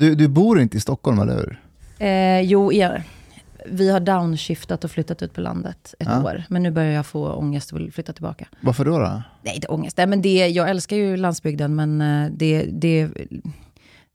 Du, 0.00 0.14
du 0.14 0.28
bor 0.28 0.60
inte 0.60 0.76
i 0.76 0.80
Stockholm, 0.80 1.18
eller 1.18 1.34
hur? 1.36 1.60
Eh, 2.06 2.40
jo, 2.40 2.72
er. 2.72 3.02
vi 3.66 3.90
har 3.90 4.00
downshiftat 4.00 4.84
och 4.84 4.90
flyttat 4.90 5.22
ut 5.22 5.32
på 5.34 5.40
landet 5.40 5.94
ett 5.98 6.08
Ja. 6.10 6.24
år. 6.24 6.44
Men 6.48 6.62
nu 6.62 6.70
börjar 6.70 6.90
jag 6.92 7.06
få 7.06 7.32
ångest 7.32 7.72
och 7.72 7.78
vill 7.80 7.92
flytta 7.92 8.12
tillbaka. 8.12 8.48
Varför 8.60 8.84
då? 8.84 8.98
då? 8.98 9.22
Nej, 9.42 9.54
inte 9.54 9.68
ångest. 9.68 9.96
Nej, 9.96 10.06
men 10.06 10.22
det, 10.22 10.48
jag 10.48 10.70
älskar 10.70 10.96
ju 10.96 11.16
landsbygden, 11.16 11.74
men 11.76 12.00
eh, 12.00 12.30
det, 12.32 12.62
det, 12.62 13.08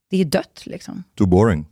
det 0.09 0.21
är 0.21 0.25
dött 0.25 0.63
liksom. 0.65 1.03
Too 1.17 1.27
boring. 1.27 1.65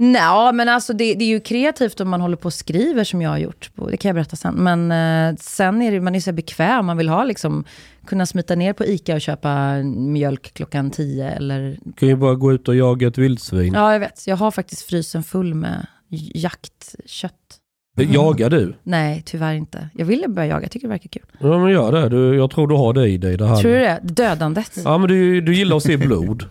Nej, 0.00 0.52
men 0.52 0.68
alltså 0.68 0.92
det, 0.92 1.14
det 1.14 1.24
är 1.24 1.28
ju 1.28 1.40
kreativt 1.40 2.00
om 2.00 2.08
man 2.08 2.20
håller 2.20 2.36
på 2.36 2.46
och 2.46 2.54
skriver 2.54 3.04
som 3.04 3.22
jag 3.22 3.30
har 3.30 3.38
gjort. 3.38 3.70
Det 3.90 3.96
kan 3.96 4.08
jag 4.08 4.14
berätta 4.14 4.36
sen. 4.36 4.54
Men 4.54 4.92
eh, 4.92 5.36
sen 5.40 5.82
är 5.82 5.92
det, 5.92 6.00
man 6.00 6.14
är 6.14 6.20
så 6.20 6.32
bekväm. 6.32 6.86
Man 6.86 6.96
vill 6.96 7.08
ha 7.08 7.24
liksom, 7.24 7.64
kunna 8.06 8.26
smita 8.26 8.54
ner 8.54 8.72
på 8.72 8.84
ICA 8.84 9.14
och 9.14 9.20
köpa 9.20 9.82
mjölk 9.82 10.54
klockan 10.54 10.90
10 10.90 11.30
eller... 11.30 11.78
Du 11.84 11.92
kan 11.92 12.08
ju 12.08 12.16
bara 12.16 12.34
gå 12.34 12.52
ut 12.52 12.68
och 12.68 12.76
jaga 12.76 13.08
ett 13.08 13.18
vildsvin. 13.18 13.74
Ja, 13.74 13.92
jag 13.92 14.00
vet. 14.00 14.26
Jag 14.26 14.36
har 14.36 14.50
faktiskt 14.50 14.82
frysen 14.82 15.22
full 15.22 15.54
med 15.54 15.86
jaktkött. 16.34 17.58
Jagar 18.04 18.50
du? 18.50 18.74
Nej, 18.82 19.22
tyvärr 19.26 19.54
inte. 19.54 19.88
Jag 19.94 20.06
ville 20.06 20.28
börja 20.28 20.48
jaga. 20.48 20.62
Jag 20.62 20.70
tycker 20.70 20.86
det 20.88 20.92
verkar 20.92 21.08
kul. 21.08 21.22
Ja 21.40 21.58
men 21.58 21.70
gör 21.72 21.92
det. 21.92 22.08
Du, 22.08 22.36
jag 22.36 22.50
tror 22.50 22.68
du 22.68 22.74
har 22.74 22.92
det 22.92 23.08
i 23.08 23.18
dig. 23.18 23.36
Det 23.36 23.46
här. 23.46 23.56
Tror 23.56 23.72
du 23.72 23.78
det? 23.78 24.00
Dödandet? 24.02 24.72
Ja 24.84 24.98
men 24.98 25.08
du, 25.08 25.40
du 25.40 25.54
gillar 25.54 25.76
att 25.76 25.82
se 25.82 25.96
blod. 26.06 26.44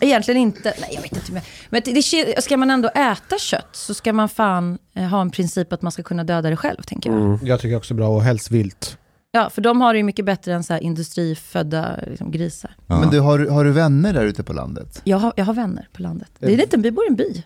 Egentligen 0.00 0.40
inte. 0.40 0.74
Nej, 0.80 0.90
jag 0.94 1.02
vet 1.02 1.12
inte. 1.16 1.32
Men, 1.32 1.42
men 1.70 1.82
det, 1.84 2.42
ska 2.42 2.56
man 2.56 2.70
ändå 2.70 2.88
äta 2.88 3.38
kött 3.38 3.68
så 3.72 3.94
ska 3.94 4.12
man 4.12 4.28
fan 4.28 4.78
eh, 4.94 5.02
ha 5.04 5.20
en 5.20 5.30
princip 5.30 5.72
att 5.72 5.82
man 5.82 5.92
ska 5.92 6.02
kunna 6.02 6.24
döda 6.24 6.50
det 6.50 6.56
själv, 6.56 6.82
tänker 6.82 7.10
jag. 7.10 7.20
Mm. 7.20 7.38
Jag 7.42 7.60
tycker 7.60 7.76
också 7.76 7.94
bra 7.94 8.08
och 8.08 8.22
helst 8.22 8.50
vilt. 8.50 8.98
Ja, 9.32 9.50
för 9.50 9.62
de 9.62 9.80
har 9.80 9.92
det 9.92 9.96
ju 9.96 10.02
mycket 10.04 10.24
bättre 10.24 10.54
än 10.54 10.64
så 10.64 10.72
här 10.72 10.80
industrifödda 10.80 11.98
liksom, 12.06 12.30
grisar. 12.30 12.76
Ja. 12.86 13.00
Men 13.00 13.10
du, 13.10 13.20
har, 13.20 13.38
du- 13.38 13.48
har 13.50 13.64
du 13.64 13.70
vänner 13.72 14.12
där 14.12 14.24
ute 14.24 14.42
på 14.42 14.52
landet? 14.52 15.00
Jag 15.04 15.16
har, 15.16 15.32
jag 15.36 15.44
har 15.44 15.54
vänner 15.54 15.88
på 15.92 16.02
landet. 16.02 16.28
Det 16.38 16.46
är 16.46 16.50
en 16.50 16.56
liten 16.56 16.82
by, 16.82 16.90
bor 16.90 17.04
i 17.04 17.08
en 17.08 17.16
by 17.16 17.42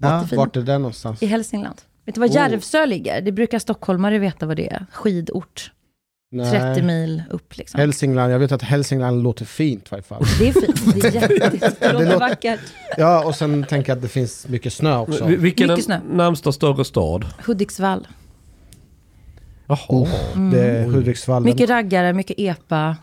Ja. 0.00 0.24
Vart 0.36 0.56
är 0.56 0.60
det 0.62 0.78
någonstans? 0.78 1.22
i 1.22 1.26
Hälsingland. 1.26 1.76
Vet 2.08 2.14
du 2.14 2.20
var 2.20 2.28
Oh. 2.28 2.34
Järvsö 2.34 2.86
ligger? 2.86 3.20
Det 3.20 3.32
brukar 3.32 3.58
stockholmare 3.58 4.18
veta 4.18 4.46
vad 4.46 4.56
det 4.56 4.72
är. 4.72 4.86
Skidort. 4.92 5.72
30 6.52 6.82
mil 6.82 7.22
upp 7.30 7.56
liksom. 7.56 7.80
Hälsingland, 7.80 8.32
jag 8.32 8.38
vet 8.38 8.52
att 8.52 8.62
Hälsingland 8.62 9.22
låter 9.22 9.44
fint 9.44 9.84
i 9.84 9.88
varje 9.90 10.02
fall. 10.02 10.22
Det 10.38 10.48
är 10.48 10.52
fint. 10.52 10.94
Det 11.02 11.08
är 11.08 11.12
jätte, 11.60 11.74
det 11.80 11.92
låter 11.92 12.18
vackert. 12.18 12.60
Ja, 12.96 13.24
och 13.24 13.34
sen 13.34 13.64
tänker 13.64 13.90
jag 13.90 13.96
att 13.96 14.02
det 14.02 14.08
finns 14.08 14.48
mycket 14.48 14.72
snö 14.72 14.96
också. 14.96 15.24
Vi- 15.26 15.36
Vilken 15.36 15.70
är 15.70 15.72
Mycket 15.74 15.84
snö. 15.84 16.00
närmsta 16.10 16.52
större 16.52 16.84
stad? 16.84 17.24
Hudiksvall. 17.46 18.08
Jaha. 19.66 20.06
Det 20.52 20.60
är 20.60 20.84
Hudiksvall. 20.86 21.44
Mycket 21.44 21.70
raggare, 21.70 22.12
mycket 22.12 22.38
epa. 22.38 22.96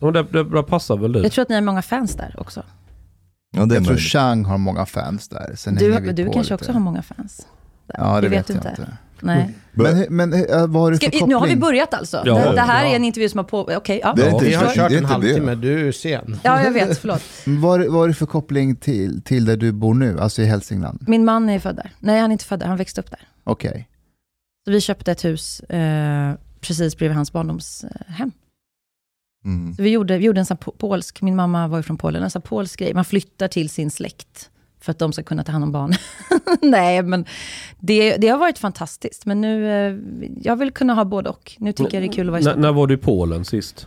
Ja, 0.00 0.10
det, 0.10 0.22
det, 0.22 0.44
det 0.44 0.62
passar 0.62 0.96
väl 0.96 1.12
du? 1.12 1.22
Jag 1.22 1.32
tror 1.32 1.42
att 1.42 1.48
ni 1.48 1.54
har 1.54 1.62
många 1.62 1.82
fans 1.82 2.14
där 2.14 2.34
också. 2.38 2.62
Ja, 3.56 3.66
det 3.66 3.74
är 3.74 3.76
Jag 3.78 3.86
tror. 3.86 3.96
Chang 3.96 4.44
har 4.44 4.58
många 4.58 4.86
fans 4.86 5.28
där. 5.28 5.54
Sen 5.56 5.74
Du, 5.74 5.86
du 6.12 6.24
kanske 6.24 6.40
lite. 6.40 6.54
också 6.54 6.72
har 6.72 6.80
många 6.80 7.02
fans. 7.02 7.46
Där. 7.94 8.04
Ja, 8.04 8.20
det, 8.20 8.28
vet 8.28 8.46
du 8.46 8.52
jag 8.54 8.60
inte. 8.64 8.86
Nej. 9.22 9.54
Men, 9.72 10.06
men 10.10 10.32
eh, 10.32 10.66
vad 10.66 10.82
har 10.82 10.90
du 10.90 10.96
för 10.96 11.02
Ska, 11.06 11.10
koppling? 11.10 11.28
nu 11.28 11.34
har 11.34 11.46
vi 11.46 11.56
börjat 11.56 11.94
alltså. 11.94 12.22
Ja. 12.24 12.34
det, 12.34 12.52
det 12.54 12.60
här 12.60 12.84
Ja. 12.84 12.90
är 12.90 12.96
en 12.96 13.04
intervju 13.04 13.28
som 13.28 13.38
har 13.38 13.44
på... 13.44 13.60
Okej, 13.76 14.00
ja. 14.02 14.12
Det 14.16 14.22
är 14.22 14.26
Ja, 14.26 14.32
inte, 14.32 14.44
Vi 14.44 14.54
har 14.54 14.64
det 14.64 14.70
är 14.70 14.74
kört 14.74 14.90
en 14.90 14.96
inte 14.98 15.12
halvtimme, 15.12 15.54
det. 15.54 15.60
du 15.60 15.88
är 15.88 15.92
sen. 15.92 16.36
ja, 16.42 16.62
jag 16.64 16.70
vet. 16.72 16.98
Förlåt. 16.98 17.22
Vad, 17.46 17.86
vad 17.86 18.04
är 18.04 18.08
det 18.08 18.14
för 18.14 18.26
koppling 18.26 18.76
till, 18.76 19.22
till 19.22 19.44
där 19.44 19.56
du 19.56 19.72
bor 19.72 19.94
nu, 19.94 20.20
alltså 20.20 20.42
i 20.42 20.44
Hälsingland? 20.46 21.04
Min 21.08 21.24
man 21.24 21.48
är 21.48 21.58
född 21.58 21.76
där. 21.76 21.90
Nej, 21.98 22.20
han 22.20 22.30
är 22.30 22.32
inte 22.32 22.44
född 22.44 22.60
där. 22.60 22.66
Han 22.66 22.76
växte 22.76 23.00
upp 23.00 23.10
där. 23.10 23.20
Okej. 23.44 23.88
Så 24.64 24.70
vi 24.70 24.80
köpte 24.80 25.12
ett 25.12 25.24
hus 25.24 25.60
eh, 25.60 26.34
precis 26.60 26.96
bredvid 26.96 27.16
hans 27.16 27.32
barndomshem. 27.32 28.32
Mm. 29.44 29.74
Så 29.74 29.82
vi 29.82 29.90
gjorde, 29.90 30.18
vi 30.18 30.24
gjorde 30.24 30.40
en 30.40 30.46
sån 30.46 30.56
polsk, 30.56 31.22
min 31.22 31.36
mamma 31.36 31.68
var 31.68 31.76
ju 31.78 31.82
från 31.82 31.96
Polen, 31.98 32.22
en 32.22 32.30
sån 32.30 32.42
polsk 32.42 32.78
grej. 32.78 32.94
Man 32.94 33.04
flyttar 33.04 33.48
till 33.48 33.70
sin 33.70 33.90
släkt 33.90 34.50
för 34.80 34.90
att 34.90 34.98
de 34.98 35.12
ska 35.12 35.22
kunna 35.22 35.44
ta 35.44 35.52
hand 35.52 35.64
om 35.64 35.72
barn. 35.72 35.92
Nej, 36.62 37.02
men 37.02 37.24
det, 37.78 38.16
det 38.16 38.28
har 38.28 38.38
varit 38.38 38.58
fantastiskt. 38.58 39.26
Men 39.26 39.40
nu, 39.40 39.70
eh, 39.70 39.96
jag 40.42 40.56
vill 40.56 40.70
kunna 40.70 40.94
ha 40.94 41.04
både 41.04 41.30
och. 41.30 41.56
Nu 41.58 41.72
tycker 41.72 41.94
jag 41.94 42.02
det 42.02 42.06
är 42.06 42.12
kul 42.12 42.26
att 42.26 42.30
vara 42.30 42.40
i 42.40 42.42
Stockholm. 42.42 42.62
när 42.62 42.72
var 42.72 42.86
du 42.86 42.94
i 42.94 42.98
Polen 42.98 43.44
sist? 43.44 43.86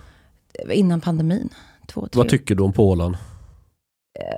Innan 0.70 1.02
pandemin. 1.02 1.50
Två, 1.88 2.08
Vad 2.14 2.30
tycker 2.30 2.56
du 2.56 2.64
om 2.64 2.74
Polen? 2.74 3.18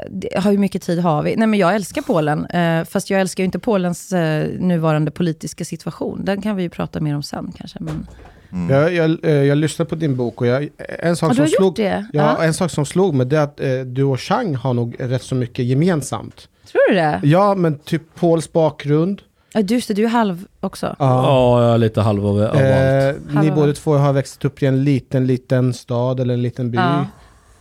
det 0.09 0.39
har 0.39 0.51
ju 0.51 0.57
mycket 0.57 0.81
tid 0.81 0.99
har 0.99 1.23
vi. 1.23 1.35
Nej 1.35 1.47
men 1.47 1.59
jag 1.59 1.75
älskar 1.75 2.01
Polen, 2.01 2.45
eh, 2.45 2.83
fast 2.85 3.09
jag 3.09 3.22
älskar 3.22 3.43
ju 3.43 3.45
inte 3.45 3.59
Polens 3.59 4.11
eh, 4.11 4.59
nuvarande 4.59 5.11
politiska 5.11 5.66
situation. 5.66 6.25
Den 6.25 6.41
kan 6.41 6.55
vi 6.55 6.63
ju 6.63 6.69
prata 6.69 6.99
mer 6.99 7.16
om 7.16 7.23
sen 7.23 7.51
kanske. 7.57 7.79
Men... 7.81 8.07
Jag, 8.69 8.93
jag, 8.93 9.25
eh, 9.25 9.31
jag 9.31 9.57
lyssnade 9.57 9.89
på 9.89 9.95
din 9.95 10.16
bok 10.16 10.41
och 10.41 10.47
jag, 10.47 10.69
en, 10.99 11.16
sak 11.16 11.35
som 11.35 11.47
slog, 11.47 11.75
det? 11.75 12.05
ja, 12.13 12.43
en 12.43 12.53
sak 12.53 12.71
som 12.71 12.85
slog 12.85 13.13
mig 13.13 13.25
det 13.25 13.38
är 13.38 13.41
att 13.41 13.59
eh, 13.59 13.79
du 13.79 14.03
och 14.03 14.19
Chang 14.19 14.55
har 14.55 14.73
nog 14.73 14.95
rätt 14.99 15.23
så 15.23 15.35
mycket 15.35 15.66
gemensamt. 15.66 16.49
Tror 16.71 16.89
du 16.89 16.95
det? 16.95 17.21
Ja, 17.23 17.55
men 17.55 17.79
typ 17.79 18.01
Pauls 18.16 18.53
bakgrund. 18.53 19.21
Ja, 19.53 19.61
just 19.61 19.88
det, 19.88 19.93
du 19.93 20.03
är 20.03 20.07
halv 20.07 20.45
också. 20.59 20.95
Ja, 20.99 21.63
jag 21.63 21.73
är 21.73 21.77
lite 21.77 22.01
halv 22.01 22.27
av, 22.27 22.38
av 22.38 22.49
allt. 22.49 22.59
Eh, 22.59 23.41
ni 23.41 23.51
båda 23.51 23.73
två 23.73 23.93
har 23.93 24.13
växt 24.13 24.45
upp 24.45 24.63
i 24.63 24.66
en 24.66 24.83
liten, 24.83 25.27
liten 25.27 25.73
stad 25.73 26.19
eller 26.19 26.33
en 26.33 26.41
liten 26.41 26.72
by. 26.72 26.77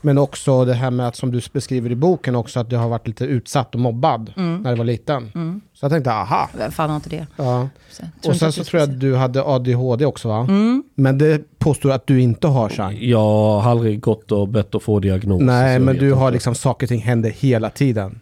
Men 0.04 0.18
också 0.18 0.64
det 0.64 0.74
här 0.74 0.90
med 0.90 1.08
att, 1.08 1.16
som 1.16 1.30
du 1.32 1.40
beskriver 1.52 1.90
i 1.90 1.94
boken 1.96 2.36
också, 2.36 2.60
att 2.60 2.70
du 2.70 2.76
har 2.76 2.88
varit 2.88 3.06
lite 3.06 3.24
utsatt 3.24 3.74
och 3.74 3.80
mobbad 3.80 4.32
Mm. 4.36 4.62
när 4.62 4.70
du 4.70 4.76
var 4.76 4.84
liten. 4.84 5.30
Mm. 5.34 5.60
Så 5.74 5.84
jag 5.84 5.92
tänkte, 5.92 6.12
aha. 6.12 6.48
Vem 6.58 6.72
fan 6.72 6.88
har 6.90 6.96
inte 6.96 7.08
det? 7.10 7.26
Ja. 7.36 7.68
Så, 7.90 8.30
Och 8.30 8.36
sen 8.36 8.52
så 8.52 8.64
tror 8.64 8.80
jag 8.80 8.90
att 8.90 9.00
du 9.00 9.16
hade 9.16 9.42
ADHD 9.44 10.06
också 10.06 10.28
va? 10.28 10.38
Mm. 10.48 10.82
Men 10.94 11.18
det 11.18 11.58
påstår 11.58 11.90
att 11.92 12.06
du 12.06 12.20
inte 12.20 12.46
har, 12.46 12.68
Chang. 12.68 12.98
Jag 13.00 13.60
har 13.60 13.70
aldrig 13.70 14.00
gått 14.00 14.32
och 14.32 14.48
bett 14.48 14.74
att 14.74 14.82
få 14.82 15.00
diagnos. 15.00 15.40
Nej, 15.42 15.78
men 15.78 15.96
du 15.96 16.12
har 16.12 16.30
liksom 16.30 16.54
saker 16.54 16.86
och 16.86 16.88
ting 16.88 17.00
händer 17.00 17.30
hela 17.30 17.70
tiden. 17.70 18.20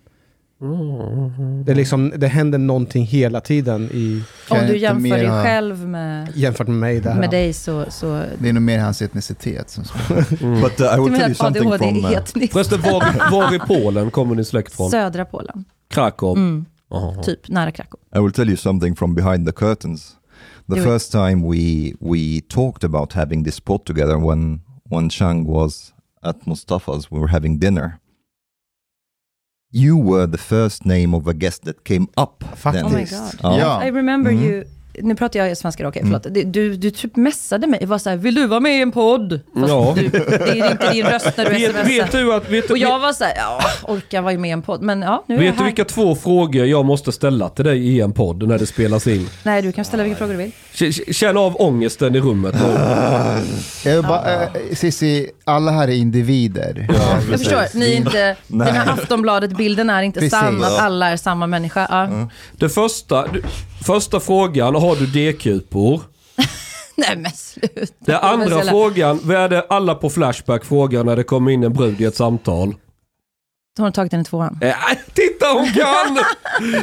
Mm. 0.62 1.64
Det, 1.64 1.72
är 1.72 1.76
liksom, 1.76 2.12
det 2.16 2.28
händer 2.28 2.58
någonting 2.58 3.06
hela 3.06 3.40
tiden 3.40 3.84
i, 3.92 4.22
Om 4.50 4.58
du 4.66 4.76
jämför 4.76 5.00
mer 5.00 5.18
dig 5.18 5.28
själv 5.28 5.88
med, 5.88 6.32
jämfört 6.34 6.68
med 6.68 6.76
mig 6.76 7.00
där. 7.00 7.14
med 7.14 7.30
dig 7.30 7.52
så... 7.52 7.84
så 7.90 8.24
Det 8.38 8.48
är 8.48 8.52
nog 8.52 8.62
mer 8.62 8.78
hans 8.78 9.02
etnicitet 9.02 9.70
som 9.70 9.84
But 10.38 10.80
uh, 10.80 10.86
I 10.86 10.96
du 10.96 11.02
will 11.02 11.04
tell 11.04 11.10
menar 11.10 11.18
you 11.18 11.30
att 11.30 11.36
something 11.36 11.66
ADHD 11.66 11.78
from... 11.78 12.04
är 12.04 12.10
Uh, 12.10 12.16
etniskt? 12.16 12.52
Förresten, 12.52 12.80
var, 12.80 13.30
var 13.30 13.54
i 13.54 13.58
Polen 13.58 14.10
kommer 14.10 14.34
din 14.34 14.44
släkt 14.44 14.72
från? 14.72 14.90
Södra 14.90 15.24
Polen. 15.24 15.64
Krakow? 15.90 16.36
Mm. 16.36 16.64
Jaha. 16.90 17.22
Typ, 17.22 17.48
nära 17.48 17.70
Krakow. 17.70 18.00
I 18.16 18.18
will 18.18 18.32
tell 18.32 18.48
you 18.48 18.56
something 18.56 18.96
from 18.96 19.14
behind 19.14 19.46
the 19.46 19.52
curtains. 19.52 20.16
The 20.68 20.74
Do 20.74 20.80
it. 20.80 20.84
first 20.84 21.12
time 21.12 21.48
we 21.48 21.92
we 22.00 22.40
talked 22.48 22.84
about 22.84 23.12
having 23.12 23.44
this 23.44 23.60
pod 23.60 23.84
together 23.84 24.16
when 24.28 24.60
when 24.90 25.10
Chang 25.10 25.46
was 25.46 25.92
at 26.22 26.46
Mustafa's, 26.46 27.10
we 27.10 27.18
were 27.18 27.28
having 27.28 27.58
dinner. 27.58 27.98
You 29.72 29.96
were 29.96 30.26
the 30.26 30.38
first 30.38 30.84
name 30.84 31.14
of 31.16 31.26
a 31.26 31.32
guest 31.32 31.64
that 31.64 31.82
came 31.84 32.06
up. 32.16 32.44
Faktiskt. 32.56 32.84
Oh 32.84 32.88
my 32.90 33.04
god. 33.04 33.58
Ja. 33.58 33.78
I 33.80 33.88
remember 33.90 34.30
Mm. 34.30 34.40
you... 34.42 34.64
Nu 34.98 35.14
pratar 35.14 35.40
jag 35.40 35.56
svenska, 35.56 35.88
okej, 35.88 36.02
förlåt. 36.04 36.26
Du, 36.30 36.42
du, 36.44 36.76
du 36.76 36.90
typ 36.90 37.16
messade 37.16 37.66
mig, 37.66 37.86
var 37.86 37.98
så 37.98 38.10
här, 38.10 38.16
vill 38.16 38.34
du 38.34 38.46
vara 38.46 38.60
med 38.60 38.78
i 38.78 38.82
en 38.82 38.92
podd? 38.92 39.40
Fast 39.54 39.68
Ja. 39.68 39.92
du, 39.96 40.08
det 40.08 40.60
är 40.60 40.70
inte 40.70 40.92
din 40.92 41.06
röst 41.06 41.36
när 41.36 41.44
du 41.44 41.50
Vet, 41.56 41.70
smsar. 41.70 41.84
vet 41.84 42.12
du, 42.12 42.34
att, 42.34 42.50
vet, 42.50 42.70
Och 42.70 42.78
jag 42.78 42.98
var 42.98 43.12
så 43.12 43.24
här, 43.24 43.32
ja, 43.36 43.60
orkar 43.82 44.22
vara 44.22 44.38
med 44.38 44.48
i 44.48 44.52
en 44.52 44.62
podd. 44.62 44.82
Men 44.82 45.02
ja, 45.02 45.24
nu 45.26 45.34
är 45.34 45.38
jag 45.42 45.50
vet 45.50 45.58
du 45.58 45.64
vilka 45.64 45.84
två 45.84 46.14
frågor 46.14 46.66
jag 46.66 46.84
måste 46.84 47.12
ställa 47.12 47.48
till 47.48 47.64
dig 47.64 47.88
i 47.88 48.00
en 48.00 48.12
podd 48.12 48.48
när 48.48 48.58
det 48.58 48.66
spelas 48.66 49.06
in? 49.06 49.28
Nej, 49.42 49.62
du 49.62 49.72
kan 49.72 49.84
ställa 49.84 50.02
vilka 50.02 50.16
frågor 50.18 50.32
du 50.34 50.38
vill. 50.38 50.92
Känn 51.14 51.36
av 51.36 51.56
ångesten 51.62 52.14
i 52.16 52.20
rummet. 52.20 52.54
Jag 53.84 53.94
vill 53.94 54.02
bara, 54.02 54.42
eh, 54.42 54.48
Cissi, 54.74 55.30
alla 55.44 55.70
här 55.70 55.88
är 55.88 55.92
individer. 55.92 56.86
Jag 57.30 57.38
förstår, 57.38 57.78
ni 57.78 57.92
är 57.92 57.96
inte, 57.96 58.36
den 58.46 58.60
här 58.60 58.92
Aftonbladet-bilden 58.92 59.90
är 59.90 60.02
inte 60.02 60.20
Precis. 60.20 60.38
sann, 60.38 60.64
att 60.64 60.78
alla 60.78 61.08
är 61.10 61.16
samma 61.16 61.46
människa. 61.46 61.86
Ja. 61.90 62.28
Det 62.56 62.68
första, 62.68 63.26
du, 63.26 63.42
första 63.82 64.20
frågan, 64.20 64.74
har 64.74 64.96
du 64.96 65.06
D-kupor? 65.06 66.02
Nej 66.96 67.16
men 67.16 67.30
sluta. 67.32 67.76
Den 67.76 67.86
Det 67.98 68.18
andra 68.18 68.62
frågan, 68.62 69.20
vad 69.22 69.36
är 69.36 69.48
det 69.48 69.66
alla 69.68 69.94
på 69.94 70.10
Flashback 70.10 70.64
frågar 70.64 71.04
när 71.04 71.16
det 71.16 71.24
kommer 71.24 71.50
in 71.50 71.62
en 71.64 71.72
brud 71.72 72.00
i 72.00 72.04
ett 72.04 72.16
samtal? 72.16 72.74
Har 73.78 73.86
du 73.86 73.92
tagit 73.92 74.10
den 74.10 74.20
i 74.20 74.24
tvåan? 74.24 74.58
Äh, 74.62 74.74
titta 75.42 75.52
hon 75.58 75.66
kan! 75.72 76.24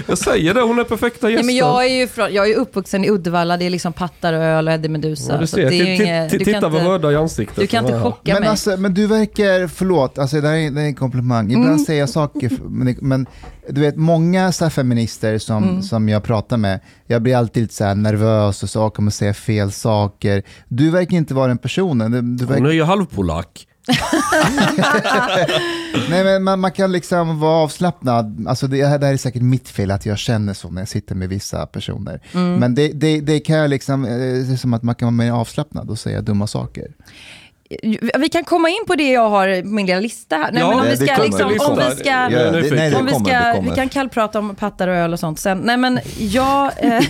Jag 0.07 0.17
säger 0.17 0.53
det, 0.53 0.61
hon 0.61 0.79
är 0.79 0.83
perfekta 0.83 1.27
Nej, 1.27 1.31
gästen. 1.33 1.45
men 1.45 1.56
jag 1.56 1.85
är 1.85 1.89
ju 2.00 2.07
från, 2.07 2.33
jag 2.33 2.50
är 2.51 2.56
uppvuxen 2.56 3.06
i 3.06 3.09
Uddevalla, 3.09 3.57
det 3.57 3.65
är 3.65 3.69
liksom 3.69 3.94
pattar 3.94 4.33
och 4.33 4.44
öl 4.44 4.67
och 4.67 4.73
Eddie 4.73 4.89
Meduza. 4.89 5.33
Ja, 5.33 5.39
du 5.39 5.47
så 5.47 5.56
ser, 5.56 5.69
det 5.69 5.75
är 5.75 6.01
inget- 6.01 6.31
du 6.31 6.39
titta 6.39 6.61
vad 6.69 6.73
inte- 6.81 6.85
röda 6.91 7.11
i 7.11 7.15
ansiktet. 7.15 7.56
Du 7.59 7.67
kan 7.67 7.85
inte 7.85 7.97
Ja. 7.97 8.03
chocka 8.03 8.33
Men, 8.33 8.39
mig. 8.41 8.50
alltså, 8.50 8.77
men 8.77 8.94
du 8.94 9.07
verkar, 9.07 9.67
förlåt, 9.67 10.17
alltså 10.19 10.41
det 10.41 10.47
här 10.47 10.56
är, 10.56 10.71
det 10.71 10.81
är 10.81 10.85
en 10.85 10.95
komplimang. 10.95 11.45
Ibland 11.51 11.65
Mm. 11.69 11.79
säger 11.79 12.00
jag 12.00 12.09
saker, 12.09 12.51
men, 12.69 12.95
men 13.01 13.25
du 13.69 13.81
vet 13.81 13.95
många 13.95 14.51
så 14.51 14.65
här 14.65 14.69
feminister 14.69 15.38
som, 15.38 15.63
Mm. 15.63 15.81
som 15.81 16.09
jag 16.09 16.23
pratar 16.23 16.57
med, 16.57 16.79
jag 17.07 17.21
blir 17.21 17.35
alltid 17.35 17.63
lite 17.63 17.75
så 17.75 17.83
här 17.83 17.95
nervös 17.95 18.63
och 18.63 18.69
så 18.69 18.89
kommer 18.89 19.12
säga 19.12 19.33
fel 19.33 19.71
saker. 19.71 20.44
Du 20.67 20.89
verkar 20.89 21.17
inte 21.17 21.33
vara 21.33 21.47
den 21.47 21.57
personen. 21.57 22.12
Du, 22.12 22.21
du 22.21 22.45
Hon 22.45 22.53
verkar, 22.53 22.65
är 22.67 22.71
ju 22.71 22.83
halvpolack. 22.83 23.65
nej, 26.09 26.23
men 26.23 26.43
man, 26.43 26.59
man 26.59 26.71
kan 26.71 26.91
liksom 26.91 27.39
vara 27.39 27.55
avslappnad. 27.55 28.45
Alltså 28.47 28.67
det, 28.67 28.77
det 28.77 28.87
här 28.87 29.13
är 29.13 29.17
säkert 29.17 29.41
mitt 29.41 29.69
fel 29.69 29.91
att 29.91 30.05
jag 30.05 30.17
känner 30.17 30.53
så 30.53 30.69
när 30.69 30.81
jag 30.81 30.89
sitter 30.89 31.15
med 31.15 31.29
vissa 31.29 31.65
personer. 31.65 32.21
Mm. 32.33 32.55
Men 32.55 32.75
det, 32.75 32.87
det, 32.87 33.21
det 33.21 33.39
kan 33.39 33.57
jag 33.57 33.69
liksom, 33.69 34.05
eh, 34.05 34.17
det 34.17 34.53
är 34.53 34.57
som 34.57 34.73
att 34.73 34.83
man 34.83 34.95
kan 34.95 35.05
vara 35.05 35.25
mer 35.25 35.31
avslappnad 35.31 35.89
och 35.89 35.99
säga 35.99 36.21
dumma 36.21 36.47
saker. 36.47 36.87
Vi 38.19 38.30
kan 38.31 38.44
komma 38.44 38.69
in 38.69 38.83
på 38.88 38.95
det 38.95 39.12
jag 39.12 39.30
har 39.30 39.62
på 39.62 39.68
min 39.68 39.86
lilla 39.86 40.00
lista 40.00 40.36
här. 40.36 40.51
Nej, 40.51 40.62
Ja, 40.62 40.69
men 40.69 40.80
om 40.80 40.86
vi 40.86 40.98
ska, 40.98 41.16
kommer, 41.16 41.25
liksom, 41.25 41.71
om 41.71 41.77
vi 41.89 41.95
ska, 41.95 42.10
Ja, 42.10 42.31
Jag 42.31 42.42
är 42.42 42.45
det, 42.45 42.51
nyfiken. 42.51 42.77
nej, 42.77 42.89
det 42.89 42.95
om 42.98 43.06
vi, 43.06 43.12
kommer, 43.12 43.54
ska 43.54 43.62
vi 43.62 43.75
kan 43.75 43.89
kallprata 43.89 44.39
om 44.39 44.56
pattar 44.56 44.88
och 44.88 44.95
öl 44.95 45.13
och 45.13 45.19
sånt 45.19 45.39
sen. 45.39 45.57
Nej 45.60 45.77
men 45.77 46.00
jag, 46.18 46.71
eh, 46.77 47.04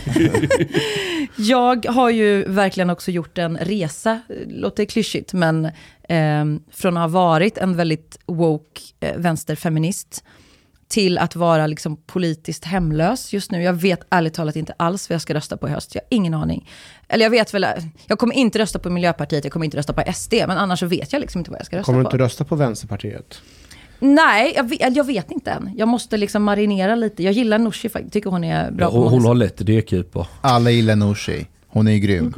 jag 1.36 1.86
har 1.86 2.10
ju 2.10 2.44
verkligen 2.48 2.90
också 2.90 3.12
gjort 3.12 3.38
en 3.38 3.58
resa, 3.58 4.22
låter 4.48 4.86
klyschigt, 4.86 5.34
men 5.34 5.66
eh, 6.10 6.46
från 6.72 6.98
att 6.98 7.02
ha 7.04 7.08
varit 7.08 7.58
en 7.58 7.76
väldigt 7.76 8.20
woke 8.26 8.82
eh, 9.00 9.18
vänsterfeminist 9.18 10.24
till 10.90 11.18
att 11.18 11.36
vara 11.36 11.68
liksom 11.68 11.98
politiskt 11.98 12.66
hemlös 12.66 13.34
just 13.34 13.52
nu. 13.52 13.64
Jag 13.64 13.74
vet 13.74 14.00
ärligt 14.10 14.34
talat 14.34 14.56
inte 14.56 14.74
alls 14.78 15.10
vad 15.10 15.14
jag 15.14 15.22
ska 15.22 15.34
rösta 15.34 15.58
på 15.58 15.68
i 15.68 15.72
höst. 15.72 15.96
Jag 15.96 16.02
har 16.02 16.08
ingen 16.10 16.34
aning. 16.34 16.70
Eller 17.08 17.26
jag 17.26 17.30
vet 17.30 17.54
väl, 17.54 17.66
jag 18.06 18.20
kommer 18.20 18.36
inte 18.36 18.60
rösta 18.60 18.80
på 18.80 18.90
Miljöpartiet, 18.90 19.44
jag 19.44 19.54
kommer 19.54 19.66
inte 19.66 19.78
rösta 19.78 19.94
på 19.94 20.14
SD, 20.14 20.34
men 20.34 20.58
annars 20.58 20.80
så 20.80 20.86
vet 20.86 21.14
jag 21.14 21.20
liksom 21.20 21.40
inte 21.40 21.52
vad 21.52 21.60
jag 21.60 21.66
ska 21.66 21.78
rösta 21.78 21.86
Kommer 21.86 22.00
du 22.00 22.04
på. 22.06 22.16
inte 22.16 22.24
rösta 22.24 22.44
på 22.46 22.56
Vänsterpartiet? 22.56 23.42
Nej, 24.00 24.54
jag 24.56 24.70
vet, 24.70 24.96
jag 24.96 25.04
vet 25.04 25.32
inte 25.32 25.52
än. 25.52 25.72
Jag 25.78 25.88
måste 25.88 26.18
liksom 26.18 26.44
marinera 26.44 26.96
lite. 26.96 27.24
Jag 27.24 27.34
gillar 27.34 27.60
Nooshi 27.60 27.90
faktiskt, 27.90 28.14
tycker 28.14 28.30
hon 28.30 28.44
är 28.44 28.72
bra 28.72 28.86
Ja, 28.86 28.90
hon, 29.00 29.08
hon 29.12 29.26
har 29.26 29.36
lätt 29.36 29.58
D-keeper. 29.58 30.28
Alla 30.42 30.72
gillar 30.72 30.96
Nooshi. 30.96 31.46
Hon 31.72 31.88
är 31.88 31.92
ju 31.92 32.00
grym. 32.00 32.34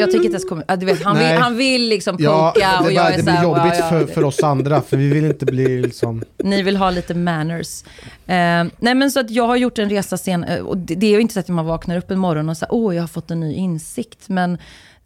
Jag 0.00 0.10
tycker 0.10 0.24
inte 0.24 0.34
ens 0.34 0.44
kommer... 0.44 0.64
ja, 0.68 0.76
Du 0.76 0.86
vet, 0.86 1.02
han, 1.02 1.18
vill, 1.18 1.26
han 1.26 1.56
vill 1.56 1.88
liksom 1.88 2.16
Ja, 2.18 2.52
punka 2.54 2.68
det, 2.80 2.86
och 2.86 2.92
jag 2.92 3.04
bara, 3.04 3.12
är 3.12 3.16
det 3.16 3.22
blir 3.22 3.42
jobbigt 3.42 3.64
wow, 3.64 3.72
ja, 3.78 3.88
för, 3.88 4.06
för 4.06 4.24
oss 4.24 4.42
andra, 4.42 4.82
för 4.82 4.96
vi 4.96 5.08
vill 5.08 5.24
inte 5.24 5.46
bli 5.46 5.82
liksom... 5.82 6.22
Ni 6.44 6.62
vill 6.62 6.76
ha 6.76 6.90
lite 6.90 7.14
manners. 7.14 7.82
Eh, 8.26 8.64
nej 8.78 8.94
men 8.94 9.10
så 9.10 9.20
att 9.20 9.30
jag 9.30 9.46
har 9.46 9.56
gjort 9.56 9.78
en 9.78 9.90
resa 9.90 10.16
sen, 10.16 10.44
eh, 10.44 10.60
och 10.60 10.76
det, 10.76 10.94
det 10.94 11.06
är 11.06 11.10
ju 11.10 11.20
inte 11.20 11.34
så 11.34 11.40
att 11.40 11.48
man 11.48 11.66
vaknar 11.66 11.96
upp 11.96 12.10
en 12.10 12.18
morgon 12.18 12.48
och 12.48 12.56
säger 12.56 12.74
åh 12.74 12.94
jag 12.94 13.02
har 13.02 13.08
fått 13.08 13.30
en 13.30 13.40
ny 13.40 13.54
insikt. 13.54 14.28
Men 14.28 14.58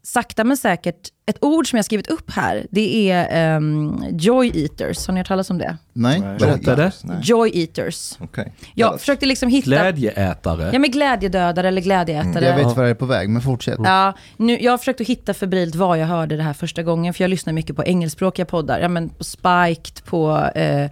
sakta 0.04 0.44
men 0.44 0.56
säkert, 0.56 1.08
ett 1.26 1.36
ord 1.40 1.70
som 1.70 1.76
jag 1.76 1.84
skrivit 1.84 2.06
upp 2.06 2.30
här, 2.30 2.66
det 2.70 3.10
är 3.10 3.28
ehm, 3.30 4.04
joy 4.10 4.52
eaters. 4.54 5.06
Har 5.06 5.14
ni 5.14 5.20
hört 5.20 5.28
talas 5.28 5.50
om 5.50 5.58
det? 5.58 5.76
Nej, 5.92 6.20
berätta. 6.20 6.76
Det. 6.76 6.92
Joy 7.22 7.50
eaters. 7.54 8.12
Okej. 8.20 8.52
Jag 8.74 8.92
Yes. 8.92 9.00
försökte 9.00 9.26
liksom 9.26 9.48
hitta... 9.48 9.66
Glädjeätare. 9.70 10.70
Ja 10.72 10.78
men 10.78 10.90
glädjedödare 10.90 11.68
eller 11.68 11.80
glädjeätare. 11.80 12.44
Jag 12.44 12.56
vet 12.56 12.76
vad 12.76 12.86
det 12.86 12.90
är 12.90 12.94
på 12.94 13.06
väg, 13.06 13.28
men 13.28 13.42
fortsätt. 13.42 13.78
Ja, 13.84 14.12
nu, 14.36 14.58
jag 14.60 14.72
har 14.72 14.78
försökt 14.78 15.00
att 15.00 15.06
hitta 15.06 15.34
febrilt 15.34 15.74
var 15.74 15.96
jag 15.96 16.06
hörde 16.06 16.36
det 16.36 16.42
här 16.42 16.52
första 16.52 16.82
gången, 16.82 17.14
för 17.14 17.24
jag 17.24 17.28
lyssnar 17.28 17.52
mycket 17.52 17.76
på 17.76 17.84
engelskspråkiga 17.84 18.46
poddar. 18.46 18.80
Ja, 18.80 18.88
men 18.88 19.08
på 19.08 19.24
Spiked, 19.24 20.04
på 20.04 20.38
eh, 20.54 20.90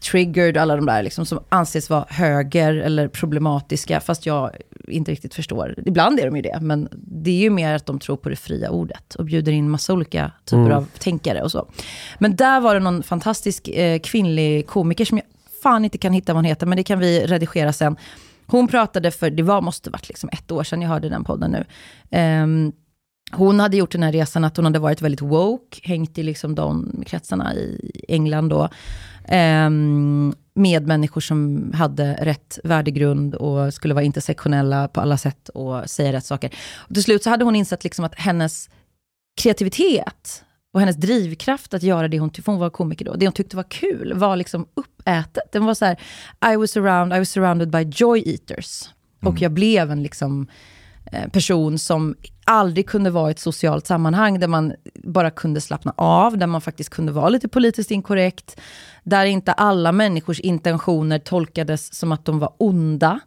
Triggered, 0.00 0.56
alla 0.56 0.76
de 0.76 0.86
där 0.86 1.02
liksom, 1.02 1.26
som 1.26 1.40
anses 1.48 1.90
vara 1.90 2.04
höger 2.08 2.74
eller 2.74 3.08
problematiska, 3.08 4.00
fast 4.00 4.26
jag 4.26 4.50
inte 4.88 5.12
riktigt 5.12 5.34
förstår. 5.34 5.74
Ibland 5.86 6.20
är 6.20 6.26
de 6.26 6.36
ju 6.36 6.42
det, 6.42 6.58
men 6.60 6.88
det 6.92 7.30
är 7.30 7.40
ju 7.40 7.50
mer 7.50 7.74
att 7.74 7.86
de 7.86 7.98
tror 7.98 8.16
på 8.16 8.28
det 8.28 8.36
fria 8.36 8.70
ordet 8.70 9.14
och 9.14 9.24
bjuder 9.24 9.52
in 9.52 9.70
massa 9.70 9.92
olika 9.92 10.32
typer 10.44 10.70
av 10.70 10.88
tänkare 10.98 11.42
och 11.42 11.50
så. 11.50 11.68
Men 12.18 12.36
där 12.36 12.60
var 12.60 12.74
det 12.74 12.80
någon 12.80 13.02
fantastisk 13.02 13.68
eh, 13.68 13.98
kvinnlig 13.98 14.66
komiker 14.66 15.04
som 15.04 15.18
jag 15.18 15.26
fan 15.62 15.84
inte 15.84 15.98
kan 15.98 16.12
hitta 16.12 16.32
vad 16.32 16.38
hon 16.38 16.44
heter, 16.44 16.66
men 16.66 16.76
det 16.76 16.82
kan 16.82 16.98
vi 16.98 17.26
redigera 17.26 17.72
sen. 17.72 17.96
Hon 18.46 18.68
pratade 18.68 19.10
för, 19.10 19.30
det 19.30 19.42
var, 19.42 19.60
måste 19.60 19.90
varit 19.90 20.08
liksom 20.08 20.30
ett 20.32 20.50
år 20.50 20.64
sedan 20.64 20.82
jag 20.82 20.88
hörde 20.88 21.08
den 21.08 21.24
podden 21.24 21.50
nu. 21.50 21.64
Ehm, 22.10 22.72
hon 23.32 23.60
hade 23.60 23.76
gjort 23.76 23.92
den 23.92 24.02
här 24.02 24.12
resan 24.12 24.44
att 24.44 24.56
hon 24.56 24.64
hade 24.64 24.78
varit 24.78 25.02
väldigt 25.02 25.22
woke, 25.22 25.80
hängt 25.82 26.18
i 26.18 26.22
liksom 26.22 26.54
de 26.54 26.92
kretsarna 27.06 27.54
i 27.54 27.90
England 28.08 28.48
då. 28.48 28.68
Ehm, 29.24 30.34
med 30.54 30.86
människor 30.86 31.20
som 31.20 31.72
hade 31.74 32.14
rätt 32.14 32.58
värdegrund 32.64 33.34
och 33.34 33.74
skulle 33.74 33.94
vara 33.94 34.04
intersektionella 34.04 34.88
på 34.88 35.00
alla 35.00 35.16
sätt 35.16 35.48
och 35.48 35.90
säga 35.90 36.12
rätt 36.12 36.24
saker. 36.24 36.54
Och 36.76 36.94
till 36.94 37.04
slut 37.04 37.22
så 37.22 37.30
hade 37.30 37.44
hon 37.44 37.56
insett 37.56 37.84
liksom 37.84 38.04
att 38.04 38.14
hennes 38.14 38.70
kreativitet 39.42 40.44
och 40.72 40.80
hennes 40.80 40.96
drivkraft 40.96 41.74
att 41.74 41.82
göra 41.82 42.08
det 42.08 42.18
hon 42.18 42.30
tyckte, 42.30 42.50
hon 42.50 42.60
var 42.60 42.70
komiker 42.70 43.04
då, 43.04 43.14
det 43.14 43.26
hon 43.26 43.32
tyckte 43.32 43.56
var 43.56 43.70
kul 43.70 44.12
var 44.14 44.36
liksom 44.36 44.66
uppätet. 44.74 45.52
Den 45.52 45.64
var 45.64 45.74
så 45.74 45.84
här, 45.84 45.96
I 46.52 46.56
was 46.56 46.76
around, 46.76 47.14
I 47.14 47.18
was 47.18 47.30
surrounded 47.30 47.70
by 47.70 47.82
joy 47.82 48.22
eaters. 48.26 48.82
Och 49.22 49.40
jag 49.40 49.52
blev 49.52 49.90
en 49.90 50.02
liksom 50.02 50.46
eh, 51.12 51.28
person 51.28 51.78
som 51.78 52.16
aldrig 52.44 52.88
kunde 52.88 53.10
vara 53.10 53.28
i 53.28 53.30
ett 53.30 53.38
socialt 53.38 53.86
sammanhang 53.86 54.40
där 54.40 54.48
man 54.48 54.74
bara 54.94 55.30
kunde 55.30 55.60
slappna 55.60 55.94
av, 55.96 56.38
där 56.38 56.46
man 56.46 56.60
faktiskt 56.60 56.90
kunde 56.90 57.12
vara 57.12 57.28
lite 57.28 57.48
politiskt 57.48 57.90
inkorrekt, 57.90 58.60
där 59.04 59.24
inte 59.24 59.52
alla 59.52 59.92
människors 59.92 60.40
intentioner 60.40 61.18
tolkades 61.18 61.94
som 61.94 62.12
att 62.12 62.24
de 62.24 62.38
var 62.38 62.52
onda. 62.58 63.20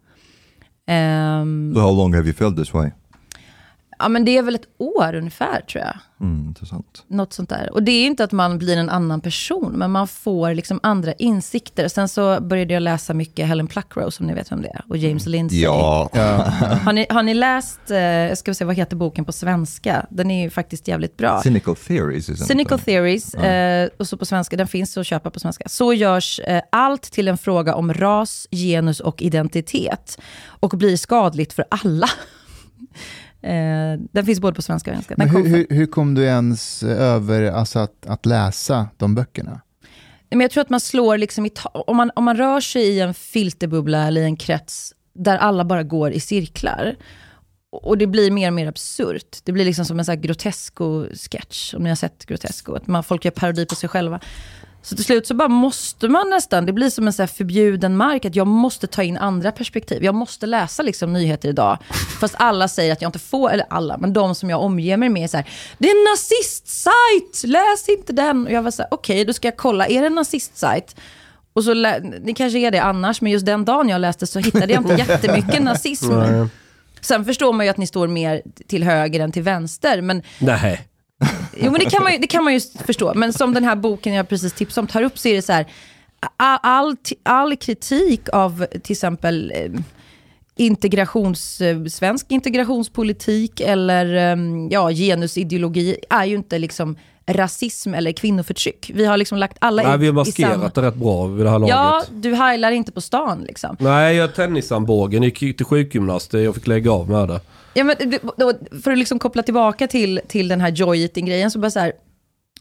Um, 0.88 1.74
So 1.76 1.80
how 1.82 1.92
long 1.98 2.14
have 2.14 2.26
you 2.26 2.34
felt 2.34 2.58
this 2.58 2.74
way? 2.74 2.92
Ja 4.04 4.10
men 4.10 4.26
det 4.26 4.38
är 4.38 4.42
väl 4.42 4.56
ett 4.56 4.68
år 4.78 5.16
ungefär 5.16 5.62
tror 5.62 5.84
jag. 5.84 5.98
Mm, 6.22 6.48
intressant. 6.48 7.04
Något 7.08 7.34
sånt 7.34 7.50
där. 7.50 7.74
Och 7.74 7.84
det 7.84 7.92
är 7.92 8.06
inte 8.06 8.24
att 8.24 8.32
man 8.32 8.58
blir 8.58 8.78
en 8.78 8.90
annan 8.90 9.22
person, 9.22 9.74
men 9.76 9.92
man 9.92 10.08
får 10.08 10.54
liksom 10.54 10.80
andra 10.84 11.14
insikter. 11.14 11.88
Sen 11.88 12.10
så 12.10 12.42
började 12.42 12.74
jag 12.74 12.84
läsa 12.84 13.14
mycket 13.14 13.48
Helen 13.48 13.68
Pluckrose, 13.68 14.24
om 14.24 14.28
ni 14.28 14.34
vet 14.34 14.52
vem 14.52 14.62
det 14.62 14.68
är, 14.68 14.86
och 14.90 14.98
James 14.98 15.26
Lindsay. 15.26 15.62
Ja. 15.62 16.10
Har, 16.84 16.94
ni, 16.94 17.06
har 17.10 17.24
ni 17.24 17.34
läst, 17.34 17.92
eh, 17.92 17.98
jag 18.00 18.38
ska 18.38 18.54
se 18.54 18.66
vad 18.66 18.76
heter 18.76 18.96
boken 18.96 19.26
på 19.26 19.32
svenska? 19.32 20.06
Den 20.10 20.32
är 20.32 20.44
ju 20.44 20.50
faktiskt 20.50 20.88
jävligt 20.88 21.18
bra. 21.18 21.42
Cynical 21.42 21.76
theories 21.76 22.48
Cynical 22.48 22.80
it? 22.80 22.86
Theories, 22.86 23.34
eh, 23.34 23.90
och 23.98 24.08
så 24.08 24.18
på 24.18 24.26
svenska, 24.26 24.58
den 24.58 24.68
finns 24.68 24.98
att 24.98 25.08
köpa 25.08 25.32
på 25.32 25.40
svenska. 25.40 25.64
Så 25.68 25.94
görs 25.94 26.40
eh, 26.40 26.62
allt 26.70 27.02
till 27.02 27.28
en 27.28 27.38
fråga 27.38 27.76
om 27.76 27.94
ras, 27.94 28.48
genus 28.52 29.00
och 29.00 29.22
identitet. 29.22 30.20
Och 30.46 30.70
blir 30.70 30.98
skadligt 30.98 31.54
för 31.54 31.66
alla. 31.70 32.10
Eh, 33.44 34.00
den 34.12 34.26
finns 34.26 34.40
både 34.40 34.56
på 34.56 34.62
svenska 34.62 34.92
och 34.92 34.96
engelska. 34.96 35.16
Hur, 35.26 35.48
hur, 35.48 35.68
hur 35.70 35.86
kom 35.86 36.14
du 36.14 36.24
ens 36.24 36.84
över 36.84 37.52
alltså, 37.52 37.80
att, 37.80 38.06
att 38.06 38.26
läsa 38.26 38.88
de 38.98 39.16
böckerna? 39.16 39.62
Men 40.30 40.42
jag 40.42 40.52
tror 40.52 40.62
att 40.62 40.70
man 40.70 40.80
slår 40.80 41.18
liksom 41.18 41.50
om 41.74 41.98
man, 41.98 42.12
om 42.16 42.24
man 42.24 42.38
rör 42.38 42.60
sig 42.60 42.84
i 42.84 43.00
en 43.00 43.14
filterbubbla 43.14 44.08
eller 44.08 44.22
i 44.22 44.26
en 44.26 44.38
krets 44.38 44.94
där 45.14 45.38
alla 45.38 45.66
bara 45.66 45.84
går 45.84 46.12
i 46.12 46.20
cirklar. 46.20 46.96
Och 47.72 47.98
det 47.98 48.08
blir 48.08 48.32
mer 48.32 48.48
och 48.48 48.54
mer 48.54 48.68
absurt. 48.68 49.38
Det 49.44 49.52
blir 49.52 49.66
liksom 49.66 49.86
som 49.86 50.00
en 50.00 50.06
här 50.08 50.16
Grotesco-sketch, 50.16 51.74
om 51.74 51.84
ni 51.84 51.90
har 51.90 51.96
sett 51.96 52.26
Grotesco. 52.26 52.76
Att 52.76 52.88
man, 52.88 53.04
folk 53.04 53.26
gör 53.26 53.32
parodi 53.32 53.66
på 53.66 53.76
sig 53.76 53.90
själva. 53.90 54.20
Så 54.86 54.96
till 54.96 55.06
slut 55.06 55.28
så 55.28 55.34
bara 55.34 55.48
måste 55.48 56.08
man 56.08 56.30
nästan, 56.30 56.66
det 56.66 56.74
blir 56.74 56.90
som 56.90 57.08
en 57.08 57.14
så 57.14 57.28
förbjuden 57.28 57.98
mark, 57.98 58.26
att 58.26 58.36
jag 58.36 58.48
måste 58.48 58.88
ta 58.88 59.04
in 59.04 59.18
andra 59.18 59.52
perspektiv. 59.52 60.04
Jag 60.04 60.16
måste 60.16 60.46
läsa 60.46 60.84
liksom 60.84 61.14
nyheter 61.14 61.50
idag. 61.50 61.78
Fast 62.20 62.36
alla 62.38 62.68
säger 62.68 62.94
att 62.94 63.02
jag 63.02 63.10
inte 63.10 63.20
får, 63.20 63.52
eller 63.52 63.66
alla, 63.70 63.98
men 63.98 64.14
de 64.14 64.36
som 64.36 64.50
jag 64.50 64.62
omger 64.62 64.98
mig 64.98 65.10
med 65.10 65.24
är 65.24 65.28
så 65.28 65.38
här, 65.38 65.50
det 65.78 65.88
är 65.88 65.92
en 65.92 66.12
nazistsajt, 66.12 67.44
läs 67.44 67.90
inte 67.90 68.14
den. 68.14 68.46
Och 68.46 68.52
jag 68.52 68.62
var 68.62 68.72
så 68.72 68.82
här, 68.82 68.94
okej, 68.94 69.26
då 69.26 69.34
ska 69.34 69.48
jag 69.48 69.58
kolla, 69.58 69.88
är 69.88 70.02
det 70.02 70.08
en 70.08 70.16
nazistsajt? 70.16 70.96
Och 71.54 71.64
så, 71.64 71.74
det 72.22 72.34
kanske 72.36 72.60
är 72.60 72.72
det 72.72 72.80
annars, 72.84 73.22
men 73.22 73.32
just 73.32 73.46
den 73.46 73.66
dagen 73.66 73.90
jag 73.90 74.02
läste 74.02 74.28
så 74.28 74.40
hittade 74.40 74.74
jag 74.74 74.82
inte 74.82 74.94
jättemycket 74.94 75.64
nazism. 75.64 76.12
Sen 77.02 77.26
förstår 77.26 77.54
man 77.54 77.66
ju 77.66 77.70
att 77.70 77.78
ni 77.78 77.88
står 77.88 78.08
mer 78.08 78.42
till 78.68 78.84
höger 78.84 79.20
än 79.20 79.32
till 79.32 79.44
vänster, 79.44 80.02
men 80.02 80.22
Nej. 80.40 80.88
Jo 81.58 81.72
men 81.72 81.80
det 81.80 81.90
kan, 81.90 82.04
man 82.04 82.12
ju, 82.12 82.18
det 82.18 82.28
kan 82.28 82.44
man 82.44 82.54
ju 82.54 82.60
förstå. 82.86 83.14
Men 83.16 83.34
som 83.34 83.54
den 83.54 83.64
här 83.64 83.76
boken 83.76 84.14
jag 84.14 84.30
precis 84.30 84.54
tipsade 84.54 84.84
om 84.84 84.88
tar 84.88 85.04
upp 85.04 85.20
så 85.20 85.28
är 85.28 85.36
det 85.36 85.42
så 85.42 85.54
här, 85.54 85.66
all, 86.38 86.60
all, 86.64 86.96
all 87.24 87.56
kritik 87.56 88.30
av 88.34 88.66
till 88.84 88.92
exempel 88.92 89.52
eh, 89.56 89.72
integrations, 90.56 91.62
svensk 91.90 92.32
integrationspolitik 92.32 93.62
eller 93.62 94.16
eh, 94.16 94.38
ja, 94.70 94.92
genusideologi 94.92 95.98
är 96.10 96.26
ju 96.26 96.36
inte 96.36 96.60
liksom 96.60 96.96
rasism 97.26 97.94
eller 97.94 98.12
kvinnoförtryck. 98.12 98.92
Vi 98.94 99.06
har 99.06 99.18
liksom 99.18 99.38
lagt 99.38 99.58
alla 99.60 99.84
Nej, 99.84 99.98
vi 99.98 100.06
har 100.06 100.14
i 100.14 100.16
maskerat 100.16 100.76
det 100.76 100.82
rätt 100.82 100.96
bra 100.96 101.26
vid 101.28 101.46
det 101.46 101.50
här 101.50 101.60
laget. 101.60 101.76
Ja, 101.76 102.04
du 102.12 102.36
heilar 102.36 102.72
inte 102.72 102.92
på 102.92 103.02
stan 103.02 103.44
liksom. 103.48 103.78
Nej, 103.80 104.16
jag 104.16 104.36
tennisarmbågen, 104.36 105.24
gick 105.24 105.40
till 105.40 105.66
sjukgymnast, 105.66 106.34
jag 106.34 106.56
fick 106.56 106.68
lägga 106.68 106.92
av 106.92 107.10
med 107.10 107.28
det. 107.28 107.40
Ja, 107.74 107.84
men, 107.84 107.96
då, 108.38 108.54
för 108.84 108.92
att 108.92 108.98
liksom 108.98 109.20
koppla 109.20 109.44
tillbaka 109.44 109.88
till, 109.88 110.20
till 110.28 110.48
den 110.48 110.62
här 110.62 110.70
joy 110.72 111.02
eating-grejen, 111.02 111.52
så 111.52 111.60
bara 111.60 111.72
så 111.72 111.80
här, 111.80 111.94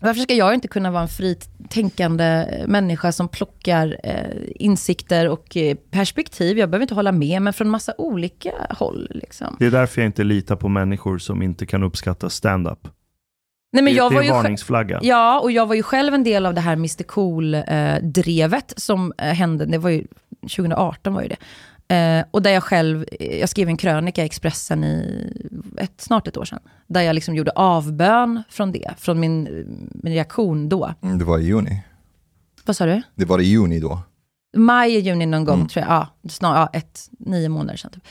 varför 0.00 0.20
ska 0.20 0.34
jag 0.34 0.54
inte 0.54 0.68
kunna 0.68 0.90
vara 0.90 1.02
en 1.02 1.08
fritänkande 1.08 2.46
människa 2.66 3.12
som 3.12 3.28
plockar 3.28 3.96
eh, 4.04 4.36
insikter 4.54 5.28
och 5.28 5.56
eh, 5.56 5.76
perspektiv? 5.90 6.58
Jag 6.58 6.70
behöver 6.70 6.82
inte 6.82 6.94
hålla 6.94 7.12
med, 7.12 7.42
men 7.42 7.52
från 7.52 7.68
massa 7.70 7.94
olika 7.98 8.52
håll. 8.70 9.08
Liksom. 9.10 9.56
Det 9.58 9.66
är 9.66 9.70
därför 9.70 10.00
jag 10.00 10.08
inte 10.08 10.24
litar 10.24 10.56
på 10.56 10.68
människor 10.68 11.18
som 11.18 11.42
inte 11.42 11.66
kan 11.66 11.82
uppskatta 11.82 12.30
stand-up. 12.30 12.88
Nej, 13.72 13.82
men 13.82 13.92
det, 13.92 13.98
jag 13.98 14.10
det 14.10 14.14
var 14.14 14.22
är 14.22 14.26
ju 14.26 14.30
sj- 14.30 14.34
varningsflagga. 14.34 15.00
Ja, 15.02 15.40
och 15.40 15.52
jag 15.52 15.66
var 15.66 15.74
ju 15.74 15.82
själv 15.82 16.14
en 16.14 16.24
del 16.24 16.46
av 16.46 16.54
det 16.54 16.60
här 16.60 16.72
Mr 16.72 17.02
Cool-drevet 17.02 18.72
som 18.76 19.12
eh, 19.18 19.24
hände, 19.26 19.66
det 19.66 19.78
var 19.78 19.90
ju 19.90 20.06
2018 20.40 21.14
var 21.14 21.22
ju 21.22 21.28
det. 21.28 21.36
Eh, 21.92 22.24
och 22.30 22.42
där 22.42 22.50
jag 22.50 22.62
själv, 22.62 23.04
jag 23.20 23.48
skrev 23.48 23.68
en 23.68 23.76
krönika 23.76 24.22
i 24.22 24.26
Expressen 24.26 24.84
i 24.84 25.32
ett, 25.76 26.00
snart 26.00 26.28
ett 26.28 26.36
år 26.36 26.44
sedan. 26.44 26.60
Där 26.86 27.00
jag 27.00 27.14
liksom 27.14 27.34
gjorde 27.34 27.50
avbön 27.50 28.42
från 28.48 28.72
det, 28.72 28.90
från 28.98 29.20
min, 29.20 29.44
min 29.94 30.12
reaktion 30.12 30.68
då. 30.68 30.94
Mm, 31.02 31.18
Det 31.18 31.24
var 31.24 31.38
i 31.38 31.42
juni. 31.44 31.82
Vad 32.64 32.76
sa 32.76 32.86
du? 32.86 33.02
Det 33.14 33.24
var 33.24 33.38
i 33.38 33.44
juni 33.44 33.80
då. 33.80 33.98
Maj, 34.56 34.98
juni 34.98 35.26
någon 35.26 35.44
gång 35.44 35.54
Mm. 35.54 35.68
tror 35.68 35.84
jag. 35.84 35.92
Ja, 36.22 36.28
snar, 36.28 36.56
ja, 36.56 36.70
ett, 36.72 37.08
nio 37.18 37.48
månader 37.48 37.76
sedan. 37.76 37.90
Typ. 37.90 38.04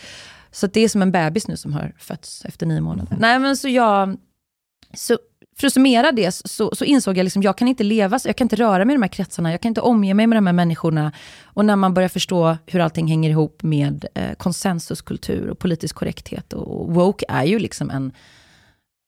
Så 0.51 0.67
det 0.67 0.81
är 0.81 0.89
som 0.89 1.01
en 1.01 1.11
bebis 1.11 1.47
nu 1.47 1.57
som 1.57 1.73
har 1.73 1.93
fötts 1.97 2.45
efter 2.45 2.65
nio 2.65 2.81
månader. 2.81 3.17
Nej 3.19 3.39
men 3.39 3.57
så 3.57 3.67
jag, 3.69 4.17
så 4.93 5.17
för 5.57 5.67
att 5.67 5.73
summera 5.73 6.11
det 6.11 6.31
så, 6.31 6.75
så 6.75 6.85
insåg 6.85 7.17
jag 7.17 7.23
liksom, 7.23 7.43
jag 7.43 7.57
kan 7.57 7.67
inte 7.67 7.83
leva, 7.83 8.19
jag 8.25 8.35
kan 8.35 8.45
inte 8.45 8.55
röra 8.55 8.85
mig 8.85 8.93
i 8.93 8.97
de 8.97 9.01
här 9.01 9.09
kretsarna, 9.09 9.51
jag 9.51 9.61
kan 9.61 9.69
inte 9.69 9.81
omge 9.81 10.13
mig 10.13 10.27
med 10.27 10.37
de 10.37 10.45
här 10.45 10.53
människorna. 10.53 11.11
Och 11.43 11.65
när 11.65 11.75
man 11.75 11.93
börjar 11.93 12.09
förstå 12.09 12.57
hur 12.65 12.79
allting 12.79 13.07
hänger 13.07 13.29
ihop 13.29 13.63
med 13.63 14.05
eh, 14.13 14.33
konsensuskultur 14.37 15.49
och 15.49 15.59
politisk 15.59 15.95
korrekthet. 15.95 16.53
Och, 16.53 16.81
och 16.81 16.93
woke 16.93 17.25
är 17.29 17.43
ju 17.43 17.59
liksom 17.59 17.89
en, 17.89 18.11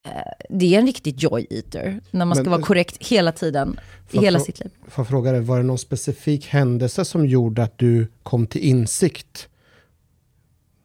eh, 0.07 0.11
det 0.49 0.75
är 0.75 0.79
en 0.79 0.85
riktig 0.85 1.19
joy 1.19 1.47
eater. 1.49 1.99
När 2.11 2.25
man 2.25 2.35
ska 2.35 2.43
Men- 2.43 2.51
vara 2.51 2.61
korrekt 2.61 3.07
hela 3.07 3.31
tiden, 3.31 3.79
i 4.11 4.19
hela 4.19 4.39
sitt 4.39 4.59
liv. 4.59 4.69
Får 4.87 5.01
jag 5.01 5.09
fråga 5.09 5.31
dig, 5.31 5.41
var 5.41 5.57
det 5.57 5.63
någon 5.63 5.77
specifik 5.77 6.47
händelse 6.47 7.05
som 7.05 7.25
gjorde 7.25 7.63
att 7.63 7.77
du 7.77 8.07
kom 8.23 8.47
till 8.47 8.61
insikt 8.61 9.47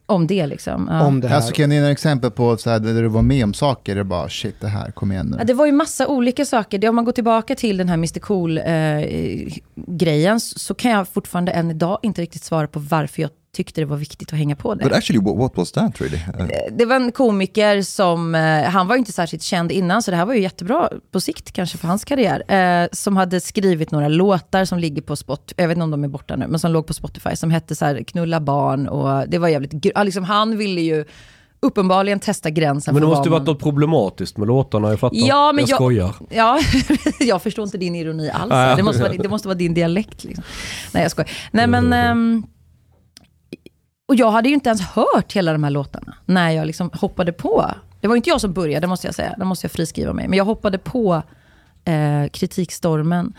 Om 0.09 0.27
det 0.27 0.47
liksom. 0.47 0.87
Ja. 0.91 1.05
om 1.05 1.21
det 1.21 1.27
här? 1.27 1.35
Alltså, 1.35 1.51
kan 1.51 1.69
du 1.69 1.75
ge 1.75 1.81
några 1.81 1.91
exempel 1.91 2.31
på 2.31 2.57
så 2.57 2.69
här, 2.69 2.79
där 2.79 3.01
du 3.01 3.07
var 3.07 3.21
med 3.21 3.43
om 3.43 3.53
saker, 3.53 3.95
är 3.95 4.03
bara 4.03 4.29
shit, 4.29 4.55
det 4.59 4.67
här, 4.67 4.91
kom 4.91 5.11
igen 5.11 5.27
nu. 5.27 5.37
Ja, 5.39 5.43
det 5.43 5.53
var 5.53 5.65
ju 5.65 5.71
massa 5.71 6.07
olika 6.07 6.45
saker. 6.45 6.79
Det, 6.79 6.89
om 6.89 6.95
man 6.95 7.05
går 7.05 7.11
tillbaka 7.11 7.55
till 7.55 7.77
den 7.77 7.89
här 7.89 7.95
Mr 7.95 8.19
Cool-grejen 8.19 9.29
så 10.39 10.73
kan 10.73 10.91
jag 10.91 11.07
fortfarande 11.07 11.51
än 11.51 11.71
idag 11.71 11.99
inte 12.01 12.21
riktigt 12.21 12.43
svara 12.43 12.67
på 12.67 12.79
varför 12.79 13.21
jag 13.21 13.31
tyckte 13.53 13.81
det 13.81 13.85
var 13.85 13.97
viktigt 13.97 14.33
att 14.33 14.39
hänga 14.39 14.55
på 14.55 14.75
det. 14.75 14.83
But 14.83 14.93
actually, 14.93 15.25
what, 15.25 15.37
what 15.37 15.57
was 15.57 15.71
that 15.71 16.01
really? 16.01 16.17
Uh, 16.17 16.47
det 16.71 16.85
var 16.85 16.95
en 16.95 17.11
komiker 17.11 17.81
som, 17.81 18.35
eh, 18.35 18.63
han 18.63 18.87
var 18.87 18.95
ju 18.95 18.99
inte 18.99 19.11
särskilt 19.11 19.43
känd 19.43 19.71
innan, 19.71 20.03
så 20.03 20.11
det 20.11 20.17
här 20.17 20.25
var 20.25 20.33
ju 20.33 20.41
jättebra 20.41 20.89
på 21.11 21.21
sikt 21.21 21.51
kanske 21.51 21.77
för 21.77 21.87
hans 21.87 22.05
karriär. 22.05 22.43
Eh, 22.83 22.87
som 22.91 23.17
hade 23.17 23.41
skrivit 23.41 23.91
några 23.91 24.07
låtar 24.07 24.65
som 24.65 24.79
ligger 24.79 25.01
på 25.01 25.15
Spotify, 25.15 25.61
jag 25.61 25.67
vet 25.67 25.75
inte 25.75 25.83
om 25.83 25.91
de 25.91 26.03
är 26.03 26.07
borta 26.07 26.35
nu, 26.35 26.47
men 26.47 26.59
som 26.59 26.71
låg 26.71 26.87
på 26.87 26.93
Spotify, 26.93 27.35
som 27.35 27.51
hette 27.51 27.75
så 27.75 27.85
här 27.85 28.03
Knulla 28.03 28.39
barn 28.39 28.87
och 28.87 29.29
det 29.29 29.37
var 29.37 29.47
jävligt, 29.47 29.73
liksom, 30.03 30.23
han 30.23 30.57
ville 30.57 30.81
ju 30.81 31.05
uppenbarligen 31.61 32.19
testa 32.19 32.49
gränsen 32.49 32.93
Men 32.93 33.01
det 33.01 33.07
måste 33.07 33.27
ju 33.29 33.31
varit 33.31 33.47
man... 33.47 33.53
något 33.53 33.63
problematiskt 33.63 34.37
med 34.37 34.47
låtarna, 34.47 34.89
jag 34.89 34.99
fattar. 34.99 35.17
Ja, 35.27 35.51
men 35.51 35.61
jag 35.61 35.69
jag- 35.69 35.77
skojar. 35.77 36.15
Ja, 36.29 36.59
jag 37.19 37.41
förstår 37.41 37.63
inte 37.65 37.77
din 37.77 37.95
ironi 37.95 38.29
alls. 38.29 38.77
Det 38.77 38.83
måste 38.83 39.01
vara, 39.01 39.13
det 39.13 39.29
måste 39.29 39.47
vara 39.47 39.57
din 39.57 39.73
dialekt. 39.73 40.23
Liksom. 40.23 40.43
Nej, 40.93 41.03
jag 41.03 41.11
skojar. 41.11 41.31
Nej, 41.51 41.67
men... 41.67 41.93
ehm, 41.93 42.43
och 44.09 44.15
jag 44.15 44.31
hade 44.31 44.49
ju 44.49 44.53
inte 44.55 44.69
ens 44.69 44.81
hört 44.81 45.33
hela 45.33 45.51
de 45.51 45.63
här 45.63 45.71
låtarna 45.71 46.13
när 46.25 46.49
jag 46.51 46.67
liksom 46.67 46.89
hoppade 46.93 47.31
på. 47.33 47.71
Det 48.01 48.07
var 48.07 48.15
inte 48.15 48.29
jag 48.29 48.41
som 48.41 48.53
började, 48.53 48.87
måste 48.87 49.07
jag 49.07 49.15
säga. 49.15 49.33
Där 49.37 49.45
måste 49.45 49.65
jag 49.65 49.71
friskriva 49.71 50.13
mig. 50.13 50.27
Men 50.27 50.37
jag 50.37 50.45
hoppade 50.45 50.77
på 50.77 51.23
eh, 51.85 52.29
kritikstormen. 52.31 53.33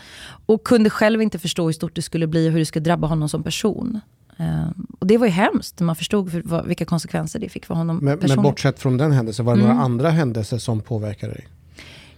Och 0.47 0.65
kunde 0.65 0.91
själv 0.91 1.23
inte 1.23 1.39
förstå 1.39 1.67
hur 1.67 1.73
stort 1.73 1.95
det 1.97 2.03
skulle 2.03 2.27
bli 2.27 2.49
och 2.49 2.53
hur 2.53 2.59
det 2.59 2.67
skulle 2.67 2.83
drabba 2.85 3.07
honom 3.07 3.29
som 3.29 3.43
person. 3.43 4.01
Ehm, 4.37 4.87
och 4.99 5.07
det 5.07 5.19
var 5.19 5.27
ju 5.27 5.33
hemskt 5.33 5.81
när 5.81 5.85
man 5.87 5.97
förstod 5.97 6.33
för, 6.33 6.43
vad, 6.45 6.67
vilka 6.67 6.85
konsekvenser 6.85 7.39
det 7.39 7.49
fick 7.49 7.67
för 7.67 7.75
honom 7.75 7.97
Men, 7.97 8.05
men 8.05 8.19
personligen. 8.19 8.43
bortsett 8.43 8.79
från 8.79 8.97
den 8.97 9.13
händelsen, 9.13 9.45
var 9.47 9.55
det 9.57 9.61
Mm. 9.63 9.73
några 9.73 9.85
andra 9.85 10.11
händelser 10.11 10.59
som 10.59 10.81
påverkade 10.81 11.33
dig? 11.33 11.49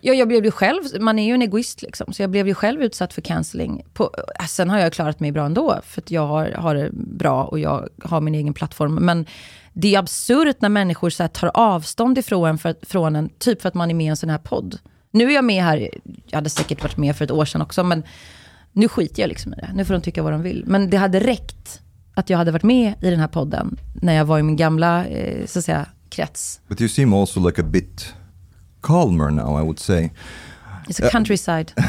Ja, 0.05 0.15
jag 0.15 0.29
blev 0.29 0.45
ju 0.45 0.51
själv, 0.51 0.83
man 1.01 1.19
är 1.19 1.27
ju 1.27 1.35
en 1.35 1.43
egoist 1.43 1.83
liksom, 1.83 2.13
så 2.13 2.23
jag 2.23 2.31
blev 2.31 2.49
ju 2.49 2.55
själv 2.55 2.83
utsatt 2.83 3.13
för 3.13 3.23
cancelling. 3.23 3.83
På, 3.93 4.11
äh, 4.41 4.47
sen 4.47 4.71
har 4.71 4.79
jag 4.79 4.93
klarat 4.93 5.21
mig 5.21 5.33
bra 5.33 5.47
ändå, 5.47 5.81
för 5.85 6.01
att 6.01 6.11
jag 6.11 6.27
har, 6.27 6.51
har 6.51 6.75
det 6.75 6.91
bra 6.93 7.45
och 7.45 7.59
jag 7.59 7.89
har 8.05 8.21
min 8.21 8.35
egen 8.35 8.55
plattform. 8.55 8.95
Men 8.95 9.27
det 9.73 9.95
är 9.95 9.99
absurt 9.99 10.57
när 10.61 10.69
människor 10.69 11.11
så 11.11 11.23
här, 11.23 11.29
tar 11.29 11.51
avstånd 11.55 12.19
ifrån 12.19 12.49
en, 12.49 12.59
för, 12.59 12.75
från 12.83 13.17
en, 13.17 13.29
typ 13.29 13.63
för 13.63 13.69
att 13.69 13.75
man 13.75 13.91
är 13.91 13.95
med 13.95 14.05
i 14.07 14.09
en 14.09 14.17
sån 14.17 14.31
här 14.31 14.39
podd. 14.39 14.79
Nu 15.11 15.31
är 15.31 15.35
jag 15.35 15.45
med 15.45 15.65
här, 15.65 15.91
jag 16.27 16.37
hade 16.37 16.51
säkert 16.51 16.83
varit 16.83 16.97
med 16.97 17.17
för 17.17 17.25
ett 17.25 17.31
år 17.31 17.45
sedan 17.45 17.63
också, 17.63 17.85
men 17.85 18.03
nu 18.73 18.89
skiter 18.89 19.23
jag 19.23 19.29
liksom 19.29 19.55
i 19.55 19.57
det. 19.57 19.71
Nu 19.75 19.85
får 19.85 19.95
de 19.95 20.01
tycka 20.01 20.23
vad 20.23 20.33
de 20.33 20.43
vill. 20.43 20.65
Men 20.67 20.91
det 20.91 20.97
hade 20.97 21.21
räckt 21.21 21.81
att 22.15 22.31
jag 22.31 22.39
hade 22.39 22.51
varit 22.51 22.63
med 22.63 22.95
i 23.01 23.11
den 23.11 23.21
här 23.21 23.29
podden 23.29 23.77
när 23.95 24.15
jag 24.15 24.25
var 24.25 24.39
i 24.39 24.43
min 24.43 24.57
gamla, 24.57 25.07
eh, 25.07 25.47
så 25.47 25.59
att 25.59 25.65
säga, 25.65 25.87
krets. 26.09 26.61
but 26.69 26.81
you 26.81 26.89
seem 26.89 27.13
also 27.13 27.47
like 27.47 27.61
a 27.61 27.65
bit 27.65 28.15
calmer 28.83 29.31
now, 29.31 29.57
I 29.57 29.63
would 29.63 29.81
say. 29.81 30.11
It's 30.89 31.01
a 31.01 31.11
countryside. 31.11 31.73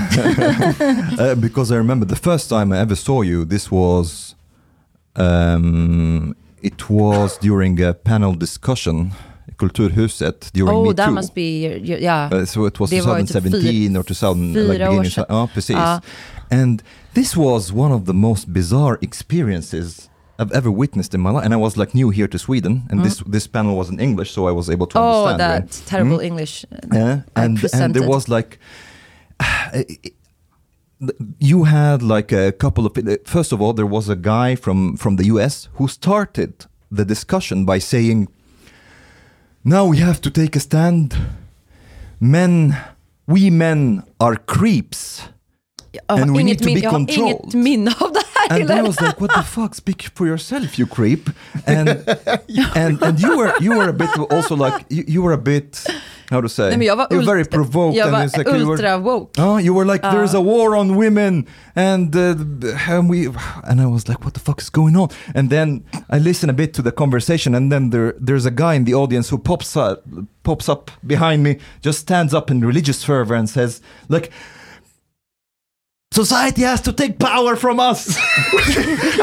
Uh, 1.20 1.36
because 1.36 1.72
I 1.72 1.78
remember 1.78 2.06
the 2.06 2.16
first 2.16 2.50
time 2.50 2.72
I 2.72 2.80
ever 2.80 2.96
saw 2.96 3.22
you, 3.24 3.46
this 3.46 3.72
was 3.72 4.36
um, 5.16 6.36
it 6.62 6.90
was 6.90 7.38
during 7.38 7.82
a 7.84 7.94
panel 7.94 8.34
discussion, 8.34 9.12
Kulturhuset, 9.58 10.52
during 10.54 10.76
oh, 10.76 10.84
Me 10.84 10.94
that 10.94 11.06
Too. 11.06 11.12
must 11.14 11.34
be, 11.36 11.68
yeah. 11.84 12.30
Uh, 12.32 12.46
so 12.46 12.66
it 12.66 12.80
was 12.80 12.90
Det 12.90 13.02
var 13.02 13.20
ju 13.20 13.26
typ 13.26 13.44
2017 13.44 13.98
or 13.98 14.04
2000, 14.04 14.54
like 14.54 14.80
beginning, 14.80 15.12
sedan. 15.12 15.26
ja 15.30 15.48
precis. 15.54 15.76
Ja. 15.76 16.02
And 16.52 16.84
this 17.14 17.36
was 17.36 17.72
one 17.72 17.92
of 17.96 18.06
the 18.06 18.14
most 18.14 18.48
bizarre 18.48 18.98
experiences 19.02 20.10
I've 20.44 20.56
ever 20.58 20.72
witnessed 20.72 21.14
in 21.16 21.22
my 21.22 21.32
life. 21.36 21.46
And 21.46 21.54
I 21.54 21.58
was 21.58 21.76
like 21.78 21.92
new 21.94 22.12
here 22.12 22.28
to 22.28 22.38
Sweden, 22.38 22.82
and 22.90 23.04
this 23.06 23.24
this 23.32 23.48
panel 23.48 23.76
was 23.76 23.90
in 23.90 24.00
English, 24.00 24.32
so 24.32 24.48
I 24.50 24.52
was 24.52 24.70
able 24.70 24.88
to 24.88 24.98
Mm. 25.00 25.02
Oh, 25.04 25.26
understand. 25.26 25.54
right? 25.54 25.72
that 25.72 25.90
terrible 25.90 26.18
Mm. 26.18 26.26
English. 26.26 26.66
uh, 26.72 26.98
Yeah, 26.98 27.20
and 27.36 27.58
and 27.74 27.94
there 27.96 28.08
was 28.08 28.28
like 28.28 28.58
you 31.40 31.64
had 31.66 32.02
like 32.02 32.32
a 32.32 32.52
couple 32.52 32.86
of 32.86 32.94
first 33.26 33.52
of 33.54 33.62
all 33.62 33.74
there 33.74 33.86
was 33.90 34.10
a 34.10 34.16
guy 34.16 34.56
from 34.56 34.98
from 34.98 35.16
the 35.18 35.26
US 35.26 35.70
who 35.78 35.88
started 35.88 36.54
the 36.98 37.06
discussion 37.06 37.66
by 37.66 37.80
saying 37.80 38.28
now 39.64 39.86
we 39.92 39.98
have 39.98 40.20
to 40.22 40.30
take 40.30 40.56
a 40.56 40.60
stand 40.60 41.14
men 42.20 42.76
we 43.28 43.50
men 43.50 44.04
are 44.20 44.36
creeps 44.46 45.22
and 46.10 46.32
we 46.36 46.44
need 46.44 46.60
to 46.60 46.66
be 46.66 46.80
jag 46.80 46.92
har 46.92 47.00
inget 47.00 47.16
controlled. 47.16 47.54
minne 47.56 47.92
av 48.00 48.12
det. 48.14 48.24
and 48.50 48.72
I 48.72 48.82
was 48.82 49.02
like 49.02 49.22
what 49.22 49.32
the 49.36 49.44
fuck 49.44 49.76
speak 49.76 50.02
for 50.16 50.28
yourself 50.28 50.78
you 50.80 50.86
creep 50.88 51.30
and 51.66 51.90
and 52.76 53.02
and 53.02 53.20
you 53.22 53.38
were 53.38 53.54
you 53.60 53.78
were 53.78 53.90
a 53.90 53.94
bit 53.94 54.10
also 54.32 54.56
like 54.56 54.86
you, 54.90 55.04
you 55.08 55.22
were 55.22 55.34
a 55.34 55.38
bit 55.38 55.86
how 56.30 56.42
to 56.42 56.50
say 56.50 56.70
Nej, 56.70 56.78
men 56.78 56.88
jag 56.88 56.96
var, 56.96 57.08
you're 57.10 57.20
ult- 57.20 57.28
very 57.28 57.46
provoked 57.46 57.98
jag 57.98 58.08
and 58.08 58.12
var 58.12 58.24
it's 58.26 58.38
like 58.38 58.50
you 58.50 58.66
were 58.66 58.74
ultra 58.74 58.98
woke. 58.98 59.32
Oh, 59.38 59.58
you 59.60 59.74
were 59.76 59.86
like, 59.86 60.02
there's 60.02 60.34
a 60.34 60.42
war 60.42 60.76
on 60.76 60.96
women, 60.96 61.46
and 61.76 62.16
uh, 62.16 62.36
and 62.90 63.10
we, 63.10 63.28
and 63.64 63.82
I 63.82 63.86
was 63.86 64.08
like, 64.08 64.24
what 64.26 64.34
the 64.34 64.40
fuck 64.40 64.62
is 64.62 64.70
going 64.70 64.96
on? 64.96 65.10
And 65.36 65.50
then 65.50 65.84
I 66.10 66.20
listen 66.20 66.50
a 66.50 66.54
bit 66.54 66.74
to 66.74 66.82
the 66.82 66.92
conversation, 66.92 67.56
and 67.56 67.72
then 67.72 67.90
there 67.90 68.14
there's 68.28 68.46
a 68.46 68.52
guy 68.52 68.74
in 68.76 68.86
the 68.86 68.94
audience 68.96 69.30
who 69.30 69.38
pops 69.38 69.76
up, 69.78 70.04
pops 70.44 70.70
up 70.70 70.92
behind 71.06 71.44
me, 71.44 71.58
just 71.82 72.00
stands 72.00 72.34
up 72.34 72.50
in 72.52 72.62
religious 72.66 73.04
fervor 73.04 73.36
and 73.36 73.50
says, 73.50 73.82
like. 74.10 74.32
Society 76.14 76.62
has 76.62 76.82
to 76.82 76.94
take 76.94 77.18
power 77.18 77.56
from 77.56 77.80
us. 77.80 78.06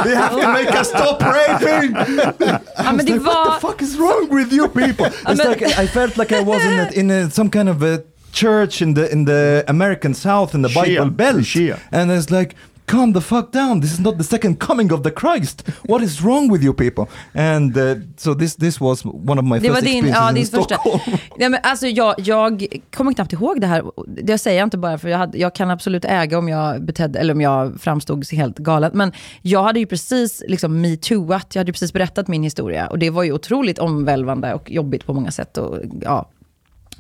they 0.05 0.15
have 0.17 0.33
to 0.33 0.53
make 0.53 0.75
us 0.75 0.89
stop 0.89 1.23
raping. 1.23 1.95
Ja, 2.85 2.93
men 2.93 3.07
det 3.07 3.13
like, 3.13 3.27
what 3.27 3.45
the 3.45 3.61
fuck 3.61 3.83
is 3.83 3.97
wrong 3.97 4.29
with 4.31 4.53
you 4.53 4.69
people? 4.69 5.07
It's 5.29 5.45
like 5.45 5.63
I 5.63 5.87
felt 5.87 6.17
like 6.17 6.33
I 6.33 6.41
was 6.41 6.65
in 6.65 6.79
a, 6.79 6.91
in 7.01 7.11
a, 7.11 7.31
some 7.31 7.51
kind 7.51 7.69
of 7.69 7.83
a 7.83 8.03
church 8.33 8.83
in 8.83 8.95
the 8.95 9.13
in 9.13 9.25
the 9.25 9.65
American 9.69 10.15
South 10.15 10.55
in 10.55 10.63
the 10.63 10.69
Shia. 10.69 10.75
Bible 10.75 11.11
Belt, 11.11 11.45
Shia. 11.45 11.79
and 11.93 12.11
it's 12.11 12.31
like. 12.31 12.55
Calm 12.91 13.15
the 13.15 13.21
fuck 13.21 13.53
down! 13.53 13.81
This 13.81 13.93
is 13.93 14.01
not 14.01 14.19
the 14.19 14.25
second 14.25 14.59
coming 14.59 14.93
of 14.93 15.03
the 15.03 15.11
Christ. 15.11 15.69
What 15.83 16.03
is 16.03 16.21
wrong 16.23 16.53
with 16.53 16.65
you 16.65 16.75
people? 16.75 17.07
And 17.35 17.77
uh, 17.77 17.95
so 18.17 18.35
this 18.35 18.57
this 18.57 18.81
was 18.81 19.05
one 19.05 19.39
of 19.39 19.45
my 19.45 19.59
Det 19.59 19.69
first 19.69 19.75
var 19.75 19.81
din, 19.81 20.07
ja, 20.07 20.29
in 20.29 20.35
din 20.35 20.47
första. 20.47 20.77
Nej, 21.39 21.49
men 21.49 21.61
alltså 21.63 21.87
jag, 21.87 22.15
jag 22.19 22.67
kommer 22.97 23.13
knappt 23.13 23.33
ihåg 23.33 23.61
det 23.61 23.67
här. 23.67 23.85
Det 24.07 24.39
säger 24.39 24.59
jag 24.59 24.67
inte 24.67 24.79
bara 24.79 24.99
för 24.99 25.09
jag, 25.09 25.19
hade, 25.19 25.39
jag 25.39 25.55
kan 25.55 25.71
absolut 25.71 26.05
äga 26.05 26.39
om 26.39 26.49
jag 26.49 26.85
betedde, 26.85 27.19
eller 27.19 27.35
om 27.35 27.41
jag 27.41 27.81
framstod 27.81 28.33
helt 28.33 28.59
galet. 28.59 28.95
Men 28.95 29.13
jag 29.43 29.63
hade 29.63 29.81
ju 29.81 29.87
precis 29.87 30.43
liksom 30.49 30.81
metooat, 30.81 31.47
jag 31.55 31.61
hade 31.61 31.69
ju 31.69 31.73
precis 31.73 31.93
berättat 31.93 32.29
min 32.29 32.43
historia. 32.43 32.87
Och 32.87 32.99
det 32.99 33.11
var 33.11 33.23
ju 33.23 33.33
otroligt 33.33 33.79
omvälvande 33.79 34.55
och 34.55 34.71
jobbigt 34.71 35.07
på 35.07 35.13
många 35.13 35.31
sätt. 35.31 35.59
Och, 35.59 35.79
ja. 36.03 36.29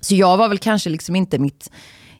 Så 0.00 0.14
jag 0.14 0.36
var 0.36 0.48
väl 0.48 0.58
kanske 0.58 0.90
liksom 0.90 1.16
inte 1.16 1.38
mitt... 1.38 1.70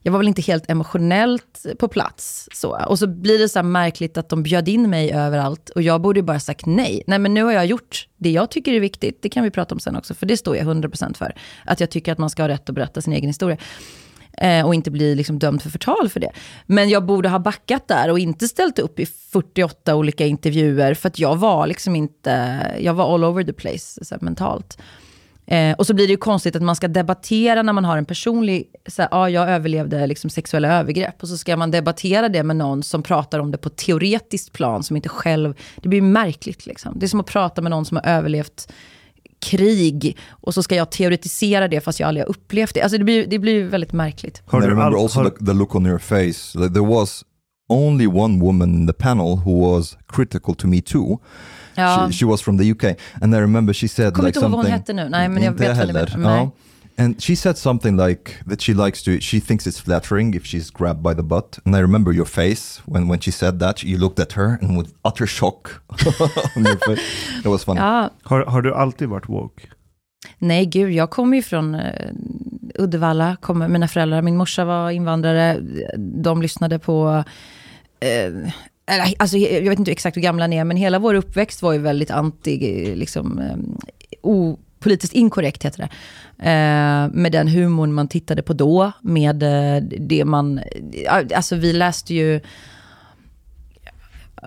Jag 0.03 0.13
var 0.13 0.19
väl 0.19 0.29
inte 0.29 0.43
helt 0.43 0.71
emotionellt 0.71 1.67
på 1.79 1.89
plats. 1.89 2.49
Så. 2.53 2.85
Och 2.89 2.99
så 2.99 3.07
blir 3.07 3.39
det 3.39 3.49
så 3.49 3.59
här 3.59 3.65
märkligt 3.65 4.17
att 4.17 4.29
de 4.29 4.43
bjöd 4.43 4.69
in 4.69 4.91
mig 4.91 5.13
överallt. 5.13 5.71
Och 5.71 5.83
jag 5.83 6.01
borde 6.01 6.19
ju 6.19 6.25
bara 6.25 6.41
sagt 6.41 6.67
nej. 6.67 7.03
Nej 7.07 7.19
men 7.19 7.35
nu 7.35 7.43
har 7.43 7.53
jag 7.53 7.67
gjort 7.67 8.09
det 8.17 8.31
jag 8.31 8.51
tycker 8.51 8.73
är 8.73 8.81
viktigt. 8.81 9.23
Det 9.23 9.29
kan 9.29 9.45
vi 9.45 9.51
prata 9.51 9.75
om 9.75 9.81
sen 9.81 9.97
också. 9.97 10.15
För 10.15 10.27
det 10.27 10.37
står 10.37 10.57
jag 10.57 10.67
100% 10.67 11.17
för. 11.17 11.35
Att 11.65 11.81
jag 11.81 11.91
tycker 11.91 12.13
att 12.13 12.19
man 12.19 12.31
ska 12.31 12.43
ha 12.43 12.49
rätt 12.49 12.69
att 12.69 12.75
berätta 12.75 13.01
sin 13.01 13.13
egen 13.13 13.27
historia. 13.27 13.57
Eh, 14.33 14.67
och 14.67 14.75
inte 14.75 14.91
bli 14.91 15.15
liksom 15.15 15.39
dömd 15.39 15.63
för 15.63 15.71
förtal 15.71 16.09
för 16.09 16.21
det. 16.21 16.31
Men 16.67 16.89
jag 16.89 17.05
borde 17.05 17.29
ha 17.29 17.39
backat 17.39 17.89
där 17.89 18.11
och 18.11 18.19
inte 18.19 18.49
ställt 18.49 18.79
upp 18.79 19.01
i 19.01 19.07
48 19.07 19.97
olika 19.97 20.27
intervjuer. 20.27 20.95
För 20.95 21.09
att 21.09 21.19
jag 21.19 21.37
var 21.37 21.67
liksom 21.67 21.97
inte, 21.97 22.61
jag 22.81 22.95
var 22.95 23.15
all 23.15 23.25
over 23.25 23.45
the 23.45 23.53
place 23.53 24.05
så 24.05 24.15
här, 24.15 24.21
mentalt. 24.21 24.79
Eh, 25.51 25.73
och 25.75 25.87
så 25.87 25.95
blir 25.95 26.07
det 26.07 26.11
ju 26.11 26.17
konstigt 26.17 26.57
att 26.57 26.63
man 26.63 26.77
ska 26.77 26.89
debattera 26.89 27.63
när 27.63 27.73
man 27.73 27.85
har 27.85 27.97
en 27.97 28.05
personlig, 28.05 28.65
så 28.89 29.03
här, 29.03 29.09
ja 29.13 29.31
jag 29.31 29.49
överlevde 29.51 30.07
liksom 30.07 30.31
sexuella 30.31 30.79
övergrepp. 30.81 31.23
Och 31.23 31.29
så 31.29 31.37
ska 31.39 31.57
man 31.57 31.71
debattera 31.71 32.29
det 32.29 32.43
med 32.43 32.57
någon 32.57 32.83
som 32.83 33.03
pratar 33.03 33.39
om 33.39 33.51
det 33.51 33.59
på 33.59 33.69
teoretiskt 33.71 34.53
plan 34.53 34.83
som 34.83 34.97
inte 34.97 35.09
själv, 35.09 35.55
det 35.77 35.89
blir 35.89 36.03
märkligt 36.03 36.67
liksom. 36.67 36.99
Det 36.99 37.07
är 37.07 37.09
som 37.09 37.21
att 37.21 37.27
prata 37.27 37.63
med 37.63 37.71
någon 37.71 37.85
som 37.85 37.97
har 37.97 38.07
överlevt 38.07 38.73
krig 39.41 40.17
och 40.31 40.55
så 40.55 40.63
ska 40.63 40.75
jag 40.75 40.91
teoretisera 40.91 41.69
det 41.69 41.81
fast 41.81 42.01
jag 42.01 42.07
aldrig 42.09 42.25
har 42.27 42.31
upplevt 42.31 42.75
det. 42.75 42.83
Alltså 42.83 42.99
det 42.99 43.05
blir, 43.05 43.27
det 43.27 43.39
blir 43.39 43.65
väldigt 43.65 43.93
märkligt. 43.93 44.43
I 44.53 44.57
remember 44.57 44.83
all- 44.85 45.03
also 45.03 45.21
har- 45.21 45.31
the, 45.31 45.47
the 45.47 45.53
look 45.53 45.75
on 45.75 45.87
your 45.87 45.99
face. 45.99 46.59
Like, 46.59 46.75
there 46.75 46.87
was 46.87 47.23
only 47.69 48.07
one 48.07 48.41
woman 48.45 48.75
in 48.75 48.87
the 48.87 48.93
panel 48.93 49.37
who 49.45 49.73
was 49.73 49.97
critical 50.07 50.55
to 50.55 50.67
me 50.67 50.81
too. 50.81 51.19
Ja. 51.75 52.07
She, 52.07 52.13
she 52.19 52.25
was 52.27 52.43
from 52.43 52.59
the 52.59 52.71
UK, 52.73 52.85
and 53.23 53.35
I 53.35 53.39
remember 53.39 53.75
she 53.75 53.89
said 53.89 54.15
Kommer 54.15 54.29
like 54.29 54.39
inte 54.39 54.45
ihåg 54.47 54.51
vad 54.51 54.59
hon 54.59 54.65
something. 54.65 54.73
hette 54.73 54.93
nu. 54.93 55.09
Nej, 55.09 55.29
men 55.29 55.43
jag 55.43 55.53
vet 55.53 55.77
heller. 55.77 56.15
Nej. 56.17 56.27
Ja. 56.39 56.51
And 57.05 57.23
she 57.23 57.37
said 57.37 57.57
something 57.59 57.97
like 57.97 58.33
that 58.49 58.61
she 58.63 58.75
likes 58.75 59.03
to, 59.03 59.11
she 59.21 59.41
thinks 59.41 59.67
it's 59.67 59.81
flattering 59.83 60.35
if 60.35 60.45
she's 60.45 60.71
grabbed 60.71 61.03
by 61.03 61.15
the 61.15 61.23
butt. 61.23 61.59
And 61.65 61.77
I 61.77 61.81
remember 61.81 62.13
your 62.13 62.27
face 62.27 62.83
when, 62.85 63.09
when 63.09 63.21
she 63.21 63.33
said 63.33 63.59
that. 63.61 63.83
You 63.85 63.99
looked 63.99 64.19
at 64.21 64.33
her 64.33 64.59
and 64.63 64.79
with 64.79 64.91
utter 65.05 65.27
shock 65.27 65.83
on 66.57 66.65
your 66.65 66.77
face. 66.77 67.01
It 67.45 67.47
was 67.47 67.65
funny. 67.65 67.81
Ja, 67.81 68.11
Har, 68.23 68.45
har 68.45 68.63
du 68.63 68.75
alltid 68.75 69.09
varit 69.09 69.29
woke? 69.29 69.63
nej 70.39 70.67
gud, 70.67 70.91
jag 70.93 71.11
kommer 71.11 71.37
ju 71.37 71.43
från 71.43 71.75
eh, 71.75 72.11
Uddevalla, 72.79 73.37
kommer, 73.41 73.69
mina 73.69 73.89
föräldrar, 73.89 74.23
min 74.23 74.37
morsa 74.37 74.65
var 74.65 74.91
invandrare, 74.91 75.61
de 75.99 76.43
lyssnade 76.43 76.79
på, 76.79 77.25
eh, 78.01 78.51
eller, 78.91 79.15
alltså, 79.19 79.37
jag 79.37 79.71
vet 79.71 79.79
inte 79.79 79.93
exakt 79.93 80.17
hur 80.17 80.23
gamla 80.23 80.47
ni 80.47 80.57
är, 80.57 80.65
men 80.65 80.77
hela 80.77 80.99
vår 80.99 81.15
uppväxt 81.15 81.63
var 81.63 81.73
ju 81.73 81.79
väldigt 81.79 82.11
anti, 82.11 82.95
liksom, 82.97 83.39
eh, 83.39 83.57
o, 84.23 84.59
politiskt 84.81 85.13
inkorrekt 85.13 85.65
heter 85.65 85.79
det. 85.79 85.89
Eh, 86.51 87.09
med 87.21 87.33
den 87.33 87.49
humorn 87.49 87.93
man 87.93 88.09
tittade 88.09 88.43
på 88.43 88.53
då, 88.53 88.93
med 89.03 89.43
eh, 89.43 89.83
det 89.83 90.25
man, 90.25 90.59
eh, 90.59 90.65
alltså 91.37 91.57
vi 91.57 91.73
läste 91.73 92.15
ju, 92.15 92.41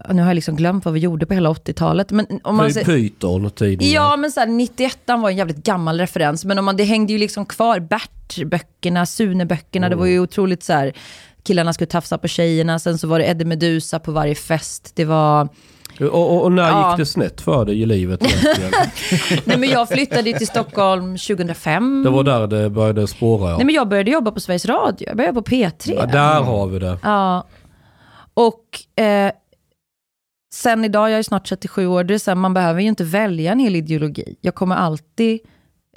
nu 0.09 0.21
har 0.21 0.29
jag 0.29 0.35
liksom 0.35 0.55
glömt 0.55 0.85
vad 0.85 0.93
vi 0.93 1.00
gjorde 1.00 1.25
på 1.25 1.33
hela 1.33 1.50
80-talet, 1.50 2.12
men 2.12 2.25
om 2.43 2.55
man 2.55 2.67
Py- 2.69 2.73
säger- 2.73 2.85
Python 2.85 3.45
och 3.45 3.55
tidningar. 3.55 3.93
Ja, 3.93 4.17
men 4.17 4.31
så 4.31 4.39
här, 4.39 4.47
91 4.47 4.97
var 5.07 5.29
en 5.29 5.38
jävligt 5.38 5.63
gammal 5.63 6.00
referens, 6.00 6.45
men 6.45 6.59
om 6.59 6.65
man, 6.65 6.77
det 6.77 6.83
hängde 6.83 7.13
ju 7.13 7.19
liksom 7.19 7.45
kvar. 7.45 7.79
Bert-böckerna, 7.79 9.05
Sune-böckerna, 9.05 9.89
det 9.89 9.95
var 9.95 10.05
ju 10.05 10.19
otroligt 10.19 10.63
så 10.63 10.73
här, 10.73 10.93
killarna 11.43 11.73
skulle 11.73 11.88
tafsa 11.88 12.17
på 12.17 12.27
tjejerna, 12.27 12.79
sen 12.79 12.97
så 12.97 13.07
var 13.07 13.19
det 13.19 13.25
Eddie 13.25 13.45
Meduza 13.45 14.00
på 14.00 14.12
varje 14.12 14.35
fest. 14.35 14.91
Det 14.95 15.05
var... 15.05 15.50
Och, 16.00 16.07
och, 16.07 16.43
och 16.43 16.51
när 16.51 16.69
Ja. 16.69 16.89
gick 16.89 16.97
det 16.97 17.05
snett 17.05 17.41
för 17.41 17.65
dig 17.65 17.81
i 17.81 17.85
livet? 17.85 18.21
Nej 19.45 19.57
men 19.57 19.69
jag 19.69 19.89
flyttade 19.89 20.33
till 20.38 20.47
Stockholm 20.47 21.17
2005. 21.17 22.03
Det 22.03 22.09
var 22.09 22.23
där 22.23 22.47
det 22.47 22.69
började 22.69 23.07
spåra. 23.07 23.50
Ja. 23.50 23.57
Nej 23.57 23.65
men 23.65 23.75
jag 23.75 23.88
började 23.89 24.12
jobba 24.12 24.31
på 24.31 24.39
Sveriges 24.39 24.65
Radio, 24.65 25.07
jag 25.07 25.17
började 25.17 25.33
på 25.35 25.41
P3. 25.41 25.71
Ja, 25.95 26.05
där 26.05 26.41
har 26.41 26.67
vi 26.67 26.79
det. 26.79 26.97
Ja. 27.03 27.47
Och 28.33 29.01
eh, 29.03 29.31
sen 30.53 30.85
idag, 30.85 31.09
jag 31.12 31.19
är 31.19 31.23
snart 31.23 31.45
37 31.50 31.88
år, 31.88 32.03
det 32.03 32.13
är 32.13 32.17
så 32.17 32.31
här, 32.31 32.35
man 32.35 32.53
behöver 32.53 32.81
ju 32.81 32.88
inte 32.88 33.03
välja 33.03 33.51
en 33.51 33.59
hel 33.59 33.75
ideologi. 33.75 34.35
Jag 34.41 34.55
kommer 34.55 34.75
alltid 34.75 35.39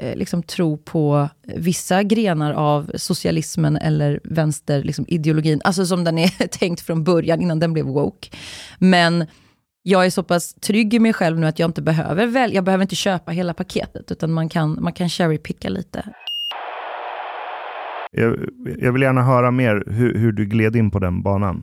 liksom 0.00 0.42
tro 0.42 0.76
på 0.76 1.28
vissa 1.42 2.02
grenar 2.02 2.52
av 2.52 2.90
socialismen 2.94 3.76
eller 3.76 4.20
vänster 4.24 4.82
liksom, 4.82 5.04
ideologin, 5.08 5.60
alltså 5.64 5.86
som 5.86 6.04
den 6.04 6.18
är 6.18 6.46
tänkt 6.48 6.80
från 6.80 7.04
början 7.04 7.40
innan 7.40 7.60
den 7.60 7.72
blev 7.72 7.84
woke. 7.84 8.28
Men 8.78 9.26
jag 9.82 10.06
är 10.06 10.10
så 10.10 10.22
pass 10.22 10.54
trygg 10.54 10.94
i 10.94 10.98
mig 10.98 11.12
själv 11.12 11.38
nu 11.38 11.46
att 11.46 11.58
jag 11.58 11.68
inte 11.68 11.82
behöver 11.82 12.26
välja, 12.26 12.54
jag 12.54 12.64
behöver 12.64 12.82
inte 12.82 12.96
köpa 12.96 13.30
hela 13.32 13.54
paketet, 13.54 14.10
utan 14.10 14.32
man 14.32 14.48
kan, 14.48 14.78
man 14.82 14.92
kan 14.92 15.08
cherrypicka 15.08 15.68
lite. 15.68 16.04
Jag, 18.12 18.38
jag 18.78 18.92
vill 18.92 19.02
gärna 19.02 19.22
höra 19.22 19.50
mer 19.50 19.84
hur, 19.86 20.14
hur 20.18 20.32
du 20.32 20.46
gled 20.46 20.76
in 20.76 20.90
på 20.90 20.98
den 20.98 21.22
banan. 21.22 21.62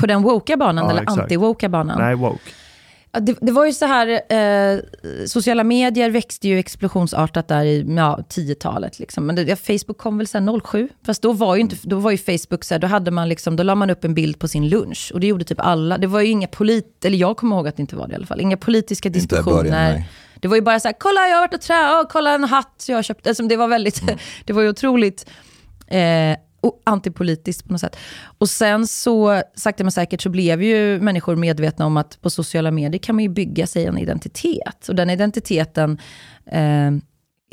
På 0.00 0.06
den 0.06 0.22
woka 0.22 0.56
banan 0.56 0.84
Ja, 0.84 0.90
eller 0.90 1.04
anti-woka 1.04 1.68
banan? 1.68 1.98
Nej, 1.98 2.14
woke. 2.14 2.50
Det, 3.12 3.36
det 3.40 3.52
var 3.52 3.66
ju 3.66 3.72
så 3.72 3.86
här, 3.86 4.08
eh, 4.32 4.80
sociala 5.26 5.64
medier 5.64 6.10
växte 6.10 6.48
ju 6.48 6.58
explosionsartat 6.58 7.48
där 7.48 7.64
i 7.64 7.94
ja, 7.96 8.18
10-talet. 8.28 8.98
Liksom. 8.98 9.26
Men 9.26 9.36
det, 9.36 9.56
Facebook 9.56 9.98
kom 9.98 10.18
väl 10.18 10.26
sen 10.26 10.60
07, 10.60 10.88
fast 11.06 11.22
då 11.22 11.32
var 11.32 11.54
ju, 11.54 11.60
inte, 11.60 11.76
då 11.82 11.96
var 11.96 12.10
ju 12.10 12.18
Facebook 12.18 12.64
så 12.64 12.74
här, 12.74 12.78
då 12.78 12.86
hade 12.86 13.10
man 13.10 13.28
liksom, 13.28 13.56
då 13.56 13.62
la 13.62 13.74
man 13.74 13.90
upp 13.90 14.04
en 14.04 14.14
bild 14.14 14.38
på 14.38 14.48
sin 14.48 14.68
lunch. 14.68 15.10
Och 15.14 15.20
det 15.20 15.26
gjorde 15.26 15.44
typ 15.44 15.60
alla. 15.60 15.98
Det 15.98 16.06
var 16.06 16.20
ju 16.20 16.28
inga 16.28 16.46
polit, 16.46 17.04
eller 17.04 17.18
jag 17.18 17.36
kommer 17.36 17.56
ihåg 17.56 17.68
att 17.68 17.76
det 17.76 17.80
inte 17.80 17.96
var 17.96 18.06
det 18.06 18.12
i 18.12 18.16
alla 18.16 18.26
fall, 18.26 18.40
inga 18.40 18.56
politiska 18.56 19.08
diskussioner. 19.08 19.62
början, 19.62 20.02
det 20.40 20.48
var 20.48 20.56
ju 20.56 20.62
bara 20.62 20.80
så 20.80 20.88
här, 20.88 20.94
kolla 20.98 21.28
jag 21.28 21.36
har 21.36 21.42
varit 21.42 21.54
och 21.54 21.60
tränat, 21.60 22.12
kolla 22.12 22.34
en 22.34 22.44
hatt 22.44 22.84
jag 22.88 22.96
har 22.96 23.02
köpt. 23.02 23.26
Alltså, 23.26 23.42
det 23.42 23.56
var 23.56 23.68
väldigt, 23.68 24.02
det 24.44 24.52
var 24.52 24.62
ju 24.62 24.68
otroligt 24.68 25.30
eh, 25.86 26.36
antipolitiskt 26.84 27.66
på 27.66 27.72
något 27.72 27.80
sätt. 27.80 27.96
Och 28.38 28.48
sen 28.48 28.86
så, 28.86 29.42
sakta 29.54 29.84
men 29.84 29.92
säkert, 29.92 30.22
så 30.22 30.28
blev 30.28 30.62
ju 30.62 31.00
människor 31.00 31.36
medvetna 31.36 31.86
om 31.86 31.96
att 31.96 32.20
på 32.20 32.30
sociala 32.30 32.70
medier 32.70 32.98
kan 32.98 33.14
man 33.14 33.22
ju 33.22 33.28
bygga 33.28 33.66
sig 33.66 33.86
en 33.86 33.98
identitet. 33.98 34.88
Och 34.88 34.94
den 34.94 35.10
identiteten 35.10 35.98
eh, 36.46 36.90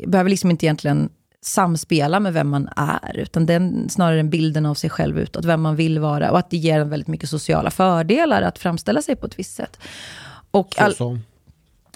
behöver 0.06 0.30
liksom 0.30 0.50
inte 0.50 0.66
egentligen 0.66 1.10
samspela 1.40 2.20
med 2.20 2.32
vem 2.32 2.48
man 2.48 2.68
är, 2.76 3.16
utan 3.16 3.46
den 3.46 3.88
snarare 3.88 4.20
en 4.20 4.30
bilden 4.30 4.66
av 4.66 4.74
sig 4.74 4.90
själv 4.90 5.18
utåt, 5.18 5.44
vem 5.44 5.60
man 5.60 5.76
vill 5.76 5.98
vara. 5.98 6.30
Och 6.30 6.38
att 6.38 6.50
det 6.50 6.56
ger 6.56 6.80
en 6.80 6.90
väldigt 6.90 7.08
mycket 7.08 7.28
sociala 7.28 7.70
fördelar 7.70 8.42
att 8.42 8.58
framställa 8.58 9.02
sig 9.02 9.16
på 9.16 9.26
ett 9.26 9.38
visst 9.38 9.54
sätt. 9.54 9.78
Och 10.50 10.80
all, 10.80 10.92
Så, 10.92 10.96
så. 10.96 11.18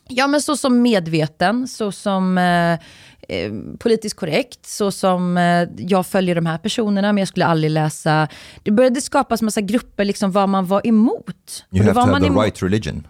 Ja, 0.09 0.27
men 0.27 0.43
så 0.43 0.57
som 0.57 0.83
medveten, 0.83 1.69
så 1.69 1.93
som 1.93 2.39
eh, 2.39 2.79
eh, 3.33 3.53
politiskt 3.79 4.17
korrekt, 4.17 4.67
så 4.67 4.91
som 4.91 5.37
eh, 5.37 5.69
jag 5.77 6.07
följer 6.07 6.35
de 6.35 6.47
här 6.47 6.59
personerna, 6.59 7.13
men 7.13 7.19
jag 7.19 7.29
skulle 7.29 7.47
aldrig 7.47 7.71
läsa... 7.71 8.29
Det 8.63 8.71
började 8.71 9.01
skapas 9.01 9.43
massa 9.43 9.61
grupper, 9.61 10.05
liksom 10.05 10.33
vad 10.33 10.49
man 10.49 10.67
var 10.67 10.87
emot. 10.87 11.65
You 11.71 11.85
have 11.85 11.95
to 11.95 12.01
have 12.01 12.21
the 12.21 12.27
emot- 12.27 12.43
right 12.43 12.63
religion. 12.63 13.07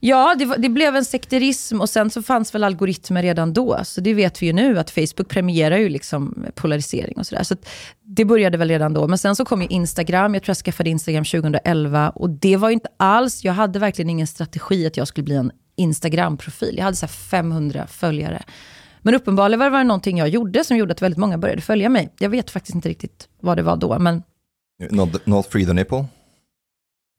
Ja, 0.00 0.34
det, 0.38 0.44
var, 0.44 0.56
det 0.56 0.68
blev 0.68 0.96
en 0.96 1.04
sekterism 1.04 1.80
och 1.80 1.88
sen 1.88 2.10
så 2.10 2.22
fanns 2.22 2.54
väl 2.54 2.64
algoritmer 2.64 3.22
redan 3.22 3.52
då. 3.52 3.80
Så 3.84 4.00
det 4.00 4.14
vet 4.14 4.42
vi 4.42 4.46
ju 4.46 4.52
nu, 4.52 4.78
att 4.78 4.90
Facebook 4.90 5.28
premierar 5.28 5.76
ju 5.76 5.88
liksom 5.88 6.46
polarisering 6.54 7.16
och 7.16 7.26
sådär. 7.26 7.42
Så 7.42 7.56
det 8.02 8.24
började 8.24 8.58
väl 8.58 8.68
redan 8.68 8.94
då. 8.94 9.08
Men 9.08 9.18
sen 9.18 9.36
så 9.36 9.44
kom 9.44 9.62
ju 9.62 9.68
Instagram, 9.68 10.34
jag 10.34 10.42
tror 10.42 10.50
jag 10.50 10.56
skaffade 10.56 10.90
Instagram 10.90 11.24
2011. 11.24 12.10
Och 12.10 12.30
det 12.30 12.56
var 12.56 12.68
ju 12.68 12.74
inte 12.74 12.88
alls, 12.96 13.44
jag 13.44 13.52
hade 13.52 13.78
verkligen 13.78 14.10
ingen 14.10 14.26
strategi 14.26 14.86
att 14.86 14.96
jag 14.96 15.08
skulle 15.08 15.24
bli 15.24 15.36
en 15.36 15.52
Instagram-profil. 15.76 16.74
Jag 16.76 16.84
hade 16.84 16.96
så 16.96 17.06
här 17.06 17.12
500 17.12 17.86
följare. 17.86 18.42
Men 19.02 19.14
uppenbarligen 19.14 19.60
var 19.60 19.70
det 19.78 19.84
någonting 19.84 20.18
jag 20.18 20.28
gjorde 20.28 20.64
som 20.64 20.76
gjorde 20.76 20.92
att 20.92 21.02
väldigt 21.02 21.18
många 21.18 21.38
började 21.38 21.60
följa 21.62 21.88
mig. 21.88 22.12
Jag 22.18 22.30
vet 22.30 22.50
faktiskt 22.50 22.74
inte 22.74 22.88
riktigt 22.88 23.28
vad 23.40 23.56
det 23.56 23.62
var 23.62 23.76
då, 23.76 23.98
men 23.98 24.22
Not, 24.90 25.26
not 25.26 25.46
free 25.46 25.66
the 25.66 25.72
nipple. 25.72 26.04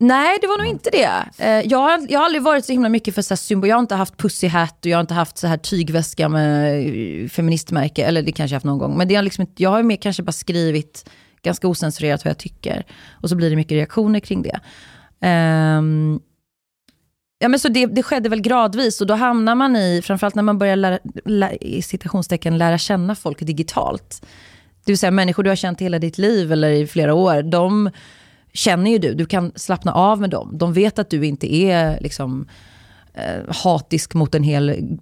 Nej, 0.04 0.38
det 0.42 0.48
var 0.48 0.58
nog 0.58 0.68
inte 0.68 0.90
det. 0.90 1.10
Eh, 1.38 1.68
Jag 1.68 1.78
har, 1.80 2.08
jag 2.10 2.20
har 2.20 2.26
aldrig 2.26 2.44
varit 2.44 2.66
så 2.66 2.72
himla 2.72 2.90
mycket 2.90 3.16
för 3.16 3.22
så 3.22 3.36
symbol. 3.38 3.70
Jag 3.70 3.76
har 3.76 3.82
inte 3.82 3.96
haft 3.96 4.18
pussy 4.18 4.48
hat 4.48 4.86
och 4.86 4.92
jag 4.92 4.98
har 4.98 5.02
inte 5.02 5.14
haft 5.14 5.38
så 5.38 5.48
här 5.48 5.58
tygväska 5.58 6.30
med 6.30 6.80
eh, 7.24 7.28
feministmärke. 7.30 8.04
Eller 8.06 8.22
det 8.22 8.32
kanske 8.32 8.54
jag 8.54 8.56
haft 8.56 8.66
någon 8.66 8.78
gång. 8.78 8.98
Men 8.98 9.08
det 9.08 9.16
har 9.16 9.24
liksom 9.24 9.48
jag 9.58 9.70
har 9.70 9.84
mer 9.84 9.96
kanske 9.96 10.24
bara 10.24 10.32
skrivit 10.32 11.10
ganska 11.42 11.68
osensurerat 11.68 12.26
vad 12.26 12.30
jag 12.30 12.38
tycker. 12.38 12.86
Och 13.12 13.30
så 13.30 13.36
blir 13.36 13.50
det 13.50 13.56
mycket 13.56 13.72
reaktioner 13.76 14.20
kring 14.20 14.42
det. 14.42 14.60
Ehm, 15.22 16.20
ja, 17.40 17.48
men 17.48 17.60
så 17.60 17.70
det, 17.70 17.86
det 17.86 18.04
skedde 18.04 18.30
väl 18.30 18.42
gradvis 18.42 19.02
och 19.02 19.08
då 19.08 19.14
hamnar 19.14 19.56
man 19.56 19.76
i, 19.76 20.02
framförallt 20.04 20.36
när 20.36 20.44
man 20.44 20.58
börjar 20.58 20.76
lära, 20.76 21.00
lä, 21.26 21.58
i 21.62 21.82
citationstecken 21.82 22.58
lära 22.58 22.78
känna 22.78 23.16
folk 23.16 23.40
digitalt. 23.40 24.26
Det 24.86 24.92
vill 24.92 24.98
säga 24.98 25.12
människor 25.12 25.44
du 25.44 25.50
har 25.50 25.56
känt 25.56 25.82
hela 25.82 26.00
ditt 26.00 26.18
liv 26.18 26.52
eller 26.52 26.70
i 26.70 26.88
flera 26.88 27.14
år, 27.14 27.42
de 27.42 27.90
känner 28.54 28.92
ju 28.92 28.98
du, 28.98 29.14
du 29.14 29.26
kan 29.26 29.52
slappna 29.56 29.94
av 29.94 30.22
med 30.22 30.30
dem. 30.30 30.58
De 30.58 30.74
vet 30.74 31.00
att 31.00 31.10
du 31.10 31.26
inte 31.26 31.56
är 31.56 32.00
liksom, 32.02 32.48
eh, 33.14 33.56
hatisk 33.64 34.14
mot 34.14 34.36
en 34.36 34.44
hel 34.44 34.98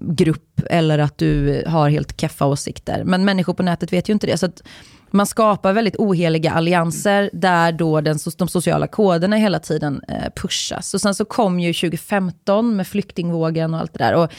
grupp 0.00 0.60
eller 0.70 0.98
att 0.98 1.18
du 1.18 1.62
har 1.66 1.90
helt 1.90 2.20
keffa 2.20 2.46
åsikter. 2.46 3.04
Men 3.04 3.24
människor 3.24 3.54
på 3.54 3.62
nätet 3.62 3.92
vet 3.92 4.08
ju 4.08 4.12
inte 4.12 4.26
det. 4.26 4.38
Så 4.38 4.46
att 4.46 4.62
man 5.10 5.26
skapar 5.26 5.72
väldigt 5.72 5.96
oheliga 5.96 6.52
allianser 6.52 7.30
där 7.32 7.72
då 7.72 8.00
den, 8.00 8.18
de 8.38 8.48
sociala 8.48 8.86
koderna 8.86 9.36
hela 9.36 9.58
tiden 9.58 10.00
eh, 10.08 10.32
pushas. 10.36 10.94
Och 10.94 11.00
sen 11.00 11.14
så 11.14 11.24
kom 11.24 11.60
ju 11.60 11.72
2015 11.72 12.76
med 12.76 12.86
flyktingvågen 12.86 13.74
och 13.74 13.80
allt 13.80 13.92
det 13.92 13.98
där. 13.98 14.14
Och, 14.14 14.32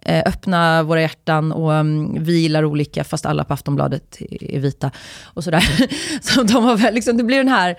eh, 0.00 0.22
öppna 0.26 0.82
våra 0.82 1.00
hjärtan 1.00 1.52
och 1.52 1.74
mm, 1.74 2.24
vi 2.24 2.40
gillar 2.40 2.64
olika, 2.64 3.04
fast 3.04 3.26
alla 3.26 3.44
på 3.44 3.54
Aftonbladet 3.54 4.18
är 4.40 4.60
vita. 4.60 4.90
Och 5.22 5.44
sådär. 5.44 5.64
Så 6.22 6.42
de 6.42 6.64
var 6.64 6.76
väl, 6.76 6.94
liksom, 6.94 7.16
det 7.16 7.24
blir 7.24 7.36
den 7.38 7.48
här 7.48 7.76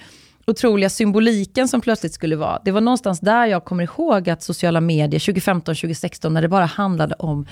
otroliga 0.48 0.90
symboliken 0.90 1.68
som 1.68 1.82
plötsligt 1.82 2.14
skulle 2.14 2.36
vara. 2.36 2.62
Det 2.66 2.72
var 2.72 2.82
någonstans 2.82 3.20
där 3.20 3.46
jag 3.46 3.66
kommer 3.66 3.84
ihåg 3.84 4.30
att 4.30 4.44
sociala 4.44 4.82
medier 4.82 5.20
2015-2016, 5.20 6.30
när 6.30 6.42
det 6.42 6.48
bara 6.48 6.66
handlade 6.66 7.16
om 7.16 7.46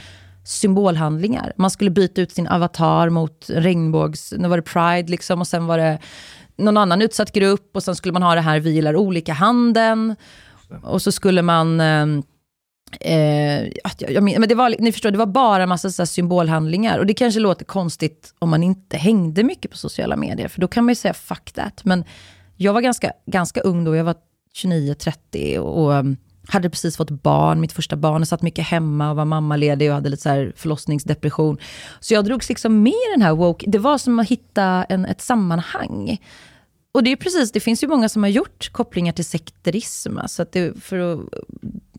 symbolhandlingar. 0.44 1.54
Man 1.56 1.72
skulle 1.72 1.90
byta 1.90 2.22
ut 2.22 2.32
sin 2.32 2.48
avatar 2.48 3.10
mot 3.10 3.46
regnbågs... 3.50 4.34
Nu 4.38 4.48
var 4.48 4.58
det 4.58 4.64
Pride 4.64 5.12
liksom 5.12 5.42
och 5.42 5.48
sen 5.48 5.66
var 5.66 5.78
det 5.78 6.00
någon 6.56 6.78
annan 6.78 7.02
utsatt 7.02 7.32
grupp 7.32 7.76
och 7.76 7.84
sen 7.84 7.96
skulle 7.96 8.14
man 8.14 8.24
ha 8.24 8.36
det 8.36 8.42
här 8.42 8.60
vi 8.60 8.72
gillar 8.72 8.96
olika 8.96 9.34
handen. 9.34 10.16
Och 10.84 11.02
så 11.02 11.12
skulle 11.12 11.42
man... 11.42 11.80
Eh, 11.82 12.08
eh 13.00 13.68
jag, 13.84 14.12
jag 14.12 14.24
men, 14.24 14.50
det 14.50 14.56
var, 14.56 14.76
ni 14.80 14.92
förstår, 14.92 15.12
det 15.12 15.18
var 15.18 15.26
bara 15.26 15.66
massa 15.66 15.90
så 15.90 16.02
här 16.02 16.08
symbolhandlingar. 16.08 17.00
Och 17.00 17.06
det 17.06 17.14
kanske 17.14 17.40
låter 17.40 17.66
konstigt 17.66 18.34
om 18.40 18.50
man 18.50 18.64
inte 18.64 18.98
hängde 18.98 19.44
mycket 19.44 19.72
på 19.72 19.78
sociala 19.78 20.16
medier, 20.16 20.48
för 20.48 20.62
då 20.62 20.68
kan 20.68 20.86
man 20.86 20.92
ju 20.92 20.96
säga 20.96 21.14
fuck 21.14 21.52
that. 21.52 21.86
Men 21.86 22.04
jag 22.58 22.74
var 22.74 22.82
ganska, 22.82 23.12
ganska 23.26 23.62
ung 23.62 23.84
då, 23.84 23.96
jag 23.96 24.04
var 24.04 24.16
29-30 24.64 25.58
och, 25.58 25.86
och 25.86 26.06
hade 26.52 26.70
precis 26.70 26.98
fått 26.98 27.10
barn, 27.10 27.62
mitt 27.62 27.72
första 27.72 27.96
barn, 27.96 28.22
och 28.22 28.28
satt 28.28 28.42
mycket 28.42 28.66
hemma 28.66 29.10
och 29.10 29.16
var 29.16 29.26
mammaledig 29.26 29.90
och 29.90 29.96
hade 29.96 30.10
lite 30.10 30.22
så 30.24 30.30
här 30.30 30.54
förlossningsdepression. 30.56 31.58
Så 32.00 32.14
jag 32.14 32.26
drogs 32.26 32.50
liksom 32.50 32.84
med 32.84 32.94
i 32.94 33.12
den 33.14 33.22
här 33.22 33.36
woke, 33.36 33.66
det 33.70 33.80
var 33.80 33.98
som 33.98 34.20
att 34.20 34.28
hitta 34.28 34.64
en, 34.84 35.06
ett 35.06 35.22
sammanhang. 35.22 36.18
Och 36.92 37.04
det 37.04 37.12
är 37.12 37.16
precis, 37.16 37.52
det 37.52 37.60
finns 37.60 37.84
ju 37.84 37.88
många 37.88 38.10
som 38.10 38.24
har 38.24 38.30
gjort 38.30 38.70
kopplingar 38.72 39.14
till 39.14 39.26
sekterism, 39.26 40.18
alltså 40.18 40.42
att 40.42 40.52
det, 40.52 40.84
för 40.84 40.98
att 40.98 41.20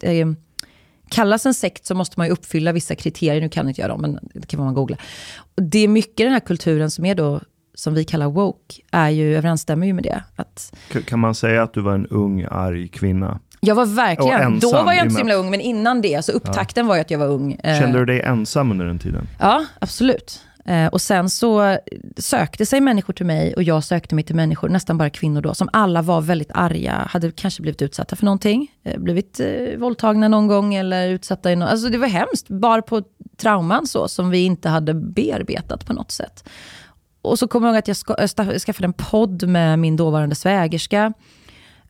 eh, 0.03 0.27
kallas 1.09 1.47
en 1.47 1.55
sekt 1.55 1.87
så 1.87 1.95
måste 1.95 2.21
man 2.21 2.27
ju 2.27 2.33
uppfylla 2.33 2.73
vissa 2.73 2.95
kriterier. 2.95 3.41
Nu 3.41 3.49
kan 3.49 3.69
inte 3.69 3.81
jag 3.81 3.91
dem, 3.91 4.01
men 4.01 4.19
det 4.35 4.47
kan 4.47 4.61
man 4.61 4.75
googla. 4.75 4.97
Och 5.57 5.63
det 5.63 5.79
är 5.79 5.89
mycket 5.89 6.17
den 6.17 6.33
här 6.33 6.41
kulturen 6.41 6.91
som 6.91 7.05
är 7.05 7.15
då, 7.15 7.41
som 7.75 7.95
vi 7.95 8.05
kallar 8.05 8.31
woke, 8.31 8.83
är 8.91 9.11
ju, 9.11 9.37
överensstämmer 9.37 9.87
ju 9.87 9.93
med 9.93 10.05
det. 10.05 10.23
Att 10.37 10.75
Kan 11.07 11.19
man 11.19 11.35
säga 11.35 11.63
att 11.63 11.75
du 11.75 11.81
var 11.81 11.95
en 11.95 12.07
ung, 12.07 12.47
arg 12.51 12.89
kvinna? 12.89 13.41
Jag 13.67 13.75
var 13.75 13.87
verkligen, 13.87 14.41
ensam 14.41 14.71
då 14.71 14.85
var 14.85 14.93
jag 14.93 15.05
inte 15.05 15.13
så 15.13 15.19
himla 15.19 15.35
ung, 15.35 15.51
men 15.51 15.61
innan 15.61 16.01
det, 16.03 16.25
så 16.25 16.33
upptakten 16.33 16.87
var 16.87 16.95
ju 16.95 17.01
att 17.01 17.11
jag 17.11 17.19
var 17.19 17.27
ung. 17.27 17.53
Eh, 17.53 17.81
Kände 17.81 17.99
du 17.99 18.05
dig 18.05 18.21
ensam 18.21 18.71
under 18.71 18.87
den 18.87 18.99
tiden? 18.99 19.29
Ja, 19.41 19.65
absolut. 19.79 20.41
Eh, 20.65 20.87
och 20.87 21.01
sen 21.01 21.31
så 21.31 21.79
sökte 22.17 22.67
sig 22.67 22.81
människor 22.81 23.13
till 23.13 23.27
mig 23.27 23.55
och 23.55 23.63
jag 23.63 23.85
sökte 23.85 24.15
mig 24.15 24.25
till 24.25 24.37
människor, 24.37 24.69
nästan 24.69 24.99
bara 24.99 25.11
kvinnor 25.11 25.41
då, 25.41 25.55
som 25.55 25.69
alla 25.73 26.03
var 26.03 26.21
väldigt 26.21 26.51
arga, 26.55 27.09
hade 27.11 27.31
kanske 27.31 27.63
blivit 27.63 27.83
utsatta 27.83 28.17
för 28.17 28.25
någonting, 28.25 28.71
eh, 28.85 28.99
blivit 29.01 29.41
eh, 29.41 29.79
våldtagna 29.79 30.29
någon 30.29 30.47
gång 30.47 30.75
eller 30.75 31.09
utsatta 31.09 31.53
i 31.53 31.57
något, 31.57 31.69
alltså 31.69 31.89
det 31.89 31.99
var 31.99 32.09
hemskt, 32.09 32.49
bara 32.49 32.83
på 32.83 33.03
trauman 33.37 33.87
så, 33.87 34.09
som 34.09 34.31
vi 34.31 34.45
inte 34.45 34.69
hade 34.69 34.95
bearbetat 34.95 35.87
på 35.87 35.93
något 35.93 36.11
sätt. 36.11 36.49
Och 37.23 37.39
så 37.39 37.49
kommer 37.49 37.69
jag 37.69 37.73
ihåg 37.75 37.79
att 37.79 37.89
jag 37.89 37.97
ska, 37.97 38.29
skaffade 38.59 38.85
en 38.85 38.93
podd 38.93 39.49
med 39.49 39.79
min 39.79 39.97
dåvarande 39.97 40.35
svägerska, 40.35 41.13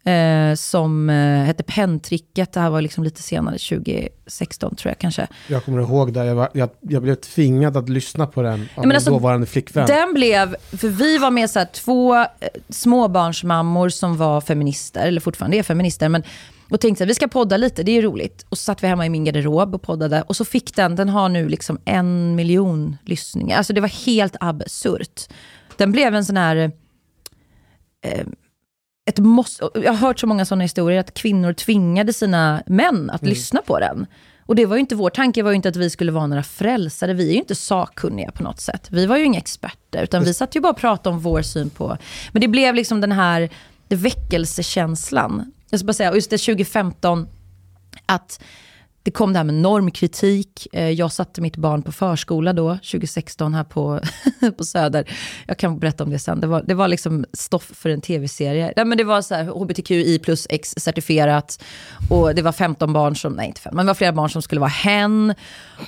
eh, 0.05 0.55
som 0.55 1.11
eh, 1.11 1.45
hette 1.45 1.63
Penntricket, 1.63 2.53
det 2.53 2.61
här 2.61 2.71
var 2.71 2.81
liksom 2.81 3.05
lite 3.05 3.23
senare, 3.23 3.59
2016 3.59 4.77
tror 4.77 4.91
jag 4.91 4.99
kanske. 4.99 5.27
Jag 5.49 5.65
kommer 5.65 5.83
ihåg 5.83 6.13
det, 6.13 6.25
jag, 6.25 6.35
var, 6.35 6.49
jag, 6.55 6.71
jag 6.81 7.03
blev 7.03 7.15
tvingad 7.15 7.77
att 7.77 7.89
lyssna 7.89 8.27
på 8.27 8.43
den 8.43 8.69
av 8.75 8.87
min 8.87 8.97
alltså, 8.97 9.11
dåvarande 9.11 9.47
flickvän. 9.47 9.87
Den 9.87 10.15
blev, 10.15 10.57
för 10.71 10.89
vi 10.89 11.19
var 11.19 11.31
med 11.31 11.51
så 11.51 11.59
här, 11.59 11.67
två 11.67 12.17
eh, 12.17 12.27
småbarnsmammor 12.69 13.89
som 13.89 14.17
var 14.17 14.41
feminister, 14.41 15.07
eller 15.07 15.21
fortfarande 15.21 15.57
är 15.57 15.63
feminister, 15.63 16.09
men 16.09 16.23
och 16.71 16.81
tänkte 16.81 17.05
här, 17.05 17.09
vi 17.09 17.15
ska 17.15 17.29
podda 17.29 17.57
lite, 17.57 17.83
det 17.83 17.99
är 17.99 18.03
roligt. 18.03 18.47
Och 18.49 18.59
så 18.59 18.65
satt 18.65 18.83
vi 18.83 18.87
hemma 18.87 19.07
i 19.07 19.11
min 19.11 19.25
garderob 19.25 19.75
och 19.75 19.83
poddade. 19.83 20.23
Och 20.23 20.37
så 20.37 20.45
fick 20.45 20.77
den, 20.77 20.97
den 20.97 21.09
har 21.09 21.29
nu 21.29 21.49
liksom 21.49 21.79
en 21.85 22.35
miljon 22.35 22.97
lyssningar. 23.05 23.57
Alltså 23.57 23.73
det 23.73 23.81
var 23.81 24.07
helt 24.07 24.37
absurt. 24.41 25.29
Den 25.77 25.93
blev 25.93 26.15
en 26.15 26.25
sån 26.25 26.37
här... 26.37 26.73
Eh, 28.05 28.27
ett 29.05 29.19
måste, 29.19 29.69
jag 29.75 29.93
har 29.93 29.99
hört 29.99 30.21
så 30.21 30.27
många 30.27 30.45
sådana 30.45 30.63
historier, 30.63 31.01
att 31.01 31.15
kvinnor 31.15 31.53
tvingade 31.53 32.13
sina 32.13 32.63
män 32.67 33.11
att 33.11 33.23
lyssna 33.23 33.63
på 33.67 33.81
den. 33.81 34.07
Och 34.47 34.55
det 34.55 34.67
var 34.67 34.77
ju 34.77 34.81
inte 34.81 34.95
vår 34.95 35.11
tanke, 35.11 35.43
var 35.43 35.51
ju 35.51 35.57
inte 35.57 35.69
att 35.69 35.77
vi 35.77 35.91
skulle 35.91 36.13
vara 36.13 36.27
några 36.27 36.43
frälsare. 36.43 37.15
Vi 37.15 37.29
är 37.29 37.33
ju 37.33 37.39
inte 37.39 37.55
sakkunniga 37.55 38.31
på 38.31 38.43
något 38.43 38.61
sätt. 38.61 38.89
Vi 38.91 39.07
var 39.07 39.17
ju 39.17 39.25
inga 39.25 39.39
experter, 39.39 40.03
utan 40.03 40.25
vi 40.25 40.35
satt 40.35 40.57
ju 40.57 40.61
bara 40.61 40.73
och 40.73 40.79
pratade 40.79 41.15
om 41.17 41.21
vår 41.23 41.43
syn 41.43 41.71
på... 41.71 41.99
Men 42.33 42.41
det 42.41 42.49
blev 42.49 42.75
liksom 42.75 43.01
den 43.01 43.13
här 43.13 43.51
väckelsekänslan. 43.89 45.53
Jag 45.71 45.81
ska 45.81 45.87
bara 45.87 45.93
säga, 45.93 46.11
och 46.11 46.17
just 46.17 46.31
det 46.31 46.39
2015, 46.39 47.29
att 48.07 48.41
det 49.03 49.11
kom 49.11 49.33
det 49.33 49.39
här 49.39 49.45
med 49.45 49.55
normkritik. 49.55 50.69
Eh, 50.73 50.91
jag 50.91 51.13
satte 51.13 51.41
mitt 51.41 51.57
barn 51.57 51.83
på 51.83 51.93
förskola 51.93 52.53
då, 52.53 52.75
2016 52.75 53.55
här 53.55 53.65
på, 53.65 54.01
på 54.57 54.65
Söder. 54.65 55.11
Jag 55.47 55.59
kan 55.59 55.79
berätta 55.79 56.05
om 56.05 56.11
det 56.11 56.19
sen. 56.19 56.41
Det 56.41 56.47
var, 56.47 56.63
det 56.63 56.75
var 56.75 56.89
liksom 56.89 57.25
stoff 57.33 57.71
för 57.75 57.91
en 57.91 58.01
tv-serie. 58.01 58.73
Nej, 58.77 58.85
men 58.85 58.99
det 58.99 59.05
var 59.05 59.23
så 59.23 59.35
här 59.35 59.45
hbtqi 59.45 60.19
plus 60.19 60.47
x 60.51 60.75
certifierat. 60.77 61.63
Och 62.11 62.35
det 62.35 62.43
var 62.43 62.53
15 62.53 62.93
barn 62.93 63.17
som, 63.17 63.33
nej 63.33 63.47
inte 63.47 63.61
15, 63.61 63.77
men 63.77 63.87
det 63.87 63.91
var 63.91 63.95
flera 63.95 64.13
barn 64.13 64.31
som 64.31 64.43
skulle 64.43 64.61
vara 64.61 64.71
hen. 64.71 65.35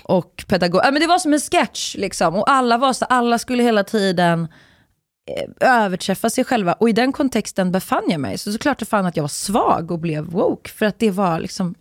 Och 0.03 0.44
pedagog, 0.48 0.81
ja, 0.85 0.90
men 0.90 1.00
det 1.00 1.07
var 1.07 1.18
som 1.18 1.33
en 1.33 1.40
sketch 1.40 1.94
liksom. 1.94 2.35
Och 2.35 2.50
alla 2.50 2.79
var 2.79 2.92
så, 2.92 3.05
alla 3.05 3.38
skulle 3.38 3.62
hela 3.62 3.85
tiden 3.85 4.48
eh, 5.31 5.68
överträffa 5.68 6.31
sig 6.31 6.44
själva. 6.44 6.72
Och 6.72 6.88
i 6.88 6.92
den 6.92 7.12
kontexten 7.12 7.72
befann 7.72 8.05
jag 8.09 8.20
mig. 8.20 8.38
Så 8.38 8.53
såklart 8.53 8.79
det 8.79 8.85
fann 8.85 9.07
att 9.07 9.16
jag 9.16 9.22
var 9.22 9.29
svag 9.29 9.90
och 9.90 9.98
blev 9.98 10.24
woke. 10.24 10.70
För 10.70 10.87
att 10.87 10.98
det 10.98 11.11
var 11.11 11.40
liksom, 11.40 11.74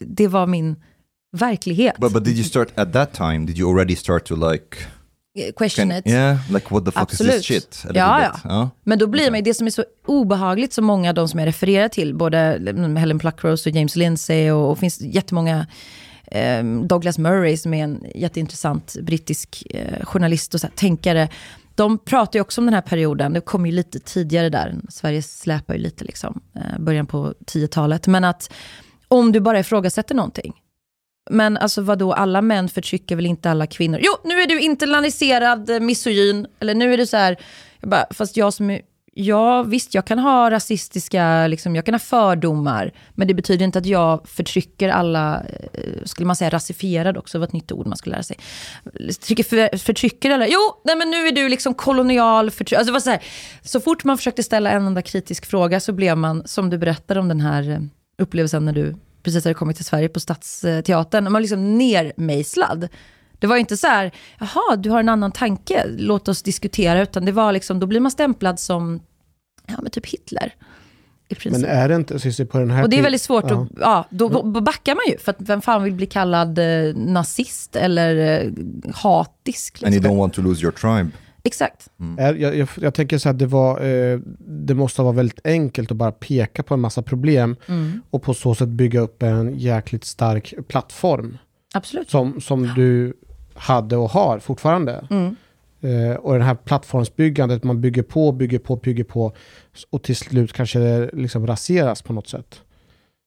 det 0.00 0.28
var 0.28 0.46
min 0.46 0.76
verklighet. 1.32 1.94
But, 1.98 2.12
but 2.12 2.24
did 2.24 2.36
you 2.36 2.44
start 2.44 2.68
at 2.74 2.92
that 2.92 3.12
time? 3.14 3.46
Did 3.46 3.58
you 3.58 3.70
already 3.70 3.96
start 3.96 4.24
to 4.24 4.50
like... 4.50 4.76
Eh, 5.38 5.52
Question 5.52 5.88
Can, 5.88 5.98
it. 5.98 6.06
yeah, 6.06 6.38
like 6.52 6.74
what 6.74 6.84
the 6.84 6.90
fuck 6.90 7.02
Absolut. 7.02 7.34
is 7.34 7.46
this 7.46 7.46
shit? 7.46 7.84
Ja, 7.94 8.22
ja. 8.22 8.40
Ja. 8.44 8.70
Men 8.84 8.98
då 8.98 9.06
blir 9.06 9.30
man 9.30 9.38
ju, 9.38 9.42
det 9.42 9.54
som 9.54 9.66
är 9.66 9.70
så 9.70 9.84
obehagligt, 10.06 10.72
som 10.72 10.84
många 10.84 11.08
av 11.08 11.14
de 11.14 11.28
som 11.28 11.40
jag 11.40 11.46
refererar 11.46 11.88
till, 11.88 12.14
både 12.14 12.38
Helen 12.98 13.18
Pluckrose 13.18 13.70
och 13.70 13.76
James 13.76 13.96
Lindsay 13.96 14.50
och, 14.50 14.70
och 14.70 14.78
finns 14.78 15.00
jättemånga, 15.00 15.66
eh, 16.26 16.64
Douglas 16.64 17.18
Murray 17.18 17.56
som 17.56 17.74
är 17.74 17.84
en 17.84 18.04
jätteintressant 18.14 18.96
brittisk 19.02 19.66
eh, 19.70 20.04
journalist 20.04 20.54
och 20.54 20.60
så 20.60 20.66
här, 20.66 20.74
tänkare, 20.74 21.28
de 21.74 21.98
pratar 21.98 22.38
ju 22.38 22.40
också 22.40 22.60
om 22.60 22.64
den 22.64 22.74
här 22.74 22.82
perioden, 22.82 23.32
det 23.32 23.40
kom 23.40 23.66
ju 23.66 23.72
lite 23.72 23.98
tidigare 23.98 24.48
där, 24.48 24.74
Sverige 24.88 25.22
släpar 25.22 25.74
ju 25.74 25.80
lite 25.80 26.04
liksom, 26.04 26.40
eh, 26.54 26.80
början 26.80 27.06
på 27.06 27.34
10-talet, 27.46 28.06
men 28.06 28.24
att 28.24 28.52
om 29.12 29.32
du 29.32 29.40
bara 29.40 29.60
ifrågasätter 29.60 30.14
någonting, 30.14 30.52
men 31.30 31.56
alltså 31.56 31.82
vadå, 31.82 32.12
alla 32.12 32.42
män 32.42 32.68
förtrycker 32.68 33.16
väl 33.16 33.26
inte 33.26 33.50
alla 33.50 33.66
kvinnor? 33.66 34.00
Jo, 34.02 34.12
nu 34.24 34.40
är 34.40 34.46
du 34.46 34.60
internaliserad 34.60 35.70
eh, 35.70 35.80
misogyn. 35.80 36.46
Eller 36.60 36.74
nu 36.74 36.94
är 36.94 36.98
du 36.98 37.06
så 37.06 37.16
här, 37.16 37.36
jag 37.80 37.90
bara, 37.90 38.06
fast 38.10 38.36
jag 38.36 38.54
som 38.54 38.70
är, 38.70 38.80
ja 39.12 39.62
visst 39.62 39.94
jag 39.94 40.04
kan 40.04 40.18
ha 40.18 40.50
rasistiska, 40.50 41.46
liksom, 41.46 41.76
jag 41.76 41.84
kan 41.84 41.94
ha 41.94 41.98
fördomar. 41.98 42.92
Men 43.14 43.28
det 43.28 43.34
betyder 43.34 43.64
inte 43.64 43.78
att 43.78 43.86
jag 43.86 44.28
förtrycker 44.28 44.88
alla, 44.88 45.42
eh, 45.72 46.04
skulle 46.04 46.26
man 46.26 46.36
säga 46.36 46.50
rasifierad 46.50 47.16
också, 47.16 47.38
var 47.38 47.46
ett 47.46 47.52
nytt 47.52 47.72
ord 47.72 47.86
man 47.86 47.96
skulle 47.96 48.14
lära 48.14 48.22
sig. 48.22 48.36
Förtrycker, 48.84 49.44
för, 49.44 49.76
förtrycker 49.78 50.30
alla, 50.30 50.46
jo, 50.46 50.60
nej 50.84 50.96
men 50.96 51.10
nu 51.10 51.26
är 51.26 51.32
du 51.32 51.48
liksom 51.48 51.74
kolonial 51.74 52.50
förtryck. 52.50 52.78
Alltså, 52.78 52.90
det 52.90 52.92
var 52.92 53.00
så, 53.00 53.10
här, 53.10 53.22
så 53.62 53.80
fort 53.80 54.04
man 54.04 54.16
försökte 54.16 54.42
ställa 54.42 54.70
en 54.70 54.86
enda 54.86 55.02
kritisk 55.02 55.46
fråga 55.46 55.80
så 55.80 55.92
blev 55.92 56.16
man, 56.16 56.42
som 56.44 56.70
du 56.70 56.78
berättade 56.78 57.20
om 57.20 57.28
den 57.28 57.40
här 57.40 57.70
eh, 57.70 57.78
upplevelsen 58.18 58.64
när 58.64 58.72
du 58.72 58.94
precis 59.22 59.44
hade 59.44 59.54
kommit 59.54 59.76
till 59.76 59.84
Sverige 59.84 60.08
på 60.08 60.20
Stadsteatern, 60.20 61.24
man 61.24 61.32
var 61.32 61.40
liksom 61.40 61.78
nermejslad. 61.78 62.88
Det 63.38 63.46
var 63.46 63.56
inte 63.56 63.76
så 63.76 63.86
här, 63.86 64.10
jaha, 64.40 64.76
du 64.76 64.90
har 64.90 65.00
en 65.00 65.08
annan 65.08 65.32
tanke, 65.32 65.84
låt 65.96 66.28
oss 66.28 66.42
diskutera, 66.42 67.02
utan 67.02 67.24
det 67.24 67.32
var 67.32 67.52
liksom, 67.52 67.80
då 67.80 67.86
blir 67.86 68.00
man 68.00 68.10
stämplad 68.10 68.60
som, 68.60 69.00
ja 69.66 69.74
men 69.82 69.90
typ 69.90 70.06
Hitler. 70.06 70.54
I 71.28 71.34
princip. 71.34 71.62
Men 71.62 71.70
är 71.70 71.88
det 71.88 71.94
inte, 71.94 72.18
Cissi, 72.18 72.44
på 72.44 72.58
den 72.58 72.70
här 72.70 72.82
Och 72.82 72.90
det 72.90 72.98
är 72.98 73.02
väldigt 73.02 73.22
svårt 73.22 73.44
Ja. 73.50 73.62
att, 73.62 73.68
ja, 73.80 74.06
då, 74.10 74.28
då 74.28 74.60
backar 74.60 74.94
man 74.94 75.02
ju. 75.08 75.18
För 75.18 75.30
att 75.30 75.36
vem 75.40 75.60
fan 75.62 75.82
vill 75.84 75.92
bli 75.94 76.06
kallad 76.06 76.58
eh, 76.58 76.94
nazist 76.96 77.76
eller 77.76 78.16
eh, 78.44 78.50
hatisk? 78.94 79.82
And 79.82 79.94
you 79.94 80.00
Liksom. 80.02 80.16
don't 80.16 80.18
want 80.18 80.34
to 80.34 80.42
lose 80.42 80.62
your 80.62 80.72
tribe. 80.72 81.10
Exakt. 81.44 81.88
Är, 82.18 82.34
jag, 82.34 82.56
jag, 82.56 82.68
jag 82.80 82.94
tänker 82.94 83.18
så 83.18 83.28
att 83.28 83.38
det 83.38 83.46
var, 83.46 83.80
eh, 83.84 84.18
det 84.38 84.74
måste 84.74 85.02
vara 85.02 85.12
väldigt 85.12 85.46
enkelt 85.46 85.90
att 85.90 85.96
bara 85.96 86.12
peka 86.12 86.62
på 86.62 86.74
en 86.74 86.80
massa 86.80 87.02
problem 87.02 87.56
Mm. 87.68 88.02
och 88.10 88.22
på 88.22 88.34
så 88.34 88.54
sätt 88.54 88.68
bygga 88.68 89.00
upp 89.00 89.22
en 89.22 89.58
jäkligt 89.58 90.04
stark 90.04 90.54
plattform 90.68 91.38
Absolut. 91.74 92.10
som, 92.10 92.40
som 92.40 92.62
du 92.76 93.14
hade 93.54 93.96
och 93.96 94.10
har 94.10 94.38
fortfarande. 94.38 95.06
Mm. 95.10 95.36
Eh, 95.80 96.16
och 96.16 96.32
den 96.32 96.42
här 96.42 96.54
plattformsbyggandet, 96.54 97.64
man 97.64 97.80
bygger 97.80 98.02
på, 98.02 98.32
bygger 98.32 98.58
på, 98.58 98.76
bygger 98.76 99.04
på 99.04 99.32
och 99.90 100.02
till 100.02 100.16
slut 100.16 100.52
kanske 100.52 100.78
det 100.78 101.10
liksom 101.12 101.46
raseras 101.46 102.02
på 102.02 102.12
något 102.12 102.28
sätt. 102.28 102.60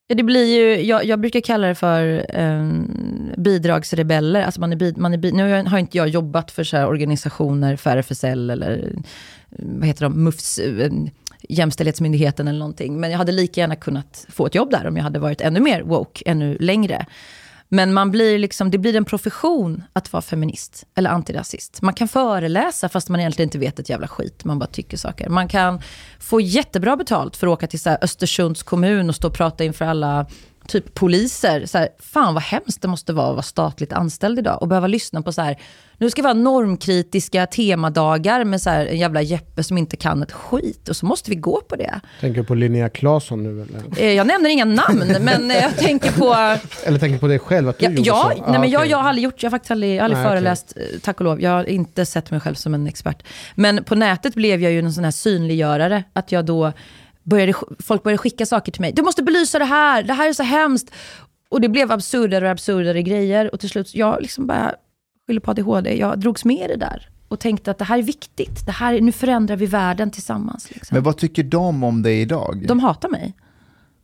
Ja, 0.08 0.16
det 0.16 0.24
blir 0.24 0.46
ju, 0.46 0.82
jag, 0.82 1.06
jag 1.06 1.20
brukar 1.20 1.42
kalla 1.42 1.68
det 1.68 1.76
för 1.76 2.26
eh, 2.30 2.72
bidragsrebeller. 3.38 4.42
Alltså 4.42 4.60
man 4.60 4.74
är, 4.74 5.00
man 5.00 5.14
är 5.14 5.32
nu 5.32 5.70
har 5.70 5.78
inte 5.78 5.98
jag 5.98 6.08
jobbat 6.08 6.52
för 6.52 6.64
så 6.64 6.78
här 6.78 6.88
organisationer, 6.88 7.76
för 7.76 7.98
RFSL 7.98 8.50
eller 8.50 8.72
eh, 8.72 9.00
vad 9.50 9.88
heter 9.88 10.02
de, 10.02 10.24
MUFS, 10.24 10.60
eh, 10.60 10.92
Jämställdhetsmyndigheten 11.50 12.48
eller 12.48 12.60
någonting. 12.60 13.00
Men 13.00 13.12
jag 13.12 13.18
hade 13.18 13.32
lika 13.32 13.62
gärna 13.62 13.76
kunnat 13.76 14.26
få 14.30 14.46
ett 14.46 14.56
jobb 14.56 14.72
där 14.72 14.88
om 14.88 14.98
jag 14.98 15.04
hade 15.04 15.20
varit 15.20 15.42
ännu 15.42 15.60
mer 15.60 15.82
woke, 15.82 16.24
ännu 16.26 16.58
längre. 16.60 17.06
Men 17.70 17.94
man 17.94 18.12
blir 18.12 18.40
liksom, 18.40 18.72
det 18.72 18.78
blir 18.78 18.96
en 18.96 19.06
profession 19.06 19.84
att 19.94 20.14
vara 20.14 20.22
feminist 20.22 20.84
eller 20.96 21.10
antirasist. 21.10 21.82
Man 21.82 21.94
kan 21.94 22.08
föreläsa 22.08 22.90
fast 22.90 23.10
man 23.10 23.20
egentligen 23.20 23.48
inte 23.48 23.58
vet 23.58 23.80
ett 23.80 23.90
jävla 23.90 24.08
skit. 24.08 24.46
Man 24.46 24.60
bara 24.60 24.70
tycker 24.70 24.98
saker. 24.98 25.30
Man 25.30 25.48
kan 25.48 25.82
få 26.20 26.42
jättebra 26.42 26.98
betalt 26.98 27.38
för 27.38 27.48
att 27.48 27.54
åka 27.54 27.68
till 27.68 27.80
så 27.80 27.90
här 27.90 27.98
Östersunds 28.02 28.64
kommun 28.64 29.10
och 29.10 29.16
stå 29.16 29.28
och 29.28 29.34
prata 29.34 29.64
inför 29.64 29.86
alla 29.86 30.26
typ 30.68 30.94
poliser. 30.94 31.66
Så 31.66 31.78
här, 31.78 31.90
fan 32.00 32.34
vad 32.34 32.44
hemskt 32.44 32.82
det 32.82 32.88
måste 32.88 33.14
vara 33.14 33.28
att 33.28 33.36
vara 33.36 33.44
statligt 33.44 33.94
anställd 33.94 34.40
idag 34.40 34.62
och 34.62 34.68
behöva 34.68 34.88
lyssna 34.88 35.22
på 35.22 35.32
så 35.32 35.42
här, 35.42 35.62
nu 35.98 36.10
ska 36.10 36.22
det 36.22 36.24
vara 36.24 36.34
normkritiska 36.34 37.46
temadagar 37.46 38.44
med 38.44 38.62
så 38.62 38.70
här 38.70 38.86
en 38.86 38.98
jävla 38.98 39.22
Jeppe 39.22 39.64
som 39.64 39.78
inte 39.78 39.98
kan 39.98 40.24
ett 40.24 40.32
skit 40.32 40.90
och 40.90 40.96
så 40.96 41.06
måste 41.06 41.30
vi 41.30 41.36
gå 41.36 41.62
på 41.62 41.76
det. 41.76 42.00
Tänker 42.22 42.42
du 42.42 42.48
på 42.48 42.56
Linnea 42.56 42.90
Claesson 42.90 43.44
nu 43.44 43.50
eller? 43.62 44.02
Eh, 44.04 44.12
Jag 44.14 44.28
nämner 44.28 44.50
inga 44.50 44.66
namn, 44.66 45.16
men 45.22 45.52
eh, 45.52 45.58
jag 45.58 45.78
tänker 45.78 46.12
på 46.12 46.58
Eller 46.86 47.00
tänker 47.00 47.20
på 47.20 47.28
dig 47.28 47.40
själv 47.40 47.70
att 47.70 47.80
du 47.80 47.86
Ja, 47.86 47.92
gjorde 47.92 48.02
ja, 48.08 48.32
så? 48.38 48.52
nej, 48.52 48.60
men 48.60 48.70
jag, 48.70 48.80
okej. 48.80 48.92
jag 48.92 48.98
har 48.98 49.10
aldrig 49.10 49.24
gjort, 49.24 49.44
jag 49.44 49.48
har 49.50 49.58
faktiskt 49.58 49.72
aldrig, 49.72 49.96
jag 49.96 50.04
aldrig 50.04 50.24
Nej, 50.24 50.30
föreläst, 50.32 50.74
eh, 50.76 51.00
tack 51.02 51.20
och 51.20 51.26
lov. 51.26 51.42
Jag 51.42 51.52
har 51.52 51.64
inte 51.70 52.06
sett 52.06 52.32
mig 52.32 52.40
själv 52.40 52.56
som 52.56 52.74
en 52.74 52.88
expert. 52.88 53.24
Men 53.56 53.84
på 53.84 53.96
nätet 53.96 54.36
blev 54.36 54.62
jag 54.62 54.72
ju 54.72 54.80
en 54.80 54.94
sån 54.94 55.04
här 55.04 55.12
synliggörare, 55.12 56.04
att 56.14 56.32
jag 56.32 56.46
då 56.46 56.72
började, 57.24 57.54
folk 57.80 58.04
började 58.04 58.18
skicka 58.18 58.46
saker 58.46 58.72
till 58.72 58.82
mig. 58.82 58.92
Du 58.92 59.02
måste 59.02 59.24
belysa 59.24 59.60
det 59.60 59.66
här, 59.66 60.04
det 60.04 60.14
här 60.14 60.30
är 60.30 60.34
så 60.34 60.44
hemskt. 60.44 60.92
Och 61.50 61.62
det 61.62 61.70
blev 61.70 61.92
absurdare 61.92 62.46
och 62.46 62.52
absurdare 62.52 63.02
grejer. 63.02 63.54
Och 63.54 63.60
till 63.60 63.70
slut, 63.70 63.96
jag 63.96 64.22
liksom 64.22 64.48
bara 64.48 64.74
skyller 65.28 65.42
på 65.42 65.52
ADHD, 65.52 65.98
jag 65.98 66.20
drogs 66.20 66.46
med 66.46 66.66
i 66.66 66.68
det 66.68 66.76
där. 66.76 67.10
Och 67.28 67.40
tänkte 67.40 67.72
att 67.72 67.78
det 67.78 67.86
här 67.86 67.98
är 67.98 68.04
viktigt, 68.04 68.66
det 68.66 68.72
här, 68.72 69.02
nu 69.02 69.12
förändrar 69.12 69.56
vi 69.56 69.66
världen 69.66 70.12
tillsammans. 70.12 70.72
Liksom. 70.72 70.96
Men 70.96 71.04
vad 71.04 71.18
tycker 71.18 71.44
de 71.44 71.84
om 71.84 72.02
dig 72.02 72.22
idag? 72.22 72.66
De 72.68 72.80
hatar 72.80 73.10
mig. 73.10 73.34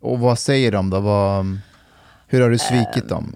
Och 0.02 0.20
vad 0.20 0.40
säger 0.40 0.72
de 0.72 0.90
då? 0.90 1.00
Vad, 1.00 1.60
hur 2.28 2.42
har 2.42 2.50
du 2.50 2.58
svikit 2.58 3.10
dem? 3.10 3.36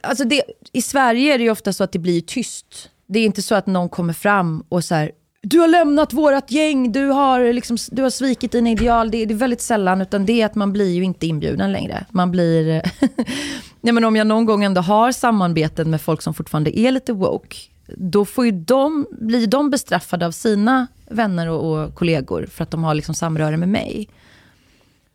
Alltså 0.00 0.24
det, 0.24 0.42
I 0.72 0.82
Sverige 0.82 1.34
är 1.34 1.38
det 1.38 1.44
ju 1.44 1.50
ofta 1.50 1.72
så 1.72 1.84
att 1.84 1.92
det 1.92 1.98
blir 1.98 2.20
tyst. 2.20 2.90
Det 3.06 3.18
är 3.18 3.24
inte 3.24 3.42
så 3.42 3.54
att 3.54 3.66
någon 3.66 3.88
kommer 3.88 4.12
fram 4.12 4.64
och 4.68 4.84
så 4.84 4.94
här, 4.94 5.12
du 5.42 5.58
har 5.58 5.68
lämnat 5.68 6.12
vårat 6.12 6.50
gäng, 6.50 6.92
du 6.92 7.06
har, 7.06 7.52
liksom, 7.52 7.76
du 7.90 8.02
har 8.02 8.10
svikit 8.10 8.52
dina 8.52 8.70
ideal. 8.70 9.10
Det, 9.10 9.26
det 9.26 9.34
är 9.34 9.36
väldigt 9.38 9.60
sällan, 9.60 10.00
utan 10.00 10.26
det 10.26 10.42
är 10.42 10.46
att 10.46 10.54
man 10.54 10.72
blir 10.72 10.90
ju 10.90 11.02
inte 11.02 11.26
inbjuden 11.26 11.72
längre. 11.72 12.06
Man 12.10 12.30
blir... 12.30 12.82
Nej, 13.80 13.94
men 13.94 14.04
om 14.04 14.16
jag 14.16 14.26
någon 14.26 14.44
gång 14.44 14.64
ändå 14.64 14.80
har 14.80 15.12
samarbeten 15.12 15.90
med 15.90 16.00
folk 16.00 16.22
som 16.22 16.34
fortfarande 16.34 16.78
är 16.78 16.92
lite 16.92 17.12
woke, 17.12 17.56
då 17.96 18.24
får 18.24 18.44
ju 18.44 18.52
de, 18.52 19.06
blir 19.10 19.46
de 19.46 19.70
bestraffade 19.70 20.26
av 20.26 20.30
sina 20.30 20.86
vänner 21.10 21.48
och, 21.48 21.72
och 21.72 21.94
kollegor 21.94 22.46
för 22.50 22.62
att 22.62 22.70
de 22.70 22.84
har 22.84 22.94
liksom 22.94 23.14
samröre 23.14 23.56
med 23.56 23.68
mig. 23.68 24.08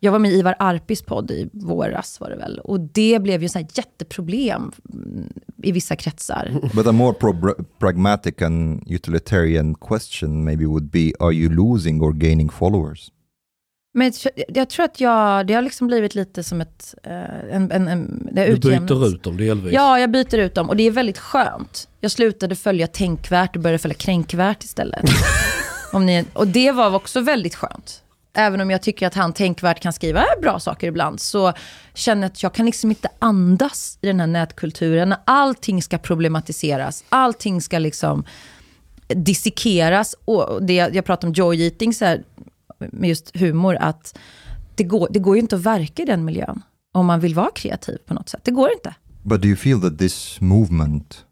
Jag 0.00 0.12
var 0.12 0.18
med 0.18 0.30
i 0.30 0.34
Ivar 0.34 0.56
Arpis 0.58 1.02
podd 1.02 1.30
i 1.30 1.48
våras 1.52 2.20
var 2.20 2.30
det 2.30 2.36
väl. 2.36 2.58
Och 2.58 2.80
det 2.80 3.22
blev 3.22 3.42
ju 3.42 3.48
så 3.48 3.58
här 3.58 3.66
jätteproblem 3.74 4.72
mm, 4.92 5.32
i 5.62 5.72
vissa 5.72 5.96
kretsar. 5.96 6.60
But 6.74 6.86
a 6.86 6.92
more 6.92 7.14
pro- 7.14 7.64
pragmatic 7.78 8.42
and 8.42 8.82
utilitarian 8.86 9.74
question 9.74 10.44
maybe 10.44 10.66
would 10.66 10.90
be 10.90 11.12
Are 11.20 11.32
you 11.32 11.54
losing 11.54 12.02
or 12.02 12.12
gaining 12.12 12.50
followers? 12.50 13.10
Men 13.96 14.12
jag, 14.48 14.68
tror 14.68 14.84
att 14.84 15.00
jag, 15.00 15.46
det 15.46 15.54
har 15.54 15.62
liksom 15.62 15.86
blivit 15.86 16.14
lite 16.14 16.42
som 16.42 16.60
ett... 16.60 16.94
eh, 17.02 17.12
En, 17.50 17.72
en, 17.72 17.88
en, 17.88 18.28
det 18.32 18.46
Du 18.46 18.56
byter 18.56 19.06
ut 19.06 19.22
dem 19.22 19.36
delvis. 19.36 19.72
Ja, 19.72 19.98
jag 20.00 20.10
byter 20.10 20.38
ut 20.38 20.54
dem 20.54 20.68
och 20.68 20.76
det 20.76 20.82
är 20.82 20.90
väldigt 20.90 21.18
skönt. 21.18 21.88
Jag 22.00 22.10
slutade 22.10 22.56
följa 22.56 22.86
tänkvärt 22.86 23.56
och 23.56 23.62
började 23.62 23.78
följa 23.78 23.94
kränkvärt 23.94 24.64
istället. 24.64 25.04
om 25.92 26.06
ni, 26.06 26.24
och 26.32 26.46
det 26.46 26.72
var 26.72 26.94
också 26.94 27.20
väldigt 27.20 27.54
skönt. 27.54 28.02
Även 28.34 28.60
om 28.60 28.70
jag 28.70 28.82
tycker 28.82 29.06
att 29.06 29.14
han 29.14 29.32
tänkvärt 29.32 29.80
kan 29.80 29.92
skriva 29.92 30.24
bra 30.42 30.60
saker 30.60 30.86
ibland, 30.88 31.20
så 31.20 31.52
känner 31.94 32.22
jag 32.22 32.30
att 32.30 32.42
jag 32.42 32.54
kan 32.54 32.66
liksom 32.66 32.90
inte 32.90 33.08
andas 33.18 33.98
i 34.00 34.06
den 34.06 34.20
här 34.20 34.26
nätkulturen. 34.26 35.14
Allting 35.24 35.82
ska 35.82 35.98
problematiseras, 35.98 37.04
allting 37.08 37.60
ska 37.62 37.78
liksom 37.78 38.24
dissekeras. 39.08 40.14
Och 40.24 40.62
det, 40.62 40.74
jag 40.74 41.04
pratar 41.04 41.28
om 41.28 41.34
joy 41.34 41.62
eating, 41.62 41.94
så 41.94 42.04
här, 42.04 42.22
med 42.78 43.08
just 43.08 43.36
humor, 43.36 43.76
att 43.80 44.18
det 44.74 44.84
går, 44.84 45.08
det 45.10 45.18
går 45.18 45.36
ju 45.36 45.42
inte 45.42 45.56
att 45.56 45.62
verka 45.62 46.02
i 46.02 46.06
den 46.06 46.24
miljön 46.24 46.62
om 46.92 47.06
man 47.06 47.20
vill 47.20 47.34
vara 47.34 47.50
kreativ 47.54 47.98
på 48.06 48.14
något 48.14 48.28
sätt. 48.28 48.40
Det 48.44 48.50
går 48.50 48.72
inte. 48.72 48.94
But 49.22 49.42
do 49.42 49.48
you 49.48 49.56
feel 49.56 49.80
that 49.80 49.98
this 49.98 50.40
movement 50.40 51.24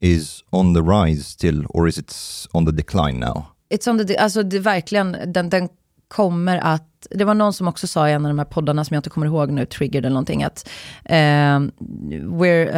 is 0.00 0.44
on 0.50 0.74
the 0.74 0.80
rise 0.80 1.22
still, 1.22 1.66
or 1.68 1.88
is 1.88 1.98
it 1.98 2.14
on 2.52 2.66
the 2.66 2.72
decline 2.72 3.20
now? 3.20 3.44
It's 3.74 3.90
on 3.90 4.06
the, 4.06 4.16
alltså 4.16 4.42
det 4.42 4.56
är 4.56 4.60
verkligen, 4.60 5.16
den, 5.26 5.50
den 5.50 5.68
kommer 6.08 6.58
att, 6.58 7.06
det 7.10 7.24
var 7.24 7.34
någon 7.34 7.52
som 7.52 7.68
också 7.68 7.86
sa 7.86 8.08
i 8.08 8.12
en 8.12 8.24
av 8.24 8.30
de 8.30 8.38
här 8.38 8.46
poddarna 8.46 8.84
som 8.84 8.94
jag 8.94 8.98
inte 8.98 9.10
kommer 9.10 9.26
ihåg 9.26 9.50
nu, 9.50 9.66
Triggered 9.66 10.04
eller 10.04 10.14
någonting, 10.14 10.44
att 10.44 10.68
eh, 11.04 11.60
we're, 12.38 12.68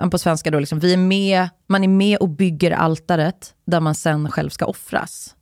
eh, 0.00 0.08
på 0.08 0.18
svenska 0.18 0.50
då, 0.50 0.58
liksom, 0.58 0.78
vi 0.78 0.92
är 0.92 0.96
med, 0.96 1.48
man 1.66 1.84
är 1.84 1.88
med 1.88 2.18
och 2.18 2.28
bygger 2.28 2.70
altaret 2.70 3.54
där 3.66 3.80
man 3.80 3.94
sen 3.94 4.30
själv 4.30 4.50
ska 4.50 4.66
offras. 4.66 5.35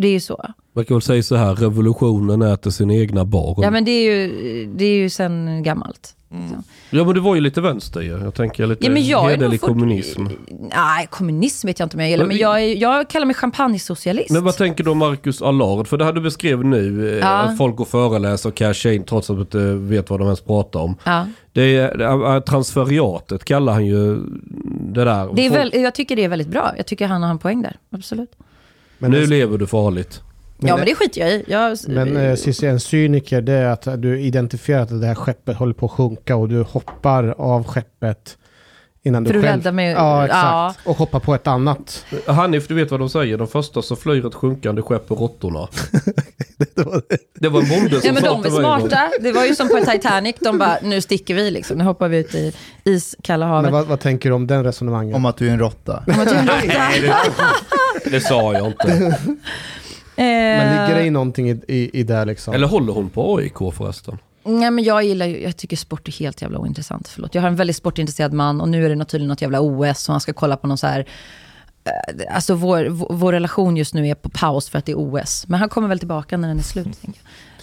För 0.00 0.02
det 0.02 0.08
är 0.08 0.12
ju 0.12 0.20
så. 0.20 0.44
Man 0.74 0.84
kan 0.84 0.94
väl 0.96 1.02
säga 1.02 1.22
så 1.22 1.36
här, 1.36 1.54
revolutionen 1.54 2.42
äter 2.42 2.70
sin 2.70 2.90
egna 2.90 3.24
barn. 3.24 3.62
Ja 3.62 3.70
men 3.70 3.84
det 3.84 3.90
är 3.90 4.04
ju, 4.12 4.66
det 4.76 4.84
är 4.84 4.94
ju 4.96 5.10
sen 5.10 5.62
gammalt. 5.62 6.14
Ja 6.90 7.04
men 7.04 7.14
det 7.14 7.20
var 7.20 7.34
ju 7.34 7.40
lite 7.40 7.60
vänster 7.60 8.00
ju. 8.00 8.08
Jag 8.10 8.34
tänker 8.34 8.66
lite 8.66 8.84
Ja, 8.86 8.90
men 8.92 9.06
jag 9.06 9.30
hederlig 9.30 9.60
fort- 9.60 9.68
kommunism. 9.68 10.26
Nej, 10.76 11.06
kommunism 11.10 11.66
vet 11.66 11.78
jag 11.78 11.86
inte 11.86 11.96
om 11.96 12.00
jag 12.00 12.10
gillar, 12.10 12.26
men 12.26 12.36
jag, 12.36 12.62
är, 12.62 12.76
jag 12.76 13.10
kallar 13.10 13.26
mig 13.26 13.34
champagnesocialist. 13.34 14.30
Men 14.30 14.44
vad 14.44 14.56
tänker 14.56 14.84
du 14.84 14.90
om 14.90 14.98
Marcus 14.98 15.42
Allard? 15.42 15.86
För 15.86 15.96
det 15.96 16.04
här 16.04 16.12
du 16.12 16.20
beskrev 16.20 16.64
nu, 16.64 17.10
eh, 17.12 17.18
Ja. 17.18 17.26
att 17.28 17.56
folk 17.58 17.76
går 17.76 17.84
föreläser 17.84 18.48
och 18.48 18.54
cashar 18.54 18.90
in 18.90 19.04
trots 19.04 19.30
att 19.30 19.36
de 19.36 19.40
inte 19.42 19.58
vet 19.74 20.10
vad 20.10 20.20
de 20.20 20.24
ens 20.24 20.40
pratar 20.40 20.80
om. 20.80 20.96
ja. 21.04 21.26
Det 21.52 21.76
är, 21.76 21.96
det 21.98 22.04
är 22.04 22.40
transferiatet 22.40 23.44
kallar 23.44 23.72
han 23.72 23.86
ju 23.86 24.16
det 24.92 25.04
där. 25.04 25.28
det 25.34 25.46
är 25.46 25.50
Folk- 25.50 25.60
väl, 25.74 25.82
jag 25.82 25.94
tycker 25.94 26.16
det 26.16 26.24
är 26.24 26.28
väldigt 26.28 26.48
bra. 26.48 26.72
Jag 26.76 26.86
tycker 26.86 27.06
han 27.06 27.22
har 27.22 27.30
en 27.30 27.38
poäng 27.38 27.62
där, 27.62 27.76
absolut. 27.92 28.30
Men, 29.00 29.10
nu 29.10 29.26
lever 29.26 29.58
du 29.58 29.66
farligt. 29.66 30.22
ja, 30.58 30.76
men 30.76 30.86
det 30.86 30.94
skiter 30.94 31.20
jag 31.20 31.30
i. 31.30 31.44
Jag, 31.46 31.78
men 31.88 32.16
eh, 32.16 32.34
Cissi, 32.34 32.66
en 32.66 32.80
cyniker 32.80 33.40
det 33.42 33.52
är 33.52 33.66
att 33.66 34.02
du 34.02 34.20
identifierar 34.20 34.82
att 34.82 35.00
det 35.00 35.06
här 35.06 35.14
skeppet 35.14 35.56
håller 35.56 35.74
på 35.74 35.86
att 35.86 35.92
sjunka 35.92 36.36
och 36.36 36.48
du 36.48 36.62
hoppar 36.62 37.34
av 37.38 37.64
skeppet 37.64 38.38
innan 39.02 39.24
För 39.26 39.32
du 39.32 39.38
att 39.38 39.44
själv... 39.44 39.56
rädda 39.60 39.72
mig- 39.72 39.90
Ja, 39.90 40.24
exakt. 40.24 40.42
ja. 40.44 40.74
Och 40.84 40.96
hoppar 40.96 41.20
på 41.20 41.34
ett 41.34 41.46
annat. 41.46 42.04
Hanif, 42.26 42.68
du 42.68 42.74
vet 42.74 42.90
vad 42.90 43.00
de 43.00 43.08
säger? 43.10 43.38
De 43.38 43.48
första 43.48 43.82
som 43.82 43.96
flyr 43.96 44.26
ett 44.26 44.34
sjunkande 44.34 44.82
skepp 44.82 45.08
på 45.08 45.14
råttorna. 45.14 45.68
det 47.40 47.48
var 47.48 47.62
en 47.62 47.68
bonde 47.68 47.90
som 47.90 48.00
Ja, 48.04 48.12
men 48.12 48.22
de 48.22 48.44
är 48.44 48.50
smarta. 48.50 49.10
Det 49.20 49.32
var 49.32 49.44
ju 49.44 49.54
som 49.54 49.68
på 49.68 49.80
Titanic. 49.90 50.36
De 50.40 50.58
bara, 50.58 50.76
nu 50.82 51.00
sticker 51.00 51.34
vi 51.34 51.50
liksom. 51.50 51.78
Nu 51.78 51.84
hoppar 51.84 52.08
vi 52.08 52.18
ut 52.18 52.34
i 52.34 52.52
iskalla 52.84 53.46
Men 53.46 53.54
havet. 53.54 53.72
vad, 53.72 53.86
vad 53.86 54.00
tänker 54.00 54.28
du 54.28 54.34
om 54.34 54.46
den 54.46 54.64
resonemanget? 54.64 55.16
Om 55.16 55.24
att 55.24 55.36
du 55.36 55.48
är 55.48 55.52
en 55.52 55.58
råtta. 55.58 56.02
Om 56.06 56.20
att 56.20 56.26
jag 56.32 56.36
är 56.36 56.40
en 56.40 57.02
råtta. 57.08 57.44
Det 58.10 58.20
sa 58.20 58.52
jag 58.52 58.66
inte. 58.66 58.86
Men 60.16 60.70
ligger 60.70 60.94
det 60.94 61.00
Eh, 61.00 61.06
i 61.06 61.10
någonting 61.10 61.50
i, 61.50 61.60
i, 61.68 62.00
i 62.00 62.02
det 62.02 62.24
liksom? 62.24 62.54
Eller 62.54 62.66
håller 62.66 62.92
hon 62.92 63.10
på 63.10 63.36
AIK 63.36 63.58
förresten? 63.74 64.18
Nej, 64.44 64.70
men 64.70 64.84
jag 64.84 65.04
gillar 65.04 65.26
ju, 65.26 65.42
jag 65.42 65.56
tycker 65.56 65.76
sport 65.76 66.08
är 66.08 66.12
helt 66.12 66.42
jävla 66.42 66.58
ointressant. 66.58 67.08
Förlåt. 67.08 67.34
Jag 67.34 67.42
har 67.42 67.48
en 67.48 67.56
väldigt 67.56 67.76
sportintresserad 67.76 68.32
man 68.32 68.60
och 68.60 68.68
nu 68.68 68.84
är 68.84 68.96
det 68.96 69.04
tydligen 69.04 69.28
något 69.28 69.42
jävla 69.42 69.60
OS 69.60 70.08
och 70.08 70.12
han 70.12 70.20
ska 70.20 70.32
kolla 70.32 70.56
på 70.56 70.66
någon 70.66 70.78
så 70.78 70.86
här... 70.86 71.06
Eh, 71.84 72.34
alltså 72.34 72.54
vår, 72.54 72.84
vår, 72.84 73.08
vår 73.10 73.32
relation 73.32 73.76
just 73.76 73.94
nu 73.94 74.08
är 74.08 74.14
på 74.14 74.28
paus 74.28 74.68
för 74.68 74.78
att 74.78 74.86
det 74.86 74.92
är 74.92 74.98
OS. 74.98 75.44
Men 75.48 75.60
han 75.60 75.68
kommer 75.68 75.88
väl 75.88 75.98
tillbaka 75.98 76.36
när 76.36 76.48
den 76.48 76.58
är 76.58 76.62
slut 76.62 76.98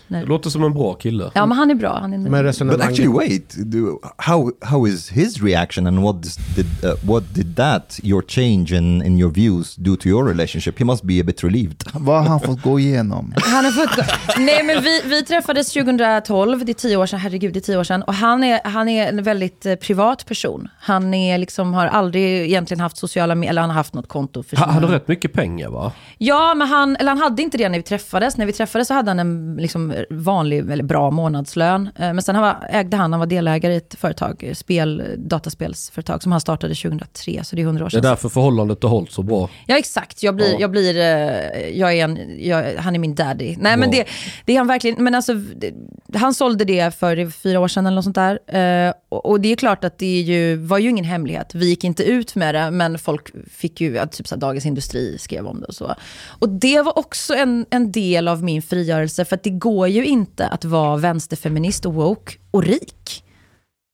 jag. 0.08 0.22
Det 0.22 0.30
låter 0.30 0.50
som 0.50 0.64
en 0.64 0.74
bra 0.74 0.94
kille. 0.94 1.32
Ja, 1.34 1.46
men 1.46 1.58
han 1.58 1.72
är 1.72 1.76
bra. 1.76 2.00
Han 2.00 2.14
är 2.14 2.18
Men 2.18 2.32
But 2.32 2.42
resonemanget... 2.42 2.90
actually, 2.90 3.30
wait. 3.30 3.56
Do, 3.58 4.00
how 4.18 4.52
how 4.62 4.88
is 4.88 5.10
his 5.10 5.42
reaction, 5.42 5.88
and 5.88 6.00
what 6.04 6.16
did 6.56 6.66
uh, 6.84 6.92
what 7.02 7.24
did 7.34 7.56
that 7.56 8.00
your 8.04 8.24
change 8.28 8.78
in 8.78 9.02
in 9.02 9.20
your 9.20 9.32
views 9.32 9.76
do 9.76 9.96
to 9.96 10.08
your 10.08 10.30
relationship? 10.30 10.80
He 10.80 10.86
must 10.86 11.04
be 11.04 11.22
a 11.22 11.24
bit 11.24 11.44
relieved. 11.44 11.84
Vad 11.94 12.22
har 12.22 12.30
han 12.30 12.40
fått 12.40 12.62
gå 12.62 12.80
igenom? 12.80 13.34
Han 13.38 13.66
har 13.66 13.72
fått 13.72 13.96
gå. 13.96 14.04
Nej 14.38 14.64
men 14.64 14.84
vi, 14.84 15.02
vi 15.06 15.24
träffades 15.24 15.74
2012, 15.74 16.66
det 16.66 16.72
är 16.72 16.74
tio 16.74 16.98
år 16.98 17.06
sedan, 17.06 17.20
herregud 17.20 17.54
det 17.54 17.60
är 17.60 17.62
tio 17.62 17.78
år 17.78 17.84
sedan. 17.84 18.04
Och 18.04 18.14
han 18.14 18.44
är, 18.44 18.62
han 18.64 18.90
är 18.90 19.08
en 19.08 19.24
väldigt 19.24 19.66
eh, 19.66 19.76
privat 19.76 20.26
person. 20.26 20.68
Han 20.80 21.14
är 21.14 21.38
liksom, 21.38 21.74
har 21.74 21.88
aldrig 21.88 22.42
egentligen 22.46 22.82
haft 22.82 22.98
sociala 22.98 23.36
medier, 23.36 23.50
eller 23.50 23.62
han 23.62 23.70
har 23.70 23.78
haft 23.78 23.94
något 23.94 24.08
konto 24.08 24.44
för 24.44 24.58
Han 24.58 24.70
hade 24.70 24.88
rätt 24.88 25.08
mycket 25.08 25.34
pengar 25.34 25.70
va? 25.70 25.92
Ja, 26.18 26.54
men 26.54 26.68
han, 26.68 26.96
eller 26.96 27.12
han 27.12 27.18
hade 27.18 27.42
inte 27.42 27.58
det 27.58 27.70
när 27.70 27.80
vi 27.80 27.84
träffades. 27.84 28.38
När 28.38 28.46
vi 28.46 28.54
träffades 28.54 28.88
så 28.88 28.94
hade 28.94 29.10
han 29.12 29.20
en 29.20 29.58
liksom, 29.60 29.94
vanlig, 30.10 30.72
eller 30.72 30.84
bra 30.84 31.12
månadslön. 31.12 31.90
Eh, 31.96 32.14
Men 32.14 32.22
sen 32.22 32.36
han 32.36 32.44
var, 32.44 32.68
ägde 32.70 32.98
han, 32.98 33.14
han 33.14 33.20
var 33.20 33.28
delägare 33.28 33.74
i 33.74 33.78
ett 33.78 33.96
företag, 34.00 34.44
eh, 34.44 34.54
spel, 34.54 35.04
dataspelsföretag, 35.18 36.24
som 36.24 36.32
han 36.32 36.42
startade 36.42 36.76
2003, 36.76 37.44
så 37.44 37.56
det 37.56 37.62
är 37.62 37.64
100 37.66 37.86
år 37.86 37.90
Det 37.90 37.98
är 37.98 38.02
sedan. 38.02 38.10
därför 38.10 38.30
förhållandet 38.30 38.84
har 38.84 38.90
hållit 38.90 39.12
så 39.12 39.24
bra. 39.24 39.50
Ja 39.66 39.78
exakt, 39.78 40.24
jag 40.24 40.36
blir, 40.36 40.52
Ja. 40.52 40.58
jag 40.60 40.72
blir, 40.72 40.98
eh, 40.98 41.70
jag 41.80 41.94
är 41.94 42.04
en, 42.04 42.36
jag, 42.40 42.76
han 42.78 42.96
är 42.96 43.00
min 43.00 43.16
daddy. 43.16 43.56
Nej 43.60 43.78
men 43.78 43.92
Ja. 43.92 43.98
det, 43.98 44.06
det 44.46 44.54
är 44.54 44.58
han 44.58 44.68
verkligen, 44.68 45.04
men 45.04 45.16
alltså 45.16 45.34
det, 45.34 45.74
han 46.14 46.34
sålde 46.34 46.66
det 46.66 46.96
för 46.96 47.30
fyra 47.30 47.60
år 47.60 47.68
sedan 47.68 47.86
eller 47.86 47.96
något 47.96 48.04
sånt 48.04 48.16
där. 48.16 48.94
Och, 49.10 49.26
och 49.26 49.42
det 49.42 49.52
är 49.52 49.56
klart 49.56 49.84
att 49.84 49.98
det 49.98 50.20
ju, 50.22 50.56
var 50.56 50.78
ju 50.78 50.90
ingen 50.90 51.06
hemlighet. 51.06 51.56
Vi 51.56 51.70
gick 51.70 51.84
inte 51.84 52.04
ut 52.04 52.36
med 52.36 52.56
det, 52.56 52.72
men 52.72 53.00
folk 53.00 53.28
fick 53.52 53.82
ju, 53.82 54.00
typ 54.12 54.28
så 54.28 54.36
här, 54.36 54.40
Dagens 54.42 54.66
Industri 54.66 55.18
skrev 55.20 55.48
om 55.48 55.60
det 55.62 55.66
och 55.66 55.76
så. 55.76 55.96
Och 56.40 56.50
det 56.50 56.82
var 56.82 56.98
också 56.98 57.34
en, 57.36 57.66
en 57.70 57.92
del 57.92 58.28
av 58.28 58.44
min 58.44 58.62
frigörelse, 58.62 59.26
för 59.26 59.36
att 59.36 59.44
det 59.44 59.50
går 59.50 59.87
ju 59.88 60.06
inte 60.06 60.48
att 60.48 60.66
vara 60.66 60.98
vänsterfeminist 60.98 61.86
och 61.86 61.94
woke 61.94 62.34
och 62.52 62.64
rik. 62.64 63.24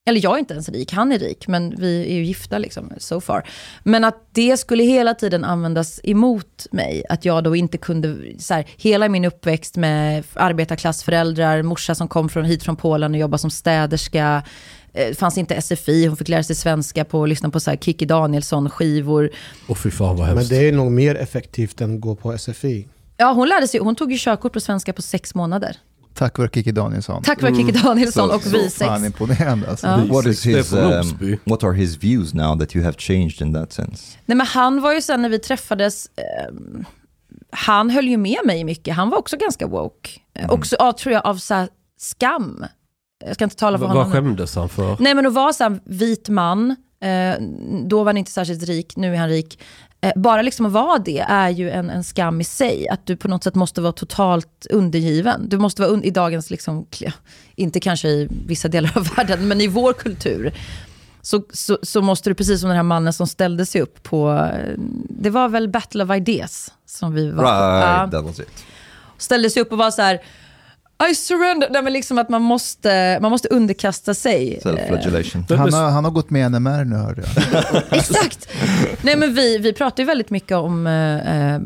Eller 0.06 0.24
jag 0.24 0.36
är 0.36 0.40
inte 0.40 0.54
ens 0.54 0.70
rik, 0.70 0.94
han 0.94 1.12
är 1.12 1.20
rik, 1.20 1.48
men 1.48 1.76
vi 1.78 2.06
är 2.12 2.14
ju 2.14 2.24
gifta 2.24 2.58
liksom, 2.58 2.92
so 2.98 3.22
far. 3.22 3.44
Men 3.84 4.04
att 4.04 4.28
det 4.32 4.58
skulle 4.58 4.84
hela 4.84 5.14
tiden 5.14 5.44
användas 5.44 6.00
emot 6.04 6.68
mig. 6.72 7.04
Att 7.10 7.26
jag 7.26 7.44
då 7.44 7.56
inte 7.56 7.78
kunde, 7.78 8.18
så 8.40 8.54
här, 8.54 8.66
hela 8.78 9.10
min 9.10 9.26
uppväxt 9.26 9.78
med 9.78 10.24
arbetarklassföräldrar, 10.34 11.62
morsa 11.62 11.96
som 11.96 12.08
kom 12.08 12.30
från, 12.30 12.46
hit 12.46 12.64
från 12.64 12.76
Polen 12.76 13.14
och 13.14 13.20
jobbade 13.20 13.40
som 13.40 13.52
städerska. 13.52 14.44
Eh, 14.94 15.16
fanns 15.16 15.38
inte 15.38 15.62
SFI, 15.62 16.06
hon 16.06 16.18
fick 16.18 16.28
lära 16.28 16.44
sig 16.44 16.56
svenska 16.56 17.06
på 17.06 17.24
att 17.24 17.30
lyssna 17.30 17.50
på 17.50 17.60
så 17.60 17.70
här 17.70 17.78
Kikki 17.78 18.06
Danielsson-skivor. 18.06 19.30
Och 19.68 19.78
fy 19.78 19.92
fan 19.92 20.16
vad 20.16 20.28
Men 20.28 20.38
hemskt. 20.38 20.50
det 20.50 20.68
är 20.68 20.72
nog 20.72 20.92
mer 20.92 21.16
effektivt 21.16 21.82
än 21.82 21.96
att 21.96 22.02
gå 22.02 22.16
på 22.16 22.38
SFI. 22.38 22.88
Ja, 23.24 23.32
hon 23.34 23.48
lärde 23.50 23.68
sig, 23.68 23.80
hon 23.80 23.96
tog 23.96 24.12
ju 24.12 24.18
körkort 24.20 24.54
på 24.54 24.60
svenska 24.60 24.94
på 24.94 25.02
sex 25.02 25.36
månader. 25.36 25.78
Tack 26.14 26.38
vare 26.38 26.50
Kikki 26.54 26.72
Danielsson. 26.72 27.24
Tack 27.24 27.42
vare 27.42 27.56
Kikki 27.56 27.72
Danielsson 27.72 28.32
och 28.32 28.46
vi 28.46 28.70
sex. 28.70 28.78
Fan 28.78 29.06
imponerande 29.06 29.70
alltså. 29.70 29.88
Ja. 29.88 29.98
What 30.10 30.26
is 30.26 30.46
his 30.46 30.74
um, 30.74 31.38
what 31.44 31.64
are 31.64 31.74
his 31.74 31.98
views 31.98 32.34
now 32.34 32.60
that 32.60 32.76
you 32.76 32.86
have 32.86 32.96
changed 32.98 33.42
in 33.42 33.54
that 33.54 33.74
sense? 33.74 34.18
Nej 34.26 34.38
men 34.38 34.48
han 34.48 34.82
var 34.82 34.94
ju 34.94 35.02
sen 35.02 35.22
när 35.22 35.30
vi 35.30 35.40
träffades, 35.40 36.06
eh, 36.06 36.54
han 37.52 37.90
höll 37.90 38.08
ju 38.08 38.18
med 38.18 38.40
mig 38.46 38.64
mycket. 38.64 38.96
Han 38.96 39.10
var 39.10 39.18
också 39.18 39.38
ganska 39.38 39.68
woke. 39.68 40.10
Eh, 40.36 40.50
Också 40.50 40.76
av, 40.76 40.92
tror 40.94 41.14
jag, 41.14 41.26
av 41.26 41.36
så 41.36 41.54
här, 41.54 41.68
skam. 41.98 42.66
Jag 43.26 43.36
ska 43.36 43.44
inte 43.44 43.56
tala 43.56 43.78
för 43.78 43.86
Vad 43.86 43.96
vad 43.96 44.06
honom. 44.06 44.24
skämdes 44.24 44.56
han 44.56 44.70
för? 44.70 44.98
Nej 45.00 45.14
men 45.16 45.26
att 45.26 45.34
vara 45.34 45.54
så 45.54 45.64
här, 45.64 45.80
vit 45.86 46.30
man, 46.30 46.72
eh, 47.04 47.42
då 47.88 47.98
var 47.98 48.06
han 48.06 48.18
inte 48.18 48.32
särskilt 48.32 48.64
rik, 48.64 48.96
nu 48.96 49.14
är 49.14 49.18
han 49.20 49.30
rik. 49.30 49.60
Eh, 50.04 50.12
bara 50.16 50.42
liksom 50.42 50.66
att 50.66 50.72
vara 50.72 51.00
det 51.00 51.20
är 51.20 51.50
ju 51.50 51.70
en, 51.70 51.90
en 51.90 52.04
skam 52.04 52.42
i 52.42 52.44
sig. 52.44 52.88
Att 52.90 53.06
du 53.06 53.16
på 53.18 53.28
något 53.28 53.44
sätt 53.44 53.56
måste 53.56 53.82
vara 53.82 53.92
totalt 53.92 54.68
undergiven. 54.70 55.50
Du 55.50 55.58
måste 55.58 55.82
vara 55.82 55.92
un- 55.92 56.04
i 56.04 56.10
dagens, 56.10 56.50
liksom, 56.50 56.86
inte 57.56 57.80
kanske 57.80 58.08
i 58.08 58.28
vissa 58.48 58.68
delar 58.68 58.98
av 58.98 59.08
världen, 59.18 59.48
men 59.48 59.62
i 59.62 59.68
vår 59.68 59.94
kultur. 59.94 60.54
så, 61.22 61.44
så, 61.54 61.78
så 61.84 62.02
måste 62.02 62.30
du, 62.30 62.34
precis 62.36 62.60
som 62.62 62.68
den 62.70 62.76
här 62.76 62.84
mannen 62.84 63.14
som 63.14 63.28
ställde 63.28 63.66
sig 63.66 63.82
upp 63.82 64.04
på, 64.04 64.32
eh, 64.32 64.74
det 65.10 65.30
var 65.30 65.50
väl 65.50 65.70
Battle 65.70 66.04
of 66.04 66.12
Ideas 66.12 66.72
som 66.86 67.14
vi 67.14 67.32
var 67.32 67.44
på. 67.44 67.50
Right, 67.50 68.12
ställde 69.18 69.50
sig 69.50 69.62
upp 69.62 69.72
och 69.72 69.78
var 69.78 69.92
så 69.92 70.02
här 70.02 70.22
I 71.12 71.16
surrender. 71.16 71.68
Nej, 71.72 71.82
men 71.84 71.94
liksom 71.94 72.18
att 72.18 72.30
man 72.30 72.42
måste, 72.42 73.20
man 73.22 73.32
måste 73.32 73.48
underkasta 73.48 74.14
sig. 74.14 74.60
Self-flagellation. 74.64 75.46
Men- 75.50 75.60
Han 75.60 75.74
har, 75.74 75.90
han 75.92 76.04
har 76.06 76.12
gått 76.12 76.30
med 76.30 76.52
NMR 76.52 76.84
nu 76.86 76.96
hörde 76.96 77.22
jag. 77.36 77.84
Exakt. 78.00 78.48
Nej, 79.02 79.18
men 79.18 79.34
vi, 79.34 79.58
vi 79.58 79.74
pratar 79.74 80.04
ju 80.04 80.08
väldigt 80.08 80.30
mycket 80.30 80.58
om 80.58 80.88
eh, 80.88 81.54
eh, 81.54 81.62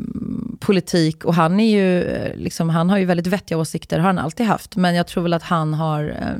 politik 0.59 1.25
och 1.25 1.33
han, 1.33 1.59
är 1.59 1.71
ju, 1.71 2.03
eh, 2.03 2.35
liksom, 2.35 2.69
han 2.69 2.89
har 2.89 2.97
ju 2.97 3.05
väldigt 3.05 3.27
vettiga 3.27 3.57
åsikter, 3.57 3.99
har 3.99 4.07
han 4.07 4.19
alltid 4.19 4.45
haft. 4.45 4.75
Men 4.75 4.95
jag 4.95 5.07
tror 5.07 5.23
väl 5.23 5.33
att 5.33 5.43
han 5.43 5.73
har... 5.73 6.03
Eh, 6.21 6.39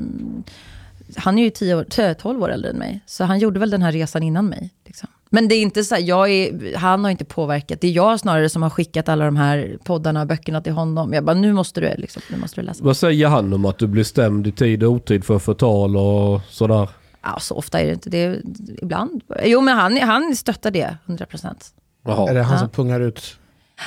han 1.16 1.38
är 1.38 1.42
ju 1.42 1.50
10 1.50 1.74
år, 1.74 1.84
10, 1.84 2.14
12 2.14 2.42
år 2.42 2.50
äldre 2.50 2.70
än 2.70 2.76
mig, 2.76 3.00
så 3.06 3.24
han 3.24 3.38
gjorde 3.38 3.60
väl 3.60 3.70
den 3.70 3.82
här 3.82 3.92
resan 3.92 4.22
innan 4.22 4.46
mig. 4.46 4.70
Liksom. 4.86 5.08
Men 5.30 5.48
det 5.48 5.54
är 5.54 5.62
inte 5.62 5.84
så 5.84 5.94
här, 5.94 6.02
jag 6.02 6.30
är, 6.30 6.76
han 6.76 7.04
har 7.04 7.10
inte 7.10 7.24
påverkat. 7.24 7.80
Det 7.80 7.86
är 7.88 7.92
jag 7.92 8.20
snarare 8.20 8.48
som 8.48 8.62
har 8.62 8.70
skickat 8.70 9.08
alla 9.08 9.24
de 9.24 9.36
här 9.36 9.78
poddarna 9.84 10.20
och 10.20 10.26
böckerna 10.26 10.60
till 10.60 10.72
honom. 10.72 11.12
Jag 11.12 11.24
bara, 11.24 11.34
nu 11.36 11.52
måste 11.52 11.80
du, 11.80 11.94
liksom, 11.98 12.22
nu 12.30 12.36
måste 12.36 12.60
du 12.60 12.64
läsa. 12.66 12.84
Vad 12.84 12.96
säger 12.96 13.28
han 13.28 13.52
om 13.52 13.64
att 13.64 13.78
du 13.78 13.86
blir 13.86 14.04
stämd 14.04 14.46
i 14.46 14.52
tid 14.52 14.82
och 14.82 14.92
otid 14.92 15.24
för 15.24 15.38
förtal 15.38 15.96
och 15.96 16.40
sådär? 16.48 16.88
Ja, 17.22 17.38
så 17.40 17.54
ofta 17.54 17.80
är 17.80 17.86
det 17.86 17.92
inte. 17.92 18.10
Det 18.10 18.18
är, 18.24 18.42
ibland. 18.82 19.22
Jo, 19.44 19.60
men 19.60 19.76
han, 19.76 19.96
han 20.00 20.36
stöttar 20.36 20.70
det, 20.70 20.96
100 21.06 21.26
procent. 21.26 21.72
Är 22.04 22.10
Jaha. 22.10 22.32
det 22.32 22.42
han 22.42 22.52
Ja. 22.52 22.58
som 22.58 22.70
pungar 22.70 23.00
ut? 23.00 23.36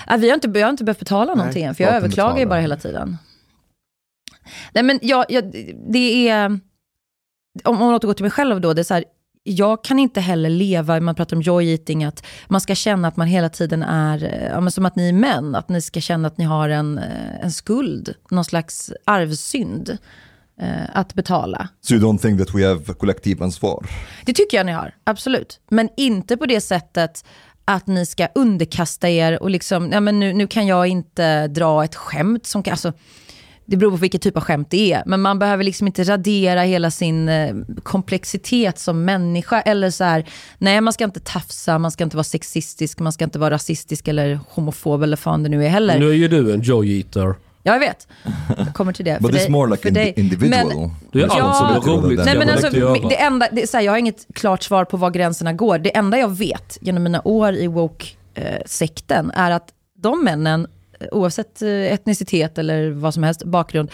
Ja, 0.08 0.18
vi 0.18 0.30
har 0.30 0.36
inte, 0.36 0.60
jag 0.60 0.68
har 0.68 0.72
inte 0.72 0.84
behövt 0.84 1.00
betala 1.00 1.36
någonting 1.36 1.64
än, 1.64 1.76
för 1.76 1.84
jag 1.84 1.94
överklagar 1.94 2.40
ju 2.40 2.46
bara 2.46 2.60
hela 2.60 2.78
tiden. 2.78 3.18
Nej, 4.74 4.84
men 4.84 5.00
jag, 5.02 5.26
jag, 5.30 5.52
det 5.92 6.30
är... 6.30 6.60
Om 7.64 7.78
man 7.78 7.94
återgår 7.94 8.14
till 8.14 8.24
mig 8.24 8.32
själv 8.32 8.62
då, 8.62 8.74
det 8.74 8.82
är 8.82 8.84
så 8.84 8.94
här, 8.94 9.04
jag 9.44 9.84
kan 9.84 10.00
inte 10.00 10.22
heller 10.22 10.50
leva, 10.50 11.00
man 11.00 11.16
pratar 11.16 11.36
om 11.36 11.42
joy 11.42 11.72
eating, 11.72 12.04
att 12.04 12.26
man 12.48 12.62
ska 12.62 12.76
känna 12.76 13.08
att 13.08 13.18
man 13.18 13.28
hela 13.28 13.50
tiden 13.50 13.84
är, 13.84 14.50
ja, 14.54 14.62
men 14.62 14.72
som 14.72 14.86
att 14.86 14.96
ni 14.96 15.10
är 15.10 15.14
män, 15.14 15.56
att 15.56 15.70
ni 15.70 15.82
ska 15.82 16.02
känna 16.02 16.28
att 16.28 16.38
ni 16.38 16.46
har 16.46 16.70
en, 16.70 16.98
eh, 16.98 17.44
en 17.44 17.52
skuld, 17.52 18.16
någon 18.30 18.46
slags 18.46 18.94
arvsynd 19.06 19.98
eh, 20.62 20.68
att 20.94 21.14
betala. 21.14 21.68
So 21.82 21.94
you 21.94 22.04
don't 22.04 22.18
think 22.18 22.40
that 22.40 22.56
we 22.56 22.68
have 22.68 22.94
kollektivansvar? 22.94 23.86
Det 24.26 24.34
tycker 24.34 24.58
jag 24.58 24.66
ni 24.66 24.72
har, 24.72 24.96
absolut. 25.04 25.60
Men 25.70 25.90
inte 25.98 26.38
på 26.38 26.46
det 26.46 26.62
sättet 26.62 27.26
att 27.66 27.88
ni 27.88 28.06
ska 28.06 28.28
underkasta 28.36 29.10
er 29.10 29.44
och 29.44 29.50
liksom, 29.50 29.92
ja 29.92 30.00
men 30.00 30.20
nu, 30.20 30.34
nu 30.34 30.48
kan 30.48 30.68
jag 30.68 30.88
inte 30.88 31.48
dra 31.48 31.84
ett 31.84 31.96
skämt 31.96 32.46
som 32.46 32.64
kan, 32.64 32.72
alltså, 32.72 32.94
det 33.72 33.78
beror 33.78 33.92
på 33.92 33.98
vilken 33.98 34.20
typ 34.20 34.38
av 34.38 34.44
skämt 34.44 34.68
det 34.72 34.94
är, 34.94 35.04
men 35.06 35.22
man 35.22 35.40
behöver 35.40 35.64
liksom 35.64 35.88
inte 35.88 36.04
radera 36.04 36.62
hela 36.62 36.92
sin 36.92 37.30
eh, 37.30 37.56
komplexitet 37.84 38.80
som 38.80 39.06
människa 39.06 39.62
eller 39.62 39.90
så 39.90 40.04
här, 40.04 40.26
nej 40.58 40.82
man 40.82 40.94
ska 40.94 41.04
inte 41.04 41.20
tafsa, 41.20 41.78
man 41.80 41.92
ska 41.92 42.04
inte 42.04 42.16
vara 42.18 42.24
sexistisk, 42.24 43.00
man 43.00 43.12
ska 43.12 43.24
inte 43.24 43.40
vara 43.40 43.52
rasistisk 43.54 44.08
eller 44.08 44.40
homofob 44.50 45.04
eller 45.04 45.18
fan 45.18 45.44
det 45.44 45.50
nu 45.50 45.66
är 45.66 45.70
heller. 45.70 46.00
Nu 46.00 46.10
är 46.10 46.14
ju 46.14 46.28
du 46.28 46.54
en 46.54 46.62
joy 46.62 46.98
eater. 47.00 47.36
Ja, 47.64 47.74
jag 47.74 47.80
vet. 47.80 48.08
Jag 48.58 48.74
kommer 48.74 48.94
till 48.94 49.06
det. 49.06 49.18
But 49.22 49.32
För 49.32 49.38
it's 49.38 49.42
dig- 49.42 49.50
more 49.52 49.72
like 49.72 49.90
dig. 49.90 50.14
individual. 50.18 50.68
Men- 50.78 50.90
Du 51.12 51.20
gör 51.20 51.28
Ja. 51.28 51.42
allt 51.44 51.58
som 51.86 51.94
är 51.94 51.98
roligt. 51.98 52.26
Nej, 52.26 52.38
men 52.38 52.50
alltså, 52.50 52.70
det 53.10 53.22
enda, 53.22 53.48
det, 53.52 53.62
är 53.64 53.68
så 53.68 53.78
här, 53.78 53.84
jag 53.84 53.92
har 53.92 53.98
inget 53.98 54.28
klart 54.34 54.64
svar 54.64 54.86
på 54.86 54.98
var 54.98 55.10
gränserna 55.12 55.54
går. 55.54 55.78
Det 55.80 55.98
enda 55.98 56.18
jag 56.18 56.38
vet 56.38 56.78
genom 56.82 57.04
mina 57.04 57.22
år 57.28 57.54
i 57.54 57.68
woke-sekten 57.68 59.32
är 59.32 59.52
att 59.52 59.70
de 59.98 60.24
männen, 60.24 60.62
eh, 60.66 60.70
oavsett 61.12 61.62
eh, 61.62 61.70
etnicitet 61.70 62.58
eller 62.58 62.92
vad 62.92 63.14
som 63.14 63.24
helst, 63.24 63.44
bakgrund, 63.44 63.92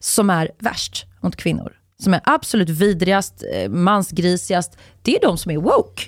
som 0.00 0.30
är 0.30 0.50
värst 0.58 1.06
mot 1.20 1.36
kvinnor, 1.36 1.72
som 2.02 2.14
är 2.14 2.20
absolut 2.24 2.68
vidrigast, 2.70 3.44
eh, 3.54 3.68
mansgrisigast, 3.70 4.76
det 5.02 5.16
är 5.16 5.20
de 5.20 5.38
som 5.38 5.50
är 5.52 5.56
woke. 5.56 6.02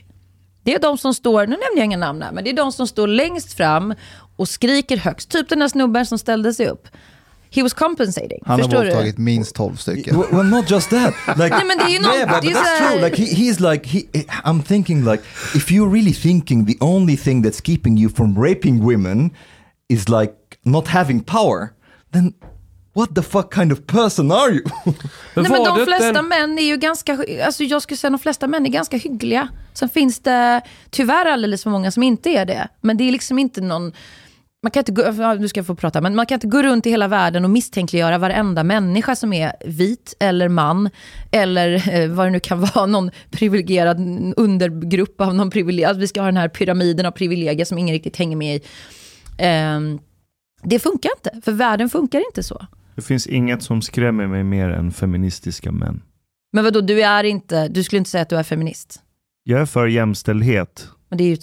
Det 0.62 0.74
är 0.74 0.78
de 0.78 0.98
som 0.98 1.14
står, 1.14 1.40
nu 1.40 1.46
nämner 1.50 1.76
jag 1.76 1.84
inga 1.84 1.96
namn 1.96 2.22
här, 2.22 2.32
men 2.32 2.44
det 2.44 2.50
är 2.50 2.56
de 2.56 2.72
som 2.72 2.86
står 2.86 3.06
längst 3.06 3.52
fram 3.52 3.94
och 4.36 4.48
skriker 4.48 4.96
högst. 4.96 5.28
Typ 5.30 5.48
den 5.48 5.58
där 5.58 5.68
snubben 5.68 6.06
som 6.06 6.18
ställde 6.18 6.54
sig 6.54 6.68
upp. 6.68 6.88
He 7.50 7.62
was 7.62 7.72
compensating. 7.74 8.38
Han 8.46 8.60
har 8.60 8.64
Förstår 8.68 8.84
våldtagit 8.84 9.18
minst 9.18 9.54
12 9.54 9.76
stycken. 9.76 10.24
Well, 10.32 10.46
not 10.46 10.70
just 10.70 10.90
that. 10.90 11.14
Like, 11.38 11.56
Nej, 11.56 11.64
men 11.66 11.78
det 11.78 11.84
är 11.84 11.88
ju 11.88 11.98
något- 12.00 12.14
yeah, 12.16 12.34
but, 12.34 12.42
but 12.42 12.52
that's 12.54 12.64
här- 12.64 12.92
true. 12.92 13.04
Like 13.04 13.22
he, 13.22 13.34
he's 13.34 13.72
like 13.72 13.88
he. 13.88 14.00
I'm 14.44 14.62
thinking 14.62 15.04
like 15.04 15.22
if 15.54 15.70
you're 15.70 15.90
really 15.92 16.12
thinking 16.12 16.66
the 16.66 16.76
only 16.80 17.16
thing 17.16 17.44
that's 17.46 17.60
keeping 17.64 17.98
you 17.98 18.10
from 18.16 18.44
raping 18.44 18.84
women 18.84 19.30
is 19.88 20.08
like 20.08 20.34
not 20.62 20.88
having 20.88 21.20
power, 21.20 21.68
then 22.12 22.32
what 22.94 23.14
the 23.14 23.22
fuck 23.22 23.54
kind 23.54 23.72
of 23.72 23.86
person 23.86 24.32
are 24.32 24.50
you? 24.50 24.62
Nej, 25.34 25.50
men 25.50 25.64
de 25.64 25.84
flesta 25.84 26.12
den- 26.12 26.28
män 26.28 26.58
är 26.58 26.62
ju 26.62 26.76
ganska, 26.76 27.18
alltså 27.44 27.64
jag 27.64 27.82
skulle 27.82 27.98
säga 27.98 28.10
de 28.10 28.18
flesta 28.18 28.46
män 28.46 28.66
är 28.66 28.70
ganska 28.70 28.96
hyggliga. 28.96 29.48
Sen 29.72 29.88
finns 29.88 30.18
det 30.20 30.60
tyvärr 30.90 31.26
alldeles 31.26 31.62
för 31.62 31.70
många 31.70 31.90
som 31.90 32.02
inte 32.02 32.30
är 32.30 32.44
det. 32.46 32.68
Men 32.80 32.96
det 32.96 33.04
är 33.04 33.12
liksom 33.12 33.38
inte 33.38 33.60
någon, 33.60 33.92
man 34.62 34.70
kan 34.70 34.80
inte 34.80 34.92
gå, 34.92 35.34
nu 35.38 35.48
ska 35.48 35.58
jag 35.58 35.66
få 35.66 35.74
prata, 35.74 36.00
men 36.00 36.16
man 36.16 36.26
kan 36.26 36.36
inte 36.36 36.46
gå 36.46 36.62
runt 36.62 36.86
i 36.86 36.90
hela 36.90 37.08
världen 37.08 37.44
och 37.44 37.50
misstänkliggöra 37.50 38.18
varenda 38.18 38.64
människa 38.64 39.16
som 39.16 39.32
är 39.32 39.52
vit 39.66 40.14
eller 40.20 40.48
man, 40.48 40.90
eller 41.30 41.94
eh, 41.94 42.08
vad 42.10 42.26
det 42.26 42.30
nu 42.30 42.40
kan 42.40 42.60
vara, 42.74 42.86
någon 42.86 43.10
privilegierad 43.30 43.98
undergrupp 44.36 45.20
av 45.20 45.34
någon 45.34 45.50
privilegierad, 45.50 45.98
vi 45.98 46.08
ska 46.08 46.20
ha 46.20 46.26
den 46.26 46.36
här 46.36 46.48
pyramiden 46.48 47.06
av 47.06 47.10
privilegier 47.10 47.64
som 47.64 47.78
ingen 47.78 47.92
riktigt 47.92 48.16
hänger 48.16 48.36
med 48.36 48.56
i. 48.56 48.60
Ehm, 49.38 49.98
det 50.62 50.78
funkar 50.78 51.10
inte, 51.16 51.40
för 51.44 51.52
världen 51.52 51.90
funkar 51.90 52.26
inte 52.26 52.42
så. 52.42 52.66
Det 52.96 53.02
finns 53.02 53.26
inget 53.26 53.62
som 53.62 53.82
skrämmer 53.82 54.26
mig 54.26 54.44
mer 54.44 54.68
än 54.70 54.92
feministiska 54.92 55.72
män. 55.72 56.02
Men 56.52 56.64
vadå, 56.64 56.80
du 56.80 57.02
är 57.02 57.24
inte, 57.24 57.68
du 57.68 57.84
skulle 57.84 57.98
inte 57.98 58.10
säga 58.10 58.22
att 58.22 58.28
du 58.28 58.36
är 58.36 58.42
feminist? 58.42 59.00
Jag 59.44 59.60
är 59.60 59.66
för 59.66 59.86
jämställdhet. 59.86 60.88
Men 61.08 61.18
det 61.18 61.24
är 61.24 61.28
ju, 61.28 61.36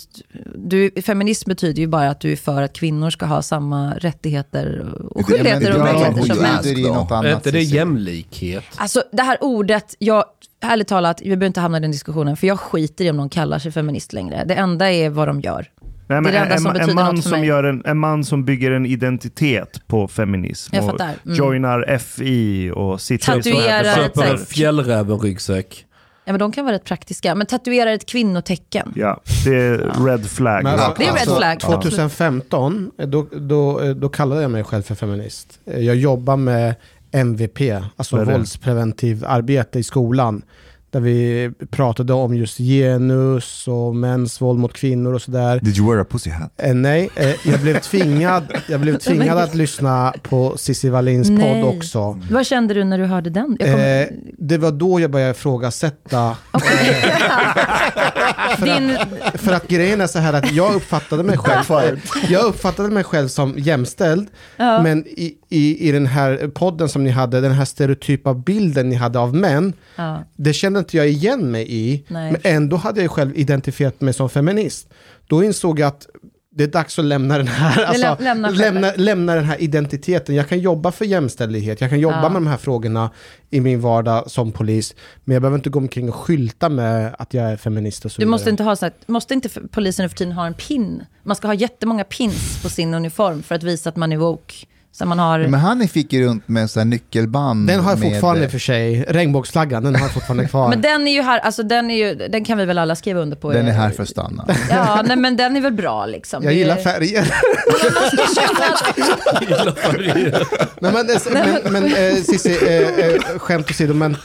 du, 0.56 1.01
feminism 1.01 1.49
betyder 1.49 1.82
ju 1.82 1.88
bara 1.88 2.10
att 2.10 2.19
du 2.19 2.32
är 2.32 2.36
för 2.36 2.62
att 2.62 2.73
kvinnor 2.73 3.10
ska 3.10 3.25
ha 3.25 3.41
samma 3.41 3.93
rättigheter 3.93 4.80
och 5.10 5.23
Det 5.27 5.34
är 5.34 5.38
skyldigheter 5.38 5.73
och 5.73 5.80
möjligheter 5.80 6.21
som 6.21 6.38
män. 6.38 7.25
är 7.25 7.36
inte 7.36 7.51
det 7.51 7.62
jämlikhet? 7.62 8.63
Alltså 8.75 9.04
det 9.12 9.23
här 9.23 9.38
ordet, 9.41 9.95
jag, 9.99 10.25
ärligt 10.62 10.88
talat, 10.88 11.21
vi 11.21 11.25
behöver 11.25 11.45
inte 11.45 11.60
hamna 11.60 11.77
i 11.77 11.82
den 11.82 11.91
diskussionen, 11.91 12.38
för 12.38 12.47
jag 12.47 12.60
skiter 12.60 13.06
i 13.06 13.10
om 13.10 13.17
de 13.17 13.30
kallar 13.30 13.60
sig 13.60 13.71
feminist 13.71 14.13
längre. 14.13 14.45
Det 14.45 14.54
enda 14.54 14.91
är 14.91 15.10
vad 15.10 15.27
de 15.27 15.41
gör. 15.41 15.71
Nej, 16.19 16.32
Det 16.32 16.38
är 16.38 16.45
det 16.50 16.54
enda 16.56 16.56
en, 16.56 16.60
som 16.62 16.67
en, 16.67 16.74
betyder 16.74 16.93
man 16.95 17.15
något 17.15 17.24
för 17.24 17.30
som 17.30 17.39
mig. 17.39 17.47
gör 17.50 17.63
en, 17.63 17.84
en 17.86 17.97
man 17.97 18.24
som 18.24 18.45
bygger 18.45 18.71
en 18.71 18.86
identitet 18.86 19.88
på 19.88 20.08
feminism 20.08 20.76
Jag 20.76 20.84
och 20.86 20.91
fattar. 20.91 21.13
Mm. 21.26 21.38
joinar 21.38 21.97
FI 21.97 22.71
och 22.76 23.02
sitter 23.02 23.34
Tatuerar 23.34 23.82
ett. 23.82 23.95
Köper 23.95 24.32
en 24.32 24.38
fjällräven-ryggsäck. 24.38 25.86
Ja, 26.26 26.34
men 26.34 26.39
de 26.39 26.52
kan 26.52 26.65
vara 26.65 26.76
rätt 26.76 26.84
praktiska. 26.84 27.36
Men 27.36 27.47
tatuerar 27.47 27.91
ett 27.91 28.06
kvinnotecken. 28.06 28.93
Ja, 28.95 29.21
det 29.45 29.56
är 29.56 30.06
red 30.06 30.26
flag. 30.30 30.63
Men 30.63 30.80
alltså, 30.80 30.95
Det 30.97 31.06
är 31.06 31.13
red 31.13 31.38
flag. 31.38 31.60
2015, 31.60 32.91
då, 32.97 33.28
då, 33.32 33.93
då 33.93 34.10
kallade 34.10 34.41
jag 34.41 34.52
mig 34.52 34.63
själv 34.63 34.82
för 34.84 34.95
feminist. 34.95 35.60
Jag 35.65 35.95
jobbar 35.95 36.38
med 36.38 36.76
MVP, 37.12 37.60
alltså 37.95 38.24
våldspreventiv 38.24 39.26
arbete 39.28 39.80
i 39.80 39.84
skolan. 39.84 40.41
Där 40.91 40.99
vi 40.99 41.51
pratade 41.71 42.13
om 42.13 42.36
just 42.36 42.58
genus 42.58 43.67
och 43.67 43.95
mäns 43.95 44.41
våld 44.41 44.60
mot 44.60 44.73
kvinnor 44.73 45.13
och 45.13 45.21
sådär. 45.21 45.60
Did 45.63 45.77
you 45.77 45.91
wear 45.91 46.01
a 46.01 46.06
pussy 46.10 46.30
hat? 46.30 46.51
Eh, 46.58 46.73
nej, 46.73 47.10
eh, 47.15 47.49
jag 47.51 47.60
blev 47.60 47.80
tvingad, 47.80 48.43
jag 48.69 48.82
blev 48.82 48.97
tvingad 48.97 49.38
att 49.38 49.56
lyssna 49.56 50.13
på 50.23 50.58
Cissi 50.58 50.89
Wallins 50.89 51.30
Nej. 51.30 51.63
podd 51.63 51.75
också. 51.77 52.19
Vad 52.32 52.45
kände 52.45 52.73
du 52.73 52.84
när 52.84 52.97
du 52.97 53.06
hörde 53.06 53.30
den? 53.30 53.58
Kommer- 53.58 54.01
Eh, 54.01 54.08
det 54.38 54.58
var 54.58 54.71
då 54.71 54.99
jag 54.99 55.12
började 55.12 55.32
ifrågasätta. 55.32 56.38
Din, 58.63 58.97
För 59.34 59.54
att 59.54 59.67
grejen 59.67 60.01
är 60.01 60.08
så 60.08 60.19
här 60.19 60.34
att 60.34 60.51
jag 60.51 60.75
uppfattade 60.75 61.23
mig 61.23 61.38
själv, 61.38 61.99
jag 62.30 62.45
uppfattade 62.45 62.89
mig 62.89 63.04
själv 63.04 63.27
som 63.27 63.54
jämställd. 63.58 64.27
ja. 64.58 64.82
Men 64.84 65.07
i, 65.07 65.34
i, 65.52 65.88
i 65.89 65.91
den 65.91 66.06
här 66.08 66.47
podden 66.54 66.89
som 66.89 67.04
ni 67.04 67.10
hade, 67.10 67.41
den 67.41 67.52
här 67.52 67.66
stereotypa 67.66 68.34
bilden 68.34 68.89
ni 68.89 68.95
hade 68.95 69.20
av 69.20 69.36
män, 69.36 69.74
ja. 69.95 70.24
det 70.36 70.54
kände 70.54 70.80
inte 70.80 70.97
jag 70.97 71.10
igen 71.10 71.52
mig 71.52 71.66
i. 71.70 72.04
Nej. 72.08 72.32
Men 72.32 72.41
ändå 72.43 72.78
hade 72.78 73.02
jag 73.02 73.12
själv 73.12 73.38
identifierat 73.38 74.02
mig 74.02 74.14
som 74.14 74.30
feminist. 74.30 74.89
Då 75.28 75.43
insåg 75.43 75.80
jag 75.80 75.88
att 75.88 76.08
det 76.56 76.64
är 76.64 76.68
dags 76.68 76.99
att 76.99 77.06
lämna 77.06 77.38
den 77.38 77.47
här, 77.47 77.84
alltså, 77.84 78.06
läm- 78.08 78.22
lämna 78.24 78.49
lämna, 78.49 78.91
lämna 78.95 79.36
den 79.36 79.43
här 79.45 79.62
identiteten. 79.62 80.36
Jag 80.36 80.49
kan 80.49 80.60
jobba 80.60 80.91
för 80.91 81.06
jämställdhet, 81.06 81.82
jag 81.82 81.89
kan 81.89 81.99
jobba 81.99 82.16
Ja. 82.24 82.30
med 82.30 82.41
de 82.41 82.47
här 82.47 82.58
frågorna 82.58 83.10
i 83.49 83.62
min 83.62 83.82
vardag 83.82 84.32
som 84.32 84.52
polis. 84.52 84.95
Men 85.24 85.34
jag 85.34 85.41
behöver 85.41 85.58
inte 85.58 85.70
gå 85.70 85.80
omkring 85.80 86.10
och 86.10 86.16
skylta 86.16 86.70
med 86.70 87.16
att 87.20 87.34
jag 87.34 87.52
är 87.52 87.58
feminist 87.58 88.06
och 88.06 88.12
så 88.12 88.22
Du 88.22 88.28
måste 88.28 88.49
inte 88.49 88.64
ha 88.64 88.76
så 88.76 88.86
här, 88.86 88.93
måste 89.06 89.34
inte 89.34 89.49
polisen 89.72 90.04
nu 90.04 90.10
för 90.10 90.16
tiden 90.18 90.34
ha 90.34 90.47
en 90.47 90.54
pin? 90.54 91.06
Man 91.24 91.36
ska 91.36 91.47
ha 91.47 91.54
jättemånga 91.54 92.04
pins 92.04 92.60
på 92.64 92.70
sin 92.70 92.93
uniform 92.93 93.43
för 93.43 93.56
att 93.56 93.64
visa 93.64 93.89
att 93.89 93.95
man 93.95 94.12
är 94.12 94.18
woke. 94.18 94.54
Så 94.94 95.06
man 95.06 95.20
har... 95.20 95.39
Men 95.39 95.60
han 95.60 95.88
fick 95.88 96.14
ju 96.14 96.26
runt 96.26 96.48
med 96.48 96.62
en 96.62 96.68
sån 96.68 96.80
här 96.80 96.86
nyckelband. 96.86 97.68
Den 97.68 97.80
har 97.80 97.92
jag 97.92 98.00
med, 98.00 98.12
fortfarande 98.12 98.50
för 98.50 98.60
sig, 98.60 99.06
regnbågsflaggan, 99.08 99.84
den 99.84 99.96
har 99.96 100.02
jag 100.02 100.12
fortfarande 100.14 100.48
kvar. 100.48 100.70
Men 100.70 100.82
den 100.82 101.08
är 101.08 101.12
ju 101.12 101.22
här, 101.22 101.39
alltså 101.39 101.64
den 101.64 101.92
är 101.92 101.96
ju, 101.96 102.16
den 102.16 102.46
kan 102.46 102.58
vi 102.58 102.66
väl 102.66 102.78
alla 102.78 102.96
skriva 102.96 103.20
under 103.20 103.38
på. 103.38 103.52
Den 103.52 103.68
är 103.68 103.72
här 103.72 103.89
för 103.89 104.04
att 104.04 104.10
stanna. 104.10 104.46
Ja, 104.70 105.02
nej, 105.06 105.18
men 105.18 105.38
den 105.38 105.58
är 105.58 105.62
väl 105.62 105.74
bra 105.74 106.06
liksom. 106.06 106.44
jag 106.44 106.54
gillar 106.62 106.76
färger. 106.76 107.34
Nej, 110.80 110.92
men, 110.92 111.10
eh, 111.10 111.62
men, 111.64 111.74
men 111.74 111.86
eh, 111.86 112.16
Cissi, 112.16 112.58
eh, 112.68 113.06
eh, 113.06 113.39
skämt 113.39 113.70
åsido, 113.70 113.94
men 113.94 114.12
Eh, 114.14 114.18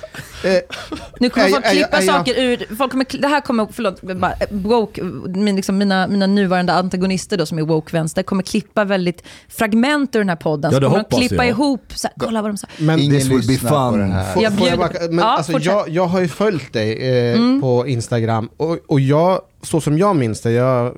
Nu 1.21 1.31
kommer 1.31 1.49
folk 1.49 1.65
klippa 1.71 2.03
saker 2.03 2.35
ur, 2.43 2.77
folk 2.77 2.91
kommer, 2.91 3.21
det 3.21 3.29
här 3.29 3.41
kommer, 3.41 3.69
förlåt, 3.73 4.03
bara, 4.03 4.33
eh, 4.33 4.47
woke, 4.51 5.03
min, 5.27 5.57
liksom, 5.57 5.79
mina, 5.79 6.07
mina 6.09 6.27
nuvarande 6.27 6.73
antagonister 6.73 7.37
då 7.39 7.47
som 7.47 7.59
är 7.59 7.63
woke-vänster 7.63 8.23
kommer 8.23 8.43
klippa 8.43 8.85
väldigt 8.85 9.23
fragment 9.49 10.15
ur 10.17 10.19
den 10.21 10.29
här 10.29 10.37
podden. 10.37 10.71
Ja, 10.73 10.77
så 10.77 10.81
det 10.81 10.87
kommer 10.87 11.05
de 11.11 11.17
klippa 11.29 11.45
jag. 11.45 11.49
ihop, 11.51 11.83
så 11.95 12.09
här, 12.09 12.27
kolla 12.27 12.43
vad 12.43 12.51
de 12.51 12.57
sa. 12.57 12.67
men 12.79 12.99
Ingen 12.99 13.21
This 13.21 13.29
will 13.29 13.47
be 13.47 13.69
fun. 13.69 13.69
Får, 13.71 14.09
Jag 14.09 14.35
får 14.35 14.43
jag 14.43 14.53
bjuder- 14.53 14.77
bara, 14.77 14.91
men 15.09 15.19
Ja, 15.19 15.25
alltså, 15.25 15.59
jag, 15.59 15.89
jag 15.89 16.07
har 16.07 16.21
ju 16.21 16.29
följt 16.29 16.73
dig 16.73 17.19
eh, 17.33 17.61
på 17.61 17.85
Instagram 17.87 18.49
och, 18.57 18.79
och 18.87 19.01
jag, 19.01 19.41
så 19.63 19.81
som 19.81 19.99
jag 19.99 20.17
minns 20.17 20.41
det, 20.41 20.51
jag, 20.53 20.87
eh, 20.87 20.93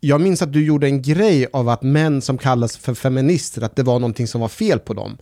jag 0.00 0.20
minns 0.20 0.42
att 0.42 0.52
du 0.52 0.64
gjorde 0.64 0.86
en 0.86 1.02
grej 1.02 1.46
av 1.52 1.68
att 1.68 1.82
män 1.82 2.22
som 2.22 2.38
kallas 2.38 2.76
för 2.76 2.94
feminister, 2.94 3.62
att 3.62 3.76
det 3.76 3.82
var 3.82 3.98
någonting 3.98 4.26
som 4.26 4.40
var 4.40 4.48
fel 4.48 4.78
på 4.78 4.94
dem. 4.94 5.18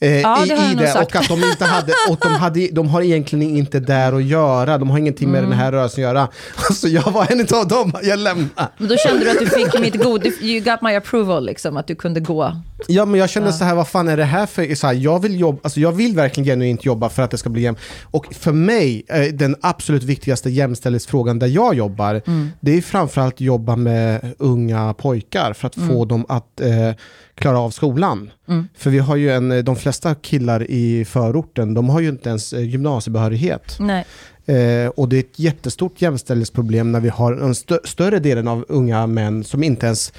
Eh, 0.00 0.20
Ja, 0.20 0.44
i, 0.44 0.48
det 0.48 0.54
i 0.54 0.68
nog 0.68 0.76
det, 0.78 0.94
och 0.94 1.16
att 1.16 1.28
de 1.28 1.44
inte 1.44 1.64
hade, 1.64 1.92
och 2.10 2.18
de, 2.20 2.28
hade, 2.34 2.68
de 2.72 2.88
har 2.88 3.02
egentligen 3.02 3.56
inte 3.56 3.80
där 3.80 4.12
att 4.12 4.24
göra, 4.24 4.78
de 4.78 4.90
har 4.90 4.98
ingenting 4.98 5.30
med 5.30 5.38
Mm. 5.38 5.50
den 5.50 5.58
här 5.58 5.72
rörelsen 5.72 6.04
att 6.04 6.08
göra. 6.08 6.28
Så 6.74 6.88
jag 6.88 7.10
var 7.10 7.32
en 7.32 7.40
av 7.58 7.68
dem, 7.68 7.92
jag 8.02 8.18
lämnade. 8.18 8.68
Men 8.78 8.88
då 8.88 8.96
kände 8.96 9.24
du 9.24 9.30
att 9.30 9.38
du 9.38 9.46
fick 9.46 9.80
mitt 9.80 10.02
god, 10.02 10.26
you 10.26 10.60
got 10.60 10.82
my 10.82 10.94
approval 10.94 11.44
liksom, 11.46 11.76
att 11.76 11.86
du 11.86 11.94
kunde 11.94 12.20
gå. 12.20 12.52
Ja, 12.86 13.04
men 13.04 13.20
jag 13.20 13.30
kände 13.30 13.52
så 13.52 13.64
här, 13.64 13.74
vad 13.74 13.88
fan 13.88 14.08
är 14.08 14.16
det 14.16 14.24
här 14.24 14.46
för... 14.46 14.74
Så 14.74 14.86
här, 14.86 14.94
jag, 14.94 15.22
vill 15.22 15.40
jobba, 15.40 15.58
alltså 15.62 15.80
jag 15.80 15.92
vill 15.92 16.14
verkligen 16.16 16.44
genuint 16.46 16.84
jobba 16.84 17.08
för 17.08 17.22
att 17.22 17.30
det 17.30 17.38
ska 17.38 17.50
bli 17.50 17.62
jämnt. 17.62 17.78
Och 18.04 18.34
för 18.34 18.52
mig, 18.52 19.02
eh, 19.08 19.22
den 19.22 19.56
absolut 19.60 20.02
viktigaste 20.02 20.50
jämställdhetsfrågan 20.50 21.38
där 21.38 21.46
jag 21.46 21.74
jobbar, 21.74 22.22
det 22.60 22.76
är 22.76 22.80
framförallt 22.80 23.40
jobba 23.40 23.76
med 23.76 24.34
unga 24.38 24.94
pojkar 24.94 25.52
för 25.52 25.66
att 25.66 25.74
få 25.74 26.04
dem 26.04 26.26
att 26.28 26.60
eh, 26.60 26.92
klara 27.34 27.58
av 27.58 27.70
skolan. 27.70 28.30
För 28.76 28.90
vi 28.90 28.98
har 28.98 29.16
ju 29.16 29.30
en, 29.30 29.64
de 29.64 29.76
flesta 29.76 30.14
killar 30.14 30.70
i 30.70 31.04
förorten, 31.04 31.74
de 31.74 31.88
har 31.88 32.00
ju 32.00 32.08
inte 32.08 32.28
ens 32.28 32.52
eh, 32.52 32.60
gymnasiebehörighet. 32.68 33.76
Nej. 33.80 34.04
Eh, 34.46 34.88
och 34.88 35.08
det 35.08 35.16
är 35.16 35.20
ett 35.20 35.38
jättestort 35.38 36.02
jämställdhetsproblem 36.02 36.92
när 36.92 37.00
vi 37.00 37.08
har 37.08 37.32
en 37.32 37.52
stö- 37.52 37.86
större 37.86 38.18
delen 38.18 38.48
av 38.48 38.64
unga 38.68 39.06
män 39.06 39.44
som 39.44 39.62
inte 39.62 39.86
ens 39.86 40.12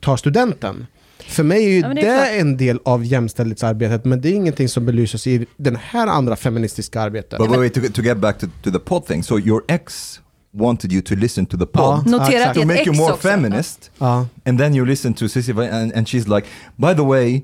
tar 0.00 0.16
studenten. 0.16 0.86
För 1.30 1.42
mig 1.42 1.64
är 1.64 1.68
ju 1.68 1.78
Ja, 1.80 1.86
men 1.88 1.96
det, 1.96 2.02
det 2.02 2.08
är 2.08 2.40
en 2.40 2.56
del 2.56 2.78
av 2.84 3.04
jämställdhetsarbetet, 3.04 4.04
men 4.04 4.20
det 4.20 4.28
är 4.28 4.32
ingenting 4.32 4.68
som 4.68 4.86
belyses 4.86 5.26
i 5.26 5.46
den 5.56 5.76
här 5.76 6.06
andra 6.06 6.36
feministiska 6.36 7.00
arbetet. 7.00 7.38
But 7.38 7.50
wait, 7.50 7.74
to, 7.74 7.80
to 7.92 8.02
get 8.02 8.18
back 8.18 8.38
to, 8.38 8.46
to 8.62 8.70
the 8.70 8.78
pod 8.78 9.06
thing, 9.06 9.22
so 9.22 9.38
your 9.38 9.62
ex 9.68 10.20
wanted 10.52 10.92
you 10.92 11.02
to 11.02 11.14
listen 11.14 11.46
to 11.46 11.56
the 11.58 11.66
pod 11.66 12.02
Ja. 12.06 12.18
Notera 12.18 12.52
det 12.52 12.60
to 12.60 12.66
make 12.66 12.84
you 12.86 12.96
more 12.96 13.12
också. 13.12 13.28
feminist, 13.28 13.90
Ja. 13.98 14.26
and 14.44 14.58
then 14.58 14.74
you 14.74 14.86
listen 14.86 15.14
to 15.14 15.24
Sissy 15.28 15.50
and, 15.72 15.92
and 15.92 16.06
she's 16.08 16.36
like, 16.36 16.46
by 16.76 16.94
the 16.94 17.02
way, 17.02 17.42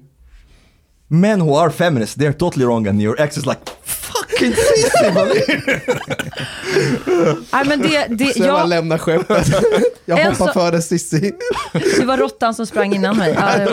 men 1.08 1.40
who 1.40 1.56
are 1.56 1.70
feminists, 1.70 2.16
they're 2.16 2.32
totally 2.32 2.64
wrong, 2.66 2.86
and 2.88 3.00
your 3.00 3.20
ex 3.20 3.36
is 3.36 3.46
like, 3.46 3.60
fucking 4.38 4.54
Sissy, 4.54 5.06
Nej, 7.52 7.64
men 7.66 7.82
det, 7.82 8.06
det, 8.08 8.32
Så 8.34 8.38
jag 8.42 8.48
bara 8.48 8.60
jag, 8.60 8.68
lämnar 8.68 8.98
skeppet. 8.98 9.46
jag 10.04 10.16
hoppar 10.16 10.46
så- 10.46 10.52
före 10.52 10.82
Cissi. 10.82 11.32
det 12.00 12.04
var 12.04 12.16
råttan 12.16 12.54
som 12.54 12.66
sprang 12.66 12.94
innan 12.94 13.16
mig. 13.16 13.36
Ja, 13.38 13.66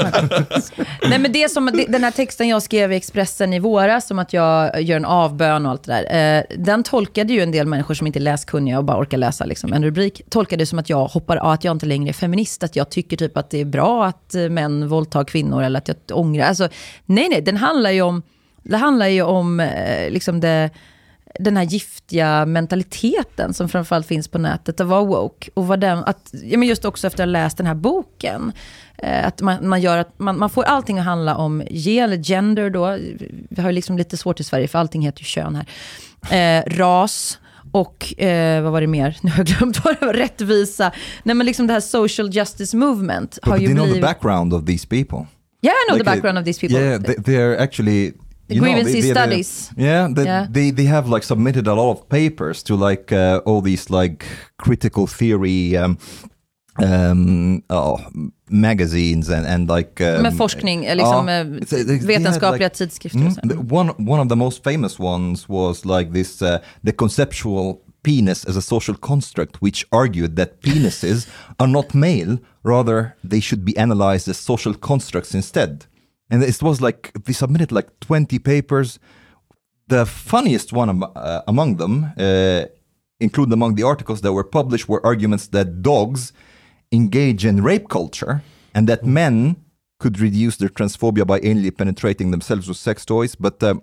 Nej, 1.09 1.19
men 1.19 1.31
det 1.31 1.51
som, 1.51 1.65
den 1.87 2.03
här 2.03 2.11
texten 2.11 2.47
jag 2.47 2.63
skrev 2.63 2.93
i 2.93 2.95
Expressen 2.95 3.53
i 3.53 3.59
våras, 3.59 4.11
om 4.11 4.19
att 4.19 4.33
jag 4.33 4.81
gör 4.81 4.97
en 4.97 5.05
avbön 5.05 5.65
och 5.65 5.71
allt 5.71 5.83
det 5.83 5.91
där, 6.09 6.37
eh, 6.37 6.43
den 6.57 6.83
tolkade 6.83 7.33
ju 7.33 7.41
en 7.41 7.51
del 7.51 7.67
människor 7.67 7.93
som 7.93 8.07
inte 8.07 8.19
är 8.19 8.21
läskunniga 8.21 8.77
och 8.77 8.83
bara 8.83 9.01
orkar 9.01 9.17
läsa 9.17 9.45
liksom, 9.45 9.73
en 9.73 9.83
rubrik, 9.83 10.21
tolkade 10.29 10.61
det 10.61 10.65
som 10.65 10.79
att 10.79 10.89
jag 10.89 11.05
hoppar 11.05 11.37
av, 11.37 11.51
att 11.51 11.63
jag 11.63 11.71
inte 11.71 11.85
längre 11.85 12.09
är 12.09 12.13
feminist, 12.13 12.63
att 12.63 12.75
jag 12.75 12.89
tycker 12.89 13.17
typ 13.17 13.37
att 13.37 13.49
det 13.49 13.61
är 13.61 13.65
bra 13.65 14.05
att 14.05 14.33
män 14.49 14.87
våldtar 14.87 15.23
kvinnor 15.23 15.63
eller 15.63 15.77
att 15.79 15.87
jag 15.87 15.97
ångrar. 16.11 16.45
Alltså, 16.45 16.67
nej, 17.05 17.27
nej, 17.29 17.41
den 17.41 17.57
handlar 17.57 17.91
ju 17.91 18.01
om, 18.01 18.21
det 18.63 18.77
handlar 18.77 19.07
ju 19.07 19.21
om 19.21 19.59
eh, 19.59 20.09
liksom 20.09 20.39
det, 20.39 20.69
den 21.39 21.57
här 21.57 21.63
giftiga 21.63 22.45
mentaliteten 22.45 23.53
som 23.53 23.69
framförallt 23.69 24.07
finns 24.07 24.27
på 24.27 24.37
nätet, 24.37 24.81
att 24.81 24.87
vara 24.87 25.03
woke. 25.03 25.51
Och 25.53 25.67
vad 25.67 25.79
den, 25.79 25.97
att, 25.97 26.33
ja, 26.43 26.57
men 26.57 26.67
just 26.67 26.85
också 26.85 27.07
efter 27.07 27.23
att 27.23 27.27
ha 27.27 27.31
läst 27.31 27.57
den 27.57 27.67
här 27.67 27.75
boken, 27.75 28.51
eh, 28.97 29.27
att 29.27 29.41
man, 29.41 29.69
man, 29.69 29.81
gör 29.81 29.97
att 29.97 30.19
man, 30.19 30.39
man 30.39 30.49
får 30.49 30.63
allting 30.63 30.99
att 30.99 31.05
handla 31.05 31.35
om 31.35 31.63
ge 31.69 31.99
eller 31.99 32.17
gender 32.17 32.69
då, 32.69 32.97
vi 33.49 33.61
har 33.61 33.69
ju 33.69 33.75
liksom 33.75 33.97
lite 33.97 34.17
svårt 34.17 34.39
i 34.39 34.43
Sverige 34.43 34.67
för 34.67 34.79
allting 34.79 35.01
heter 35.01 35.21
ju 35.21 35.25
kön 35.25 35.55
här. 35.55 35.67
Eh, 36.31 36.63
ras, 36.77 37.39
och 37.71 38.21
eh, 38.21 38.63
vad 38.63 38.71
var 38.71 38.81
det 38.81 38.87
mer? 38.87 39.17
Nu 39.21 39.31
har 39.31 39.37
jag 39.37 39.47
glömt 39.47 39.85
vad 39.85 39.99
det 39.99 40.05
var. 40.05 40.13
Rättvisa. 40.13 40.91
Nej 41.23 41.35
men 41.35 41.45
liksom 41.45 41.67
det 41.67 41.73
här 41.73 41.79
social 41.79 42.29
justice 42.29 42.77
movement 42.77 43.39
har 43.41 43.51
But 43.51 43.61
ju 43.61 43.67
do 43.67 43.73
you 43.73 43.83
know 43.83 43.95
the 43.95 44.01
background 44.01 44.53
of 44.53 44.65
these 44.65 44.87
people? 44.87 45.27
Yeah, 45.61 45.73
I 45.73 45.89
know 45.89 45.97
Like, 45.97 46.05
the 46.05 46.11
background 46.11 46.37
uh, 46.37 46.41
of 46.41 46.45
these 46.45 46.59
people. 46.59 46.77
Yeah, 46.77 47.01
they, 47.01 47.15
they're 47.15 47.57
actually 47.57 48.13
you 48.55 48.61
know, 48.61 48.67
grievancy 48.67 48.91
they, 48.93 49.01
they, 49.01 49.07
they- 49.13 49.13
studies. 49.13 49.71
Yeah, 49.77 50.07
they, 50.15 50.23
Yeah. 50.25 50.47
they 50.51 50.71
they 50.71 50.85
have 50.85 51.09
like 51.13 51.23
submitted 51.25 51.67
a 51.67 51.73
lot 51.73 51.91
of 51.91 52.07
papers 52.09 52.63
to 52.63 52.75
like 52.75 53.11
uh, 53.15 53.41
all 53.45 53.61
these 53.61 53.89
like 53.89 54.25
critical 54.57 55.07
theory 55.07 55.77
um, 55.77 55.97
um, 56.79 57.63
oh, 57.69 57.97
magazines 58.49 59.29
and 59.29 59.45
and 59.45 59.69
like 59.69 60.01
um, 60.01 60.21
Med 60.23 60.33
forskning, 60.37 60.85
eh, 60.85 60.95
liksom, 60.95 61.27
ja, 61.27 61.41
it's- 61.41 61.69
they- 61.69 61.83
they 61.83 61.97
had, 61.97 62.07
vetenskapliga 62.23 62.59
like- 62.63 62.73
tidskrifter. 62.77 63.19
Mm, 63.19 63.47
the- 63.49 63.75
one 63.75 63.93
one 63.99 64.21
of 64.21 64.27
the 64.29 64.35
most 64.35 64.63
famous 64.63 64.99
ones 64.99 65.47
was 65.49 65.85
like 65.85 66.11
this 66.13 66.41
uh, 66.41 66.57
the 66.83 66.91
conceptual 66.91 67.79
penis 68.03 68.45
as 68.45 68.57
a 68.57 68.61
social 68.61 68.95
construct 68.97 69.61
which 69.61 69.85
argued 69.91 70.35
that 70.35 70.61
penises 70.61 71.27
are 71.59 71.71
not 71.71 71.93
male 71.93 72.37
rather 72.63 73.15
they 73.29 73.39
should 73.41 73.63
be 73.63 73.71
analyzed 73.77 74.27
as 74.27 74.37
social 74.37 74.73
constructs 74.73 75.33
instead 75.33 75.85
and 76.33 76.41
it 76.41 76.63
was 76.63 76.81
like 76.81 77.11
they 77.25 77.31
submitted 77.33 77.71
like 77.71 77.99
20 77.99 78.39
papers. 78.39 78.97
The 79.87 80.03
funniest 80.05 80.73
one 80.73 80.89
am- 80.89 81.03
uh, 81.15 81.41
among 81.47 81.77
them 81.77 82.11
uh, 82.17 82.65
included 83.19 83.53
among 83.53 83.75
the 83.75 83.83
articles 83.83 84.21
that 84.21 84.33
were 84.33 84.43
published 84.43 84.89
were 84.89 85.05
arguments 85.05 85.45
that 85.49 85.83
dogs 85.83 86.33
engage 86.91 87.45
in 87.45 87.61
rape 87.61 87.87
culture 87.87 88.41
and 88.73 88.89
that 88.89 89.05
men 89.05 89.57
could 89.99 90.19
reduce 90.19 90.57
their 90.57 90.69
transphobia 90.69 91.25
by 91.25 91.39
anally 91.41 91.71
penetrating 91.77 92.31
themselves 92.31 92.67
with 92.67 92.77
sex 92.77 93.05
toys. 93.05 93.35
But 93.35 93.61
uh, 93.61 93.75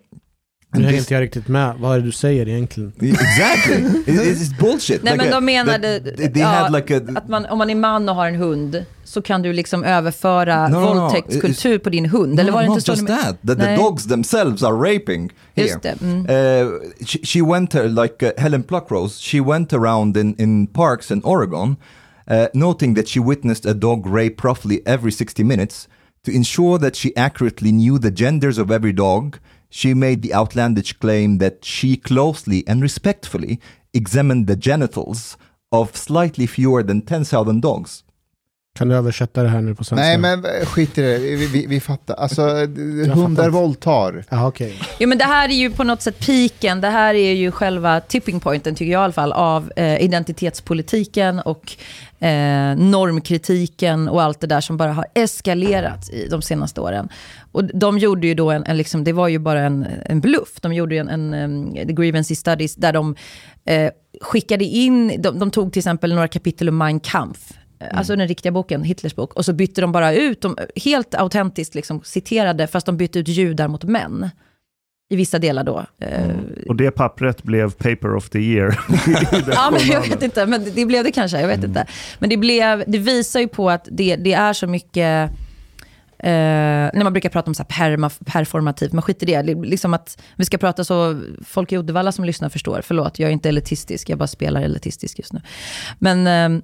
Nu 0.72 0.84
hänger 0.84 0.98
inte 0.98 1.14
jag 1.14 1.20
riktigt 1.20 1.48
med. 1.48 1.74
Vad 1.78 1.94
är 1.94 1.98
det 1.98 2.06
du 2.06 2.12
säger 2.12 2.48
egentligen? 2.48 2.92
exactly 3.00 3.74
it, 4.06 4.20
it's 4.20 4.58
bullshit 4.60 5.02
Nej 5.02 5.12
Like, 5.12 5.24
men 5.24 5.32
de 5.32 5.44
menade 5.44 5.98
that- 5.98 6.16
they, 6.16 6.32
they 6.32 6.42
ja, 6.42 6.68
like 6.68 6.96
a 6.96 7.00
att 7.16 7.28
man, 7.28 7.46
om 7.46 7.58
man 7.58 7.70
är 7.70 7.74
man 7.74 8.08
och 8.08 8.14
har 8.14 8.26
en 8.26 8.34
hund 8.34 8.84
så 9.04 9.22
kan 9.22 9.42
du 9.42 9.52
liksom 9.52 9.84
överföra 9.84 10.68
No, 10.68 10.72
no, 10.72 10.94
no. 10.94 11.00
våldtäktskultur 11.00 11.78
på 11.78 11.90
din 11.90 12.06
hund. 12.06 12.40
Eller 12.40 12.52
var 12.52 12.62
det 12.62 12.68
not 12.68 12.76
inte 12.76 12.86
så? 12.86 12.92
just 12.92 13.06
that, 13.06 13.36
that 13.46 13.58
the 13.58 13.76
dogs 13.76 14.06
themselves 14.06 14.62
are 14.62 14.72
raping 14.72 15.30
here. 15.54 15.68
Just 15.68 15.82
det, 15.82 16.02
mm. 16.02 16.26
Uh, 16.26 16.80
she, 17.06 17.18
she 17.24 17.42
went 17.42 17.74
uh, 17.74 17.82
like 18.02 18.26
uh, 18.26 18.32
Helen 18.42 18.62
Pluckrose. 18.62 19.20
She 19.20 19.40
went 19.40 19.72
around 19.72 20.16
in, 20.16 20.34
in 20.38 20.66
parks 20.66 21.10
in 21.10 21.22
Oregon, 21.24 21.76
uh, 22.30 22.46
noting 22.54 22.94
that 22.94 23.08
she 23.08 23.20
witnessed 23.20 23.66
a 23.66 23.74
dog 23.74 24.06
rape 24.06 24.44
roughly 24.44 24.80
every 24.86 25.10
60 25.12 25.44
minutes. 25.44 25.88
To 26.24 26.30
ensure 26.30 26.78
that 26.78 26.96
she 26.96 27.16
accurately 27.16 27.72
knew 27.72 27.98
the 27.98 28.10
genders 28.10 28.58
of 28.58 28.70
every 28.70 28.92
dog, 28.92 29.38
she 29.70 29.94
made 29.94 30.20
the 30.20 30.34
outlandish 30.34 30.92
claim 30.94 31.38
that 31.38 31.64
she 31.64 31.96
closely 31.96 32.66
and 32.66 32.82
respectfully 32.82 33.60
examined 33.94 34.46
the 34.46 34.56
genitals 34.56 35.36
of 35.72 35.96
slightly 35.96 36.46
fewer 36.46 36.82
than 36.82 37.02
10,000 37.02 37.62
dogs. 37.62 38.02
Kan 38.80 38.88
du 38.88 38.94
översätta 38.94 39.42
det 39.42 39.48
här 39.48 39.60
nu 39.60 39.74
på 39.74 39.84
svenska? 39.84 40.04
Nej, 40.04 40.18
men 40.18 40.44
eh, 40.44 40.66
skit 40.66 40.98
i 40.98 41.02
det. 41.02 41.18
Vi, 41.18 41.46
vi, 41.46 41.66
vi 41.66 41.80
fattar. 41.80 42.14
Alltså, 42.14 42.42
hundar 43.14 43.50
våldtar. 43.50 44.24
Ja, 44.28 44.48
okej. 44.48 44.82
Jo, 44.98 45.08
men 45.08 45.18
det 45.18 45.24
här 45.24 45.48
är 45.48 45.54
ju 45.54 45.70
på 45.70 45.84
något 45.84 46.02
sätt 46.02 46.18
piken. 46.18 46.80
Det 46.80 46.88
här 46.88 47.14
är 47.14 47.32
ju 47.32 47.50
själva 47.50 48.00
tipping 48.00 48.40
pointen, 48.40 48.74
tycker 48.74 48.92
jag 48.92 49.00
i 49.00 49.04
alla 49.04 49.12
fall, 49.12 49.32
av 49.32 49.72
eh, 49.76 50.02
identitetspolitiken 50.02 51.40
och 51.40 51.76
eh, 52.24 52.76
normkritiken 52.76 54.08
och 54.08 54.22
allt 54.22 54.40
det 54.40 54.46
där 54.46 54.60
som 54.60 54.76
bara 54.76 54.92
har 54.92 55.06
eskalerat 55.14 56.10
i 56.10 56.28
de 56.28 56.42
senaste 56.42 56.80
åren. 56.80 57.08
Och 57.52 57.64
de 57.64 57.98
gjorde 57.98 58.26
ju 58.26 58.34
då 58.34 58.50
en, 58.50 58.64
en 58.66 58.76
liksom, 58.76 59.04
det 59.04 59.12
var 59.12 59.28
ju 59.28 59.38
bara 59.38 59.60
en, 59.60 59.86
en 60.04 60.20
bluff. 60.20 60.60
De 60.60 60.72
gjorde 60.72 60.94
ju 60.94 61.00
en, 61.00 61.08
en 61.08 61.34
um, 61.34 61.74
The 61.74 61.92
Grievancy 61.92 62.34
Studies 62.34 62.76
där 62.76 62.92
de 62.92 63.16
eh, 63.64 63.90
skickade 64.20 64.64
in, 64.64 65.22
de, 65.22 65.38
de 65.38 65.50
tog 65.50 65.72
till 65.72 65.80
exempel 65.80 66.14
några 66.14 66.28
kapitel 66.28 66.68
om 66.68 66.78
Mein 66.78 67.00
Kampf. 67.00 67.52
Alltså 67.92 68.16
den 68.16 68.28
riktiga 68.28 68.52
boken, 68.52 68.82
Hitlers 68.82 69.14
bok. 69.14 69.34
Och 69.34 69.44
så 69.44 69.52
bytte 69.52 69.80
de 69.80 69.92
bara 69.92 70.14
ut, 70.14 70.40
de, 70.40 70.56
helt 70.84 71.14
autentiskt 71.14 71.74
liksom, 71.74 72.00
citerade, 72.04 72.66
fast 72.66 72.86
de 72.86 72.96
bytte 72.96 73.18
ut 73.18 73.28
judar 73.28 73.68
mot 73.68 73.84
män. 73.84 74.30
I 75.12 75.16
vissa 75.16 75.38
delar 75.38 75.64
då. 75.64 75.86
Eh, 76.00 76.30
Och 76.68 76.76
det 76.76 76.90
pappret 76.90 77.42
blev 77.42 77.70
paper 77.70 78.14
of 78.14 78.28
the 78.30 78.38
year. 78.38 78.78
Ja, 79.52 79.68
men 79.72 79.86
jag 79.86 80.00
vet 80.08 80.22
inte, 80.22 80.46
men 80.46 80.64
det- 80.74 80.86
blev 80.86 81.04
det 81.04 81.12
kanske, 81.12 81.40
jag 81.40 81.48
vet 81.48 81.64
inte. 81.64 81.86
Men 82.18 82.30
det, 82.30 82.36
blev, 82.36 82.84
det 82.86 82.98
visar 82.98 83.40
ju 83.40 83.48
på 83.48 83.70
att 83.70 83.88
det, 83.90 84.16
det 84.16 84.32
är 84.32 84.52
så 84.52 84.66
mycket, 84.66 85.30
eh, 86.18 86.30
när 86.94 87.04
man 87.04 87.12
brukar 87.12 87.28
prata 87.28 87.50
om 87.50 87.54
så 87.54 87.62
här 87.68 87.68
perma, 87.90 88.10
performativt, 88.26 88.92
men 88.92 89.02
skit 89.02 89.22
i 89.22 89.26
det. 89.26 89.42
Liksom 89.42 89.94
att 89.94 90.22
vi 90.36 90.44
ska 90.44 90.58
prata 90.58 90.84
så 90.84 91.20
folk 91.44 91.72
i 91.72 91.76
Uddevalla 91.78 92.12
som 92.12 92.24
lyssnar 92.24 92.48
förstår. 92.48 92.80
Förlåt, 92.84 93.18
jag 93.18 93.28
är 93.28 93.32
inte 93.32 93.48
elitistisk, 93.48 94.08
jag 94.08 94.18
bara 94.18 94.26
spelar 94.26 94.62
elitistisk 94.62 95.18
just 95.18 95.32
nu. 95.32 95.40
Men 95.98 96.26
eh, 96.56 96.62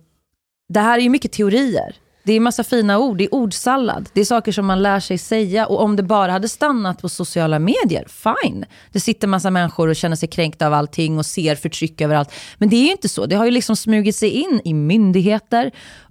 det 0.69 0.81
här 0.81 0.99
är 0.99 1.03
ju 1.03 1.11
mycket 1.11 1.33
teorier. 1.33 1.97
Det 2.25 2.33
är 2.33 2.41
massa 2.41 2.65
fina 2.65 2.99
ord, 2.99 3.17
det 3.19 3.25
är 3.25 3.35
ordsallad. 3.35 4.09
Det 4.13 4.21
är 4.21 4.25
saker 4.25 4.53
som 4.53 4.67
man 4.67 4.83
lär 4.83 5.01
sig 5.01 5.19
säga. 5.19 5.67
Och 5.67 5.83
om 5.83 5.97
det 5.97 6.03
bara 6.03 6.33
hade 6.33 6.49
stannat 6.49 7.03
på 7.03 7.09
sociala 7.09 7.59
medier, 7.59 8.07
fine. 8.09 8.65
Det 8.93 9.01
sitter 9.01 9.29
massa 9.29 9.51
människor 9.51 9.89
och 9.89 9.97
känner 9.97 10.17
sig 10.17 10.29
kränkta 10.29 10.67
av 10.67 10.73
allting 10.75 11.19
och 11.19 11.27
ser 11.27 11.55
förtryck 11.55 12.01
överallt. 12.01 12.33
Men 12.59 12.69
det 12.69 12.77
är 12.77 12.85
ju 12.85 12.91
inte 12.91 13.09
så. 13.09 13.27
Det 13.27 13.37
har 13.37 13.45
ju 13.45 13.51
liksom 13.51 13.77
smugit 13.77 14.17
sig 14.17 14.31
in 14.31 14.61
i 14.65 14.75
myndigheter. 14.75 15.71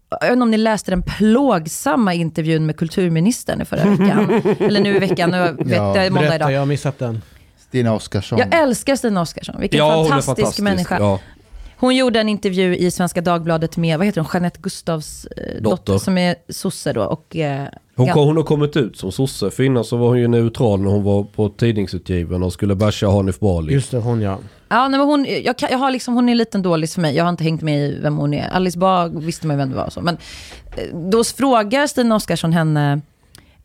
Jag 0.10 0.20
vet 0.22 0.32
inte 0.32 0.44
om 0.44 0.52
ni 0.52 0.58
läste 0.58 0.92
den 0.92 1.04
plågsamma 1.04 2.14
intervjun 2.14 2.66
med 2.66 2.78
kulturministern 2.78 3.62
i 3.62 3.66
förra 3.66 3.86
veckan. 3.90 4.42
Eller 4.60 4.82
nu 4.82 4.96
i 4.96 5.00
veckan, 5.00 5.30
nu 5.32 5.56
vet 5.60 5.78
Ja, 5.78 6.04
jag, 6.04 6.12
måndag 6.14 6.22
Berätta, 6.30 6.36
idag. 6.36 6.52
jag 6.52 6.60
har 6.62 6.66
missat 6.66 7.00
den. 7.00 7.22
Stina 7.68 7.94
Oskarsson. 7.94 8.40
Jag 8.40 8.54
älskar 8.54 8.96
Stina 8.96 9.22
Oskarsson. 9.22 9.56
Vilken 9.60 9.78
Ja, 9.80 9.92
är 10.06 10.10
fantastisk, 10.10 10.26
fantastisk. 10.38 10.64
människa. 10.64 10.98
Ja. 11.00 11.20
Hon 11.86 11.96
gjorde 11.96 12.20
en 12.20 12.30
intervju 12.30 12.76
i 12.76 12.92
Svenska 12.92 13.22
Dagbladet 13.22 13.78
med, 13.78 13.98
vad 13.98 14.06
heter 14.08 14.22
hon, 14.22 14.30
Jeanette 14.34 14.60
Gustavs 14.62 15.26
eh, 15.26 15.62
dotter. 15.62 15.62
Dotter. 15.62 15.98
som 15.98 16.18
är 16.18 16.36
sosse 16.50 16.94
då. 16.94 17.04
Och, 17.04 17.36
eh, 17.36 17.68
Hon, 17.96 18.08
kom, 18.10 18.28
hon 18.28 18.38
har 18.38 18.44
kommit 18.44 18.78
ut 18.78 18.98
som 18.98 19.12
sosse. 19.12 19.52
För 19.52 19.64
innan 19.64 19.84
så 19.84 19.98
var 19.98 20.08
hon 20.08 20.20
ju 20.20 20.28
neutral 20.28 20.80
när 20.82 20.92
hon 20.92 21.04
var 21.04 21.24
på 21.24 21.50
tidningsutgiven 21.50 22.44
och 22.44 22.54
skulle 22.54 22.76
basha 22.76 23.08
Hanif 23.08 23.40
Bali. 23.40 23.74
Just 23.74 23.92
det, 23.92 23.98
hon 23.98 24.22
ja. 24.22 24.38
Ja, 24.70 24.88
nej, 24.88 25.00
men 25.00 25.08
hon, 25.08 25.26
jag, 25.44 25.58
kan- 25.58 25.70
jag 25.72 25.78
har 25.78 25.92
liksom, 25.92 26.14
hon 26.14 26.30
är 26.30 26.32
en 26.32 26.38
liten 26.38 26.62
dålig 26.62 26.90
för 26.90 27.02
mig. 27.02 27.16
Jag 27.16 27.24
har 27.24 27.30
inte 27.30 27.44
hängt 27.44 27.62
med 27.62 27.80
i 27.90 28.00
vem 28.02 28.18
hon 28.18 28.34
är. 28.34 28.48
Alice 28.50 28.80
Bah 28.80 29.08
visste 29.08 29.48
man 29.48 29.56
ju 29.56 29.58
vem 29.58 29.70
det 29.70 29.76
var. 29.76 29.86
och 29.86 29.94
Så. 29.94 30.02
Men 30.02 30.18
eh, 30.78 30.96
då 31.12 31.24
frågar 31.24 31.88
Stina 31.88 32.16
Oskarsson 32.16 32.54
henne 32.54 33.02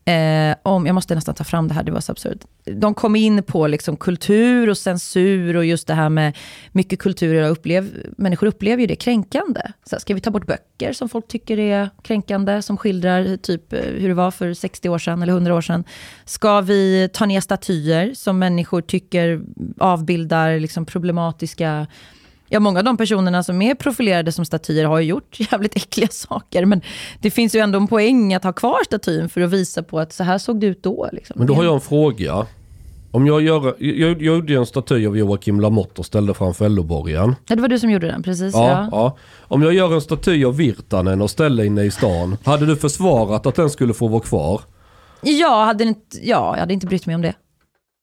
eh, 0.05 0.57
om, 0.62 0.86
jag 0.86 0.94
måste 0.94 1.14
nästan 1.14 1.34
ta 1.34 1.44
fram 1.44 1.68
det 1.68 1.74
här, 1.74 1.82
det 1.82 1.92
var 1.92 2.01
så 2.01 2.12
absurt. 2.12 2.38
De 2.64 2.94
kom 2.94 3.16
in 3.16 3.42
på 3.42 3.66
liksom 3.66 3.96
kultur 3.96 4.68
och 4.68 4.78
censur 4.78 5.57
och 5.57 5.64
just 5.64 5.86
det 5.86 5.94
här 5.94 6.09
med 6.09 6.36
mycket 6.72 6.98
kultur. 6.98 7.44
och 7.44 7.51
upplev, 7.51 7.88
människor 8.16 8.46
upplever 8.46 8.80
ju 8.80 8.86
det 8.86 8.96
kränkande. 8.96 9.61
Så 9.84 9.94
här, 9.96 10.01
ska 10.01 10.14
vi 10.14 10.20
ta 10.20 10.30
bort 10.30 10.46
böcker 10.46 10.92
som 10.92 11.09
folk 11.09 11.28
tycker 11.28 11.59
är 11.59 11.90
kränkande, 12.03 12.62
som 12.62 12.76
skildrar 12.76 13.36
typ 13.36 13.72
eh, 13.72 13.80
hur 13.80 14.09
det 14.09 14.14
var 14.14 14.30
för 14.30 14.55
60 14.55 14.88
år 14.88 14.98
sedan 14.98 15.22
eller 15.22 15.32
100 15.32 15.55
år 15.55 15.61
sedan? 15.61 15.84
Ska 16.24 16.61
vi 16.61 17.09
ta 17.12 17.26
ner 17.26 17.40
statyer 17.40 18.14
som 18.14 18.38
människor 18.38 18.80
tycker 18.80 19.42
avbildar 19.78 20.59
liksom 20.59 20.86
problematiska 20.86 21.86
Ja, 22.53 22.61
många 22.61 22.78
av 22.78 22.84
de 22.84 22.96
personerna 22.96 23.42
som 23.42 23.62
är 23.62 23.74
profilerade 23.74 24.32
som 24.32 24.44
statyer 24.44 24.84
har 24.84 25.01
ju 25.01 25.07
gjort 25.07 25.36
jävligt 25.53 25.76
äckliga 25.76 26.09
saker. 26.09 26.64
Men 26.64 26.80
det 27.20 27.30
finns 27.30 27.55
ju 27.55 27.61
ändå 27.61 27.78
en 27.78 27.86
poäng 27.86 28.34
att 28.34 28.44
ha 28.44 28.53
kvar 28.53 28.84
statyn 28.84 29.28
för 29.28 29.40
att 29.40 29.51
visa 29.51 29.82
på 29.82 29.98
att 29.98 30.12
så 30.12 30.24
här 30.24 30.38
såg 30.38 30.61
det 30.61 30.66
ut 30.66 30.82
då. 30.82 31.09
Liksom. 31.12 31.34
Men 31.38 31.46
då 31.46 31.55
har 31.55 31.64
jag 31.64 31.74
en 31.74 31.80
fråga. 31.80 32.46
Om 33.12 33.26
jag, 33.26 33.42
gör, 33.42 33.74
jag, 33.78 34.22
gjorde 34.22 34.55
en 34.55 34.66
staty 34.66 35.07
av 35.07 35.18
Joakim 35.18 35.61
Lamotte 35.61 36.01
och 36.01 36.07
ställde 36.07 36.34
framför 36.34 36.68
LO-borgen. 36.68 37.34
Ja, 37.48 37.57
det 37.57 37.62
var 37.62 37.68
du 37.68 37.78
som 37.78 37.90
gjorde 37.90 38.07
den, 38.07 38.22
precis. 38.22 38.55
Ja, 38.55 38.68
Ja. 38.68 38.88
ja. 38.92 39.16
Om 39.40 39.62
jag 39.62 39.74
gör 39.74 39.94
en 39.94 40.01
staty 40.01 40.44
av 40.44 40.57
Virtanen 40.57 41.22
och 41.22 41.30
ställer 41.30 41.64
inne 41.64 41.82
i 41.82 41.90
stan. 41.90 42.36
Hade 42.44 42.66
du 42.66 42.76
försvarat 42.76 43.46
att 43.46 43.55
den 43.55 43.70
skulle 43.70 43.94
få 43.94 44.09
vara 44.09 44.20
kvar? 44.20 44.61
Ja, 45.22 45.64
hade 45.64 45.84
inte, 45.84 46.16
ja, 46.22 46.53
jag 46.55 46.61
hade 46.61 46.74
inte 46.74 46.86
brytt 46.86 47.07
mig 47.07 47.14
om 47.14 47.22
det. 47.22 47.34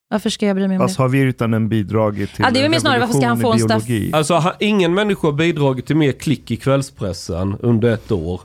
Varför 0.09 0.29
ska 0.29 0.45
jag 0.47 0.55
bry 0.55 0.67
mig 0.67 0.77
om 0.77 0.83
Alltså 0.83 0.97
det? 0.97 1.03
har 1.03 1.09
Virtanen 1.09 1.69
bidragit 1.69 2.33
till 2.35 2.45
Ja, 2.45 2.51
det 2.51 2.59
är 2.59 2.73
en 2.73 2.81
snarare, 2.81 2.99
varför 2.99 3.13
ska 3.13 3.27
han 3.27 3.39
få 3.39 3.51
en 3.53 3.59
i 3.59 3.63
biologi? 3.63 4.11
Alltså 4.13 4.33
ha- 4.33 4.55
ingen 4.59 4.93
människa 4.93 5.27
har 5.27 5.33
bidragit 5.33 5.85
till 5.85 5.95
mer 5.95 6.11
klick 6.11 6.51
i 6.51 6.57
kvällspressen 6.57 7.55
under 7.59 7.89
ett 7.93 8.11
år. 8.11 8.41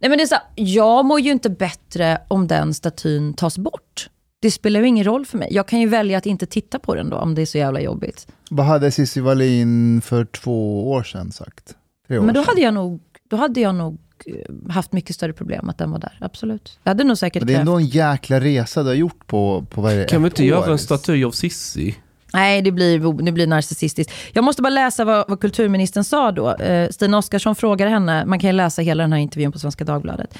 Nej, 0.00 0.08
men 0.08 0.18
det 0.18 0.24
är 0.24 0.26
så 0.26 0.34
här, 0.34 0.44
jag 0.54 1.04
mår 1.04 1.20
ju 1.20 1.30
inte 1.30 1.50
bättre 1.50 2.18
om 2.28 2.46
den 2.46 2.74
statyn 2.74 3.34
tas 3.34 3.58
bort. 3.58 4.08
Det 4.40 4.50
spelar 4.50 4.80
ju 4.80 4.86
ingen 4.86 5.04
roll 5.04 5.26
för 5.26 5.38
mig. 5.38 5.48
Jag 5.50 5.66
kan 5.68 5.80
ju 5.80 5.88
välja 5.88 6.18
att 6.18 6.26
inte 6.26 6.46
titta 6.46 6.78
på 6.78 6.94
den 6.94 7.10
då, 7.10 7.16
om 7.16 7.34
det 7.34 7.42
är 7.42 7.46
så 7.46 7.58
jävla 7.58 7.80
jobbigt. 7.80 8.26
Vad 8.50 8.66
hade 8.66 8.90
Cissi 8.90 9.20
Wallin 9.20 10.00
för 10.04 10.24
två 10.24 10.90
år 10.92 11.02
sedan 11.02 11.32
sagt? 11.32 11.74
Tre 12.08 12.18
år 12.18 12.22
Men 12.22 12.34
då 12.34 12.40
sedan. 12.42 12.48
hade 12.48 12.60
jag 12.60 12.74
nog, 12.74 13.00
då 13.30 13.36
hade 13.36 13.60
jag 13.60 13.74
nog 13.74 13.98
eh, 14.26 14.72
haft 14.72 14.92
mycket 14.92 15.16
större 15.16 15.32
problem 15.32 15.68
att 15.68 15.78
den 15.78 15.90
var 15.90 15.98
där. 15.98 16.18
Absolut. 16.20 16.78
Jag 16.82 16.90
hade 16.90 17.04
nog 17.04 17.18
säkert 17.18 17.46
det 17.46 17.54
är 17.54 17.60
ändå 17.60 17.76
en 17.76 17.86
jäkla 17.86 18.40
resa 18.40 18.82
du 18.82 18.88
har 18.88 18.94
gjort 18.94 19.26
på, 19.26 19.66
på 19.70 19.88
det, 19.88 20.08
Kan 20.08 20.22
vi 20.22 20.26
inte 20.26 20.44
göra 20.44 20.72
en 20.72 20.78
staty 20.78 21.24
av 21.24 21.30
Sissi? 21.30 21.96
Nej, 22.32 22.62
det 22.62 22.72
blir, 22.72 23.22
det 23.22 23.32
blir 23.32 23.46
narcissistiskt. 23.46 24.12
Jag 24.32 24.44
måste 24.44 24.62
bara 24.62 24.70
läsa 24.70 25.04
vad, 25.04 25.24
vad 25.28 25.40
kulturministern 25.40 26.04
sa 26.04 26.32
då. 26.32 26.54
Eh, 26.56 26.88
Stina 26.90 27.18
Oskarsson 27.18 27.54
frågar 27.54 27.86
henne, 27.86 28.24
man 28.24 28.38
kan 28.38 28.50
ju 28.50 28.56
läsa 28.56 28.82
hela 28.82 29.02
den 29.02 29.12
här 29.12 29.20
intervjun 29.20 29.52
på 29.52 29.58
Svenska 29.58 29.84
Dagbladet. 29.84 30.38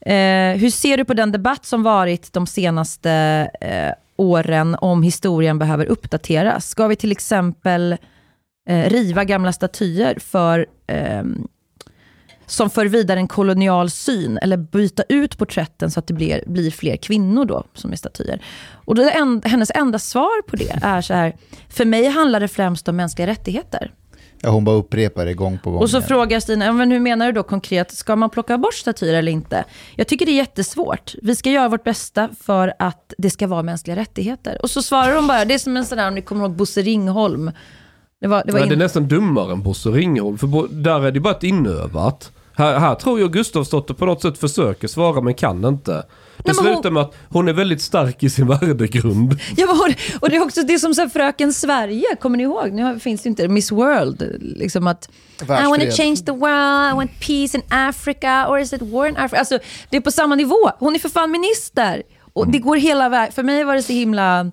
Eh, 0.00 0.58
hur 0.58 0.70
ser 0.70 0.96
du 0.96 1.04
på 1.04 1.14
den 1.14 1.32
debatt 1.32 1.66
som 1.66 1.82
varit 1.82 2.32
de 2.32 2.46
senaste 2.46 3.10
eh, 3.60 3.92
åren 4.16 4.76
om 4.80 5.02
historien 5.02 5.58
behöver 5.58 5.86
uppdateras? 5.86 6.68
Ska 6.68 6.86
vi 6.86 6.96
till 6.96 7.12
exempel 7.12 7.96
eh, 8.68 8.90
riva 8.90 9.24
gamla 9.24 9.52
statyer 9.52 10.18
för 10.18 10.66
ehm, 10.86 11.48
som 12.48 12.70
för 12.70 12.86
vidare 12.86 13.20
en 13.20 13.28
kolonial 13.28 13.90
syn, 13.90 14.38
eller 14.38 14.56
byta 14.56 15.02
ut 15.08 15.38
porträtten 15.38 15.90
så 15.90 16.00
att 16.00 16.06
det 16.06 16.14
blir, 16.14 16.44
blir 16.46 16.70
fler 16.70 16.96
kvinnor 16.96 17.44
då, 17.44 17.64
som 17.74 17.92
är 17.92 17.96
statyer. 17.96 18.42
Och 18.72 18.94
det 18.94 19.10
en, 19.10 19.42
hennes 19.44 19.70
enda 19.74 19.98
svar 19.98 20.42
på 20.42 20.56
det 20.56 20.78
är 20.82 21.00
så 21.00 21.14
här, 21.14 21.36
för 21.68 21.84
mig 21.84 22.06
handlar 22.06 22.40
det 22.40 22.48
främst 22.48 22.88
om 22.88 22.96
mänskliga 22.96 23.26
rättigheter. 23.26 23.92
Ja, 24.40 24.50
hon 24.50 24.64
bara 24.64 24.76
upprepar 24.76 25.26
det 25.26 25.34
gång 25.34 25.58
på 25.64 25.70
gång. 25.70 25.80
Och 25.80 25.90
så 25.90 25.96
igen. 25.96 26.08
frågar 26.08 26.40
Stina, 26.40 26.64
"Ja, 26.64 26.72
men 26.72 26.90
hur 26.90 27.00
menar 27.00 27.26
du 27.26 27.32
då 27.32 27.42
konkret, 27.42 27.92
ska 27.92 28.16
man 28.16 28.30
plocka 28.30 28.58
bort 28.58 28.74
statyer 28.74 29.14
eller 29.14 29.32
inte? 29.32 29.64
Jag 29.96 30.08
tycker 30.08 30.26
det 30.26 30.32
är 30.32 30.36
jättesvårt. 30.36 31.14
Vi 31.22 31.36
ska 31.36 31.50
göra 31.50 31.68
vårt 31.68 31.84
bästa 31.84 32.28
för 32.40 32.74
att 32.78 33.14
det 33.18 33.30
ska 33.30 33.46
vara 33.46 33.62
mänskliga 33.62 33.96
rättigheter. 33.96 34.58
Och 34.62 34.70
så 34.70 34.82
svarar 34.82 35.16
hon 35.16 35.26
bara, 35.26 35.44
det 35.44 35.54
är 35.54 35.58
som 35.58 35.76
en 35.76 35.84
sån 35.84 35.98
där, 35.98 36.08
om 36.08 36.14
ni 36.14 36.22
kommer 36.22 36.42
ihåg 36.42 36.52
Bosse 36.56 36.82
Ringholm. 36.82 37.50
Det 38.20 38.26
var, 38.26 38.42
det 38.46 38.52
var 38.52 38.60
Nej, 38.60 38.68
det 38.68 38.74
är 38.74 38.78
nästan 38.78 39.08
dummare 39.08 39.52
än 39.52 39.62
Bosse 39.62 39.88
Ringholm. 39.88 40.38
För 40.38 40.74
där 40.74 41.06
är 41.06 41.12
det 41.12 41.20
bara 41.20 41.34
ett 41.34 41.42
inövat. 41.42 42.32
Här, 42.58 42.78
här 42.78 42.94
tror 42.94 43.20
jag 43.20 43.32
Gustavsdotter 43.32 43.94
på 43.94 44.06
något 44.06 44.22
sätt 44.22 44.38
försöker 44.38 44.88
svara 44.88 45.20
men 45.20 45.34
kan 45.34 45.64
inte. 45.64 45.92
Det 46.38 46.56
hon- 46.56 46.64
slutar 46.64 46.90
med 46.90 47.02
att 47.02 47.14
hon 47.28 47.48
är 47.48 47.52
väldigt 47.52 47.82
stark 47.82 48.22
i 48.22 48.30
sin 48.30 48.46
värdegrund. 48.46 49.38
Ja, 49.56 49.66
men 49.66 49.94
och- 50.20 50.30
det 50.30 50.36
är 50.36 50.42
också 50.44 50.62
det 50.62 50.78
som 50.78 50.94
så 50.94 51.00
här, 51.00 51.08
Fröken 51.08 51.52
Sverige, 51.52 52.16
kommer 52.20 52.36
ni 52.36 52.42
ihåg? 52.42 52.72
Nu 52.72 52.98
finns 53.00 53.22
det 53.22 53.28
inte 53.28 53.48
Miss 53.48 53.72
World. 53.72 54.22
Liksom 54.40 54.86
att, 54.86 55.08
I 55.42 55.46
want 55.46 55.80
to 55.82 55.90
change 55.90 56.16
the 56.16 56.32
world, 56.32 56.92
I 56.92 56.96
want 56.96 57.10
peace 57.26 57.56
in 57.56 57.62
Africa, 57.70 58.46
or 58.48 58.58
is 58.58 58.72
it 58.72 58.82
war 58.82 59.06
in 59.06 59.16
Africa? 59.16 59.38
Alltså, 59.38 59.58
det 59.90 59.96
är 59.96 60.00
på 60.00 60.10
samma 60.10 60.34
nivå. 60.34 60.70
Hon 60.78 60.94
är 60.94 60.98
för 60.98 61.08
fan 61.08 61.30
minister. 61.30 62.02
Och 62.32 62.48
det 62.50 62.58
går 62.58 62.76
hela 62.76 63.08
vägen. 63.08 63.32
För 63.32 63.42
mig 63.42 63.64
var 63.64 63.74
det 63.74 63.82
så 63.82 63.92
himla... 63.92 64.50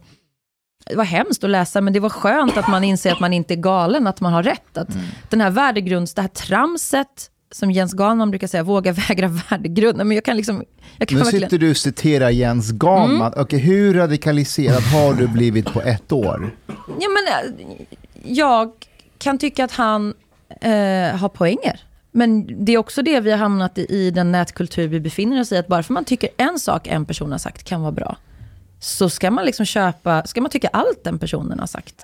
Det 0.90 0.96
var 0.96 1.04
hemskt 1.04 1.44
att 1.44 1.50
läsa, 1.50 1.82
men 1.82 1.94
det 1.94 2.00
var 2.00 2.10
skönt 2.10 2.58
att 2.58 2.68
man 2.68 2.84
inser 2.84 3.12
att 3.12 3.20
man 3.20 3.34
inte 3.34 3.54
är 3.54 3.56
galen, 3.56 4.08
att 4.08 4.22
man 4.22 4.34
har 4.34 4.44
rätt. 4.44 4.78
Att 4.78 4.88
Den 5.30 5.42
här 5.42 5.50
värdegrunds, 5.50 6.14
det 6.14 6.22
här 6.22 6.30
tramset, 6.30 7.30
som 7.56 7.72
Jens 7.72 7.94
Ganman 7.94 8.30
brukar 8.32 8.48
säga, 8.48 8.64
våga 8.64 8.92
vägra 9.10 9.28
värdegrund. 9.28 9.98
Nej, 9.98 10.06
Men 10.06 10.16
jag 10.16 10.26
kan 10.26 10.38
liksom... 10.38 10.64
Jag 10.98 11.08
kan 11.08 11.18
Nu 11.18 11.24
verkligen... 11.24 11.50
sitter 11.50 11.58
du 11.58 11.70
och 11.70 11.78
citerar 11.78 12.30
Jens 12.30 12.72
Ganman. 12.72 13.34
Mm. 13.34 13.42
Okej, 13.42 13.60
hur 13.60 13.94
radikaliserad 13.94 14.84
har 14.84 15.14
du 15.14 15.28
blivit 15.28 15.66
på 15.66 15.82
ett 15.82 16.12
år? 16.12 16.56
Ja, 17.00 17.08
men, 17.10 17.56
eh, 17.58 17.72
jag 18.24 18.72
kan 19.18 19.38
tycka 19.38 19.64
att 19.66 19.72
han 19.72 20.14
eh, 20.62 20.72
har 21.18 21.30
poänger. 21.30 21.80
Men 22.12 22.66
det 22.66 22.72
är 22.74 22.78
också 22.78 23.02
det 23.02 23.20
vi 23.20 23.32
har 23.32 23.38
hamnat 23.38 23.78
i, 23.78 23.86
i 23.90 24.12
den 24.12 24.32
nätkultur 24.32 24.88
vi 24.88 25.00
befinner 25.00 25.42
oss 25.42 25.52
i. 25.52 25.58
Att 25.58 25.68
bara 25.68 25.84
för 25.84 25.94
man 25.94 26.06
tycker 26.06 26.30
en 26.38 26.60
sak 26.60 26.88
en 26.88 27.06
person 27.06 27.32
har 27.32 27.40
sagt 27.40 27.64
kan 27.64 27.82
vara 27.82 27.92
bra, 27.92 28.18
så 28.80 29.10
ska 29.10 29.32
man 29.32 29.46
liksom 29.46 29.66
köpa, 29.66 30.24
ska 30.26 30.42
man 30.42 30.52
tycka 30.52 30.68
allt 30.68 31.04
den 31.04 31.20
personen 31.20 31.60
har 31.60 31.68
sagt. 31.68 31.96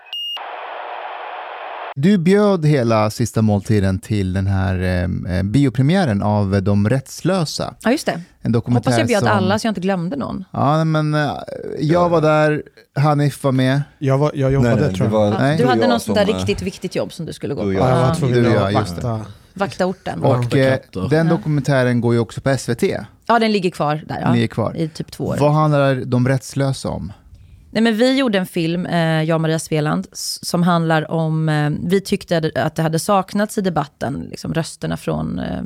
Du 1.95 2.17
bjöd 2.17 2.65
hela 2.65 3.09
sista 3.09 3.41
måltiden 3.41 3.99
till 3.99 4.33
den 4.33 4.47
här 4.47 4.79
eh, 4.81 5.37
eh, 5.37 5.43
biopremiären 5.43 6.21
av 6.21 6.63
De 6.63 6.89
rättslösa. 6.89 7.73
Ja, 7.83 7.91
just 7.91 8.05
det. 8.05 8.21
En 8.41 8.51
dokumentär 8.51 8.89
Hoppas 8.91 8.99
jag 8.99 9.07
bjöd 9.07 9.19
som... 9.19 9.27
alla 9.31 9.59
så 9.59 9.67
jag 9.67 9.71
inte 9.71 9.81
glömde 9.81 10.15
någon. 10.15 10.45
Ja, 10.51 10.83
men 10.83 11.13
eh, 11.13 11.31
jag 11.79 12.09
var 12.09 12.21
där, 12.21 12.63
Hanif 12.95 13.43
var 13.43 13.51
med. 13.51 13.81
Jag, 13.99 14.17
var, 14.17 14.31
jag 14.35 14.51
jobbade 14.51 14.93
tror 14.93 15.09
jag. 15.11 15.39
Nej. 15.39 15.57
Du 15.57 15.63
var 15.63 15.69
hade 15.69 15.87
något 15.87 16.01
sånt 16.01 16.17
där 16.17 16.29
eh, 16.29 16.35
riktigt 16.37 16.61
viktigt 16.61 16.95
jobb 16.95 17.13
som 17.13 17.25
du 17.25 17.33
skulle 17.33 17.53
gå 17.53 17.61
på. 17.61 17.73
jag. 17.73 17.81
Ja, 17.83 17.89
jag 17.89 17.95
var 17.95 18.07
Ja, 18.07 18.15
tvungen 18.15 18.45
att 18.45 18.53
jag, 18.53 18.73
just 18.73 18.95
det. 19.01 19.07
vakta. 19.07 19.25
vakta 19.53 19.85
orten. 19.85 20.19
Och 20.23 20.55
eh, 20.57 20.79
den 21.09 21.27
dokumentären 21.27 22.01
går 22.01 22.13
ju 22.13 22.19
också 22.19 22.41
på 22.41 22.57
SVT. 22.57 22.83
Ja, 23.27 23.39
den 23.39 23.51
ligger 23.51 23.69
kvar 23.71 24.01
där. 24.07 24.19
Den 24.21 24.33
ligger 24.33 24.47
Ja, 24.47 24.53
kvar. 24.53 24.77
I 24.77 24.87
typ 24.87 25.11
två 25.11 25.25
år. 25.25 25.37
Vad 25.39 25.53
handlar 25.53 25.95
De 25.95 26.27
rättslösa 26.27 26.89
om? 26.89 27.13
Nej, 27.71 27.83
men 27.83 27.95
vi 27.97 28.17
gjorde 28.17 28.37
en 28.37 28.45
film, 28.45 28.85
eh, 28.85 29.23
jag 29.23 29.35
och 29.35 29.41
Maria 29.41 29.59
Sveland, 29.59 30.07
som 30.11 30.63
handlar 30.63 31.11
om, 31.11 31.49
eh, 31.49 31.71
vi 31.83 32.01
tyckte 32.01 32.51
att 32.55 32.75
det 32.75 32.81
hade 32.81 32.99
saknats 32.99 33.57
i 33.57 33.61
debatten, 33.61 34.27
liksom 34.29 34.53
rösterna 34.53 34.97
från 34.97 35.39
eh, 35.39 35.61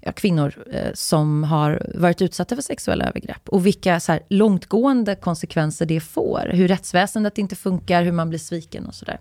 ja, 0.00 0.12
kvinnor 0.12 0.64
eh, 0.72 0.90
som 0.94 1.44
har 1.44 1.86
varit 1.94 2.22
utsatta 2.22 2.54
för 2.54 2.62
sexuella 2.62 3.04
övergrepp. 3.04 3.48
Och 3.48 3.66
vilka 3.66 4.00
så 4.00 4.12
här, 4.12 4.22
långtgående 4.28 5.14
konsekvenser 5.14 5.86
det 5.86 6.00
får. 6.00 6.50
Hur 6.52 6.68
rättsväsendet 6.68 7.38
inte 7.38 7.56
funkar, 7.56 8.02
hur 8.02 8.12
man 8.12 8.28
blir 8.28 8.38
sviken 8.38 8.86
och 8.86 8.94
sådär. 8.94 9.20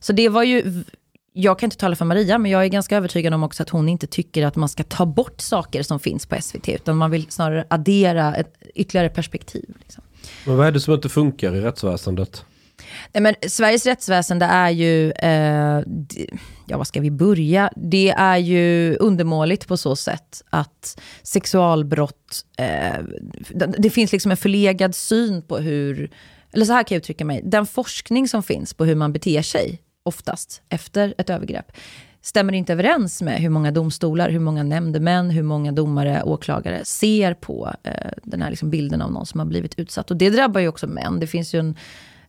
Så 0.00 0.12
det 0.12 0.28
var 0.28 0.42
ju, 0.42 0.84
jag 1.32 1.58
kan 1.58 1.66
inte 1.66 1.76
tala 1.76 1.96
för 1.96 2.04
Maria, 2.04 2.38
men 2.38 2.50
jag 2.50 2.64
är 2.64 2.68
ganska 2.68 2.96
övertygad 2.96 3.34
om 3.34 3.42
också 3.42 3.62
att 3.62 3.70
hon 3.70 3.88
inte 3.88 4.06
tycker 4.06 4.46
att 4.46 4.56
man 4.56 4.68
ska 4.68 4.82
ta 4.82 5.06
bort 5.06 5.40
saker 5.40 5.82
som 5.82 6.00
finns 6.00 6.26
på 6.26 6.36
SVT, 6.40 6.68
utan 6.68 6.96
man 6.96 7.10
vill 7.10 7.30
snarare 7.30 7.66
addera 7.70 8.34
ett 8.34 8.54
ytterligare 8.74 9.08
perspektiv. 9.08 9.74
Liksom. 9.80 10.04
Men 10.44 10.56
vad 10.56 10.66
är 10.66 10.72
det 10.72 10.80
som 10.80 10.94
inte 10.94 11.08
funkar 11.08 11.54
i 11.54 11.60
rättsväsendet? 11.60 12.44
Nej, 13.12 13.22
men 13.22 13.34
Sveriges 13.48 13.86
rättsväsende 13.86 14.46
är 14.46 14.70
ju, 14.70 15.10
eh, 15.10 15.82
ja 16.66 16.78
vad 16.78 16.86
ska 16.86 17.00
vi 17.00 17.10
börja? 17.10 17.70
Det 17.76 18.10
är 18.10 18.36
ju 18.36 18.96
undermåligt 18.96 19.68
på 19.68 19.76
så 19.76 19.96
sätt 19.96 20.42
att 20.50 21.00
sexualbrott, 21.22 22.44
eh, 22.58 23.04
det 23.78 23.90
finns 23.90 24.12
liksom 24.12 24.30
en 24.30 24.36
förlegad 24.36 24.94
syn 24.94 25.42
på 25.42 25.58
hur, 25.58 26.10
eller 26.52 26.64
så 26.64 26.72
här 26.72 26.82
kan 26.82 26.94
jag 26.94 27.00
uttrycka 27.00 27.24
mig, 27.24 27.42
den 27.44 27.66
forskning 27.66 28.28
som 28.28 28.42
finns 28.42 28.74
på 28.74 28.84
hur 28.84 28.94
man 28.94 29.12
beter 29.12 29.42
sig 29.42 29.80
oftast 30.02 30.62
efter 30.68 31.14
ett 31.18 31.30
övergrepp 31.30 31.72
stämmer 32.24 32.52
inte 32.52 32.72
överens 32.72 33.22
med 33.22 33.40
hur 33.40 33.48
många 33.48 33.70
domstolar, 33.70 34.30
hur 34.30 34.38
många 34.38 34.62
nämndemän, 34.62 35.30
hur 35.30 35.42
många 35.42 35.72
domare, 35.72 36.22
åklagare 36.22 36.84
ser 36.84 37.34
på 37.34 37.74
eh, 37.82 37.92
den 38.22 38.42
här 38.42 38.50
liksom 38.50 38.70
bilden 38.70 39.02
av 39.02 39.12
någon 39.12 39.26
som 39.26 39.40
har 39.40 39.46
blivit 39.46 39.78
utsatt. 39.78 40.10
Och 40.10 40.16
det 40.16 40.30
drabbar 40.30 40.60
ju 40.60 40.68
också 40.68 40.86
män. 40.86 41.20
Det 41.20 41.26
finns 41.26 41.54
ju 41.54 41.58
en 41.58 41.76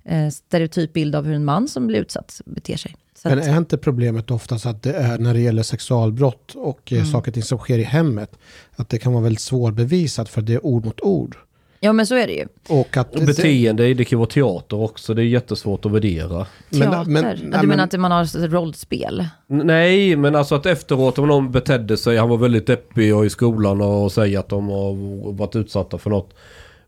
eh, 0.04 0.30
stereotyp 0.30 0.94
bild 0.94 1.16
av 1.16 1.26
hur 1.26 1.34
en 1.34 1.46
man 1.46 1.68
som 1.68 1.88
blir 1.88 2.00
utsatt 2.00 2.42
beter 2.46 2.78
sig. 2.78 2.96
Så 3.16 3.30
Men 3.30 3.40
är 3.40 3.58
inte 3.58 3.78
problemet 3.78 4.32
oftast 4.32 4.66
att 4.66 4.84
det 4.84 4.94
är 4.94 5.18
när 5.18 5.34
det 5.34 5.40
gäller 5.40 5.64
sexualbrott 5.64 6.56
och 6.56 6.92
Mm. 6.92 7.04
eh, 7.04 7.12
saker 7.12 7.32
och 7.32 7.34
ting 7.34 7.44
som 7.44 7.58
sker 7.58 7.80
i 7.80 7.84
hemmet, 7.84 8.38
att 8.76 8.90
det 8.90 8.98
kan 9.00 9.14
vara 9.14 9.24
väldigt 9.24 9.42
svårbevisat 9.42 10.30
för 10.30 10.42
det 10.42 10.54
är 10.54 10.66
ord 10.66 10.86
mot 10.86 11.02
ord. 11.02 11.38
Ja 11.86 11.94
men 11.94 12.08
så 12.08 12.16
är 12.16 12.28
det 12.28 12.34
ju. 12.34 12.46
Och 12.70 12.98
att 12.98 13.16
Och 13.16 13.22
beteende, 13.26 13.94
det 13.94 14.06
kan 14.06 14.20
vara 14.20 14.30
teater 14.30 14.80
också. 14.82 15.14
Det 15.14 15.22
är 15.22 15.26
jättesvårt 15.26 15.86
att 15.86 15.92
värdera. 15.92 16.46
Men- 16.70 16.82
Teater. 16.82 17.10
men- 17.12 17.24
ja, 17.24 17.30
nej, 17.30 17.38
du 17.42 17.58
men- 17.58 17.68
menar 17.68 17.84
att 17.84 18.00
man 18.00 18.12
har 18.12 18.24
ett 18.24 18.52
rollspel? 18.52 19.28
Nej, 19.48 20.16
men 20.16 20.36
alltså 20.36 20.56
att 20.56 20.66
efteråt 20.66 21.20
om 21.20 21.28
någon 21.28 21.52
betedde 21.52 21.98
sig, 21.98 22.18
han 22.18 22.30
var 22.30 22.38
väldigt 22.38 22.68
deppig 22.68 23.16
och 23.16 23.26
i 23.26 23.30
skolan 23.30 23.82
och 23.82 24.12
säger 24.12 24.40
att 24.40 24.50
de 24.50 24.68
har 24.70 25.32
varit 25.34 25.56
utsatta 25.56 25.98
för 25.98 26.10
något. 26.10 26.34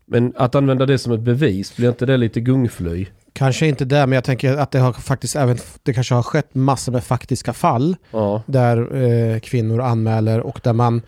Men 0.06 0.32
att 0.36 0.54
använda 0.54 0.86
det 0.86 0.98
som 0.98 1.12
ett 1.12 1.20
bevis, 1.20 1.76
blir 1.76 1.88
inte 1.88 2.06
det 2.06 2.16
lite 2.16 2.40
gungfly? 2.40 3.06
Kanske 3.32 3.66
inte 3.66 3.84
det, 3.84 4.06
men 4.06 4.12
jag 4.12 4.24
tänker 4.24 4.56
att 4.56 4.70
det 4.70 4.78
har 4.78 4.92
faktiskt 4.92 5.36
även, 5.36 5.58
det 5.82 5.92
kanske 5.92 6.14
har 6.14 6.22
skett 6.22 6.54
massor 6.54 6.92
med 6.92 7.04
faktiska 7.04 7.52
fall 7.52 7.96
Ja. 8.10 8.42
där 8.46 8.96
eh, 9.34 9.40
kvinnor 9.40 9.80
anmäler 9.80 10.40
och 10.40 10.60
där 10.64 10.72
man, 10.72 11.02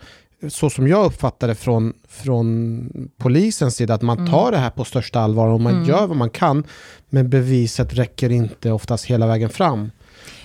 så 0.49 0.69
som 0.69 0.87
jag 0.87 1.05
uppfattar 1.05 1.47
det 1.47 1.55
från, 1.55 1.93
från 2.07 3.09
polisens 3.17 3.75
sida, 3.75 3.93
att 3.93 4.01
man 4.01 4.27
tar 4.27 4.51
det 4.51 4.57
här 4.57 4.69
på 4.69 4.85
största 4.85 5.19
allvar 5.19 5.47
och 5.47 5.61
man 5.61 5.85
gör 5.85 6.07
vad 6.07 6.17
man 6.17 6.29
kan, 6.29 6.63
men 7.09 7.29
beviset 7.29 7.93
räcker 7.93 8.29
inte 8.29 8.71
oftast 8.71 9.05
hela 9.05 9.27
vägen 9.27 9.49
fram. 9.49 9.91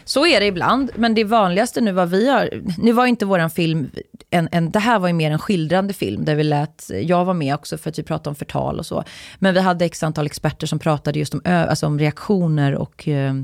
Så 0.08 0.26
är 0.26 0.40
det 0.40 0.46
ibland, 0.46 0.90
men 0.94 1.14
det 1.14 1.24
vanligaste 1.24 1.80
nu 1.80 1.92
vad 1.92 2.10
vi 2.10 2.28
har... 2.28 2.50
Nu 2.78 2.92
var 2.92 3.06
inte 3.06 3.26
våran 3.26 3.50
film... 3.50 3.90
En, 4.30 4.48
en, 4.52 4.70
det 4.70 4.78
här 4.78 4.98
var 4.98 5.08
ju 5.08 5.14
mer 5.14 5.30
en 5.30 5.38
skildrande 5.38 5.94
film 5.94 6.24
där 6.24 6.34
vi 6.34 6.44
lät... 6.44 6.90
Jag 7.02 7.24
var 7.24 7.34
med 7.34 7.54
också 7.54 7.78
för 7.78 7.90
att 7.90 7.98
vi 7.98 8.02
pratade 8.02 8.28
om 8.28 8.34
förtal 8.34 8.78
och 8.78 8.86
så. 8.86 9.04
Men 9.38 9.54
vi 9.54 9.60
hade 9.60 9.84
x 9.84 10.02
antal 10.02 10.26
experter 10.26 10.66
som 10.66 10.78
pratade 10.78 11.18
just 11.18 11.34
om, 11.34 11.40
alltså 11.44 11.86
om 11.86 11.98
reaktioner 11.98 12.74
och 12.74 13.08
eh, 13.08 13.34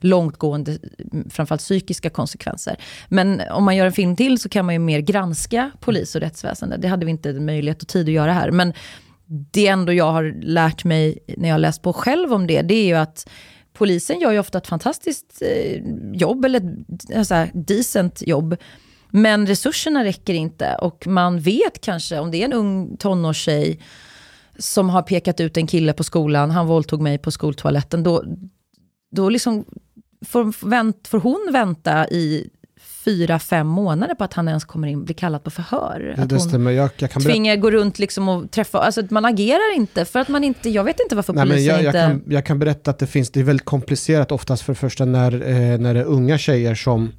långtgående, 0.00 0.78
mm, 1.12 1.30
framförallt 1.30 1.62
psykiska 1.62 2.10
konsekvenser. 2.10 2.76
Men 3.08 3.42
om 3.50 3.64
man 3.64 3.76
gör 3.76 3.86
en 3.86 3.92
film 3.92 4.16
till 4.16 4.38
så 4.38 4.48
kan 4.48 4.66
man 4.66 4.74
ju 4.74 4.78
mer 4.78 5.00
granska 5.00 5.70
polis 5.80 6.14
och 6.14 6.20
rättsväsende. 6.20 6.76
Det 6.76 6.88
hade 6.88 7.04
vi 7.04 7.10
inte 7.10 7.32
möjlighet 7.32 7.82
och 7.82 7.88
tid 7.88 8.08
att 8.08 8.12
göra 8.12 8.32
här. 8.32 8.50
Men 8.50 8.72
det 9.28 9.66
ändå 9.66 9.92
jag 9.92 10.12
har 10.12 10.34
lärt 10.42 10.84
mig 10.84 11.18
när 11.36 11.48
jag 11.48 11.60
läst 11.60 11.82
på 11.82 11.92
själv 11.92 12.32
om 12.32 12.46
det, 12.46 12.62
det 12.62 12.74
är 12.74 12.86
ju 12.86 12.94
att 12.94 13.28
polisen 13.78 14.20
gör 14.20 14.32
ju 14.32 14.38
ofta 14.38 14.58
ett 14.58 14.66
fantastiskt 14.66 15.42
eh, 15.42 15.82
jobb, 16.12 16.44
eller 16.44 16.58
ett 16.58 17.16
alltså, 17.16 17.46
decent 17.54 18.22
jobb. 18.26 18.56
Men 19.10 19.46
resurserna 19.46 20.04
räcker 20.04 20.34
inte 20.34 20.74
och 20.74 21.06
man 21.06 21.40
vet 21.40 21.80
kanske 21.80 22.18
om 22.18 22.30
det 22.30 22.40
är 22.40 22.44
en 22.44 22.52
ung 22.52 22.96
tonårstjej 22.96 23.80
som 24.58 24.90
har 24.90 25.02
pekat 25.02 25.40
ut 25.40 25.56
en 25.56 25.66
kille 25.66 25.92
på 25.92 26.04
skolan, 26.04 26.50
han 26.50 26.66
våldtog 26.66 27.00
mig 27.00 27.18
på 27.18 27.30
skoltoaletten, 27.30 28.02
då, 28.02 28.24
då 29.10 29.28
liksom 29.28 29.64
får, 30.26 30.68
vänt, 30.68 31.08
får 31.08 31.18
hon 31.18 31.48
vänta 31.52 32.08
i 32.08 32.50
fyra, 33.08 33.38
fem 33.38 33.66
månader 33.66 34.14
på 34.14 34.24
att 34.24 34.34
han 34.34 34.48
ens 34.48 34.64
kommer 34.64 34.88
in, 34.88 35.04
blir 35.04 35.14
kallad 35.14 35.44
på 35.44 35.50
förhör. 35.50 36.14
Att 36.18 36.28
det 36.28 36.34
hon 36.34 36.40
stämmer. 36.40 36.70
Jag, 36.70 36.90
jag 36.96 37.10
kan 37.10 37.22
tvingar 37.22 37.56
gå 37.56 37.70
runt 37.70 37.98
liksom 37.98 38.28
och 38.28 38.50
träffa, 38.50 38.78
alltså 38.78 39.02
man 39.10 39.24
agerar 39.24 39.76
inte 39.76 40.04
för 40.04 40.18
att 40.18 40.28
man 40.28 40.44
inte, 40.44 40.70
jag 40.70 40.84
vet 40.84 41.00
inte 41.00 41.16
varför 41.16 41.32
Nej, 41.32 41.46
polisen 41.46 41.66
jag, 41.66 41.84
jag, 41.84 41.88
inte... 41.88 42.00
kan, 42.00 42.32
jag 42.32 42.46
kan 42.46 42.58
berätta 42.58 42.90
att 42.90 42.98
det 42.98 43.06
finns, 43.06 43.30
det 43.30 43.40
är 43.40 43.44
väldigt 43.44 43.66
komplicerat 43.66 44.32
oftast 44.32 44.62
för 44.62 44.72
det 44.72 44.78
första 44.78 45.04
när, 45.04 45.32
eh, 45.32 45.78
när 45.78 45.94
det 45.94 46.00
är 46.00 46.04
unga 46.04 46.38
tjejer 46.38 46.74
som 46.74 47.12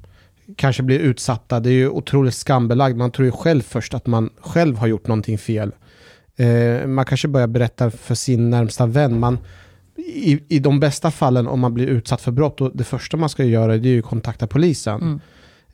kanske 0.56 0.82
blir 0.82 0.98
utsatta. 0.98 1.60
Det 1.60 1.70
är 1.70 1.72
ju 1.72 1.88
otroligt 1.88 2.34
skambelagt. 2.34 2.96
Man 2.96 3.10
tror 3.10 3.26
ju 3.26 3.32
själv 3.32 3.62
först 3.62 3.94
att 3.94 4.06
man 4.06 4.30
själv 4.40 4.76
har 4.76 4.86
gjort 4.86 5.06
någonting 5.06 5.38
fel. 5.38 5.72
Eh, 6.36 6.86
man 6.86 7.04
kanske 7.04 7.28
börjar 7.28 7.46
berätta 7.46 7.90
för 7.90 8.14
sin 8.14 8.50
närmsta 8.50 8.86
vän. 8.86 9.20
Man, 9.20 9.38
i, 9.96 10.40
I 10.48 10.58
de 10.58 10.80
bästa 10.80 11.10
fallen 11.10 11.46
om 11.48 11.60
man 11.60 11.74
blir 11.74 11.86
utsatt 11.86 12.20
för 12.20 12.32
brott, 12.32 12.60
och 12.60 12.70
det 12.74 12.84
första 12.84 13.16
man 13.16 13.28
ska 13.28 13.44
göra 13.44 13.74
är 13.74 13.78
ju 13.78 13.98
att 13.98 14.04
kontakta 14.04 14.46
polisen. 14.46 15.00
Mm. 15.00 15.20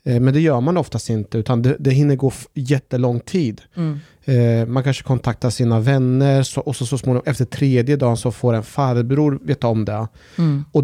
Eh, 0.07 0.19
men 0.19 0.33
det 0.33 0.39
gör 0.39 0.61
man 0.61 0.77
oftast 0.77 1.09
inte, 1.09 1.37
utan 1.37 1.61
det, 1.61 1.75
det 1.79 1.91
hinner 1.91 2.15
gå 2.15 2.31
jättelång 2.53 3.19
tid. 3.19 3.61
Mm. 3.75 3.99
Eh, 4.25 4.67
man 4.67 4.83
kanske 4.83 5.03
kontaktar 5.03 5.49
sina 5.49 5.79
vänner 5.79 6.43
så, 6.43 6.61
och 6.61 6.75
så, 6.75 6.85
så 6.85 6.97
småningom 6.97 7.23
efter 7.25 7.45
tredje 7.45 7.95
dagen 7.95 8.17
så 8.17 8.31
får 8.31 8.53
en 8.53 8.63
farbror 8.63 9.39
veta 9.43 9.67
om 9.67 9.85
det. 9.85 10.07
Mm. 10.37 10.65
Och 10.71 10.83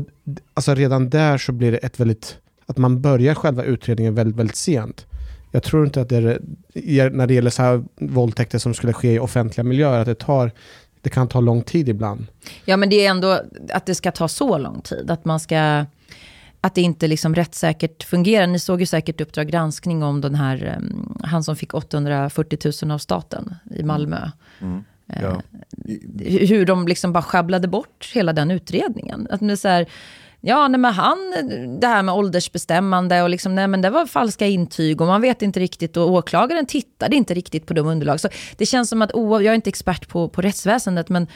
alltså 0.53 0.75
redan 0.75 1.09
där 1.09 1.37
så 1.37 1.51
blir 1.51 1.71
det 1.71 1.77
ett 1.77 1.99
väldigt, 1.99 2.37
att 2.65 2.77
man 2.77 3.01
börjar 3.01 3.35
själva 3.35 3.63
utredningen 3.63 4.15
väldigt, 4.15 4.35
väldigt 4.35 4.55
sent. 4.55 5.05
Jag 5.51 5.63
tror 5.63 5.85
inte 5.85 6.01
att 6.01 6.09
det 6.09 6.39
är, 6.73 7.09
när 7.09 7.27
det 7.27 7.33
gäller 7.33 7.49
så 7.49 7.61
här 7.61 7.83
våldtäkter 7.95 8.59
som 8.59 8.73
skulle 8.73 8.93
ske 8.93 9.13
i 9.13 9.19
offentliga 9.19 9.63
miljöer, 9.63 9.99
att 9.99 10.05
det 10.05 10.15
tar, 10.15 10.51
det 11.01 11.09
kan 11.09 11.27
ta 11.27 11.41
lång 11.41 11.61
tid 11.61 11.89
ibland. 11.89 12.25
Ja, 12.65 12.77
men 12.77 12.89
det 12.89 13.05
är 13.05 13.09
ändå 13.09 13.39
att 13.69 13.85
det 13.85 13.95
ska 13.95 14.11
ta 14.11 14.27
så 14.27 14.57
lång 14.57 14.81
tid. 14.81 15.11
Att 15.11 15.25
man 15.25 15.39
ska... 15.39 15.85
Att 16.65 16.75
det 16.75 16.81
inte 16.81 17.07
liksom 17.07 17.35
rättssäkert 17.35 18.03
fungerar. 18.03 18.47
Ni 18.47 18.59
såg 18.59 18.79
ju 18.79 18.85
säkert 18.85 19.21
Uppdrag 19.21 19.47
granskning 19.47 20.03
om 20.03 20.21
den 20.21 20.35
här, 20.35 20.75
um, 20.79 21.17
han 21.23 21.43
som 21.43 21.55
fick 21.55 21.73
840 21.73 22.71
000 22.83 22.91
av 22.91 22.97
staten 22.97 23.55
i 23.75 23.83
Malmö. 23.83 24.29
Mm. 24.61 24.83
Eh, 25.09 25.21
Ja. 25.23 25.41
hu- 25.87 26.45
Hur 26.47 26.65
de 26.65 26.87
liksom 26.87 27.13
bara 27.13 27.23
sjabblade 27.23 27.67
bort 27.67 28.11
hela 28.13 28.33
den 28.33 28.51
utredningen. 28.51 29.27
Att 29.31 29.39
det 29.39 29.51
är 29.51 29.55
så 29.55 29.67
här, 29.67 29.85
ja, 30.41 30.67
nej, 30.67 30.79
men 30.79 30.93
han, 30.93 31.17
det 31.81 31.87
här 31.87 32.03
med 32.03 32.15
åldersbestämmande 32.15 33.21
och 33.21 33.29
liksom, 33.29 33.55
nej 33.55 33.67
men 33.67 33.81
det 33.81 33.89
var 33.89 34.05
falska 34.05 34.47
intyg 34.47 35.01
och 35.01 35.07
man 35.07 35.21
vet 35.21 35.41
inte 35.41 35.59
riktigt 35.59 35.97
och 35.97 36.11
åklagaren 36.11 36.65
tittade 36.65 37.15
inte 37.15 37.33
riktigt 37.33 37.65
på 37.65 37.73
de 37.73 37.87
underlag. 37.87 38.19
Så 38.19 38.29
det 38.57 38.65
känns 38.65 38.89
som 38.89 39.01
att, 39.01 39.11
oh, 39.11 39.43
jag 39.43 39.51
är 39.51 39.55
inte 39.55 39.69
expert 39.69 40.07
på, 40.09 40.29
på 40.29 40.41
rättsväsendet, 40.41 41.09
men 41.09 41.27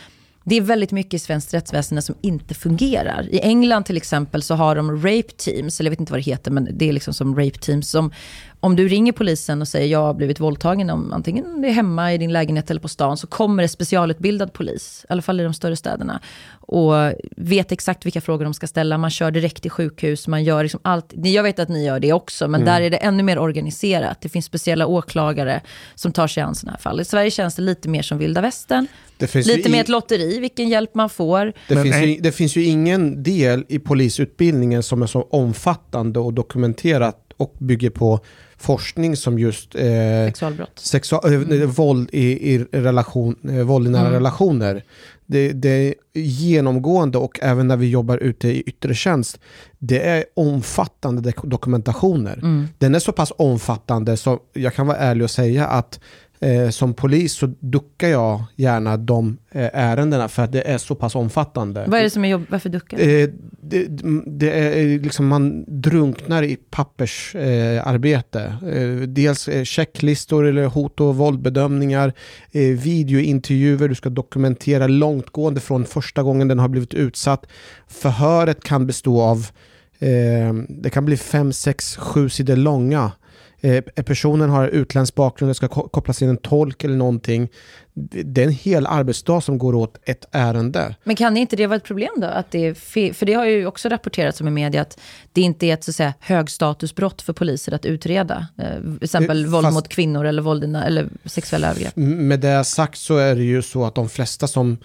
det 0.50 0.56
är 0.56 0.62
väldigt 0.62 0.91
mycket 0.91 1.14
i 1.14 1.20
svenskt 1.20 1.54
rättsväsende 1.54 2.02
som 2.02 2.16
inte 2.22 2.54
fungerar. 2.54 3.28
I 3.32 3.39
England 3.39 3.84
till 3.84 3.98
exempel 3.98 4.41
så 4.41 4.56
har 4.56 4.76
de 4.76 4.95
rape 4.95 5.32
teams, 5.38 5.80
eller 5.80 5.88
jag 5.88 5.91
vet 5.91 6.00
inte 6.00 6.12
vad 6.12 6.20
det 6.20 6.26
heter, 6.26 6.52
men 6.52 6.70
det 6.74 6.89
är 6.89 6.93
liksom 6.93 7.14
som 7.14 7.36
rape 7.36 7.58
teams. 7.60 7.89
Som, 7.89 8.12
om 8.60 8.76
du 8.76 8.88
ringer 8.88 9.12
polisen 9.12 9.62
och 9.62 9.68
säger 9.68 9.88
jag 9.88 10.00
har 10.00 10.14
blivit 10.14 10.39
våldtagen, 10.39 10.89
om 10.89 11.14
antingen 11.14 11.62
det 11.62 11.68
är 11.68 11.72
hemma 11.72 12.14
i 12.14 12.18
din 12.18 12.34
lägenhet 12.34 12.72
eller 12.72 12.82
på 12.82 12.88
stan, 12.88 13.18
så 13.18 13.28
kommer 13.28 13.64
det 13.64 13.70
specialutbildad 13.70 14.54
polis, 14.54 15.06
i 15.10 15.14
alla 15.14 15.22
fall 15.22 15.39
i 15.39 15.43
de 15.43 15.54
större 15.54 15.76
städerna, 15.76 16.20
och 16.52 16.93
vet 17.38 17.72
exakt 17.72 18.06
vilka 18.06 18.22
frågor 18.22 18.43
de 18.43 18.54
ska 18.54 18.68
ställa. 18.68 18.98
Man 18.98 19.10
kör 19.10 19.32
direkt 19.32 19.62
till 19.62 19.72
sjukhus, 19.72 20.28
man 20.28 20.43
gör 20.43 20.64
liksom 20.64 20.80
allt. 20.84 21.14
Jag 21.16 21.43
vet 21.43 21.60
att 21.60 21.70
ni 21.70 21.86
gör 21.86 22.00
det 22.00 22.14
också, 22.14 22.48
men 22.48 22.66
där 22.66 22.82
är 22.82 22.89
det 22.89 22.98
ännu 22.98 23.24
mer 23.24 23.39
organiserat. 23.39 24.22
Det 24.22 24.30
finns 24.30 24.45
speciella 24.45 24.88
åklagare 24.88 25.62
som 25.95 26.12
tar 26.12 26.28
sig 26.28 26.43
an 26.43 26.56
sådana 26.56 26.72
här 26.72 26.82
fall. 26.82 27.02
I 27.02 27.06
Sverige 27.06 27.32
känns 27.32 27.56
det 27.56 27.62
lite 27.62 27.89
mer 27.89 28.02
som 28.02 28.18
vilda 28.18 28.41
västern. 28.41 28.88
Det 29.18 29.28
finns 29.28 29.47
ju 29.49 29.55
Lite 29.55 29.70
mer 29.70 29.82
ett 29.82 29.89
lotteri, 29.89 30.39
vilken 30.39 30.70
hjälp 30.70 30.95
man 30.95 31.09
får. 31.09 31.45
Det, 31.68 31.76
Men 31.76 31.84
finns 31.84 31.95
ju, 31.97 32.18
det 32.22 32.32
finns 32.32 32.55
ju 32.55 32.63
ingen 32.63 33.24
del 33.24 33.65
i 33.68 33.80
polisutbildningen 33.80 34.84
som 34.84 35.01
är 35.01 35.07
så 35.07 35.22
omfattande 35.22 36.20
och 36.20 36.34
dokumenterat 36.34 37.24
och 37.38 37.53
bygger 37.59 37.89
på 37.89 38.20
forskning 38.57 39.15
som 39.15 39.39
just 39.39 39.76
eh, 39.76 39.82
Sexualbrott. 40.26 40.80
sexual, 40.80 41.34
eh, 41.34 41.68
våld 41.68 42.09
i, 42.11 42.53
i, 42.53 42.57
relation, 42.72 43.36
eh, 43.49 43.55
våld 43.55 43.88
i 43.88 43.89
nära 43.91 44.01
Mm. 44.01 44.13
relationer. 44.13 44.84
Det, 45.26 45.51
det 45.51 45.70
är 45.70 45.93
genomgående 46.13 47.18
och 47.18 47.39
även 47.41 47.68
när 47.68 47.78
vi 47.78 47.89
jobbar 47.89 48.18
ute 48.18 48.47
i 48.47 48.61
yttre 48.61 48.95
tjänst, 48.95 49.39
det 49.80 50.01
är 50.07 50.24
omfattande 50.36 51.34
dokumentationer. 51.43 52.34
Mm. 52.34 52.68
Den 52.78 52.95
är 52.95 52.99
så 52.99 53.11
pass 53.11 53.34
omfattande 53.38 54.18
så 54.18 54.39
jag 54.53 54.74
kan 54.74 54.88
vara 54.88 54.97
ärlig 54.97 55.24
och 55.24 55.32
säga 55.32 55.68
att 55.68 55.99
eh, 56.40 56.70
som 56.70 56.94
polis 56.94 57.34
så 57.34 57.54
duckar 57.60 58.08
jag 58.08 58.44
gärna 58.56 58.98
de 58.98 59.38
eh, 59.52 59.70
ärendena 59.74 60.28
för 60.28 60.44
att 60.44 60.52
det 60.52 60.62
är 60.62 60.78
så 60.78 60.96
pass 60.96 61.16
omfattande. 61.16 61.86
Vad 61.88 62.00
är 62.00 62.04
det 62.04 62.10
som 62.10 62.26
är 62.26 62.30
jobb? 62.30 62.46
Varför 62.50 62.70
duckar 62.70 62.98
du? 62.98 63.24
Eh, 63.24 63.30
det, 63.62 63.88
det 64.26 64.52
är 64.52 65.00
liksom 65.00 65.28
man 65.28 65.66
drunknar 65.82 66.44
i 66.44 66.56
pappersarbete. 66.56 68.54
Eh, 68.64 68.82
eh, 68.82 69.00
dels 69.00 69.48
eh, 69.48 69.64
checklistor 69.64 70.46
eller 70.46 70.66
hot 70.66 71.00
och 71.00 71.16
våldbedömningar, 71.16 72.14
eh, 72.52 72.62
videointervjuer, 72.62 73.88
du 73.88 73.96
ska 73.96 74.10
dokumentera 74.10 74.88
långtgående 74.88 75.60
från 75.60 75.86
första 75.86 76.24
gången 76.24 76.48
den 76.48 76.60
har 76.60 76.68
blivit 76.68 76.94
utsatt. 76.94 77.46
Förhöret 77.88 78.64
kan 78.64 78.88
bestå 78.88 79.22
av 79.22 79.48
Eh, 80.00 80.54
det 80.70 80.90
kan 80.90 81.06
bli 81.06 81.18
fem, 81.18 81.54
sex, 81.54 81.96
sju 81.98 82.30
sidor 82.30 82.56
långa. 82.56 83.12
Eh, 83.68 84.03
personen 84.03 84.49
har 84.49 84.68
utländsk 84.68 85.15
bakgrund, 85.15 85.49
det 85.49 85.55
ska 85.55 85.68
ko- 85.68 85.88
kopplas 85.89 86.22
in 86.22 86.30
en 86.30 86.38
tolk 86.38 86.84
eller 86.84 86.95
någonting. 86.95 87.49
Det 88.26 88.41
är 88.41 88.45
en 88.45 88.51
hel 88.51 88.88
arbetsdag 88.88 89.41
som 89.41 89.57
går 89.57 89.76
åt 89.76 89.97
ett 90.05 90.26
ärende. 90.32 90.95
Men 91.03 91.15
kan 91.15 91.38
inte 91.38 91.55
det 91.55 91.68
vara 91.68 91.78
ett 91.78 91.84
problem 91.84 92.09
då? 92.18 92.28
Att 92.28 92.51
det 92.51 92.65
är 92.65 93.13
för 93.13 93.26
det 93.26 93.34
har 93.34 93.45
ju 93.45 93.65
också 93.65 93.89
rapporterats 93.89 94.41
om 94.41 94.47
i 94.47 94.51
media 94.51 94.82
att 94.82 94.99
det 95.34 95.41
inte 95.41 95.65
är 95.65 95.74
ett 95.74 95.84
så 95.84 95.91
att 95.91 95.95
säga, 95.95 96.13
högstatusbrott 96.20 97.22
för 97.22 97.34
poliser 97.34 97.72
att 97.72 97.86
utreda. 97.86 98.47
Eh, 98.57 98.82
till 98.82 98.97
exempel 99.03 99.45
Eh, 99.45 99.51
våld 99.51 99.65
fast- 99.65 99.74
mot 99.76 99.88
kvinnor 99.89 100.26
eller, 100.26 100.41
våld 100.41 100.63
eller 100.76 101.09
sexuella 101.26 101.70
övergrepp. 101.70 101.95
Med 101.95 102.39
det 102.39 102.63
sagt 102.63 102.97
så 102.99 103.18
är 103.18 103.36
det 103.36 103.43
ju 103.43 103.61
så 103.61 103.86
att 103.86 103.95
de 103.95 104.09
flesta 104.09 104.47
som 104.47 104.78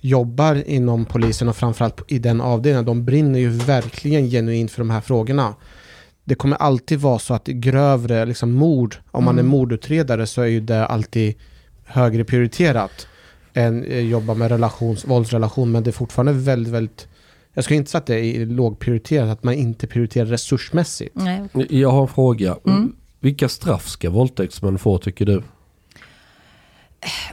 jobbar 0.00 0.62
inom 0.68 1.04
polisen 1.04 1.48
och 1.48 1.56
framförallt 1.56 2.00
i 2.12 2.18
den 2.18 2.40
avdelningen, 2.40 2.84
de 2.84 3.04
brinner 3.04 3.38
ju 3.38 3.48
verkligen 3.48 4.30
genuint 4.30 4.70
för 4.70 4.78
de 4.80 4.90
här 4.90 5.00
frågorna. 5.00 5.54
Det 6.30 6.34
kommer 6.34 6.56
alltid 6.56 7.00
vara 7.00 7.18
så 7.18 7.34
att 7.34 7.46
grövre 7.46 8.24
liksom 8.24 8.52
mord, 8.52 8.96
om 9.10 9.24
man 9.24 9.38
är 9.38 9.42
mordutredare 9.42 10.26
så 10.26 10.42
är 10.42 10.46
ju 10.46 10.60
det 10.60 10.86
alltid 10.86 11.34
högre 11.84 12.24
prioriterat 12.24 13.06
än 13.54 13.84
eh, 13.84 13.98
jobba 13.98 14.34
med 14.34 14.50
relations, 14.50 15.04
våldsrelation, 15.04 15.72
men 15.72 15.82
det 15.82 15.90
är 15.90 15.92
fortfarande 15.92 16.32
väldigt, 16.32 16.72
väldigt 16.72 17.08
jag 17.54 17.64
skulle 17.64 17.76
inte 17.76 17.90
säga 17.90 17.98
att 17.98 18.06
det 18.06 18.20
är 18.20 18.46
lågprioriterat, 18.46 19.30
att 19.30 19.42
man 19.42 19.54
inte 19.54 19.86
prioriterar 19.86 20.26
resursmässigt. 20.26 21.14
Nej. 21.14 21.48
Jag 21.68 21.90
har 21.90 22.02
en 22.02 22.08
fråga. 22.08 22.56
Mm. 22.66 22.92
Vilka 23.20 23.48
straff 23.48 23.88
ska 23.88 24.10
våldtäktsmän 24.10 24.78
få 24.78 24.98
tycker 24.98 25.26
du? 25.26 25.42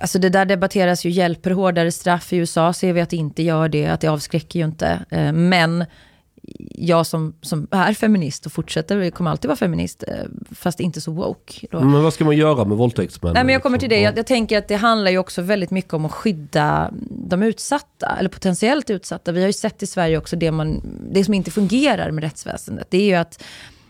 Alltså 0.02 0.20
det 0.20 0.30
där 0.30 0.46
debatteras 0.46 1.06
ju, 1.06 1.10
hjälper 1.10 1.52
hårdare 1.52 1.92
straff 1.92 2.34
i 2.34 2.38
USA 2.38 2.74
ser 2.74 2.94
vi 2.94 3.02
att 3.02 3.10
det 3.10 3.18
inte 3.18 3.44
gör 3.44 3.70
det, 3.70 3.88
att 3.88 4.02
det 4.02 4.08
avskräcker 4.08 4.60
ju 4.60 4.66
inte. 4.66 5.06
Eh, 5.10 5.34
Men 5.34 5.86
jag 6.76 7.06
som, 7.08 7.34
som 7.42 7.68
är 7.72 7.94
feminist 7.94 8.46
och 8.46 8.52
fortsätter, 8.52 9.10
kommer 9.10 9.32
alltid 9.32 9.48
vara 9.48 9.58
feminist, 9.58 10.04
eh, 10.08 10.14
fast 10.52 10.80
inte 10.80 11.02
så 11.02 11.12
woke. 11.12 11.68
Då. 11.72 11.80
Men 11.80 12.04
vad 12.04 12.14
ska 12.14 12.26
man 12.26 12.38
göra 12.38 12.66
med 12.66 12.78
våldtäktsmän? 12.78 13.34
Nej, 13.34 13.44
men 13.44 13.54
jag 13.54 13.64
kommer 13.64 13.78
till 13.78 13.90
det. 13.90 13.96
Liksom? 13.96 14.06
Jag, 14.06 14.18
jag 14.18 14.28
tänker 14.28 14.58
att 14.58 14.68
det 14.68 14.76
handlar 14.76 15.12
ju 15.12 15.18
också 15.18 15.42
väldigt 15.42 15.72
mycket 15.72 15.94
om 15.94 16.06
att 16.06 16.12
skydda 16.12 16.92
de 17.10 17.44
utsatta, 17.44 18.16
eller 18.20 18.30
potentiellt 18.30 18.90
utsatta. 18.90 19.32
Vi 19.32 19.40
har 19.40 19.48
ju 19.48 19.54
sett 19.54 19.84
i 19.84 19.88
Sverige 19.88 20.18
också 20.18 20.36
det, 20.36 20.52
man, 20.52 20.82
det 21.12 21.24
som 21.24 21.34
inte 21.34 21.52
fungerar 21.52 22.12
med 22.12 22.24
rättsväsendet. 22.24 22.88
Det 22.90 22.98
är 22.98 23.06
ju 23.06 23.16
att 23.16 23.44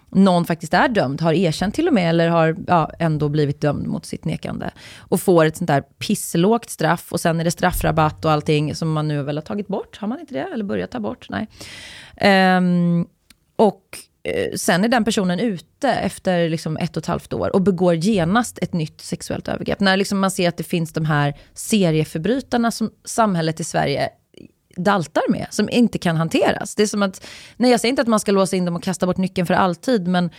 någon 0.10 0.45
faktiskt 0.45 0.74
är 0.74 0.88
dömd, 0.88 1.22
har 1.22 1.34
erkänt 1.34 1.76
till 1.76 1.88
och 1.88 1.93
med, 1.93 2.10
eller 2.10 2.30
har 2.30 2.55
ja, 2.68 2.91
ändå 2.99 3.30
blivit 3.30 3.62
dömd 3.62 3.88
mot 3.88 4.05
sitt 4.05 4.26
nekande. 4.26 4.72
Och 4.97 5.22
får 5.22 5.45
ett 5.45 5.58
sånt 5.58 5.68
där 5.68 5.82
pisslågt 5.82 6.70
straff, 6.70 7.12
och 7.12 7.20
sen 7.20 7.39
är 7.39 7.43
det 7.43 7.51
straffrabatt 7.51 8.26
och 8.26 8.32
allting 8.32 8.76
som 8.76 8.91
man 8.91 9.08
nu 9.08 9.24
väl 9.24 9.38
har 9.38 9.41
tagit 9.41 9.68
bort. 9.68 9.97
Har 9.97 10.08
man 10.08 10.20
inte 10.20 10.34
det? 10.34 10.47
Eller 10.53 10.64
börjat 10.64 10.91
ta 10.91 10.99
bort? 10.99 11.28
Nej. 11.30 11.47
Um, 12.58 13.08
och 13.55 13.84
eh, 14.24 14.53
sen 14.55 14.84
är 14.84 14.88
den 14.88 15.03
personen 15.03 15.39
ute 15.39 15.89
efter 15.89 16.49
liksom 16.49 16.78
ett 16.78 16.97
och 16.97 17.01
ett 17.01 17.08
halvt 17.08 17.34
år 17.34 17.55
och 17.55 17.62
begår 17.62 17.95
genast 17.95 18.60
ett 18.62 18.74
nytt 18.74 19.01
sexuellt 19.01 19.47
övergrepp. 19.47 19.80
När 19.80 19.97
liksom 19.97 20.20
man 20.20 20.32
ser 20.32 20.49
att 20.49 20.58
det 20.58 20.64
finns 20.64 20.93
de 20.93 21.05
här 21.05 21.34
serieförbrytarna 21.53 22.72
som 22.72 22.91
samhället 23.05 23.60
i 23.60 23.64
Sverige 23.64 24.10
daltar 24.78 25.32
med, 25.32 25.48
som 25.50 25.70
inte 25.70 25.98
kan 25.98 26.16
hanteras. 26.16 26.76
Det 26.76 26.84
är 26.84 26.88
som 26.88 27.04
att, 27.04 27.28
nej 27.58 27.72
jag 27.72 27.80
säger 27.80 27.90
inte 27.90 28.02
att 28.02 28.08
man 28.08 28.20
ska 28.20 28.32
låsa 28.32 28.56
in 28.56 28.66
dem 28.66 28.76
och 28.76 28.84
kasta 28.84 29.06
bort 29.06 29.18
nyckeln 29.18 29.48
för 29.48 29.54
alltid, 29.54 30.08
men 30.08 30.30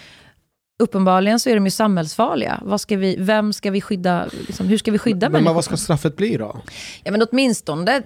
uppenbarligen 0.78 1.41
så 1.41 1.51
är 1.51 1.55
de 1.55 1.64
ju 1.64 1.70
samhällsfarliga. 1.70 2.61
Vad 2.64 2.80
ska 2.80 2.97
vi, 2.97 3.16
vem 3.18 3.53
ska 3.53 3.70
vi 3.70 3.80
skydda, 3.80 4.28
liksom, 4.47 4.66
hur 4.66 4.78
ska 4.78 4.91
vi 4.91 4.99
skydda 4.99 5.26
Men 5.26 5.32
människor? 5.32 5.55
vad 5.55 5.64
ska 5.64 5.76
straffet 5.76 6.16
bli 6.16 6.36
då? 6.36 6.57
Ja 7.05 7.12
men 7.12 7.22
åtminstone, 7.30 8.03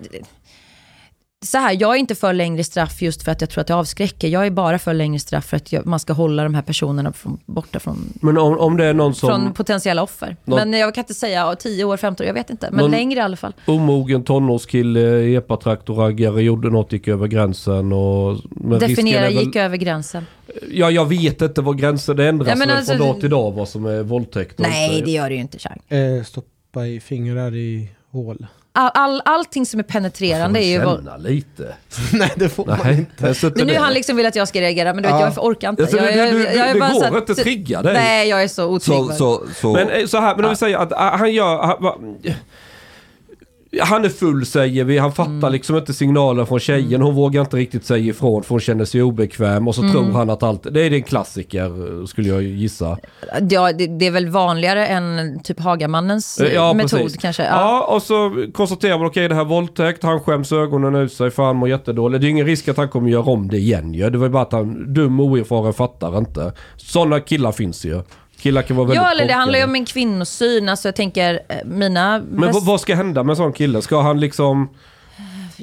så 1.43 1.59
här, 1.59 1.77
jag 1.81 1.95
är 1.95 1.99
inte 1.99 2.15
för 2.15 2.33
längre 2.33 2.65
straff 2.65 3.03
just 3.03 3.23
för 3.23 3.33
att 3.33 3.41
jag 3.41 3.51
tror 3.51 3.61
att 3.61 3.67
det 3.67 3.75
avskräcker. 3.75 4.29
Jag 4.29 4.47
är 4.47 4.51
bara 4.51 4.79
för 4.79 4.95
längre 4.95 5.19
straff 5.19 5.45
för 5.45 5.57
att 5.57 5.73
jag, 5.73 5.87
man 5.87 6.01
ska 6.01 6.13
hålla 6.13 6.43
de 6.43 6.55
här 6.55 6.63
personerna 6.63 7.13
från, 7.13 7.39
borta 7.47 7.81
från, 7.81 8.13
Men 8.15 8.39
om, 8.39 8.59
om 8.59 8.77
det 8.77 8.85
är 8.85 8.95
någon 8.95 9.15
som 9.15 9.29
från 9.29 9.53
potentiella 9.53 10.03
offer. 10.03 10.37
Någon- 10.45 10.69
Men 10.71 10.81
jag 10.81 10.95
kan 10.95 11.03
inte 11.03 11.15
säga 11.15 11.41
ja, 11.41 11.55
10 11.55 11.85
år, 11.85 11.97
15 11.97 12.25
år, 12.25 12.27
jag 12.27 12.35
vet 12.35 12.51
inte. 12.51 12.69
Men 12.73 12.91
längre 12.91 13.19
i 13.21 13.23
alla 13.23 13.37
fall. 13.37 13.53
omogen 13.67 14.25
tonårskille, 14.25 15.37
epatraktorraggare, 15.37 16.43
gjorde 16.43 16.71
något, 16.71 16.93
gick 16.93 17.09
över 17.09 17.27
gränsen 17.27 17.93
och... 17.93 18.37
Definiera 18.81 19.23
väl, 19.23 19.33
gick 19.33 19.57
över 19.57 19.77
gränsen. 19.77 20.27
Ja, 20.71 20.91
jag 20.91 21.05
vet 21.09 21.43
inte 21.43 21.61
vad 21.63 21.79
gränsen, 21.79 22.17
det 22.17 22.29
ändras 22.29 22.59
Ja, 22.67 22.75
alltså- 22.77 22.93
från 22.97 23.07
dag 23.09 23.21
till 23.21 23.31
dag 23.31 23.51
vad 23.53 23.69
som 23.69 23.87
är 23.87 24.03
våldtäkt 24.03 24.59
Nej, 24.59 24.93
inte. 24.95 25.05
det 25.05 25.11
gör 25.11 25.29
det 25.29 25.35
ju 25.35 25.41
inte, 25.41 25.59
Chang. 25.59 25.81
Eh, 25.89 26.25
stoppa 26.25 26.87
i 26.87 27.01
fingrar 27.01 27.55
i 27.55 27.91
hål. 28.11 28.47
All, 28.75 28.91
all, 28.95 29.23
allting 29.25 29.67
som 29.67 29.81
är 29.81 29.85
penetrerande 29.85 30.61
är 30.65 30.67
ju 30.67 30.81
Får 30.83 30.97
känna 30.97 31.17
lite. 31.17 31.75
Nej, 32.13 32.31
det 32.37 32.49
får 32.49 32.67
man 32.67 32.79
Nej, 32.85 32.95
inte. 32.99 33.27
jag 33.27 33.37
suttit 33.37 33.57
Men 33.59 33.67
nu 33.67 33.75
har 33.75 33.85
han 33.85 33.93
liksom 33.95 34.17
vill 34.17 34.27
att 34.27 34.37
jag 34.37 34.49
ska 34.49 34.61
reagera, 34.61 34.95
men 34.95 35.03
du 35.03 35.09
vet, 35.09 35.21
Ja. 35.21 35.33
jag 35.37 35.45
orkar 35.45 35.69
inte. 35.71 35.83
Jag, 35.83 35.91
du- 35.91 35.97
jag, 36.19 36.33
du- 36.35 36.43
jag, 36.45 36.57
jag 36.57 36.69
är 36.69 36.75
det 36.75 36.81
bara 36.81 36.93
går 36.93 37.05
att- 37.05 37.15
inte 37.17 37.33
att 37.33 37.39
trigga 37.39 37.83
dig. 37.83 37.95
Nej, 37.95 38.29
jag 38.29 38.43
är 38.43 38.49
så 38.49 38.65
otrygg. 38.67 38.97
Så, 38.97 39.13
så, 39.13 39.43
så, 39.61 39.73
Men 39.73 39.89
eh, 39.91 40.07
så 40.07 40.19
här, 40.21 40.37
men 40.37 40.45
om 40.45 40.51
vi 40.51 40.57
säger 40.57 40.77
att 40.79 40.93
ah, 40.93 41.17
han 41.17 41.33
gör... 41.33 41.63
Han, 41.63 41.77
va, 41.83 41.97
han 43.81 44.05
är 44.05 44.09
full 44.09 44.47
säger 44.47 44.85
vi, 44.85 44.99
han 44.99 45.13
fattar 45.13 45.31
Mm. 45.33 45.53
liksom 45.53 45.77
inte 45.77 45.93
signalen 45.95 46.47
från 46.47 46.61
tjejen, 46.61 47.03
hon 47.03 47.15
vågar 47.15 47.41
inte 47.41 47.57
riktigt 47.57 47.85
säga 47.85 48.05
ifrån 48.11 48.43
för 48.43 48.51
hon 48.51 48.61
känner 48.61 48.85
sig 48.85 49.03
obekväm 49.03 49.69
och 49.69 49.75
så 49.75 49.81
Mm. 49.83 49.93
tror 49.93 50.05
han 50.13 50.31
att 50.31 50.43
allt... 50.43 50.67
Det 50.71 50.81
är 50.87 50.93
en 50.93 51.03
klassiker 51.03 52.07
skulle 52.07 52.29
jag 52.29 52.43
gissa. 52.43 52.99
Ja, 53.51 53.73
det, 53.73 53.87
det 53.87 54.07
är 54.07 54.11
väl 54.11 54.29
vanligare 54.29 54.87
än 54.87 55.41
typ 55.43 55.61
Hagamannens 55.61 56.41
Eh, 56.41 56.53
ja, 56.55 56.73
metod 56.73 57.01
precis. 57.01 57.21
kanske. 57.21 57.45
Ja. 57.45 57.85
och 57.95 58.03
så 58.03 58.47
konstaterar 58.55 58.99
man 58.99 59.07
okej 59.07 59.29
det 59.29 59.35
här 59.35 59.43
är 59.43 59.47
våldtäkt, 59.47 60.03
han 60.03 60.21
skäms 60.21 60.53
ögonen 60.53 60.95
ut 60.95 61.13
sig 61.13 61.31
för 61.31 61.43
han 61.43 61.57
mår 61.57 61.69
jättedåligt. 61.69 62.21
Det 62.21 62.27
är 62.27 62.31
ingen 62.31 62.47
risk 62.47 62.69
att 62.69 62.77
han 62.77 62.89
kommer 62.89 63.11
göra 63.11 63.23
om 63.23 63.49
det 63.49 63.57
igen 63.59 63.95
ju. 63.95 64.11
Det 64.11 64.19
var 64.19 64.27
ju 64.27 64.33
bara 64.33 64.43
att 64.43 64.53
han 64.53 64.95
dum 64.95 65.21
och 65.21 65.27
oerfaren 65.27 65.73
fattar 65.73 66.19
inte. 66.19 66.53
Sådana 66.77 67.21
killar 67.21 67.53
finns 67.53 67.85
ju. 67.85 68.03
Killar 68.43 68.63
kan 68.63 68.77
vara 68.77 68.87
väldigt 68.87 69.03
Ja, 69.03 69.11
eller 69.11 69.27
det 69.27 69.33
handlar 69.33 69.59
ju 69.59 69.65
om 69.65 69.75
en 69.75 69.85
kvinnosyn. 69.85 70.69
Alltså 70.69 70.89
jag 70.89 70.95
tänker, 70.97 71.41
eh, 71.49 71.57
mina... 71.65 72.23
Men 72.31 72.53
vad, 72.53 72.65
vad 72.65 72.81
ska 72.81 72.95
hända 72.95 73.23
med 73.23 73.33
en 73.33 73.37
sån 73.37 73.53
kille? 73.53 73.83
Ska 73.83 74.01
han 74.01 74.21
liksom 74.21 74.69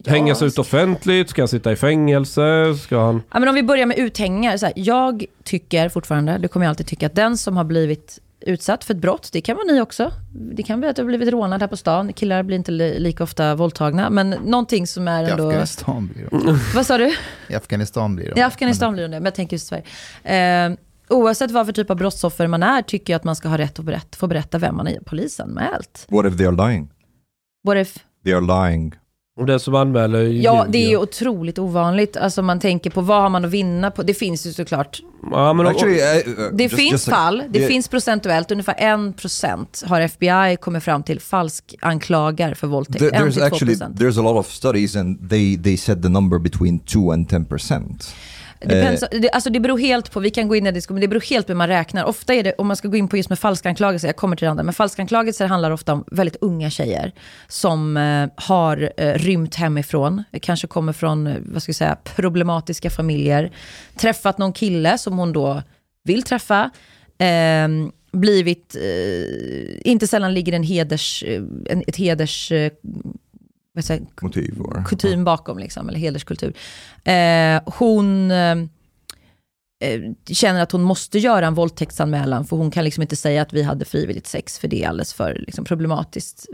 hängas 0.05 0.41
ut 0.41 0.59
offentligt? 0.59 1.29
Ska 1.29 1.41
han 1.41 1.47
sitta 1.47 1.71
i 1.71 1.75
fängelse? 1.75 2.75
Ska 2.83 2.99
han... 2.99 3.23
Ja, 3.33 3.39
men 3.39 3.49
om 3.49 3.55
vi 3.55 3.63
börjar 3.63 3.85
med 3.85 3.97
uthängningar. 3.97 4.57
Så 4.57 4.65
här, 4.65 4.73
jag 4.75 5.25
tycker 5.43 5.89
fortfarande, 5.89 6.37
det 6.37 6.47
kommer 6.47 6.65
jag 6.65 6.69
alltid 6.69 6.87
tycka, 6.87 7.05
att 7.05 7.15
den 7.15 7.37
som 7.37 7.57
har 7.57 7.63
blivit 7.63 8.19
utsatt 8.41 8.83
för 8.83 8.93
ett 8.93 8.99
brott, 8.99 9.29
det 9.31 9.41
kan 9.41 9.55
vara 9.55 9.65
ni 9.65 9.81
också. 9.81 10.11
Det 10.31 10.63
kan 10.63 10.81
vara 10.81 10.89
att 10.89 10.95
du 10.95 11.01
har 11.01 11.07
blivit 11.07 11.29
rånad 11.29 11.61
här 11.61 11.67
på 11.67 11.77
stan. 11.77 12.13
Killar 12.13 12.43
blir 12.43 12.57
inte 12.57 12.71
li- 12.71 12.99
lika 12.99 13.23
ofta 13.23 13.55
våldtagna. 13.55 14.09
Men 14.09 14.29
någonting 14.29 14.87
som 14.87 15.07
är 15.07 15.23
I 15.23 15.29
ändå... 15.29 15.47
Afghanistan 15.47 16.09
blir 16.13 16.27
de. 16.31 16.59
Vad 16.75 16.85
sa 16.85 16.97
du? 16.97 17.13
I 17.47 17.55
Afghanistan 17.55 18.15
blir 18.15 18.31
de. 18.35 18.39
I 18.39 18.43
Afghanistan 18.43 18.93
blir 18.93 19.03
det 19.03 19.09
men 19.09 19.25
jag 19.25 19.35
tänker 19.35 19.53
just 19.53 19.67
Sverige. 19.67 19.83
Eh, 20.67 20.71
oavsett 21.09 21.51
vad 21.51 21.65
för 21.65 21.73
typ 21.73 21.89
av 21.89 21.97
brottsoffer 21.97 22.47
man 22.47 22.63
är, 22.63 22.81
tycker 22.81 23.13
jag 23.13 23.17
att 23.17 23.23
man 23.23 23.35
ska 23.35 23.49
ha 23.49 23.57
rätt 23.57 23.79
att 23.79 23.85
berätta, 23.85 24.17
få 24.17 24.27
berätta 24.27 24.57
vem 24.57 24.75
man 24.75 24.87
är 24.87 24.99
polisanmält. 24.99 26.05
what 26.09 26.25
if 26.25 26.37
they 26.37 26.45
are 26.47 26.67
lying? 26.69 26.89
What 27.67 27.77
if? 27.77 27.97
They 28.23 28.33
are 28.33 28.69
lying. 28.69 28.95
Om 29.39 29.45
den 29.45 29.59
som 29.59 29.75
anmäler 29.75 30.23
Ja, 30.23 30.65
det 30.69 30.77
är 30.85 30.89
ju 30.89 30.97
otroligt 30.97 31.59
ovanligt. 31.59 32.17
Alltså 32.17 32.41
man 32.41 32.59
tänker 32.59 32.89
på 32.89 33.01
vad 33.01 33.21
har 33.21 33.29
man 33.29 33.45
att 33.45 33.51
vinna 33.51 33.91
på? 33.91 34.03
Det 34.03 34.13
finns 34.13 34.45
ju 34.47 34.53
såklart. 34.53 35.01
Ja, 35.31 35.53
men, 35.53 35.67
Actually, 35.67 35.93
uh, 36.01 36.39
uh, 36.39 36.49
Det 36.53 36.63
just- 36.63 36.75
finns 36.75 36.91
just 36.91 37.07
like- 37.07 37.15
fall, 37.15 37.43
det 37.49 37.59
Yeah. 37.59 37.69
finns 37.69 37.87
procentuellt, 37.87 38.51
ungefär 38.51 38.75
1% 38.79 39.83
har 39.87 40.01
FBI 40.01 40.57
kommit 40.61 40.83
fram 40.83 41.03
till 41.03 41.19
falsk 41.19 41.75
anklagar 41.81 42.53
för 42.53 42.67
våldtäkt. 42.67 42.99
There, 42.99 43.09
there's 43.11 43.39
1-2%. 43.39 43.43
actually 43.53 43.75
there's 43.75 44.19
a 44.19 44.23
lot 44.33 44.39
of 44.39 44.51
studies 44.51 44.95
and 44.95 45.29
they 45.29 45.57
they 45.63 45.77
said 45.77 46.03
the 46.03 46.09
number 46.09 46.39
between 46.39 46.79
2 46.79 47.11
and 47.11 47.29
10 47.29 47.45
Depends, 48.59 49.03
det, 49.11 49.29
alltså 49.29 49.49
det 49.49 49.59
beror 49.59 49.77
helt 49.77 50.11
på, 50.11 50.19
vi 50.19 50.29
kan 50.29 50.47
gå 50.47 50.55
in 50.55 50.65
i 50.65 50.71
det, 50.71 50.75
diskussion, 50.75 50.95
men 50.95 51.01
det 51.01 51.07
beror 51.07 51.29
helt 51.29 51.47
på 51.47 51.53
hur 51.53 51.57
man 51.57 51.67
räknar. 51.67 52.03
Ofta 52.03 52.33
är 52.33 52.43
det, 52.43 52.53
om 52.57 52.67
man 52.67 52.75
ska 52.75 52.87
gå 52.87 52.97
in 52.97 53.07
på 53.07 53.17
just 53.17 53.29
med 53.29 53.39
falskanklagelser, 53.39 54.07
jag 54.07 54.15
kommer 54.15 54.35
till 54.35 54.45
det 54.45 54.51
andra, 54.51 54.63
men 54.63 54.73
falskanklagelser 54.73 55.47
handlar 55.47 55.71
ofta 55.71 55.93
om 55.93 56.03
väldigt 56.11 56.35
unga 56.41 56.69
tjejer 56.69 57.13
som 57.47 57.97
eh, 57.97 58.29
har 58.35 58.91
eh, 58.97 59.13
rymt 59.13 59.55
hemifrån, 59.55 60.23
kanske 60.41 60.67
kommer 60.67 60.93
från, 60.93 61.27
eh, 61.27 61.35
vad 61.39 61.63
ska 61.63 61.69
jag 61.69 61.75
säga, 61.75 61.97
problematiska 62.15 62.89
familjer, 62.89 63.51
träffat 63.95 64.37
någon 64.37 64.53
kille 64.53 64.97
som 64.97 65.17
hon 65.17 65.33
då 65.33 65.63
vill 66.03 66.23
träffa, 66.23 66.69
eh, 67.17 67.67
blivit, 68.11 68.75
eh, 68.75 69.91
inte 69.91 70.07
sällan 70.07 70.33
ligger 70.33 70.53
en 70.53 70.63
heders, 70.63 71.23
eh, 71.23 71.41
en, 71.69 71.83
ett 71.87 71.95
heders, 71.95 72.51
säga, 73.83 74.01
Motiv 74.21 74.61
or 74.61 74.83
kutym 74.87 75.23
bakom, 75.23 75.59
liksom, 75.59 75.89
eller 75.89 75.99
hederskultur. 75.99 76.53
Eh, 77.03 77.61
hon 77.65 78.31
eh, 78.31 78.55
eh, 79.83 80.01
känner 80.27 80.61
att 80.61 80.71
hon 80.71 80.83
måste 80.83 81.19
göra 81.19 81.47
en 81.47 81.53
våldtäktsanmälan, 81.53 82.45
för 82.45 82.57
hon 82.57 82.71
kan 82.71 82.83
liksom 82.83 83.01
inte 83.01 83.15
säga 83.15 83.41
att 83.41 83.53
vi 83.53 83.63
hade 83.63 83.85
frivilligt 83.85 84.27
sex, 84.27 84.59
för 84.59 84.67
det 84.67 84.83
är 84.83 84.89
alldeles 84.89 85.13
för 85.13 85.43
liksom, 85.47 85.65
problematiskt 85.65 86.45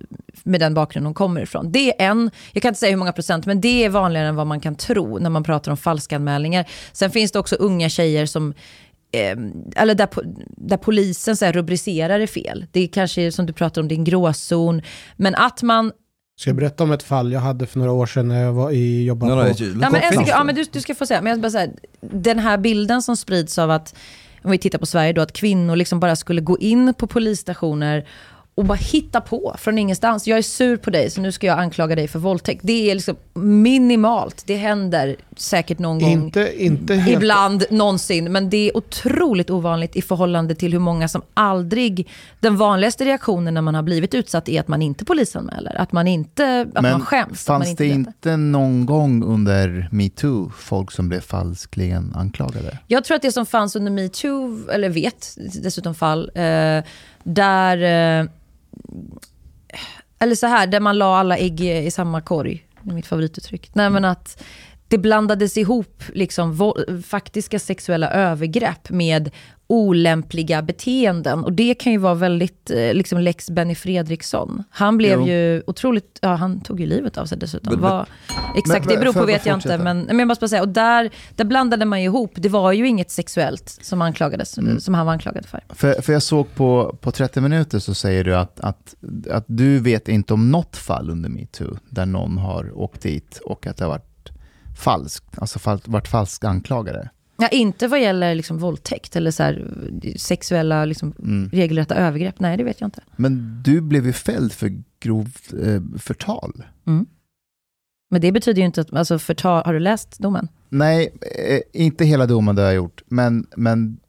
med 0.44 0.60
den 0.60 0.74
bakgrund 0.74 1.06
hon 1.06 1.14
kommer 1.14 1.42
ifrån. 1.42 1.72
Det 1.72 2.02
är 2.02 2.12
en, 2.12 2.32
jag 2.52 2.62
kan 2.62 2.70
inte 2.70 2.80
säga 2.80 2.90
hur 2.90 2.98
många 2.98 3.14
procent, 3.14 3.46
men 3.46 3.62
det 3.62 3.86
är 3.86 3.90
vanligare 3.90 4.28
än 4.28 4.36
vad 4.36 4.48
man 4.48 4.60
kan 4.60 4.76
tro 4.76 5.18
när 5.18 5.30
man 5.30 5.44
pratar 5.44 5.72
om 5.72 5.78
falskanmälningar. 5.78 6.66
Sen 6.94 7.12
finns 7.12 7.32
det 7.32 7.40
också 7.40 7.56
unga 7.56 7.90
tjejer 7.90 8.26
som 8.26 8.54
eh, 9.12 9.38
eller 9.76 9.96
där, 9.96 10.10
där 10.58 10.78
polisen 10.78 11.38
så 11.38 11.46
här 11.46 11.54
rubricerar 11.54 12.20
det 12.20 12.28
fel. 12.28 12.66
Det 12.72 12.80
är 12.80 12.88
kanske 12.88 13.32
som 13.32 13.46
du 13.46 13.54
pratar 13.54 13.82
om, 13.82 13.88
det 13.88 13.96
är 13.96 13.98
en 13.98 14.04
gråzon. 14.04 14.82
Men 15.16 15.36
att 15.36 15.62
man 15.62 15.92
Ska 16.38 16.50
jag 16.50 16.58
berätta 16.58 16.84
om 16.84 16.92
ett 16.92 17.04
fall 17.04 17.32
jag 17.32 17.40
hade 17.40 17.66
för 17.66 17.80
några 17.80 17.92
år 17.92 18.06
sedan 18.06 18.28
när 18.28 18.44
jag 18.44 18.54
var 18.54 18.72
i, 18.72 19.06
jobbade 19.06 19.36
no, 19.36 19.54
på... 19.54 19.64
Ja, 19.82 19.90
men 19.90 20.02
sekund, 20.02 20.28
ja, 20.28 20.44
men 20.44 20.56
du, 20.56 20.64
du 20.72 20.82
ska 20.82 20.96
få 20.96 21.06
säga. 21.06 21.22
Men 21.22 21.32
jag 21.32 21.40
bara 21.40 21.52
säga, 21.52 21.72
den 22.02 22.40
här 22.40 22.58
bilden 22.58 23.02
som 23.02 23.18
sprids 23.18 23.58
av 23.58 23.72
att, 23.72 23.96
om 24.44 24.52
vi 24.52 24.58
tittar 24.58 24.80
på 24.80 24.86
Sverige 24.86 25.14
då, 25.14 25.22
att 25.22 25.34
kvinnor 25.34 25.76
liksom 25.76 26.00
bara 26.00 26.16
skulle 26.16 26.42
gå 26.42 26.58
in 26.58 26.94
på 26.94 27.08
polisstationer 27.08 28.08
och 28.56 28.66
bara 28.66 28.78
hitta 28.78 29.22
på 29.22 29.56
från 29.58 29.78
ingenstans. 29.78 30.28
Jag 30.28 30.38
är 30.38 30.42
sur 30.42 30.78
på 30.78 30.90
dig 30.90 31.10
så 31.10 31.22
nu 31.22 31.32
ska 31.32 31.48
jag 31.48 31.60
anklaga 31.60 31.96
dig 31.96 32.08
för 32.08 32.20
våldtäkt. 32.20 32.62
Det 32.64 32.92
är 32.92 32.96
liksom 32.96 33.16
minimalt. 33.34 34.44
Det 34.46 34.56
händer 34.56 35.16
säkert 35.36 35.80
någon 35.80 36.00
gång. 36.00 36.12
Inte, 36.12 36.64
inte 36.64 36.96
helt... 36.96 37.18
Ibland, 37.18 37.66
någonsin, 37.70 38.32
men 38.32 38.50
det 38.50 38.70
är 38.70 38.78
otroligt 38.78 39.50
ovanligt 39.50 39.96
i 39.96 40.02
förhållande 40.02 40.56
till 40.56 40.72
hur 40.72 40.80
många 40.80 41.08
som 41.08 41.22
aldrig... 41.34 42.08
Den 42.40 42.58
vanligaste 42.58 43.06
reaktionen 43.06 43.54
när 43.54 43.62
man 43.62 43.76
har 43.76 43.84
blivit 43.84 44.14
utsatt 44.14 44.50
är 44.50 44.60
att 44.60 44.68
man 44.68 44.82
inte 44.82 45.06
polisanmäler. 45.06 45.76
Att 45.82 45.92
man 45.92 46.08
inte 46.08 46.68
att 46.76 46.84
man 46.84 47.02
skäms. 47.02 47.50
att 47.50 47.54
man 47.54 47.60
fanns 47.60 47.70
inte 47.70 47.84
det 47.84 47.90
inte 47.90 48.38
någon 48.38 48.86
gång 48.86 49.24
under 49.24 49.90
metoo 49.92 50.52
folk 50.58 50.92
som 50.92 51.10
blev 51.10 51.22
falskligen 51.22 52.14
anklagade? 52.16 52.78
Jag 52.88 53.04
tror 53.04 53.16
att 53.16 53.22
det 53.22 53.32
som 53.32 53.46
fanns 53.46 53.76
under 53.76 53.92
metoo, 53.92 54.70
eller 54.70 54.90
vet 54.90 55.38
dessutom 55.64 55.96
fall, 55.96 56.32
eh, 56.36 56.84
där... 57.24 58.22
Eh, 58.22 58.28
eller 60.20 60.36
så 60.36 60.48
här, 60.48 60.68
där 60.68 60.80
man 60.80 60.98
la 60.98 61.18
alla 61.18 61.38
ägg 61.38 61.62
i, 61.62 61.92
samma 61.92 62.22
korg. 62.22 62.68
Det 62.82 62.90
är 62.90 62.94
mitt 62.96 63.08
favorituttryck. 63.08 63.76
Nej 63.76 63.90
men 63.90 64.06
att 64.06 64.44
det 64.96 65.00
blandades 65.00 65.58
ihop 65.58 66.04
liksom 66.14 66.74
faktiska 67.08 67.60
sexuella 67.60 68.10
övergrepp 68.12 68.90
med 68.90 69.32
olämpliga 69.68 70.62
beteenden. 70.62 71.44
Och 71.44 71.54
det 71.54 71.74
kan 71.76 71.92
ju 71.92 71.98
vara 71.98 72.14
väldigt, 72.14 72.72
eh, 72.72 72.94
liksom 72.94 73.20
lex 73.20 73.50
Benny 73.50 73.76
Fredriksson. 73.76 74.64
Han 74.70 74.98
blev 74.98 75.20
Jo. 75.20 75.28
ju 75.28 75.64
otroligt, 75.68 76.20
ja 76.22 76.36
han 76.36 76.62
tog 76.62 76.80
ju 76.80 76.86
livet 76.86 77.18
av 77.18 77.26
sig 77.26 77.38
dessutom. 77.38 77.74
Men- 77.74 77.82
Vad, 77.82 78.06
exakt, 78.56 78.86
men- 78.86 78.94
det 78.96 79.00
beror 79.00 79.14
på 79.14 79.26
vet 79.26 79.46
jag 79.46 79.58
inte. 79.58 79.78
Men, 79.78 80.02
men 80.02 80.20
jag 80.20 80.28
måste 80.28 80.42
bara 80.44 80.48
säga, 80.48 80.62
och 80.62 80.70
där, 80.70 81.10
där 81.36 81.46
blandade 81.46 81.86
man 81.86 82.02
ju 82.02 82.06
ihop. 82.06 82.32
Det 82.36 82.50
var 82.50 82.72
ju 82.72 82.88
inget 82.88 83.12
sexuellt 83.12 83.80
som, 83.82 84.02
anklagades, 84.02 84.58
Mm. 84.58 84.80
som 84.80 84.94
han 84.94 85.06
var 85.06 85.14
anklagad 85.14 85.46
för. 85.46 85.64
För, 85.70 86.02
för 86.02 86.14
jag 86.14 86.24
såg 86.24 86.56
på, 86.56 86.98
på 87.02 87.12
30 87.12 87.42
minuter 87.42 87.80
så 87.80 87.94
säger 87.94 88.24
du 88.24 88.36
att, 88.36 88.60
att, 88.60 88.96
att 89.32 89.46
du 89.48 89.80
vet 89.80 90.08
inte 90.08 90.34
om 90.34 90.52
något 90.52 90.78
fall 90.78 91.10
under 91.10 91.30
metoo 91.30 91.78
där 91.90 92.06
någon 92.06 92.38
har 92.38 92.78
åkt 92.80 93.02
dit 93.02 93.40
och 93.46 93.68
att 93.68 93.78
det 93.78 93.84
har 93.84 93.90
varit 93.90 94.12
falskt, 94.76 95.40
alltså 95.40 95.60
fall, 95.60 95.82
varit 95.86 96.08
falskt 96.08 96.44
anklagade. 96.44 97.10
Ja, 97.38 97.48
inte 97.48 97.88
vad 97.88 98.02
gäller 98.02 98.36
liksom 98.36 98.58
våldtäkt 98.58 99.16
eller 99.16 99.32
så 99.32 99.44
här, 99.44 99.68
sexuella 100.18 100.86
liksom, 100.86 101.14
Mm. 101.20 101.50
regelrätta 101.50 101.96
övergrepp. 101.96 102.40
Nej, 102.40 102.58
det 102.58 102.64
vet 102.64 102.82
jag 102.82 102.88
inte. 102.88 103.02
Men 103.16 103.62
du 103.64 103.82
blev 103.82 104.06
ju 104.06 104.14
fälld 104.14 104.52
för 104.52 104.84
grovt 105.00 105.54
eh, 105.64 105.82
förtal. 106.00 106.64
Men 108.12 108.22
det 108.22 108.32
betyder 108.32 108.60
ju 108.62 108.66
inte 108.66 108.82
att, 108.82 108.94
alltså 108.94 109.20
förtal, 109.20 109.64
har 109.66 109.74
du 109.74 109.80
läst 109.80 110.20
domen? 110.20 110.48
Nej, 110.70 111.14
eh, 111.48 111.82
inte 111.82 112.06
hela 112.06 112.26
domen 112.26 112.56
det 112.56 112.62
har 112.62 112.68
jag 112.70 112.76
gjort, 112.76 113.04
men, 113.08 113.48
men 113.58 114.00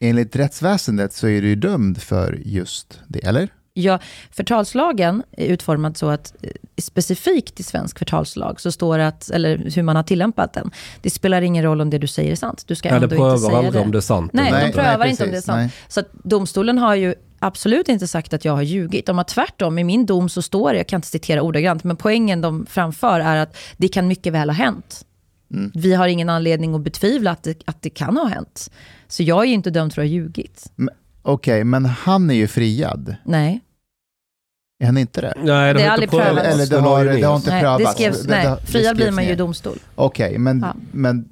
enligt 0.00 0.36
rättsväsendet 0.36 1.12
så 1.12 1.28
är 1.28 1.42
du 1.42 1.48
ju 1.48 1.56
dömd 1.56 1.98
för 2.02 2.40
just 2.44 3.00
det, 3.08 3.26
eller? 3.26 3.48
Ja, 3.76 3.98
förtalslagen 4.30 5.22
är 5.36 5.46
utformad 5.46 5.96
så 5.96 6.08
att 6.08 6.34
eh, 6.42 6.50
specifikt 6.78 7.60
i 7.60 7.62
svensk 7.62 7.98
förtalslag 7.98 8.60
så 8.60 8.72
står 8.72 8.98
det 8.98 9.06
att, 9.06 9.30
eller 9.30 9.70
hur 9.74 9.82
man 9.82 9.96
har 9.96 10.02
tillämpat 10.02 10.52
den, 10.52 10.70
det 11.02 11.10
spelar 11.10 11.42
ingen 11.42 11.64
roll 11.64 11.80
om 11.80 11.90
det 11.90 11.98
du 11.98 12.06
säger 12.06 12.32
är 12.32 12.36
sant. 12.36 12.64
Du 12.66 12.74
ska 12.74 12.88
Ja, 12.88 12.94
ändå 12.94 13.06
det 13.06 13.14
inte 13.14 13.20
prövar 13.22 13.38
säga 13.38 13.56
aldrig 13.58 13.72
det. 13.74 13.80
om 13.80 13.90
det 13.92 13.98
är 13.98 14.00
sant. 14.00 14.30
Nej, 14.32 14.48
eller 14.48 14.60
de 14.60 14.66
inte. 14.66 14.78
prövar 14.78 15.06
inte 15.06 15.24
om 15.24 15.30
det 15.30 15.36
är 15.36 15.40
sant. 15.40 15.56
nej. 15.58 15.70
Så 15.88 16.00
att 16.00 16.08
domstolen 16.12 16.78
har 16.78 16.94
ju 16.94 17.14
absolut 17.38 17.88
inte 17.88 18.06
sagt 18.06 18.32
att 18.34 18.44
jag 18.44 18.52
har 18.52 18.62
ljugit. 18.62 19.06
De 19.06 19.16
har 19.16 19.24
tvärtom, 19.24 19.78
i 19.78 19.84
min 19.84 20.06
dom 20.06 20.28
så 20.28 20.42
står 20.42 20.72
det, 20.72 20.76
jag 20.76 20.86
kan 20.86 20.98
inte 20.98 21.08
citera 21.08 21.42
ordagrant, 21.42 21.84
men 21.84 21.96
poängen 21.96 22.40
de 22.40 22.66
framför 22.66 23.20
är 23.20 23.36
att 23.36 23.56
det 23.76 23.88
kan 23.88 24.08
mycket 24.08 24.32
väl 24.32 24.48
ha 24.50 24.54
hänt. 24.54 25.04
Mm. 25.52 25.70
Vi 25.74 25.94
har 25.94 26.08
ingen 26.08 26.28
anledning 26.28 26.74
att 26.74 26.80
betvivla 26.80 27.30
att 27.30 27.42
det, 27.42 27.62
att 27.64 27.82
det 27.82 27.90
kan 27.90 28.16
ha 28.16 28.26
hänt. 28.26 28.70
Så 29.08 29.22
jag 29.22 29.42
är 29.42 29.46
ju 29.48 29.54
inte 29.54 29.70
dömd 29.70 29.92
för 29.94 30.02
att 30.02 30.08
ha 30.08 30.12
ljugit. 30.12 30.72
Okej, 31.22 31.64
men 31.64 31.84
han 31.84 32.30
är 32.30 32.34
ju 32.34 32.46
friad. 32.46 33.16
Nej. 33.24 33.60
Är 34.78 34.86
han 34.86 34.98
inte 34.98 35.20
det? 35.20 35.32
Nej, 35.36 35.74
Det 35.74 35.80
är 35.80 35.84
har 35.84 35.92
aldrig 35.92 36.10
prövats. 36.10 36.46
Eller 36.48 36.66
det 36.66 36.76
Den 36.76 36.84
har- 36.84 37.04
det 37.04 37.22
har 37.22 37.36
inte 37.36 37.50
Nej, 37.50 37.62
det 37.62 37.66
prövats. 37.78 37.92
skrevs, 37.94 38.22
Det- 38.22 38.30
nej, 38.30 38.44
det- 38.46 38.58
det 38.60 38.66
friad 38.72 38.96
blir 38.96 39.04
skrevs 39.04 39.16
man 39.16 39.24
ju 39.24 39.30
i 39.30 39.34
domstol. 39.34 39.78
Okej, 39.94 40.38
men, 40.38 40.60
Ja. 40.60 40.74
men 40.92 41.28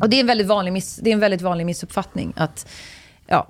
Och 0.00 0.08
det 0.10 0.16
är 0.16 0.20
en 0.20 0.26
väldigt 0.26 0.46
vanlig, 0.46 0.72
miss, 0.72 0.96
det 0.96 1.10
är 1.10 1.14
en 1.14 1.20
väldigt 1.20 1.42
vanlig 1.42 1.66
missuppfattning 1.66 2.32
att, 2.36 2.66
ja, 3.26 3.48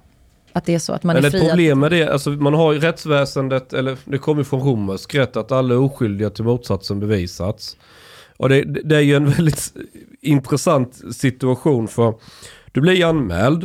att 0.53 0.64
det 0.64 0.74
är 0.74 0.78
så 0.78 0.92
att 0.92 1.03
man 1.03 1.14
Men 1.16 1.24
är 1.24 1.28
ett 1.28 1.32
friad. 1.32 1.49
problem 1.49 1.80
med 1.80 1.90
det, 1.90 2.09
alltså 2.09 2.30
man 2.30 2.55
har 2.55 2.72
ju 2.72 2.78
rättsväsendet, 2.80 3.72
eller 3.72 3.97
det 4.05 4.18
kommer 4.18 4.44
från 4.44 4.61
romersk 4.61 5.14
rätt, 5.14 5.36
att 5.36 5.53
alla 5.53 5.74
är 5.74 5.78
oskyldiga 5.78 6.30
till 6.30 6.44
motsatsen 6.44 7.01
bevisats. 7.01 7.76
Och 8.36 8.49
det, 8.49 8.62
det 8.84 8.97
är 8.97 9.01
ju 9.01 9.14
en 9.16 9.30
väldigt 9.30 9.72
intressant 10.20 11.01
situation 11.16 11.88
för 11.88 12.14
du 12.72 12.80
blir 12.80 13.05
anmäld, 13.09 13.64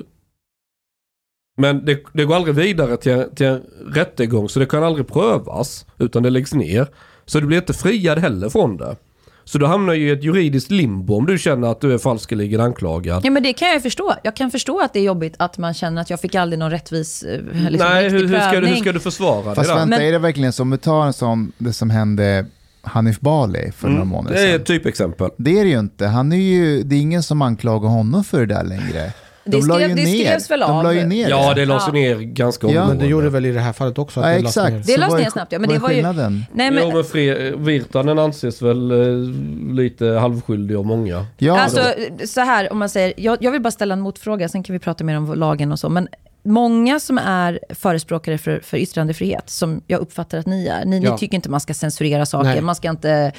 men 1.62 1.86
det, 1.86 2.00
det 2.14 2.26
går 2.26 2.36
aldrig 2.36 2.56
vidare 2.56 2.98
till, 2.98 3.12
en- 3.12 3.36
till 3.36 3.46
en 3.46 3.62
rättegång 3.94 4.50
så 4.50 4.60
det 4.60 4.66
kan 4.66 4.84
aldrig 4.84 5.08
prövas, 5.08 5.86
utan 6.00 6.24
det 6.24 6.30
läggs 6.30 6.54
ner. 6.54 6.88
Så 7.26 7.40
du 7.40 7.46
blir 7.48 7.58
inte 7.58 7.74
friad 7.74 8.20
heller 8.20 8.50
från 8.50 8.78
det. 8.78 8.96
Så 9.44 9.58
du 9.58 9.66
hamnar 9.66 9.94
ju 9.94 10.08
i 10.08 10.12
ett 10.12 10.24
juridiskt 10.24 10.72
limbo 10.72 11.16
om 11.18 11.26
du 11.26 11.38
känner 11.38 11.68
att 11.68 11.82
du 11.82 11.94
är 11.94 11.98
falskeligen 11.98 12.62
anklagad. 12.62 13.22
Ja 13.26 13.32
men 13.32 13.44
det 13.44 13.54
kan 13.54 13.68
jag 13.68 13.76
ju 13.76 13.82
förstå. 13.82 14.14
Jag 14.24 14.36
kan 14.36 14.52
förstå 14.52 14.80
att 14.82 14.94
det 14.94 15.00
är 15.00 15.04
jobbigt 15.04 15.36
att 15.40 15.58
man 15.58 15.74
känner 15.74 16.02
att 16.02 16.10
jag 16.10 16.20
fick 16.20 16.36
aldrig 16.36 16.60
någon 16.60 16.72
rättvis 16.72 17.24
eh, 17.24 17.40
liksom, 17.70 17.90
Nej, 17.90 18.10
hur, 18.10 18.28
hur, 18.28 18.40
ska 18.40 18.60
du, 18.60 18.68
hur 18.68 18.76
ska 18.76 18.92
du 18.92 19.00
försvara 19.00 19.56
fast 19.56 19.68
det 19.68 19.74
då? 19.74 19.80
vänta, 19.80 19.86
Men- 19.98 20.02
är 20.08 20.12
det 20.12 20.20
verkligen 20.20 20.54
så? 20.54 20.64
Om 20.64 20.72
vi 20.72 20.78
tar 20.78 21.06
en 21.06 21.14
sån, 21.14 21.52
det 21.58 21.74
som 21.74 21.90
hände 21.90 22.46
Hanif 22.82 23.20
Bali 23.20 23.72
för 23.72 23.90
några 23.90 24.06
månader 24.06 24.36
Mm. 24.36 24.42
det 24.44 24.48
är 24.50 24.52
sedan. 24.54 24.62
ett 24.62 24.68
typexempel. 24.68 25.30
Det 25.38 25.60
är 25.60 25.64
det 25.64 25.70
ju 25.70 25.80
inte. 25.80 26.08
Han 26.08 26.32
är 26.32 26.38
ju, 26.38 26.84
det 26.84 26.96
är 26.96 27.00
ingen 27.00 27.24
som 27.24 27.42
anklagar 27.42 27.90
honom 27.90 28.24
för 28.24 28.40
det 28.46 28.54
där 28.56 28.64
längre. 28.64 29.14
De 29.46 29.52
Det 29.52 29.68
la 29.68 29.76
skrev- 29.76 29.90
ju 29.90 29.96
det 29.96 30.04
ner. 30.04 30.26
skrevs 30.26 30.52
väl 30.52 30.60
De 30.60 30.72
av. 30.72 30.84
la 30.84 30.94
ju 30.94 31.06
ner 31.06 31.30
Ja, 31.30 31.54
det 31.54 31.62
det. 31.62 31.66
lades 31.66 31.84
Ja. 31.88 31.94
ner 31.94 32.16
ganska 32.20 32.68
Ja. 32.68 32.70
omgående. 32.70 32.94
Men 32.94 33.04
det 33.04 33.08
gjorde 33.12 33.30
väl 33.30 33.46
i 33.46 33.52
det 33.52 33.60
här 33.60 33.74
fallet 33.74 33.98
också? 33.98 34.20
Att 34.20 34.26
Ja, 34.26 34.32
det 34.34 34.40
lades 34.42 34.56
ner. 34.58 34.64
exakt. 34.68 34.88
Det 34.88 34.98
lades 34.98 35.12
vad 35.12 35.20
är- 35.20 35.24
ner 35.24 35.32
snabbt, 35.32 35.52
ja, 35.52 35.60
men 35.60 35.70
det 35.70 35.80
var 35.80 35.90
ju-? 35.92 36.02
Nej, 36.02 36.14
Jo 36.16 36.56
men, 36.56 36.74
men 36.76 36.92
Fre- 37.04 37.66
Virtanen 37.66 38.20
anses 38.20 38.62
väl 38.62 38.92
eh, 38.92 39.76
lite 39.76 40.06
halvskyldig 40.08 40.76
av 40.76 40.86
många. 40.86 41.26
Ja, 41.38 41.60
alltså, 41.60 41.82
då. 42.20 42.28
så 42.28 42.42
här, 42.42 42.72
om 42.72 42.80
man 42.80 42.90
säger, 42.90 43.14
jag, 43.18 43.38
jag 43.42 43.52
vill 43.52 43.62
bara 43.62 43.72
ställa 43.72 43.94
en 43.94 44.02
motfråga, 44.02 44.50
sen 44.50 44.64
kan 44.64 44.74
vi 44.74 44.80
prata 44.80 45.04
mer 45.04 45.18
om 45.18 45.34
lagen 45.34 45.72
och 45.72 45.80
så. 45.80 45.90
Men 45.90 46.08
många 46.44 47.00
som 47.00 47.18
är 47.18 47.60
förespråkare 47.70 48.38
för, 48.38 48.60
för 48.60 48.78
yttrandefrihet, 48.78 49.50
som 49.50 49.82
jag 49.88 50.00
uppfattar 50.00 50.38
att 50.38 50.46
ni 50.46 50.68
är, 50.68 50.86
ni, 50.86 51.00
Ja. 51.00 51.12
ni 51.14 51.18
tycker 51.20 51.36
inte 51.36 51.50
man 51.50 51.60
ska 51.60 51.74
censurera 51.74 52.26
saker, 52.26 52.50
Nej. 52.50 52.62
man 52.62 52.76
ska 52.76 52.90
inte, 52.90 53.32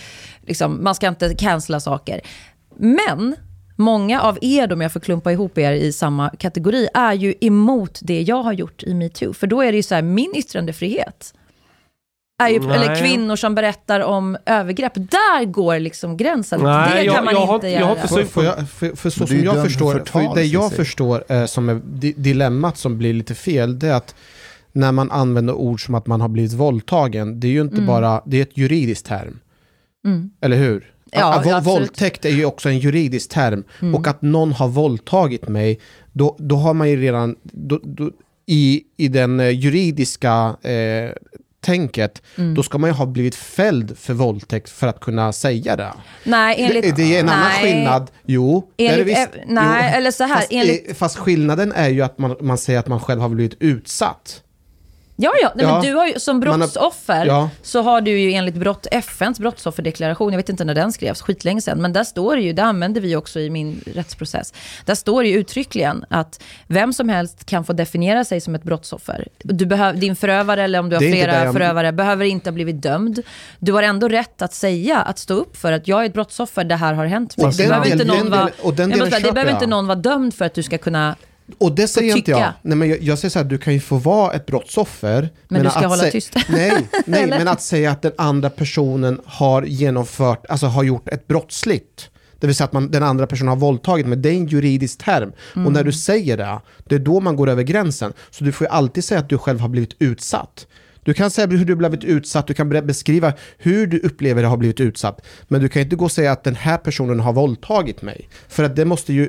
liksom, 0.46 0.84
man 0.84 0.94
ska 0.94 1.08
inte 1.08 1.34
cancella 1.34 1.80
saker. 1.80 2.20
Men 2.76 3.36
många 3.76 4.20
av 4.22 4.38
er, 4.42 4.72
om 4.72 4.80
jag 4.80 4.92
får 4.92 5.00
klumpa 5.00 5.32
ihop 5.32 5.58
er 5.58 5.72
i 5.72 5.92
samma 5.92 6.30
kategori, 6.30 6.88
är 6.94 7.12
ju 7.12 7.34
emot 7.40 7.98
det 8.02 8.22
jag 8.22 8.42
har 8.42 8.52
gjort 8.52 8.82
i 8.82 8.94
metoo. 8.94 9.32
För 9.32 9.46
då 9.46 9.60
är 9.60 9.72
det 9.72 9.76
ju 9.76 9.82
så 9.82 9.94
här, 9.94 10.02
min 10.02 10.32
yttrandefrihet, 10.36 11.34
är 12.42 12.48
ju, 12.48 12.60
Nej. 12.60 12.76
eller 12.76 13.00
kvinnor 13.02 13.36
som 13.36 13.54
berättar 13.54 14.00
om 14.00 14.36
övergrepp, 14.46 14.92
där 14.94 15.44
går 15.44 15.78
liksom 15.78 16.16
gränsen. 16.16 16.60
Nej, 16.62 16.90
det 16.94 17.02
jag- 17.04 17.14
kan 17.14 17.24
man 17.24 17.34
jag 17.34 17.46
har 17.46 17.54
inte 17.54 17.68
jag 17.68 17.86
har 17.86 17.96
göra. 17.96 18.26
får 18.26 18.44
jag, 18.44 18.68
för, 18.68 18.96
för 18.96 19.10
så 19.10 19.26
som 19.26 19.36
jag 19.44 19.54
för 19.54 19.62
förstår, 19.64 19.92
förtal, 19.92 20.22
för 20.28 20.34
det 20.34 20.44
jag 20.44 20.72
förstår 20.72 21.24
eh, 21.28 21.44
som 21.46 21.68
är 21.68 21.80
di- 21.84 22.14
dilemmat 22.16 22.78
som 22.78 22.98
blir 22.98 23.14
lite 23.14 23.34
fel, 23.34 23.78
det 23.78 23.88
är 23.88 23.94
att 23.94 24.14
när 24.72 24.92
man 24.92 25.10
använder 25.10 25.54
ord 25.54 25.84
som 25.84 25.94
att 25.94 26.06
man 26.06 26.20
har 26.20 26.28
blivit 26.28 26.52
våldtagen, 26.52 27.40
det 27.40 27.46
är 27.46 27.50
ju 27.52 27.60
inte 27.60 27.74
Mm. 27.76 27.86
bara, 27.86 28.22
det 28.26 28.38
är 28.38 28.42
ett 28.42 28.56
juridiskt 28.56 29.06
term. 29.06 29.38
Mm. 30.06 30.30
Eller 30.40 30.56
hur? 30.56 30.91
Ja, 31.14 31.34
absolut. 31.34 31.64
våldtäkt 31.64 32.24
är 32.24 32.30
ju 32.30 32.44
också 32.44 32.68
en 32.68 32.78
juridisk 32.78 33.30
term. 33.30 33.64
Mm. 33.82 33.94
Och 33.94 34.06
att 34.06 34.22
någon 34.22 34.52
har 34.52 34.68
våldtagit 34.68 35.48
mig, 35.48 35.80
då, 36.12 36.36
då 36.38 36.56
har 36.56 36.74
man 36.74 36.90
ju 36.90 36.96
redan, 37.00 37.36
då, 37.42 37.80
då, 37.82 38.10
i, 38.46 38.82
i 38.96 39.08
den 39.08 39.40
eh, 39.40 39.48
juridiska 39.50 40.56
eh, 40.62 41.10
tänket, 41.60 42.22
Mm. 42.38 42.54
då 42.54 42.62
ska 42.62 42.78
man 42.78 42.90
ju 42.90 42.94
ha 42.94 43.06
blivit 43.06 43.34
fälld 43.34 43.98
för 43.98 44.14
våldtäkt 44.14 44.70
för 44.70 44.86
att 44.86 45.00
kunna 45.00 45.32
säga 45.32 45.76
det. 45.76 45.92
Nej, 46.24 46.56
enligt... 46.58 46.82
det, 46.82 47.02
det 47.02 47.16
är 47.16 47.20
en 47.20 47.28
annan 47.28 47.48
nej. 47.62 47.72
skillnad. 47.72 48.10
Jo, 48.26 48.68
det 48.76 48.86
är 48.86 48.96
det 48.96 49.00
Enligt, 49.02 49.18
visst. 49.18 49.28
nej, 49.48 49.90
Jo. 49.92 49.96
eller 49.98 50.10
så 50.10 50.24
här, 50.24 50.34
Fast, 50.36 50.48
enligt... 50.52 50.96
fast 50.98 51.16
skillnaden 51.16 51.72
är 51.72 51.88
ju 51.88 52.02
att 52.02 52.18
man, 52.18 52.36
man 52.40 52.58
säger 52.58 52.78
att 52.78 52.88
man 52.88 53.00
själv 53.00 53.20
har 53.20 53.28
blivit 53.28 53.56
utsatt. 53.60 54.42
Ja, 55.16 55.32
ja. 55.42 55.52
Nej, 55.54 55.66
Ja. 55.66 55.72
Men 55.72 55.82
du 55.82 55.94
har 55.94 56.06
ju, 56.06 56.18
som 56.18 56.38
Man 56.38 56.48
har- 56.48 56.58
brottsoffer 56.58 57.26
Ja. 57.26 57.50
så 57.62 57.82
har 57.82 58.00
du 58.00 58.18
ju 58.20 58.32
enligt 58.32 58.54
brott, 58.54 58.86
FNs 58.90 59.38
brottsofferdeklaration, 59.38 60.32
jag 60.32 60.36
vet 60.36 60.48
inte 60.48 60.64
när 60.64 60.74
den 60.74 60.92
skrevs, 60.92 61.22
skitlänge 61.22 61.60
sedan, 61.60 61.82
men 61.82 61.92
där 61.92 62.04
står 62.04 62.36
det 62.36 62.42
ju, 62.42 62.52
det 62.52 62.62
använder 62.62 63.00
vi 63.00 63.16
också 63.16 63.40
i 63.40 63.50
min 63.50 63.80
rättsprocess, 63.94 64.54
där 64.84 64.94
står 64.94 65.22
det 65.22 65.28
ju 65.28 65.38
uttryckligen 65.38 66.04
att 66.10 66.42
vem 66.66 66.92
som 66.92 67.08
helst 67.08 67.46
kan 67.46 67.64
få 67.64 67.72
definiera 67.72 68.24
sig 68.24 68.40
som 68.40 68.54
ett 68.54 68.62
brottsoffer. 68.62 69.28
Du 69.42 69.66
behöver, 69.66 69.98
din 70.00 70.16
förövare, 70.16 70.62
eller 70.62 70.78
om 70.78 70.88
du 70.88 70.96
har 70.96 71.00
flera 71.00 71.44
jag- 71.44 71.52
förövare, 71.52 71.92
behöver 71.92 72.24
inte 72.24 72.50
ha 72.50 72.54
blivit 72.54 72.82
dömd. 72.82 73.22
Du 73.58 73.72
har 73.72 73.82
ändå 73.82 74.08
rätt 74.08 74.42
att 74.42 74.54
säga, 74.54 74.98
att 74.98 75.18
stå 75.18 75.34
upp 75.34 75.56
för 75.56 75.72
att 75.72 75.88
jag 75.88 76.02
är 76.02 76.06
ett 76.06 76.12
brottsoffer, 76.14 76.64
det 76.64 76.76
här 76.76 76.94
har 76.94 77.06
hänt 77.06 77.36
mig. 77.36 77.46
Och 77.46 77.52
Det 77.52 77.56
den 77.62 77.68
behöver 77.68 77.88
den 77.88 77.98
den 77.98 79.48
inte 79.54 79.66
någon 79.66 79.86
vara 79.86 79.98
dömd 79.98 80.34
för 80.34 80.44
att 80.44 80.54
du 80.54 80.62
ska 80.62 80.78
kunna 80.78 81.16
Och 81.58 81.74
det 81.74 81.88
säger 81.88 82.16
inte 82.16 82.30
jag. 82.30 82.52
Nej, 82.62 82.76
men 82.76 82.88
jag, 82.88 83.02
jag 83.02 83.18
säger 83.18 83.30
så 83.30 83.38
här, 83.38 83.46
du 83.46 83.58
kan 83.58 83.72
ju 83.72 83.80
få 83.80 83.96
vara 83.96 84.32
ett 84.32 84.46
brottsoffer. 84.46 85.28
Men 85.48 85.62
du 85.64 85.70
ska 85.70 85.78
att 85.78 85.84
hålla 85.84 86.04
tyst. 86.10 86.34
Nej, 86.48 86.88
nej 87.06 87.26
men 87.26 87.48
att 87.48 87.62
säga 87.62 87.90
att 87.90 88.02
den 88.02 88.12
andra 88.18 88.50
personen 88.50 89.20
har 89.24 89.62
genomfört, 89.62 90.46
alltså 90.48 90.66
har 90.66 90.82
gjort 90.82 91.08
ett 91.08 91.26
brottsligt. 91.26 92.08
Det 92.40 92.46
vill 92.46 92.56
säga 92.56 92.64
att 92.64 92.72
man, 92.72 92.90
den 92.90 93.02
andra 93.02 93.26
personen 93.26 93.48
har 93.48 93.56
våldtagit, 93.56 94.06
men 94.06 94.22
det 94.22 94.28
är 94.28 94.32
en 94.34 94.46
juridisk 94.46 95.04
term. 95.04 95.32
Och 95.50 95.56
Mm. 95.56 95.72
när 95.72 95.84
du 95.84 95.92
säger 95.92 96.36
det, 96.36 96.60
det 96.84 96.94
är 96.94 96.98
då 96.98 97.20
man 97.20 97.36
går 97.36 97.48
över 97.48 97.62
gränsen. 97.62 98.12
Så 98.30 98.44
du 98.44 98.52
får 98.52 98.66
ju 98.66 98.70
alltid 98.70 99.04
säga 99.04 99.20
att 99.20 99.28
du 99.28 99.38
själv 99.38 99.60
har 99.60 99.68
blivit 99.68 99.96
utsatt. 99.98 100.66
Du 101.04 101.14
kan 101.14 101.30
säga 101.30 101.46
hur 101.46 101.64
du 101.64 101.72
har 101.74 101.78
blivit 101.78 102.04
utsatt, 102.04 102.46
du 102.46 102.54
kan 102.54 102.68
beskriva 102.68 103.32
hur 103.58 103.86
du 103.86 103.98
upplever 103.98 104.42
att 104.44 104.50
ha 104.50 104.56
blivit 104.56 104.80
utsatt. 104.80 105.20
Men 105.48 105.60
du 105.60 105.68
kan 105.68 105.82
inte 105.82 105.96
gå 105.96 106.04
och 106.04 106.12
säga 106.12 106.32
att 106.32 106.44
den 106.44 106.54
här 106.54 106.78
personen 106.78 107.20
har 107.20 107.32
våldtagit 107.32 108.02
mig. 108.02 108.28
För 108.48 108.64
att 108.64 108.76
det 108.76 108.84
måste 108.84 109.12
ju 109.12 109.28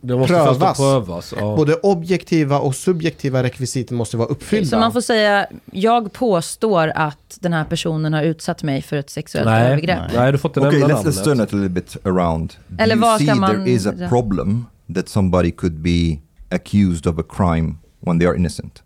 Det 0.00 0.16
måste 0.16 0.34
prövas. 0.34 0.78
prövas. 0.78 1.34
Ja. 1.38 1.56
Både 1.56 1.74
objektiva 1.74 2.58
och 2.58 2.74
subjektiva 2.74 3.42
rekvisiten 3.42 3.96
måste 3.96 4.16
vara 4.16 4.28
uppfyllda. 4.28 4.68
Så 4.70 4.78
man 4.78 4.92
får 4.92 5.00
säga, 5.00 5.46
jag 5.72 6.12
påstår 6.12 6.92
att 6.94 7.38
den 7.40 7.52
här 7.52 7.64
personen 7.64 8.12
har 8.12 8.22
utsatt 8.22 8.62
mig 8.62 8.82
för 8.82 8.96
ett 8.96 9.10
sexuellt 9.10 9.46
Nej, 9.46 9.66
övergrepp. 9.66 9.98
nej, 10.14 10.32
du 10.32 10.38
får 10.38 10.48
inte 10.48 10.60
Okay, 10.60 10.80
nämna 10.80 10.94
let's, 10.94 11.04
let's 11.04 11.24
turn 11.24 11.36
namnet. 11.36 11.48
it 11.48 11.54
a 11.54 11.56
little 11.56 11.68
bit 11.68 11.96
around. 12.04 12.54
Do 12.68 12.82
Eller 12.82 12.94
you 12.94 13.02
vad 13.02 13.18
see 13.20 13.34
man- 13.34 13.50
there 13.50 13.70
is 13.70 13.86
a 13.86 13.92
problem 14.08 14.66
that 14.94 15.08
somebody 15.08 15.50
could 15.50 15.74
be 15.80 16.18
accused 16.50 17.06
of 17.06 17.18
a 17.18 17.22
crime 17.36 17.74
when 18.00 18.18
they 18.18 18.28
are 18.28 18.36
innocent? 18.36 18.82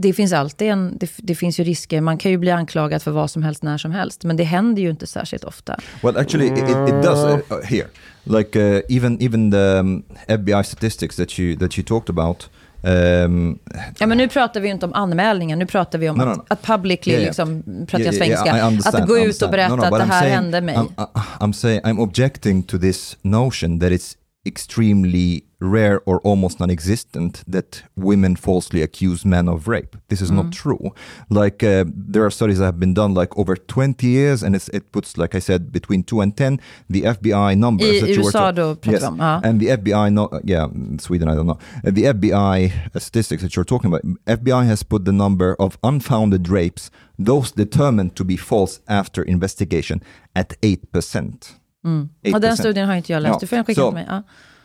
Det 0.00 0.12
finns 0.12 0.32
alltid 0.32 0.68
en, 0.68 0.98
det, 0.98 1.10
det 1.16 1.34
finns 1.34 1.60
ju 1.60 1.64
risker, 1.64 2.00
man 2.00 2.18
kan 2.18 2.30
ju 2.30 2.38
bli 2.38 2.50
anklagad 2.50 3.02
för 3.02 3.10
vad 3.10 3.30
som 3.30 3.42
helst 3.42 3.62
när 3.62 3.78
som 3.78 3.90
helst. 3.92 4.24
Men 4.24 4.36
det 4.36 4.44
händer 4.44 4.82
ju 4.82 4.90
inte 4.90 5.06
särskilt 5.06 5.44
ofta. 5.44 5.76
Well, 6.02 6.16
actually, 6.16 6.46
it, 6.46 6.58
it, 6.58 7.02
does 7.02 7.18
uh, 7.24 7.34
uh, 7.34 7.64
here. 7.64 7.86
Like 8.24 8.58
uh, 8.58 8.96
even 8.96 9.22
even 9.22 9.50
the 9.50 9.56
um, 9.78 10.02
FBI 10.26 10.64
statistics 10.64 11.16
that 11.16 11.38
you 11.38 11.56
that 11.58 11.78
you 11.78 11.84
talked 11.86 12.10
about. 12.18 12.50
Um, 12.82 13.58
Ja, 13.98 14.06
men 14.06 14.18
nu 14.18 14.28
pratar 14.28 14.60
vi 14.60 14.68
ju 14.68 14.74
inte 14.74 14.86
om 14.86 14.94
anmälningen, 14.94 15.58
nu 15.58 15.66
pratar 15.66 15.98
vi 15.98 16.08
om 16.08 16.16
No, 16.16 16.24
no, 16.24 16.30
att, 16.30 16.36
no. 16.36 16.44
att 16.48 16.62
publicly, 16.62 17.12
Yeah, 17.12 17.22
yeah. 17.22 17.28
liksom, 17.28 17.62
pratar 17.86 18.00
yeah, 18.00 18.28
jag 18.28 18.72
svenska, 18.72 18.98
att 18.98 19.08
gå 19.08 19.18
ut 19.18 19.42
och 19.42 19.50
berätta 19.50 19.74
att 19.74 19.98
det 19.98 20.04
här 20.04 20.22
saying- 20.22 20.30
hände 20.34 20.60
mig. 20.60 20.74
I'm, 20.76 20.86
I- 21.14 21.44
I'm 21.44 21.52
saying 21.52 21.80
I'm 21.80 21.98
objecting 22.00 22.62
to 22.62 22.78
this 22.78 23.16
notion 23.22 23.80
that 23.80 23.90
it's 23.90 24.16
extremely 24.46 25.44
rare 25.60 26.00
or 26.06 26.20
almost 26.20 26.60
non-existent 26.60 27.42
that 27.46 27.82
women 27.96 28.36
falsely 28.36 28.80
accuse 28.80 29.24
men 29.24 29.48
of 29.48 29.66
rape. 29.66 29.96
This 30.08 30.20
is 30.22 30.30
Mm. 30.30 30.36
not 30.36 30.52
true. 30.52 30.90
Like 31.30 31.62
uh, 31.64 31.84
there 32.12 32.24
are 32.24 32.30
studies 32.30 32.58
that 32.58 32.64
have 32.66 32.78
been 32.78 32.94
done 32.94 33.12
like 33.14 33.36
over 33.36 33.56
20 33.56 34.06
years, 34.06 34.42
and 34.44 34.54
it's, 34.54 34.68
it 34.68 34.92
puts 34.92 35.18
like 35.18 35.34
I 35.34 35.40
said 35.40 35.72
between 35.72 36.04
two 36.04 36.20
and 36.20 36.36
ten. 36.36 36.60
The 36.88 37.02
FBI 37.02 37.56
numbers 37.58 37.96
I 37.96 38.00
that 38.06 38.10
you 38.10 38.22
were 38.22 38.30
USA 38.30 38.52
ta- 38.52 38.76
yes. 38.84 39.02
Ja. 39.02 39.40
and 39.42 39.60
the 39.60 39.66
FBI, 39.78 40.12
no, 40.12 40.28
yeah, 40.44 40.66
in 40.66 40.98
Sweden 41.00 41.28
I 41.28 41.34
don't 41.34 41.46
know. 41.48 41.58
Uh, 41.84 41.90
the 41.90 42.04
FBI 42.04 42.70
statistics 43.00 43.42
that 43.42 43.56
you're 43.56 43.64
talking 43.64 43.92
about, 43.92 44.02
FBI 44.26 44.64
has 44.66 44.82
put 44.84 45.04
the 45.04 45.12
number 45.12 45.56
of 45.58 45.76
unfounded 45.82 46.48
rapes, 46.48 46.90
those 47.18 47.50
determined 47.50 48.14
to 48.14 48.24
be 48.24 48.36
false 48.36 48.80
after 48.88 49.22
investigation, 49.22 50.00
at 50.36 50.54
8%. 50.62 51.57
Mm. 51.84 52.08
Och 52.34 52.40
den 52.40 52.56
studien 52.56 52.88
har 52.88 52.94
inte 52.94 53.12
jag 53.12 53.22
läst, 53.22 53.32
Ja, 53.34 53.38
du 53.40 53.46
får 53.46 53.56
skicka 53.64 53.80
så- 53.80 53.88
till 53.90 53.94
mig. 53.94 54.06
Ja. 54.08 54.22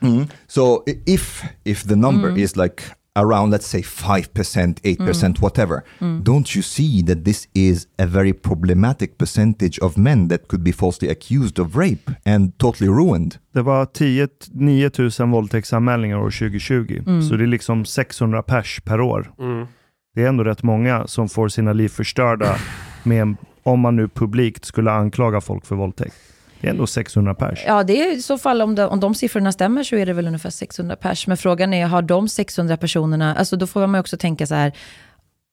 Mm. 0.08 0.28
So 0.48 0.84
if 1.06 1.44
if 1.64 1.84
the 1.84 1.96
number 1.96 2.38
is 2.38 2.56
like 2.56 2.84
around 3.16 3.54
let's 3.54 3.62
say 3.62 3.82
5%, 3.84 4.80
8%, 4.84 5.40
whatever, 5.42 5.82
don't 6.00 6.56
you 6.58 6.64
see 6.64 7.04
that 7.08 7.26
this 7.26 7.48
is 7.54 7.88
a 7.98 8.06
very 8.06 8.34
problematic 8.34 9.18
percentage 9.18 9.80
of 9.82 9.98
men 9.98 10.30
that 10.30 10.48
could 10.48 10.64
be 10.64 10.74
falsely 10.74 11.10
accused 11.10 11.60
of 11.60 11.76
rape 11.76 12.12
and 12.26 12.58
totally 12.58 12.90
ruined? 12.92 13.36
Det 13.54 13.62
var 13.62 13.86
10, 13.86 14.28
9 14.52 14.92
000 15.20 15.30
våldtäktsanmälningar 15.30 16.18
år 16.18 16.30
2020. 16.32 17.02
Så 17.30 17.36
det 17.36 17.44
är 17.44 17.48
liksom 17.48 17.86
600 17.86 18.44
pers 18.44 18.82
per 18.86 19.02
år. 19.02 19.34
Mm. 19.40 19.68
Det 20.16 20.22
är 20.24 20.28
ändå 20.28 20.44
rätt 20.44 20.64
många 20.64 21.08
som 21.08 21.30
får 21.30 21.48
sina 21.50 21.74
liv 21.74 21.90
förstörda 21.90 22.56
med, 23.04 23.22
en- 23.22 23.38
om 23.64 23.80
man 23.80 23.96
nu 23.96 24.08
publikt 24.08 24.66
skulle 24.66 24.92
anklaga 24.92 25.42
folk 25.42 25.66
för 25.66 25.76
våldtäkt. 25.76 26.16
Det 26.64 26.70
är 26.70 26.72
ändå 26.72 26.88
600 26.88 27.36
pers. 27.36 27.64
Ja, 27.68 27.84
det 27.84 28.02
är 28.02 28.12
i 28.18 28.22
så 28.22 28.38
fall 28.38 28.62
om 28.62 28.76
de, 28.76 28.84
om 28.84 29.00
de 29.00 29.16
siffrorna 29.16 29.52
stämmer 29.52 29.84
så 29.84 29.96
är 29.96 30.06
det 30.06 30.14
väl 30.14 30.28
ungefär 30.28 30.50
600 30.50 30.96
pers. 30.96 31.28
Men 31.28 31.38
frågan 31.38 31.74
är, 31.74 31.86
har 31.86 32.02
de 32.02 32.28
600 32.28 32.78
personerna, 32.78 33.36
alltså 33.36 33.56
då 33.56 33.68
får 33.68 33.88
man 33.88 33.94
ju 33.94 34.00
också 34.00 34.18
tänka 34.18 34.48
så 34.48 34.56
här, 34.56 34.74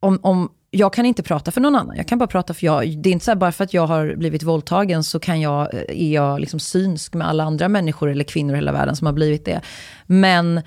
om, 0.01 0.21
om, 0.23 0.51
jag 0.71 0.93
kan 0.93 1.07
inte 1.07 1.23
prata 1.23 1.51
för 1.51 1.61
någon 1.61 1.77
annan, 1.77 1.97
jag 1.97 2.09
kan 2.09 2.19
bara 2.19 2.27
prata 2.27 2.55
för 2.55 2.67
jag. 2.67 2.99
Det 2.99 3.09
är 3.09 3.13
inte 3.13 3.25
så 3.25 3.31
här, 3.31 3.37
bara 3.37 3.53
för 3.53 3.65
att 3.65 3.75
jag 3.75 3.87
har 3.87 4.15
blivit 4.17 4.43
våldtagen 4.43 5.05
så 5.05 5.21
kan 5.21 5.41
jag, 5.41 5.75
eh, 5.75 5.81
är 5.89 6.15
jag 6.15 6.41
liksom 6.41 6.61
synsk 6.61 7.15
med 7.15 7.29
alla 7.29 7.45
andra 7.45 7.69
människor 7.69 8.11
eller 8.11 8.25
kvinnor 8.25 8.55
i 8.55 8.57
hela 8.57 8.73
världen 8.73 8.97
som 8.97 9.07
har 9.07 9.13
blivit 9.13 9.45
det. 9.45 9.61
Men 10.07 10.63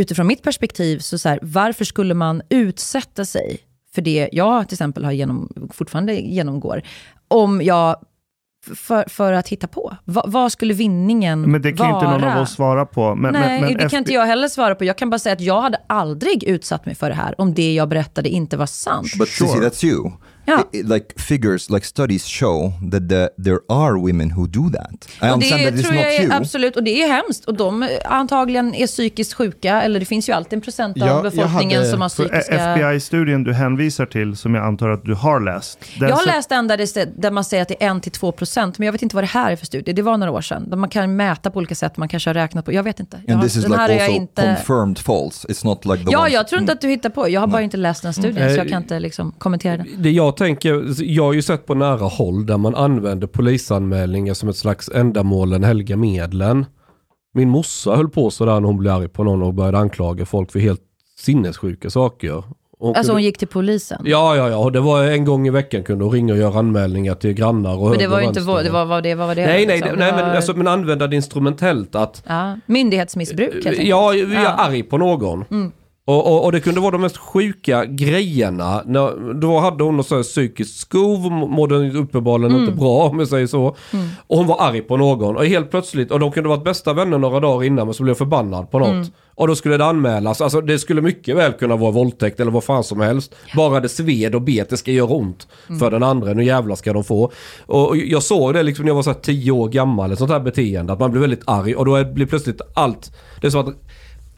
utifrån 0.00 0.26
mitt 0.26 0.42
perspektiv, 0.42 0.98
så, 0.98 1.18
så 1.18 1.28
här, 1.28 1.38
varför 1.42 1.84
skulle 1.84 2.14
man 2.14 2.42
utsätta 2.48 3.24
sig 3.24 3.58
för 3.94 4.02
det 4.02 4.28
jag 4.32 4.68
till 4.68 4.74
exempel 4.74 5.04
har 5.04 5.12
genom, 5.12 5.70
fortfarande 5.72 6.14
genomgår, 6.14 6.82
om 7.28 7.62
jag 7.62 7.96
för, 8.74 9.04
för 9.08 9.32
att 9.32 9.48
hitta 9.48 9.66
på. 9.66 9.96
Va, 10.04 10.22
vad 10.26 10.52
skulle 10.52 10.74
vinningen 10.74 11.50
Men 11.50 11.62
det 11.62 11.72
kan 11.72 11.90
vara? 11.92 12.04
inte 12.04 12.26
någon 12.26 12.36
av 12.36 12.42
oss 12.42 12.50
svara 12.52 12.86
på. 12.86 13.14
Men, 13.14 13.32
Nej, 13.32 13.60
men, 13.60 13.60
men 13.70 13.78
det 13.78 13.88
kan 13.88 13.98
inte 13.98 14.12
jag 14.12 14.26
heller 14.26 14.48
svara 14.48 14.74
på. 14.74 14.84
Jag 14.84 14.98
kan 14.98 15.10
bara 15.10 15.18
säga 15.18 15.32
att 15.32 15.40
jag 15.40 15.60
hade 15.60 15.78
aldrig 15.86 16.44
utsatt 16.44 16.86
mig 16.86 16.94
för 16.94 17.08
det 17.08 17.14
här 17.16 17.40
om 17.40 17.54
det 17.54 17.74
jag 17.74 17.88
berättade 17.88 18.28
inte 18.28 18.56
var 18.56 18.66
sant. 18.66 19.14
But 19.18 19.28
Sure. 19.28 19.68
that's 19.68 19.84
you. 19.84 20.10
Ja. 20.44 20.64
I- 20.72 20.78
I- 20.78 20.82
like 20.82 21.06
figures, 21.20 21.70
like 21.70 21.86
studies 21.86 22.24
show 22.24 22.72
that 22.92 23.08
the, 23.08 23.28
there 23.44 23.58
are 23.68 23.92
women 23.94 24.32
who 24.36 24.46
do 24.46 24.70
that. 24.70 25.08
I 25.22 25.30
Och 25.30 25.34
understand 25.34 25.62
that 25.64 25.72
det 25.74 25.80
it's 25.80 25.82
tror 25.82 25.92
not 25.94 26.02
jag 26.02 26.14
är 26.14 26.22
you. 26.22 26.32
absolut, 26.32 26.76
och 26.76 26.82
det 26.84 27.02
är 27.02 27.08
hemskt. 27.12 27.44
Och 27.44 27.54
de 27.54 27.82
eh, 27.82 27.88
antagligen 28.04 28.74
är 28.74 28.86
psykiskt 28.86 29.34
sjuka, 29.34 29.82
eller 29.82 30.00
det 30.00 30.06
finns 30.06 30.28
ju 30.28 30.32
alltid 30.32 30.52
en 30.52 30.60
procent 30.60 31.02
av 31.02 31.08
Ja, 31.08 31.22
befolkningen 31.22 31.78
hade- 31.78 31.90
som 31.90 32.00
har 32.00 32.08
psykiska... 32.08 32.54
FBI-studien 32.54 33.44
du 33.44 33.52
hänvisar 33.52 34.06
till, 34.06 34.36
som 34.36 34.54
jag 34.54 34.66
antar 34.66 34.88
att 34.88 35.04
du 35.04 35.14
har 35.14 35.40
läst. 35.40 35.78
den 35.98 36.08
Jag 36.08 36.16
har 36.16 36.26
läst 36.26 36.52
en 36.52 36.68
där, 36.68 36.76
det, 36.76 37.22
där 37.22 37.30
man 37.30 37.44
säger 37.44 37.62
att 37.62 37.68
det 37.68 37.82
är 37.84 37.90
1-2 37.94 38.32
procent, 38.32 38.78
men 38.78 38.86
jag 38.86 38.92
vet 38.92 39.02
inte 39.02 39.14
vad 39.16 39.22
det 39.24 39.28
här 39.28 39.52
är 39.52 39.56
för 39.56 39.66
studie. 39.66 39.92
Det 39.92 40.02
var 40.02 40.16
några 40.16 40.32
år 40.32 40.40
sedan. 40.40 40.72
Man 40.76 40.88
kan 40.88 41.16
mäta 41.16 41.50
på 41.50 41.58
olika 41.58 41.74
sätt, 41.74 41.96
man 41.96 42.08
kanske 42.08 42.30
har 42.30 42.34
räknat 42.34 42.64
på, 42.64 42.72
jag 42.72 42.82
vet 42.82 43.00
inte. 43.00 43.20
Jag 43.26 43.34
And 43.34 43.42
this 43.42 43.56
is 43.56 43.62
den 43.62 43.70
like 43.72 43.82
här 43.82 43.88
är 43.90 44.00
also 44.00 44.12
inte... 44.12 44.56
confirmed 44.56 44.98
false. 44.98 45.48
It's 45.48 45.64
not 45.66 45.84
like 45.84 46.04
the 46.04 46.12
Ja, 46.12 46.18
ones- 46.26 46.28
jag 46.32 46.48
tror 46.48 46.60
inte 46.60 46.72
att 46.72 46.80
du 46.80 46.88
hittar 46.88 47.10
på. 47.10 47.28
Jag 47.28 47.40
har 47.40 47.46
bara 47.46 47.62
inte 47.62 47.76
läst 47.76 48.02
den 48.02 48.12
studien, 48.14 48.36
Mm. 48.36 48.50
så 48.54 48.60
jag 48.60 48.68
kan 48.68 48.82
inte 48.82 49.00
liksom 49.00 49.32
kommentera 49.38 49.76
den. 49.76 49.86
Det 49.98 50.10
jag 50.10 50.29
tänker, 50.36 50.84
jag 51.02 51.24
har 51.24 51.32
ju 51.32 51.42
sett 51.42 51.66
på 51.66 51.74
nära 51.74 52.04
håll 52.04 52.46
där 52.46 52.58
man 52.58 52.74
använder 52.74 53.26
polisanmälningar 53.26 54.34
som 54.34 54.48
ett 54.48 54.56
slags 54.56 54.88
ändamålen 54.88 55.64
helga 55.64 55.96
medlen. 55.96 56.66
Min 57.34 57.48
morsa 57.48 57.96
höll 57.96 58.08
på 58.08 58.30
sådär 58.30 58.60
när 58.60 58.66
hon 58.66 58.78
blev 58.78 58.92
arg 58.94 59.08
på 59.08 59.24
någon 59.24 59.42
och 59.42 59.54
började 59.54 59.78
anklaga 59.78 60.26
folk 60.26 60.52
för 60.52 60.58
helt 60.58 60.80
sinnessjuka 61.18 61.90
saker. 61.90 62.42
Och 62.78 62.96
Alltså 62.96 63.12
hon 63.12 63.22
gick 63.22 63.38
till 63.38 63.48
polisen. 63.48 64.02
Ja, 64.04 64.36
ja, 64.36 64.48
ja. 64.50 64.70
Det 64.70 64.80
var 64.80 65.04
en 65.04 65.24
gång 65.24 65.46
i 65.46 65.50
veckan 65.50 65.82
kunde 65.84 66.04
hon 66.04 66.12
ringa 66.12 66.32
och 66.32 66.38
göra 66.38 66.58
anmälningar 66.58 67.14
till 67.14 67.32
grannar 67.32 67.76
och 67.76 67.90
Men 67.90 67.98
det 67.98 68.06
var 68.06 68.20
ju 68.20 68.26
inte 68.26 68.40
vår, 68.40 68.62
det 68.62 68.70
var 68.70 68.84
vad 68.84 69.02
det, 69.02 69.14
vad 69.14 69.26
var 69.26 69.34
det 69.34 69.46
Nej, 69.46 69.66
nej, 69.66 69.76
liksom? 69.76 69.96
nej 69.98 70.10
Det 70.10 70.16
men, 70.16 70.26
var- 70.28 70.34
alltså, 70.36 70.56
men 70.56 70.66
använda 70.68 71.06
det 71.06 71.16
instrumentellt 71.16 71.94
att 71.94 72.22
Ja, 72.26 72.58
myndighetsmissbruk 72.66 73.54
enkelt. 73.54 73.78
Ja, 73.82 74.14
jag 74.14 74.30
är 74.32 74.42
Ja. 74.42 74.48
arg 74.50 74.82
på 74.82 74.98
någon. 74.98 75.44
Mm. 75.50 75.72
Och, 76.10 76.26
och, 76.26 76.44
och 76.44 76.52
det 76.52 76.60
kunde 76.60 76.80
vara 76.80 76.90
de 76.90 77.00
mest 77.00 77.16
sjuka 77.16 77.84
grejerna. 77.84 78.82
När, 78.86 79.34
då 79.40 79.58
hade 79.58 79.84
hon 79.84 79.96
något 79.96 80.22
psykiskt 80.22 80.76
skov, 80.80 81.20
mådde 81.32 81.90
uppenbarligen 81.98 82.50
Mm. 82.50 82.62
inte 82.64 82.76
bra 82.76 83.08
om 83.08 83.18
jag 83.18 83.28
säger 83.28 83.46
så. 83.46 83.76
Och 84.26 84.36
hon 84.36 84.46
var 84.46 84.56
arg 84.60 84.80
på 84.80 84.96
någon. 84.96 85.36
Och 85.36 85.46
helt 85.46 85.70
plötsligt, 85.70 86.10
och 86.10 86.20
de 86.20 86.32
kunde 86.32 86.48
varit 86.48 86.64
bästa 86.64 86.92
vänner 86.92 87.18
några 87.18 87.40
dagar 87.40 87.64
innan 87.66 87.86
men 87.86 87.94
så 87.94 88.02
blev 88.02 88.10
jag 88.10 88.18
förbannad 88.18 88.70
på 88.70 88.78
något. 88.78 88.88
Mm. 88.88 89.06
Och 89.34 89.48
då 89.48 89.54
skulle 89.54 89.76
det 89.76 89.84
anmälas. 89.84 90.40
Alltså 90.40 90.60
det 90.60 90.78
skulle 90.78 91.00
mycket 91.02 91.36
väl 91.36 91.52
kunna 91.52 91.76
vara 91.76 91.90
våldtäkt 91.90 92.40
eller 92.40 92.50
vad 92.50 92.64
fan 92.64 92.84
som 92.84 93.00
helst. 93.00 93.34
Bara 93.56 93.80
det 93.80 93.88
sved 93.88 94.34
och 94.34 94.42
bet, 94.42 94.70
det 94.70 94.76
ska 94.76 94.90
göra 94.90 95.08
ont 95.14 95.48
Mm. 95.68 95.78
för 95.78 95.90
den 95.90 96.02
andra. 96.02 96.32
Nu 96.32 96.44
jävlar 96.44 96.74
ska 96.76 96.92
de 96.92 97.04
få. 97.04 97.30
Och 97.66 97.96
jag 97.96 98.22
såg 98.22 98.54
det 98.54 98.62
liksom 98.62 98.84
när 98.84 98.90
jag 98.90 98.94
var 98.96 99.02
så 99.02 99.10
här 99.10 99.18
tio 99.20 99.52
år 99.52 99.68
gammal, 99.68 100.12
ett 100.12 100.18
sånt 100.18 100.30
här 100.30 100.40
beteende. 100.40 100.92
Att 100.92 101.00
man 101.00 101.10
blir 101.10 101.20
väldigt 101.20 101.42
arg 101.44 101.74
och 101.74 101.84
då 101.84 102.04
blir 102.04 102.26
plötsligt 102.26 102.60
allt... 102.74 103.12
Det 103.40 103.46
är 103.46 103.50
så 103.50 103.58
att 103.60 103.74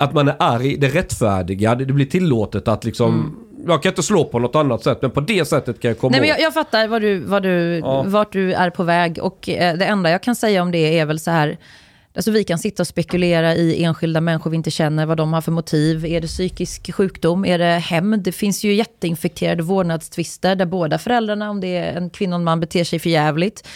att 0.03 0.15
man 0.15 0.29
är 0.29 0.37
arg, 0.39 0.77
det 0.77 0.89
rättfärdiga, 0.89 1.75
det 1.75 1.85
det 1.85 1.93
blir 1.93 2.07
tillåtet 2.07 2.69
att 2.69 2.85
liksom... 2.85 3.39
Jag 3.67 3.83
kan 3.83 3.91
inte 3.91 4.03
slå 4.03 4.25
på 4.25 4.39
något 4.39 4.57
annat 4.57 4.83
sätt, 4.83 4.99
men 5.03 5.11
på 5.11 5.21
det 5.21 5.45
sättet 5.45 5.81
kan 5.81 5.89
jag 5.89 5.99
komma 5.99 6.11
Nej, 6.11 6.21
men 6.21 6.29
jag, 6.29 6.41
jag 6.41 6.55
fattar 6.55 6.89
vad 6.89 7.03
du, 7.03 7.19
vad 7.19 7.43
du, 7.43 7.79
Ja. 7.79 8.03
vart 8.07 8.33
du 8.33 8.53
är 8.53 8.71
på 8.71 8.83
väg. 8.83 9.19
Och 9.23 9.49
eh, 9.49 9.77
det 9.77 9.85
enda 9.85 10.11
jag 10.11 10.23
kan 10.23 10.37
säga 10.37 10.63
om 10.63 10.71
det 10.71 10.99
är 10.99 11.07
väl 11.07 11.21
så 11.21 11.31
här, 11.31 11.59
alltså 12.15 12.31
vi 12.31 12.45
kan 12.45 12.59
sitta 12.59 12.83
och 12.83 12.87
spekulera 12.87 13.55
i 13.55 13.85
enskilda 13.85 14.21
människor 14.21 14.51
vi 14.51 14.57
inte 14.57 14.71
känner, 14.71 15.07
vad 15.07 15.17
de 15.17 15.33
har 15.33 15.41
för 15.41 15.53
motiv. 15.53 16.07
Är 16.07 16.21
det 16.21 16.27
psykisk 16.27 16.95
sjukdom? 16.95 17.45
Är 17.45 17.59
det 17.59 17.65
hämnd? 17.65 18.23
Det 18.23 18.33
finns 18.33 18.65
ju 18.65 18.75
jätteinfekterade 18.75 19.63
vårdnadstvister 19.63 20.57
där 20.57 20.67
båda 20.67 20.99
föräldrarna, 20.99 21.51
om 21.51 21.61
det 21.61 21.77
är 21.77 21.97
en 21.97 22.11
kvinna 22.11 22.37
och 22.37 22.41
en 22.41 22.45
man, 22.45 22.61
beter 22.61 22.85
sig 22.85 22.99
för 22.99 23.11
jävligt. 23.11 23.69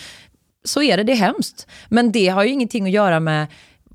Så 0.64 0.82
är 0.82 0.96
det, 0.96 1.02
det 1.02 1.12
är 1.12 1.16
hemskt. 1.16 1.66
Men 1.88 2.12
det 2.12 2.28
har 2.28 2.44
ju 2.44 2.50
ingenting 2.50 2.84
att 2.84 2.90
göra 2.90 3.20
med, 3.20 3.46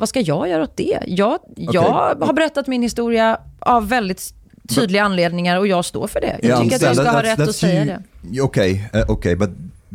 vad 0.01 0.09
ska 0.09 0.19
jag 0.19 0.49
göra 0.49 0.63
åt 0.63 0.77
det? 0.77 0.99
Jag, 1.07 1.39
jag 1.55 1.81
har 2.21 2.33
berättat 2.33 2.67
min 2.67 2.81
historia 2.81 3.37
av 3.59 3.89
väldigt 3.89 4.33
tydliga 4.69 5.03
anledningar 5.03 5.57
och 5.59 5.67
jag 5.67 5.85
står 5.85 6.07
för 6.07 6.21
det. 6.21 6.39
Jag 6.41 6.45
Yeah, 6.45 6.61
tycker 6.61 6.75
att 6.75 6.81
jag 6.81 6.95
ska 6.95 7.01
understand. 7.01 7.27
ha 7.27 7.33
That- 7.35 7.39
rätt 7.39 7.49
att 7.49 7.55
säga 7.55 7.85
det. 7.85 8.03
you- 8.27 8.41
Okay, 8.41 8.79
uh, 8.95 9.09
okay, 9.11 9.35
but 9.35 9.49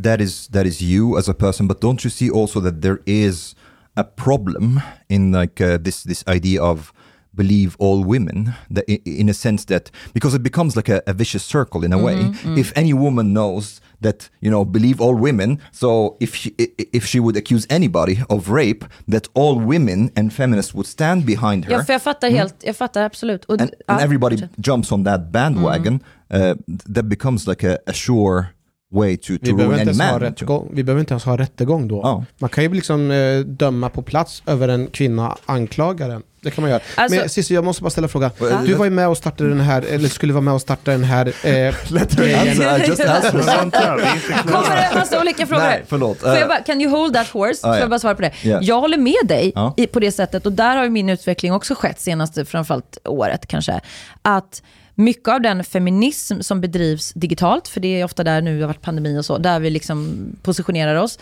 that 0.04 0.20
is 0.20 0.46
that 0.48 0.66
is 0.66 0.82
you 0.82 1.18
as 1.18 1.28
a 1.28 1.34
person. 1.38 1.68
But 1.68 1.80
don't 1.82 2.06
you 2.06 2.10
see 2.10 2.30
also 2.40 2.60
that 2.60 2.82
there 2.82 2.96
is 3.04 3.56
a 3.94 4.04
problem 4.16 4.80
in 5.08 5.32
like 5.40 5.74
uh, 5.74 5.82
this 5.82 6.02
this 6.02 6.24
idea 6.28 6.62
of 6.64 6.92
believe 7.36 7.70
all 7.78 8.04
women 8.04 8.52
that 8.74 8.84
in 9.04 9.28
a 9.28 9.34
sense 9.34 9.64
that 9.66 9.90
because 10.14 10.36
it 10.36 10.42
becomes 10.42 10.76
like 10.76 10.88
a, 10.92 11.00
a 11.06 11.12
vicious 11.12 11.44
circle 11.44 11.84
in 11.86 11.92
a 11.92 11.98
way 11.98 12.16
if 12.56 12.72
any 12.76 12.92
woman 12.94 13.26
knows 13.32 13.80
that 14.02 14.30
you 14.40 14.50
know 14.50 14.64
believe 14.64 15.00
all 15.04 15.14
women 15.20 15.58
so 15.72 16.16
if 16.20 16.34
she 16.34 16.50
if 16.92 17.04
she 17.06 17.20
would 17.20 17.36
accuse 17.36 17.66
anybody 17.70 18.22
of 18.28 18.48
rape 18.48 18.84
that 19.12 19.28
all 19.34 19.54
women 19.66 20.10
and 20.16 20.32
feminists 20.32 20.74
would 20.74 20.86
stand 20.86 21.24
behind 21.26 21.64
her 21.64 21.72
Ja, 21.72 21.84
för 21.84 21.92
jag 21.92 22.02
fattar 22.02 22.30
helt, 22.30 22.54
jag 22.60 22.76
fattar 22.76 23.02
absolut. 23.02 23.44
Och, 23.44 23.60
and, 23.60 23.70
and 23.86 24.00
everybody 24.00 24.36
fortsätt. 24.36 24.66
jumps 24.66 24.92
on 24.92 25.04
that 25.04 25.30
bandwagon 25.32 26.00
uh, 26.34 26.54
that 26.94 27.04
becomes 27.04 27.46
like 27.46 27.72
a, 27.74 27.78
a 27.86 27.92
sure 27.92 28.44
way 28.92 29.16
to, 29.16 29.32
Vi 29.32 29.38
to 29.38 29.56
behöver, 29.56 29.64
ruin 29.76 29.88
inte 29.88 29.90
any 29.90 29.98
ens 29.98 30.00
ha 30.00 30.12
man 30.12 30.20
rättegång. 30.20 30.70
vi 30.72 30.84
behöver 30.84 31.00
inte 31.00 31.12
ens 31.14 31.24
ha 31.24 31.36
rättegång 31.36 31.88
då. 31.88 32.00
Ja. 32.02 32.24
Man 32.38 32.50
kan 32.50 32.64
ju 32.64 32.74
liksom 32.74 33.10
eh, 33.10 33.40
döma 33.40 33.88
på 33.88 34.02
plats 34.02 34.42
över 34.46 34.68
en 34.68 34.86
kvinna, 34.86 35.36
anklagaren. 35.46 36.22
Det 36.46 36.50
kan 36.50 36.62
man 36.62 36.70
göra. 36.70 36.80
Alltså- 36.94 37.18
Men 37.20 37.28
Cissi, 37.28 37.54
jag 37.54 37.64
måste 37.64 37.82
bara 37.82 37.90
ställa 37.90 38.04
en 38.04 38.08
fråga. 38.08 38.30
Ja. 38.40 38.46
Du 38.66 38.74
var 38.74 38.84
ju 38.84 38.90
med 38.90 39.08
och 39.08 39.16
startade 39.16 39.48
den 39.50 39.60
här, 39.60 39.82
eller 39.82 40.08
skulle 40.08 40.32
vara 40.32 40.40
med 40.40 40.54
och 40.54 40.60
starta 40.60 40.90
den 40.90 41.04
här... 41.04 41.26
Eh, 41.26 41.32
grejen. 42.16 42.48
Answer, 42.48 42.84
I 42.84 42.86
just 42.86 43.02
klara. 43.02 43.20
Kommer 44.42 44.76
det 44.76 44.82
en 44.82 44.98
massa 44.98 45.20
olika 45.20 45.46
frågor? 45.46 45.62
Nej, 45.62 45.84
förlåt. 45.88 46.18
Får 46.20 46.28
jag 46.28 46.42
Eh, 46.42 46.48
bara, 46.48 46.60
can 46.60 46.80
you 46.80 46.90
hold 46.90 47.14
that 47.14 47.28
horse? 47.28 47.60
Får 47.60 47.70
ja. 47.70 47.78
jag 47.78 47.90
bara 47.90 47.98
svara 47.98 48.14
på 48.14 48.22
det? 48.22 48.32
Ja. 48.42 48.58
Jag 48.62 48.80
håller 48.80 48.98
med 48.98 49.14
dig 49.24 49.52
Ja. 49.54 49.74
i, 49.76 49.86
på 49.86 50.00
det 50.00 50.12
sättet 50.12 50.46
och 50.46 50.52
där 50.52 50.76
har 50.76 50.84
ju 50.84 50.90
min 50.90 51.08
utveckling 51.08 51.52
också 51.52 51.74
skett 51.74 52.00
senaste, 52.00 52.44
framförallt 52.44 52.98
året 53.04 53.46
kanske. 53.46 53.80
Att 54.22 54.62
mycket 54.94 55.28
av 55.28 55.40
den 55.40 55.64
feminism 55.64 56.40
som 56.40 56.60
bedrivs 56.60 57.12
digitalt, 57.12 57.68
för 57.68 57.80
det 57.80 58.00
är 58.00 58.04
ofta 58.04 58.24
där 58.24 58.40
nu 58.42 58.56
det 58.56 58.62
har 58.62 58.68
varit 58.68 58.82
pandemi 58.82 59.18
och 59.18 59.24
så, 59.24 59.38
där 59.38 59.60
vi 59.60 59.70
liksom 59.70 60.26
positionerar 60.42 60.94
oss. 60.94 61.18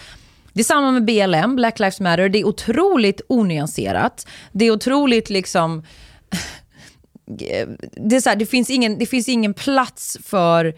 Det 0.55 0.61
är 0.61 0.65
samma 0.65 0.91
med 0.91 1.05
BLM, 1.05 1.57
Black 1.57 1.79
Lives 1.79 2.01
Matter. 2.01 2.29
Det 2.29 2.39
är 2.39 2.47
otroligt 2.47 3.21
onyanserat. 3.29 4.27
Det 4.53 4.65
är 4.65 4.71
otroligt 4.71 5.31
liksom 5.31 5.83
det, 7.97 8.17
är 8.17 8.21
så 8.21 8.29
här, 8.29 8.37
det, 8.37 8.47
finns 8.47 8.71
ingen, 8.71 8.99
det 8.99 9.07
finns 9.07 9.29
ingen 9.29 9.55
plats 9.55 10.19
för 10.25 10.75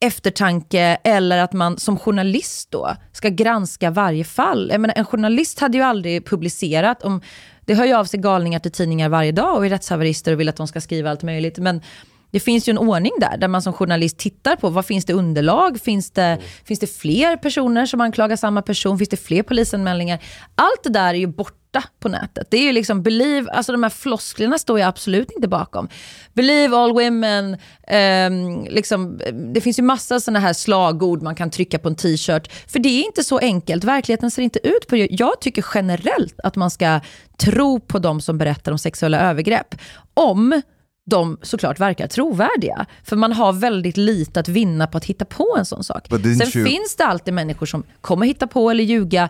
eftertanke 0.00 0.98
eller 1.04 1.38
att 1.38 1.52
man 1.52 1.78
som 1.78 1.98
journalist 1.98 2.70
då 2.70 2.96
ska 3.12 3.28
granska 3.28 3.90
varje 3.90 4.24
fall. 4.24 4.68
Jag 4.72 4.80
menar, 4.80 4.94
en 4.98 5.04
journalist 5.04 5.60
hade 5.60 5.78
ju 5.78 5.84
aldrig 5.84 6.26
publicerat 6.26 7.02
om... 7.02 7.22
Det 7.60 7.74
hör 7.74 7.84
ju 7.84 7.94
av 7.94 8.04
sig 8.04 8.20
galningar 8.20 8.58
till 8.58 8.72
tidningar 8.72 9.08
varje 9.08 9.32
dag 9.32 9.56
och 9.56 9.66
är 9.66 9.70
rättshaverister 9.70 10.32
och 10.32 10.40
vill 10.40 10.48
att 10.48 10.56
de 10.56 10.68
ska 10.68 10.80
skriva 10.80 11.10
allt 11.10 11.22
möjligt. 11.22 11.58
Men 11.58 11.82
det 12.30 12.40
finns 12.40 12.68
ju 12.68 12.70
en 12.70 12.78
ordning 12.78 13.12
där, 13.20 13.36
där 13.36 13.48
man 13.48 13.62
som 13.62 13.72
journalist 13.72 14.18
tittar 14.18 14.56
på 14.56 14.68
vad 14.68 14.86
finns 14.86 15.04
det 15.04 15.12
underlag? 15.12 15.80
Finns 15.80 16.10
det, 16.10 16.38
finns 16.64 16.80
det 16.80 16.86
fler 16.86 17.36
personer 17.36 17.86
som 17.86 18.00
anklagar 18.00 18.36
samma 18.36 18.62
person? 18.62 18.98
Finns 18.98 19.08
det 19.08 19.16
fler 19.16 19.42
polisanmälningar? 19.42 20.18
Allt 20.54 20.82
det 20.82 20.90
där 20.90 21.14
är 21.14 21.18
ju 21.18 21.26
borta 21.26 21.60
på 22.00 22.08
nätet. 22.08 22.46
Det 22.50 22.56
är 22.56 22.62
ju 22.62 22.72
liksom 22.72 23.02
believe, 23.02 23.50
alltså 23.50 23.72
de 23.72 23.82
här 23.82 23.90
flosklerna 23.90 24.58
står 24.58 24.78
jag 24.78 24.88
absolut 24.88 25.30
inte 25.30 25.48
bakom. 25.48 25.88
Believe 26.32 26.76
all 26.76 26.92
women, 26.92 27.56
ehm, 27.86 28.64
liksom, 28.64 29.20
det 29.54 29.60
finns 29.60 29.78
ju 29.78 29.82
massa 29.82 30.20
sådana 30.20 30.38
här 30.38 30.52
slagord 30.52 31.22
man 31.22 31.34
kan 31.34 31.50
trycka 31.50 31.78
på 31.78 31.88
en 31.88 31.96
t-shirt. 31.96 32.52
För 32.66 32.78
det 32.78 32.88
är 32.88 33.06
inte 33.06 33.24
så 33.24 33.38
enkelt, 33.38 33.84
verkligheten 33.84 34.30
ser 34.30 34.42
inte 34.42 34.68
ut 34.68 34.86
på 34.88 34.94
det. 34.94 35.08
Jag 35.10 35.40
tycker 35.40 35.64
generellt 35.74 36.40
att 36.44 36.56
man 36.56 36.70
ska 36.70 37.00
tro 37.36 37.80
på 37.80 37.98
de 37.98 38.20
som 38.20 38.38
berättar 38.38 38.72
om 38.72 38.78
sexuella 38.78 39.20
övergrepp. 39.20 39.74
Om 40.14 40.62
de 41.06 41.38
såklart 41.42 41.80
verkar 41.80 42.06
trovärdiga. 42.06 42.86
För 43.04 43.16
man 43.16 43.32
har 43.32 43.52
väldigt 43.52 43.96
lite 43.96 44.40
att 44.40 44.48
vinna 44.48 44.86
på 44.86 44.98
att 44.98 45.04
hitta 45.04 45.24
på 45.24 45.54
en 45.58 45.64
sån 45.64 45.84
sak. 45.84 46.06
Sen 46.38 46.46
you- 46.62 46.66
finns 46.66 46.96
det 46.96 47.04
alltid 47.04 47.34
människor 47.34 47.66
som 47.66 47.82
kommer 48.00 48.26
hitta 48.26 48.46
på 48.46 48.70
eller 48.70 48.84
ljuga. 48.84 49.28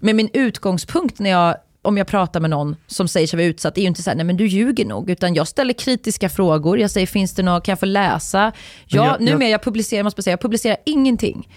Men 0.00 0.16
min 0.16 0.28
utgångspunkt 0.32 1.18
när 1.18 1.30
jag, 1.30 1.56
om 1.82 1.96
jag 1.98 2.06
pratar 2.06 2.40
med 2.40 2.50
någon 2.50 2.76
som 2.86 3.08
säger 3.08 3.26
sig 3.26 3.36
vara 3.36 3.46
utsatt, 3.46 3.78
är 3.78 3.82
ju 3.82 3.86
inte 3.88 4.02
så 4.02 4.10
här, 4.10 4.16
nej 4.16 4.24
men 4.26 4.36
du 4.36 4.46
ljuger 4.46 4.84
nog. 4.84 5.10
Utan 5.10 5.34
jag 5.34 5.48
ställer 5.48 5.72
kritiska 5.74 6.28
frågor. 6.28 6.78
Jag 6.78 6.90
säger, 6.90 7.06
finns 7.06 7.34
det 7.34 7.42
något, 7.42 7.64
kan 7.64 7.72
jag 7.72 7.80
få 7.80 7.86
läsa? 7.86 8.52
Jag, 8.86 9.06
jag- 9.06 9.20
nu 9.20 9.30
jag- 9.30 9.50
jag 9.50 9.62
publicerar, 9.62 10.02
måste 10.04 10.22
säga, 10.22 10.32
jag 10.32 10.40
publicerar 10.40 10.76
ingenting. 10.86 11.48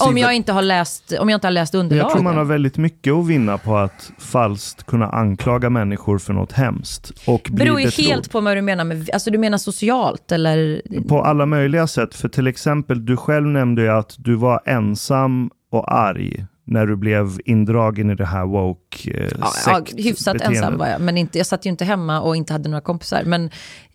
Om, 0.00 0.18
jag 0.18 0.34
inte 0.34 0.52
har 0.52 0.62
läst, 0.62 1.12
om 1.20 1.28
jag 1.28 1.36
inte 1.36 1.46
har 1.46 1.52
läst 1.52 1.74
underlaget. 1.74 2.02
Jag 2.02 2.12
tror 2.12 2.22
man 2.22 2.36
har 2.36 2.44
väldigt 2.44 2.76
mycket 2.76 3.12
att 3.12 3.26
vinna 3.26 3.58
på 3.58 3.76
att 3.76 4.12
falskt 4.18 4.86
kunna 4.86 5.08
anklaga 5.08 5.70
människor 5.70 6.18
för 6.18 6.32
något 6.32 6.52
hemskt. 6.52 7.12
Och 7.26 7.48
bli 7.50 7.64
beror 7.64 7.80
ju 7.80 7.88
helt 7.88 8.30
på 8.32 8.40
vad 8.40 8.56
du 8.56 8.62
menar 8.62 8.84
med, 8.84 9.10
alltså 9.12 9.30
du 9.30 9.38
menar 9.38 9.58
socialt 9.58 10.32
eller? 10.32 10.82
På 11.08 11.22
alla 11.22 11.46
möjliga 11.46 11.86
sätt. 11.86 12.14
För 12.14 12.28
till 12.28 12.46
exempel, 12.46 13.06
du 13.06 13.16
själv 13.16 13.46
nämnde 13.46 13.82
ju 13.82 13.88
att 13.88 14.14
du 14.18 14.34
var 14.34 14.60
ensam 14.64 15.50
och 15.70 15.94
arg 15.94 16.46
när 16.70 16.86
du 16.86 16.96
blev 16.96 17.38
indragen 17.44 18.10
i 18.10 18.14
det 18.14 18.24
här 18.26 18.46
woke 18.46 19.10
eh, 19.10 19.28
Ja, 19.40 19.52
ja, 19.66 19.82
hyfsat 19.96 20.40
ensam 20.40 20.78
var 20.78 20.86
jag, 20.86 21.00
men 21.00 21.16
inte, 21.16 21.38
jag 21.38 21.46
satt 21.46 21.66
ju 21.66 21.70
inte 21.70 21.84
hemma 21.84 22.20
och 22.20 22.36
inte 22.36 22.52
hade 22.52 22.68
några 22.68 22.80
kompisar. 22.80 23.22
Men 23.24 23.50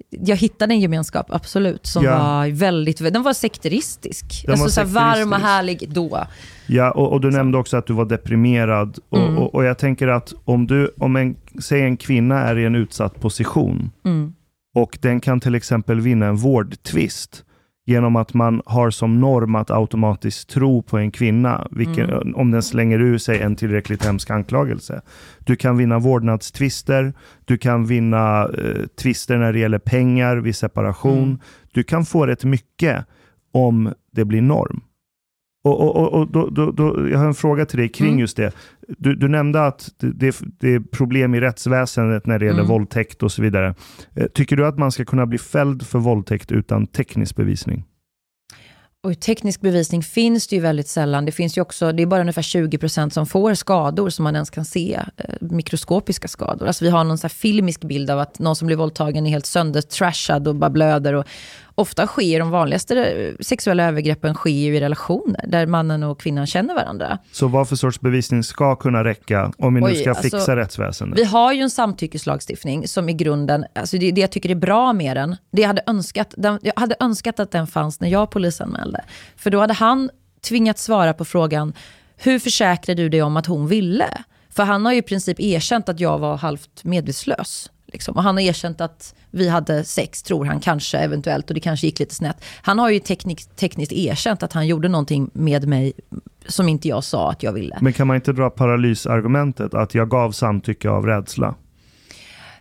jag 0.10 0.36
hittade 0.36 0.74
en 0.74 0.80
gemenskap, 0.80 1.26
absolut, 1.30 1.86
som 1.86 2.04
Ja. 2.04 2.18
var 2.20 2.52
väldigt, 2.52 3.14
den 3.14 3.24
var 3.24 3.34
sekteristisk. 3.34 4.44
Den 4.46 4.52
alltså 4.52 4.64
var 4.66 4.70
så 4.70 4.82
här 4.82 4.88
varm 4.88 5.12
och 5.12 5.16
sekteristisk. 5.18 5.46
härlig 5.46 5.90
då. 5.90 6.26
Ja, 6.68 6.92
och, 6.92 7.12
och 7.14 7.22
du 7.22 7.32
nämnde 7.32 7.58
också 7.58 7.78
att 7.78 7.88
du 7.88 7.94
var 7.94 8.06
deprimerad. 8.06 9.00
Och, 9.10 9.18
Mm. 9.18 9.38
och, 9.38 9.56
och 9.56 9.64
jag 9.66 9.78
tänker 9.78 10.08
att 10.08 10.34
om 10.46 10.68
du, 10.68 10.92
om 10.98 11.16
en, 11.16 11.36
säg 11.62 11.82
en 11.82 11.98
kvinna 11.98 12.40
är 12.42 12.58
i 12.58 12.66
en 12.66 12.76
utsatt 12.76 13.20
position 13.22 13.92
Mm. 14.06 14.34
och 14.76 14.98
den 15.02 15.20
kan 15.20 15.40
till 15.40 15.56
exempel 15.56 16.02
vinna 16.02 16.26
en 16.26 16.36
vårdtvist 16.36 17.44
genom 17.86 18.16
att 18.16 18.34
man 18.34 18.62
har 18.66 18.90
som 18.90 19.20
norm 19.20 19.56
att 19.56 19.72
automatiskt 19.72 20.50
tro 20.50 20.82
på 20.82 20.98
en 20.98 21.12
kvinna, 21.12 21.68
vilken, 21.72 22.10
Mm. 22.10 22.36
om 22.36 22.52
den 22.52 22.64
slänger 22.64 23.00
ur 23.00 23.18
sig 23.18 23.42
en 23.42 23.56
tillräckligt 23.56 24.06
hemsk 24.06 24.30
anklagelse. 24.30 25.02
Du 25.40 25.56
kan 25.56 25.78
vinna 25.78 26.00
vårdnadstvister, 26.00 27.14
du 27.46 27.58
kan 27.58 27.86
vinna 27.86 28.44
eh, 28.44 28.86
tvister 29.02 29.38
när 29.38 29.54
det 29.54 29.60
gäller 29.60 29.80
pengar 29.80 30.38
vid 30.38 30.56
separation. 30.56 31.24
Mm. 31.24 31.40
Du 31.72 31.84
kan 31.84 32.06
få 32.06 32.26
rätt 32.26 32.44
mycket 32.44 33.06
om 33.54 33.94
det 34.12 34.26
blir 34.26 34.42
norm. 34.42 34.82
Och, 35.66 35.96
och, 35.96 36.14
och, 36.14 36.32
då, 36.32 36.50
då, 36.50 36.72
då, 36.72 37.10
jag 37.10 37.20
har 37.20 37.26
en 37.26 37.34
fråga 37.34 37.66
till 37.66 37.80
dig 37.80 37.90
kring 37.90 38.08
Mm. 38.08 38.20
just 38.20 38.38
det. 38.38 38.52
Du, 38.98 39.16
du 39.16 39.28
nämnde 39.28 39.66
att 39.66 39.90
det, 39.98 40.36
det, 40.60 40.74
är 40.74 40.80
problem 40.80 41.36
i 41.36 41.40
rättsväsendet 41.40 42.26
när 42.26 42.40
det 42.40 42.46
gäller 42.46 42.60
Mm. 42.60 42.70
våldtäkt 42.70 43.24
och 43.24 43.32
så 43.32 43.42
vidare. 43.42 43.76
Eh, 44.16 44.28
Tycker 44.28 44.56
du 44.56 44.66
att 44.68 44.78
man 44.78 44.92
ska 44.92 45.06
kunna 45.06 45.26
bli 45.26 45.38
fälld 45.38 45.88
för 45.88 46.00
våldtäkt 46.00 46.52
utan 46.52 46.88
teknisk 46.88 47.36
bevisning? 47.36 47.84
Och 49.04 49.20
teknisk 49.20 49.62
bevisning 49.62 50.04
finns 50.04 50.48
det 50.48 50.56
ju 50.56 50.62
väldigt 50.62 50.88
sällan. 50.88 51.26
Det 51.26 51.32
finns 51.32 51.58
ju 51.58 51.62
också, 51.62 51.92
det 51.92 52.04
är 52.04 52.08
bara 52.08 52.22
ungefär 52.22 52.42
20% 52.42 53.10
som 53.10 53.26
får 53.26 53.54
skador 53.54 54.10
som 54.10 54.24
man 54.24 54.36
ens 54.36 54.50
kan 54.50 54.66
se, 54.66 55.00
eh, 55.18 55.26
mikroskopiska 55.42 56.28
skador. 56.28 56.68
Alltså 56.68 56.86
vi 56.86 56.92
har 56.92 57.04
någon 57.04 57.18
så 57.18 57.30
filmisk 57.30 57.82
bild 57.84 58.10
av 58.10 58.20
att 58.20 58.40
någon 58.40 58.56
som 58.56 58.66
blir 58.66 58.78
våldtagen 58.78 59.26
är 59.26 59.30
helt 59.30 59.46
söndertrashad 59.46 60.48
och 60.48 60.56
bara 60.56 60.70
blöder. 60.70 61.14
Och 61.14 61.26
ofta 61.76 62.08
sker 62.08 62.40
de 62.40 62.50
vanligaste 62.50 63.06
eh, 63.06 63.34
sexuella 63.40 63.84
övergreppen 63.84 64.34
sker 64.34 64.50
ju 64.50 64.76
i 64.76 64.80
relationer 64.80 65.46
där 65.48 65.68
mannen 65.68 66.04
och 66.04 66.20
kvinnan 66.20 66.48
känner 66.48 66.76
varandra. 66.76 67.18
Så 67.32 67.48
vad 67.48 67.70
för 67.70 67.76
sorts 67.76 68.00
bevisning 68.00 68.44
ska 68.44 68.76
kunna 68.76 69.04
räcka 69.04 69.52
om 69.58 69.74
vi 69.74 69.82
nu 69.82 69.88
Oj, 69.88 69.96
ska 69.96 70.10
alltså, 70.10 70.24
fixa 70.24 70.56
rättsväsendet? 70.56 71.20
Vi 71.20 71.24
har 71.24 71.54
ju 71.54 71.62
en 71.62 71.70
samtyckeslagstiftning 71.70 72.88
som 72.88 73.10
i 73.10 73.14
grunden, 73.14 73.66
alltså 73.76 73.98
det, 73.98 74.12
det 74.12 74.22
jag 74.22 74.32
tycker 74.32 74.50
är 74.50 74.56
bra 74.56 74.94
med 74.94 75.18
den, 75.18 75.36
det 75.52 75.62
jag 75.62 75.68
hade 75.68 75.84
önskat, 75.88 76.34
den, 76.38 76.60
jag 76.62 76.74
hade 76.76 76.96
önskat 77.00 77.40
att 77.40 77.52
den 77.52 77.68
fanns 77.68 78.00
när 78.00 78.10
jag 78.10 78.30
polisanmälde. 78.30 79.06
För 79.36 79.50
då 79.50 79.60
hade 79.60 79.74
han 79.74 80.10
tvingats 80.42 80.84
svara 80.84 81.14
på 81.14 81.26
frågan, 81.26 81.74
hur 82.18 82.40
försäkrar 82.40 82.96
du 82.96 83.10
dig 83.10 83.22
om 83.22 83.38
att 83.38 83.46
hon 83.46 83.68
ville? 83.68 84.24
För 84.50 84.64
han 84.64 84.86
har 84.86 84.94
ju 84.94 85.00
i 85.00 85.02
princip 85.02 85.40
erkänt 85.40 85.90
att 85.90 86.00
jag 86.00 86.20
var 86.20 86.38
halvt 86.38 86.84
medvetslös. 86.84 87.72
Liksom. 87.88 88.16
Och 88.16 88.24
han 88.24 88.36
har 88.36 88.42
erkänt 88.42 88.82
att 88.82 89.16
vi 89.36 89.50
hade 89.50 89.84
sex, 89.84 90.24
tror 90.24 90.46
han, 90.46 90.60
kanske 90.60 90.98
eventuellt, 90.98 91.50
och 91.50 91.54
det 91.54 91.60
kanske 91.60 91.88
gick 91.88 92.00
lite 92.00 92.16
snett. 92.16 92.38
Han 92.62 92.80
har 92.80 92.90
ju 92.90 93.00
teknik, 93.00 93.46
tekniskt 93.56 93.92
erkänt 93.92 94.44
att 94.44 94.54
han 94.54 94.68
gjorde 94.68 94.88
någonting 94.88 95.30
med 95.34 95.68
mig 95.68 95.94
som 96.48 96.70
inte 96.70 96.88
jag 96.88 97.04
sa 97.04 97.32
att 97.32 97.44
jag 97.44 97.54
ville. 97.54 97.78
Men 97.82 97.94
kan 97.94 98.08
man 98.08 98.16
inte 98.16 98.34
dra 98.34 98.50
paralysargumentet 98.50 99.74
att 99.74 99.96
jag 99.96 100.10
gav 100.10 100.32
samtycke 100.32 100.90
av 100.90 101.06
rädsla? 101.06 101.56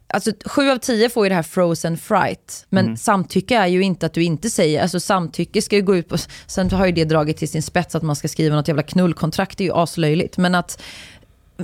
Alltså 0.06 0.30
sju 0.44 0.70
av 0.70 0.76
tio 0.76 1.08
får 1.08 1.24
ju 1.24 1.28
det 1.28 1.34
här 1.34 1.42
frozen 1.42 1.96
fright. 1.98 2.66
Men 2.68 2.84
Mm. 2.84 2.96
samtycke 2.96 3.56
är 3.56 3.66
ju 3.66 3.82
inte 3.82 4.06
att 4.06 4.14
du 4.14 4.22
inte 4.22 4.50
säger, 4.50 4.82
alltså 4.82 5.00
samtycke 5.00 5.62
ska 5.62 5.76
ju 5.76 5.82
gå 5.82 5.96
ut 5.96 6.08
på, 6.08 6.16
sen 6.46 6.70
har 6.70 6.86
ju 6.86 6.92
det 6.92 7.04
dragit 7.04 7.36
till 7.36 7.48
sin 7.48 7.62
spets 7.62 7.94
att 7.94 8.02
man 8.02 8.16
ska 8.16 8.28
skriva 8.28 8.56
något 8.56 8.68
jävla 8.68 8.82
knullkontrakt, 8.82 9.58
det 9.58 9.64
är 9.64 9.66
ju 9.66 9.74
aslöjligt. 9.74 10.36
Men 10.36 10.54
att, 10.54 10.82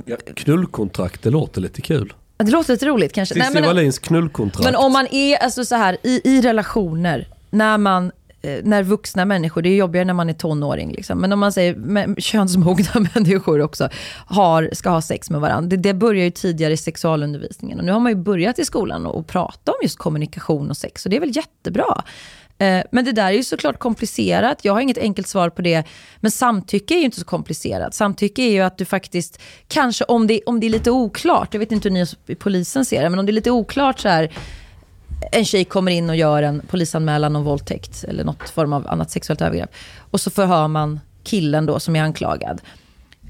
Ja, 0.05 0.17
knullkontrakt, 0.35 1.23
det 1.23 1.29
låter 1.29 1.61
lite 1.61 1.81
kul. 1.81 2.13
Det 2.43 2.51
låter 2.51 2.73
lite 2.73 2.85
roligt 2.85 3.13
kanske. 3.13 3.35
Nej, 3.35 3.47
Cissi 3.47 3.61
men, 3.61 3.67
Wallins 3.67 3.99
knullkontrakt. 3.99 4.65
men 4.65 4.75
om 4.75 4.93
man 4.93 5.07
är 5.11 5.37
alltså 5.37 5.65
så 5.65 5.75
här 5.75 5.97
i, 6.03 6.21
i 6.23 6.41
relationer, 6.41 7.27
när 7.49 7.77
man 7.77 8.11
eh, 8.41 8.59
när 8.63 8.83
vuxna 8.83 9.25
människor, 9.25 9.61
det 9.61 9.69
är 9.69 9.75
jobbigare 9.75 10.05
när 10.05 10.13
man 10.13 10.29
är 10.29 10.33
tonåring, 10.33 10.91
liksom. 10.91 11.17
men 11.17 11.33
om 11.33 11.39
man 11.39 11.51
säger 11.51 11.75
men, 11.75 12.15
könsmogna 12.15 13.07
människor 13.15 13.61
också, 13.61 13.89
har, 14.25 14.69
ska 14.73 14.89
ha 14.89 15.01
sex 15.01 15.29
med 15.29 15.41
varandra. 15.41 15.69
Det, 15.69 15.77
det 15.77 15.93
börjar 15.93 16.23
ju 16.23 16.31
tidigare 16.31 16.73
i 16.73 16.77
sexualundervisningen. 16.77 17.79
Och 17.79 17.85
nu 17.85 17.91
har 17.91 17.99
man 17.99 18.11
ju 18.11 18.17
börjat 18.17 18.59
i 18.59 18.65
skolan 18.65 19.05
och, 19.05 19.15
och 19.15 19.27
prata 19.27 19.71
om 19.71 19.77
just 19.83 19.97
kommunikation 19.97 20.69
och 20.69 20.77
sex, 20.77 21.05
och 21.05 21.09
det 21.09 21.15
är 21.15 21.21
väl 21.21 21.35
jättebra. 21.35 22.03
Eh, 22.61 22.83
men 22.91 23.05
det 23.05 23.11
där 23.11 23.25
är 23.25 23.31
ju 23.31 23.43
såklart 23.43 23.79
komplicerat. 23.79 24.65
Jag 24.65 24.73
har 24.73 24.81
inget 24.81 24.97
enkelt 24.97 25.27
svar 25.27 25.49
på 25.49 25.61
det. 25.61 25.83
Men 26.17 26.31
samtycke 26.31 26.93
är 26.93 26.97
ju 26.97 27.05
inte 27.05 27.19
så 27.19 27.25
komplicerat. 27.25 27.93
Samtycke 27.93 28.41
är 28.41 28.51
ju 28.51 28.61
att 28.61 28.77
du 28.77 28.85
faktiskt, 28.85 29.41
kanske 29.67 30.03
om 30.03 30.27
det, 30.27 30.41
om 30.45 30.59
det 30.59 30.67
är 30.67 30.69
lite 30.69 30.91
oklart, 30.91 31.53
jag 31.53 31.59
vet 31.59 31.71
inte 31.71 31.89
hur 31.89 31.93
ni 31.93 32.05
i 32.27 32.35
polisen 32.35 32.85
ser 32.85 33.03
det, 33.03 33.09
men 33.09 33.19
om 33.19 33.25
det 33.25 33.31
är 33.31 33.33
lite 33.33 33.51
oklart 33.51 33.99
så 33.99 34.07
här, 34.07 34.31
en 35.31 35.45
tjej 35.45 35.65
kommer 35.65 35.91
in 35.91 36.09
och 36.09 36.15
gör 36.15 36.43
en 36.43 36.61
polisanmälan 36.67 37.35
om 37.35 37.43
våldtäkt 37.43 38.03
eller 38.03 38.23
något 38.23 38.49
form 38.49 38.73
av 38.73 38.87
annat 38.87 39.11
sexuellt 39.11 39.41
övergrepp. 39.41 39.73
Och 40.11 40.21
så 40.21 40.29
förhör 40.29 40.67
man 40.67 40.99
killen 41.23 41.65
då 41.65 41.79
som 41.79 41.95
är 41.95 42.03
anklagad. 42.03 42.61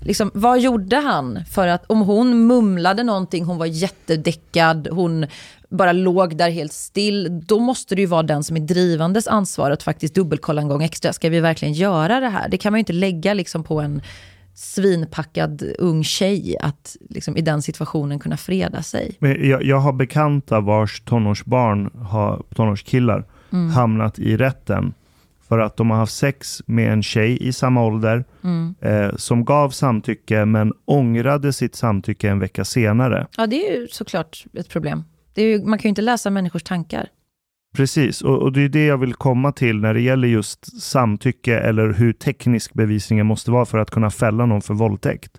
Liksom, 0.02 0.32
vad 0.34 0.60
gjorde 0.60 0.96
han 0.96 1.40
för 1.52 1.68
att, 1.68 1.84
om 1.88 2.02
hon 2.02 2.48
mumlade 2.48 3.04
någonting, 3.04 3.46
hon 3.46 3.58
var 3.58 3.66
jättedäckad, 3.66 4.88
hon 4.92 5.26
bara 5.72 5.92
låg 5.92 6.38
där 6.38 6.50
helt 6.50 6.74
still, 6.74 7.42
då 7.46 7.60
måste 7.60 7.96
det 7.96 8.02
ju 8.02 8.08
vara 8.08 8.24
den 8.24 8.44
som 8.44 8.58
är 8.58 8.62
drivandes 8.62 9.28
ansvar 9.28 9.72
att 9.72 9.84
faktiskt 9.84 10.16
dubbelkolla 10.16 10.62
en 10.62 10.68
gång 10.68 10.84
extra. 10.84 11.14
Ska 11.14 11.30
vi 11.30 11.40
verkligen 11.40 11.74
göra 11.74 12.20
det 12.20 12.30
här? 12.30 12.50
Det 12.50 12.58
kan 12.58 12.74
man 12.74 12.78
ju 12.78 12.82
inte 12.82 12.94
lägga 12.94 13.34
liksom 13.34 13.64
på 13.64 13.82
en 13.82 14.02
svinpackad 14.54 15.64
ung 15.80 16.04
tjej 16.04 16.58
att 16.62 16.98
liksom, 17.10 17.38
i 17.38 17.42
den 17.42 17.62
situationen 17.62 18.20
kunna 18.20 18.38
freda 18.38 18.82
sig. 18.82 19.16
Men 19.20 19.50
jag, 19.50 19.64
jag 19.64 19.78
har 19.78 19.94
bekanta 19.94 20.60
vars 20.60 21.02
tonårsbarn, 21.02 21.92
har, 22.06 22.44
tonårskillar, 22.56 23.26
hamnat 23.74 24.20
i 24.20 24.38
rätten 24.38 24.94
för 25.48 25.60
att 25.60 25.78
de 25.78 25.90
har 25.90 25.98
haft 25.98 26.14
sex 26.14 26.62
med 26.66 26.94
en 26.94 27.04
tjej 27.04 27.48
i 27.48 27.54
samma 27.54 27.86
ålder 27.86 28.24
eh, 28.82 29.16
som 29.16 29.46
gav 29.46 29.70
samtycke 29.70 30.46
men 30.46 30.74
ångrade 30.86 31.54
sitt 31.54 31.76
samtycke 31.76 32.30
en 32.30 32.40
vecka 32.40 32.66
senare. 32.66 33.28
Ja, 33.38 33.48
det 33.48 33.68
är 33.68 33.80
ju 33.80 33.88
såklart 33.88 34.46
ett 34.54 34.70
problem. 34.70 35.04
Det 35.34 35.42
är 35.42 35.46
ju, 35.46 35.64
man 35.64 35.80
kan 35.80 35.84
ju 35.84 35.90
inte 35.90 36.02
läsa 36.02 36.30
människors 36.30 36.64
tankar. 36.64 37.10
Precis, 37.76 38.22
och, 38.22 38.38
och 38.42 38.52
det 38.54 38.62
är 38.62 38.70
det 38.70 38.86
jag 38.86 38.98
vill 38.98 39.14
komma 39.14 39.52
till 39.52 39.76
när 39.78 39.94
det 39.94 40.02
gäller 40.02 40.28
just 40.28 40.82
samtycke 40.82 41.60
eller 41.60 41.94
hur 41.94 42.14
teknisk 42.14 42.74
bevisningen 42.74 43.26
måste 43.26 43.52
vara 43.52 43.66
för 43.66 43.78
att 43.78 43.92
kunna 43.92 44.10
fälla 44.12 44.46
någon 44.46 44.62
för 44.62 44.74
våldtäkt. 44.74 45.32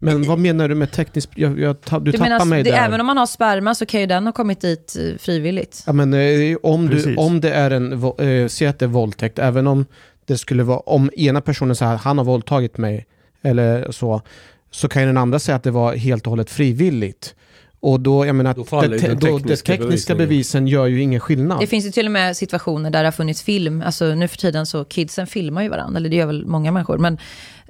Men 0.00 0.22
vad 0.22 0.38
menar 0.38 0.68
du 0.68 0.74
med 0.74 0.92
tekniskt? 0.92 1.30
Jag, 1.34 1.60
jag, 1.60 1.76
du 1.90 1.98
Du 2.00 2.12
tappar 2.12 2.24
menar, 2.28 2.44
mig 2.44 2.62
det, 2.62 2.70
där. 2.70 2.86
även 2.86 3.00
om 3.00 3.06
man 3.06 3.16
har 3.16 3.26
sperma 3.26 3.74
så 3.74 3.86
kan 3.86 4.00
ju 4.00 4.06
den 4.06 4.26
ha 4.26 4.32
kommit 4.32 4.60
dit 4.60 4.96
eh, 5.00 5.18
frivilligt. 5.18 5.82
Ja, 5.86 5.92
men, 5.92 6.14
eh, 6.14 6.56
om, 6.62 6.86
du, 6.88 7.16
om 7.16 7.40
det 7.40 7.50
är 7.50 7.70
en, 7.70 7.92
eh, 7.92 8.48
säg 8.48 8.66
att 8.68 8.78
det 8.78 8.84
är 8.84 8.88
våldtäkt, 8.88 9.38
även 9.38 9.66
om 9.66 9.86
det 10.26 10.38
skulle 10.38 10.62
vara, 10.62 10.78
om 10.78 11.10
ena 11.16 11.40
personen 11.40 11.76
säger 11.76 11.94
att 11.94 12.00
han 12.00 12.18
har 12.18 12.24
våldtagit 12.24 12.78
mig, 12.78 13.06
eller 13.42 13.90
så, 13.90 14.22
så 14.70 14.88
kan 14.88 15.02
ju 15.02 15.06
den 15.08 15.16
andra 15.16 15.38
säga 15.38 15.56
att 15.56 15.62
det 15.62 15.70
var 15.70 15.94
helt 15.96 16.26
och 16.26 16.30
hållet 16.30 16.50
frivilligt. 16.50 17.34
Och 17.80 18.00
då, 18.00 18.26
jag 18.26 18.36
menar, 18.36 18.54
Då 18.54 18.80
det, 18.80 18.98
den 18.98 19.18
då, 19.18 19.38
tekniska 19.38 19.72
det 19.72 19.78
tekniska 19.78 20.14
bevisen 20.14 20.66
gör 20.66 20.86
ju 20.86 21.00
ingen 21.00 21.20
skillnad. 21.20 21.60
Det 21.60 21.66
finns 21.66 21.86
ju 21.86 21.90
till 21.90 22.06
och 22.06 22.12
med 22.12 22.36
situationer 22.36 22.90
där 22.90 23.02
det 23.02 23.06
har 23.06 23.12
funnits 23.12 23.42
film. 23.42 23.82
Alltså 23.86 24.14
nu 24.14 24.28
för 24.28 24.36
tiden 24.36 24.66
så 24.66 24.84
kidsen 24.84 25.26
filmar 25.26 25.62
ju 25.62 25.68
varandra, 25.68 25.98
eller 25.98 26.08
det 26.08 26.16
gör 26.16 26.26
väl 26.26 26.46
många 26.46 26.72
människor. 26.72 26.98
Men 26.98 27.18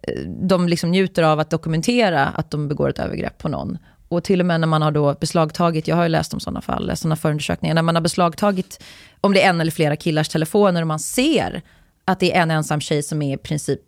eh, 0.03 0.21
de 0.29 0.69
liksom 0.69 0.91
njuter 0.91 1.23
av 1.23 1.41
att 1.41 1.51
dokumentera 1.51 2.27
att 2.27 2.51
de 2.51 2.69
begår 2.69 2.89
ett 2.89 2.99
övergrepp 2.99 3.39
på 3.39 3.49
någon. 3.49 3.79
Och 4.09 4.25
till 4.25 4.41
och 4.41 4.47
med 4.47 4.61
när 4.61 4.67
man 4.67 4.83
har 4.83 4.91
då 4.91 5.15
beslagtagit, 5.21 5.89
jag 5.89 5.97
har 5.97 6.03
ju 6.03 6.09
läst 6.09 6.35
om 6.35 6.41
sådana 6.41 6.61
fall, 6.61 6.97
sådana 6.97 7.17
förundersökningar, 7.17 7.75
när 7.75 7.83
man 7.83 7.95
har 7.95 8.03
beslagtagit, 8.03 8.85
om 9.21 9.35
det 9.35 9.43
är 9.43 9.51
en 9.51 9.61
eller 9.61 9.73
flera 9.73 9.97
killars 9.97 10.29
telefoner 10.29 10.81
och 10.81 10.87
man 10.89 10.99
ser 10.99 11.63
att 12.05 12.21
det 12.21 12.37
är 12.37 12.43
en 12.43 12.51
ensam 12.51 12.81
tjej 12.81 13.03
som 13.03 13.23
är 13.23 13.35
i 13.35 13.37
princip 13.37 13.81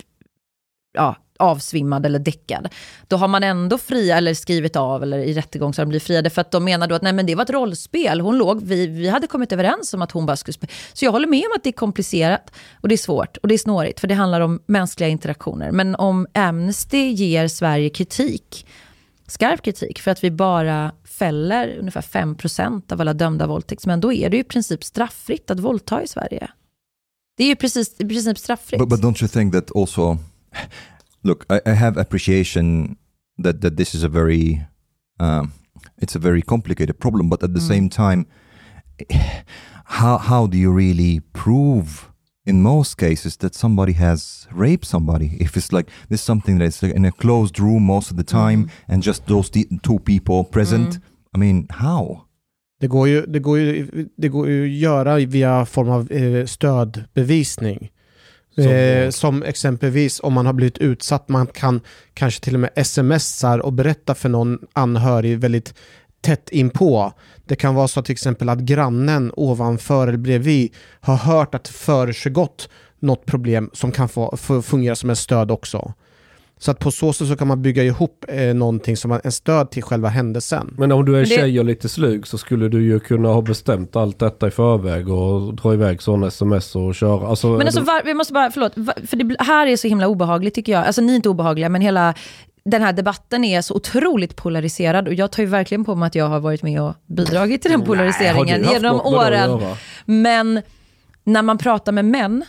ja, 0.92 1.16
avsvimmad 1.40 2.06
eller 2.06 2.18
däckad. 2.18 2.68
Då 3.08 3.16
har 3.16 3.28
man 3.28 3.42
ändå 3.42 3.78
fria 3.78 4.16
eller 4.16 4.34
skrivit 4.34 4.76
av 4.76 5.02
eller 5.02 5.18
i 5.18 5.34
rättegång 5.34 5.74
så 5.74 5.80
har 5.80 5.86
de 5.86 5.88
blivit 5.88 6.02
friade 6.02 6.30
för 6.30 6.40
att 6.40 6.50
de 6.50 6.64
menar 6.64 6.86
då 6.86 6.94
att 6.94 7.02
nej 7.02 7.12
men 7.12 7.26
det 7.26 7.34
var 7.34 7.42
ett 7.42 7.50
rollspel. 7.50 8.20
Hon 8.20 8.38
låg, 8.38 8.62
vi, 8.62 8.86
vi 8.86 9.08
hade 9.08 9.26
kommit 9.26 9.52
överens 9.52 9.94
om 9.94 10.02
att 10.02 10.12
hon 10.12 10.26
bara 10.26 10.36
skulle 10.36 10.52
spela. 10.52 10.72
Så 10.92 11.04
jag 11.04 11.12
håller 11.12 11.28
med 11.28 11.44
om 11.44 11.52
att 11.56 11.64
det 11.64 11.70
är 11.70 11.72
komplicerat 11.72 12.52
och 12.80 12.88
det 12.88 12.94
är 12.94 12.96
svårt 12.96 13.36
och 13.36 13.48
det 13.48 13.54
är 13.54 13.58
snårigt 13.58 14.00
för 14.00 14.08
det 14.08 14.14
handlar 14.14 14.40
om 14.40 14.62
mänskliga 14.66 15.08
interaktioner. 15.08 15.70
Men 15.70 15.94
om 15.94 16.26
Amnesty 16.34 17.08
ger 17.10 17.48
Sverige 17.48 17.90
kritik, 17.90 18.66
skarp 19.26 19.62
kritik 19.62 19.98
för 19.98 20.10
att 20.10 20.24
vi 20.24 20.30
bara 20.30 20.92
fäller 21.04 21.76
ungefär 21.78 22.00
5% 22.00 22.92
av 22.92 23.00
alla 23.00 23.14
dömda 23.14 23.46
våldtäktsmän, 23.46 24.00
då 24.00 24.12
är 24.12 24.30
det 24.30 24.36
ju 24.36 24.40
i 24.40 24.44
princip 24.44 24.84
strafffritt 24.84 25.50
att 25.50 25.60
våldta 25.60 26.02
i 26.02 26.08
Sverige. 26.08 26.50
Det 27.36 27.44
är 27.44 27.48
ju 27.48 27.56
precis, 27.56 28.00
i 28.00 28.08
princip 28.08 28.38
strafffritt. 28.38 28.80
But, 28.80 28.88
but 28.88 29.00
don't 29.00 29.22
you 29.22 29.28
think 29.28 29.52
that 29.52 29.76
also, 29.76 30.18
look, 31.22 31.46
I, 31.50 31.60
I 31.66 31.72
have 31.72 31.96
appreciation 31.96 32.96
that, 33.38 33.60
that 33.60 33.76
this 33.76 33.94
is 33.94 34.02
a 34.02 34.08
very, 34.08 34.66
um, 35.18 35.52
it's 35.98 36.14
a 36.14 36.18
very 36.18 36.42
complicated 36.42 36.98
problem, 36.98 37.28
but 37.28 37.42
at 37.42 37.54
the 37.54 37.60
same 37.60 37.88
time, 37.88 38.26
how, 39.84 40.18
how 40.18 40.46
do 40.46 40.56
you 40.56 40.70
really 40.70 41.20
prove 41.32 42.10
in 42.46 42.62
most 42.62 42.96
cases 42.96 43.36
that 43.38 43.54
somebody 43.54 43.92
has 43.92 44.46
raped 44.52 44.86
somebody? 44.86 45.36
If 45.40 45.56
it's 45.56 45.72
like, 45.72 45.90
this 46.08 46.20
is 46.20 46.24
something 46.24 46.58
that's 46.58 46.82
like 46.82 46.94
in 46.94 47.04
a 47.04 47.12
closed 47.12 47.58
room 47.58 47.84
most 47.84 48.10
of 48.10 48.16
the 48.16 48.24
time 48.24 48.70
and 48.88 49.02
just 49.02 49.26
those 49.26 49.50
two 49.50 49.98
people 50.04 50.44
present, 50.44 50.98
I 51.34 51.38
mean, 51.38 51.66
how? 51.70 52.26
Det 52.80 52.86
går 52.88 53.08
ju, 53.08 53.26
det 53.26 53.38
går 53.38 53.58
ju, 53.58 54.08
det 54.16 54.28
går 54.28 54.48
ju 54.48 54.64
att 54.64 54.70
göra 54.70 55.16
via 55.16 55.66
form 55.66 55.88
av 55.88 56.12
eh, 56.12 56.46
stödbevisning. 56.46 57.90
Som 58.54 58.64
eh, 58.64 59.04
vad? 59.04 59.14
som 59.14 59.42
exempelvis 59.42 60.20
om 60.20 60.32
man 60.32 60.46
har 60.46 60.52
blivit 60.52 60.78
utsatt, 60.78 61.28
man 61.28 61.46
kan 61.46 61.80
kanske 62.14 62.40
till 62.40 62.54
och 62.54 62.60
med 62.60 62.86
smsar 62.86 63.58
och 63.58 63.72
berätta 63.72 64.14
för 64.14 64.28
någon 64.28 64.58
anhörig 64.72 65.38
väldigt 65.38 65.74
tätt 66.20 66.48
inpå. 66.50 67.12
Det 67.44 67.56
kan 67.56 67.74
vara 67.74 67.88
så 67.88 68.02
till 68.02 68.12
exempel 68.12 68.48
att 68.48 68.58
grannen 68.58 69.32
ovanför 69.36 70.08
eller 70.08 70.18
bredvid 70.18 70.74
har 71.00 71.16
hört 71.16 71.54
att 71.54 71.64
det 71.64 71.72
försiggått 71.72 72.68
något 72.98 73.26
problem 73.26 73.70
som 73.72 73.92
kan 73.92 74.08
få, 74.08 74.36
få 74.36 74.62
fungera 74.62 74.96
som 74.96 75.10
ett 75.10 75.18
stöd 75.18 75.50
också. 75.50 75.94
Så 76.62 76.70
att 76.70 76.78
på 76.78 76.90
så 76.90 77.12
sätt 77.12 77.28
så 77.28 77.36
kan 77.36 77.48
man 77.48 77.62
bygga 77.62 77.82
ihop 77.84 78.24
eh, 78.28 78.54
någonting 78.54 78.96
som 78.96 79.10
är 79.10 79.20
en 79.24 79.32
stöd 79.32 79.70
till 79.70 79.82
själva 79.82 80.08
händelsen. 80.08 80.74
Men 80.78 80.92
om 80.92 81.04
du 81.04 81.16
är 81.16 81.20
det- 81.20 81.26
tjej 81.26 81.58
och 81.58 81.64
lite 81.64 81.88
slug 81.88 82.26
så 82.26 82.38
skulle 82.38 82.68
du 82.68 82.82
ju 82.82 83.00
kunna 83.00 83.28
ha 83.28 83.42
bestämt 83.42 83.96
allt 83.96 84.18
detta 84.18 84.48
i 84.48 84.50
förväg 84.50 85.08
och 85.08 85.54
dra 85.54 85.74
iväg 85.74 86.02
sådana 86.02 86.26
sms 86.26 86.76
och 86.76 86.94
köra. 86.94 87.28
Alltså, 87.28 87.46
Men 87.48 87.66
alltså, 87.66 87.80
var, 87.80 88.02
vi 88.04 88.14
måste 88.14 88.32
bara, 88.32 88.50
förlåt, 88.50 88.74
för 89.08 89.16
det 89.16 89.36
här 89.38 89.66
är 89.66 89.76
så 89.76 89.88
himla 89.88 90.06
obehagligt 90.08 90.54
tycker 90.54 90.72
jag. 90.72 90.86
Alltså 90.86 91.00
ni 91.02 91.12
är 91.12 91.16
inte 91.16 91.28
obehagliga, 91.28 91.68
men 91.68 91.80
hela 91.80 92.14
den 92.64 92.82
här 92.82 92.92
debatten 92.92 93.44
är 93.44 93.62
så 93.62 93.74
otroligt 93.74 94.36
polariserad 94.36 95.08
och 95.08 95.14
jag 95.14 95.30
tar 95.32 95.42
ju 95.42 95.48
verkligen 95.48 95.84
på 95.84 95.94
mig 95.94 96.06
att 96.06 96.14
jag 96.14 96.28
har 96.28 96.40
varit 96.40 96.62
med 96.62 96.82
och 96.82 96.94
bidragit 97.06 97.62
till 97.62 97.70
den 97.70 97.82
polariseringen 97.82 98.58
du 98.60 98.64
haft 98.66 98.76
genom 98.76 99.00
åren. 99.00 99.60
Men 100.04 100.62
när 101.24 101.42
man 101.42 101.58
pratar 101.58 101.92
med 101.92 102.04
män, 102.04 102.44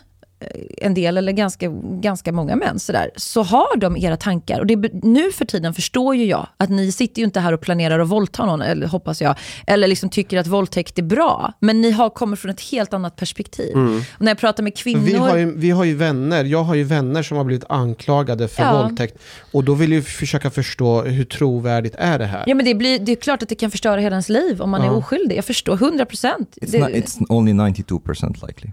en 0.78 0.94
del 0.94 1.18
eller 1.18 1.32
ganska, 1.32 1.68
ganska 2.02 2.32
många 2.32 2.56
män 2.56 2.80
sådär, 2.80 3.12
så 3.16 3.44
har 3.44 3.78
de 3.78 3.98
era 3.98 4.18
tankar. 4.18 4.60
Och 4.60 4.66
det, 4.68 4.94
nu 5.04 5.32
för 5.32 5.46
tiden 5.46 5.74
förstår 5.74 6.16
ju 6.16 6.26
jag 6.26 6.48
att 6.58 6.70
ni 6.70 6.92
sitter 6.92 7.20
ju 7.20 7.26
inte 7.26 7.40
här 7.40 7.54
och 7.54 7.62
planerar 7.62 8.00
att 8.00 8.08
våldta 8.10 8.46
någon, 8.46 8.62
eller 8.62 8.88
hoppas 8.88 9.22
jag, 9.22 9.36
eller 9.68 9.88
liksom 9.88 10.10
tycker 10.10 10.38
att 10.38 10.48
våldtäkt 10.48 11.00
är 11.00 11.04
bra. 11.04 11.54
Men 11.60 11.82
ni 11.82 11.92
har 11.92 12.10
kommit 12.10 12.40
från 12.40 12.52
ett 12.52 12.62
helt 12.62 12.94
annat 12.94 13.16
perspektiv. 13.16 13.76
Och 14.18 14.22
när 14.22 14.32
jag 14.32 14.38
pratar 14.38 14.64
med 14.64 14.78
kvinnor... 14.78 15.02
Vi 15.02 15.14
har, 15.16 15.38
ju, 15.38 15.58
vi 15.58 15.72
har 15.72 15.84
ju 15.84 15.96
vänner, 15.96 16.44
jag 16.44 16.64
har 16.64 16.76
ju 16.76 16.84
vänner 16.84 17.24
som 17.24 17.38
har 17.38 17.44
blivit 17.44 17.66
anklagade 17.70 18.48
för 18.48 18.64
Ja. 18.64 18.82
våldtäkt. 18.84 19.18
Och 19.52 19.64
då 19.64 19.74
vill 19.74 19.92
jag 19.92 20.06
försöka 20.06 20.50
förstå 20.50 21.02
hur 21.02 21.24
trovärdigt 21.26 21.96
är 21.98 22.20
det 22.20 22.26
här? 22.26 22.44
Ja 22.48 22.56
men 22.56 22.66
det, 22.66 22.76
blir, 22.76 23.00
det 23.00 23.12
är 23.12 23.16
klart 23.16 23.44
att 23.44 23.50
det 23.50 23.56
kan 23.56 23.72
förstöra 23.72 24.00
hela 24.02 24.14
ens 24.14 24.30
liv 24.30 24.62
om 24.62 24.70
man 24.70 24.82
är 24.82 24.86
Ja. 24.86 24.92
oskyldig. 24.92 25.38
Jag 25.38 25.46
förstår, 25.46 25.74
100 25.74 26.06
procent. 26.06 26.58
It's, 26.62 26.80
not, 26.80 26.90
it's 26.90 27.26
only 27.30 27.54
92% 27.54 28.48
likely. 28.48 28.72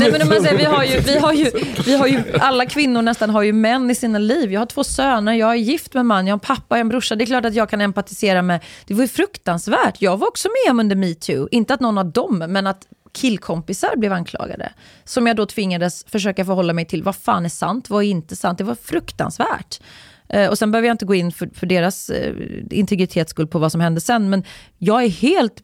Nej, 0.00 0.12
men 0.12 0.28
man 0.28 0.42
säger, 0.42 0.58
vi, 0.58 0.64
har 0.64 0.84
ju, 0.84 1.00
vi, 1.00 1.18
har 1.18 1.32
ju, 1.32 1.50
vi 1.84 1.96
har 1.96 2.06
ju, 2.06 2.22
alla 2.40 2.66
kvinnor 2.66 3.02
nästan 3.02 3.30
har 3.30 3.42
ju 3.42 3.52
män 3.52 3.90
i 3.90 3.94
sina 3.94 4.18
liv. 4.18 4.52
Jag 4.52 4.60
har 4.60 4.66
två 4.66 4.84
söner, 4.84 5.32
jag 5.32 5.50
är 5.50 5.54
gift 5.54 5.94
med 5.94 6.00
en 6.00 6.06
man, 6.06 6.26
jag 6.26 6.32
har 6.32 6.36
en 6.36 6.40
pappa, 6.40 6.74
och 6.74 6.78
en 6.78 6.88
brorsa. 6.88 7.16
Det 7.16 7.24
är 7.24 7.26
klart 7.26 7.44
att 7.44 7.54
jag 7.54 7.70
kan 7.70 7.80
empatisera 7.80 8.42
med, 8.42 8.64
det 8.86 8.94
var 8.94 9.02
ju 9.02 9.08
fruktansvärt. 9.08 10.02
Jag 10.02 10.16
var 10.16 10.28
också 10.28 10.48
med 10.48 10.70
om 10.70 10.80
under 10.80 10.96
metoo, 10.96 11.48
inte 11.50 11.74
att 11.74 11.80
någon 11.80 11.98
av 11.98 12.12
dem, 12.12 12.38
men 12.38 12.66
att 12.66 12.86
killkompisar 13.12 13.96
blev 13.96 14.12
anklagade. 14.12 14.72
Som 15.04 15.26
jag 15.26 15.36
då 15.36 15.46
tvingades 15.46 16.04
försöka 16.08 16.44
förhålla 16.44 16.72
mig 16.72 16.84
till, 16.84 17.02
vad 17.02 17.16
fan 17.16 17.44
är 17.44 17.48
sant, 17.48 17.90
vad 17.90 18.04
är 18.04 18.08
inte 18.08 18.36
sant? 18.36 18.58
Det 18.58 18.64
var 18.64 18.74
fruktansvärt. 18.74 19.80
Eh, 20.28 20.48
Och 20.50 20.58
sen 20.58 20.70
behöver 20.70 20.88
jag 20.88 20.94
inte 20.94 21.04
gå 21.06 21.14
in 21.14 21.32
för, 21.32 21.50
för 21.54 21.66
deras 21.66 22.10
eh, 22.10 22.34
integritets 22.70 23.30
skull 23.30 23.46
på 23.46 23.58
vad 23.58 23.72
som 23.72 23.80
hände 23.80 24.00
sen, 24.00 24.30
men 24.30 24.44
jag 24.78 25.04
är 25.04 25.08
helt 25.08 25.54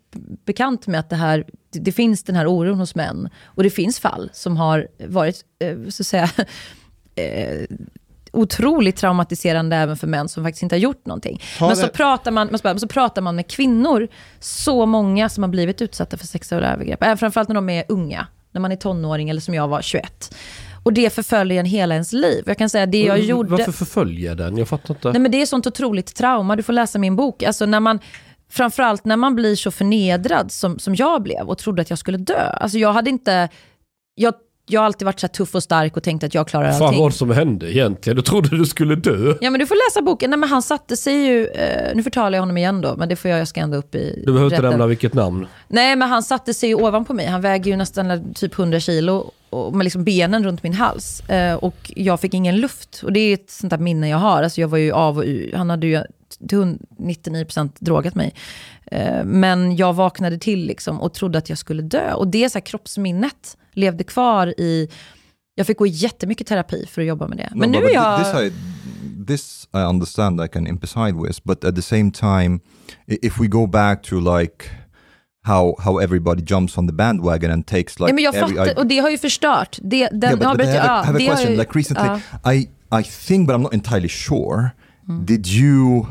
bekant 0.46 0.86
med 0.86 1.00
att 1.00 1.10
det 1.10 1.16
här, 1.16 1.44
det, 1.72 1.92
finns 1.92 2.22
den 2.24 2.36
här 2.36 2.46
oron 2.46 2.78
hos 2.78 2.94
män. 2.94 3.28
Och 3.44 3.62
det 3.62 3.70
finns 3.70 4.00
fall 4.00 4.30
som 4.32 4.56
har 4.56 4.88
varit, 5.06 5.40
eh, 5.58 5.88
så 5.88 6.02
att 6.02 6.06
säga, 6.06 6.30
eh, 7.14 7.66
otroligt 8.32 8.96
traumatiserande 8.96 9.76
även 9.76 9.96
för 9.96 10.06
män 10.06 10.28
som 10.28 10.44
faktiskt 10.44 10.62
inte 10.62 10.74
har 10.74 10.80
gjort 10.80 11.06
någonting. 11.06 11.40
Ta 11.58 11.66
Men 11.66 11.76
så 11.76 11.88
pratar, 11.88 12.30
man, 12.30 12.46
men 12.46 12.58
så 12.58 12.62
bara- 12.62 12.78
så 12.78 12.88
pratar 12.88 13.22
man 13.22 13.36
med 13.36 13.46
kvinnor, 13.50 14.08
så 14.40 14.86
många 14.86 15.28
som 15.28 15.42
har 15.42 15.48
blivit 15.50 15.82
utsatta 15.82 16.16
för 16.16 16.26
sexuella 16.26 16.72
övergrepp, 16.72 17.02
även 17.02 17.18
framförallt 17.18 17.48
när 17.48 17.54
de 17.54 17.68
är 17.70 17.84
unga, 17.88 18.26
när 18.52 18.60
man 18.60 18.72
är 18.72 18.76
tonåring 18.76 19.30
eller 19.30 19.40
som 19.40 19.54
jag 19.54 19.68
var 19.68 19.82
21. 19.82 20.34
Och 20.84 20.92
det 20.92 21.10
förföljer 21.14 21.60
en 21.60 21.66
hela 21.66 21.94
ens 21.94 22.12
liv. 22.12 22.42
Jag 22.46 22.58
kan 22.58 22.68
säga 22.70 22.86
det 22.86 23.02
jag 23.02 23.20
gjorde... 23.20 23.50
Varför 23.50 23.72
förföljer 23.72 24.34
den? 24.34 24.56
Jag 24.56 24.68
fattar 24.68 24.94
inte. 24.94 25.10
Nej 25.12 25.20
men 25.20 25.30
det 25.30 25.42
är 25.42 25.46
sånt 25.46 25.66
otroligt 25.66 26.14
trauma, 26.14 26.56
du 26.56 26.62
får 26.62 26.72
läsa 26.72 26.98
min 26.98 27.16
bok. 27.16 27.42
Alltså 27.42 27.66
när 27.66 27.80
man, 27.80 27.98
framförallt 28.50 29.04
när 29.04 29.16
man 29.16 29.34
blir 29.34 29.56
så 29.56 29.70
förnedrad 29.70 30.52
som, 30.52 30.78
som 30.78 30.94
jag 30.94 31.22
blev 31.22 31.48
och 31.48 31.58
trodde 31.58 31.82
att 31.82 31.90
jag 31.90 31.98
skulle 31.98 32.18
dö. 32.18 32.40
Alltså 32.60 32.78
jag 32.78 32.92
hade 32.92 33.10
inte... 33.10 33.48
Jag, 34.14 34.34
jag 34.66 34.80
har 34.80 34.86
alltid 34.86 35.06
varit 35.06 35.20
så 35.20 35.28
tuff 35.28 35.54
och 35.54 35.62
stark 35.62 35.96
och 35.96 36.02
tänkt 36.02 36.24
att 36.24 36.34
jag 36.34 36.48
klarar 36.48 36.72
Fan 36.72 36.82
allting. 36.82 37.00
vad 37.02 37.14
som 37.14 37.30
hände 37.30 37.72
egentligen. 37.74 38.16
Du 38.16 38.22
trodde 38.22 38.56
du 38.58 38.64
skulle 38.66 38.94
dö. 38.96 39.34
Ja 39.40 39.50
men 39.50 39.60
du 39.60 39.66
får 39.66 39.90
läsa 39.90 40.02
boken. 40.02 40.30
Nej 40.30 40.38
men 40.38 40.48
han 40.48 40.62
satte 40.62 40.96
sig 40.96 41.14
ju, 41.26 41.46
eh, 41.46 41.94
nu 41.94 42.02
förtalar 42.02 42.36
jag 42.38 42.42
honom 42.42 42.56
igen 42.56 42.80
då, 42.80 42.94
men 42.96 43.08
det 43.08 43.16
får 43.16 43.30
jag, 43.30 43.40
jag 43.40 43.48
ska 43.48 43.60
ändå 43.60 43.76
upp 43.76 43.94
i 43.94 44.22
Du 44.26 44.32
behöver 44.32 44.44
inte 44.44 44.56
rätten. 44.56 44.70
nämna 44.70 44.86
vilket 44.86 45.14
namn. 45.14 45.46
Nej 45.68 45.96
men 45.96 46.08
han 46.08 46.22
satte 46.22 46.54
sig 46.54 46.68
ju 46.68 46.74
ovanpå 46.74 47.12
mig, 47.14 47.26
han 47.26 47.40
väger 47.40 47.70
ju 47.70 47.76
nästan 47.76 48.34
typ 48.34 48.58
100 48.58 48.80
kilo 48.80 49.30
och 49.54 49.76
med 49.76 49.84
liksom 49.84 50.04
benen 50.04 50.44
runt 50.44 50.62
min 50.62 50.74
hals. 50.74 51.20
Eh, 51.20 51.54
och 51.54 51.92
jag 51.96 52.20
fick 52.20 52.34
ingen 52.34 52.56
luft. 52.56 53.00
Och 53.04 53.12
det 53.12 53.20
är 53.20 53.34
ett 53.34 53.50
sånt 53.50 53.70
där 53.70 53.78
minne 53.78 54.08
jag 54.08 54.18
har. 54.18 54.42
Alltså 54.42 54.60
jag 54.60 54.68
var 54.68 54.78
ju 54.78 54.92
av 54.92 55.18
och 55.18 55.24
ur, 55.26 55.52
han 55.52 55.70
hade 55.70 55.86
ju 55.86 56.02
till 56.48 56.78
99% 56.98 57.70
drogat 57.78 58.14
mig. 58.14 58.34
Eh, 58.86 59.24
men 59.24 59.76
jag 59.76 59.92
vaknade 59.92 60.38
till 60.38 60.66
liksom 60.66 61.00
och 61.00 61.14
trodde 61.14 61.38
att 61.38 61.48
jag 61.48 61.58
skulle 61.58 61.82
dö. 61.82 62.12
Och 62.12 62.28
det 62.28 62.50
så 62.50 62.58
här, 62.58 62.66
kroppsminnet 62.66 63.56
levde 63.72 64.04
kvar 64.04 64.46
i... 64.46 64.88
Jag 65.54 65.66
fick 65.66 65.78
gå 65.78 65.86
jättemycket 65.86 66.46
terapi 66.46 66.86
för 66.90 67.02
att 67.02 67.08
jobba 67.08 67.28
med 67.28 67.38
det. 67.38 67.48
Men 67.54 67.70
No, 67.70 67.78
nu 67.78 67.86
är 67.86 67.94
jag... 67.94 68.18
This 68.18 68.42
I, 68.42 68.52
this 69.26 69.68
I 69.72 69.78
understand. 69.78 70.40
I 70.40 70.48
can 70.48 70.66
empathize 70.66 71.26
with, 71.26 71.40
but 71.44 71.64
at 71.64 71.76
the 71.76 71.82
same 71.82 72.10
time, 72.10 72.60
if 73.06 73.40
we 73.40 73.46
go 73.46 73.66
back 73.66 74.02
to 74.02 74.38
like 74.38 74.70
how 75.44 75.76
how 75.78 75.98
everybody 76.00 76.42
jumps 76.42 76.78
on 76.78 76.86
the 76.86 76.92
bandwagon 76.92 77.50
and 77.50 77.66
takes 77.66 78.00
like 78.00 78.08
ja, 78.10 78.14
men 78.14 78.24
jag 78.24 78.34
every 78.34 78.56
fattar, 78.56 78.78
och 78.78 78.86
det 78.86 78.98
har 78.98 79.10
ju 79.10 79.18
förstört. 79.18 79.78
Det, 79.82 80.08
den, 80.08 80.22
yeah, 80.22 80.38
but, 80.38 80.42
ja, 80.42 80.54
but 80.54 80.66
I 80.66 80.68
have 80.68 80.80
a, 80.80 80.86
ja, 80.86 81.02
have 81.02 81.16
a 81.16 81.18
det 81.18 81.26
har 81.26 81.34
question. 81.34 81.52
ju- 81.52 81.58
like 81.58 81.78
recently, 81.78 82.06
ja. 82.44 82.52
I 82.52 82.68
I 83.00 83.02
think, 83.26 83.46
but 83.46 83.56
I'm 83.56 83.62
not 83.62 83.74
entirely 83.74 84.08
sure. 84.08 84.70
Mm. 85.08 85.26
Did 85.26 85.46
you 85.46 86.06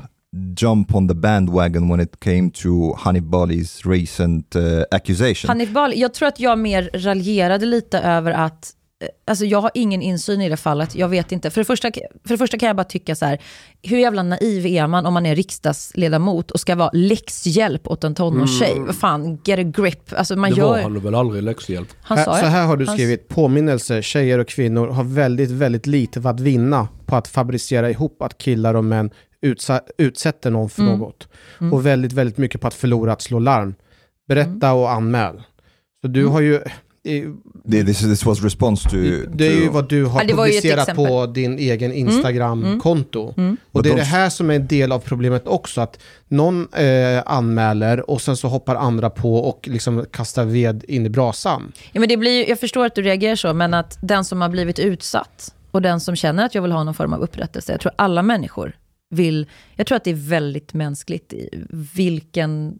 jump 0.56 0.96
on 0.96 1.08
the 1.08 1.14
bandwagon 1.14 1.90
when 1.90 2.00
it 2.00 2.20
came 2.20 2.50
to 2.52 2.94
Hanif 2.98 3.24
Bali's 3.24 3.86
recent 3.86 4.56
uh, 4.56 4.84
accusation? 4.92 5.48
Hanif 5.50 5.70
Bali, 5.70 6.00
jag 6.00 6.14
tror 6.14 6.28
att 6.28 6.40
jag 6.40 6.60
mer 6.60 6.90
raljerade 6.94 7.66
lite 7.66 8.00
över 8.00 8.32
att 8.32 8.72
Alltså 9.26 9.46
jag 9.46 9.62
har 9.62 9.72
ingen 9.74 10.02
insyn 10.02 10.42
i 10.42 10.50
det 10.50 10.58
fallet, 10.58 10.96
jag 10.96 11.08
vet 11.08 11.32
inte. 11.32 11.50
För 11.50 11.62
det, 11.62 11.66
första, 11.66 11.92
för 12.24 12.34
det 12.34 12.38
första 12.38 12.58
kan 12.58 12.68
jag 12.68 12.76
bara 12.76 12.84
tycka 12.84 13.16
så 13.16 13.26
här, 13.26 13.42
hur 13.82 13.98
jävla 13.98 14.24
naiv 14.24 14.66
är 14.66 14.88
man 14.88 15.06
om 15.06 15.14
man 15.14 15.26
är 15.26 15.36
riksdagsledamot 15.36 16.52
och 16.52 16.60
ska 16.60 16.76
vara 16.76 16.90
läxhjälp 16.94 17.88
åt 17.88 18.04
en 18.04 18.16
tonårstjej? 18.16 18.80
Vad 18.80 18.96
fan, 18.96 19.40
get 19.46 19.60
a 19.60 19.64
grip. 19.64 20.14
Alltså 20.16 20.36
man 20.36 20.50
det 20.52 20.58
gör... 20.58 20.68
var 20.68 20.82
han 20.82 21.00
väl 21.00 21.16
aldrig 21.16 21.44
läxhjälp. 21.44 21.88
Han 22.02 22.18
Här, 22.18 22.26
sa 22.26 22.38
så 22.40 22.46
här 22.46 22.66
har 22.66 22.78
du 22.78 22.86
han- 22.86 22.96
skrivit, 22.98 23.28
påminnelse, 23.28 24.02
tjejer 24.02 24.40
och 24.40 24.48
kvinnor 24.48 24.88
har 24.88 25.04
väldigt, 25.04 25.52
väldigt 25.52 25.88
lite 25.88 26.30
att 26.30 26.40
vinna 26.40 26.88
på 27.06 27.16
att 27.16 27.28
fabricera 27.28 27.90
ihop 27.90 28.22
att 28.22 28.38
killar 28.38 28.74
och 28.74 28.84
män 28.86 29.10
utsa, 29.42 29.82
utsätter 29.98 30.52
någon 30.52 30.70
för 30.70 30.82
Mm. 30.82 31.00
något. 31.00 31.28
Och 31.72 31.86
väldigt, 31.86 32.12
väldigt 32.14 32.38
mycket 32.38 32.62
på 32.62 32.68
att 32.68 32.74
förlora 32.74 33.14
att 33.14 33.22
slå 33.22 33.40
larm. 33.40 33.76
Berätta 34.28 34.68
Mm. 34.68 34.78
och 34.78 34.92
anmäl. 34.92 35.42
Så 36.02 36.08
du 36.08 36.26
har 36.26 36.42
ju... 36.42 36.62
The- 37.04 37.84
this, 37.84 38.00
this 38.00 38.26
was 38.26 38.44
response 38.44 38.90
to... 38.90 38.96
Det 39.34 39.48
är 39.48 39.62
ju 39.62 39.70
vad 39.70 39.90
du 39.90 40.06
har 40.06 40.22
Ja, 40.22 40.28
det 40.28 40.34
publicerat 40.34 40.96
på 40.96 41.26
din 41.26 41.60
egen 41.60 41.92
Instagram-konto. 41.94 43.34
Mm. 43.38 43.58
Och 43.72 43.84
det 43.84 43.90
är 43.90 43.92
Men 43.92 43.98
det 43.98 44.04
de- 44.04 44.10
här 44.10 44.30
som 44.30 44.50
är 44.50 44.56
en 44.56 44.68
del 44.68 44.92
av 44.92 45.00
problemet 45.00 45.48
också, 45.48 45.82
att 45.82 46.00
någon 46.28 46.74
eh, 46.74 47.24
anmäler 47.26 48.10
och 48.10 48.22
sen 48.22 48.38
så 48.38 48.48
hoppar 48.48 48.76
andra 48.76 49.10
på 49.10 49.36
och 49.36 49.68
liksom 49.68 50.06
kastar 50.12 50.46
ved 50.46 50.84
in 50.88 51.06
i 51.06 51.10
brasan. 51.10 51.72
Ja, 51.92 52.00
men 52.00 52.10
det 52.10 52.18
blir, 52.18 52.50
jag 52.50 52.60
förstår 52.60 52.86
att 52.86 52.96
du 52.96 53.02
reagerar 53.02 53.36
så, 53.36 53.54
men 53.54 53.74
att 53.74 53.98
den 54.02 54.26
som 54.26 54.42
har 54.42 54.50
blivit 54.50 54.80
utsatt 54.80 55.54
och 55.72 55.82
den 55.82 56.00
som 56.00 56.16
känner 56.16 56.46
att 56.46 56.56
jag 56.56 56.62
vill 56.62 56.72
ha 56.72 56.84
någon 56.84 56.94
form 56.94 57.14
av 57.14 57.22
upprättelse, 57.22 57.72
jag 57.72 57.82
tror 57.82 57.92
alla 57.96 58.22
människor 58.22 58.76
vill, 59.10 59.48
jag 59.76 59.88
tror 59.88 59.96
att 59.96 60.04
det 60.04 60.12
är 60.12 60.30
väldigt 60.30 60.74
mänskligt 60.74 61.34
i 61.34 61.50
vilken 61.94 62.80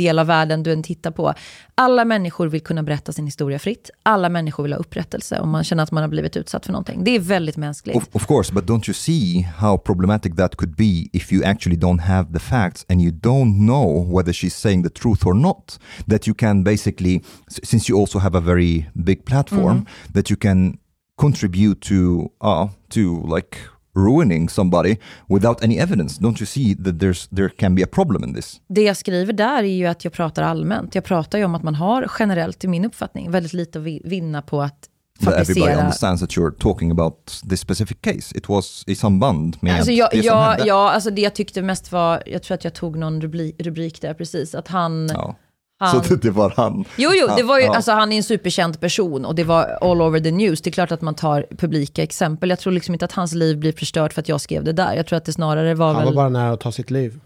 del 0.00 0.18
av 0.18 0.26
världen 0.26 0.62
du 0.62 0.72
än 0.72 0.82
tittar 0.82 1.10
på. 1.10 1.34
Alla 1.74 2.04
människor 2.04 2.48
vill 2.48 2.60
kunna 2.60 2.82
berätta 2.82 3.12
sin 3.12 3.26
historia 3.26 3.58
fritt. 3.58 3.90
Alla 4.02 4.28
människor 4.28 4.62
vill 4.62 4.72
ha 4.72 4.78
upprättelse 4.78 5.40
om 5.40 5.50
man 5.50 5.64
känner 5.64 5.82
att 5.82 5.92
man 5.92 6.02
har 6.02 6.08
blivit 6.08 6.36
utsatt 6.36 6.66
för 6.66 6.72
någonting. 6.72 7.04
Det 7.04 7.10
är 7.10 7.20
väldigt 7.20 7.56
mänskligt. 7.56 7.96
Of, 7.96 8.08
of 8.12 8.26
course, 8.26 8.52
but 8.54 8.64
don't 8.64 8.88
you 8.88 8.94
see 8.94 9.48
how 9.56 9.78
problematic 9.78 10.36
that 10.36 10.56
could 10.56 10.76
be 10.76 11.08
if 11.12 11.32
you 11.32 11.44
actually 11.44 11.76
don't 11.76 12.00
have 12.00 12.32
the 12.32 12.38
facts 12.38 12.86
and 12.88 13.02
you 13.02 13.12
don't 13.12 13.66
know 13.66 14.16
whether 14.16 14.32
she's 14.32 14.54
saying 14.54 14.82
the 14.82 14.90
truth 14.90 15.26
or 15.26 15.34
not? 15.34 15.80
That 16.08 16.26
you 16.26 16.34
can 16.34 16.64
basically, 16.64 17.22
since 17.62 17.92
you 17.92 18.00
also 18.00 18.18
have 18.18 18.38
a 18.38 18.40
very 18.40 18.86
big 19.04 19.24
platform, 19.24 19.86
that 20.14 20.30
you 20.30 20.36
can 20.36 20.78
contribute 21.16 21.80
to, 21.80 22.30
uh, 22.40 22.68
to 22.88 23.36
like 23.36 23.58
ruining 23.96 24.48
somebody 24.48 24.96
without 25.28 25.64
any 25.64 25.78
evidence. 25.78 26.20
Don't 26.22 26.40
you 26.40 26.46
see 26.46 26.74
that 26.76 26.94
there's 26.94 27.36
there 27.36 27.48
can 27.48 27.74
be 27.74 27.82
a 27.84 27.88
problem 27.92 28.24
in 28.24 28.34
this? 28.34 28.60
Det 28.68 28.82
jag 28.82 28.96
skriver 28.96 29.32
där 29.32 29.62
är 29.62 29.76
ju 29.76 29.86
att 29.86 30.04
jag 30.04 30.12
pratar 30.12 30.42
allmänt. 30.42 30.94
Jag 30.94 31.04
pratar 31.04 31.38
ju 31.38 31.44
om 31.44 31.54
att 31.54 31.62
man 31.62 31.74
har 31.74 32.10
generellt, 32.18 32.64
i 32.64 32.68
min 32.68 32.84
uppfattning, 32.84 33.30
väldigt 33.30 33.52
lite 33.52 33.78
att 33.78 33.84
vi- 33.84 34.02
vinna 34.04 34.42
på 34.42 34.62
att 34.62 34.86
But 35.20 35.28
everybody 35.28 35.54
fabricera 35.60 35.80
understands 35.84 36.20
that 36.22 36.30
you're 36.30 36.50
talking 36.58 36.90
about 36.90 37.40
this 37.50 37.60
specific 37.60 37.96
case. 38.00 38.38
It 38.38 38.48
was 38.48 38.84
i 38.86 38.94
samband 38.94 39.56
med 39.60 39.74
Alltså 39.76 39.92
jag, 39.92 40.08
det 40.12 40.22
som 40.22 40.38
hände. 40.38 40.64
ja, 40.66 40.90
alltså 40.92 41.10
det 41.10 41.22
jag 41.22 41.34
tyckte 41.34 41.62
mest 41.62 41.92
var, 41.92 42.22
jag 42.26 42.42
tror 42.42 42.54
att 42.54 42.64
jag 42.64 42.74
tog 42.74 42.98
någon 42.98 43.20
rubrik, 43.20 43.54
rubrik 43.58 44.00
där 44.00 44.14
precis, 44.14 44.54
att 44.54 44.68
han... 44.68 45.10
Ja. 45.14 45.36
Han 45.80 46.04
Så 46.04 46.14
det, 46.14 46.22
det 46.22 46.30
var 46.30 46.52
han. 46.56 46.84
jo, 46.96 47.10
jo, 47.14 47.26
det 47.36 47.42
var 47.42 47.58
ju, 47.58 47.64
Ja. 47.64 47.76
alltså 47.76 47.92
han 47.92 48.12
är 48.12 48.16
en 48.16 48.22
superkänd 48.22 48.80
person 48.80 49.24
och 49.24 49.34
det 49.34 49.44
var 49.44 49.64
all 49.80 50.02
over 50.02 50.20
the 50.20 50.30
news. 50.30 50.60
Det 50.62 50.70
är 50.70 50.72
klart 50.72 50.92
att 50.92 51.00
man 51.00 51.14
tar 51.14 51.46
publika 51.58 52.02
exempel. 52.02 52.50
Jag 52.50 52.58
tror 52.58 52.72
liksom 52.72 52.94
inte 52.94 53.04
att 53.04 53.12
hans 53.12 53.32
liv 53.34 53.58
blir 53.58 53.72
förstört 53.72 54.12
för 54.12 54.20
att 54.20 54.28
jag 54.28 54.40
skrev 54.40 54.64
det 54.64 54.72
där. 54.72 54.94
Jag 54.94 55.06
tror 55.06 55.16
att 55.16 55.24
det 55.24 55.32
snarare 55.32 55.74
var 55.74 55.86
Han 55.86 55.96
väl... 55.96 56.04
var 56.04 56.12
bara 56.22 56.28
nära 56.28 56.52
att 56.52 56.60
ta 56.60 56.72
sitt 56.72 56.90
liv. 56.90 57.20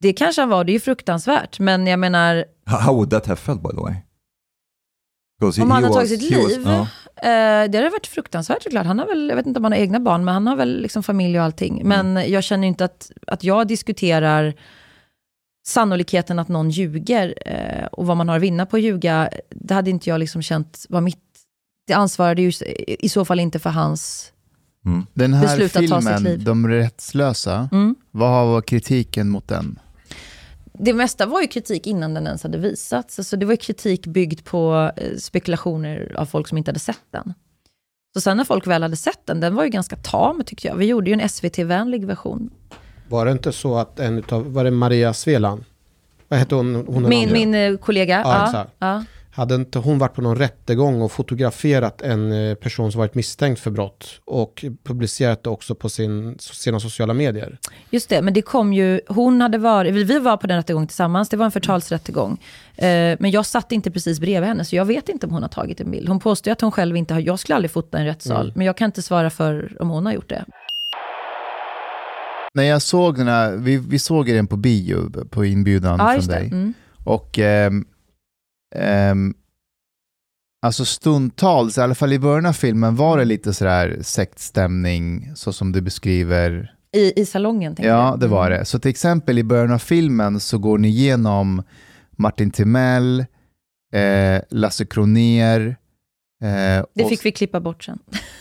Det 0.00 0.12
kanske 0.12 0.42
han 0.42 0.48
var, 0.48 0.64
det 0.64 0.70
är 0.72 0.74
ju 0.74 0.80
fruktansvärt. 0.80 1.58
Men 1.58 1.86
jag 1.86 1.98
menar, 1.98 2.44
How, 2.66 2.76
how 2.78 2.94
would 2.94 3.10
that 3.10 3.26
have 3.26 3.36
felt 3.36 3.62
by 3.62 3.68
the 3.68 3.80
way? 3.82 3.94
'Cause 5.40 5.62
Om 5.62 5.70
han 5.70 5.84
har 5.84 5.90
tagit 5.92 6.08
sitt 6.08 6.30
he 6.30 6.36
was- 6.42 6.48
liv? 6.48 6.62
ja. 6.66 6.80
eh, 7.22 7.70
det 7.70 7.78
hade 7.78 7.88
varit 7.90 8.06
fruktansvärt 8.06 8.62
såklart. 8.62 8.86
Han 8.86 8.98
har 8.98 9.06
väl, 9.06 9.28
jag 9.28 9.36
vet 9.36 9.46
inte 9.46 9.58
om 9.58 9.64
han 9.64 9.72
har 9.72 9.78
egna 9.78 10.00
barn, 10.00 10.24
men 10.24 10.34
han 10.34 10.46
har 10.46 10.56
väl 10.56 10.80
liksom 10.82 11.02
familj 11.02 11.38
och 11.38 11.44
allting. 11.44 11.80
Men 11.84 12.30
jag 12.30 12.44
känner 12.44 12.68
inte 12.68 12.84
att, 12.84 13.10
att 13.26 13.44
jag 13.44 13.66
diskuterar 13.68 14.54
sannolikheten 15.68 16.38
att 16.38 16.48
någon 16.48 16.70
ljuger 16.70 17.34
eh, 17.46 17.86
och 17.86 18.06
vad 18.06 18.16
man 18.16 18.28
har 18.28 18.36
att 18.36 18.42
vinna 18.42 18.66
på 18.66 18.76
att 18.76 18.82
ljuga. 18.82 19.30
Det 19.50 19.74
hade 19.74 19.90
inte 19.90 20.10
jag 20.10 20.20
liksom 20.20 20.42
känt 20.42 20.86
var 20.88 21.00
mitt... 21.00 21.18
Det 21.86 21.94
ansvarade 21.94 22.42
ju 22.42 22.52
i 22.98 23.08
så 23.08 23.24
fall 23.24 23.40
inte 23.40 23.58
för 23.58 23.70
hans... 23.70 24.32
Mm. 24.86 25.06
Den 25.14 25.34
här 25.34 25.42
Beslut 25.42 25.76
att 25.76 25.88
ta 25.88 26.00
sitt 26.00 26.08
filmen, 26.10 26.22
liv. 26.22 26.44
De 26.44 26.68
rättslösa, 26.68 27.68
Mm. 27.72 27.94
vad 28.10 28.30
har 28.30 28.60
kritiken 28.62 29.28
mot 29.28 29.48
den? 29.48 29.78
Det 30.72 30.92
mesta 30.92 31.26
var 31.26 31.40
ju 31.40 31.46
kritik 31.46 31.86
innan 31.86 32.14
den 32.14 32.26
ens 32.26 32.42
hade 32.42 32.58
visats. 32.58 33.18
Alltså 33.18 33.36
det 33.36 33.46
var 33.46 33.52
ju 33.52 33.56
kritik 33.56 34.06
byggd 34.06 34.44
på 34.44 34.92
eh, 34.96 35.16
spekulationer 35.18 36.14
av 36.16 36.26
folk 36.26 36.48
som 36.48 36.58
inte 36.58 36.68
hade 36.68 36.80
sett 36.80 37.04
den. 37.10 37.34
Så 38.14 38.20
sen 38.20 38.36
när 38.36 38.44
folk 38.44 38.66
väl 38.66 38.82
hade 38.82 38.96
sett 38.96 39.26
den, 39.26 39.40
den 39.40 39.54
var 39.54 39.64
ju 39.64 39.70
ganska 39.70 39.96
tam 39.96 40.42
tyckte 40.46 40.68
jag. 40.68 40.76
Vi 40.76 40.86
gjorde 40.86 41.10
ju 41.10 41.14
en 41.20 41.28
SVT-vänlig 41.28 42.04
version. 42.06 42.50
Var 43.08 43.24
det 43.26 43.32
inte 43.32 43.52
så 43.52 43.76
att 43.78 44.00
en 44.00 44.18
utav, 44.18 44.52
var 44.52 44.64
det 44.64 44.70
Maria 44.70 45.12
Sveland? 45.12 45.64
Vad 46.28 46.38
hette 46.38 46.54
hon? 46.54 46.84
hon 46.88 47.08
Min, 47.08 47.32
min 47.32 47.54
eh, 47.54 47.76
kollega, 47.76 48.20
Ja, 48.24 48.44
exakt. 48.46 48.70
ja. 48.78 49.04
Hade 49.30 49.54
inte 49.54 49.78
hon 49.78 49.98
varit 49.98 50.14
på 50.14 50.22
någon 50.22 50.36
rättegång 50.36 51.02
och 51.02 51.12
fotograferat 51.12 52.02
en 52.02 52.32
eh, 52.32 52.54
person 52.54 52.92
som 52.92 52.98
varit 52.98 53.14
misstänkt 53.14 53.60
för 53.60 53.70
brott 53.70 54.20
och 54.24 54.64
publicerat 54.84 55.42
det 55.44 55.50
också 55.50 55.74
på 55.74 55.88
sin, 55.88 56.36
sina 56.38 56.80
sociala 56.80 57.14
medier? 57.14 57.58
just 57.90 58.08
det. 58.08 58.22
Men 58.22 58.34
det 58.34 58.42
kom 58.42 58.72
ju, 58.72 59.00
hon 59.08 59.40
hade 59.40 59.58
varit, 59.58 59.94
vi- 59.94 60.18
var 60.18 60.36
på 60.36 60.46
den 60.46 60.56
rättegången 60.56 60.88
tillsammans, 60.88 61.28
det 61.28 61.36
var 61.36 61.44
en 61.44 61.50
förtalsrättegång. 61.50 62.32
Eh, 62.76 62.86
men 63.20 63.30
jag 63.30 63.46
satt 63.46 63.72
inte 63.72 63.90
precis 63.90 64.20
bredvid 64.20 64.48
henne, 64.48 64.64
så 64.64 64.76
jag 64.76 64.84
vet 64.84 65.08
inte 65.08 65.26
om 65.26 65.32
hon 65.32 65.42
har 65.42 65.48
tagit 65.48 65.80
en 65.80 65.90
bild. 65.90 66.08
Hon 66.08 66.20
påstår 66.20 66.50
att 66.50 66.60
hon 66.60 66.72
själv 66.72 66.96
inte 66.96 67.14
har, 67.14 67.20
jag 67.20 67.38
skulle 67.38 67.56
aldrig 67.56 67.70
fota 67.70 67.98
en 67.98 68.04
rättssal, 68.06 68.52
men 68.56 68.66
jag 68.66 68.76
kan 68.76 68.86
inte 68.86 69.02
svara 69.02 69.30
för 69.30 69.76
om 69.80 69.88
hon 69.88 70.06
har 70.06 70.12
gjort 70.12 70.28
det. 70.28 70.44
När 72.54 72.62
jag 72.62 72.82
såg 72.82 73.16
den 73.16 73.28
här, 73.28 73.56
vi, 73.56 73.76
vi 73.76 73.98
såg 73.98 74.26
den 74.26 74.46
på 74.46 74.56
bio 74.56 75.24
på 75.30 75.44
inbjudan 75.44 75.98
Ja, 75.98 76.12
från 76.20 76.26
dig. 76.26 76.46
Mm. 76.46 76.72
Och 77.04 77.38
ehm, 77.38 77.84
ehm, 78.76 79.34
alltså 80.62 80.84
stundtals, 80.84 81.78
i 81.78 81.80
alla 81.80 81.94
fall 81.94 82.12
i 82.12 82.18
början 82.18 82.46
av 82.46 82.52
filmen, 82.52 82.96
var 82.96 83.18
det 83.18 83.24
lite 83.24 83.54
sådär 83.54 83.98
sektstämning, 84.02 85.32
så 85.34 85.52
som 85.52 85.72
du 85.72 85.80
beskriver. 85.80 86.74
I, 86.92 87.20
I 87.20 87.26
salongen, 87.26 87.74
Ja, 87.78 87.84
jag. 87.84 88.20
det 88.20 88.26
var 88.26 88.46
Mm. 88.46 88.58
det. 88.58 88.64
Så 88.64 88.78
till 88.78 88.90
exempel 88.90 89.38
i 89.38 89.44
början 89.44 89.72
av 89.72 89.78
filmen 89.78 90.40
så 90.40 90.58
går 90.58 90.78
ni 90.78 90.88
igenom 90.88 91.62
Martin 92.10 92.50
Timell, 92.50 93.20
eh, 93.92 94.42
Lasse 94.50 94.84
Kronér. 94.86 95.76
Eh, 96.40 96.84
Det 96.94 97.04
fick 97.08 97.24
vi 97.26 97.32
klippa 97.32 97.60
bort 97.60 97.84
sen. 97.84 97.98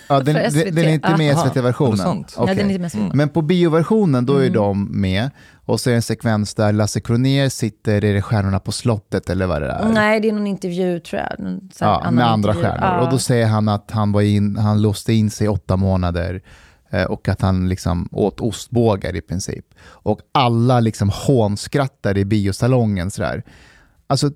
ja, 0.10 0.20
den, 0.20 0.36
den, 0.54 0.76
den 0.76 0.86
är 0.86 0.94
inte 0.94 1.18
med 1.18 1.34
i 1.34 1.36
SVT-versionen. 1.36 1.98
sant? 1.98 2.34
Ja, 2.38 2.44
Okej. 2.44 2.56
den 2.56 2.66
är 2.66 2.70
inte 2.70 2.82
med 2.82 2.92
så- 2.92 3.12
Men 3.18 3.30
på 3.30 3.42
bioversionen, 3.42 4.26
då 4.26 4.34
är 4.34 4.42
Mm. 4.42 4.54
de 4.54 5.02
med. 5.02 5.30
Och 5.66 5.80
så 5.80 5.90
är 5.90 5.92
det 5.92 5.96
en 5.98 6.02
sekvens 6.02 6.54
där 6.54 6.74
Lasse 6.74 7.00
Kronér 7.00 7.50
sitter, 7.50 8.04
är 8.06 8.14
det 8.14 8.22
Stjärnorna 8.22 8.60
på 8.60 8.72
slottet 8.72 9.30
eller 9.30 9.48
vad 9.48 9.62
det 9.62 9.68
är? 9.72 9.90
Nej, 9.90 10.20
det 10.20 10.28
är 10.30 10.34
någon 10.34 10.48
intervju 10.48 11.00
tror 11.00 11.22
jag. 11.22 11.60
Ja, 11.80 12.12
med 12.12 12.28
andra 12.28 12.50
intervju. 12.52 12.62
stjärnor. 12.70 12.88
Ja. 12.98 13.06
Och 13.06 13.12
då 13.12 13.18
säger 13.18 13.48
han 13.48 13.70
att 13.70 13.92
han, 13.92 14.12
var 14.12 14.22
in, 14.22 14.56
han 14.58 14.82
låste 14.82 15.14
in 15.14 15.30
sig 15.30 15.46
i 15.46 15.48
åtta 15.48 15.76
månader 15.78 16.42
Eh, 16.90 17.04
och 17.04 17.28
att 17.28 17.42
han 17.42 17.70
liksom 17.70 18.10
åt 18.12 18.40
ostbågar 18.40 19.16
i 19.16 19.22
princip. 19.22 19.66
Och 19.88 20.20
alla 20.32 20.80
liksom 20.80 21.10
hånskrattar 21.14 22.18
i 22.18 22.26
biosalongen 22.26 23.12
sådär. 23.12 23.44
Alltså, 24.08 24.32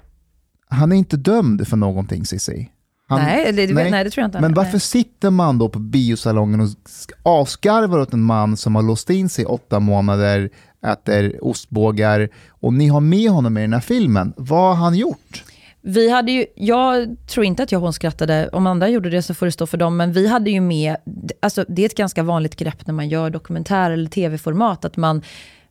han 0.70 0.92
är 0.92 0.96
inte 0.96 1.18
dömd 1.18 1.68
för 1.68 1.78
någonting 1.78 2.26
Cissi. 2.26 2.70
Han- 3.12 3.22
nej, 3.22 3.52
det, 3.54 3.74
nej. 3.74 3.92
nej, 3.92 4.04
det 4.04 4.10
tror 4.10 4.22
jag 4.22 4.28
inte. 4.28 4.42
Men 4.42 4.54
varför 4.54 4.72
Nej. 4.72 4.80
sitter 4.80 5.30
man 5.30 5.58
då 5.58 5.70
på 5.70 5.80
biosalongen 5.80 6.60
och 6.60 6.68
sk- 6.68 7.12
avskarvar 7.24 8.00
åt 8.00 8.14
en 8.14 8.22
man 8.24 8.58
som 8.58 8.76
har 8.76 8.82
låst 8.84 9.10
in 9.10 9.30
sig 9.30 9.44
i 9.44 9.46
åtta 9.46 9.80
månader, 9.80 10.50
äter 10.86 11.46
ostbågar 11.46 12.30
och 12.50 12.74
ni 12.74 12.88
har 12.88 13.00
med 13.02 13.30
honom 13.30 13.58
i 13.58 13.62
den 13.62 13.74
här 13.74 13.80
filmen? 13.80 14.34
Vad 14.38 14.78
har 14.78 14.84
han 14.84 14.96
gjort? 14.96 15.44
Vi 15.84 16.10
hade 16.12 16.32
ju, 16.32 16.46
jag 16.56 17.16
tror 17.28 17.46
inte 17.46 17.64
att 17.64 17.72
jag 17.72 17.80
hånskrattade, 17.80 18.50
om 18.50 18.68
andra 18.68 18.88
gjorde 18.90 19.10
det 19.10 19.22
så 19.22 19.34
får 19.34 19.46
det 19.46 19.52
stå 19.52 19.68
för 19.68 19.78
dem, 19.78 19.98
men 19.98 20.14
vi 20.14 20.28
hade 20.28 20.52
ju 20.52 20.62
med, 20.62 20.96
alltså 21.40 21.66
det 21.68 21.82
är 21.82 21.86
ett 21.86 21.98
ganska 21.98 22.24
vanligt 22.24 22.56
grepp 22.56 22.88
när 22.88 22.94
man 22.94 23.10
gör 23.10 23.30
dokumentär 23.30 23.92
eller 23.92 24.10
tv-format, 24.10 24.86
att 24.86 24.98
man, 24.98 25.22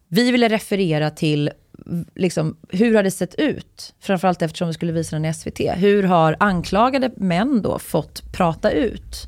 vi 0.09 0.31
ville 0.31 0.49
referera 0.49 1.11
till 1.11 1.51
liksom, 2.15 2.57
hur 2.69 2.95
har 2.95 3.03
det 3.03 3.11
sett 3.11 3.35
ut? 3.35 3.95
Framförallt 4.01 4.43
eftersom 4.43 4.69
vi 4.69 4.75
skulle 4.75 4.93
visa 4.93 5.17
den 5.17 5.25
i 5.25 5.35
SVT. 5.35 5.61
Hur 5.77 6.03
har 6.03 6.37
anklagade 6.41 7.11
män 7.17 7.63
då 7.63 7.79
fått 7.79 8.33
prata 8.33 8.71
ut? 8.71 9.27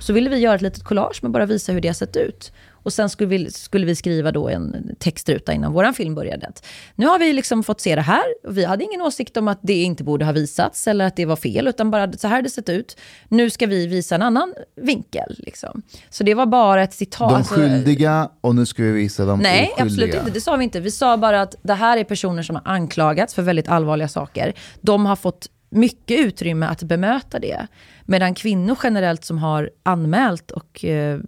Så 0.00 0.12
ville 0.12 0.30
vi 0.30 0.36
göra 0.36 0.54
ett 0.54 0.62
litet 0.62 0.84
collage 0.84 1.22
med 1.22 1.30
bara 1.30 1.46
visa 1.46 1.72
hur 1.72 1.80
det 1.80 1.88
har 1.88 1.94
sett 1.94 2.16
ut. 2.16 2.52
Och 2.84 2.92
sen 2.92 3.10
skulle 3.10 3.28
vi, 3.28 3.50
skulle 3.50 3.86
vi 3.86 3.94
skriva 3.94 4.32
då 4.32 4.48
en 4.48 4.96
textruta 4.98 5.52
innan 5.52 5.72
vår 5.72 5.92
film 5.92 6.14
började. 6.14 6.52
Nu 6.94 7.06
har 7.06 7.18
vi 7.18 7.32
liksom 7.32 7.62
fått 7.62 7.80
se 7.80 7.94
det 7.94 8.02
här. 8.02 8.22
Vi 8.48 8.64
hade 8.64 8.84
ingen 8.84 9.02
åsikt 9.02 9.36
om 9.36 9.48
att 9.48 9.58
det 9.62 9.82
inte 9.82 10.04
borde 10.04 10.24
ha 10.24 10.32
visats 10.32 10.88
eller 10.88 11.04
att 11.04 11.16
det 11.16 11.26
var 11.26 11.36
fel, 11.36 11.68
utan 11.68 11.90
bara 11.90 12.12
så 12.12 12.28
här 12.28 12.42
det 12.42 12.50
sett 12.50 12.68
ut. 12.68 12.96
Nu 13.28 13.50
ska 13.50 13.66
vi 13.66 13.86
visa 13.86 14.14
en 14.14 14.22
annan 14.22 14.54
vinkel. 14.76 15.34
Liksom. 15.38 15.82
Så 16.10 16.24
det 16.24 16.34
var 16.34 16.46
bara 16.46 16.82
ett 16.82 16.94
citat. 16.94 17.30
De 17.30 17.44
skyldiga 17.44 18.30
och 18.40 18.54
nu 18.54 18.66
ska 18.66 18.82
vi 18.82 18.92
visa 18.92 19.24
de 19.24 19.40
Nej, 19.40 19.70
oskyldiga. 19.72 19.84
absolut 19.84 20.14
inte. 20.14 20.30
Det 20.30 20.40
sa 20.40 20.56
vi 20.56 20.64
inte. 20.64 20.80
Vi 20.80 20.90
sa 20.90 21.16
bara 21.16 21.42
att 21.42 21.54
det 21.62 21.74
här 21.74 21.96
är 21.96 22.04
personer 22.04 22.42
som 22.42 22.56
har 22.56 22.62
anklagats 22.64 23.34
för 23.34 23.42
väldigt 23.42 23.68
allvarliga 23.68 24.08
saker. 24.08 24.54
De 24.80 25.06
har 25.06 25.16
fått 25.16 25.48
mycket 25.70 26.20
utrymme 26.20 26.66
att 26.66 26.82
bemöta 26.82 27.38
det. 27.38 27.66
Medan 28.06 28.34
kvinnor 28.34 28.78
generellt 28.82 29.24
som 29.24 29.38
har 29.38 29.70
anmält 29.82 30.50
och 30.50 30.84
eh, 30.84 31.20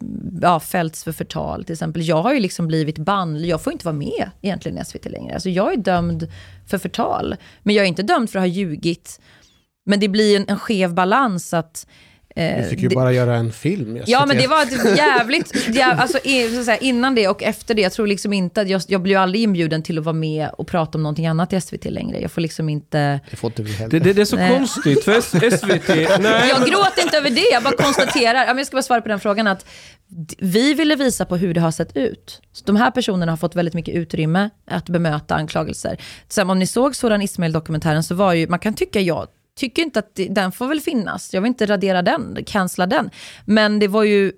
ja, 0.43 0.61
fällts 0.61 1.05
för 1.05 1.13
förtal, 1.13 1.65
till 1.65 1.73
exempel. 1.73 2.09
Jag 2.09 2.23
har 2.23 2.35
ju 2.35 2.41
liksom 2.41 2.67
blivit 2.67 2.99
bannlyst. 2.99 3.51
Jag 3.51 3.63
får 3.63 3.73
inte 3.73 3.85
vara 3.85 3.97
med 3.97 4.31
egentligen 4.41 4.79
i 4.79 4.85
SVT 4.85 5.05
längre. 5.05 5.35
Alltså 5.35 5.51
jag 5.51 5.73
är 5.73 5.77
dömd 5.77 6.29
för 6.67 6.79
förtal. 6.79 7.37
Men 7.63 7.75
jag 7.75 7.85
är 7.85 7.89
inte 7.89 8.03
dömd 8.03 8.31
för 8.31 8.39
att 8.39 8.43
ha 8.43 8.47
ljugit. 8.47 9.21
Men 9.87 10.01
det 10.01 10.09
blir 10.09 10.37
en, 10.37 10.45
en 10.49 10.59
skev 10.59 10.95
balans 10.95 11.55
att 11.55 11.87
eh, 12.37 12.57
Vi 12.57 12.63
fick 12.71 12.81
ju 12.81 12.89
det- 12.89 12.95
bara 12.95 13.13
göra 13.13 13.37
en 13.37 13.53
film. 13.53 13.99
Ja, 14.07 14.27
men 14.27 14.37
det 14.37 14.47
var 14.47 14.63
ett 14.63 14.97
jävligt... 14.99 15.53
Ja, 15.75 15.93
alltså, 15.93 16.19
i- 16.25 16.51
så 16.55 16.59
att 16.61 16.65
säga, 16.65 16.77
innan 16.79 17.15
det 17.15 17.29
och 17.29 17.43
efter 17.43 17.75
det, 17.75 17.83
jag 17.83 17.93
tror 17.93 18.07
liksom 18.07 18.33
inte 18.33 18.61
att 18.61 18.69
jag, 18.69 18.83
jag 18.89 19.03
blir 19.03 19.13
ju 19.15 19.19
aldrig 19.21 19.43
inbjuden 19.43 19.83
till 19.83 19.99
att 19.99 20.05
vara 20.05 20.13
med 20.17 20.49
och 20.59 20.67
prata 20.67 20.99
om 20.99 21.03
någonting 21.03 21.27
annat 21.27 21.53
i 21.53 21.61
SVT 21.61 21.85
längre. 21.85 22.21
Jag 22.21 22.31
får 22.31 22.41
liksom 22.41 22.69
inte... 22.69 23.21
Det 23.31 23.37
får 23.37 23.51
inte 23.51 23.63
vi 23.63 23.73
heller. 23.73 23.91
Det, 23.91 23.99
det, 23.99 24.13
det 24.13 24.21
är 24.21 24.25
så 24.25 24.37
Nej. 24.37 24.57
konstigt 24.59 25.05
för 25.05 25.21
SVT... 25.21 25.89
Nej, 25.89 26.49
Jag 26.49 26.61
men- 26.61 26.69
gråter 26.71 27.03
inte 27.03 27.17
över 27.17 27.31
det, 27.31 27.49
jag 27.53 27.63
bara 27.63 27.77
konstaterar. 27.77 28.47
Jag 28.57 28.67
ska 28.67 28.75
bara 28.77 28.83
svara 28.83 29.01
på 29.01 29.09
den 29.09 29.21
frågan 29.21 29.47
att 29.47 29.67
vi 30.39 30.75
ville 30.75 30.97
visa 30.97 31.25
på 31.25 31.37
hur 31.37 31.55
det 31.55 31.61
har 31.61 31.71
sett 31.71 31.97
ut. 31.97 32.41
Så 32.53 32.65
de 32.65 32.77
här 32.77 32.91
personerna 32.91 33.33
har 33.33 33.37
fått 33.37 33.57
väldigt 33.57 33.75
mycket 33.75 33.95
utrymme 33.95 34.51
att 34.71 34.89
bemöta 34.89 35.35
anklagelser. 35.35 35.97
Sen 36.29 36.51
om 36.51 36.59
ni 36.59 36.67
såg 36.67 36.97
Soran 36.97 37.23
Ismail-dokumentären 37.23 38.03
så 38.03 38.15
var 38.15 38.33
ju, 38.33 38.49
man 38.49 38.59
kan 38.59 38.75
tycka 38.75 39.01
jag 39.01 39.27
tycker 39.57 39.83
inte 39.83 39.99
att 39.99 40.15
det, 40.15 40.29
den 40.29 40.53
får 40.53 40.69
väl 40.69 40.81
finnas. 40.81 41.35
Jag 41.35 41.41
vill 41.41 41.49
inte 41.49 41.67
radera 41.67 42.03
den, 42.03 42.39
cancella 42.47 42.87
den. 42.87 43.11
Men 43.45 43.79
det 43.79 43.89
var 43.89 44.05
ju 44.05 44.33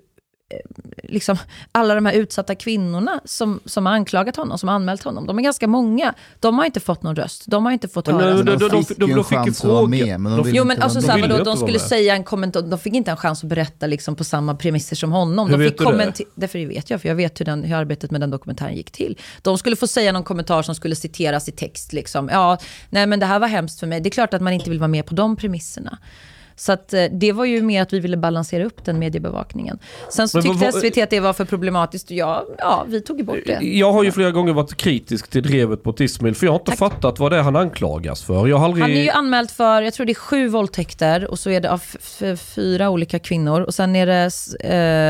liksom, 1.03 1.37
alla 1.71 1.95
de 1.95 2.05
här 2.05 2.13
utsatta 2.13 2.55
kvinnorna 2.55 3.19
som, 3.25 3.59
som 3.65 3.85
har 3.85 3.93
anklagat 3.93 4.35
honom, 4.35 4.57
som 4.57 4.69
har 4.69 4.75
anmält 4.75 5.03
honom, 5.03 5.25
de 5.27 5.39
är 5.39 5.43
ganska 5.43 5.67
många. 5.67 6.13
De 6.39 6.57
har 6.57 6.65
inte 6.65 6.79
fått 6.79 7.03
någon 7.03 7.15
röst, 7.15 7.43
de 7.47 7.65
har 7.65 7.71
inte 7.71 7.87
fått 7.87 8.07
Men 8.07 8.15
höra. 8.15 8.33
Men 8.35 8.45
de- 8.45 8.55
de, 8.57 8.69
de- 8.69 8.83
fick 8.83 8.97
de- 8.97 9.05
de 9.05 9.11
en 9.17 9.23
fick 9.23 9.37
vara 9.37 9.53
fråga. 9.53 9.87
med, 9.87 10.19
men 10.19 10.37
de 10.37 10.43
De- 10.43 10.49
Jo 10.57 10.63
men 10.63 10.81
alltså 10.81 10.99
vadå, 11.07 11.33
inte 11.33 11.37
de 11.37 11.43
vara 11.43 11.55
skulle 11.57 11.79
säga 11.79 12.15
en 12.15 12.23
kommentar, 12.23 12.61
de 12.61 12.79
fick 12.79 12.93
inte 12.93 13.11
en 13.11 13.17
chans 13.17 13.43
att 13.43 13.49
berätta 13.49 13.87
liksom 13.87 14.15
på 14.15 14.23
samma 14.23 14.55
premisser 14.55 14.95
som 14.95 15.11
honom. 15.11 15.47
Hur 15.49 15.57
De 15.57 15.63
vet 15.63 15.71
fick 15.71 15.79
du 15.79 15.97
det? 15.97 16.23
Därför 16.35 16.65
vet 16.65 16.89
jag, 16.89 17.01
för 17.01 17.07
jag 17.07 17.15
vet 17.15 17.39
hur, 17.39 17.45
den, 17.45 17.63
hur 17.63 17.75
arbetet 17.75 18.11
med 18.11 18.21
den 18.21 18.29
dokumentären 18.31 18.75
gick 18.75 18.91
till. 18.91 19.17
De 19.41 19.57
skulle 19.57 19.75
få 19.75 19.87
säga 19.87 20.11
någon 20.11 20.23
kommentar 20.23 20.61
som 20.61 20.75
skulle 20.75 20.95
citeras 20.95 21.49
i 21.49 21.51
text. 21.51 21.93
Liksom. 21.93 22.29
Ja, 22.31 22.57
nej 22.89 23.07
men 23.07 23.19
det 23.19 23.25
här 23.25 23.39
var 23.39 23.47
hemskt 23.47 23.79
för 23.79 23.87
mig. 23.87 24.01
Det 24.01 24.09
är 24.09 24.11
klart 24.11 24.33
att 24.33 24.41
man 24.41 24.53
inte 24.53 24.69
vill 24.69 24.79
vara 24.79 24.87
med 24.87 25.05
på 25.05 25.15
de 25.15 25.35
premisserna. 25.35 25.97
Så 26.59 26.71
att, 26.71 26.93
eh, 26.93 27.03
det 27.11 27.31
var 27.31 27.45
ju 27.45 27.61
mer 27.61 27.81
att 27.81 27.93
vi 27.93 27.99
ville 27.99 28.17
balansera 28.17 28.65
upp 28.65 28.85
den 28.85 28.99
mediebevakningen. 28.99 29.79
Sen 30.09 30.29
så 30.29 30.37
Men 30.37 30.43
tyckte 30.43 30.65
vad- 30.65 30.73
SVT 30.73 30.97
att 31.03 31.09
det 31.09 31.19
var 31.19 31.33
för 31.33 31.45
problematiskt 31.45 32.11
och 32.11 32.17
ja, 32.17 32.45
ja 32.57 32.85
vi 32.87 33.01
tog 33.01 33.25
bort 33.25 33.37
det. 33.45 33.59
Jag 33.61 33.91
har 33.91 34.03
ju 34.03 34.11
flera 34.11 34.31
gånger 34.31 34.53
varit 34.53 34.75
kritisk 34.75 35.29
till 35.29 35.43
drevet 35.43 35.83
på 35.83 35.93
Ismail 35.99 36.35
för 36.35 36.45
jag 36.45 36.51
har 36.53 36.59
inte 36.59 36.71
Tack. 36.71 36.79
fattat 36.79 37.19
vad 37.19 37.31
det 37.31 37.37
är 37.37 37.41
han 37.41 37.55
anklagas 37.55 38.23
för. 38.23 38.47
Jag 38.47 38.57
har 38.57 38.65
aldrig... 38.65 38.81
Han 38.83 38.91
är 38.91 39.01
ju 39.03 39.09
anmäld 39.09 39.51
för, 39.51 39.81
jag 39.81 39.93
tror 39.93 40.05
det 40.05 40.11
är 40.11 40.13
sju 40.15 40.47
våldtäkter 40.47 41.25
och 41.31 41.39
så 41.39 41.49
är 41.49 41.61
det 41.61 41.71
av 41.71 41.81
fyra 42.37 42.89
olika 42.89 43.19
kvinnor. 43.19 43.61
Och 43.61 43.73
sen 43.73 43.95
är 43.95 44.05
det 44.05 44.23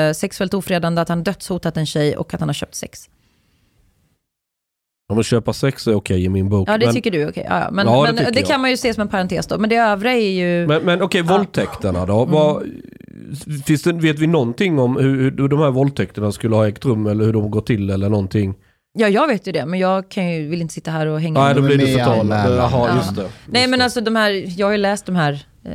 eh, 0.09 0.13
sexuellt 0.13 0.53
ofredande, 0.53 1.01
att 1.01 1.09
han 1.09 1.23
dödshotat 1.23 1.77
en 1.77 1.85
tjej 1.85 2.17
och 2.17 2.34
att 2.34 2.39
han 2.39 2.49
har 2.49 2.53
köpt 2.53 2.76
sex. 2.76 3.09
Om 5.10 5.19
att 5.19 5.26
köpa 5.26 5.53
sex 5.53 5.88
är 5.88 5.94
okej 5.95 6.23
i 6.23 6.30
min 6.30 6.49
bok. 6.49 6.69
Ja, 6.69 6.77
det 6.77 6.86
men, 6.86 6.95
tycker 6.95 7.11
du 7.11 7.22
är 7.22 7.30
okej. 7.30 7.45
Ja, 7.49 7.60
ja. 7.60 7.72
Men, 7.72 7.88
Ja, 7.88 8.06
det 8.11 8.23
men 8.23 8.34
det, 8.34 8.41
kan 8.41 8.61
man 8.61 8.69
ju 8.69 8.77
se 8.77 8.94
som 8.94 9.02
en 9.02 9.07
parentes 9.07 9.48
då. 9.48 9.57
Men 9.57 9.69
det 9.69 9.76
övriga 9.76 10.14
är 10.14 10.31
ju... 10.31 10.68
men, 10.68 10.81
men 10.84 11.02
okej, 11.02 11.23
Ja. 11.27 11.38
våldtäkterna 11.38 12.06
då? 12.06 12.26
Vad, 12.26 12.64
finns 13.65 13.84
det, 13.84 13.94
vet 13.94 14.19
vi 14.19 14.27
någonting 14.27 14.80
om 14.80 14.98
hur, 14.98 15.31
hur 15.38 15.48
de 15.48 15.60
här 15.60 15.72
våldtäkterna 15.72 16.31
skulle 16.31 16.56
ha 16.56 16.68
ägt 16.68 16.86
rum 16.86 17.07
eller 17.07 17.26
hur 17.26 17.34
de 17.34 17.52
går 17.52 17.61
till 17.61 17.90
eller 17.90 18.10
någonting? 18.10 18.53
Ja, 18.94 19.07
jag 19.07 19.27
vet 19.27 19.48
ju 19.48 19.52
det. 19.52 19.65
Men 19.65 19.80
jag 19.80 20.10
kan 20.10 20.31
ju, 20.34 20.48
vill 20.48 20.61
inte 20.61 20.73
sitta 20.73 20.91
här 20.91 21.07
och 21.07 21.22
hänga 21.22 21.40
Nej, 21.40 21.48
med. 21.48 21.56
då 21.64 21.68
De 21.68 21.73
är 21.73 21.77
blir 21.77 21.77
det 21.77 21.84
med 21.84 21.94
i 21.94 21.98
förtal. 21.98 22.19
anmälan. 22.19 22.57
Jaha, 22.57 22.88
Ja. 22.90 22.95
just 22.95 23.15
det. 23.15 23.22
Nej, 23.48 23.61
Just 23.61 23.69
men 23.69 23.80
det. 23.80 23.84
alltså 23.86 24.02
de 24.02 24.15
här, 24.15 24.60
jag 24.60 24.68
har 24.68 24.72
ju 24.72 24.77
läst 24.77 25.06
de 25.06 25.15
här 25.15 25.45
eh, 25.65 25.72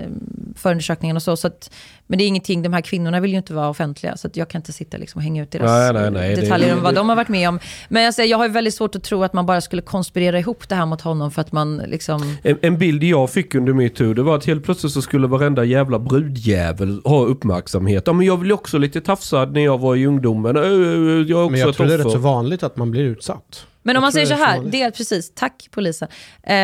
förundersökningarna 0.57 1.19
och 1.19 1.23
så, 1.23 1.37
så 1.37 1.47
att, 1.47 1.71
men 2.07 2.19
det 2.19 2.25
är 2.25 2.29
ingenting, 2.29 2.63
de 2.63 2.73
här 2.73 2.81
kvinnorna 2.81 3.21
vill 3.21 3.31
ju 3.31 3.37
inte 3.37 3.55
vara 3.55 3.69
offentliga, 3.69 4.17
så 4.17 4.27
att 4.27 4.37
jag 4.37 4.49
kan 4.49 4.59
inte 4.59 4.73
sitta 4.73 4.97
liksom 4.97 5.19
och 5.19 5.23
hänga 5.23 5.43
ut 5.43 5.51
deras 5.51 5.71
Nej, 5.71 5.93
nej, 5.93 6.11
nej, 6.11 6.35
det- 6.35 6.41
detaljer 6.41 6.75
om 6.77 6.83
vad 6.83 6.95
de 6.95 7.09
har 7.09 7.17
varit 7.17 7.29
med 7.29 7.49
om. 7.49 7.59
Men 7.89 8.03
jag, 8.03 8.15
säger, 8.15 8.31
jag 8.31 8.39
har 8.39 8.49
väldigt 8.49 8.75
svårt 8.75 8.95
att 8.97 9.03
tro 9.03 9.25
att 9.25 9.33
man 9.33 9.47
bara 9.47 9.61
skulle 9.61 9.83
konspirera 9.83 10.39
ihop 10.39 10.69
det 10.69 10.75
här 10.75 10.87
mot 10.87 11.01
honom 11.01 11.31
för 11.31 11.41
att 11.41 11.53
man 11.53 11.77
liksom... 11.77 12.37
En, 12.43 12.59
en 12.63 12.79
bild 12.79 13.03
jag 13.05 13.31
fick 13.31 13.55
under 13.55 13.73
metoo, 13.73 14.15
det 14.15 14.23
var 14.23 14.37
att 14.37 14.45
helt 14.47 14.65
plötsligt 14.65 14.93
så 14.93 15.03
skulle 15.03 15.27
varenda 15.27 15.65
jävla 15.65 15.99
brudjävel 15.99 17.01
ha 17.05 17.25
uppmärksamhet. 17.25 18.03
Ja 18.07 18.13
men 18.13 18.27
jag 18.27 18.39
blev 18.39 18.55
också 18.55 18.79
lite 18.79 19.01
tafsad 19.01 19.53
när 19.53 19.65
jag 19.65 19.79
var 19.79 19.97
i 19.97 20.07
ungdomen. 20.07 20.57
Jag 20.57 20.67
är 20.67 21.35
också 21.35 21.51
Men 21.51 21.61
jag 21.61 21.75
tror 21.75 21.87
det 21.87 21.95
är 21.95 21.99
rätt 21.99 22.11
så 22.13 22.19
vanligt 22.19 22.63
att 22.63 22.77
man 22.77 22.91
blir 22.91 23.03
utsatt. 23.03 23.67
Men 23.83 23.95
Jag 23.95 24.01
om 24.01 24.03
man 24.03 24.13
tror 24.13 24.25
säger 24.25 24.27
så 24.27 24.35
det 24.35 24.43
är 24.43 24.47
här, 24.47 24.57
vanligt. 24.57 24.73
del, 24.73 24.93
precis, 24.93 25.33
tack 25.35 25.69
polisen. 25.71 26.09
Eh, 26.43 26.55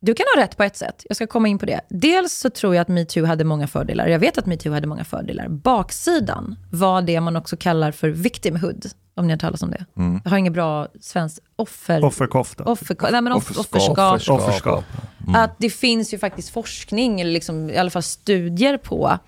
du 0.00 0.14
kan 0.14 0.26
ha 0.34 0.42
rätt 0.42 0.56
på 0.56 0.62
ett 0.62 0.76
sätt, 0.76 1.04
jag 1.08 1.16
ska 1.16 1.26
komma 1.26 1.48
in 1.48 1.58
på 1.58 1.66
det. 1.66 1.80
Dels 1.88 2.32
så 2.32 2.50
tror 2.50 2.74
jag 2.74 2.82
att 2.82 2.88
metoo 2.88 3.24
hade 3.24 3.44
många 3.44 3.66
fördelar, 3.66 4.06
jag 4.06 4.18
vet 4.18 4.38
att 4.38 4.46
metoo 4.46 4.72
hade 4.72 4.86
många 4.86 5.04
fördelar. 5.04 5.48
Baksidan 5.48 6.56
var 6.70 7.02
det 7.02 7.20
man 7.20 7.36
också 7.36 7.56
kallar 7.56 7.92
för 7.92 8.08
victimhood, 8.08 8.86
om 9.14 9.26
ni 9.26 9.32
har 9.32 9.38
talat 9.38 9.62
om 9.62 9.70
det. 9.70 9.84
Jag 10.24 10.30
har 10.30 10.38
inget 10.38 10.52
bra 10.52 10.88
svenskt 11.00 11.40
offer... 11.56 12.04
Offerkofta. 12.04 12.64
Offer, 12.64 12.96
nej, 13.12 13.20
men 13.20 13.32
off, 13.32 13.58
Offerskap. 13.58 13.98
offerskap. 13.98 14.40
Offerskap. 14.40 14.84
Att 15.34 15.54
det 15.58 15.70
finns 15.70 16.14
ju 16.14 16.18
faktiskt 16.18 16.50
forskning, 16.50 17.20
eller 17.20 17.32
liksom, 17.32 17.70
i 17.70 17.76
alla 17.76 17.90
fall 17.90 18.02
studier 18.02 18.76
på, 18.76 19.18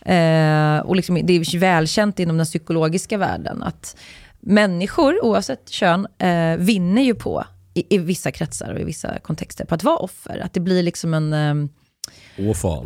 eh, 0.00 0.78
och 0.78 0.96
liksom, 0.96 1.20
det 1.22 1.32
är 1.32 1.58
välkänt 1.58 2.18
inom 2.18 2.36
den 2.36 2.46
psykologiska 2.46 3.18
världen, 3.18 3.62
att 3.62 3.96
människor, 4.40 5.24
oavsett 5.24 5.68
kön, 5.70 6.06
eh, 6.18 6.56
vinner 6.56 7.02
ju 7.02 7.14
på, 7.14 7.44
i, 7.74 7.94
i 7.94 7.98
vissa 7.98 8.30
kretsar 8.30 8.72
och 8.72 8.80
i 8.80 8.84
vissa 8.84 9.18
kontexter, 9.18 9.64
på 9.64 9.74
att 9.74 9.84
vara 9.84 9.96
offer. 9.96 10.38
Att 10.38 10.52
det 10.52 10.60
blir 10.60 10.82
liksom 10.82 11.14
en... 11.14 11.32
Eh, 11.32 11.68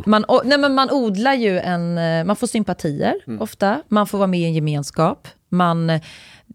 man, 0.05 0.25
nej 0.43 0.57
men 0.57 0.73
man 0.73 0.91
odlar 0.91 1.33
ju 1.33 1.59
en, 1.59 1.97
eh, 1.97 2.23
man 2.23 2.35
får 2.35 2.47
sympatier 2.47 3.15
ofta, 3.39 3.81
man 3.87 4.07
får 4.07 4.17
vara 4.17 4.27
med 4.27 4.39
i 4.39 4.45
en 4.45 4.53
gemenskap. 4.53 5.27
Man, 5.49 5.99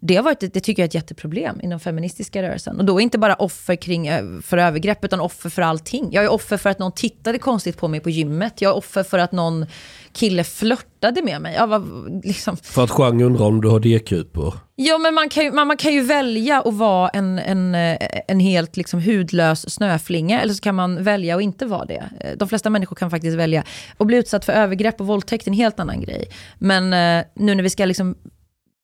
det, 0.01 0.15
har 0.15 0.23
varit, 0.23 0.39
det 0.39 0.59
tycker 0.59 0.81
jag 0.81 0.85
är 0.85 0.89
ett 0.89 0.93
jätteproblem 0.93 1.61
inom 1.61 1.79
feministiska 1.79 2.43
rörelsen. 2.43 2.79
Och 2.79 2.85
då 2.85 2.99
är 2.99 3.03
inte 3.03 3.17
bara 3.17 3.35
offer 3.35 3.75
kring, 3.75 4.07
eh, 4.07 4.23
för 4.41 4.57
övergrepp, 4.57 5.05
utan 5.05 5.19
offer 5.19 5.49
för 5.49 5.61
allting. 5.61 6.07
Jag 6.11 6.23
är 6.23 6.31
offer 6.31 6.57
för 6.57 6.69
att 6.69 6.79
någon 6.79 6.91
tittade 6.91 7.37
konstigt 7.37 7.77
på 7.77 7.87
mig 7.87 7.99
på 7.99 8.09
gymmet. 8.09 8.61
Jag 8.61 8.69
är 8.69 8.75
offer 8.75 9.03
för 9.03 9.19
att 9.19 9.31
någon 9.31 9.65
kille 10.13 10.43
flörtade 10.43 11.21
med 11.21 11.41
mig. 11.41 11.55
Ja, 11.57 11.65
vad, 11.65 11.85
liksom. 12.25 12.57
För 12.57 12.83
att 12.83 12.91
Chang 12.91 13.23
undrar 13.23 13.45
om 13.45 13.61
du 13.61 13.69
har 13.69 13.79
D-kupor. 13.79 14.53
Ja, 14.75 14.97
men 14.97 15.13
man 15.13 15.29
kan 15.29 15.43
ju, 15.43 15.51
man, 15.51 15.67
man 15.67 15.77
kan 15.77 15.93
ju 15.93 16.01
välja 16.01 16.61
att 16.61 16.73
vara 16.73 17.09
en, 17.09 17.39
en, 17.39 17.75
eh, 17.75 17.97
en 18.27 18.39
helt 18.39 18.77
liksom 18.77 19.01
hudlös 19.01 19.73
snöflinga, 19.73 20.41
eller 20.41 20.53
så 20.53 20.61
kan 20.61 20.75
man 20.75 21.03
välja 21.03 21.35
att 21.35 21.41
inte 21.41 21.65
vara 21.65 21.85
det. 21.85 22.03
Eh, 22.19 22.37
De 22.37 22.49
flesta 22.49 22.69
människor 22.69 22.95
kan 22.95 23.09
faktiskt 23.09 23.37
välja 23.37 23.63
att 23.97 24.07
bli 24.07 24.17
utsatt 24.17 24.45
för 24.45 24.53
övergrepp 24.53 25.01
och 25.01 25.07
våldtäkt, 25.07 25.47
är 25.47 25.51
en 25.51 25.57
helt 25.57 25.79
annan 25.79 26.01
grej. 26.01 26.25
Men 26.57 26.93
eh, 26.93 27.25
nu 27.35 27.55
när 27.55 27.63
vi 27.63 27.69
ska 27.69 27.85
liksom 27.85 28.15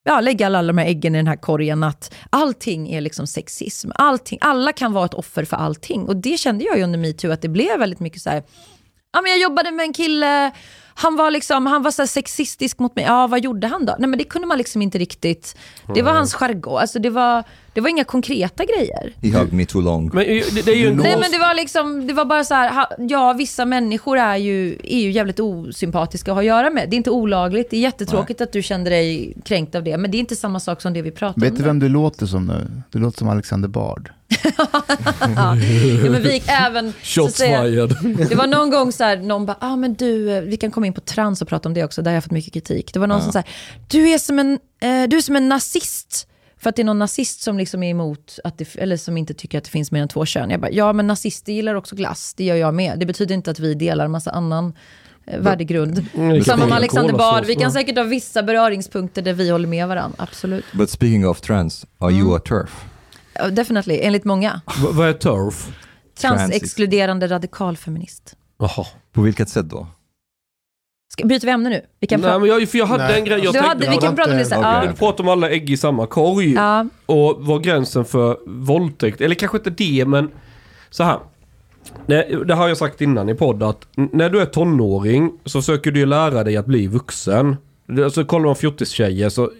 ja, 0.03 0.19
lägga 0.21 0.45
alla 0.45 0.63
de 0.63 0.77
här 0.77 0.85
äggen 0.85 1.15
i 1.15 1.17
den 1.17 1.27
här 1.27 1.35
korgen, 1.35 1.83
att 1.83 2.13
allting 2.29 2.93
är 2.93 3.01
liksom 3.01 3.27
sexism. 3.27 3.91
Allting, 3.95 4.39
alla 4.41 4.73
kan 4.73 4.93
vara 4.93 5.05
ett 5.05 5.13
offer 5.13 5.45
för 5.45 5.57
allting. 5.57 6.07
Och 6.07 6.15
det 6.15 6.39
kände 6.39 6.65
jag 6.65 6.77
ju 6.77 6.83
under 6.83 6.99
metoo, 6.99 7.31
att 7.31 7.41
det 7.41 7.49
blev 7.49 7.79
väldigt 7.79 7.99
mycket 7.99 8.21
så 8.21 8.29
här, 8.29 8.43
ja 9.13 9.21
men 9.21 9.31
jag 9.31 9.39
jobbade 9.41 9.71
med 9.71 9.83
en 9.83 9.93
kille, 9.93 10.51
Han 10.95 11.15
var, 11.15 11.31
liksom, 11.31 11.65
han 11.65 11.83
var 11.83 11.91
så 11.91 12.07
sexistisk 12.07 12.79
mot 12.79 12.95
mig. 12.95 13.05
Ja, 13.05 13.27
vad 13.27 13.43
gjorde 13.43 13.67
han 13.67 13.85
då? 13.85 13.95
Nej, 13.99 14.09
men 14.09 14.19
det 14.19 14.25
kunde 14.25 14.47
man 14.47 14.57
liksom 14.57 14.81
inte 14.81 14.97
riktigt... 14.97 15.57
Det 15.95 16.01
var 16.01 16.13
hans 16.13 16.33
jargong. 16.33 16.77
Alltså, 16.77 16.99
det, 16.99 17.09
var, 17.09 17.43
det 17.73 17.81
var 17.81 17.89
inga 17.89 18.03
konkreta 18.03 18.65
grejer. 18.65 19.13
He 19.21 19.29
hugged 19.29 19.53
me 19.53 19.65
too 19.65 19.81
long. 19.81 20.09
Men 20.13 20.25
eh, 20.25 20.43
det, 20.53 20.61
det 20.61 20.71
är 20.71 20.75
ju 20.75 20.87
en 20.87 20.97
Nej 20.97 21.17
men 21.19 21.31
det 21.31 21.39
var 21.39 21.55
liksom, 21.55 22.07
det 22.07 22.13
var 22.13 22.25
bara 22.25 22.43
så 22.43 22.53
här, 22.53 22.87
ja 22.97 23.33
vissa 23.33 23.65
människor 23.65 24.17
är 24.17 24.37
ju, 24.37 24.77
är 24.83 24.99
ju 24.99 25.11
jävligt 25.11 25.39
osympatiska 25.39 26.31
att 26.31 26.35
ha 26.35 26.41
att 26.41 26.45
göra 26.45 26.69
med. 26.69 26.89
Det 26.89 26.95
är 26.95 26.97
inte 26.97 27.09
olagligt, 27.09 27.69
det 27.69 27.77
är 27.77 27.81
jättetråkigt 27.81 28.41
att 28.41 28.53
du 28.53 28.61
kände 28.61 28.89
dig 28.89 29.33
kränkt 29.45 29.75
av 29.75 29.83
det, 29.83 29.97
men 29.97 30.11
det 30.11 30.17
är 30.17 30.19
inte 30.19 30.35
samma 30.35 30.59
sak 30.59 30.81
som 30.81 30.93
det 30.93 31.01
vi 31.01 31.11
pratade 31.11 31.45
Vet 31.45 31.51
om. 31.51 31.57
du 31.57 31.61
nu. 31.61 31.67
vem 31.67 31.79
du 31.79 31.89
låter 31.89 32.25
som 32.25 32.45
nu? 32.45 32.81
Du 32.89 32.99
låter 32.99 33.17
som 33.17 33.29
Alexander 33.29 33.67
Bard. 33.67 34.11
ja, 35.35 35.55
men 36.03 36.21
vi 36.21 36.33
gick 36.33 36.43
även, 36.47 36.93
Shots 37.03 37.37
säga, 37.37 37.87
det 38.29 38.35
var 38.35 38.47
någon 38.47 38.69
gång 38.69 38.91
så 38.91 39.03
här, 39.03 39.17
någon 39.17 39.45
bara, 39.45 39.57
ah, 39.59 39.75
men 39.75 39.93
du, 39.93 40.31
eh, 40.31 40.41
vi 40.41 40.57
kan 40.57 40.71
komma 40.71 40.87
in 40.87 40.93
på 40.93 41.01
trans 41.01 41.41
och 41.41 41.47
prata 41.47 41.69
om 41.69 41.73
det 41.73 41.83
också, 41.83 42.01
där 42.01 42.11
har 42.11 42.15
jag 42.15 42.23
fått 42.23 42.31
mycket 42.31 42.53
kritik. 42.53 42.93
Det 42.93 42.99
var 42.99 43.07
någon 43.07 43.21
som 43.21 43.31
sa, 43.31 43.43
du 43.87 44.09
är 44.09 44.17
som 44.17 44.39
en, 44.39 44.51
eh, 44.81 45.09
du 45.09 45.17
är 45.17 45.21
som 45.21 45.35
en 45.35 45.49
nazist. 45.49 46.27
För 46.61 46.69
att 46.69 46.75
det 46.75 46.81
är 46.81 46.83
någon 46.83 46.99
nazist 46.99 47.41
som 47.41 47.57
liksom 47.57 47.83
är 47.83 47.89
emot, 47.89 48.39
att 48.43 48.57
det, 48.57 48.75
eller 48.75 48.97
som 48.97 49.17
inte 49.17 49.33
tycker 49.33 49.57
att 49.57 49.63
det 49.63 49.69
finns 49.69 49.91
mer 49.91 50.01
än 50.01 50.07
två 50.07 50.25
kön. 50.25 50.49
Jag 50.49 50.61
bara, 50.61 50.71
ja 50.71 50.93
men 50.93 51.07
nazister 51.07 51.53
gillar 51.53 51.75
också 51.75 51.95
glass, 51.95 52.33
det 52.33 52.43
gör 52.43 52.55
jag 52.55 52.73
med. 52.73 52.99
Det 52.99 53.05
betyder 53.05 53.35
inte 53.35 53.51
att 53.51 53.59
vi 53.59 53.73
delar 53.73 54.05
en 54.05 54.11
massa 54.11 54.31
annan 54.31 54.73
eh, 55.25 55.39
värdegrund. 55.39 56.05
Mm, 56.13 56.43
Samma 56.43 56.65
med 56.65 56.75
Alexander 56.75 57.13
Bard, 57.13 57.45
vi 57.45 57.55
kan 57.55 57.71
säkert 57.71 57.97
ha 57.97 58.03
vissa 58.03 58.43
beröringspunkter 58.43 59.21
där 59.21 59.33
vi 59.33 59.49
håller 59.49 59.67
med 59.67 59.87
varandra, 59.87 60.15
absolut. 60.17 60.65
But 60.73 60.89
speaking 60.89 61.27
of 61.27 61.41
trans, 61.41 61.85
are 61.97 62.11
you 62.11 62.35
a 62.35 62.39
turf? 62.39 62.85
Ja, 63.33 63.49
Definitely, 63.49 63.99
enligt 64.01 64.25
många. 64.25 64.61
Vad 64.91 65.09
är 65.09 65.13
turf? 65.13 65.67
Transexkluderande 66.19 67.27
radikalfeminist. 67.27 68.35
Jaha. 68.59 68.85
På 69.13 69.21
vilket 69.21 69.49
sätt 69.49 69.69
då? 69.69 69.87
Ska, 71.11 71.25
byter 71.25 71.45
vi 71.45 71.51
ämne 71.51 71.69
nu? 71.69 71.81
Vi 71.99 72.07
kan 72.07 72.19
Nej 72.21 72.27
prata- 72.29 72.39
men 72.39 72.49
jag, 72.49 72.69
för 72.69 72.77
jag 72.77 72.85
hade 72.85 73.03
Nej. 73.07 73.19
en 73.19 73.25
grej 73.25 73.37
jag 73.43 73.53
du 73.53 73.59
tänkte 73.59 73.67
hade, 73.69 73.89
vi 73.89 73.97
kan 73.97 74.15
prata 74.15 74.31
om 74.31 74.37
det 74.37 74.45
sen. 74.45 74.59
Okej. 74.59 74.71
Ja. 74.83 74.87
Du 74.87 74.93
pratar 74.93 75.23
om 75.23 75.29
alla 75.29 75.49
ägg 75.49 75.69
i 75.69 75.77
samma 75.77 76.07
korg. 76.07 76.53
Ja. 76.53 76.85
Och 77.05 77.35
vad 77.39 77.63
gränsen 77.63 78.05
för 78.05 78.37
våldtäkt, 78.47 79.21
eller 79.21 79.35
kanske 79.35 79.57
inte 79.57 79.69
det 79.69 80.05
men 80.07 80.29
så 80.89 81.03
här. 81.03 81.17
Det 82.45 82.53
har 82.53 82.67
jag 82.67 82.77
sagt 82.77 83.01
innan 83.01 83.29
i 83.29 83.35
podd 83.35 83.63
att 83.63 83.87
när 83.95 84.29
du 84.29 84.41
är 84.41 84.45
tonåring 84.45 85.31
så 85.45 85.61
försöker 85.61 85.91
du 85.91 86.05
lära 86.05 86.43
dig 86.43 86.57
att 86.57 86.65
bli 86.65 86.87
vuxen. 86.87 87.55
Det- 87.87 88.03
Alltså 88.03 88.23
kollar 88.25 88.45
man 88.45 88.55
fjortistjejer 88.55 89.29
så 89.29 89.51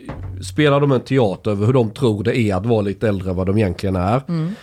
spelar 0.43 0.79
de 0.79 0.91
en 0.91 0.99
teater 1.01 1.51
över 1.51 1.65
hur 1.65 1.73
de 1.73 1.89
tror 1.89 2.23
det 2.23 2.37
är 2.39 2.55
att 2.55 2.65
vara 2.65 2.81
lite 2.81 3.07
äldre 3.07 3.29
än 3.29 3.35
vad 3.35 3.47
de 3.47 3.57
egentligen 3.57 3.95
är. 3.95 4.21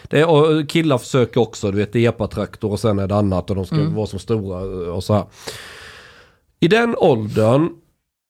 Det 0.09 0.20
är 0.20 0.28
och 0.31 0.69
killar 0.69 0.98
försöker 0.98 1.40
också, 1.40 1.70
du 1.70 1.77
vet 1.78 1.97
epatraktor 1.97 2.70
och 2.73 2.81
sen 2.81 2.98
är 2.98 3.06
det 3.06 3.15
annat 3.16 3.51
och 3.51 3.56
de 3.56 3.65
ska 3.66 3.77
vara 3.77 4.06
som 4.06 4.19
stora 4.19 4.59
och 4.93 5.05
så 5.05 5.15
här. 5.15 5.24
I 6.60 6.68
den 6.68 6.97
åldern, 6.97 7.70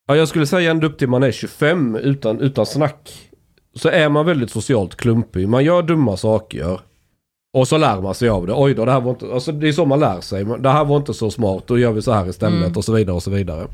ja, 0.07 0.17
jag 0.17 0.29
skulle 0.29 0.47
säga 0.47 0.71
ända 0.71 0.87
upp 0.87 0.99
till 0.99 1.09
man 1.09 1.23
är 1.23 1.33
25 1.33 1.97
utan, 1.97 2.41
utan 2.41 2.67
snack. 2.67 3.31
Så 3.75 3.89
är 3.89 4.09
man 4.09 4.27
väldigt 4.27 4.51
socialt 4.51 4.97
klumpig. 4.97 5.49
Man 5.49 5.65
gör 5.65 5.83
dumma 5.83 6.17
saker. 6.17 6.81
Och 7.53 7.69
så 7.69 7.79
lär 7.79 8.01
man 8.01 8.15
sig 8.15 8.29
av 8.29 8.47
det. 8.47 8.53
Oj 8.57 8.75
då, 8.75 8.85
det 8.85 8.93
här 8.93 9.01
var 9.01 9.11
inte... 9.11 9.33
Alltså 9.33 9.53
det 9.53 9.69
är 9.69 9.73
så 9.73 9.85
man 9.85 10.01
lär 10.01 10.21
sig. 10.21 10.45
Det 10.45 10.69
här 10.69 10.85
var 10.85 10.97
inte 10.97 11.15
så 11.15 11.31
smart, 11.31 11.67
då 11.67 11.79
gör 11.79 11.93
vi 11.93 12.03
så 12.03 12.13
här 12.13 12.29
istället 12.29 12.77
och 12.77 12.85
så 12.85 12.93
vidare 12.93 13.17
och 13.17 13.23
så 13.23 13.31
vidare. 13.31 13.69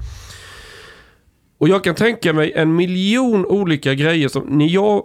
Och 1.58 1.68
jag 1.68 1.84
kan 1.84 1.94
tänka 1.94 2.32
mig 2.32 2.52
en 2.52 2.76
miljon 2.76 3.46
olika 3.46 3.94
grejer 3.94 4.28
som... 4.28 4.42
När 4.42 4.66
jag 4.66 5.04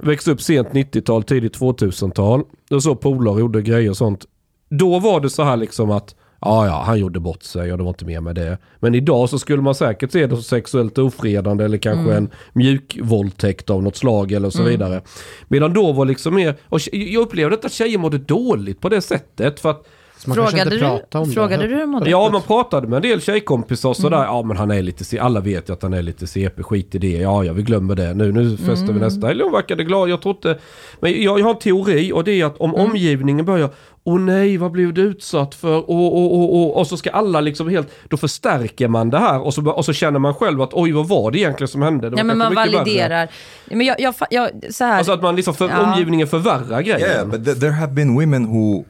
växte 0.00 0.30
upp 0.30 0.42
sent 0.42 0.68
90-tal, 0.68 1.22
tidigt 1.22 1.58
2000-tal. 1.58 2.42
Och 2.70 2.82
så 2.82 2.96
polare 2.96 3.40
gjorde 3.40 3.62
grejer 3.62 3.90
och 3.90 3.96
sånt. 3.96 4.26
Då 4.68 4.98
var 4.98 5.20
det 5.20 5.30
så 5.30 5.42
här 5.42 5.56
liksom 5.56 5.90
att 5.90 6.14
Ja, 6.46 6.66
ja, 6.66 6.82
han 6.86 6.98
gjorde 6.98 7.20
bort 7.20 7.42
sig 7.42 7.72
och 7.72 7.78
det 7.78 7.84
var 7.84 7.90
inte 7.90 8.04
mer 8.04 8.20
med 8.20 8.34
det. 8.34 8.58
Men 8.80 8.94
idag 8.94 9.28
så 9.28 9.38
skulle 9.38 9.62
man 9.62 9.74
säkert 9.74 10.12
se 10.12 10.26
det 10.26 10.34
som 10.34 10.42
sexuellt 10.42 10.98
ofredande 10.98 11.64
eller 11.64 11.78
kanske 11.78 12.14
en 12.14 12.30
mjuk 12.52 12.98
våldtäkt 13.02 13.70
av 13.70 13.82
något 13.82 13.96
slag 13.96 14.32
eller 14.32 14.50
så 14.50 14.62
vidare. 14.62 15.00
Medan 15.48 15.72
då 15.72 15.92
var 15.92 16.04
liksom 16.04 16.34
mer, 16.34 16.56
och 16.64 16.80
jag 16.92 17.22
upplevde 17.22 17.54
inte 17.54 17.66
att 17.66 17.72
tjejer 17.72 17.98
mådde 17.98 18.18
dåligt 18.18 18.80
på 18.80 18.88
det 18.88 19.00
sättet. 19.00 19.60
För 19.60 19.70
att 19.70 19.86
Så 20.26 20.30
man 20.30 20.36
kanske 20.36 20.56
Frågade, 20.56 20.74
inte 20.76 20.86
du, 20.86 20.90
pratar 21.00 21.18
om 21.20 21.30
frågade 21.30 21.62
det. 21.62 21.68
du 21.68 21.74
hur 21.74 21.80
de 21.80 21.86
mådde? 21.90 22.10
Ja, 22.10 22.28
man 22.32 22.42
pratade 22.42 22.86
med 22.88 22.96
en 22.96 23.02
del 23.02 23.20
tjejkompisar 23.20 23.88
och 23.88 23.96
sådär. 23.96 24.24
Ja, 24.24 24.42
men 24.42 24.56
han 24.56 24.70
är 24.70 24.82
lite 24.82 25.20
Alla 25.22 25.40
vet 25.40 25.68
ju 25.68 25.72
att 25.72 25.82
han 25.82 25.92
är 25.92 26.02
lite 26.02 26.26
CP. 26.26 26.62
Skit 26.62 26.94
i 26.94 26.98
det. 26.98 27.08
Ja, 27.10 27.44
ja, 27.44 27.52
vi 27.52 27.62
glömmer 27.62 27.94
det. 27.94 28.14
Nu, 28.14 28.32
nu 28.32 28.56
festar 28.56 28.92
vi 28.92 29.00
nästa. 29.00 29.30
Eller 29.30 29.44
hon 29.44 29.52
verkade 29.52 29.84
glad. 29.84 30.08
Jag 30.08 30.22
tror 30.22 30.34
inte... 30.34 30.58
Men 31.00 31.22
jag, 31.22 31.38
jag 31.40 31.44
har 31.44 31.50
en 31.54 31.58
teori 31.58 32.12
och 32.12 32.24
det 32.24 32.40
är 32.40 32.44
att 32.44 32.58
om 32.58 32.74
omgivningen 32.74 33.44
börjar 33.44 33.70
Åh 34.08 34.20
nej, 34.20 34.56
vad 34.56 34.70
blev 34.72 34.94
du 34.94 35.02
utsatt 35.02 35.54
för? 35.54 35.90
Och, 35.90 35.90
och, 36.16 36.34
och, 36.34 36.54
och, 36.56 36.76
och 36.76 36.86
så 36.86 36.96
ska 36.96 37.10
alla 37.10 37.40
liksom 37.40 37.68
helt... 37.68 37.88
Då 38.08 38.16
förstärker 38.16 38.88
man 38.88 39.10
det 39.10 39.18
här 39.18 39.40
och 39.40 39.54
så, 39.54 39.70
och 39.70 39.84
så 39.84 39.92
känner 39.92 40.18
man 40.18 40.34
själv 40.34 40.62
att 40.62 40.70
oj, 40.72 40.92
vad 40.92 41.08
var 41.08 41.30
det 41.30 41.38
egentligen 41.38 41.68
som 41.68 41.82
hände? 41.82 42.10
Det 42.10 42.16
Ja, 42.16 42.24
men 42.24 42.38
man 42.38 42.54
värre. 42.54 42.70
validerar. 42.72 43.28
Men 43.70 43.86
jag, 43.86 43.96
jag, 44.00 44.14
jag, 44.30 44.50
så 44.70 44.84
här. 44.84 44.98
Alltså 44.98 45.12
att 45.12 45.22
man 45.22 45.36
liksom 45.36 45.54
för, 45.54 45.68
Ja. 45.68 45.92
omgivningen 45.92 46.26
förvärrar 46.26 46.82
grejen. 46.82 47.00
Yeah, 47.10 47.26
but 47.28 47.40
th- 47.40 47.60
there 47.60 47.70
have 47.72 47.92
been 47.92 48.14
women 48.20 48.46
who, 48.46 48.84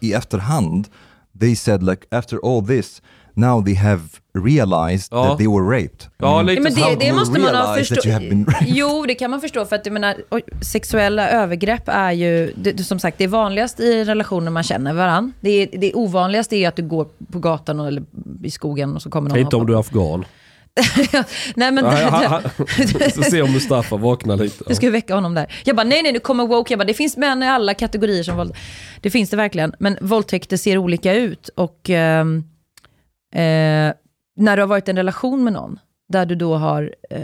i, 0.00 0.12
efterhand, 0.12 0.88
they 1.40 1.56
said 1.56 1.82
like 1.82 2.06
after 2.10 2.38
all 2.44 2.66
this, 2.66 3.02
now 3.34 3.64
they 3.64 3.74
have 3.74 4.02
realized 4.34 5.08
Ja. 5.10 5.24
that 5.24 5.38
they 5.38 5.46
were 5.46 5.76
raped. 5.78 6.06
Ja, 6.18 6.40
Mm. 6.40 6.62
men 6.62 6.74
det, 6.74 6.96
det 7.00 7.12
måste 7.12 7.40
man 7.40 7.54
ha 7.54 7.76
raped? 7.76 8.46
Jo, 8.66 9.04
det 9.08 9.14
kan 9.14 9.30
man 9.30 9.40
förstå. 9.40 9.64
För 9.64 9.76
att 9.76 9.86
jag 9.86 9.92
menar, 9.92 10.16
sexuella 10.64 11.30
övergrepp 11.30 11.82
är 11.88 12.12
ju, 12.12 12.52
det, 12.56 12.84
som 12.84 12.98
sagt, 12.98 13.18
det 13.18 13.24
är 13.24 13.28
vanligast 13.28 13.80
i 13.80 14.04
relationer 14.04 14.50
man 14.50 14.62
känner 14.62 14.92
varandra. 14.94 15.32
Det, 15.40 15.66
det 15.66 15.94
ovanligaste 15.94 16.56
är 16.56 16.68
att 16.68 16.76
du 16.76 16.82
går 16.82 17.06
på 17.32 17.38
gatan 17.38 17.80
eller 17.80 18.02
i 18.42 18.50
skogen 18.50 18.94
och 18.94 19.02
så 19.02 19.10
kommer 19.10 19.28
någon 19.30 19.38
Inte 19.38 19.56
om 19.56 19.66
du 19.66 19.74
är 19.74 19.78
afghan. 19.80 20.24
Nej, 21.56 21.72
men 21.72 21.84
det, 21.84 21.90
han- 21.90 22.24
han- 22.26 22.42
se 23.30 23.42
om 23.42 23.52
Mustafa 23.52 23.96
vaknar 23.96 24.36
lite. 24.36 24.64
Jag 24.66 24.76
ska 24.76 24.90
väcka 24.90 25.14
honom 25.14 25.34
där. 25.34 25.54
Jag 25.64 25.76
bara, 25.76 25.84
nej 25.84 26.02
nej, 26.02 26.12
nu 26.12 26.18
kommer 26.18 26.46
woke. 26.46 26.72
Jag 26.72 26.78
bara, 26.78 26.84
det 26.84 26.94
finns 26.94 27.16
män 27.16 27.42
i 27.42 27.46
alla 27.48 27.74
kategorier 27.74 28.22
som 28.22 28.36
våld. 28.36 28.54
Det 29.00 29.10
finns 29.10 29.30
det 29.30 29.36
verkligen. 29.36 29.74
Men 29.78 29.98
våldtäkter 30.00 30.56
ser 30.56 30.78
olika 30.78 31.14
ut. 31.14 31.48
Och 31.48 31.90
ehm, 31.90 32.44
eh, 33.34 33.92
när 34.38 34.56
du 34.56 34.62
har 34.62 34.66
varit 34.66 34.88
i 34.88 34.90
en 34.90 34.96
relation 34.96 35.44
med 35.44 35.52
någon, 35.52 35.78
där 36.08 36.26
du 36.26 36.34
då 36.34 36.54
har 36.56 36.94
eh, 37.10 37.20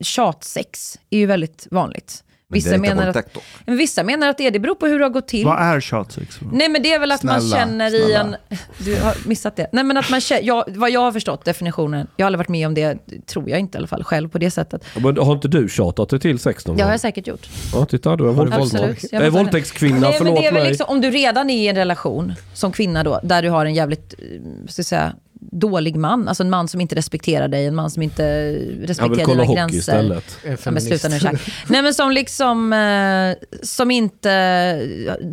tjatsex, 0.00 0.98
är 1.10 1.18
ju 1.18 1.26
väldigt 1.26 1.66
vanligt. 1.70 2.24
Vissa 2.52 2.78
menar, 2.78 3.06
att, 3.06 3.36
men 3.66 3.76
vissa 3.76 4.02
menar 4.04 4.28
att 4.28 4.38
det, 4.38 4.46
är- 4.46 4.50
det 4.50 4.58
beror 4.58 4.74
på 4.74 4.86
hur 4.86 4.98
det 4.98 5.04
har 5.04 5.10
gått 5.10 5.28
till. 5.28 5.44
Vad 5.46 5.58
är 5.62 5.80
tjatsex? 5.80 6.38
Nej 6.52 6.68
men 6.68 6.82
det 6.82 6.92
är 6.92 6.98
väl 6.98 7.12
att 7.12 7.22
man 7.22 7.40
Snälla, 7.40 7.56
känner 7.56 7.94
i 7.94 8.04
snälla. 8.04 8.20
en... 8.20 8.36
Du 8.78 9.00
har 9.00 9.28
missat 9.28 9.56
det. 9.56 9.66
Nej 9.72 9.84
men 9.84 9.96
att 9.96 10.10
man 10.10 10.20
känner, 10.20 10.42
jag, 10.42 10.64
vad 10.68 10.90
jag 10.90 11.00
har 11.00 11.12
förstått 11.12 11.44
definitionen, 11.44 12.06
jag 12.16 12.24
har 12.24 12.26
aldrig 12.26 12.38
varit 12.38 12.48
med 12.48 12.66
om 12.66 12.74
det, 12.74 12.98
tror 13.26 13.50
jag 13.50 13.58
inte 13.60 13.76
i 13.76 13.78
alla 13.78 13.86
fall, 13.86 14.04
själv 14.04 14.28
på 14.28 14.38
det 14.38 14.50
sättet. 14.50 14.84
Men 15.02 15.16
har 15.16 15.32
inte 15.32 15.48
du 15.48 15.68
tjatat 15.68 16.08
dig 16.08 16.20
till 16.20 16.38
sex 16.38 16.66
någon 16.66 16.76
Det 16.76 16.82
har 16.82 16.88
gång? 16.88 16.92
jag 16.92 17.00
säkert 17.00 17.26
gjort. 17.26 17.48
Ja, 17.74 17.84
titta 17.86 18.16
du 18.16 18.24
är 18.24 18.28
Absolut. 18.30 18.58
våldtäkt. 18.58 19.04
Jag 19.12 19.20
Jag 19.20 19.26
är 19.26 19.30
våldtäktskvinna, 19.30 20.00
Nej, 20.00 20.08
men 20.10 20.18
förlåt 20.18 20.36
det 20.36 20.46
är 20.46 20.52
väl 20.52 20.62
mig. 20.62 20.68
liksom, 20.70 20.86
om 20.88 21.00
du 21.00 21.10
redan 21.10 21.50
är 21.50 21.54
i 21.64 21.68
en 21.68 21.76
relation 21.76 22.32
som 22.54 22.72
kvinna 22.72 23.04
då, 23.04 23.20
där 23.22 23.42
du 23.42 23.50
har 23.50 23.66
en 23.66 23.74
jävligt, 23.74 24.14
eh, 24.18 24.68
ska 24.68 24.82
säga, 24.82 25.12
dålig 25.50 25.96
man, 25.96 26.28
alltså 26.28 26.42
en 26.42 26.50
man 26.50 26.68
som 26.68 26.80
inte 26.80 26.94
respekterar 26.94 27.48
dig, 27.48 27.66
en 27.66 27.74
man 27.74 27.90
som 27.90 28.02
inte 28.02 28.22
Jag 28.22 28.52
vill 28.58 28.86
respekterar 28.86 29.24
kolla 29.24 29.42
dina 29.42 29.44
hockey 29.44 29.54
gränser. 29.56 29.78
istället. 29.78 30.24
En 30.24 30.40
Ja, 30.42 30.48
men 30.48 30.58
feminist. 30.58 30.86
sluta 30.86 31.08
nu 31.08 31.16
Jack. 31.22 31.40
Nej 31.68 31.82
men 31.82 31.94
som 31.94 32.10
liksom, 32.12 32.72
eh, 32.72 33.48
som 33.62 33.90
inte 33.90 34.28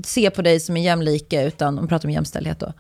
ser 0.06 0.30
på 0.30 0.42
dig 0.42 0.60
som 0.60 0.76
en 0.76 0.84
jämlike, 0.84 1.44
utan 1.48 1.76
de 1.76 1.88
pratar 1.88 2.08
om 2.10 2.14
jämställdhet 2.14 2.60
då. 2.60 2.74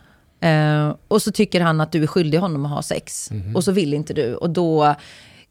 Eh, 0.47 0.95
och 1.07 1.21
så 1.21 1.31
tycker 1.31 1.61
han 1.61 1.81
att 1.81 1.91
du 1.91 2.03
är 2.03 2.07
skyldig 2.07 2.37
honom 2.37 2.65
att 2.65 2.71
ha 2.71 2.81
sex. 2.81 3.29
Och 3.55 3.63
så 3.63 3.71
vill 3.71 3.93
inte 3.93 4.13
du. 4.13 4.35
Och 4.35 4.49
då 4.49 4.95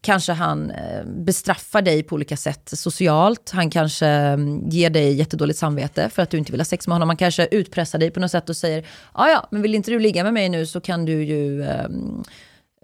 kanske 0.01 0.33
han 0.33 0.71
eh, 0.71 1.05
bestraffar 1.05 1.81
dig 1.81 2.03
på 2.03 2.15
olika 2.15 2.37
sätt 2.37 2.69
socialt. 2.73 3.49
Han 3.53 3.69
kanske 3.69 4.07
mm, 4.07 4.69
ger 4.69 4.89
dig 4.89 5.13
jättedåligt 5.13 5.59
samvete 5.59 6.09
för 6.09 6.21
att 6.23 6.29
du 6.29 6.37
inte 6.37 6.51
vill 6.51 6.61
ha 6.61 6.65
sex 6.65 6.87
med 6.87 6.95
honom. 6.95 7.09
Han 7.09 7.17
kanske 7.17 7.47
utpressar 7.51 7.99
dig 7.99 8.11
på 8.11 8.19
något 8.19 8.31
sätt 8.31 8.49
och 8.49 8.57
säger, 8.57 8.85
ja 9.13 9.29
ja, 9.29 9.47
men 9.51 9.61
vill 9.61 9.75
inte 9.75 9.91
du 9.91 9.99
ligga 9.99 10.23
med 10.23 10.33
mig 10.33 10.49
nu 10.49 10.65
så 10.65 10.81
kan 10.81 11.05
du 11.05 11.23
ju 11.23 11.63
ehm, 11.63 12.23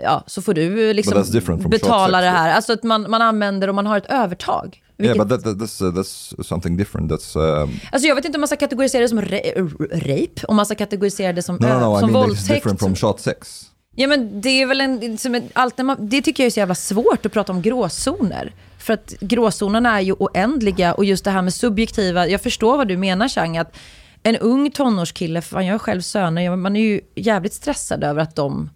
Ja, 0.01 0.23
så 0.27 0.41
får 0.41 0.53
du 0.53 0.93
liksom 0.93 1.23
different 1.31 1.61
from 1.61 1.69
betala 1.69 2.21
det 2.21 2.29
här. 2.29 2.53
Alltså 2.55 2.73
att 2.73 2.83
man, 2.83 3.05
man 3.09 3.21
använder 3.21 3.67
och 3.67 3.75
man 3.75 3.85
har 3.85 3.97
ett 3.97 4.05
övertag. 4.09 4.81
Vilket, 4.97 5.15
Yeah, 5.15 5.27
but 5.27 5.43
that, 5.43 5.43
that, 5.43 5.57
that's, 5.69 5.85
uh, 5.85 5.93
that's 5.93 6.43
something 6.43 6.77
different. 6.77 7.11
That's 7.11 7.37
um, 7.63 7.79
Alltså 7.91 8.07
jag 8.07 8.15
vet 8.15 8.25
inte 8.25 8.37
om 8.37 8.41
man 8.41 8.47
ska 8.47 8.55
kategorisera 8.55 9.01
det 9.01 9.09
som 9.09 9.21
ra- 9.21 9.87
rape, 9.91 10.45
om 10.47 10.55
man 10.55 10.65
ska 10.65 10.75
kategorisera 10.75 11.33
det 11.33 11.41
som, 11.41 11.55
no, 11.55 11.67
no, 11.67 11.73
ö- 11.73 11.79
no. 11.79 11.97
I 11.97 11.99
som 11.99 12.11
mean, 12.11 12.23
it's 12.23 12.27
våldtäkt. 12.27 12.47
different 12.53 12.79
from 12.79 12.95
shot 12.95 13.19
sex. 13.19 13.61
Ja 13.95 14.07
men 14.07 14.41
det 14.41 14.49
är 14.61 14.65
väl 14.65 14.81
en, 14.81 15.17
som 15.17 15.31
när 15.77 15.83
man, 15.83 15.97
det 16.09 16.21
tycker 16.21 16.43
jag 16.43 16.47
är 16.47 16.51
så 16.51 16.59
jävla 16.59 16.75
svårt 16.75 17.25
att 17.25 17.31
prata 17.31 17.51
om 17.53 17.61
gråzoner. 17.61 18.53
För 18.77 18.93
att 18.93 19.13
gråzonerna 19.19 19.97
är 19.97 20.01
ju 20.01 20.13
oändliga 20.13 20.93
och 20.93 21.05
just 21.05 21.23
det 21.25 21.31
här 21.31 21.41
med 21.41 21.53
subjektiva, 21.53 22.27
jag 22.27 22.41
förstår 22.41 22.77
vad 22.77 22.87
du 22.87 22.97
menar 22.97 23.27
Chang, 23.27 23.57
att 23.57 23.77
en 24.23 24.35
ung 24.37 24.71
tonårskille, 24.71 25.41
fan 25.41 25.65
jag 25.65 25.73
har 25.73 25.79
själv 25.79 26.01
söner, 26.01 26.55
man 26.55 26.75
är 26.75 26.81
ju 26.81 27.01
jävligt 27.15 27.53
stressad 27.53 28.03
över 28.03 28.21
att 28.21 28.35
de 28.35 28.69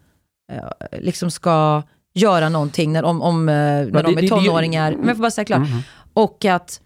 eh, 0.52 1.00
liksom 1.00 1.32
ska 1.32 1.84
göra 2.14 2.50
någonting 2.50 2.94
när, 2.94 3.04
om, 3.04 3.22
om, 3.22 3.50
eh, 3.50 3.54
när 3.56 3.86
det- 3.86 4.02
de 4.02 4.16
det- 4.16 4.20
är 4.20 4.22
det- 4.22 4.28
tonåringar. 4.28 4.92
Men 4.92 5.08
jag 5.08 5.16
får 5.18 5.22
bara 5.22 5.32
säga 5.32 5.46
klart. 5.46 5.62
Och 6.14 6.46
att 6.46 6.82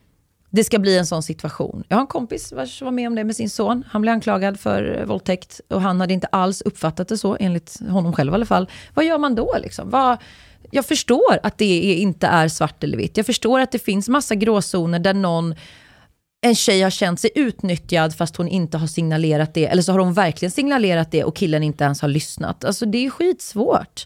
det 0.55 0.63
ska 0.63 0.79
bli 0.79 0.97
en 0.97 1.05
sån 1.05 1.23
situation. 1.23 1.83
Jag 1.87 1.97
har 1.97 2.01
en 2.01 2.07
kompis 2.07 2.51
vars 2.51 2.81
var 2.81 2.91
med 2.91 3.07
om 3.07 3.15
det 3.15 3.23
med 3.23 3.35
sin 3.35 3.49
son. 3.49 3.83
Han 3.87 4.01
blev 4.01 4.13
anklagad 4.13 4.59
för 4.59 4.99
eh, 4.99 5.05
våldtäkt 5.05 5.61
och 5.67 5.81
han 5.81 6.01
hade 6.01 6.13
inte 6.13 6.27
alls 6.27 6.61
uppfattat 6.61 7.07
det 7.07 7.17
så, 7.17 7.37
enligt 7.39 7.79
honom 7.89 8.13
själv 8.13 8.31
i 8.31 8.35
alla 8.35 8.45
fall. 8.45 8.69
Vad 8.93 9.05
gör 9.05 9.17
man 9.17 9.35
då 9.35 9.55
liksom? 9.61 9.89
Vad, 9.89 10.17
jag 10.71 10.85
förstår 10.85 11.39
att 11.43 11.57
det 11.57 11.93
inte 11.93 12.27
är 12.27 12.47
svart 12.47 12.83
eller 12.83 12.97
vitt. 12.97 13.17
Jag 13.17 13.25
förstår 13.25 13.59
att 13.59 13.71
det 13.71 13.79
finns 13.79 14.09
massa 14.09 14.35
gråzoner 14.35 14.99
där 14.99 15.13
någon 15.13 15.55
en 16.41 16.55
tjej 16.55 16.81
har 16.81 16.89
känt 16.89 17.19
sig 17.19 17.29
utnyttjad 17.35 18.15
fast 18.15 18.35
hon 18.35 18.47
inte 18.47 18.77
har 18.77 18.87
signalerat 18.87 19.53
det. 19.53 19.65
Eller 19.65 19.81
så 19.81 19.91
har 19.91 19.99
hon 19.99 20.13
verkligen 20.13 20.51
signalerat 20.51 21.11
det 21.11 21.23
och 21.23 21.35
killen 21.35 21.63
inte 21.63 21.83
ens 21.83 22.01
har 22.01 22.09
lyssnat. 22.09 22.65
Alltså 22.65 22.85
det 22.85 23.05
är 23.05 23.09
skitsvårt. 23.09 24.05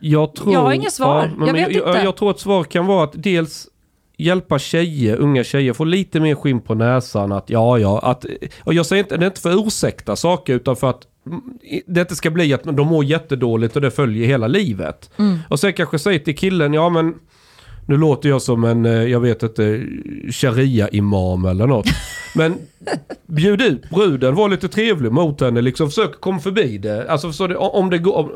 Jag, 0.00 0.34
tror, 0.34 0.52
Jag 0.52 0.60
har 0.60 0.72
inga 0.72 0.90
svar. 0.90 1.32
men 1.36 1.46
Jag 1.46 1.54
vet 1.54 1.62
jag, 1.62 1.88
inte. 1.88 2.04
Jag 2.04 2.16
tror 2.16 2.30
att 2.30 2.40
svar 2.40 2.64
kan 2.64 2.86
vara 2.86 3.04
att 3.04 3.12
dels 3.14 3.68
hjälpa 4.18 4.58
tjejer, 4.58 5.16
unga 5.16 5.44
tjejer, 5.44 5.72
få 5.72 5.84
lite 5.84 6.20
mer 6.20 6.34
skinn 6.34 6.60
på 6.60 6.74
näsan 6.74 7.32
att 7.32 7.50
ja, 7.50 7.78
ja, 7.78 7.98
att, 7.98 8.26
och 8.60 8.74
jag 8.74 8.86
säger 8.86 9.02
inte, 9.02 9.16
det 9.16 9.24
är 9.24 9.26
inte 9.26 9.40
för 9.40 9.50
att 9.50 9.66
ursäkta 9.66 10.16
saker 10.16 10.54
utan 10.54 10.76
för 10.76 10.90
att 10.90 11.02
mm, 11.26 11.42
det 11.86 12.00
inte 12.00 12.16
ska 12.16 12.30
bli 12.30 12.52
att 12.52 12.64
de 12.64 12.86
mår 12.86 13.04
jättedåligt 13.04 13.76
och 13.76 13.82
det 13.82 13.90
följer 13.90 14.26
hela 14.26 14.46
livet. 14.46 15.10
Mm. 15.16 15.38
Och 15.48 15.60
sen 15.60 15.72
kanske 15.72 15.98
säga 15.98 16.18
till 16.18 16.36
killen, 16.36 16.74
ja 16.74 16.88
men 16.88 17.14
nu 17.88 17.96
låter 17.96 18.28
jag 18.28 18.42
som 18.42 18.64
en, 18.64 18.86
eh, 18.86 18.92
jag 18.92 19.20
vet 19.20 19.42
inte, 19.42 19.62
sharia-imam 20.30 21.44
eller 21.44 21.66
något. 21.66 21.86
Men 22.34 22.54
bjud 23.26 23.62
ut 23.62 23.90
bruden, 23.90 24.34
var 24.34 24.48
lite 24.48 24.68
trevlig 24.68 25.12
mot 25.12 25.40
henne, 25.40 25.60
liksom 25.60 25.88
försök 25.88 26.20
komma 26.20 26.38
förbi 26.38 26.78
det. 26.78 27.10
Alltså 27.10 27.32
så 27.32 27.46
det, 27.46 27.56
om 27.56 27.90
det 27.90 27.98
går, 27.98 28.16
om, 28.16 28.30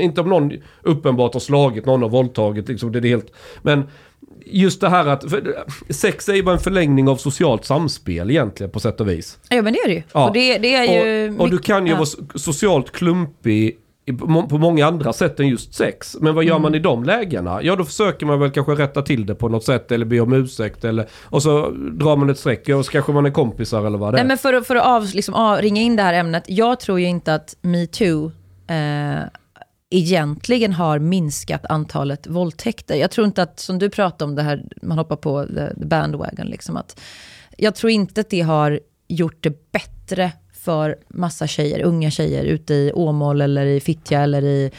inte 0.00 0.20
om 0.20 0.28
någon 0.28 0.52
uppenbart 0.82 1.32
har 1.32 1.40
slagit, 1.40 1.86
någon 1.86 2.02
har 2.02 2.08
våldtagit, 2.08 2.68
liksom 2.68 2.92
det 2.92 2.98
är 2.98 3.02
helt. 3.02 3.32
Men 3.62 3.84
just 4.46 4.80
det 4.80 4.88
här 4.88 5.06
att, 5.06 5.24
sex 5.90 6.28
är 6.28 6.34
ju 6.34 6.42
bara 6.42 6.54
en 6.54 6.60
förlängning 6.62 7.08
av 7.08 7.16
socialt 7.16 7.64
samspel 7.64 8.30
egentligen 8.30 8.70
på 8.70 8.80
sätt 8.80 9.00
och 9.00 9.08
vis. 9.08 9.38
Ja 9.48 9.62
men 9.62 9.72
det 9.72 9.78
är 9.78 9.88
det 9.88 9.94
ju. 9.94 10.02
Ja. 10.12 10.26
Och 10.28 10.34
det, 10.34 10.58
det 10.58 10.74
är 10.74 10.84
ju 11.04 11.34
Och, 11.34 11.40
och 11.40 11.50
du 11.50 11.58
kan 11.58 11.86
ju 11.86 11.92
ja. 11.92 11.96
vara 11.98 12.04
so- 12.06 12.38
socialt 12.38 12.92
klumpig 12.92 13.78
på 14.20 14.26
må- 14.26 14.46
på 14.48 14.58
många 14.58 14.86
andra 14.86 15.12
sätt 15.12 15.40
än 15.40 15.48
just 15.48 15.74
sex. 15.74 16.16
Men 16.20 16.34
vad 16.34 16.44
gör 16.44 16.52
Mm. 16.52 16.62
man 16.62 16.74
i 16.74 16.78
de 16.78 17.04
lägena? 17.04 17.62
Ja, 17.62 17.76
då 17.76 17.84
försöker 17.84 18.26
man 18.26 18.40
väl 18.40 18.50
kanske 18.50 18.72
rätta 18.74 19.02
till 19.02 19.26
det 19.26 19.34
på 19.34 19.48
något 19.48 19.64
sätt 19.64 19.92
eller 19.92 20.06
be 20.06 20.20
om 20.20 20.32
ursäkt 20.32 20.84
eller 20.84 21.06
och 21.24 21.42
så 21.42 21.70
drar 21.70 22.16
man 22.16 22.30
ett 22.30 22.38
streck 22.38 22.68
och 22.68 22.84
så 22.86 22.92
kanske 22.92 23.12
man 23.12 23.26
är 23.26 23.30
kompisar 23.30 23.86
eller 23.86 23.98
vad 23.98 24.08
det 24.12 24.16
Nej, 24.16 24.24
är. 24.24 24.28
men 24.28 24.38
för, 24.38 24.60
för 24.60 24.76
att 24.76 24.84
av, 24.86 25.08
liksom, 25.14 25.34
av, 25.34 25.58
ringa 25.58 25.80
in 25.82 25.96
det 25.96 26.02
här 26.02 26.14
ämnet. 26.14 26.44
Jag 26.46 26.80
tror 26.80 27.00
ju 27.00 27.06
inte 27.06 27.34
att 27.34 27.56
metoo 27.62 28.32
eh, 28.66 29.22
egentligen 29.96 30.72
har 30.72 30.98
minskat 30.98 31.66
antalet 31.68 32.26
våldtäkter. 32.26 32.94
Jag 32.94 33.10
tror 33.10 33.26
inte 33.26 33.42
att, 33.42 33.60
som 33.60 33.78
du 33.78 33.90
pratade 33.90 34.24
om 34.24 34.34
det 34.34 34.42
här, 34.42 34.64
man 34.82 34.98
hoppar 34.98 35.16
på 35.16 35.46
the, 35.46 35.74
the 35.80 35.86
bandwagon, 35.86 36.46
liksom, 36.46 36.76
att 36.76 37.00
jag 37.56 37.74
tror 37.74 37.90
inte 37.90 38.20
att 38.20 38.30
det 38.30 38.40
har 38.40 38.80
gjort 39.08 39.42
det 39.42 39.72
bättre 39.72 40.32
för 40.64 40.96
massa 41.08 41.46
tjejer, 41.46 41.82
unga 41.82 42.10
tjejer 42.10 42.44
ute 42.44 42.74
i 42.74 42.92
Åmål 42.94 43.40
eller 43.40 43.66
i 43.66 43.80
Fittja 43.80 44.20
eller 44.20 44.42
i 44.42 44.70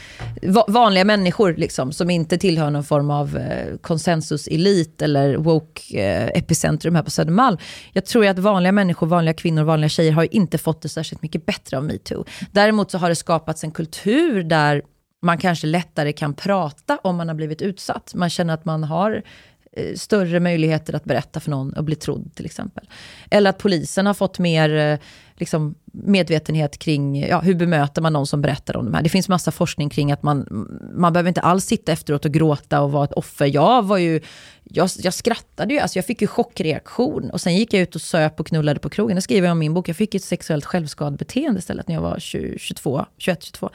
va- 0.42 0.66
vanliga 0.68 1.06
människor 1.06 1.54
liksom, 1.58 1.92
som 1.92 2.10
inte 2.10 2.38
tillhör 2.38 2.70
någon 2.70 2.84
form 2.84 3.12
av 3.12 3.38
eh, 3.38 5.06
eller 5.06 5.36
woke 5.36 6.00
eh, 6.00 6.28
epicentrum 6.28 6.96
här 6.96 7.04
på 7.04 7.12
Södermalm. 7.12 7.58
Jag 7.94 8.06
tror 8.06 8.24
ju 8.24 8.30
att 8.30 8.40
vanliga 8.40 8.72
människor, 8.72 9.08
vanliga 9.08 9.34
kvinnor, 9.34 9.64
vanliga 9.64 9.90
tjejer 9.90 10.12
har 10.12 10.24
ju 10.24 10.30
inte 10.32 10.58
fått 10.58 10.82
det 10.82 10.90
särskilt 10.90 11.22
mycket 11.22 11.46
bättre 11.46 11.78
av 11.78 11.84
metoo. 11.84 12.26
Däremot 12.52 12.92
så 12.92 12.98
har 12.98 13.10
det 13.10 13.16
skapats 13.16 13.64
en 13.64 13.72
kultur 13.72 14.44
där 14.44 14.82
man 15.24 15.38
kanske 15.38 15.68
lättare 15.68 16.14
kan 16.14 16.34
prata 16.34 16.98
om 17.04 17.16
man 17.16 17.28
har 17.28 17.36
blivit 17.36 17.62
utsatt. 17.62 18.14
Man 18.16 18.30
känner 18.30 18.54
att 18.54 18.66
man 18.66 18.84
har 18.84 19.24
eh, 19.72 19.96
större 19.96 20.40
möjligheter 20.40 20.94
att 20.94 21.04
berätta 21.04 21.40
för 21.40 21.52
någon 21.52 21.74
och 21.74 21.84
bli 21.84 21.96
trodd 21.96 22.32
till 22.36 22.46
exempel. 22.46 22.90
Eller 23.32 23.50
att 23.50 23.58
polisen 23.58 24.06
har 24.06 24.14
fått 24.14 24.40
mer 24.40 24.76
eh, 24.76 25.00
liksom, 25.36 25.76
medvetenhet 25.94 26.78
kring 26.78 27.28
ja, 27.28 27.40
hur 27.40 27.56
bemöter 27.56 28.02
man 28.02 28.14
någon 28.14 28.28
som 28.28 28.42
berättar 28.42 28.78
om 28.78 28.86
det 28.86 28.96
här. 28.96 29.04
Det 29.04 29.10
finns 29.10 29.30
massa 29.30 29.52
forskning 29.52 29.90
kring 29.90 30.12
att 30.12 30.24
man, 30.24 30.68
man 30.96 31.14
behöver 31.14 31.28
inte 31.28 31.42
alls 31.42 31.66
sitta 31.66 31.92
efteråt 31.92 32.26
och 32.26 32.32
gråta 32.32 32.82
och 32.82 32.92
vara 32.92 33.04
ett 33.04 33.14
offer. 33.14 33.46
Jag 33.46 33.84
var 33.84 33.98
ju, 33.98 34.22
jag, 34.64 34.90
jag 34.98 35.14
skrattade 35.14 35.74
ju, 35.74 35.80
alltså 35.80 35.98
jag 35.98 36.06
fick 36.06 36.22
ju 36.22 36.28
chockreaktion 36.28 37.30
och 37.30 37.42
sen 37.42 37.56
gick 37.56 37.74
jag 37.74 37.82
ut 37.82 37.96
och 37.96 38.02
söp 38.02 38.40
och 38.40 38.48
knullade 38.48 38.80
på 38.80 38.90
krogen. 38.90 39.16
Det 39.16 39.22
skriver 39.22 39.48
jag 39.48 39.52
om 39.52 39.58
i 39.58 39.66
min 39.66 39.74
bok. 39.74 39.90
Jag 39.90 39.96
fick 39.96 40.16
ett 40.16 40.24
sexuellt 40.24 40.66
självskadebeteende 40.66 41.60
istället 41.60 41.88
när 41.88 41.96
jag 41.96 42.02
var 42.02 42.20
20, 42.20 42.60
22, 42.60 43.06
21, 43.18 43.44
22. 43.44 43.70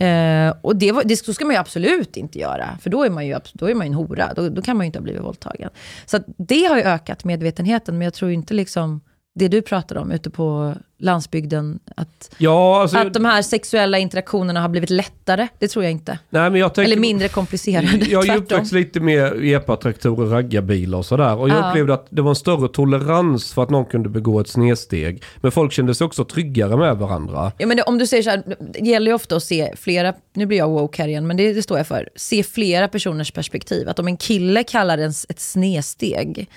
Eh, 0.00 0.54
och 0.60 0.76
det, 0.76 0.92
var, 0.92 1.04
det 1.04 1.16
så 1.16 1.34
ska 1.34 1.44
man 1.44 1.54
ju 1.54 1.60
absolut 1.60 2.16
inte 2.16 2.38
göra, 2.38 2.78
för 2.82 2.90
då 2.90 3.04
är 3.04 3.10
man 3.10 3.26
ju, 3.26 3.38
då 3.52 3.70
är 3.70 3.74
man 3.74 3.86
ju 3.86 3.88
en 3.88 3.94
hora. 3.94 4.32
Då, 4.36 4.48
då 4.48 4.62
kan 4.62 4.76
man 4.76 4.84
ju 4.84 4.86
inte 4.86 4.98
ha 4.98 5.04
blivit 5.04 5.22
våldtagen. 5.22 5.70
Så 6.06 6.16
att 6.16 6.24
det 6.36 6.64
har 6.64 6.76
ju 6.76 6.82
ökat 6.82 7.24
medvetenheten, 7.24 7.98
men 7.98 8.04
jag 8.04 8.14
tror 8.14 8.30
inte 8.30 8.54
liksom 8.54 9.00
det 9.34 9.48
du 9.48 9.62
pratar 9.62 9.96
om 9.96 10.10
ute 10.12 10.30
på 10.30 10.74
landsbygden, 10.98 11.78
att, 11.96 12.34
Ja, 12.38 12.80
alltså, 12.82 12.98
att 12.98 13.14
de 13.14 13.24
här 13.24 13.42
sexuella 13.42 13.98
interaktionerna 13.98 14.60
har 14.60 14.68
blivit 14.68 14.90
lättare, 14.90 15.48
det 15.58 15.68
tror 15.68 15.84
jag 15.84 15.90
inte. 15.92 16.18
nej, 16.30 16.50
men 16.50 16.60
jag 16.60 16.74
tänker, 16.74 16.92
Eller 16.92 17.00
mindre 17.00 17.28
komplicerade, 17.28 17.86
Jag 18.10 18.28
är 18.28 18.36
uppväxt 18.36 18.72
lite 18.72 19.00
med 19.00 19.44
epatraktorer, 19.54 20.26
raggarbilar 20.30 20.98
och 20.98 21.06
sådär. 21.06 21.36
Och 21.36 21.48
jag 21.48 21.56
Ja. 21.58 21.68
upplevde 21.70 21.94
att 21.94 22.06
det 22.10 22.22
var 22.22 22.30
en 22.30 22.36
större 22.36 22.68
tolerans 22.68 23.52
för 23.52 23.62
att 23.62 23.70
någon 23.70 23.84
kunde 23.84 24.08
begå 24.08 24.40
ett 24.40 24.48
snedsteg. 24.48 25.22
Men 25.36 25.52
folk 25.52 25.72
kände 25.72 25.94
sig 25.94 26.04
också 26.04 26.24
tryggare 26.24 26.76
med 26.76 26.96
varandra. 26.96 27.52
Ja, 27.58 27.66
men 27.66 27.76
det, 27.76 27.82
om 27.82 27.98
du 27.98 28.06
säger 28.06 28.22
så 28.22 28.30
här, 28.30 28.42
det 28.72 28.80
gäller 28.90 29.06
ju 29.10 29.14
ofta 29.14 29.36
att 29.36 29.42
se 29.42 29.72
flera, 29.76 30.14
nu 30.34 30.46
blir 30.46 30.58
jag 30.58 30.68
woke 30.68 31.02
här 31.02 31.08
igen, 31.08 31.26
men 31.26 31.36
det, 31.36 31.52
det 31.52 31.62
står 31.62 31.78
jag 31.78 31.86
för. 31.86 32.08
Se 32.16 32.42
flera 32.42 32.88
personers 32.88 33.30
perspektiv. 33.30 33.88
Att 33.88 33.98
om 33.98 34.06
en 34.06 34.16
kille 34.16 34.62
kallar 34.64 34.96
det 34.96 35.04
ett 35.28 35.40
snedsteg, 35.40 36.50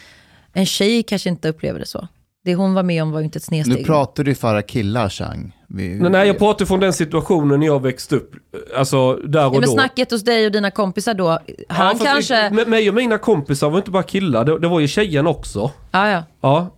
en 0.53 0.65
tjej 0.65 1.03
kanske 1.03 1.29
inte 1.29 1.49
upplever 1.49 1.79
det 1.79 1.85
så. 1.85 2.07
Det 2.45 2.55
hon 2.55 2.73
var 2.73 2.83
med 2.83 3.03
om 3.03 3.11
var 3.11 3.19
ju 3.19 3.25
inte 3.25 3.37
ett 3.37 3.43
snedsteg. 3.43 3.77
Nu 3.77 3.83
pratar 3.83 4.23
du 4.23 4.35
för 4.35 4.61
killar, 4.61 5.09
Chang. 5.09 5.55
Vi, 5.67 5.89
Nej, 5.89 6.09
nej, 6.09 6.27
jag 6.27 6.37
pratar 6.37 6.65
från 6.65 6.79
den 6.79 6.93
situationen 6.93 7.59
när 7.59 7.67
jag 7.67 7.81
växte 7.81 8.15
upp. 8.15 8.31
Alltså 8.77 9.13
där 9.13 9.47
och 9.47 9.55
ja, 9.55 9.59
men 9.59 9.69
då. 9.69 9.73
snacket 9.73 10.11
hos 10.11 10.23
dig 10.23 10.45
och 10.45 10.51
dina 10.51 10.71
kompisar 10.71 11.13
då, 11.13 11.39
han 11.69 11.91
fast 11.91 12.03
kanske... 12.03 12.49
Med 12.49 12.67
mig 12.67 12.89
och 12.89 12.95
mina 12.95 13.17
kompisar 13.17 13.69
var 13.69 13.77
inte 13.77 13.91
bara 13.91 14.03
killar, 14.03 14.45
det, 14.45 14.59
det 14.59 14.67
var 14.67 14.79
ju 14.79 14.87
tjejen 14.87 15.27
också. 15.27 15.71
Ja, 15.91 16.09
ja. 16.09 16.23
Ja, 16.41 16.75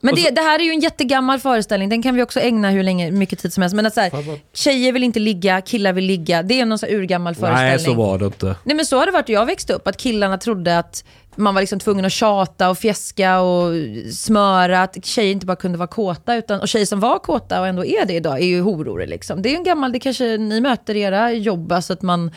Men 0.00 0.14
det, 0.14 0.30
det 0.30 0.40
här 0.40 0.58
är 0.58 0.64
ju 0.64 0.70
en 0.70 0.80
jättegammal 0.80 1.38
föreställning, 1.40 1.88
den 1.88 2.02
kan 2.02 2.14
vi 2.14 2.22
också 2.22 2.40
ägna 2.40 2.70
hur 2.70 2.82
länge, 2.82 3.10
mycket 3.10 3.38
tid 3.38 3.52
som 3.52 3.62
helst. 3.62 3.76
Men 3.76 3.86
att 3.86 3.94
så 3.94 4.00
här, 4.00 4.12
tjejer 4.52 4.92
vill 4.92 5.04
inte 5.04 5.20
ligga, 5.20 5.60
killar 5.60 5.92
vill 5.92 6.04
ligga. 6.04 6.42
Det 6.42 6.60
är 6.60 6.66
någon 6.66 6.78
så 6.78 6.86
här 6.86 6.94
urgammal 6.94 7.34
föreställning. 7.34 7.68
nej 7.68 7.78
så 7.78 7.94
var 7.94 8.18
det 8.18 8.26
inte. 8.26 8.56
Nej 8.64 8.76
men 8.76 8.86
så 8.86 8.98
har 8.98 9.06
det 9.06 9.12
varit 9.12 9.28
när 9.28 9.34
jag 9.34 9.46
växte 9.46 9.72
upp, 9.72 9.86
att 9.86 9.96
killarna 9.96 10.38
trodde 10.38 10.78
att 10.78 11.04
man 11.36 11.54
var 11.54 11.62
liksom 11.62 11.78
tvungen 11.78 12.04
att 12.04 12.12
tjata 12.12 12.70
och 12.70 12.78
fjäska 12.78 13.40
och 13.40 13.72
smöra, 14.12 14.82
att 14.82 15.04
tjejer 15.04 15.32
inte 15.32 15.46
bara 15.46 15.56
kunde 15.56 15.78
vara 15.78 15.88
kåta, 15.88 16.36
utan, 16.36 16.60
och 16.60 16.68
tjejer 16.68 16.86
som 16.86 17.00
var 17.00 17.18
kåta 17.18 17.60
och 17.60 17.66
ändå 17.66 17.84
är 17.84 18.06
det 18.06 18.14
idag, 18.14 18.40
är 18.40 18.46
ju 18.46 18.60
horor 18.60 19.06
liksom. 19.06 19.42
Det 19.42 19.48
är 19.48 19.56
en 19.56 19.64
gammal, 19.64 19.92
det 19.92 19.98
kanske 19.98 20.36
ni 20.36 20.60
möter 20.60 20.94
i 20.94 21.00
era 21.00 21.32
jobb, 21.32 21.72
alltså 21.72 21.92
att 21.92 22.02
man, 22.02 22.30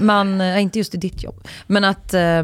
man 0.00 0.40
äh, 0.40 0.62
inte 0.62 0.78
just 0.78 0.94
i 0.94 0.98
ditt 0.98 1.22
jobb, 1.22 1.48
men 1.66 1.84
att 1.84 2.14
eh, 2.14 2.42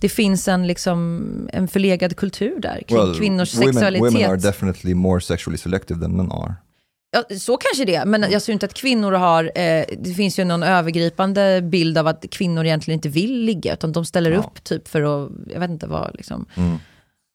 det 0.00 0.08
finns 0.08 0.48
en, 0.48 0.66
liksom, 0.66 1.48
en 1.52 1.68
förlegad 1.68 2.16
kultur 2.16 2.60
där 2.60 2.82
kring 2.88 3.14
kvinnors 3.14 3.54
women, 3.54 3.74
sexualitet. 3.74 4.12
women 4.14 4.30
are 4.30 4.36
definitely 4.36 4.94
more 4.94 5.20
sexually 5.20 5.58
selective 5.58 6.00
than 6.00 6.16
men 6.16 6.32
are. 6.32 6.54
Ja, 7.12 7.24
så 7.38 7.56
kanske 7.56 7.84
det 7.84 8.04
men 8.04 8.30
jag 8.30 8.42
tror 8.42 8.52
inte 8.52 8.66
att 8.66 8.74
kvinnor 8.74 9.12
har... 9.12 9.44
Eh, 9.44 9.84
det 9.98 10.14
finns 10.16 10.38
ju 10.38 10.44
någon 10.44 10.62
övergripande 10.62 11.62
bild 11.62 11.98
av 11.98 12.06
att 12.06 12.24
kvinnor 12.30 12.64
egentligen 12.64 12.98
inte 12.98 13.08
vill 13.08 13.44
ligga, 13.44 13.74
utan 13.74 13.92
de 13.92 14.04
ställer 14.04 14.32
upp 14.32 14.64
typ 14.64 14.88
för 14.88 15.02
att, 15.02 15.30
jag 15.46 15.60
vet 15.60 15.70
inte 15.70 15.86
vad, 15.86 16.10
liksom. 16.14 16.46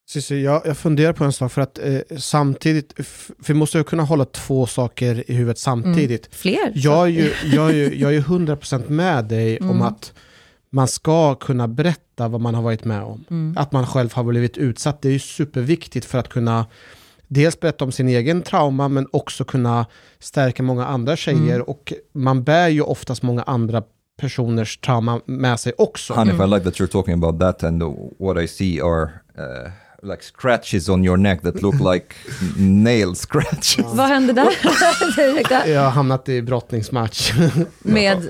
Cissi, 0.09 0.43
jag, 0.43 0.61
jag 0.65 0.77
funderar 0.77 1.13
på 1.13 1.23
en 1.23 1.33
sak, 1.33 1.51
för 1.51 1.61
att 1.61 1.79
eh, 1.79 1.99
samtidigt, 2.17 2.93
för 3.07 3.35
vi 3.47 3.53
måste 3.53 3.77
ju 3.77 3.83
kunna 3.83 4.03
hålla 4.03 4.25
två 4.25 4.67
saker 4.67 5.31
i 5.31 5.33
huvudet 5.33 5.59
samtidigt. 5.59 6.35
Fler? 6.35 6.71
Jag 6.75 7.03
är 7.03 7.11
ju, 7.11 7.33
jag 7.43 7.69
är 7.69 7.73
ju, 7.73 7.95
jag 7.95 8.09
är 8.09 8.15
ju 8.15 8.21
100% 8.21 8.89
med 8.89 9.25
dig 9.25 9.59
om 9.59 9.81
att 9.81 10.13
man 10.69 10.87
ska 10.87 11.35
kunna 11.35 11.67
berätta 11.67 12.27
vad 12.27 12.41
man 12.41 12.55
har 12.55 12.61
varit 12.61 12.85
med 12.85 13.03
om. 13.03 13.55
Att 13.57 13.71
man 13.71 13.87
själv 13.87 14.13
har 14.13 14.23
blivit 14.23 14.57
utsatt, 14.57 15.01
det 15.01 15.07
är 15.07 15.13
ju 15.13 15.19
superviktigt 15.19 16.05
för 16.05 16.17
att 16.17 16.29
kunna 16.29 16.65
dels 17.35 17.59
berätta 17.59 17.85
om 17.85 17.91
sin 17.91 18.07
egen 18.07 18.41
trauma, 18.41 18.87
men 18.87 19.07
också 19.11 19.43
kunna 19.43 19.85
stärka 20.19 20.63
många 20.63 20.85
andra 20.85 21.15
tjejer. 21.15 21.69
Och 21.69 21.93
man 22.13 22.43
bär 22.43 22.67
ju 22.67 22.81
oftast 22.81 23.23
många 23.23 23.43
andra 23.43 23.83
personers 24.21 24.77
trauma 24.77 25.21
med 25.25 25.59
sig 25.59 25.73
också. 25.77 26.13
Hanif, 26.13 26.39
I 26.39 26.47
like 26.47 26.63
that 26.63 26.79
you're 26.79 26.87
talking 26.87 27.13
about 27.13 27.39
that, 27.39 27.63
and 27.63 27.83
what 28.19 28.43
I 28.43 28.47
see 28.47 28.81
are 28.81 29.03
uh, 29.37 29.71
like 30.03 30.23
scratches 30.23 30.89
on 30.89 31.05
your 31.05 31.17
neck 31.17 31.41
that 31.41 31.61
look 31.61 31.75
like 31.93 32.15
nail 32.57 33.15
scratches. 33.15 33.85
Vad 33.93 34.07
hände 34.07 34.33
där? 34.33 34.47
Jag 35.73 35.81
har 35.81 35.89
hamnat 35.89 36.29
i 36.29 36.41
brottningsmatch. 36.41 37.33
Med... 37.79 38.29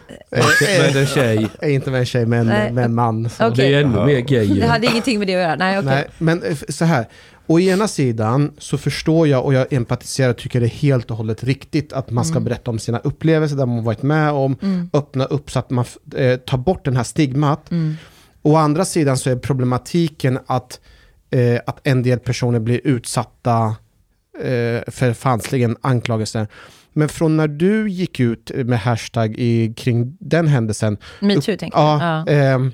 Med 0.70 0.96
en 0.96 1.08
tjej. 1.08 1.50
inte 1.62 1.92
med 1.92 2.00
en 2.00 2.06
tjej, 2.06 2.26
men 2.26 2.48
med 2.48 2.86
en 2.86 2.96
man. 2.96 3.30
Okej. 3.40 3.52
Det 3.56 3.74
är 3.74 3.82
ännu 3.82 4.06
mer 4.06 4.20
gay. 4.20 4.60
Det 4.60 4.68
hade 4.68 4.88
ingenting 4.88 5.20
med 5.20 5.28
det 5.28 5.36
att 5.36 5.42
göra? 5.42 5.56
Nej, 5.56 5.80
okej. 5.80 5.90
Nej, 5.90 6.08
men 6.18 6.44
eh, 6.44 6.58
så 6.70 6.86
här. 6.86 7.06
Å 7.48 7.60
ena 7.60 7.88
sidan 7.88 8.52
så 8.58 8.78
förstår 8.78 9.28
jag 9.28 9.46
och 9.46 9.54
jag 9.54 9.74
empatiserar 9.74 10.30
och 10.30 10.38
tycker 10.38 10.60
det 10.60 10.66
är 10.66 10.70
helt 10.70 11.12
och 11.12 11.18
hållet 11.18 11.44
riktigt 11.44 11.94
att 11.94 12.12
man 12.12 12.26
ska 12.26 12.40
berätta 12.40 12.72
om 12.72 12.80
sina 12.80 13.00
upplevelser, 13.00 13.56
där 13.56 13.66
man 13.66 13.84
varit 13.84 14.04
med 14.04 14.32
om, 14.32 14.58
öppna 14.94 15.26
upp 15.26 15.52
så 15.52 15.60
att 15.60 15.70
man 15.70 15.86
eh, 16.16 16.38
tar 16.38 16.58
bort 16.58 16.86
den 16.86 16.96
här 16.96 17.04
stigmat. 17.04 17.70
Å 18.42 18.56
andra 18.56 18.86
sidan 18.86 19.18
så 19.18 19.30
är 19.30 19.36
problematiken 19.36 20.40
att 20.46 20.80
eh, 21.30 21.60
att 21.66 21.88
en 21.88 22.04
del 22.04 22.20
personer 22.20 22.60
blir 22.60 22.82
utsatta 22.84 23.76
eh, 24.40 24.82
för 24.88 25.14
falskligen 25.14 25.78
anklagelser. 25.82 26.48
Men 26.94 27.10
från 27.10 27.38
när 27.38 27.48
du 27.48 27.90
gick 27.90 28.20
ut 28.20 28.52
med 28.56 28.80
hashtag 28.80 29.36
i, 29.38 29.74
kring 29.74 30.18
den 30.20 30.48
händelsen, 30.48 30.98
Metoo 31.20 31.58
tänker 31.58 31.78
jag. 31.78 32.02
ja, 32.02 32.28
ehm, 32.28 32.68
eh, 32.68 32.72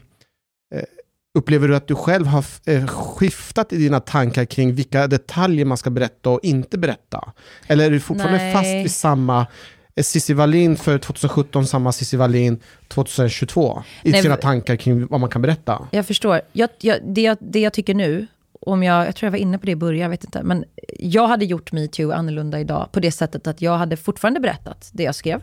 upplever 1.33 1.67
du 1.67 1.75
att 1.75 1.87
du 1.87 1.95
själv 1.95 2.27
har 2.27 2.45
eh, 2.65 2.87
skiftat 2.87 3.73
i 3.73 3.77
dina 3.77 3.99
tankar 3.99 4.45
kring 4.45 4.75
vilka 4.75 5.07
detaljer 5.07 5.65
man 5.65 5.77
ska 5.77 5.89
berätta 5.89 6.29
och 6.29 6.39
inte 6.43 6.77
berätta? 6.77 7.31
Eller 7.67 7.85
är 7.85 7.91
du 7.91 7.99
fortfarande 7.99 8.37
Nej. 8.37 8.53
fast 8.53 8.65
vid 8.69 8.91
samma 8.91 9.47
eh, 9.95 10.03
Cissi 10.03 10.33
Wallin 10.33 10.77
för 10.77 10.97
2017, 10.97 11.65
samma 11.67 11.91
Cissi 11.91 12.17
Wallin 12.17 12.59
2022? 12.87 13.83
I 14.03 14.11
Nej, 14.11 14.21
sina 14.21 14.35
tankar 14.35 14.75
kring 14.75 15.07
vad 15.07 15.19
man 15.19 15.29
kan 15.29 15.41
berätta? 15.41 15.87
Jag 15.91 16.05
förstår. 16.05 16.41
Jag, 16.51 16.69
jag, 16.79 16.99
det, 17.03 17.21
jag, 17.21 17.37
det 17.39 17.59
jag 17.59 17.73
tycker 17.73 17.93
nu, 17.93 18.27
om 18.61 18.83
jag, 18.83 19.07
jag 19.07 19.15
tror 19.15 19.27
jag 19.27 19.31
var 19.31 19.39
inne 19.39 19.57
på 19.57 19.65
det 19.65 19.71
i 19.71 19.75
början, 19.75 20.01
jag 20.01 20.09
vet 20.09 20.23
inte. 20.23 20.43
Men 20.43 20.65
jag 20.99 21.27
hade 21.27 21.45
gjort 21.45 21.71
metoo 21.71 22.11
annorlunda 22.11 22.59
idag 22.59 22.89
på 22.91 22.99
det 22.99 23.11
sättet 23.11 23.47
att 23.47 23.61
jag 23.61 23.77
hade 23.77 23.97
fortfarande 23.97 24.39
berättat 24.39 24.89
det 24.93 25.03
jag 25.03 25.15
skrev. 25.15 25.41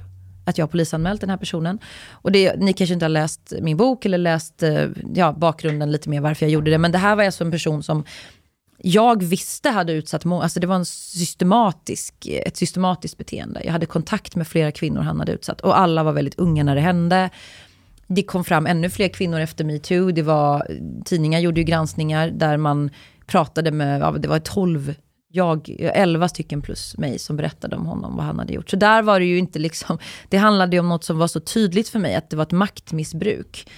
Att 0.49 0.59
jag 0.59 0.67
har 0.67 0.71
polisanmält 0.71 1.21
den 1.21 1.31
här 1.31 1.37
personen. 1.37 1.79
Och 2.13 2.33
det, 2.33 2.57
ni 2.57 2.73
kanske 2.73 2.95
inte 2.95 3.05
har 3.05 3.11
läst 3.11 3.53
min 3.61 3.77
bok 3.77 4.05
eller 4.05 4.19
läst 4.19 4.63
eh, 4.63 4.87
ja, 5.15 5.33
bakgrunden 5.33 5.93
lite 5.93 6.09
mer 6.09 6.21
varför 6.21 6.47
jag 6.47 6.51
gjorde 6.51 6.71
det. 6.71 6.79
Men 6.79 6.93
det 6.93 6.99
här 6.99 7.17
var 7.17 7.25
alltså 7.25 7.45
en 7.45 7.51
person 7.51 7.83
som 7.83 8.05
jag 8.83 9.23
visste 9.23 9.71
hade 9.71 9.93
utsatt 9.93 10.25
många. 10.25 10.43
alltså 10.43 10.61
det 10.61 10.67
var 10.67 10.77
en 10.77 10.85
systematisk, 10.85 12.27
ett 12.27 12.57
systematiskt 12.57 13.19
beteende. 13.19 13.61
Jag 13.65 13.73
hade 13.73 13.87
kontakt 13.87 14.37
med 14.37 14.49
flera 14.49 14.73
kvinnor 14.73 15.01
han 15.01 15.19
hade 15.19 15.33
utsatt. 15.33 15.61
Och 15.61 15.79
alla 15.79 16.03
var 16.03 16.13
väldigt 16.13 16.39
unga 16.39 16.65
när 16.65 16.75
det 16.75 16.81
hände. 16.81 17.31
Det 18.07 18.23
kom 18.23 18.45
fram 18.45 18.67
ännu 18.67 18.91
fler 18.91 19.09
kvinnor 19.09 19.41
efter 19.41 19.65
metoo. 19.65 20.11
Det 20.11 20.23
var, 20.23 20.67
tidningar 21.05 21.41
gjorde 21.41 21.61
ju 21.61 21.65
granskningar 21.65 22.31
där 22.31 22.57
man 22.57 22.91
pratade 23.27 23.71
med, 23.71 24.21
det 24.21 24.29
var 24.29 24.39
12, 24.39 24.95
jag, 25.31 25.77
11 25.79 26.29
stycken 26.29 26.63
plus 26.63 26.99
mig 26.99 27.19
som 27.19 27.37
berättade 27.37 27.77
om 27.77 27.87
honom, 27.87 28.17
vad 28.17 28.25
han 28.25 28.39
hade 28.39 28.53
gjort. 28.53 28.71
Så 28.71 28.77
där 28.77 29.03
var 29.03 29.21
det 29.21 29.27
ju 29.27 29.39
inte 29.39 29.59
liksom, 29.59 29.99
det 30.29 30.37
handlade 30.37 30.77
ju 30.77 30.81
om 30.81 30.89
något 30.89 31.05
som 31.05 31.19
var 31.19 31.29
så 31.29 31.41
tydligt 31.41 31.89
för 31.89 31.99
mig, 31.99 32.15
att 32.15 32.31
det 32.31 32.37
var 32.37 32.43
ett 32.43 32.53
maktmissbruk. 32.53 33.71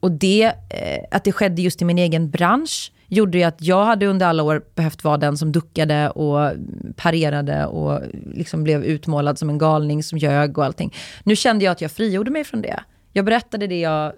Och 0.00 0.10
det, 0.10 0.44
eh, 0.44 1.04
att 1.10 1.24
det 1.24 1.32
skedde 1.32 1.62
just 1.62 1.82
i 1.82 1.84
min 1.84 1.98
egen 1.98 2.30
bransch, 2.30 2.92
gjorde 3.08 3.38
ju 3.38 3.44
att 3.44 3.62
jag 3.62 3.84
hade 3.84 4.06
under 4.06 4.26
alla 4.26 4.42
år 4.42 4.64
behövt 4.74 5.04
vara 5.04 5.16
den 5.16 5.38
som 5.38 5.52
duckade 5.52 6.10
och 6.10 6.52
parerade 6.96 7.66
och 7.66 8.00
liksom 8.34 8.64
blev 8.64 8.84
utmålad 8.84 9.38
som 9.38 9.50
en 9.50 9.58
galning 9.58 10.02
som 10.02 10.18
ljög 10.18 10.58
och 10.58 10.64
allting. 10.64 10.94
Nu 11.24 11.36
kände 11.36 11.64
jag 11.64 11.72
att 11.72 11.80
jag 11.80 11.90
frigjorde 11.90 12.30
mig 12.30 12.44
från 12.44 12.62
det. 12.62 12.80
Jag 13.12 13.24
berättade 13.24 13.66
det 13.66 13.80
jag 13.80 14.12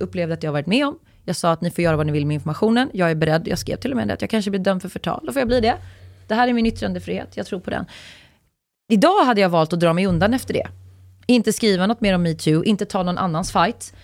upplevde 0.00 0.34
att 0.34 0.42
jag 0.42 0.52
varit 0.52 0.66
med 0.66 0.86
om. 0.86 0.98
Jag 1.24 1.36
sa 1.36 1.52
att 1.52 1.60
ni 1.60 1.70
får 1.70 1.84
göra 1.84 1.96
vad 1.96 2.06
ni 2.06 2.12
vill 2.12 2.26
med 2.26 2.34
informationen. 2.34 2.90
Jag 2.92 3.10
är 3.10 3.14
beredd. 3.14 3.48
Jag 3.48 3.58
skrev 3.58 3.76
till 3.76 3.90
och 3.90 3.96
med 3.96 4.08
det, 4.08 4.14
att 4.14 4.20
jag 4.20 4.30
kanske 4.30 4.50
blir 4.50 4.60
dömd 4.60 4.82
för 4.82 4.88
förtal. 4.88 5.20
Då 5.26 5.32
får 5.32 5.40
jag 5.40 5.48
bli 5.48 5.60
det. 5.60 5.76
Det 6.26 6.34
här 6.34 6.48
är 6.48 6.52
min 6.52 6.66
yttrandefrihet. 6.66 7.36
Jag 7.36 7.46
tror 7.46 7.60
på 7.60 7.70
den. 7.70 7.84
Idag 8.88 9.24
hade 9.24 9.40
jag 9.40 9.48
valt 9.48 9.72
att 9.72 9.80
dra 9.80 9.92
mig 9.92 10.06
undan 10.06 10.34
efter 10.34 10.54
det. 10.54 10.68
Inte 11.26 11.52
skriva 11.52 11.86
något 11.86 12.00
mer 12.00 12.14
om 12.14 12.22
metoo, 12.22 12.64
inte 12.64 12.84
ta 12.84 13.02
någon 13.02 13.18
annans 13.18 13.52
fight. 13.52 13.94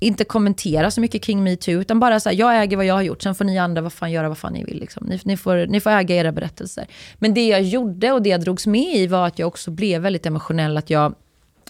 Inte 0.00 0.24
kommentera 0.24 0.90
så 0.90 1.00
mycket 1.00 1.22
kring 1.22 1.42
metoo, 1.42 1.80
utan 1.80 2.00
bara 2.00 2.20
säga 2.20 2.32
jag 2.32 2.62
äger 2.62 2.76
vad 2.76 2.86
jag 2.86 2.94
har 2.94 3.02
gjort, 3.02 3.22
sen 3.22 3.34
får 3.34 3.44
ni 3.44 3.58
andra 3.58 3.82
vad 3.82 3.92
fan 3.92 4.12
göra 4.12 4.28
vad 4.28 4.38
fan 4.38 4.52
ni 4.52 4.64
vill. 4.64 4.80
Liksom. 4.80 5.06
Ni, 5.06 5.20
ni, 5.24 5.36
får, 5.36 5.66
ni 5.66 5.80
får 5.80 5.90
äga 5.90 6.16
era 6.16 6.32
berättelser. 6.32 6.86
Men 7.18 7.34
det 7.34 7.46
jag 7.46 7.62
gjorde 7.62 8.12
och 8.12 8.22
det 8.22 8.28
jag 8.28 8.40
drogs 8.40 8.66
med 8.66 8.96
i 8.96 9.06
var 9.06 9.26
att 9.26 9.38
jag 9.38 9.48
också 9.48 9.70
blev 9.70 10.02
väldigt 10.02 10.26
emotionell, 10.26 10.76
att 10.76 10.90
jag, 10.90 11.14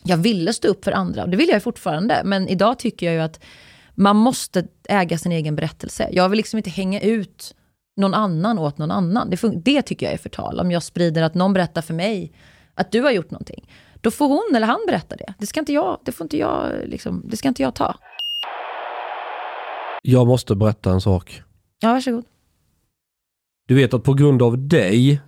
jag 0.03 0.17
ville 0.17 0.53
stå 0.53 0.69
upp 0.69 0.85
för 0.85 0.93
andra. 0.93 1.23
Och 1.23 1.29
det 1.29 1.37
vill 1.37 1.49
jag 1.49 1.63
fortfarande, 1.63 2.23
men 2.25 2.49
idag 2.49 2.79
tycker 2.79 3.07
jag 3.07 3.15
ju 3.15 3.21
att 3.21 3.41
man 3.95 4.17
måste 4.17 4.67
äga 4.89 5.19
sin 5.19 5.33
egen 5.33 5.57
berättelse. 5.57 6.09
Jag 6.13 6.29
vill 6.29 6.37
liksom 6.37 6.57
inte 6.57 6.71
hänga 6.71 7.01
ut 7.01 7.55
någon 7.99 8.15
annan 8.15 8.59
åt 8.59 8.79
någon 8.79 8.91
annan. 8.91 9.31
Det, 9.31 9.41
det 9.65 9.83
tycker 9.83 10.07
jag 10.07 10.13
är 10.13 10.19
förtal. 10.19 10.61
Om 10.61 10.71
jag 10.71 10.83
sprider 10.83 11.23
att 11.23 11.35
någon 11.35 11.53
berättar 11.53 11.83
för 11.83 11.95
mig 11.95 12.33
att 12.75 12.93
du 12.93 13.01
har 13.03 13.11
gjort 13.11 13.31
någonting. 13.31 13.69
Då 14.01 14.11
får 14.11 14.29
hon 14.29 14.57
eller 14.57 14.67
han 14.67 14.81
berätta 14.87 15.17
det. 15.17 15.35
Det 15.39 15.47
ska 15.47 15.61
inte 15.61 15.73
jag, 15.73 15.99
det 16.05 16.13
får 16.13 16.25
inte 16.25 16.37
jag, 16.37 16.73
liksom, 16.87 17.23
det 17.25 17.37
ska 17.37 17.49
inte 17.49 17.63
jag 17.63 17.75
ta. 17.75 17.95
Jag 20.03 20.27
måste 20.27 20.55
berätta 20.55 20.91
en 20.91 21.01
sak. 21.01 21.43
Ja, 21.81 21.93
varsågod. 21.93 22.25
Du 23.69 23.75
vet 23.75 23.95
att 23.95 24.03
på 24.05 24.15
grund 24.15 24.43
av 24.43 24.69
dig 24.69 25.21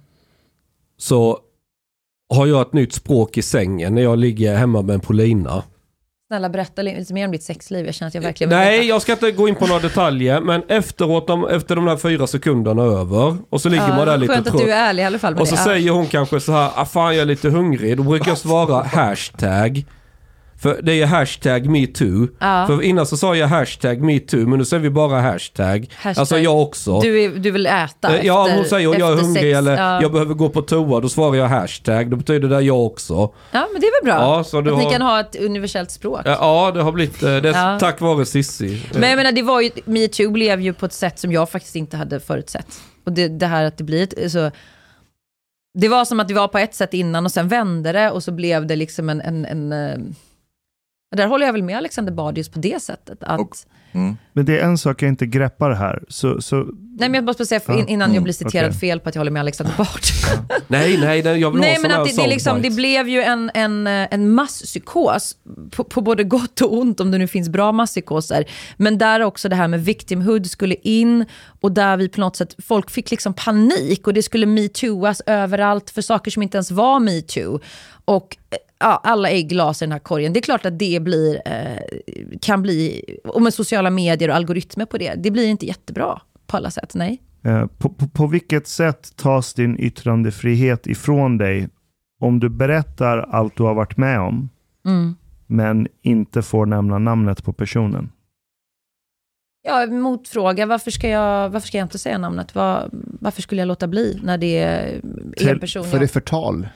så 0.97 1.38
har 2.34 2.47
jag 2.47 2.60
ett 2.60 2.72
nytt 2.72 2.92
språk 2.92 3.38
i 3.38 3.42
sängen 3.42 3.94
när 3.94 4.02
jag 4.02 4.18
ligger 4.18 4.56
hemma 4.56 4.82
med 4.82 4.94
en 4.94 5.01
Polina. 5.01 5.64
Snälla 6.31 6.48
berätta 6.48 6.82
lite 6.82 7.15
mer 7.15 7.24
om 7.24 7.32
ditt 7.32 7.43
sexliv. 7.43 7.86
Jag 7.86 7.94
känner 7.94 8.09
att 8.09 8.15
jag 8.15 8.23
verkligen 8.23 8.51
vill 8.51 8.59
Nej, 8.59 8.89
jag 8.89 9.02
ska 9.02 9.12
inte 9.12 9.31
gå 9.31 9.48
in 9.48 9.55
på 9.55 9.66
några 9.66 9.81
detaljer, 9.81 10.40
men 10.40 10.62
efteråt, 10.69 11.27
de, 11.27 11.48
efter 11.48 11.77
de 11.77 11.85
där 11.85 11.97
fyra 11.97 12.27
sekunderna 12.27 12.82
över 12.82 13.36
och 13.51 13.61
så 13.61 13.69
ligger 13.69 13.89
man 13.89 14.07
där 14.07 14.19
lite 14.19 14.32
Skönt 14.32 14.47
att 14.47 14.52
trött. 14.52 14.66
du 14.66 14.73
är 14.73 14.89
ärlig 14.89 15.02
i 15.02 15.07
alla 15.07 15.19
fall 15.19 15.35
med 15.35 15.40
Och 15.40 15.48
så 15.48 15.55
det. 15.55 15.61
Ja. 15.61 15.65
säger 15.65 15.90
hon 15.90 16.07
kanske 16.07 16.40
så 16.40 16.52
här, 16.52 16.70
ah, 16.74 16.85
fan 16.85 17.15
jag 17.15 17.23
är 17.23 17.27
lite 17.27 17.48
hungrig. 17.48 17.97
Då 17.97 18.02
brukar 18.02 18.31
jag 18.31 18.39
svara 18.39 18.82
hashtag. 18.82 19.85
För 20.62 20.82
det 20.82 21.02
är 21.02 21.06
hashtag 21.06 21.66
metoo. 21.66 22.28
Ja. 22.40 22.66
För 22.66 22.82
innan 22.82 23.06
så 23.06 23.16
sa 23.16 23.34
jag 23.36 23.46
hashtag 23.48 24.00
metoo, 24.00 24.46
men 24.46 24.58
nu 24.58 24.64
säger 24.64 24.82
vi 24.82 24.90
bara 24.90 25.20
hashtag. 25.20 25.88
Hashtag. 25.96 26.20
Alltså 26.20 26.38
jag 26.38 26.60
också. 26.62 27.00
Du, 27.00 27.22
är, 27.24 27.28
du 27.28 27.50
vill 27.50 27.66
äta 27.66 28.18
Eh, 28.18 28.26
ja, 28.26 28.44
efter, 28.46 28.56
hon 28.58 28.66
säger 28.68 28.94
jag 28.98 29.00
är 29.12 29.16
hungrig 29.22 29.42
sex. 29.42 29.58
eller 29.58 29.76
ja. 29.76 30.02
jag 30.02 30.12
behöver 30.12 30.34
gå 30.34 30.48
på 30.48 30.62
toa. 30.62 31.00
Då 31.00 31.08
svarar 31.08 31.36
jag 31.36 31.48
hashtag. 31.48 32.10
Då 32.10 32.16
betyder 32.16 32.48
det 32.48 32.60
jag 32.60 32.86
också. 32.86 33.14
ja, 33.50 33.68
men 33.72 33.80
det 33.80 33.86
är 33.86 34.02
väl 34.04 34.12
bra. 34.14 34.22
Ja, 34.22 34.44
så 34.44 34.60
du 34.60 34.70
att 34.72 34.78
ni 34.78 34.84
har- 34.84 34.90
kan 34.92 35.02
ha 35.02 35.20
ett 35.20 35.36
universellt 35.40 35.90
språk. 35.90 36.26
Eh, 36.26 36.32
Ja, 36.40 36.70
det 36.74 36.82
har 36.82 36.92
blivit 36.92 37.22
eh, 37.22 37.36
det 37.36 37.48
är 37.48 37.72
Ja. 37.72 37.78
tack 37.80 38.00
vare 38.00 38.26
Sissi. 38.26 38.82
Men 38.94 39.08
jag 39.10 39.16
menar, 39.16 39.32
det 39.32 39.42
var 39.42 39.60
ju, 39.60 39.70
metoo 39.84 40.30
blev 40.30 40.60
ju 40.60 40.72
på 40.72 40.86
ett 40.86 40.92
sätt 40.92 41.18
som 41.18 41.32
jag 41.32 41.50
faktiskt 41.50 41.76
inte 41.76 41.96
hade 41.96 42.20
förutsett. 42.20 42.66
Och 43.04 43.12
det, 43.12 43.28
det 43.28 43.46
här 43.46 43.64
att 43.64 43.78
det 43.78 43.84
blir 43.84 44.02
ett, 44.02 44.32
så, 44.32 44.50
Det 45.78 45.88
var 45.88 46.04
som 46.04 46.20
att 46.20 46.28
det 46.28 46.34
var 46.34 46.48
på 46.48 46.58
ett 46.58 46.74
sätt 46.74 46.94
innan 46.94 47.24
och 47.24 47.32
sen 47.32 47.48
vände 47.48 47.92
det 47.92 48.10
och 48.10 48.22
så 48.22 48.32
blev 48.32 48.66
det 48.66 48.76
liksom 48.76 49.08
en... 49.08 49.20
en, 49.20 49.44
en 49.44 50.14
eh, 51.12 51.16
där 51.16 51.26
håller 51.26 51.46
jag 51.46 51.52
väl 51.52 51.62
med 51.62 51.76
Alexander 51.76 52.12
Bard 52.12 52.38
just 52.38 52.52
på 52.52 52.58
det 52.58 52.82
sättet. 52.82 53.18
Att, 53.22 53.40
Och- 53.40 53.56
Mm. 53.92 54.16
Men 54.32 54.44
det 54.44 54.58
är 54.58 54.64
en 54.64 54.78
sak 54.78 55.02
jag 55.02 55.08
inte 55.08 55.26
greppar 55.26 55.70
här. 55.70 56.02
Så, 56.08 56.40
så, 56.40 56.56
nej 56.56 56.98
men 56.98 57.14
jag 57.14 57.24
måste 57.24 57.40
bara 57.40 57.46
säga 57.46 57.60
för 57.60 57.72
in, 57.78 57.88
innan 57.88 58.08
jag 58.08 58.10
Mm, 58.10 58.22
blir 58.24 58.32
citerad 58.34 58.66
okej. 58.68 58.78
fel 58.80 59.00
på 59.00 59.08
att 59.08 59.14
jag 59.14 59.20
håller 59.20 59.30
med 59.30 59.40
Alexander 59.40 59.74
Bard. 59.78 60.00
Nej, 60.68 60.98
nej, 61.00 61.22
nej, 61.22 61.40
jag 61.40 61.50
vill 61.50 61.60
Nej 61.60 61.74
ha 61.74 61.82
men 61.82 61.90
att 61.90 62.06
det, 62.08 62.16
det, 62.22 62.28
liksom, 62.28 62.62
det 62.62 62.70
blev 62.70 63.08
ju 63.08 63.22
en, 63.22 63.50
en, 63.54 63.86
en 63.86 64.30
masspsykos 64.30 65.36
på, 65.70 65.84
på 65.84 66.00
både 66.00 66.24
gott 66.24 66.60
och 66.60 66.72
ont, 66.78 67.00
om 67.00 67.10
det 67.10 67.18
nu 67.18 67.26
finns 67.26 67.48
bra 67.48 67.72
masspsykoser. 67.72 68.44
Men 68.76 68.98
där 68.98 69.20
också 69.22 69.48
det 69.48 69.56
här 69.56 69.68
med 69.68 69.84
victimhood 69.84 70.46
skulle 70.46 70.74
in 70.74 71.24
och 71.60 71.72
där 71.72 71.96
vi 71.96 72.08
på 72.08 72.20
något 72.20 72.36
sätt, 72.36 72.54
folk 72.66 72.90
fick 72.90 73.10
liksom 73.10 73.34
panik 73.34 74.06
och 74.06 74.14
det 74.14 74.22
skulle 74.22 74.46
metooas 74.46 75.22
överallt 75.26 75.90
för 75.90 76.02
saker 76.02 76.30
som 76.30 76.42
inte 76.42 76.56
ens 76.56 76.70
var 76.70 77.00
metoo. 77.00 77.60
Och 78.04 78.36
eh, 78.50 78.56
ja, 78.81 79.01
alla 79.05 79.31
ägg 79.31 79.48
glas 79.48 79.82
i 79.82 79.85
den 79.85 79.93
här 79.93 79.98
korgen. 79.98 80.32
Det 80.32 80.39
är 80.40 80.43
klart 80.43 80.66
att 80.66 80.78
det 80.78 81.02
blir, 81.02 81.43
eh, 81.47 81.78
kan 82.40 82.62
bli, 82.62 83.05
och 83.24 83.43
med 83.43 83.55
sociala 83.55 83.90
medier 83.90 84.28
och 84.28 84.35
algoritmer 84.36 84.85
på 84.86 84.98
det, 84.98 85.15
det 85.15 85.31
blir 85.31 85.47
inte 85.48 85.66
jättebra 85.66 86.20
på 86.47 86.57
alla 86.57 86.70
sätt, 86.70 86.94
nej. 86.94 87.20
eh, 87.44 87.66
på, 87.66 87.89
på, 87.89 88.09
på 88.09 88.27
vilket 88.27 88.69
sätt 88.69 89.16
tas 89.16 89.55
din 89.55 89.78
yttrandefrihet 89.78 90.86
ifrån 90.86 91.39
dig 91.39 91.69
om 92.20 92.40
du 92.40 92.48
berättar 92.48 93.19
allt 93.19 93.57
du 93.57 93.62
har 93.62 93.74
varit 93.74 93.97
med 93.97 94.20
om, 94.20 94.48
Mm. 94.86 95.16
men 95.47 95.89
inte 96.02 96.43
får 96.43 96.66
nämna 96.66 96.98
namnet 96.98 97.44
på 97.44 97.52
personen? 97.52 98.12
Ja, 99.62 99.86
motfråga. 99.86 100.66
Varför 100.66 100.90
ska 100.90 101.09
jag, 101.09 101.51
varför 101.51 101.66
ska 101.69 101.78
jag 101.78 101.85
inte 101.85 101.98
säga 101.98 102.19
namnet? 102.19 102.55
Var, 102.55 102.89
varför 103.20 103.43
skulle 103.43 103.61
jag 103.61 103.66
låta 103.66 103.86
bli 103.89 104.20
när 104.23 104.39
det 104.39 104.59
är 104.59 104.94
en 105.02 105.32
Till- 105.36 105.61
person 105.61 105.85
För 105.85 105.90
jag... 105.93 106.01
det 106.01 106.05
är 106.05 106.09
förtal. 106.09 106.69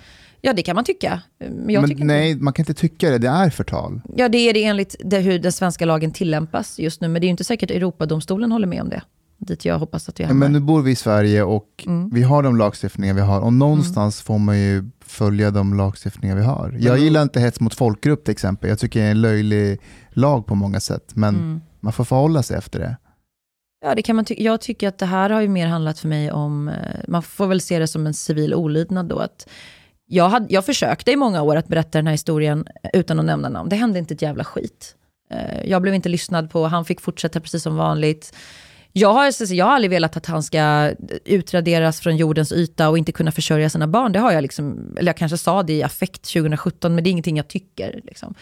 Ja, 0.47 0.53
det 0.53 0.63
kan 0.63 0.77
man 0.77 0.85
tycka. 0.85 1.21
Men 1.39 1.71
jag 1.71 1.81
Men 1.81 1.91
tycker 1.91 2.05
nej, 2.05 2.37
man 2.37 2.53
kan 2.53 2.63
inte 2.63 2.75
tycka 2.75 3.11
det. 3.11 3.19
Det 3.19 3.29
är 3.29 3.51
förtal. 3.51 3.93
Inte. 3.95 4.09
Ja, 4.17 4.29
det 4.29 4.39
är 4.39 4.55
det 4.55 4.65
enligt 4.65 4.97
det, 5.05 5.19
hur 5.19 5.39
den 5.39 5.53
svenska 5.53 5.85
lagen 5.85 6.11
tillämpas 6.13 6.79
just 6.79 7.01
nu. 7.01 7.09
Men 7.09 7.21
det 7.21 7.25
är 7.25 7.29
ju 7.29 7.31
inte 7.31 7.45
säkert 7.45 7.71
Europadomstolen 7.71 8.53
håller 8.53 8.67
med 8.67 8.83
om 8.83 8.89
det. 8.89 9.03
Dit 9.39 9.65
jag 9.65 9.79
hoppas 9.79 10.09
att 10.09 10.21
vi 10.21 10.25
hamnar. 10.25 10.41
Men 10.41 10.53
nu 10.53 10.61
bor 10.61 10.83
vi 10.83 10.91
i 10.91 10.97
Sverige 10.97 11.43
och 11.43 11.85
Mm. 11.87 12.11
vi 12.13 12.23
har 12.23 12.43
de 12.43 12.57
lagstiftningar 12.57 13.15
vi 13.15 13.21
har. 13.21 13.41
Och 13.41 13.53
någonstans 13.53 14.21
får 14.23 14.39
man 14.39 14.59
ju 14.59 14.85
följa 15.05 15.51
de 15.51 15.75
lagstiftningar 15.75 16.37
vi 16.37 16.43
har. 16.43 16.77
Jag 16.81 16.99
gillar 16.99 17.23
inte 17.23 17.41
hets 17.41 17.61
mot 17.61 17.75
folkgrupp 17.75 18.25
till 18.25 18.33
exempel. 18.33 18.69
Jag 18.71 18.79
tycker 18.79 19.01
det 19.01 19.07
är 19.07 19.11
en 19.11 19.21
löjlig 19.21 19.81
lag 20.11 20.47
på 20.47 20.55
många 20.55 20.81
sätt. 20.81 21.11
Men 21.15 21.35
Mm. 21.35 21.61
man 21.81 21.93
får 21.93 22.05
förhålla 22.05 22.43
sig 22.43 22.57
efter 22.57 22.79
det. 22.79 22.97
Ja, 23.87 23.95
det 23.95 24.03
kan 24.03 24.17
man 24.17 24.25
ty- 24.25 24.35
jag 24.39 24.61
tycker 24.61 24.89
att 24.89 24.99
det 24.99 25.07
här 25.07 25.31
har 25.31 25.41
ju 25.41 25.49
mer 25.49 25.67
handlat 25.67 25.99
för 25.99 26.09
mig 26.09 26.33
om, 26.33 26.69
eh, 26.69 26.75
man 27.09 27.23
får 27.23 27.47
väl 27.47 27.61
se 27.61 27.79
det 27.79 27.87
som 27.87 28.07
en 28.07 28.15
civil 28.15 28.55
olydnad 28.55 29.07
då. 29.07 29.19
Att 29.19 29.49
jag, 30.07 30.29
hade, 30.29 30.55
jag 30.55 30.65
försökte 30.65 31.13
i 31.13 31.17
många 31.17 31.43
år 31.43 31.57
att 31.57 31.69
berätta 31.69 31.99
den 31.99 32.07
här 32.07 32.15
historien 32.15 32.67
eh, 32.83 32.91
utan 33.01 33.19
att 33.19 33.25
nämna 33.25 33.49
namn. 33.49 33.69
Det 33.69 33.77
hände 33.77 33.99
inte 33.99 34.15
ett 34.15 34.23
jävla 34.23 34.45
skit. 34.45 34.95
Eh, 35.31 35.65
jag 35.65 35.83
blev 35.83 35.95
inte 35.95 36.09
lyssnad 36.09 36.51
på, 36.51 36.67
han 36.67 36.85
fick 36.85 37.01
fortsätta 37.01 37.41
precis 37.41 37.63
som 37.63 37.77
vanligt. 37.77 38.37
Jag 38.93 39.13
har, 39.13 39.53
jag 39.55 39.67
har 39.67 39.73
aldrig 39.75 39.91
velat 39.91 40.17
att 40.17 40.27
han 40.27 40.43
ska 40.43 40.59
eh, 40.59 40.93
utraderas 41.25 42.01
från 42.01 42.17
jordens 42.17 42.53
yta 42.53 42.89
och 42.89 42.99
inte 42.99 43.13
kunna 43.13 43.33
försörja 43.33 43.71
sina 43.71 43.87
barn. 43.87 44.13
Det 44.13 44.19
har 44.19 44.33
jag 44.33 44.43
liksom, 44.43 44.95
eller 44.99 45.09
jag 45.09 45.17
kanske 45.17 45.39
sa 45.39 45.63
det 45.63 45.73
i 45.73 45.83
affekt 45.83 46.33
2017, 46.33 46.95
men 46.95 47.05
det 47.05 47.11
är 47.11 47.13
ingenting 47.13 47.37
jag 47.37 47.49
tycker. 47.49 48.01
Liksom. 48.05 48.35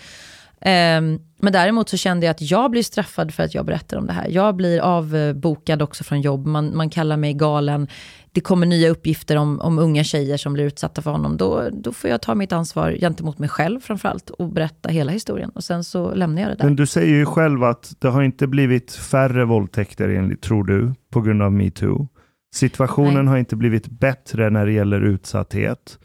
Ehm, 0.64 1.18
men 1.40 1.52
däremot 1.52 1.88
så 1.88 1.96
kände 1.96 2.26
jag 2.26 2.30
att 2.30 2.50
jag 2.50 2.70
blir 2.70 2.82
straffad 2.82 3.34
för 3.34 3.42
att 3.42 3.54
jag 3.54 3.66
berättar 3.66 3.96
om 3.96 4.06
det 4.06 4.12
här. 4.12 4.28
Jag 4.28 4.56
blir 4.56 4.80
avbokad 4.80 5.82
också 5.82 6.04
från 6.04 6.20
jobb, 6.20 6.46
man, 6.46 6.76
man 6.76 6.90
kallar 6.90 7.16
mig 7.16 7.34
galen. 7.34 7.88
Det 8.32 8.40
kommer 8.40 8.66
nya 8.66 8.90
uppgifter 8.90 9.36
om, 9.36 9.60
om 9.60 9.78
unga 9.78 10.04
tjejer 10.04 10.36
som 10.36 10.52
blir 10.52 10.64
utsatta 10.64 11.02
för 11.02 11.10
honom. 11.10 11.36
Då, 11.36 11.68
då 11.72 11.92
får 11.92 12.10
jag 12.10 12.22
ta 12.22 12.34
mitt 12.34 12.52
ansvar 12.52 12.92
gentemot 13.00 13.38
mig 13.38 13.48
själv 13.48 13.80
framförallt 13.80 14.30
och 14.30 14.48
berätta 14.48 14.88
hela 14.88 15.12
historien. 15.12 15.50
Och 15.50 15.64
sen 15.64 15.84
så 15.84 16.14
lämnar 16.14 16.42
jag 16.42 16.50
det 16.50 16.54
där. 16.54 16.64
Men 16.64 16.76
du 16.76 16.86
säger 16.86 17.14
ju 17.14 17.26
själv 17.26 17.64
att 17.64 17.92
det 17.98 18.08
har 18.08 18.22
inte 18.22 18.46
blivit 18.46 18.92
färre 18.92 19.44
våldtäkter 19.44 20.08
enligt, 20.08 20.42
tror 20.42 20.64
du, 20.64 20.94
på 21.10 21.20
grund 21.20 21.42
av 21.42 21.52
metoo. 21.52 22.08
Situationen 22.54 23.24
Nej. 23.24 23.26
har 23.26 23.38
inte 23.38 23.56
blivit 23.56 23.86
bättre 23.86 24.50
när 24.50 24.66
det 24.66 24.72
gäller 24.72 25.00
utsatthet. 25.00 25.98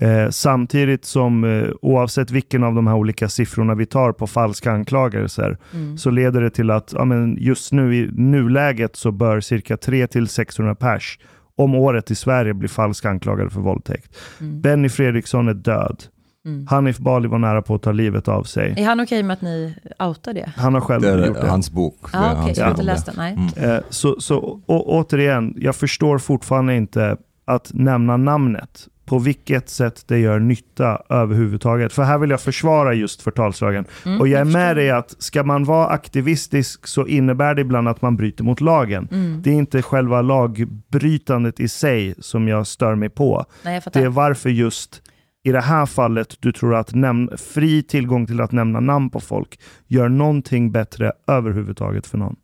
Eh, 0.00 0.28
samtidigt 0.30 1.04
som 1.04 1.44
eh, 1.44 1.68
oavsett 1.82 2.30
vilken 2.30 2.64
av 2.64 2.74
de 2.74 2.86
här 2.86 2.94
olika 2.94 3.28
siffrorna 3.28 3.74
vi 3.74 3.86
tar 3.86 4.12
på 4.12 4.26
falska 4.26 4.72
anklagelser 4.72 5.58
Mm. 5.74 5.98
så 5.98 6.10
leder 6.10 6.40
det 6.40 6.50
till 6.50 6.70
att 6.70 6.92
ja, 6.96 7.04
men 7.04 7.36
just 7.40 7.72
nu 7.72 7.96
i 7.96 8.10
nuläget 8.12 8.96
så 8.96 9.10
bör 9.12 9.40
cirka 9.40 9.76
300-600 9.76 10.74
pers 10.74 11.18
om 11.56 11.74
året 11.74 12.10
i 12.10 12.14
Sverige 12.14 12.54
bli 12.54 12.68
falskt 12.68 13.06
anklagade 13.06 13.50
för 13.50 13.60
våldtäkt. 13.60 14.16
Mm. 14.40 14.60
Benny 14.60 14.88
Fredriksson 14.88 15.48
är 15.48 15.54
död. 15.54 16.02
Mm. 16.44 16.66
Hanif 16.66 16.98
Bali 16.98 17.28
var 17.28 17.38
nära 17.38 17.62
på 17.62 17.74
att 17.74 17.82
ta 17.82 17.92
livet 17.92 18.28
av 18.28 18.42
sig. 18.42 18.74
Är 18.76 18.84
han 18.84 19.00
okej 19.00 19.22
med 19.22 19.34
att 19.34 19.42
ni 19.42 19.74
outar 19.98 20.32
det? 20.34 20.52
Han 20.56 20.74
har 20.74 20.80
själv 20.80 21.02
Det 21.02 21.08
är 21.10 21.26
gjort 21.26 21.40
det. 21.40 21.48
hans 21.48 21.70
bok. 21.70 21.96
Okej, 22.02 22.20
hans 22.20 22.58
jag 22.58 22.64
har 22.64 22.70
bok 22.72 22.80
inte 22.80 22.80
om 22.80 22.86
läst 22.86 23.06
det. 23.06 23.12
den. 23.16 23.48
Nej. 23.56 23.70
Eh, 23.70 23.80
Så, 23.90 24.20
så 24.20 24.38
å, 24.66 24.82
återigen, 24.86 25.54
jag 25.56 25.76
förstår 25.76 26.18
fortfarande 26.18 26.74
inte 26.76 27.16
att 27.44 27.70
nämna 27.74 28.16
namnet. 28.16 28.88
På 29.10 29.18
vilket 29.18 29.68
sätt 29.68 30.04
det 30.06 30.18
gör 30.18 30.38
nytta 30.38 31.02
överhuvudtaget. 31.08 31.92
För 31.92 32.02
här 32.02 32.18
vill 32.18 32.30
jag 32.30 32.40
försvara 32.40 32.94
just 32.94 33.22
förtalslagen. 33.22 33.84
Mm, 34.06 34.20
och 34.20 34.28
jag 34.28 34.40
är 34.40 34.44
med 34.44 34.76
dig 34.76 34.90
att 34.90 35.22
ska 35.22 35.42
man 35.42 35.64
vara 35.64 35.86
aktivistisk 35.86 36.86
så 36.86 37.06
innebär 37.06 37.54
det 37.54 37.60
ibland 37.60 37.88
att 37.88 38.02
man 38.02 38.16
bryter 38.16 38.44
mot 38.44 38.60
lagen. 38.60 39.08
Mm. 39.10 39.42
Det 39.42 39.50
är 39.50 39.54
inte 39.54 39.82
själva 39.82 40.22
lagbrytandet 40.22 41.60
i 41.60 41.68
sig 41.68 42.14
som 42.18 42.48
jag 42.48 42.66
stör 42.66 42.94
mig 42.94 43.08
på. 43.08 43.44
Nej. 43.62 43.82
Det 43.92 44.00
är 44.00 44.08
varför 44.08 44.50
just 44.50 45.02
i 45.42 45.52
det 45.52 45.60
här 45.60 45.86
fallet 45.86 46.36
du 46.40 46.52
tror 46.52 46.74
att 46.74 46.92
fri 47.40 47.82
tillgång 47.82 48.26
till 48.26 48.40
att 48.40 48.52
nämna 48.52 48.80
namn 48.80 49.10
på 49.10 49.20
folk 49.20 49.60
gör 49.86 50.08
någonting 50.08 50.72
bättre 50.72 51.12
överhuvudtaget 51.26 52.06
för 52.06 52.18
någon. 52.18 52.36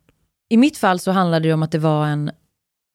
I 0.49 0.57
mitt 0.57 0.77
fall 0.77 0.99
så 0.99 1.11
handlade 1.11 1.47
det 1.47 1.53
om 1.53 1.63
att 1.63 1.71
det 1.71 1.79
var 1.79 2.05
en, 2.05 2.31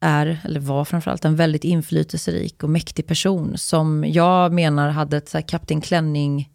är, 0.02 0.40
eller 0.44 0.60
var 0.60 0.84
framförallt, 0.84 1.24
en 1.24 1.36
väldigt 1.36 1.64
inflytelserik 1.64 2.62
och 2.62 2.70
mäktig 2.70 3.06
person 3.06 3.58
som 3.58 4.04
jag 4.06 4.52
menar 4.52 4.88
hade 4.88 5.16
ett 5.16 5.28
så 5.28 5.38
här 5.38 5.42
Kapten 5.48 5.80
Klänning 5.80 6.48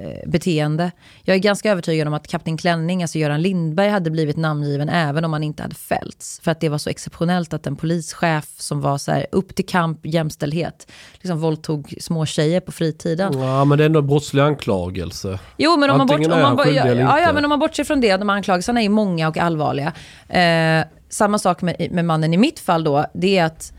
eh, 0.00 0.30
beteende. 0.30 0.90
Jag 1.22 1.34
är 1.34 1.40
ganska 1.40 1.70
övertygad 1.70 2.08
om 2.08 2.14
att 2.14 2.28
Kapten 2.28 2.56
Klänning, 2.56 3.02
alltså 3.02 3.18
Göran 3.18 3.42
Lindberg, 3.42 3.88
hade 3.88 4.10
blivit 4.10 4.36
namngiven 4.36 4.88
även 4.88 5.24
om 5.24 5.32
han 5.32 5.42
inte 5.42 5.62
hade 5.62 5.74
fällts. 5.74 6.40
För 6.42 6.50
att 6.50 6.60
det 6.60 6.68
var 6.68 6.78
så 6.78 6.90
exceptionellt 6.90 7.52
att 7.52 7.66
en 7.66 7.76
polischef 7.76 8.46
som 8.56 8.80
var 8.80 8.98
så 8.98 9.12
här 9.12 9.26
upp 9.32 9.54
till 9.54 9.66
kamp, 9.66 10.06
jämställdhet, 10.06 10.92
liksom 11.14 11.38
våldtog 11.38 11.94
små 12.00 12.26
tjejer 12.26 12.60
på 12.60 12.72
fritiden. 12.72 13.38
Ja, 13.38 13.64
men 13.64 13.78
det 13.78 13.84
är 13.84 13.86
ändå 13.86 14.00
en 14.00 14.06
brottslig 14.06 14.42
anklagelse. 14.42 15.38
Jo, 15.56 15.76
men 15.76 15.90
om 15.90 15.98
man, 15.98 16.06
bort, 16.06 16.14
Antingen 16.14 16.32
om, 16.32 16.56
man, 16.56 16.74
ja, 16.74 17.20
ja, 17.20 17.32
men 17.32 17.44
om 17.44 17.48
man 17.48 17.58
bortser 17.58 17.84
från 17.84 18.00
det, 18.00 18.16
de 18.16 18.30
anklagelserna 18.30 18.80
är 18.80 18.84
ju 18.84 18.88
många 18.88 19.28
och 19.28 19.38
allvarliga. 19.38 19.92
Eh, 20.28 20.84
samma 21.12 21.38
sak 21.38 21.62
med, 21.62 21.88
med 21.90 22.04
mannen 22.04 22.34
i 22.34 22.36
mitt 22.36 22.60
fall 22.60 22.84
då, 22.84 23.06
det 23.14 23.38
är 23.38 23.44
att 23.44 23.72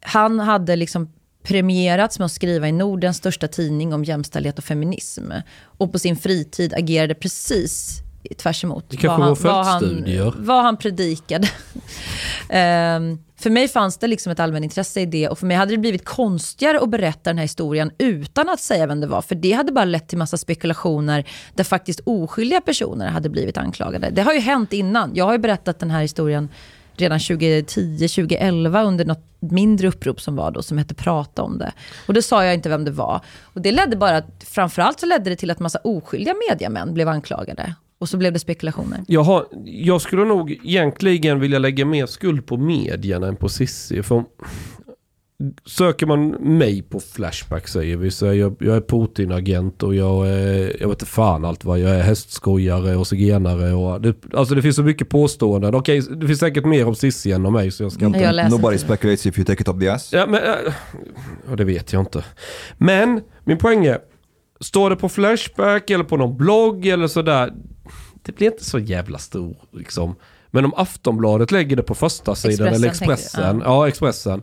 han 0.00 0.40
hade 0.40 0.76
liksom 0.76 1.12
premierats 1.42 2.18
med 2.18 2.26
att 2.26 2.32
skriva 2.32 2.68
i 2.68 2.72
Nordens 2.72 3.16
största 3.16 3.48
tidning 3.48 3.94
om 3.94 4.04
jämställdhet 4.04 4.58
och 4.58 4.64
feminism. 4.64 5.22
Och 5.62 5.92
på 5.92 5.98
sin 5.98 6.16
fritid 6.16 6.74
agerade 6.74 7.14
precis 7.14 8.02
tvärs 8.36 8.64
emot 8.64 8.84
vad, 9.02 9.20
han, 9.20 9.36
vad, 9.40 9.66
han, 9.66 10.04
vad 10.36 10.62
han 10.62 10.76
predikade. 10.76 11.48
Ehm, 12.48 13.18
för 13.40 13.50
mig 13.50 13.68
fanns 13.68 13.98
det 13.98 14.06
liksom 14.06 14.32
ett 14.32 14.40
allmänintresse 14.40 15.00
i 15.00 15.06
det 15.06 15.28
och 15.28 15.38
för 15.38 15.46
mig 15.46 15.56
hade 15.56 15.72
det 15.72 15.78
blivit 15.78 16.04
konstigare 16.04 16.80
att 16.80 16.90
berätta 16.90 17.30
den 17.30 17.38
här 17.38 17.44
historien 17.44 17.90
utan 17.98 18.48
att 18.48 18.60
säga 18.60 18.86
vem 18.86 19.00
det 19.00 19.06
var. 19.06 19.22
För 19.22 19.34
det 19.34 19.52
hade 19.52 19.72
bara 19.72 19.84
lett 19.84 20.08
till 20.08 20.18
massa 20.18 20.36
spekulationer 20.36 21.28
där 21.54 21.64
faktiskt 21.64 22.00
oskyldiga 22.04 22.60
personer 22.60 23.08
hade 23.08 23.28
blivit 23.28 23.58
anklagade. 23.58 24.10
Det 24.10 24.22
har 24.22 24.32
ju 24.32 24.40
hänt 24.40 24.72
innan. 24.72 25.10
Jag 25.14 25.24
har 25.24 25.32
ju 25.32 25.38
berättat 25.38 25.78
den 25.78 25.90
här 25.90 26.00
historien 26.00 26.48
redan 26.96 27.20
2010, 27.20 28.08
2011 28.08 28.82
under 28.82 29.04
något 29.04 29.26
mindre 29.38 29.88
upprop 29.88 30.20
som 30.20 30.36
var 30.36 30.50
då, 30.50 30.62
som 30.62 30.78
hette 30.78 30.94
Prata 30.94 31.42
om 31.42 31.58
det. 31.58 31.72
Och 32.06 32.14
då 32.14 32.22
sa 32.22 32.44
jag 32.44 32.54
inte 32.54 32.68
vem 32.68 32.84
det 32.84 32.90
var. 32.90 33.20
Och 33.42 33.60
det 33.60 33.72
ledde 33.72 33.96
bara, 33.96 34.22
framförallt 34.44 35.00
så 35.00 35.06
ledde 35.06 35.30
det 35.30 35.36
till 35.36 35.50
att 35.50 35.60
massa 35.60 35.78
oskyldiga 35.84 36.34
mediamän 36.50 36.94
blev 36.94 37.08
anklagade. 37.08 37.74
Och 38.00 38.08
så 38.08 38.16
blev 38.16 38.32
det 38.32 38.38
spekulationer. 38.38 39.04
Jag, 39.06 39.22
har, 39.22 39.46
jag 39.64 40.00
skulle 40.00 40.24
nog 40.24 40.50
egentligen 40.50 41.40
vilja 41.40 41.58
lägga 41.58 41.84
mer 41.84 42.06
skuld 42.06 42.46
på 42.46 42.56
medierna 42.56 43.28
än 43.28 43.36
på 43.36 43.48
Cissi. 43.48 44.02
För 44.02 44.24
söker 45.66 46.06
man 46.06 46.28
mig 46.28 46.82
på 46.82 47.00
Flashback 47.00 47.68
säger 47.68 47.96
vi 47.96 48.10
så 48.10 48.26
är 48.26 48.32
jag, 48.32 48.56
jag 48.60 48.76
är 48.76 48.80
Putin-agent 48.80 49.82
och 49.82 49.94
jag 49.94 50.28
är, 50.28 50.76
jag 50.80 50.88
vet 50.88 50.96
inte 50.96 51.06
fan 51.06 51.44
allt 51.44 51.64
vad, 51.64 51.78
jag 51.78 51.90
är 51.90 52.02
hästskojare 52.02 52.96
och 52.96 53.06
zigenare 53.06 53.72
och 53.72 54.00
det, 54.00 54.14
alltså 54.34 54.54
det 54.54 54.62
finns 54.62 54.76
så 54.76 54.82
mycket 54.82 55.08
påståenden. 55.08 55.74
Okej, 55.74 56.00
det 56.00 56.26
finns 56.26 56.40
säkert 56.40 56.64
mer 56.64 56.86
om 56.86 56.94
Cissi 56.94 57.32
än 57.32 57.46
om 57.46 57.52
mig 57.52 57.70
så 57.70 57.82
jag 57.82 57.92
ska 57.92 58.06
inte... 58.06 58.18
Jag 58.18 58.50
Nobody 58.50 58.78
speculates 58.78 59.26
if 59.26 59.38
you 59.38 59.44
take 59.44 59.60
it 59.62 59.68
up 59.68 59.80
the 59.80 59.88
ass. 59.88 60.12
Ja, 60.12 60.26
men, 60.26 60.42
äh, 60.42 60.72
ja, 61.48 61.56
det 61.56 61.64
vet 61.64 61.92
jag 61.92 62.02
inte. 62.02 62.24
Men 62.78 63.20
min 63.44 63.58
poäng 63.58 63.86
är, 63.86 63.98
står 64.60 64.90
det 64.90 64.96
på 64.96 65.08
Flashback 65.08 65.90
eller 65.90 66.04
på 66.04 66.16
någon 66.16 66.36
blogg 66.36 66.86
eller 66.86 67.06
sådär, 67.06 67.52
det 68.22 68.32
blir 68.32 68.46
inte 68.46 68.64
så 68.64 68.78
jävla 68.78 69.18
stor 69.18 69.56
liksom. 69.72 70.16
Men 70.50 70.64
om 70.64 70.74
Aftonbladet 70.76 71.50
lägger 71.50 71.76
det 71.76 71.82
på 71.82 71.94
första 71.94 72.34
sidan 72.34 72.68
eller 72.68 72.88
Expressen, 72.88 73.12
Expressen, 73.12 73.42
tänker 73.42 73.64
du? 73.66 73.70
ja 73.72 73.88
Expressen. 73.88 74.42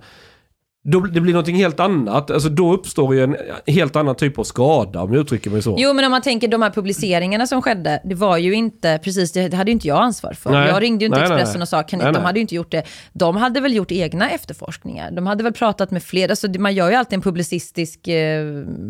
Då, 0.90 1.00
det 1.00 1.22
blir 1.22 1.34
någonting 1.34 1.56
helt 1.56 1.80
annat. 1.80 2.32
Alltså 2.32 2.50
då 2.50 2.74
uppstår 2.74 3.16
ju 3.16 3.24
en 3.24 3.36
helt 3.68 3.96
annan 3.96 4.16
typ 4.16 4.40
av 4.40 4.44
skada 4.44 5.02
om 5.02 5.14
jag 5.14 5.22
uttrycker 5.22 5.50
mig 5.50 5.62
så. 5.62 5.76
Jo, 5.80 5.94
men 5.94 6.06
om 6.06 6.12
man 6.12 6.22
tänker 6.22 6.48
de 6.48 6.62
här 6.62 6.70
publiceringarna 6.70 7.48
som 7.48 7.62
skedde, 7.62 8.02
det 8.06 8.16
var 8.16 8.38
ju 8.38 8.54
inte, 8.54 9.00
precis 9.04 9.32
det, 9.32 9.54
hade 9.54 9.72
ju 9.72 9.74
inte 9.74 9.88
jag 9.88 9.98
ansvar 10.04 10.34
för. 10.34 10.52
Nej. 10.52 10.68
Jag 10.68 10.82
ringde 10.82 11.06
ju 11.06 11.08
inte 11.08 11.20
Nej, 11.20 11.28
Expressen 11.32 11.54
nej. 11.60 11.62
och 11.62 11.68
sa, 11.68 11.84
kan 11.84 12.00
Nej, 12.00 12.14
de 12.14 12.24
hade 12.24 12.40
ju 12.40 12.42
inte 12.42 12.56
gjort 12.56 12.72
det. 12.72 12.84
De 13.14 13.36
hade 13.36 13.60
väl 13.62 13.74
gjort 13.76 13.92
egna 13.92 14.30
efterforskningar. 14.30 15.12
De 15.12 15.28
hade 15.28 15.44
väl 15.44 15.54
pratat 15.54 15.92
med 15.92 16.04
flera, 16.04 16.36
så 16.36 16.48
det- 16.48 16.60
man 16.60 16.74
gör 16.76 16.90
ju 16.90 16.96
alltid 16.96 17.14
en 17.14 17.22
publicistisk, 17.22 18.08
eh, 18.08 18.46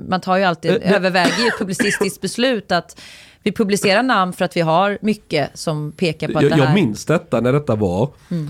man 0.09 0.21
tar 0.21 0.37
ju 0.37 0.43
alltid, 0.43 0.71
Eh, 0.81 0.91
överväger 0.95 1.41
ju 1.41 1.47
ett 1.47 1.57
publicistiskt 1.59 2.21
beslut 2.21 2.71
att 2.71 3.01
vi 3.47 3.51
publicerar 3.51 4.03
namn 4.03 4.33
för 4.33 4.45
att 4.45 4.57
vi 4.57 4.61
har 4.61 4.97
mycket 5.01 5.59
som 5.59 5.91
pekar 5.91 6.27
på 6.27 6.37
att 6.37 6.43
jag, 6.43 6.51
det 6.51 6.55
här... 6.55 6.65
jag 6.65 6.73
minns 6.73 7.05
detta 7.05 7.41
när 7.41 7.53
detta 7.53 7.75
var. 7.75 8.09
Mm. 8.31 8.47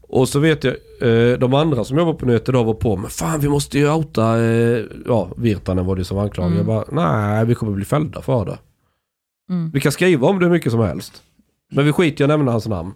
Och 0.00 0.28
så 0.28 0.38
vet 0.38 0.64
jag, 0.64 0.74
eh, 1.00 1.38
de 1.38 1.54
andra 1.54 1.84
som 1.84 1.98
jobbar 1.98 2.12
på 2.12 2.26
Nyheter 2.26 2.52
idag 2.52 2.64
var 2.64 2.74
på 2.74 2.96
men 2.96 3.10
fan 3.10 3.40
vi 3.40 3.48
måste 3.48 3.78
ju 3.78 3.90
outa, 3.90 4.40
eh, 4.40 4.84
ja 5.06 5.28
Virtanen 5.36 5.86
var 5.86 5.96
det 5.96 6.04
som 6.04 6.18
anklagade. 6.18 6.54
Mm. 6.54 6.68
Jag 6.68 6.86
bara, 6.86 7.04
nej 7.06 7.44
vi 7.44 7.54
kommer 7.54 7.72
bli 7.72 7.84
fällda 7.84 8.22
för 8.22 8.44
det. 8.44 8.58
Mm. 9.50 9.70
Vi 9.70 9.80
kan 9.80 9.92
skriva 9.92 10.28
om 10.28 10.38
det 10.38 10.44
hur 10.44 10.52
mycket 10.52 10.72
som 10.72 10.80
helst. 10.80 11.22
Men 11.70 11.84
vi 11.84 11.92
skiter 11.92 12.22
i 12.22 12.24
att 12.24 12.28
nämna 12.28 12.52
hans 12.52 12.66
namn. 12.66 12.94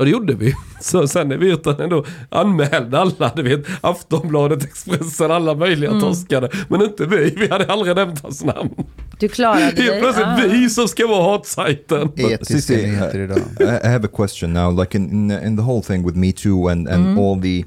Ja 0.00 0.04
det 0.04 0.10
gjorde 0.10 0.34
vi. 0.34 0.54
Så 0.80 1.08
sen 1.08 1.28
när 1.28 1.36
Virtanen 1.36 1.88
då 1.90 2.04
anmälde 2.28 2.98
alla, 3.00 3.32
du 3.36 3.42
vet 3.42 3.64
Aftonbladet, 3.80 4.64
Expressen, 4.64 5.30
alla 5.30 5.54
möjliga 5.54 5.90
Mm. 5.90 6.00
torskade. 6.00 6.48
Men 6.68 6.82
inte 6.82 7.06
vi, 7.06 7.34
vi 7.36 7.48
hade 7.48 7.66
aldrig 7.66 7.96
nämnt 7.96 8.22
hans 8.22 8.44
namn. 8.44 8.70
Du 9.18 9.28
klarade 9.28 9.60
Helt 9.64 9.76
dig. 9.76 10.00
plötsligt 10.00 10.26
Ah. 10.26 10.38
vi 10.50 10.70
som 10.70 10.88
ska 10.88 11.06
vara 11.06 11.32
hatsajten. 11.32 12.08
Etiska 12.16 12.44
Cissi, 12.54 12.76
nyheter 12.76 13.18
idag. 13.18 13.38
I 13.84 13.88
have 13.88 14.04
a 14.06 14.10
question 14.16 14.52
now, 14.52 14.80
like 14.80 14.98
in 14.98 15.10
in, 15.10 15.30
in 15.46 15.56
the 15.56 15.62
whole 15.62 15.82
thing 15.82 16.06
with 16.06 16.16
Me 16.18 16.32
Too 16.32 16.68
and 16.68 16.88
and 16.88 17.06
Mm. 17.06 17.18
all 17.18 17.40
the 17.42 17.64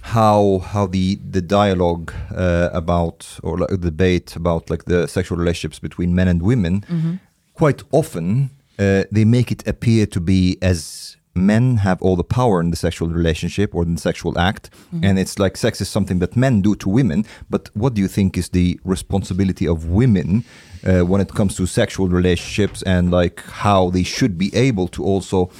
how 0.00 0.58
how 0.72 0.86
the 0.86 1.18
the 1.32 1.40
dialogue 1.40 2.12
uh, 2.30 2.76
about 2.76 3.38
or 3.42 3.58
like, 3.58 3.70
the 3.70 3.76
debate 3.90 4.36
about 4.36 4.70
like 4.70 4.84
the 4.84 5.06
sexual 5.08 5.38
relationships 5.38 5.80
between 5.80 6.14
men 6.14 6.28
and 6.28 6.42
women. 6.42 6.84
Mm-hmm. 6.88 7.14
Quite 7.58 7.84
often, 7.90 8.50
uh, 8.78 9.02
they 9.14 9.24
make 9.24 9.50
it 9.54 9.68
appear 9.68 10.06
to 10.06 10.20
be 10.20 10.56
as 10.62 11.05
men 11.36 11.78
have 11.78 12.00
all 12.02 12.16
the 12.16 12.24
power 12.24 12.60
in 12.60 12.70
the 12.70 12.76
sexual 12.76 13.08
relationship 13.08 13.74
or 13.74 13.82
in 13.82 13.94
the 13.94 14.00
sexual 14.00 14.38
act, 14.38 14.70
and 15.02 15.18
it's 15.18 15.38
like 15.38 15.56
sex 15.56 15.80
is 15.80 15.88
something 15.88 16.18
that 16.20 16.36
men 16.36 16.62
do 16.62 16.74
to 16.76 16.88
women. 16.88 17.24
But 17.50 17.70
what 17.74 17.94
do 17.94 18.00
you 18.00 18.08
think 18.08 18.36
is 18.36 18.48
the 18.50 18.80
responsibility 18.84 19.66
of 19.68 19.86
women 19.86 20.44
uh, 20.84 21.00
when 21.00 21.20
it 21.20 21.34
comes 21.34 21.56
to 21.56 21.66
sexual 21.66 22.08
relationships 22.08 22.82
and 22.82 23.10
like 23.10 23.40
how 23.40 23.90
they 23.90 24.02
should 24.02 24.38
be 24.38 24.54
able 24.54 24.88
to 24.88 25.04
also 25.04 25.50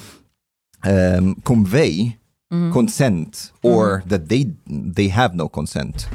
um, 0.85 1.35
convey 1.45 2.17
consent 2.73 3.51
or 3.63 4.03
that 4.07 4.29
they 4.29 4.53
they 4.67 5.09
have 5.09 5.35
no 5.35 5.49
consent? 5.49 6.09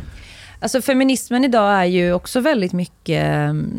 Alltså 0.62 0.82
feminismen 0.82 1.46
idag 1.46 1.74
är 1.74 1.86
ju 1.86 2.14
också 2.14 2.40
väldigt 2.40 2.74
mycket... 2.74 3.26
Mm, 3.26 3.72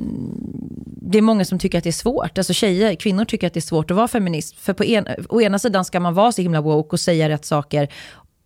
det 1.12 1.18
är 1.18 1.22
många 1.22 1.44
som 1.44 1.58
tycker 1.58 1.78
att 1.78 1.84
det 1.84 1.90
är 1.90 1.92
svårt. 1.92 2.38
Alltså 2.38 2.52
tjejer, 2.52 2.94
kvinnor 2.94 3.24
tycker 3.24 3.46
att 3.46 3.54
det 3.54 3.58
är 3.58 3.62
svårt 3.62 3.90
att 3.90 3.96
vara 3.96 4.08
feminist. 4.08 4.56
För 4.58 4.72
på 4.72 4.84
en, 4.84 5.06
å 5.28 5.40
ena 5.40 5.58
sidan 5.58 5.84
ska 5.84 6.00
man 6.00 6.14
vara 6.14 6.32
så 6.32 6.42
himla 6.42 6.60
woke 6.60 6.88
och 6.92 7.00
säga 7.00 7.28
rätt 7.28 7.44
saker. 7.44 7.88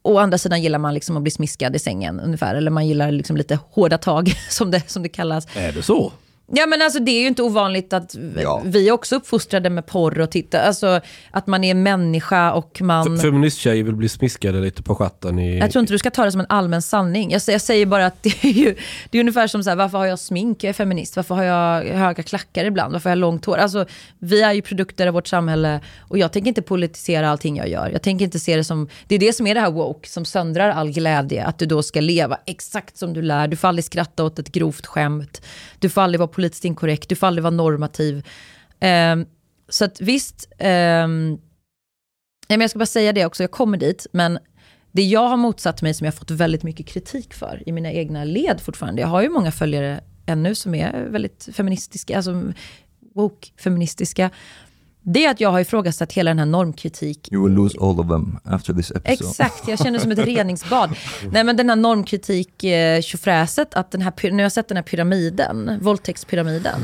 Å 0.03 0.19
andra 0.19 0.39
sidan 0.39 0.63
gillar 0.63 0.79
man 0.79 0.95
liksom 0.95 1.17
att 1.17 1.23
bli 1.23 1.31
smiskad 1.31 1.77
i 1.77 1.79
sängen 1.79 2.21
ungefär. 2.21 2.55
Eller 2.55 2.71
man 2.71 2.87
gillar 2.87 3.11
liksom 3.11 3.37
lite 3.37 3.59
hårda 3.71 3.99
tag, 3.99 4.33
som 4.51 4.71
det, 4.71 4.91
som 4.91 5.03
det 5.03 5.09
kallas. 5.09 5.47
Är 5.57 5.73
det 5.73 5.83
så? 5.83 6.13
Ja 6.53 6.67
men 6.67 6.83
alltså 6.83 6.99
det 7.01 7.11
är 7.11 7.21
ju 7.21 7.27
inte 7.27 7.43
ovanligt 7.43 7.93
att 7.93 8.17
Ja. 8.43 8.63
vi 8.65 8.89
är 8.89 8.93
också 8.93 9.17
uppfostrade 9.17 9.71
med 9.71 9.87
porr 9.87 10.21
och 10.21 10.31
titta, 10.31 10.61
alltså 10.63 11.01
att 11.31 11.47
man 11.47 11.65
är 11.65 11.75
människa 11.75 12.53
och 12.53 12.81
man... 12.83 13.15
F- 13.17 13.23
Feministtjejer 13.23 13.85
vill 13.85 13.95
bli 13.95 14.09
smiskade 14.09 14.61
lite 14.61 14.83
på 14.83 14.95
stjärten 14.95 15.39
i... 15.39 15.59
Jag 15.59 15.71
tror 15.71 15.81
inte 15.81 15.93
du 15.93 15.99
ska 15.99 16.11
ta 16.11 16.25
det 16.25 16.33
som 16.33 16.41
en 16.41 16.47
allmän 16.49 16.83
sanning. 16.83 17.31
Jag, 17.31 17.43
jag 17.49 17.61
säger 17.61 17.87
bara 17.87 18.07
att 18.07 18.23
det 18.23 18.45
är 18.45 18.49
ju 18.53 18.77
det 19.11 19.19
är 19.19 19.21
ungefär 19.21 19.47
som 19.47 19.65
så 19.65 19.71
här, 19.71 19.77
varför 19.77 19.99
har 19.99 20.07
jag 20.07 20.19
smink? 20.19 20.65
Jag 20.65 20.69
är 20.69 20.73
feminist. 20.73 21.17
Varför 21.17 21.35
har 21.35 21.43
jag 21.43 21.85
höga 21.85 22.23
klackar 22.23 22.65
ibland? 22.65 22.93
Varför 22.93 23.11
har 23.11 23.17
jag 23.17 23.21
långt 23.21 23.45
hår? 23.45 23.57
Alltså, 23.57 23.87
vi 24.19 24.43
är 24.43 24.53
ju 24.53 24.63
produkter 24.63 25.07
av 25.07 25.15
vårt 25.15 25.27
samhälle 25.29 25.81
och 26.01 26.19
jag 26.19 26.33
tänker 26.33 26.49
inte 26.49 26.63
politisera 26.63 27.31
allting 27.31 27.57
jag 27.57 27.69
gör. 27.69 27.91
Jag 27.91 28.03
tänker 28.03 28.25
inte 28.25 28.39
se 28.39 28.57
det 28.57 28.65
som, 28.65 28.89
det 29.07 29.15
är 29.15 29.19
det 29.19 29.33
som 29.33 29.47
är 29.47 29.55
det 29.55 29.61
här 29.61 29.71
woke, 29.71 30.09
som 30.09 30.25
söndrar 30.25 30.71
all 30.71 30.93
glädje. 30.93 31.45
Att 31.45 31.59
du 31.59 31.67
då 31.67 31.83
ska 31.83 32.01
leva 32.01 32.39
exakt 32.47 32.97
som 32.97 33.13
du 33.13 33.23
lär. 33.23 33.49
Du 33.49 33.57
får 33.57 33.69
aldrig 33.69 33.85
skratta 33.85 34.25
åt 34.25 34.39
ett 34.39 34.53
grovt 34.53 34.87
skämt. 34.87 35.43
Du 35.79 35.89
får 35.89 36.01
aldrig 36.03 36.19
vara 36.21 36.29
politiskt 36.37 36.65
inkorrekt. 36.65 37.09
Du 37.09 37.17
får 37.17 37.27
aldrig 37.27 37.43
vara 37.43 37.55
normativ. 37.55 38.27
Eh, 38.81 39.17
så 39.69 39.85
att 39.85 40.01
visst, 40.01 40.49
eh, 40.59 41.09
men 42.49 42.61
jag 42.61 42.71
ska 42.71 42.79
bara 42.79 42.87
säga 42.87 43.13
det 43.13 43.27
också, 43.27 43.43
jag 43.43 43.51
kommer 43.51 43.79
dit, 43.79 44.07
men 44.13 44.39
det 44.93 45.03
jag 45.03 45.29
har 45.29 45.37
motsatt 45.37 45.83
mig 45.83 45.95
som 45.95 46.05
jag 46.05 46.13
har 46.13 46.17
fått 46.17 46.31
väldigt 46.31 46.63
mycket 46.63 46.87
kritik 46.87 47.35
för 47.35 47.63
i 47.67 47.73
mina 47.73 47.93
egna 47.93 48.25
led 48.25 48.61
fortfarande. 48.61 49.01
Jag 49.01 49.09
har 49.09 49.23
ju 49.23 49.29
många 49.29 49.53
följare 49.53 50.01
ännu 50.27 50.55
som 50.55 50.75
är 50.75 51.07
väldigt 51.11 51.49
feministiska, 51.53 52.17
alltså 52.17 52.53
woke-feministiska. 53.15 54.31
Det 55.09 55.25
är 55.25 55.31
att 55.31 55.41
jag 55.41 55.51
har 55.51 55.61
ifrågasatt 55.61 56.13
hela 56.13 56.31
den 56.31 56.39
här 56.39 56.47
normkritik 56.47 57.33
You 57.33 57.45
will 57.45 57.53
lose 57.55 57.79
all 57.81 58.01
of 58.01 58.09
them 58.09 58.39
after 58.45 58.75
this 58.75 58.91
episode. 58.91 59.13
Exakt, 59.13 59.69
jag 59.69 59.79
känner 59.79 59.93
det 59.93 60.01
som 60.01 60.11
ett 60.13 60.19
reningsbad. 60.27 60.91
Nej 61.33 61.45
men 61.45 61.57
den 61.57 61.69
här 61.69 61.77
normkritik 61.77 62.65
eh, 62.65 63.01
tjofräset, 63.01 63.75
att 63.75 63.91
den 63.91 64.03
här, 64.03 64.13
nu 64.23 64.33
har 64.37 64.41
jag 64.43 64.53
sett 64.53 64.69
den 64.69 64.77
här 64.77 64.83
pyramiden, 64.83 65.79
våldtäktspyramiden. 65.83 66.81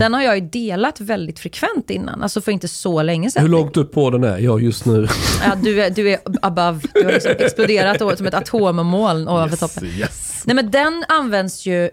Den 0.00 0.14
har 0.14 0.22
jag 0.22 0.34
ju 0.38 0.40
delat 0.40 1.00
väldigt 1.00 1.38
frekvent 1.38 1.90
innan, 1.90 2.22
alltså 2.22 2.40
för 2.40 2.52
inte 2.52 2.68
så 2.68 3.02
länge 3.02 3.30
sedan. 3.30 3.42
Hur 3.42 3.48
långt 3.48 3.76
upp 3.76 3.92
på 3.92 4.10
den 4.10 4.24
är 4.24 4.38
jag 4.38 4.62
just 4.62 4.86
nu? 4.86 5.06
Ja, 5.44 5.54
du, 5.62 5.82
är, 5.82 5.90
du 5.90 6.10
är 6.10 6.18
above, 6.42 6.80
du 6.94 7.04
har 7.04 7.12
liksom 7.12 7.32
exploderat 7.38 8.18
som 8.18 8.26
ett 8.26 8.34
atommoln 8.34 9.28
ovanför 9.28 9.56
toppen. 9.56 9.88
Nej 10.44 10.54
men 10.56 10.70
den 10.70 11.04
används 11.08 11.66
ju 11.66 11.90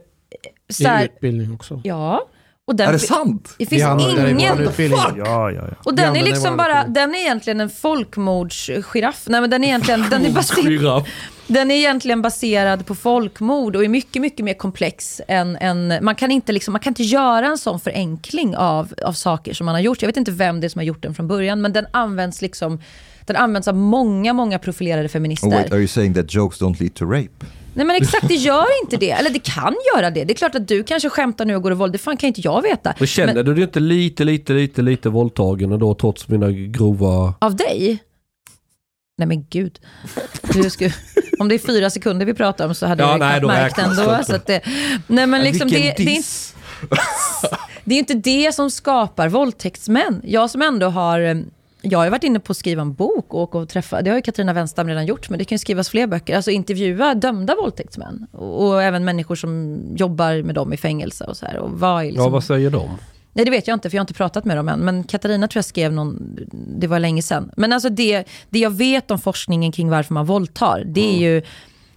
så 0.70 0.84
I 0.84 0.86
här, 0.86 1.06
utbildning 1.06 1.54
också. 1.54 1.82
ja. 1.84 2.28
Och 2.68 2.76
den, 2.76 2.90
Är 2.90 2.94
det 2.94 3.00
sant? 3.00 3.56
Det 3.58 3.66
finns 3.66 3.84
ingen... 3.84 4.60
utbildning. 4.60 5.00
Ja, 5.00 5.12
ja, 5.18 5.52
ja. 5.52 5.64
Och 5.84 5.96
den 5.96 6.16
är 6.16 6.24
liksom 6.24 6.58
bara, 6.58 6.88
den 6.88 7.16
är 7.16 7.20
egentligen 7.20 7.62
en 7.62 7.70
folkmordsgiraff. 7.70 9.24
Nej 9.26 9.42
men 9.42 9.50
den 9.50 9.64
är 9.64 9.68
egentligen, 9.68 10.06
den 10.10 10.26
är 10.26 10.32
baserad, 10.32 11.06
den 11.48 11.72
är 11.72 11.76
egentligen 11.76 12.22
baserad 12.22 12.86
på 12.86 12.96
folkmord 12.96 13.76
och 13.76 13.84
är 13.84 13.90
mycket, 13.90 14.22
mycket 14.22 14.46
mer 14.46 14.54
komplex 14.54 15.22
än, 15.28 15.56
än 15.56 15.94
man, 16.02 16.16
kan 16.16 16.32
inte 16.32 16.52
liksom, 16.52 16.72
man 16.72 16.82
kan 16.82 16.92
inte 16.92 17.04
göra 17.04 17.48
en 17.48 17.58
sån 17.58 17.80
förenkling 17.80 18.56
av, 18.58 18.94
av 19.04 19.14
saker 19.14 19.54
som 19.54 19.66
man 19.66 19.76
har 19.76 19.82
gjort. 19.82 20.02
Jag 20.02 20.10
vet 20.10 20.18
inte 20.18 20.32
vem 20.32 20.62
det 20.62 20.68
är 20.68 20.70
som 20.70 20.80
har 20.80 20.86
gjort 20.86 21.02
den 21.02 21.14
från 21.14 21.28
början, 21.28 21.62
men 21.62 21.74
den 21.74 21.86
används 21.92 22.42
liksom 22.42 22.80
den 23.26 23.36
används 23.36 23.68
av 23.68 23.76
många, 23.76 24.34
många 24.34 24.60
profilerade 24.60 25.10
feminister. 25.10 25.48
Oh, 25.48 25.52
wait, 25.52 25.72
are 25.72 25.80
you 25.80 25.88
saying 25.88 26.14
that 26.14 26.34
jokes 26.34 26.62
don't 26.62 26.80
lead 26.80 26.94
to 26.94 27.06
rape? 27.06 27.46
Nej 27.76 27.86
men 27.86 27.96
exakt, 27.96 28.28
det 28.28 28.34
gör 28.34 28.66
inte 28.84 28.98
det. 28.98 29.12
Eller 29.12 29.30
det 29.30 29.40
kan 29.40 29.76
göra 29.96 30.12
det. 30.12 30.24
Det 30.24 30.34
är 30.34 30.36
klart 30.36 30.56
att 30.56 30.68
du 30.68 30.84
kanske 30.84 31.10
skämtar 31.10 31.46
nu 31.46 31.56
och 31.56 31.62
går 31.62 31.72
och 31.72 31.78
våld. 31.78 31.94
Det 31.94 31.98
fan 31.98 32.18
kan 32.18 32.28
inte 32.28 32.42
jag 32.42 32.62
veta. 32.62 32.94
Och 33.00 33.08
känner 33.08 33.34
Men 33.34 33.46
du 33.46 33.54
dig 33.54 33.64
inte 33.64 33.80
lite, 33.80 34.24
lite, 34.24 34.54
lite, 34.54 34.82
lite 34.82 35.10
våldtagen 35.10 35.72
och 35.72 35.80
då 35.80 35.96
trots 35.96 36.28
mina 36.28 36.52
grova... 36.52 37.34
av 37.40 37.56
dig? 37.56 38.04
Nej 39.18 39.28
men 39.28 39.46
gud. 39.50 39.80
Du 40.54 40.70
skulle, 40.70 40.94
om 41.40 41.50
det 41.50 41.56
är 41.56 41.60
fyra 41.60 41.90
sekunder 41.90 42.26
vi 42.26 42.34
pratar 42.34 42.68
om 42.68 42.76
så 42.76 42.86
hade 42.86 43.04
Ja, 43.04 43.12
jag 43.12 43.20
nej, 43.20 43.42
märkt 43.42 43.78
ändå. 43.78 44.24
Så 44.24 44.36
att 44.36 44.48
det, 44.48 44.62
nej 45.08 45.28
men 45.28 45.42
liksom 45.42 45.68
det, 45.68 45.94
det, 45.98 46.04
är 46.04 46.10
inte, 46.10 46.30
det 47.84 47.96
är 47.96 48.00
inte 48.00 48.14
det 48.14 48.56
som 48.56 48.72
skapar 48.72 49.30
våldtäktsmän. 49.30 50.22
Jag 50.24 50.50
som 50.50 50.62
ändå 50.62 50.88
har... 50.88 51.46
Jag 51.88 52.00
har 52.00 52.10
varit 52.10 52.24
inne 52.24 52.40
på 52.40 52.52
att 52.52 52.58
skriva 52.58 52.82
en 52.82 52.94
bok 52.94 53.34
och 53.34 53.40
åka 53.40 53.58
och 53.58 53.70
träffa, 53.70 54.02
det 54.02 54.10
har 54.10 54.18
ju 54.18 54.22
Katarina 54.22 54.54
Wenstam 54.54 54.88
redan 54.88 55.06
gjort, 55.06 55.30
men 55.30 55.40
det 55.40 55.46
kan 55.46 55.56
ju 55.56 55.60
skrivas 55.60 55.90
fler 55.90 56.08
böcker. 56.08 56.36
Alltså 56.36 56.52
intervjua 56.52 57.16
dömda 57.16 57.56
våldtäktsmän. 57.56 58.28
Och, 58.32 58.68
och 58.68 58.84
även 58.84 59.06
människor 59.06 59.36
som 59.36 59.80
jobbar 59.96 60.44
med 60.44 60.56
dem 60.56 60.74
i 60.74 60.78
fängelse 60.78 61.24
och 61.24 61.38
så 61.38 61.46
här. 61.46 61.58
Och 61.58 61.72
vad 61.80 62.06
liksom, 62.06 62.24
Ja, 62.24 62.30
vad 62.30 62.44
säger 62.44 62.70
de? 62.70 62.90
Nej, 63.34 63.46
det 63.46 63.52
vet 63.52 63.68
jag 63.68 63.76
inte, 63.76 63.90
för 63.90 63.96
jag 63.96 64.00
har 64.00 64.04
inte 64.04 64.14
pratat 64.14 64.46
med 64.46 64.58
dem 64.58 64.70
än. 64.70 64.80
Men 64.80 65.04
Katarina 65.04 65.48
tror 65.48 65.58
jag 65.58 65.66
skrev 65.66 65.94
någon, 65.94 66.38
det 66.52 66.88
var 66.88 67.00
länge 67.00 67.22
sedan. 67.22 67.52
Men 67.58 67.74
alltså 67.74 67.90
det, 67.90 68.24
det 68.50 68.60
jag 68.60 68.70
vet 68.70 69.12
om 69.12 69.20
forskningen 69.20 69.72
kring 69.72 69.90
varför 69.90 70.14
man 70.14 70.26
våldtar, 70.26 70.84
det 70.86 71.16
är 71.16 71.18
ju, 71.18 71.42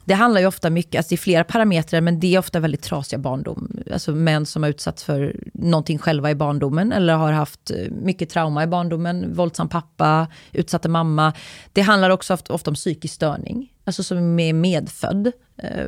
det 0.09 0.15
handlar 0.15 0.41
ju 0.41 0.47
ofta 0.47 0.71
mycket, 0.71 0.99
alltså 0.99 1.09
det 1.09 1.15
är 1.15 1.17
flera 1.17 1.45
parametrar, 1.45 2.01
men 2.01 2.21
det 2.21 2.35
är 2.35 2.39
ofta 2.39 2.61
väldigt 2.61 2.83
trasiga 2.83 3.19
barndom. 3.19 3.79
Alltså 3.93 4.13
män 4.13 4.47
som 4.47 4.63
har 4.63 4.71
utsatts 4.71 5.05
för 5.05 5.37
någonting 5.55 5.99
själva 5.99 6.31
i 6.31 6.35
barndomen, 6.35 6.93
eller 6.93 7.15
har 7.15 7.33
haft 7.33 7.71
eh, 7.71 7.91
mycket 7.91 8.31
trauma 8.31 8.63
i 8.63 8.67
barndomen, 8.67 9.35
våldsam 9.35 9.69
pappa, 9.69 10.27
utsatta 10.53 10.89
mamma. 10.89 11.33
Det 11.73 11.81
handlar 11.81 12.11
också 12.11 12.35
ofta, 12.35 12.55
ofta 12.55 12.71
om 12.71 12.75
psykisk 12.75 13.15
störning, 13.15 13.73
alltså 13.85 14.03
som 14.03 14.39
är 14.39 14.53
medfödd. 14.53 15.33
Eh, 15.57 15.87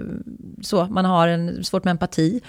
så, 0.62 0.84
man 0.84 1.04
har 1.04 1.28
en, 1.28 1.64
svårt 1.64 1.84
med 1.84 1.90
empati. 1.90 2.40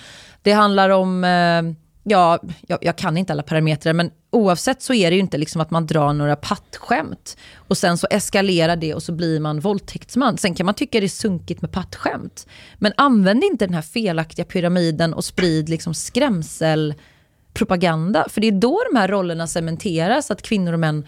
Det 0.42 0.52
handlar 0.52 0.90
om 0.90 1.24
eh, 1.24 1.62
Ja, 2.04 2.40
jag, 2.68 2.80
jag 2.82 2.96
kan 2.96 3.18
inte 3.18 3.34
alla 3.34 3.44
parametrar, 3.44 3.94
men 3.94 4.12
oavsett 4.30 4.82
så 4.82 4.94
är 4.94 5.10
det 5.10 5.16
ju 5.16 5.22
inte 5.22 5.38
liksom 5.38 5.62
att 5.62 5.72
man 5.72 5.86
drar 5.86 6.14
några 6.14 6.36
pattskämt 6.36 7.38
och 7.56 7.78
sen 7.78 7.98
så 7.98 8.08
eskalerar 8.10 8.76
det 8.76 8.94
och 8.94 9.04
så 9.04 9.12
blir 9.12 9.40
man 9.40 9.60
våldtäktsman. 9.60 10.38
Sen 10.38 10.56
kan 10.56 10.66
man 10.66 10.76
tycka 10.76 11.00
det 11.00 11.06
är 11.06 11.08
sunkigt 11.08 11.62
med 11.62 11.72
pattskämt. 11.72 12.48
Men 12.76 12.94
använd 12.98 13.44
inte 13.44 13.66
den 13.66 13.74
här 13.74 13.82
felaktiga 13.82 14.46
pyramiden 14.46 15.14
och 15.14 15.26
sprid 15.26 15.70
liksom 15.70 15.94
skrämselpropaganda. 15.94 18.30
För 18.30 18.42
det 18.42 18.48
är 18.48 18.52
då 18.52 18.82
de 18.92 18.98
här 18.98 19.08
rollerna 19.08 19.48
cementeras, 19.48 20.32
att 20.32 20.42
kvinnor 20.42 20.74
och 20.74 20.80
män, 20.80 21.08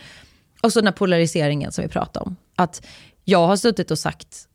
och 0.62 0.74
så 0.74 0.80
den 0.80 0.88
här 0.88 0.94
polariseringen 0.94 1.72
som 1.72 1.82
vi 1.82 1.88
pratade 1.88 2.26
om. 2.26 2.36
Att 2.56 2.86
jag 3.24 3.48
har 3.48 3.56
suttit 3.56 3.92
och 3.92 4.00
sagt, 4.00 4.48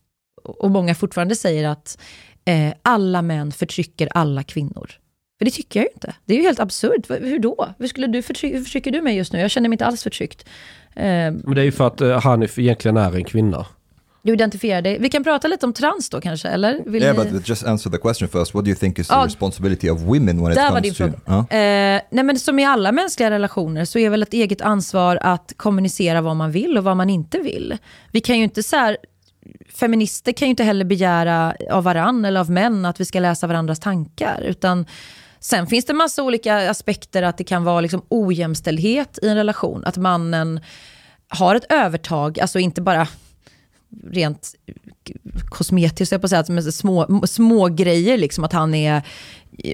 och 0.45 0.71
många 0.71 0.95
fortfarande 0.95 1.37
säger 1.37 1.69
att 1.69 1.99
eh, 2.45 2.73
alla 2.83 3.23
män 3.23 3.53
förtrycker 3.53 4.09
alla 4.15 4.43
kvinnor. 4.43 4.91
För 5.39 5.45
det 5.45 5.51
tycker 5.51 5.81
jag 5.81 5.85
ju 5.85 5.91
inte. 5.95 6.15
Det 6.25 6.35
är 6.35 6.37
ju 6.39 6.43
helt 6.43 6.61
absurt. 6.61 7.11
Hur 7.11 7.39
då? 7.39 7.69
Hur, 7.79 7.87
skulle 7.89 8.07
du 8.07 8.21
förtry- 8.21 8.53
hur 8.53 8.65
förtrycker 8.65 8.91
du 8.91 9.01
mig 9.03 9.17
just 9.17 9.33
nu? 9.33 9.41
Jag 9.41 9.51
känner 9.51 9.69
mig 9.69 9.75
inte 9.75 9.87
alls 9.87 10.03
förtryckt. 10.03 10.45
Eh, 10.97 11.03
Men 11.05 11.55
det 11.55 11.61
är 11.61 11.65
ju 11.65 11.73
för 11.73 11.87
att 11.87 12.01
eh, 12.01 12.21
Hanif 12.23 12.59
egentligen 12.59 12.97
är 12.97 13.17
en 13.17 13.25
kvinna. 13.25 13.67
du 14.23 14.33
identifierar 14.33 14.83
dig. 14.83 14.99
Vi 15.01 15.09
kan 15.09 15.25
prata 15.25 15.49
lite 15.49 15.67
om 15.67 15.73
trans 15.73 16.11
då 16.11 16.21
kanske, 16.21 16.49
eller? 16.49 16.81
Vill 16.87 17.03
yeah, 17.03 17.25
ni... 17.25 17.33
but 17.33 17.49
just 17.49 17.65
answer 17.67 17.91
the 17.91 17.99
question 17.99 18.29
first. 18.29 18.55
What 18.55 18.65
do 18.65 18.69
you 18.71 18.77
think 18.79 18.99
is 18.99 19.09
the 19.09 19.15
Ja. 19.15 19.25
responsibility 19.27 19.91
of 19.91 20.01
women 20.01 20.43
when 20.43 20.51
it 20.53 20.57
Där 20.59 20.63
var 20.71 20.81
comes 20.81 20.83
din 20.83 20.95
to... 20.95 20.97
fråga. 20.97 21.19
Ja. 21.51 21.57
Eh, 21.57 22.01
nej 22.11 22.25
men 22.25 22.39
som 22.39 22.59
i 22.59 22.65
alla 22.65 22.93
mänskliga 22.93 23.31
relationer 23.31 23.85
så 23.85 23.99
är 23.99 24.11
väl 24.11 24.23
ett 24.23 24.33
eget 24.35 24.61
ansvar 24.63 25.19
att 25.23 25.53
kommunicera 25.57 26.21
vad 26.21 26.37
man 26.37 26.51
vill 26.53 26.79
och 26.79 26.85
vad 26.85 26.97
man 26.97 27.11
inte 27.11 27.39
vill. 27.39 27.77
Vi 28.13 28.21
kan 28.21 28.39
ju 28.39 28.45
inte 28.45 28.63
så 28.63 28.77
här, 28.77 28.97
feminister 29.75 30.33
kan 30.33 30.47
ju 30.49 30.51
inte 30.51 30.65
heller 30.65 30.85
begära 30.85 31.55
av 31.71 31.85
varann 31.85 32.25
eller 32.25 32.41
av 32.41 32.51
män 32.51 32.85
att 32.85 33.01
vi 33.01 33.05
ska 33.05 33.21
läsa 33.21 33.47
varandras 33.47 33.81
tankar. 33.81 34.41
Utan 34.47 34.87
sen 35.49 35.67
finns 35.67 35.85
det 35.85 35.95
massa 35.95 36.23
olika 36.23 36.71
aspekter 36.71 37.23
att 37.23 37.39
det 37.39 37.45
kan 37.45 37.65
vara 37.65 37.81
liksom 37.81 38.03
ojämställdhet 38.09 39.19
i 39.23 39.29
en 39.29 39.37
relation. 39.37 39.85
Att 39.85 39.97
mannen 39.97 40.61
har 41.29 41.55
ett 41.55 41.73
övertag, 41.73 42.41
alltså 42.41 42.59
inte 42.59 42.81
bara 42.81 43.09
rent 44.11 44.55
kosmetiskt, 45.49 46.13
jag 46.13 46.21
på 46.21 46.25
att 46.25 46.31
säga, 46.31 46.45
men 46.49 46.73
små, 46.73 47.23
små 47.27 47.69
grejer, 47.69 48.19
liksom 48.19 48.45
att 48.45 48.53
han 48.53 48.75
är, 48.75 49.03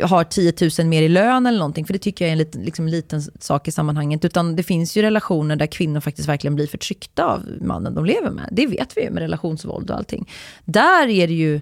har 0.02 0.24
10 0.24 0.52
000 0.78 0.86
mer 0.86 1.02
i 1.02 1.08
lön 1.08 1.46
eller 1.46 1.58
någonting, 1.58 1.84
för 1.84 1.92
det 1.92 1.98
tycker 1.98 2.24
jag 2.24 2.28
är 2.28 2.32
en 2.32 2.38
liten, 2.38 2.62
liksom, 2.62 2.88
liten 2.88 3.22
sak 3.22 3.68
i 3.68 3.70
sammanhanget. 3.70 4.24
Utan 4.24 4.56
det 4.56 4.62
finns 4.62 4.96
ju 4.96 5.02
relationer 5.02 5.56
där 5.56 5.66
kvinnor 5.66 6.00
faktiskt 6.00 6.28
verkligen 6.28 6.54
blir 6.54 6.66
förtryckta 6.66 7.24
av 7.24 7.48
mannen 7.60 7.94
de 7.94 8.04
lever 8.04 8.30
med. 8.30 8.48
Det 8.52 8.66
vet 8.66 8.96
vi 8.96 9.04
ju 9.04 9.10
med 9.10 9.20
relationsvåld 9.20 9.90
och 9.90 9.96
allting. 9.96 10.30
Där 10.64 11.08
är 11.08 11.26
det 11.26 11.34
ju 11.34 11.60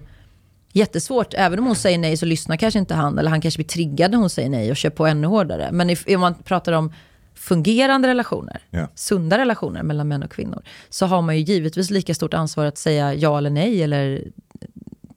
jättesvårt, 0.75 1.33
även 1.33 1.59
om 1.59 1.65
hon 1.65 1.75
säger 1.75 1.97
nej 1.97 2.17
så 2.17 2.25
lyssnar 2.25 2.57
kanske 2.57 2.79
inte 2.79 2.93
han, 2.93 3.17
eller 3.19 3.29
han 3.29 3.41
kanske 3.41 3.57
blir 3.57 3.67
triggad 3.67 4.11
när 4.11 4.17
hon 4.17 4.29
säger 4.29 4.49
nej 4.49 4.71
och 4.71 4.77
kör 4.77 4.89
på 4.89 5.05
ännu 5.07 5.27
hårdare. 5.27 5.69
Men 5.71 5.89
if, 5.89 6.07
om 6.07 6.19
man 6.21 6.35
pratar 6.35 6.73
om 6.73 6.93
fungerande 7.35 8.07
relationer, 8.07 8.61
Ja. 8.69 8.87
sunda 8.95 9.37
relationer 9.37 9.83
mellan 9.83 10.07
män 10.07 10.23
och 10.23 10.31
kvinnor, 10.31 10.63
så 10.89 11.05
har 11.05 11.21
man 11.21 11.37
ju 11.37 11.43
givetvis 11.43 11.89
lika 11.89 12.13
stort 12.13 12.33
ansvar 12.33 12.65
att 12.65 12.77
säga 12.77 13.13
ja 13.13 13.37
eller 13.37 13.49
nej, 13.49 13.83
eller 13.83 14.23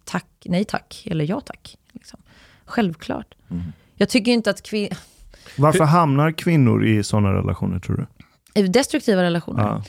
tack, 0.05 0.27
nej 0.45 0.65
tack, 0.65 1.07
eller 1.11 1.25
ja 1.25 1.41
tack. 1.41 1.77
Liksom. 1.93 2.21
Självklart. 2.65 3.35
Jag 3.95 4.09
tycker 4.09 4.33
inte 4.33 4.51
att 4.51 4.63
kvinnor... 4.63 4.97
Varför 5.59 5.85
hamnar 5.85 6.33
kvinnor 6.33 6.87
i 6.87 7.03
sådana 7.03 7.33
relationer 7.33 7.79
tror 7.79 8.07
du? 8.55 8.69
Destruktiva 8.69 9.23
relationer. 9.23 9.63
Ja. 9.63 9.85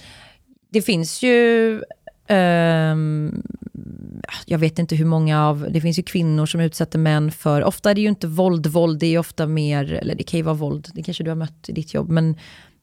Det 0.70 0.82
finns 0.82 1.24
ju... 1.24 1.82
Ehm, 2.28 3.44
jag 4.46 4.60
vet 4.60 4.80
inte 4.80 4.96
hur 4.96 5.06
många 5.06 5.48
av... 5.48 5.68
Det 5.70 5.82
finns 5.82 6.00
ju 6.00 6.04
kvinnor 6.04 6.46
som 6.46 6.62
utsätter 6.62 7.00
män 7.00 7.32
för... 7.32 7.64
Ofta 7.64 7.92
är 7.92 7.96
det 7.96 8.02
ju 8.02 8.08
inte 8.08 8.28
våld, 8.28 8.68
våld. 8.68 9.00
Det 9.00 9.06
är 9.06 9.10
ju 9.10 9.18
ofta 9.18 9.48
mer... 9.48 9.94
Eller 9.94 10.16
det 10.16 10.24
kan 10.24 10.38
ju 10.38 10.44
vara 10.44 10.56
våld. 10.56 10.88
Det 10.94 11.04
kanske 11.04 11.24
du 11.24 11.32
har 11.32 11.36
mött 11.36 11.70
i 11.70 11.72
ditt 11.72 11.94
jobb. 11.94 12.10
Men 12.10 12.38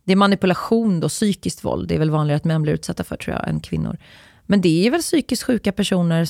det 0.05 0.12
är 0.12 0.16
manipulation 0.16 1.01
då, 1.01 1.09
psykiskt 1.09 1.65
våld. 1.65 1.89
Det 1.89 1.95
är 1.95 1.99
väl 1.99 2.11
vanligare 2.11 2.37
att 2.37 2.45
män 2.45 2.62
blir 2.62 2.73
utsatta 2.73 3.05
för 3.05 3.16
tror 3.16 3.37
jag, 3.37 3.49
än 3.49 3.61
kvinnor. 3.61 3.99
Men 4.47 4.61
det 4.61 4.87
är 4.87 4.91
väl 4.91 5.01
psykiskt 5.01 5.43
sjuka 5.43 5.73
personer 5.73 6.29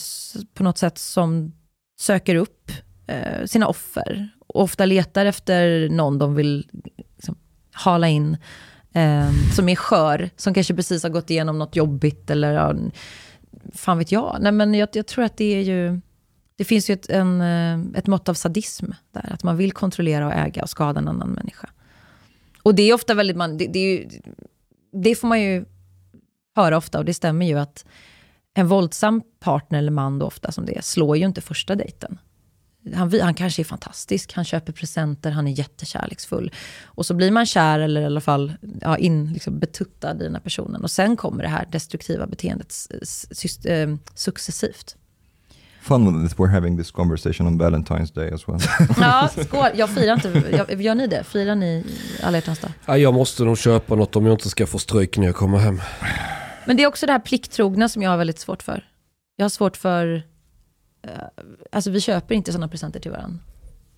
på 0.54 0.62
något 0.62 0.78
sätt 0.78 0.98
som 0.98 1.52
söker 2.00 2.34
upp 2.34 2.70
eh, 3.06 3.44
sina 3.46 3.66
offer 3.66 4.28
och 4.46 4.62
ofta 4.62 4.86
letar 4.86 5.26
efter 5.26 5.88
någon 5.88 6.18
de 6.18 6.34
vill 6.34 6.68
liksom, 7.16 7.36
hala 7.72 8.08
in. 8.08 8.36
Eh, 8.94 9.30
som 9.52 9.68
är 9.68 9.76
skör, 9.76 10.30
som 10.36 10.54
kanske 10.54 10.74
precis 10.74 11.02
har 11.02 11.10
gått 11.10 11.30
igenom 11.30 11.58
något 11.58 11.76
jobbigt 11.76 12.30
eller 12.30 12.52
ja, 12.52 12.74
fan 13.72 13.98
vet 13.98 14.12
jag. 14.12 14.36
Nej, 14.40 14.52
men 14.52 14.74
jag, 14.74 14.88
jag 14.92 15.06
tror 15.06 15.24
att 15.24 15.36
det 15.36 15.54
är 15.54 15.60
ju... 15.60 16.00
Det 16.56 16.64
finns 16.64 16.90
ju 16.90 16.94
ett, 16.94 17.10
en, 17.10 17.40
eh, 17.40 17.98
ett 17.98 18.06
mått 18.06 18.28
av 18.28 18.34
sadism 18.34 18.86
där. 19.12 19.32
Att 19.32 19.42
man 19.42 19.56
vill 19.56 19.72
kontrollera 19.72 20.26
och 20.26 20.32
äga 20.32 20.62
och 20.62 20.70
skada 20.70 21.00
en 21.00 21.08
annan 21.08 21.28
människa. 21.28 21.70
Och 22.62 22.74
det 22.74 22.82
är 22.82 22.94
ofta 22.94 23.14
väldigt... 23.14 23.36
Man, 23.36 23.58
det, 23.58 23.66
det, 23.66 23.78
är 23.78 23.98
ju, 23.98 24.08
det 24.92 25.14
får 25.14 25.28
man 25.28 25.40
ju 25.40 25.64
höra 26.56 26.76
ofta 26.76 26.98
och 26.98 27.04
det 27.04 27.14
stämmer 27.14 27.46
ju 27.46 27.58
att 27.58 27.84
en 28.54 28.68
våldsam 28.68 29.22
partner 29.40 29.78
eller 29.78 29.92
man 29.92 30.18
då 30.18 30.26
ofta 30.26 30.52
som 30.52 30.66
det 30.66 30.76
är, 30.76 30.82
slår 30.82 31.16
ju 31.16 31.24
inte 31.24 31.40
första 31.40 31.74
dejten. 31.74 32.18
Han, 32.94 33.20
han 33.20 33.34
kanske 33.34 33.62
är 33.62 33.64
fantastisk, 33.64 34.32
han 34.32 34.44
köper 34.44 34.72
presenter, 34.72 35.30
han 35.30 35.46
är 35.46 35.52
jättekärleksfull. 35.52 36.52
Och 36.84 37.06
så 37.06 37.14
blir 37.14 37.30
man 37.30 37.46
kär 37.46 37.78
eller 37.78 38.00
i 38.00 38.04
alla 38.04 38.20
fall 38.20 38.52
ja, 38.80 38.96
in, 38.96 39.32
liksom 39.32 39.58
betuttad 39.58 40.20
i 40.20 40.24
den 40.24 40.34
här 40.34 40.42
personen. 40.42 40.82
Och 40.82 40.90
sen 40.90 41.16
kommer 41.16 41.42
det 41.42 41.48
här 41.48 41.68
destruktiva 41.70 42.26
beteendet 42.26 42.74
eh, 43.64 43.96
successivt. 44.14 44.96
Fun 45.84 46.28
that 46.28 46.38
we're 46.38 46.50
having 46.50 46.78
this 46.78 46.90
conversation 46.90 47.46
on 47.46 47.58
Valentine's 47.60 48.14
Day 48.14 48.30
as 48.30 48.48
well. 48.48 48.60
Ja, 49.00 49.28
skål. 49.28 49.68
Jag 49.74 49.90
firar 49.90 50.14
inte. 50.14 50.28
Jag, 50.68 50.82
gör 50.82 50.94
ni 50.94 51.06
det? 51.06 51.24
Firar 51.24 51.54
ni 51.54 51.84
alla 52.22 52.36
hjärtans 52.36 52.58
dag? 52.58 52.70
Ja, 52.86 52.98
jag 52.98 53.14
måste 53.14 53.44
nog 53.44 53.58
köpa 53.58 53.94
något 53.94 54.16
om 54.16 54.26
jag 54.26 54.34
inte 54.34 54.48
ska 54.48 54.66
få 54.66 54.78
stryk 54.78 55.18
när 55.18 55.26
jag 55.26 55.34
kommer 55.34 55.58
hem. 55.58 55.80
Men 56.64 56.76
det 56.76 56.82
är 56.82 56.86
också 56.86 57.06
det 57.06 57.12
här 57.12 57.18
plikttrogna 57.18 57.88
som 57.88 58.02
jag 58.02 58.10
har 58.10 58.16
väldigt 58.16 58.38
svårt 58.38 58.62
för. 58.62 58.84
Jag 59.36 59.44
har 59.44 59.50
svårt 59.50 59.76
för... 59.76 60.22
eh, 61.04 61.10
alltså 61.72 61.90
vi 61.90 62.00
köper 62.00 62.34
inte 62.34 62.52
sådana 62.52 62.68
presenter 62.68 63.00
till 63.00 63.10
varandra. 63.10 63.38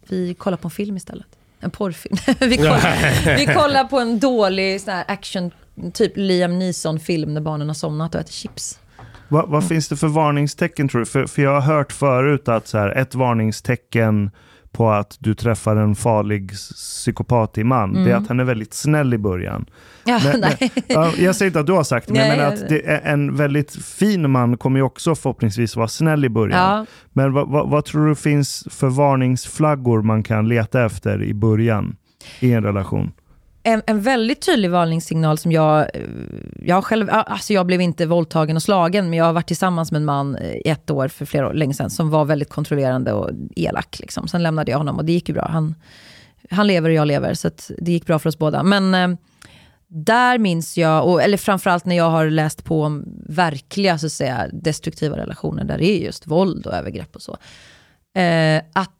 Vi 0.08 0.34
kollar 0.34 0.56
på 0.56 0.66
en 0.66 0.70
film 0.70 0.96
istället. 0.96 1.26
En 1.60 1.70
porrfilm. 1.70 2.16
vi, 2.40 2.56
kollar, 2.56 3.36
vi 3.36 3.46
kollar 3.46 3.84
på 3.84 3.98
en 3.98 4.18
dålig 4.18 4.80
sån 4.80 4.94
här 4.94 5.04
action, 5.08 5.50
typ 5.94 6.12
Liam 6.16 6.58
Neeson-film 6.58 7.34
när 7.34 7.40
barnen 7.40 7.68
har 7.68 7.74
somnat 7.74 8.14
och 8.14 8.20
äter 8.20 8.32
chips. 8.32 8.80
Vad, 9.28 9.48
vad 9.48 9.68
finns 9.68 9.88
det 9.88 9.96
för 9.96 10.08
varningstecken 10.08 10.88
tror 10.88 10.98
du? 10.98 11.06
För, 11.06 11.26
för 11.26 11.42
jag 11.42 11.60
har 11.60 11.74
hört 11.74 11.92
förut 11.92 12.48
att 12.48 12.66
så 12.66 12.78
här, 12.78 12.88
ett 12.88 13.14
varningstecken 13.14 14.30
på 14.76 14.90
att 14.90 15.16
du 15.20 15.34
träffar 15.34 15.76
en 15.76 15.94
farlig 15.94 16.52
psykopatig 16.52 17.66
man, 17.66 17.92
det 17.94 18.00
är 18.00 18.06
Mm. 18.06 18.22
att 18.22 18.28
han 18.28 18.40
är 18.40 18.44
väldigt 18.44 18.74
snäll 18.74 19.14
i 19.14 19.18
början. 19.18 19.66
Ja, 20.04 20.20
Men- 20.24 20.40
nej. 20.40 20.72
Ja, 20.86 21.12
jag 21.18 21.36
säger 21.36 21.46
inte 21.50 21.60
att 21.60 21.66
du 21.66 21.72
har 21.72 21.84
sagt 21.84 22.06
det, 22.06 22.12
men 22.12 22.28
Nej, 22.28 22.36
menar 22.38 22.52
att 22.52 22.68
det 22.68 22.86
är 22.86 23.00
en 23.12 23.36
väldigt 23.36 23.84
fin 23.84 24.30
man 24.30 24.56
kommer 24.56 24.78
ju 24.78 24.82
också 24.82 25.14
förhoppningsvis 25.14 25.76
vara 25.76 25.88
snäll 25.88 26.24
i 26.24 26.28
början. 26.28 26.58
Ja, 26.76 26.86
Men 27.12 27.32
vad, 27.32 27.48
vad, 27.48 27.68
vad 27.70 27.84
tror 27.84 28.06
du 28.08 28.14
finns 28.14 28.64
för 28.70 28.88
varningsflaggor 28.88 30.02
man 30.02 30.22
kan 30.22 30.48
leta 30.48 30.84
efter 30.84 31.22
i 31.22 31.34
början 31.34 31.96
i 32.40 32.52
en 32.52 32.62
relation? 32.64 33.12
En, 33.66 33.82
en 33.86 34.01
väldigt 34.01 34.40
tydlig 34.43 34.70
varningssignal 34.70 35.38
som 35.38 35.52
jag, 35.52 35.80
eh, 35.80 36.02
jag 36.62 36.84
själv, 36.84 37.09
alltså 37.10 37.52
jag 37.52 37.66
blev 37.66 37.80
inte 37.80 38.06
våldtagen 38.06 38.56
och 38.56 38.62
slagen, 38.62 39.10
men 39.10 39.18
jag 39.18 39.24
har 39.24 39.32
varit 39.32 39.47
tillsammans 39.47 39.93
med 39.93 39.98
en 39.98 40.05
man 40.05 40.36
eh, 40.36 40.56
i 40.56 40.68
ett 40.68 40.90
år 40.90 41.09
för 41.09 41.26
flera 41.26 41.48
år 41.48 41.55
länge 41.55 41.74
sedan, 41.74 41.90
som 41.90 42.10
var 42.10 42.24
väldigt 42.24 42.51
kontrollerande 42.51 43.12
och 43.12 43.30
elak. 43.56 43.98
Liksom. 44.01 44.28
Sen 44.28 44.43
lämnade 44.43 44.70
jag 44.70 44.78
honom 44.78 44.97
och 44.97 45.05
det 45.05 45.12
gick 45.12 45.28
ju 45.28 45.34
bra. 45.34 45.48
Han, 45.48 45.74
han 46.51 46.66
lever 46.66 46.88
och 46.88 46.94
jag 46.94 47.06
lever, 47.09 47.34
så 47.34 47.48
att 47.48 47.70
det 47.78 47.93
gick 47.93 48.06
bra 48.06 48.18
för 48.18 48.28
oss 48.28 48.38
båda. 48.38 48.62
Men 48.62 48.94
eh, 48.94 49.18
där 49.88 50.38
minns 50.38 50.78
jag, 50.78 51.09
och, 51.09 51.22
eller 51.22 51.36
framförallt 51.36 51.84
när 51.84 51.97
jag 51.97 52.10
har 52.10 52.30
läst 52.30 52.64
på 52.64 52.82
om 52.82 53.05
verkliga 53.28 53.98
så 53.98 54.06
att 54.06 54.12
säga, 54.12 54.47
destruktiva 54.52 55.16
relationer, 55.16 55.64
där 55.64 55.78
det 55.78 55.90
är 55.90 56.05
just 56.05 56.26
våld 56.26 56.66
och 56.66 56.74
övergrepp 56.74 57.16
och 57.16 57.22
så. 57.22 57.36
Eh, 58.20 58.62
att 58.72 58.90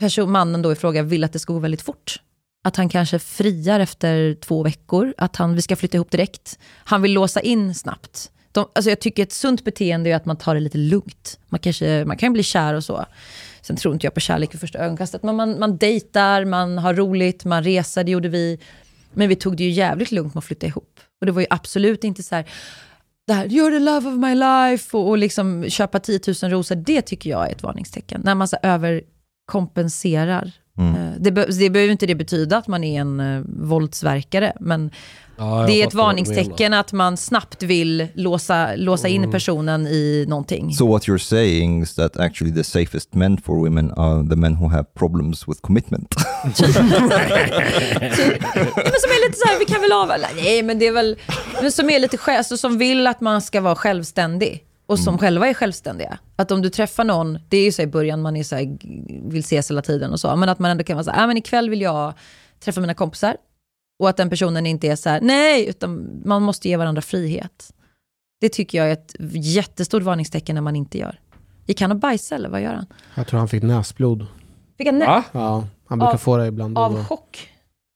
person, 0.00 0.30
mannen 0.30 0.62
då 0.62 0.72
i 0.72 0.74
fråga 0.74 1.02
vill 1.02 1.24
att 1.24 1.32
det 1.32 1.38
ska 1.38 1.52
gå 1.52 1.58
väldigt 1.58 1.82
fort. 1.82 2.20
Att 2.66 2.76
han 2.76 2.88
kanske 2.88 3.18
friar 3.18 3.80
efter 3.80 4.34
två 4.34 4.62
veckor, 4.62 5.14
att 5.16 5.36
han, 5.36 5.54
vi 5.54 5.62
ska 5.62 5.76
flytta 5.76 5.96
ihop 5.96 6.10
direkt. 6.10 6.58
Han 6.84 7.02
vill 7.02 7.12
låsa 7.12 7.40
in 7.40 7.74
snabbt. 7.74 8.30
De, 8.52 8.68
alltså 8.74 8.90
jag 8.90 9.00
tycker 9.00 9.22
ett 9.22 9.32
sunt 9.32 9.64
beteende 9.64 10.10
är 10.10 10.16
att 10.16 10.26
man 10.26 10.36
tar 10.36 10.54
det 10.54 10.60
lite 10.60 10.78
lugnt. 10.78 11.38
Man, 11.48 11.60
kanske, 11.60 12.04
man 12.04 12.16
kan 12.16 12.32
bli 12.32 12.42
kär 12.42 12.74
och 12.74 12.84
så. 12.84 13.06
Sen 13.62 13.76
tror 13.76 13.94
inte 13.94 14.06
jag 14.06 14.14
på 14.14 14.20
kärlek 14.20 14.54
vid 14.54 14.60
första 14.60 14.78
ögonkastet, 14.78 15.22
men 15.22 15.36
man, 15.36 15.58
man 15.58 15.76
dejtar, 15.76 16.44
man 16.44 16.78
har 16.78 16.94
roligt, 16.94 17.44
man 17.44 17.64
reser, 17.64 18.04
det 18.04 18.10
gjorde 18.10 18.28
vi. 18.28 18.58
Men 19.12 19.28
vi 19.28 19.36
tog 19.36 19.56
det 19.56 19.64
ju 19.64 19.70
jävligt 19.70 20.12
lugnt 20.12 20.34
med 20.34 20.38
att 20.38 20.44
flytta 20.44 20.66
ihop. 20.66 21.00
Och 21.20 21.26
det 21.26 21.32
var 21.32 21.40
ju 21.40 21.46
absolut 21.50 22.04
inte 22.04 22.22
så 22.22 22.34
här, 22.34 22.44
det 23.26 23.32
här, 23.32 23.46
you're 23.46 23.70
the 23.70 23.78
love 23.78 24.08
of 24.08 24.14
my 24.14 24.34
life 24.34 24.96
och, 24.96 25.08
och 25.08 25.18
liksom 25.18 25.70
köpa 25.70 26.00
10 26.00 26.20
000 26.42 26.50
rosor, 26.50 26.74
det 26.74 27.02
tycker 27.02 27.30
jag 27.30 27.48
är 27.48 27.52
ett 27.52 27.62
varningstecken. 27.62 28.20
När 28.24 28.34
man 28.34 28.48
så 28.48 28.56
överkompenserar. 28.62 30.52
Eh, 30.78 31.12
Det, 31.18 31.30
be, 31.30 31.46
det 31.46 31.70
behöver 31.70 31.92
inte 31.92 32.06
det 32.06 32.14
betyda 32.14 32.56
att 32.56 32.68
man 32.68 32.84
är 32.84 33.00
en 33.00 33.20
uh, 33.20 33.44
våldsverkare, 33.46 34.52
men 34.60 34.90
Ja, 35.38 35.64
det 35.66 35.82
är 35.82 35.86
ett 35.86 35.94
varningstecken 35.94 36.72
att 36.74 36.92
man 36.92 37.16
snabbt 37.16 37.62
vill 37.62 38.08
låsa, 38.14 38.76
låsa 38.76 39.08
in 39.08 39.30
personen 39.30 39.86
i 39.86 40.24
någonting. 40.28 40.74
so 40.74 40.86
what 40.88 41.08
you're 41.08 41.18
saying 41.18 41.82
is 41.82 41.94
that 41.94 42.16
actually 42.16 42.54
the 42.54 42.64
safest 42.64 43.14
men 43.14 43.38
for 43.38 43.64
women 43.64 43.90
are 43.96 44.28
the 44.28 44.36
men 44.36 44.54
who 44.54 44.68
have 44.68 44.84
problems 44.94 45.48
with 45.48 45.60
commitment. 45.60 46.14
men 46.44 46.54
som 46.54 46.70
är 49.10 49.28
lite 49.28 49.38
så 49.38 49.48
här, 49.48 49.58
vi 49.58 49.64
kan 49.64 49.80
väl 49.80 49.92
av... 49.92 50.12
Nej, 50.36 50.62
men 50.62 50.78
det 50.78 50.86
är 50.86 50.92
väl... 50.92 51.16
Men 51.62 51.72
som 51.72 51.90
är 51.90 51.98
lite 51.98 52.18
själv, 52.18 52.38
alltså, 52.38 52.56
som 52.56 52.78
vill 52.78 53.06
att 53.06 53.20
man 53.20 53.42
ska 53.42 53.60
vara 53.60 53.76
självständig. 53.76 54.65
Och 54.86 54.98
som 54.98 55.18
själva 55.18 55.48
är 55.48 55.54
självständiga. 55.54 56.18
Att 56.36 56.50
om 56.50 56.62
du 56.62 56.70
träffar 56.70 57.04
någon, 57.04 57.38
det 57.48 57.56
är 57.56 57.64
ju 57.64 57.72
så 57.72 57.82
i 57.82 57.86
början, 57.86 58.22
man 58.22 58.36
är 58.36 58.42
så 58.42 58.56
här, 58.56 58.76
vill 59.30 59.40
ses 59.40 59.70
hela 59.70 59.82
tiden 59.82 60.12
och 60.12 60.20
så. 60.20 60.36
Men 60.36 60.48
att 60.48 60.58
man 60.58 60.70
ändå 60.70 60.84
kan 60.84 60.96
vara 60.96 61.04
så 61.04 61.10
här, 61.10 61.24
ah, 61.24 61.26
men 61.26 61.36
ikväll 61.36 61.70
vill 61.70 61.80
jag 61.80 62.14
träffa 62.60 62.80
mina 62.80 62.94
kompisar. 62.94 63.36
Och 63.98 64.08
att 64.08 64.16
den 64.16 64.30
personen 64.30 64.66
inte 64.66 64.88
är 64.88 64.96
så 64.96 65.08
här, 65.08 65.20
nej, 65.20 65.66
utan 65.68 66.20
man 66.24 66.42
måste 66.42 66.68
ge 66.68 66.76
varandra 66.76 67.02
frihet. 67.02 67.72
Det 68.40 68.48
tycker 68.48 68.78
jag 68.78 68.88
är 68.88 68.92
ett 68.92 69.14
jättestort 69.32 70.02
varningstecken 70.02 70.54
när 70.54 70.62
man 70.62 70.76
inte 70.76 70.98
gör. 70.98 71.20
Gick 71.66 71.80
han 71.80 71.90
och 71.90 71.96
bajsade 71.98 72.38
eller 72.38 72.48
vad 72.48 72.60
gör 72.62 72.74
han? 72.74 72.86
Jag 73.14 73.26
tror 73.26 73.38
han 73.38 73.48
fick 73.48 73.62
näsblod. 73.62 74.26
Fick 74.78 74.86
han 74.86 74.98
nä-? 74.98 75.22
Ja, 75.32 75.64
han 75.86 75.98
brukar 75.98 76.12
Av- 76.14 76.18
få 76.18 76.36
det 76.36 76.46
ibland. 76.46 76.78
av 76.78 77.04
chock? 77.04 77.50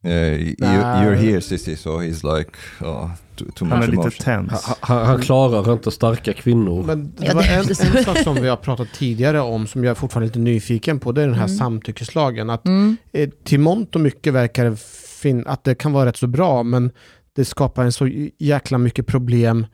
Uh, 0.04 0.10
you, 0.12 0.54
you're 0.58 1.14
here, 1.14 1.40
sissy, 1.40 1.76
so 1.76 1.98
he's 1.98 2.24
like, 2.24 2.56
oh, 2.80 3.10
too, 3.36 3.50
too 3.54 3.64
Han 3.68 3.82
är 3.82 3.86
lite 3.86 4.10
tens. 4.10 4.76
Han, 4.80 5.06
han, 5.06 5.20
klarar 5.20 5.72
inte 5.72 5.90
starka 5.90 6.32
kvinnor. 6.32 6.82
Men 6.82 7.12
det 7.16 7.34
var 7.34 7.42
en, 7.42 7.58
en 7.96 8.04
sak 8.04 8.18
som 8.18 8.34
vi 8.34 8.48
har 8.48 8.56
pratat 8.56 8.88
tidigare 8.94 9.40
om, 9.40 9.66
som 9.66 9.84
jag 9.84 9.90
är 9.90 9.94
fortfarande 9.94 10.26
lite 10.26 10.38
nyfiken 10.38 11.00
på, 11.00 11.12
det 11.12 11.22
är 11.22 11.26
den 11.26 11.36
här 11.36 11.48
samtyckeslagen. 11.48 12.50
Att 12.50 12.66
Mm. 12.66 12.96
eh, 13.12 13.30
till 13.44 13.60
mångt 13.60 13.94
och 13.94 14.00
mycket 14.00 14.32
verkar 14.34 14.64
det 14.64 14.76
fin- 15.20 15.46
att 15.46 15.64
det 15.64 15.74
kan 15.74 15.92
vara 15.92 16.06
rätt 16.06 16.16
så 16.16 16.26
bra, 16.26 16.62
men 16.62 16.90
det 17.36 17.44
skapar 17.44 17.84
en 17.84 17.92
så 17.92 18.08
jäkla 18.38 18.78
mycket 18.78 19.06
problem 19.06 19.66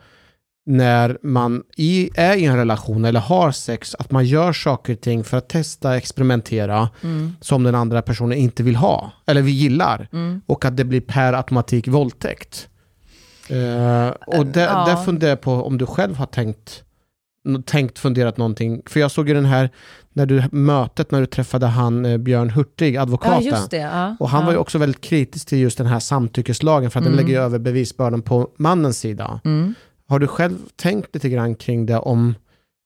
när 0.68 1.18
man 1.22 1.62
i, 1.76 2.10
är 2.14 2.36
i 2.36 2.44
en 2.44 2.56
relation 2.56 3.04
eller 3.04 3.20
har 3.20 3.52
sex, 3.52 3.94
att 3.98 4.10
man 4.10 4.24
gör 4.24 4.52
saker 4.52 4.92
och 4.92 5.00
ting 5.00 5.24
för 5.24 5.36
att 5.36 5.48
testa, 5.48 5.96
experimentera, 5.96 6.88
Mm. 7.02 7.32
som 7.40 7.62
den 7.62 7.74
andra 7.74 8.02
personen 8.02 8.38
inte 8.38 8.62
vill 8.62 8.76
ha, 8.76 9.12
eller 9.26 9.42
vi 9.42 9.50
gillar. 9.50 10.08
Mm. 10.12 10.40
Och 10.46 10.64
att 10.64 10.76
det 10.76 10.84
blir 10.84 11.00
per 11.00 11.32
automatik 11.32 11.88
våldtäkt. 11.88 12.68
Eh, 13.48 14.08
och 14.38 14.46
där, 14.46 14.66
Ja. 14.66 14.84
där 14.86 14.96
funderar 15.04 15.30
jag 15.30 15.40
på 15.40 15.52
om 15.52 15.78
du 15.78 15.86
själv 15.86 16.16
har 16.16 16.26
tänkt, 16.26 16.82
tänkt 17.64 17.98
funderat 17.98 18.36
någonting. 18.36 18.82
För 18.86 19.00
jag 19.00 19.10
såg 19.10 19.28
ju 19.28 19.34
den 19.34 19.44
här, 19.44 19.70
när 20.12 20.26
du, 20.26 20.42
mötet 20.52 21.10
när 21.10 21.20
du 21.20 21.26
träffade 21.26 21.66
han 21.66 22.04
eh, 22.04 22.18
Björn 22.18 22.50
Hurtig, 22.50 22.94
Ja, 22.94 23.02
advokaten. 23.02 23.42
just 23.42 23.70
det. 23.70 23.76
Ja. 23.76 24.16
Och 24.20 24.28
han 24.30 24.40
ja. 24.40 24.46
var 24.46 24.52
ju 24.52 24.58
också 24.58 24.78
väldigt 24.78 25.00
kritisk 25.00 25.48
till 25.48 25.58
just 25.58 25.78
den 25.78 25.86
här 25.86 25.98
samtyckeslagen 26.00 26.90
för 26.90 27.00
att 27.00 27.06
Mm. 27.06 27.16
den 27.16 27.26
lägger 27.26 27.40
över 27.40 27.58
bevisbördan 27.58 28.22
på 28.22 28.50
mannens 28.56 28.98
sida. 28.98 29.40
Mm. 29.44 29.74
Har 30.08 30.18
du 30.18 30.26
själv 30.26 30.58
tänkt 30.76 31.14
lite 31.14 31.28
grann 31.28 31.54
kring 31.54 31.86
det 31.86 31.98
om, 31.98 32.34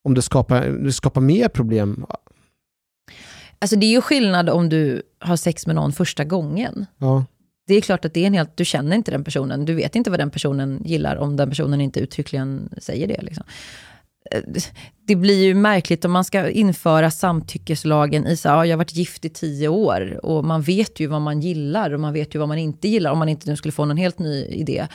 om 0.04 0.14
det, 0.14 0.22
skapar, 0.22 0.66
det 0.68 0.92
skapar 0.92 1.20
mer 1.20 1.48
problem? 1.48 2.06
Alltså 3.58 3.76
det 3.76 3.86
är 3.86 3.90
ju 3.90 4.00
skillnad 4.00 4.50
om 4.50 4.68
du 4.68 5.02
har 5.18 5.36
sex 5.36 5.66
med 5.66 5.76
någon 5.76 5.92
första 5.92 6.24
gången. 6.24 6.86
Ja. 6.98 7.24
Det 7.66 7.74
är 7.74 7.80
klart 7.80 8.04
att 8.04 8.14
det 8.14 8.22
är 8.22 8.26
en 8.26 8.34
helt, 8.34 8.56
du 8.56 8.64
känner 8.64 8.96
inte 8.96 9.10
den 9.10 9.24
personen, 9.24 9.64
du 9.64 9.74
vet 9.74 9.96
inte 9.96 10.10
vad 10.10 10.20
den 10.20 10.30
personen 10.30 10.82
gillar 10.84 11.16
om 11.16 11.36
den 11.36 11.48
personen 11.48 11.80
inte 11.80 12.00
uttryckligen 12.00 12.68
säger 12.78 13.06
det. 13.08 13.22
Liksom. 13.22 13.44
Eh, 14.30 14.42
Det 15.06 15.16
blir 15.16 15.44
ju 15.44 15.54
märkligt 15.54 16.04
om 16.04 16.12
man 16.12 16.24
ska 16.24 16.50
införa 16.50 17.10
samtyckeslagen 17.10 18.26
i 18.26 18.36
så 18.36 18.48
här, 18.48 18.56
ja, 18.56 18.66
jag 18.66 18.72
har 18.72 18.78
varit 18.78 18.94
gift 18.94 19.24
i 19.24 19.28
tio 19.28 19.68
år 19.68 20.20
och 20.22 20.44
man 20.44 20.62
vet 20.62 21.00
ju 21.00 21.06
vad 21.06 21.20
man 21.20 21.40
gillar 21.40 21.94
och 21.94 22.00
man 22.00 22.12
vet 22.12 22.34
ju 22.34 22.38
vad 22.38 22.48
man 22.48 22.58
inte 22.58 22.88
gillar 22.88 23.10
om 23.10 23.18
man 23.18 23.28
inte 23.28 23.50
nu 23.50 23.56
skulle 23.56 23.72
få 23.72 23.84
någon 23.84 23.96
helt 23.96 24.18
ny 24.18 24.44
idé. 24.44 24.86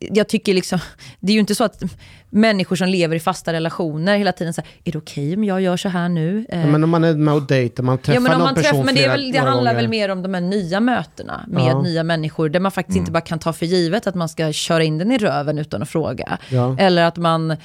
Jag 0.00 0.28
tycker 0.28 0.54
liksom, 0.54 0.78
det 1.20 1.32
är 1.32 1.34
ju 1.34 1.40
inte 1.40 1.54
så 1.54 1.64
att 1.64 1.82
människor 2.30 2.76
som 2.76 2.88
lever 2.88 3.16
i 3.16 3.20
fasta 3.20 3.52
relationer 3.52 4.16
hela 4.18 4.32
tiden 4.32 4.54
säger, 4.54 4.68
är 4.84 4.92
det 4.92 4.98
okej 4.98 5.34
om 5.36 5.44
jag 5.44 5.60
gör 5.60 5.76
så 5.76 5.88
här 5.88 6.08
nu? 6.08 6.46
Eh, 6.48 6.60
Ja, 6.60 6.66
Men 6.66 6.84
om 6.84 6.90
man 6.90 7.04
är 7.04 7.14
med 7.14 7.34
och 7.34 7.42
dejtar, 7.42 7.82
man 7.82 7.98
träffar 7.98 8.14
Ja, 8.14 8.20
men 8.20 8.32
om 8.32 8.38
någon 8.38 8.44
man 8.46 8.54
person 8.54 8.70
träffar, 8.70 8.84
men 8.84 8.94
det, 8.94 9.08
väl, 9.08 9.32
det 9.32 9.38
handlar 9.38 9.56
gånger. 9.72 9.74
väl 9.74 9.88
mer 9.88 10.08
om 10.08 10.22
de 10.22 10.34
här 10.34 10.40
nya 10.40 10.80
mötena 10.80 11.44
med 11.48 11.62
Ja. 11.64 11.82
nya 11.82 12.02
människor, 12.04 12.48
där 12.48 12.60
man 12.60 12.72
faktiskt 12.72 12.98
inte 12.98 13.12
bara 13.12 13.20
kan 13.20 13.38
ta 13.38 13.52
för 13.52 13.66
givet 13.66 14.06
att 14.06 14.14
man 14.14 14.28
ska 14.28 14.52
köra 14.52 14.84
in 14.84 14.98
den 14.98 15.12
i 15.12 15.18
röven 15.18 15.58
utan 15.58 15.82
att 15.82 15.88
fråga. 15.88 16.38
Ja. 16.48 16.76
Eller 16.78 17.04
att 17.04 17.16
man, 17.16 17.56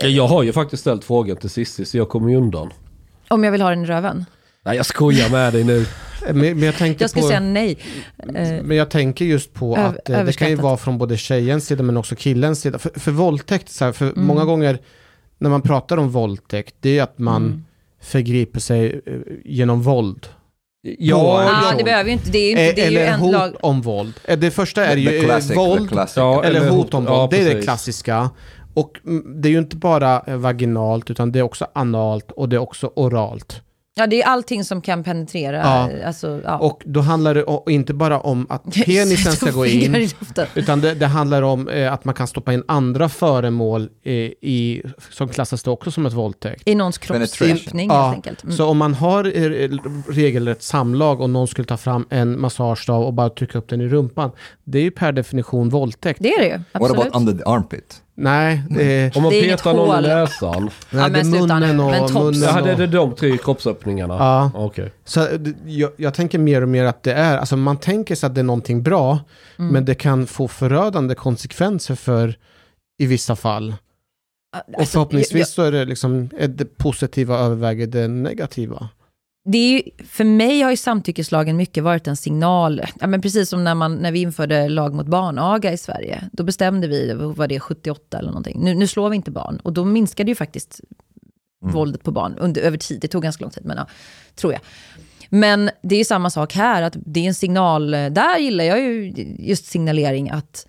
Ja, 0.00 0.06
Jag 0.08 0.26
har 0.26 0.42
ju 0.42 0.52
faktiskt 0.52 0.80
ställt 0.80 1.04
frågan 1.04 1.36
till 1.36 1.50
Cissi 1.50 1.84
så 1.84 1.96
jag 1.96 2.08
kommer 2.08 2.28
ju 2.30 2.36
undan. 2.36 2.70
om 3.28 3.44
jag 3.44 3.52
vill 3.52 3.62
ha 3.62 3.70
den 3.70 3.82
i 3.84 3.86
röven. 3.86 4.24
Nej 4.64 4.76
jag 4.76 4.86
skojar 4.86 5.30
med 5.30 5.52
dig 5.52 5.64
nu. 5.64 5.86
Men, 6.26 6.38
men 6.38 6.62
jag 6.62 6.74
tänkte 6.74 7.04
Jag 7.04 7.10
skulle 7.10 7.22
på... 7.22 7.28
säga 7.28 7.40
nej. 7.40 7.78
Eh, 8.34 8.62
Men 8.62 8.76
jag 8.76 8.90
tänker 8.90 9.24
just 9.24 9.54
på 9.54 9.76
Öv- 9.76 9.86
att 9.98 10.08
eh, 10.10 10.24
det 10.24 10.32
kan 10.32 10.48
ju 10.48 10.54
vara 10.56 10.76
från 10.76 10.98
både 10.98 11.16
tjejens 11.16 11.66
sida 11.66 11.82
men 11.82 11.96
också 11.96 12.14
killens 12.16 12.60
sida. 12.60 12.78
För, 12.78 13.00
för 13.00 13.10
våldtäkt, 13.10 13.68
så 13.70 13.84
här, 13.84 13.92
för 13.92 14.06
Mm. 14.06 14.24
många 14.26 14.44
gånger 14.44 14.78
när 15.38 15.50
man 15.50 15.62
pratar 15.62 15.96
om 15.96 16.10
våldtäkt, 16.10 16.74
det 16.80 16.98
är 16.98 17.02
att 17.02 17.18
man 17.18 17.42
Mm. 17.46 17.64
förgriper 18.02 18.60
sig 18.60 19.00
eh, 19.06 19.12
genom 19.44 19.82
våld. 19.82 20.26
Ja, 20.98 21.44
ah, 21.72 21.74
det 21.78 21.84
behöver 21.84 22.04
ju 22.10 22.12
inte, 22.12 22.30
det 22.30 22.38
är 22.38 22.42
ju, 22.42 22.50
inte, 22.50 22.80
det 22.80 22.86
är 22.86 22.90
ju 22.90 22.96
Eller 22.98 23.12
en 23.12 23.20
hot 23.20 23.32
lag... 23.32 23.52
om 23.60 23.80
våld. 23.82 24.14
Eh, 24.24 24.38
Det 24.38 24.50
första 24.50 24.86
är 24.86 24.96
ju 24.96 25.16
eh, 25.18 25.24
classic, 25.24 25.56
våld. 25.56 25.98
Ja, 26.16 26.44
eller 26.44 26.68
hot 26.70 26.94
om 26.94 27.04
våld. 27.04 27.16
ja, 27.18 27.28
det 27.30 27.50
är 27.50 27.54
det 27.54 27.62
klassiska. 27.62 28.30
Och 28.74 29.00
mm, 29.06 29.40
det 29.42 29.48
är 29.48 29.50
ju 29.50 29.58
inte 29.58 29.76
bara 29.76 30.22
eh, 30.26 30.36
vaginalt 30.36 31.10
utan 31.10 31.32
det 31.32 31.38
är 31.38 31.42
också 31.42 31.66
analt 31.74 32.30
och 32.32 32.48
det 32.48 32.56
är 32.56 32.60
också 32.60 32.90
oralt. 32.96 33.60
Ja, 33.96 34.06
det 34.06 34.22
är 34.22 34.26
allting 34.26 34.64
som 34.64 34.80
kan 34.80 35.04
penetrera. 35.04 35.56
Ja. 35.56 36.06
Alltså, 36.06 36.40
ja. 36.44 36.58
Och 36.58 36.82
då 36.84 37.00
handlar 37.00 37.34
det 37.34 37.44
o- 37.44 37.70
inte 37.70 37.94
bara 37.94 38.20
om 38.20 38.46
att 38.50 38.64
penisen 38.84 39.32
ska 39.32 39.50
gå 39.50 39.66
in. 39.66 40.08
Utan 40.54 40.80
det, 40.80 40.94
det 40.94 41.06
handlar 41.06 41.42
om 41.42 41.68
eh, 41.68 41.92
att 41.92 42.04
man 42.04 42.14
kan 42.14 42.26
stoppa 42.26 42.52
in 42.52 42.62
andra 42.68 43.08
föremål 43.08 43.88
eh, 44.02 44.12
i, 44.40 44.82
som 45.10 45.28
klassas 45.28 45.62
det 45.62 45.70
också 45.70 45.90
som 45.90 46.06
ett 46.06 46.12
våldtäkt. 46.12 46.62
I 46.68 46.74
någons 46.74 46.98
kroppsöppning 46.98 47.88
Ja, 47.88 48.02
helt 48.04 48.14
enkelt. 48.14 48.44
Mm. 48.44 48.56
Så 48.56 48.66
om 48.66 48.78
man 48.78 48.94
har 48.94 49.24
eh, 49.24 49.70
regelrätt 50.08 50.62
samlag 50.62 51.20
och 51.20 51.30
någon 51.30 51.48
skulle 51.48 51.66
ta 51.66 51.76
fram 51.76 52.06
en 52.10 52.40
massagestav 52.40 53.02
och 53.04 53.12
bara 53.14 53.30
trycka 53.30 53.58
upp 53.58 53.68
den 53.68 53.80
i 53.80 53.88
rumpan, 53.88 54.30
det 54.64 54.78
är 54.78 54.82
ju 54.82 54.90
per 54.90 55.12
definition 55.12 55.68
våldtäkt. 55.68 56.18
Det 56.22 56.28
är 56.34 56.38
det 56.40 56.46
ju, 56.46 56.52
What 56.52 56.64
absolut. 56.72 57.00
about 57.00 57.16
under 57.16 57.32
the 57.32 57.42
armpit? 57.50 58.00
Nej, 58.16 58.62
det, 58.70 59.16
Om 59.16 59.22
man 59.22 59.30
Det 59.32 59.38
är 59.40 59.44
inget 59.44 59.58
petar 59.58 59.74
någon 59.74 60.04
i 60.04 60.08
näsan. 60.08 60.70
nej, 60.90 61.10
men 61.10 61.12
det 61.12 61.18
är 61.20 61.24
munnen 61.24 61.80
och... 61.80 61.90
Men 61.90 62.12
munnen 62.12 62.42
Ja, 62.42 62.60
det 62.62 62.70
är 62.70 62.72
och 62.72 62.78
det 62.78 62.86
de 62.86 63.14
tre 63.14 63.36
kroppsöppningarna? 63.38 64.14
ja. 64.14 64.50
Okej. 64.54 64.92
Så 65.04 65.26
jag, 65.66 65.90
jag 65.96 66.14
tänker 66.14 66.38
mer 66.38 66.62
och 66.62 66.68
mer 66.68 66.84
att 66.84 67.02
det 67.02 67.12
är, 67.12 67.38
alltså 67.38 67.56
man 67.56 67.76
tänker 67.76 68.14
sig 68.14 68.26
att 68.26 68.34
det 68.34 68.40
är 68.40 68.42
någonting 68.42 68.82
bra, 68.82 69.18
Mm. 69.58 69.72
men 69.72 69.84
det 69.84 69.94
kan 69.94 70.26
få 70.26 70.48
förödande 70.48 71.14
konsekvenser 71.14 71.94
för 71.94 72.36
i 72.98 73.06
vissa 73.06 73.36
fall. 73.36 73.74
Och 74.72 74.78
Alltså, 74.80 74.92
förhoppningsvis 74.92 75.48
så 75.50 75.62
är 75.62 75.72
det 75.72 75.84
liksom, 75.84 76.30
är 76.38 76.48
det 76.48 76.64
positiva 76.76 77.38
överväger 77.38 77.86
det 77.86 78.08
negativa. 78.08 78.88
Det 79.44 79.58
är 79.58 79.72
ju, 79.72 79.82
för 80.08 80.24
mig 80.24 80.60
har 80.60 80.70
ju 80.70 80.76
samtyckeslagen 80.76 81.56
mycket 81.56 81.84
varit 81.84 82.06
en 82.06 82.16
signal. 82.16 82.82
Ja, 83.00 83.06
men 83.06 83.20
precis 83.22 83.48
som 83.48 83.64
när, 83.64 83.74
man, 83.74 83.96
när 83.96 84.12
vi 84.12 84.20
införde 84.20 84.68
lag 84.68 84.94
mot 84.94 85.06
barnaga 85.06 85.72
i 85.72 85.78
Sverige. 85.78 86.28
Då 86.32 86.42
bestämde 86.42 86.88
vi, 86.88 87.12
var 87.14 87.48
det 87.48 87.60
78 87.60 88.18
eller 88.18 88.28
någonting. 88.28 88.60
Nu, 88.64 88.74
nu 88.74 88.86
slår 88.86 89.10
vi 89.10 89.16
inte 89.16 89.30
barn. 89.30 89.60
Och 89.62 89.72
då 89.72 89.84
minskade 89.84 90.30
ju 90.30 90.34
faktiskt 90.34 90.80
Mm. 91.64 91.74
våldet 91.74 92.02
på 92.02 92.10
barn 92.10 92.34
under, 92.38 92.62
över 92.62 92.78
tid. 92.78 93.00
Det 93.00 93.08
tog 93.08 93.22
ganska 93.22 93.44
lång 93.44 93.50
tid, 93.50 93.64
men 93.64 93.76
ja, 93.76 93.86
tror 94.34 94.52
jag. 94.52 94.62
Men 95.28 95.70
det 95.82 95.94
är 95.94 95.98
ju 95.98 96.04
samma 96.04 96.30
sak 96.30 96.54
här, 96.54 96.82
att 96.82 96.96
det 97.06 97.20
är 97.20 97.24
en 97.24 97.34
signal. 97.34 97.90
Där 97.90 98.38
gillar 98.38 98.64
jag 98.64 98.80
ju 98.80 99.12
just 99.38 99.66
signalering 99.66 100.30
att 100.30 100.66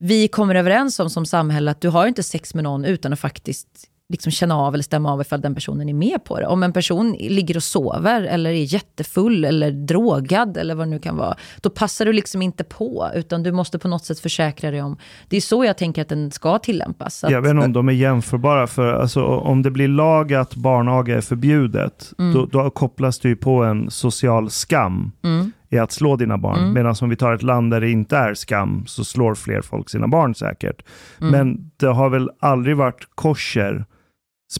vi 0.00 0.28
kommer 0.28 0.54
överens 0.54 1.00
om 1.00 1.10
som 1.10 1.26
samhälle 1.26 1.70
att 1.70 1.80
du 1.80 1.88
har 1.88 2.06
inte 2.06 2.22
sex 2.22 2.54
med 2.54 2.64
någon 2.64 2.84
utan 2.84 3.12
att 3.12 3.20
faktiskt 3.20 3.68
liksom 4.12 4.32
känna 4.32 4.56
av 4.56 4.74
eller 4.74 4.84
stämma 4.84 5.12
av 5.12 5.20
ifall 5.20 5.40
den 5.40 5.54
personen 5.54 5.88
är 5.88 5.94
med 5.94 6.24
på 6.24 6.40
det. 6.40 6.46
Om 6.46 6.62
en 6.62 6.72
person 6.72 7.12
ligger 7.20 7.56
och 7.56 7.62
sover 7.62 8.22
eller 8.22 8.50
är 8.50 8.74
jättefull 8.74 9.44
eller 9.44 9.70
drogad 9.70 10.56
eller 10.56 10.74
vad 10.74 10.86
det 10.86 10.90
nu 10.90 10.98
kan 10.98 11.16
vara, 11.16 11.36
då 11.60 11.70
passar 11.70 12.04
du 12.04 12.12
liksom 12.12 12.42
inte 12.42 12.64
på, 12.64 13.08
utan 13.14 13.42
du 13.42 13.52
måste 13.52 13.78
på 13.78 13.88
något 13.88 14.04
sätt 14.04 14.20
försäkra 14.20 14.70
dig 14.70 14.82
om. 14.82 14.96
Det 15.28 15.36
är 15.36 15.40
så 15.40 15.64
jag 15.64 15.76
tänker 15.78 16.02
att 16.02 16.08
den 16.08 16.30
ska 16.30 16.58
tillämpas. 16.58 17.24
Att, 17.24 17.30
Jag 17.30 17.42
vet 17.42 17.50
inte 17.50 17.64
om 17.64 17.72
de 17.72 17.88
är 17.88 17.92
jämförbara, 17.92 18.66
för 18.66 18.92
alltså, 18.94 19.24
om 19.24 19.62
det 19.62 19.70
blir 19.70 19.88
lag 19.88 20.32
att 20.34 20.54
barnaga 20.54 21.16
är 21.16 21.20
förbjudet, 21.20 22.12
Mm. 22.18 22.34
då, 22.34 22.46
då 22.46 22.70
kopplas 22.70 23.18
det 23.18 23.28
ju 23.28 23.36
på 23.36 23.64
en 23.64 23.90
social 23.90 24.50
skam 24.50 25.12
mm, 25.24 25.52
i 25.70 25.78
att 25.78 25.92
slå 25.92 26.16
dina 26.16 26.38
barn. 26.38 26.58
Mm. 26.58 26.72
Medan 26.72 26.94
om 27.00 27.08
vi 27.08 27.16
tar 27.16 27.32
ett 27.32 27.42
land 27.42 27.70
där 27.70 27.80
det 27.80 27.90
inte 27.90 28.16
är 28.16 28.34
skam, 28.34 28.84
så 28.86 29.04
slår 29.04 29.34
fler 29.34 29.60
folk 29.60 29.90
sina 29.90 30.08
barn 30.08 30.34
säkert. 30.34 30.82
mm. 31.20 31.30
Men 31.32 31.70
det 31.76 31.86
har 31.86 32.08
väl 32.10 32.30
aldrig 32.40 32.76
varit 32.76 33.08
kosher, 33.14 33.84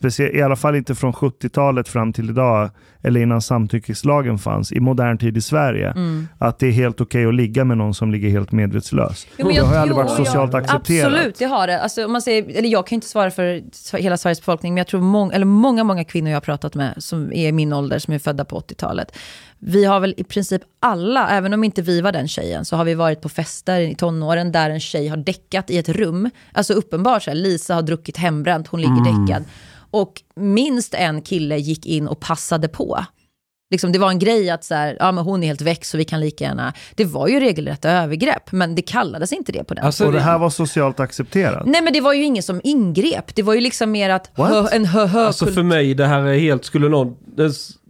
specie- 0.00 0.36
i 0.38 0.42
alla 0.42 0.56
fall 0.56 0.76
inte 0.76 0.94
från 0.94 1.12
70-talet 1.12 1.88
fram 1.88 2.12
till 2.12 2.30
idag, 2.30 2.70
eller 3.02 3.20
innan 3.20 3.42
samtyckeslagen 3.42 4.38
fanns, 4.38 4.72
i 4.72 4.80
modern 4.80 5.18
tid 5.18 5.36
i 5.36 5.40
Sverige, 5.40 5.90
Mm. 5.90 6.28
att 6.38 6.58
det 6.58 6.66
är 6.66 6.72
helt 6.72 7.00
okej 7.00 7.26
att 7.26 7.34
ligga 7.34 7.64
med 7.64 7.76
någon 7.78 7.94
som 7.94 8.12
ligger 8.12 8.28
helt 8.30 8.52
medvetslös. 8.52 9.26
Jo, 9.36 9.46
men 9.46 9.46
det 9.48 9.54
jag- 9.54 9.64
har 9.64 9.74
ju 9.74 9.80
aldrig 9.80 9.96
varit 9.96 10.08
jag- 10.18 10.26
socialt 10.26 10.54
accepterat. 10.54 11.12
Absolut, 11.12 11.38
det 11.38 11.44
har 11.44 11.66
det. 11.66 11.80
Alltså, 11.80 12.04
om 12.04 12.12
man 12.12 12.22
säger, 12.22 12.58
eller 12.58 12.68
jag 12.68 12.86
kan 12.86 12.94
inte 12.96 13.06
svara 13.08 13.30
för 13.30 13.62
hela 13.96 14.16
Sveriges 14.16 14.40
befolkning, 14.40 14.72
men 14.74 14.78
jag 14.78 14.86
tror 14.86 15.00
många, 15.00 15.32
eller 15.32 15.46
många, 15.46 15.84
många 15.84 16.04
kvinnor 16.04 16.30
jag 16.30 16.36
har 16.36 16.40
pratat 16.40 16.74
med 16.74 16.94
som 16.98 17.32
är 17.32 17.48
i 17.48 17.52
min 17.52 17.72
ålder, 17.72 17.98
som 17.98 18.14
är 18.14 18.18
födda 18.18 18.44
på 18.44 18.56
80-talet. 18.56 19.16
Vi 19.58 19.84
har 19.84 20.00
väl 20.00 20.14
i 20.16 20.24
princip 20.24 20.62
alla, 20.80 21.28
även 21.30 21.52
om 21.54 21.64
inte 21.64 21.82
vi 21.82 22.00
var 22.00 22.12
den 22.12 22.28
tjejen, 22.28 22.64
så 22.64 22.76
har 22.76 22.84
vi 22.84 22.94
varit 22.94 23.20
på 23.20 23.28
fester 23.28 23.80
i 23.80 23.94
tonåren 23.94 24.52
där 24.52 24.70
en 24.70 24.80
tjej 24.80 25.08
har 25.08 25.16
däckat 25.16 25.70
i 25.70 25.78
ett 25.78 25.88
rum. 25.88 26.30
Alltså 26.52 26.72
uppenbart, 26.74 27.22
så 27.22 27.30
här, 27.30 27.34
Lisa 27.36 27.74
har 27.74 27.82
druckit 27.82 28.16
hembränt, 28.16 28.68
hon 28.68 28.80
ligger 28.80 29.04
däckad. 29.26 29.44
Och 29.92 30.22
minst 30.36 30.94
en 30.94 31.22
kille 31.22 31.58
gick 31.58 31.86
in 31.86 32.08
och 32.08 32.20
passade 32.20 32.68
på. 32.68 33.04
Liksom, 33.70 33.92
det 33.92 33.98
var 33.98 34.10
en 34.10 34.18
grej 34.18 34.50
att 34.50 34.64
så 34.64 34.74
här, 34.74 34.96
ja, 35.00 35.12
men 35.12 35.24
hon 35.24 35.42
är 35.42 35.46
helt 35.46 35.60
väck 35.60 35.84
så 35.84 35.98
vi 35.98 36.04
kan 36.04 36.20
lika 36.20 36.44
gärna... 36.44 36.72
Det 36.94 37.04
var 37.04 37.28
ju 37.28 37.40
regelrätta 37.40 37.90
övergrepp, 37.90 38.52
men 38.52 38.74
det 38.74 38.82
kallades 38.82 39.32
inte 39.32 39.52
det 39.52 39.64
på 39.64 39.74
den 39.74 39.84
Alltså, 39.84 40.06
Och 40.06 40.12
det 40.12 40.20
här 40.20 40.38
var 40.38 40.50
socialt 40.50 41.00
accepterat. 41.00 41.66
Nej 41.66 41.82
men 41.82 41.92
det 41.92 42.00
var 42.00 42.12
ju 42.12 42.22
ingen 42.22 42.42
som 42.42 42.60
ingrep. 42.64 43.34
Det 43.34 43.42
var 43.42 43.54
ju 43.54 43.60
liksom 43.60 43.90
mer 43.90 44.10
att 44.10 44.30
hö, 44.34 44.68
en 44.72 44.84
hö, 44.84 45.06
hö, 45.06 45.26
Alltså 45.26 45.46
för 45.46 45.62
mig, 45.62 45.94
det 45.94 46.06
här 46.06 46.22
är 46.22 46.38
helt... 46.38 46.64
Skulle 46.64 46.88
någon... 46.88 47.16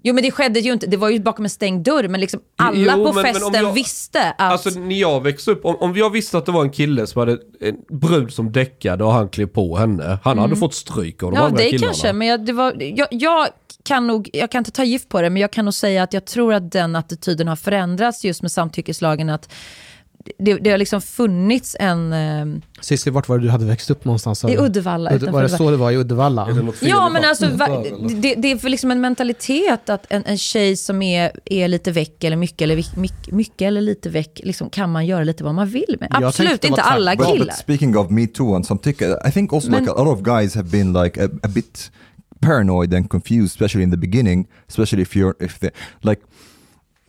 Jo 0.04 0.14
men 0.14 0.22
det 0.24 0.30
skedde 0.30 0.60
ju 0.60 0.72
inte, 0.72 0.86
det 0.86 0.96
var 0.96 1.08
ju 1.10 1.20
bakom 1.20 1.44
en 1.44 1.50
stängd 1.50 1.84
dörr, 1.84 2.08
men 2.08 2.20
liksom 2.20 2.40
alla 2.58 2.76
Jo, 2.96 3.04
på 3.06 3.12
men- 3.12 3.22
men 3.22 3.34
festen 3.34 3.54
jag- 3.64 3.72
visste 3.72 4.30
att... 4.30 4.52
Alltså 4.52 4.70
när 4.80 4.96
jag 5.00 5.22
växte 5.22 5.50
upp, 5.50 5.64
om, 5.64 5.76
om 5.80 5.96
jag 5.96 6.10
visste 6.10 6.38
att 6.38 6.46
det 6.46 6.52
var 6.52 6.62
en 6.62 6.70
kille 6.70 7.06
som 7.06 7.18
hade 7.20 7.32
en 7.60 7.76
brud 8.00 8.32
som 8.32 8.52
däckade 8.52 9.04
och 9.04 9.12
han 9.12 9.28
klev 9.28 9.46
på 9.46 9.76
henne, 9.76 10.18
han 10.24 10.38
hade 10.38 10.56
fått 10.56 10.74
stryk 10.74 11.22
av 11.22 11.30
de 11.30 11.36
Mm. 11.36 11.42
ja 11.42 11.46
andra 11.48 11.58
det 11.62 11.70
killarna. 11.70 11.86
kanske, 11.86 12.12
men 12.12 12.28
jag, 12.28 12.44
det 12.46 12.52
var, 12.52 12.74
jag, 12.82 13.08
jag 13.10 13.48
kan 13.84 14.06
nog, 14.06 14.30
jag 14.32 14.50
kan 14.50 14.58
inte 14.60 14.70
ta 14.70 14.84
gift 14.84 15.08
på 15.08 15.22
det, 15.22 15.30
men 15.30 15.42
jag 15.42 15.50
kan 15.50 15.64
nog 15.64 15.74
säga 15.74 16.02
att 16.02 16.12
jag 16.12 16.24
tror 16.24 16.54
att 16.54 16.72
den 16.72 16.96
attityden 16.96 17.48
har 17.48 17.56
förändrats 17.56 18.24
just 18.24 18.42
med 18.42 18.52
samtyckeslagen. 18.52 19.28
Att 19.28 19.52
det, 20.38 20.54
det 20.54 20.70
har 20.70 20.78
liksom 20.78 21.00
funnits 21.02 21.76
en... 21.80 22.12
Eh, 22.12 22.46
Cissi, 22.80 23.10
vart 23.10 23.28
var 23.28 23.38
det 23.38 23.44
du 23.44 23.50
hade 23.50 23.64
växt 23.64 23.90
upp 23.90 24.04
någonstans? 24.04 24.44
I 24.44 24.56
Uddevalla. 24.58 25.10
Udde- 25.10 25.30
Var 25.30 25.42
det 25.42 25.48
så 25.48 25.70
det 25.70 25.76
var 25.76 25.90
i 25.90 25.96
Uddevalla? 25.96 26.48
Ja, 26.80 27.08
men 27.08 27.24
alltså, 27.24 27.46
va, 27.48 27.84
det, 28.22 28.34
det 28.34 28.50
är 28.52 28.56
för 28.56 28.68
liksom 28.68 28.90
en 28.90 29.00
mentalitet 29.00 29.88
att 29.90 30.06
en, 30.08 30.22
en 30.26 30.38
tjej 30.38 30.76
som 30.76 31.02
är, 31.02 31.32
är 31.44 31.68
lite 31.68 31.90
väck 31.92 32.24
eller 32.24 32.36
mycket 32.36 32.62
eller 32.62 32.76
mycket, 32.96 33.32
mycket 33.32 33.62
eller 33.66 33.80
lite 33.80 34.08
väck, 34.08 34.40
liksom, 34.44 34.70
kan 34.70 34.90
man 34.92 35.06
göra 35.06 35.24
lite 35.24 35.44
vad 35.44 35.54
man 35.54 35.68
vill 35.68 35.96
med. 36.00 36.08
Jag 36.12 36.24
Absolut 36.24 36.64
inte 36.64 36.82
alla 36.82 37.14
Well, 37.14 37.32
killar. 37.32 37.44
but 37.46 37.54
speaking 37.56 37.96
of 37.96 38.10
Me 38.10 38.26
Too 38.26 38.54
and 38.54 38.66
some 38.66 38.80
tick, 38.82 39.02
I 39.02 39.30
think 39.32 39.52
also 39.52 39.68
like 39.70 39.80
Men- 39.80 39.90
a 39.96 40.02
lot 40.04 40.18
of 40.18 40.22
guys 40.22 40.54
have 40.54 40.68
been 40.70 40.92
like 40.92 41.24
a, 41.24 41.28
a 41.42 41.48
bit 41.48 41.90
paranoid 42.40 42.94
and 42.94 43.10
confused, 43.10 43.46
especially 43.46 43.84
in 43.84 43.90
the 43.90 43.96
beginning, 43.96 44.46
especially 44.68 45.02
if 45.02 45.16
you're 45.16 45.34
if 45.40 45.58
they 45.60 45.70
like. 46.02 46.20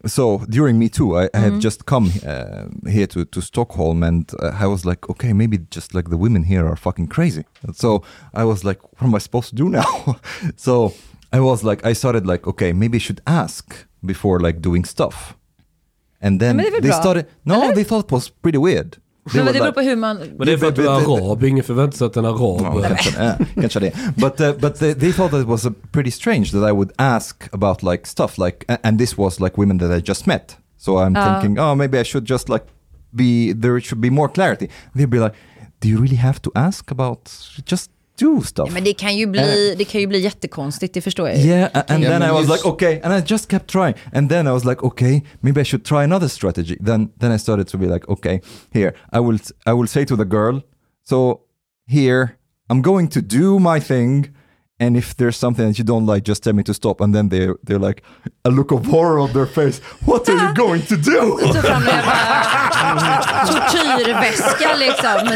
So 0.06 0.40
during 0.50 0.78
Me 0.80 0.90
Too, 0.90 1.16
I, 1.18 1.24
I 1.24 1.28
Mm-hmm. 1.28 1.54
had 1.54 1.62
just 1.64 1.86
come 1.86 2.12
uh, 2.28 2.66
here 2.92 3.08
to, 3.08 3.26
to 3.26 3.42
Stockholm, 3.42 4.04
and 4.04 4.30
uh, 4.42 4.52
I 4.64 4.68
was 4.68 4.86
like, 4.86 5.10
okay, 5.10 5.34
maybe 5.34 5.58
just 5.76 5.94
like 5.96 6.10
the 6.10 6.18
women 6.18 6.44
here 6.44 6.66
are 6.68 6.76
fucking 6.76 7.08
crazy. 7.08 7.44
So 7.74 8.04
I 8.34 8.44
was 8.44 8.64
like, 8.64 8.80
what 8.82 9.04
am 9.08 9.16
I 9.16 9.20
supposed 9.20 9.50
to 9.50 9.56
do 9.56 9.70
now? 9.70 10.18
so 10.58 10.94
I 11.32 11.40
was 11.40 11.64
like, 11.64 11.86
I 11.90 11.94
started 11.94 12.28
like, 12.28 12.48
okay, 12.48 12.74
maybe 12.74 12.96
I 12.98 13.00
should 13.00 13.22
ask 13.26 13.88
before 14.06 14.40
like 14.40 14.60
doing 14.62 14.86
stuff. 14.86 15.36
And 16.22 16.40
then 16.40 16.56
men 16.58 16.66
det 16.66 16.70
är 16.70 16.72
väl 16.72 16.82
they 16.82 16.92
started. 16.92 17.26
No, 17.44 17.72
they 17.76 17.84
thought 17.84 18.06
it 18.06 18.12
was 18.12 18.30
pretty 18.30 18.58
weird. 18.58 18.98
Men 19.34 19.46
det 19.46 19.54
beror 19.54 19.72
på 19.72 19.82
hur 19.82 19.96
man... 19.96 20.18
Men 20.18 20.38
det 20.48 20.54
är 20.54 20.58
för 20.58 20.68
att 20.68 20.76
du 20.76 20.88
är 20.88 20.92
arab, 20.92 21.44
ingen 21.44 21.64
förväntar 21.64 21.98
sig 21.98 22.08
att 22.08 22.18
en 22.18 22.26
arab... 22.26 22.62
Ja, 22.62 22.88
kanske, 22.88 23.38
kanske 23.62 23.80
det. 23.80 23.92
But, 24.16 24.42
uh, 24.42 24.52
but 24.60 24.80
they, 24.80 24.94
they 24.96 25.14
thought 25.14 25.32
that 25.32 25.42
it 25.42 25.48
was 25.48 25.66
uh, 25.66 25.72
pretty 25.92 26.12
strange 26.12 26.46
that 26.52 26.70
I 26.70 26.72
would 26.72 26.92
ask 26.98 27.50
about 27.52 27.84
like 27.84 28.08
stuff 28.08 28.38
like, 28.38 28.66
and 28.84 29.00
this 29.00 29.18
was 29.18 29.40
like 29.40 29.58
women 29.58 29.78
that 29.80 29.92
I 30.00 30.04
just 30.10 30.26
met. 30.26 30.58
So 30.78 30.92
I'm 30.98 31.16
Ja. 31.16 31.26
thinking, 31.42 31.60
oh, 31.60 31.76
maybe 31.76 32.00
I 32.00 32.04
should 32.04 32.30
just 32.30 32.50
like 32.50 32.66
be, 33.16 33.54
there 33.62 33.80
should 33.82 34.02
be 34.02 34.10
more 34.10 34.28
clarity. 34.30 34.68
They'd 34.96 35.10
be 35.10 35.20
like, 35.20 35.36
do 35.80 35.88
you 35.90 35.98
really 36.02 36.18
have 36.18 36.42
to 36.42 36.52
ask 36.56 36.92
about, 36.92 37.30
just 37.66 37.92
do 38.20 38.42
stuff. 38.42 38.74
Men 38.74 38.84
det 38.84 38.94
kan 38.94 39.18
ju 39.18 39.28
bli, 39.28 39.76
det 39.78 39.86
kan 39.86 40.02
ju 40.02 40.08
bli 40.08 40.20
jättekonstigt, 40.20 40.94
det 40.94 41.02
förstår 41.02 41.30
jag 41.30 41.38
ju. 41.38 41.48
Yeah, 41.48 41.84
and 41.88 42.04
Ja, 42.04 42.10
then 42.10 42.24
I 42.24 42.32
was 42.32 42.48
like, 42.50 42.66
okay, 42.66 43.00
and 43.04 43.14
I 43.14 43.34
just 43.34 43.50
kept 43.52 43.68
trying, 43.68 43.96
and 44.14 44.30
then 44.30 44.48
I 44.48 44.52
was 44.52 44.66
like, 44.66 44.84
okay, 44.84 45.22
maybe 45.42 45.62
I 45.62 45.64
should 45.66 45.86
try 45.86 46.04
another 46.04 46.28
strategy. 46.28 46.78
Then, 46.86 47.10
then 47.20 47.32
I 47.32 47.38
started 47.38 47.68
to 47.68 47.78
be 47.78 47.86
like, 47.86 48.08
okay, 48.10 48.42
here, 48.74 48.94
I 49.12 49.20
will, 49.20 49.40
I 49.66 49.74
will 49.74 49.88
say 49.88 50.06
to 50.06 50.16
the 50.16 50.26
girl, 50.26 50.62
so 51.04 51.42
here, 51.88 52.38
I'm 52.70 52.82
going 52.82 53.10
to 53.10 53.22
do 53.22 53.60
my 53.60 53.80
thing, 53.80 54.36
and 54.80 54.98
if 54.98 55.16
there's 55.16 55.38
something 55.38 55.68
that 55.68 55.78
you 55.78 55.86
don't 55.86 56.06
like, 56.06 56.24
just 56.24 56.44
tell 56.44 56.54
me 56.54 56.64
to 56.64 56.74
stop. 56.74 57.02
And 57.02 57.14
then 57.16 57.30
they, 57.30 57.48
they're 57.64 57.80
like, 57.80 58.04
a 58.44 58.50
look 58.50 58.72
of 58.72 58.86
horror 58.86 59.20
on 59.20 59.32
their 59.32 59.46
face. 59.46 59.80
What 60.06 60.28
are 60.30 60.48
you 60.48 60.54
going 60.54 60.82
to 60.88 60.98
do? 60.98 61.38
Tortyrväska 63.48 64.76
liksom. 64.76 65.28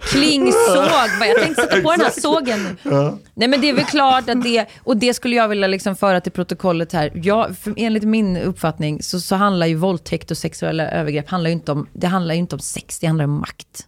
Klingsåg. 0.00 0.76
Bara, 0.76 1.26
Jag 1.26 1.42
tänkte 1.42 1.62
sätta 1.62 1.80
på 1.80 1.90
den 1.90 2.00
här 2.00 2.20
sågen 2.20 2.78
nu. 2.82 3.18
Nej 3.34 3.48
men 3.48 3.60
det 3.60 3.68
är 3.68 3.74
väl 3.74 3.84
klart 3.84 4.28
att 4.28 4.42
det, 4.42 4.66
och 4.84 4.96
det 4.96 5.14
skulle 5.14 5.36
jag 5.36 5.48
vilja 5.48 5.66
liksom 5.66 5.96
föra 5.96 6.20
till 6.20 6.32
protokollet 6.32 6.92
här. 6.92 7.12
Jag, 7.14 7.58
för, 7.58 7.74
enligt 7.76 8.04
min 8.04 8.36
uppfattning 8.36 9.02
så, 9.02 9.20
så 9.20 9.36
handlar 9.36 9.66
ju 9.66 9.74
våldtäkt 9.74 10.30
och 10.30 10.38
sexuella 10.38 10.90
övergrepp 10.90 11.28
handlar 11.28 11.50
inte 11.50 11.72
om, 11.72 11.86
det 11.92 12.06
handlar 12.06 12.34
ju 12.34 12.40
inte 12.40 12.54
om 12.54 12.60
sex, 12.60 12.98
det 12.98 13.06
handlar 13.06 13.24
om 13.24 13.40
makt. 13.40 13.86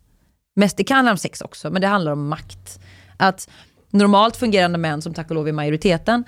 Mest, 0.56 0.76
det 0.76 0.84
kan 0.84 0.96
handla 0.96 1.12
om 1.12 1.18
sex 1.18 1.40
också, 1.40 1.70
men 1.70 1.82
det 1.82 1.88
handlar 1.88 2.12
om 2.12 2.28
makt. 2.28 2.80
Att 3.16 3.48
normalt 3.90 4.36
fungerande 4.36 4.78
män, 4.78 5.02
som 5.02 5.14
tack 5.14 5.28
och 5.30 5.34
lov 5.34 5.48
är 5.48 5.52
majoriteten, 5.52 6.24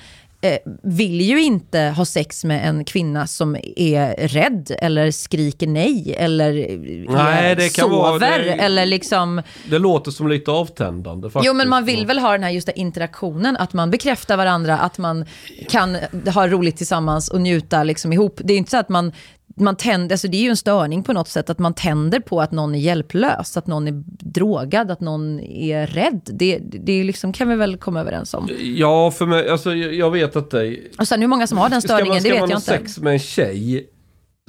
vill 0.82 1.20
ju 1.20 1.42
inte 1.42 1.80
ha 1.80 2.04
sex 2.04 2.44
med 2.44 2.68
en 2.68 2.84
kvinna 2.84 3.26
som 3.26 3.56
är 3.76 4.28
rädd 4.28 4.70
eller 4.78 5.10
skriker 5.10 5.66
nej 5.66 6.14
eller 6.18 6.70
eh, 6.70 7.14
Nej, 7.14 7.56
det 7.56 7.70
sover 7.70 7.96
vara- 7.96 8.18
det- 8.18 8.52
eller 8.52 8.86
liksom... 8.86 9.42
Det 9.70 9.78
låter 9.78 10.10
som 10.10 10.28
lite 10.28 10.50
avtändande 10.50 11.30
faktiskt. 11.30 11.46
Jo, 11.46 11.54
men 11.54 11.68
man 11.68 11.84
vill 11.84 12.06
väl 12.06 12.18
ha 12.18 12.32
den 12.32 12.42
här 12.42 12.50
just 12.50 12.66
den 12.66 12.76
interaktionen, 12.76 13.56
att 13.56 13.72
man 13.72 13.90
bekräftar 13.90 14.36
varandra, 14.36 14.78
att 14.78 14.98
man 14.98 15.24
kan 15.68 15.96
ha 16.34 16.48
roligt 16.48 16.76
tillsammans 16.76 17.28
och 17.28 17.40
njuta 17.40 17.82
liksom 17.84 18.12
ihop. 18.12 18.40
Det 18.44 18.52
är 18.52 18.58
inte 18.58 18.70
så 18.70 18.76
att 18.76 18.88
man, 18.88 19.12
man 19.56 19.76
tänder, 19.76 20.14
alltså 20.14 20.28
det 20.28 20.36
är 20.36 20.42
ju 20.42 20.48
en 20.48 20.56
störning 20.56 21.02
på 21.02 21.12
något 21.12 21.28
sätt, 21.28 21.50
att 21.50 21.58
man 21.58 21.74
tänder 21.74 22.20
på 22.20 22.40
att 22.40 22.52
någon 22.52 22.74
är 22.74 22.78
hjälplös, 22.78 23.56
att 23.56 23.66
någon 23.66 23.88
är 23.88 24.02
drogad, 24.06 24.90
att 24.90 25.00
någon 25.00 25.40
är 25.40 25.86
rädd. 25.86 26.20
Det, 26.32 26.58
det 26.62 27.04
liksom, 27.04 27.32
kan 27.32 27.48
vi 27.48 27.56
väl 27.56 27.76
komma 27.76 28.00
överens 28.00 28.34
om. 28.34 28.48
Ja, 28.60 29.10
för 29.10 29.26
mig, 29.26 29.48
alltså 29.48 29.74
jag 29.74 30.10
vet 30.10 30.36
att 30.36 30.50
det... 30.50 30.78
Och 30.98 31.08
sen 31.08 31.20
hur 31.20 31.28
många 31.28 31.46
som 31.46 31.58
har 31.58 31.68
den 31.68 31.82
Ska 31.82 31.88
störningen, 31.88 32.08
man, 32.08 32.22
det 32.22 32.28
ska 32.28 32.32
vet 32.32 32.40
man 32.40 32.50
jag 32.50 32.56
ha 32.56 32.74
inte. 32.74 32.88
sex 32.88 32.98
med 32.98 33.12
en 33.12 33.18
tjej, 33.18 33.86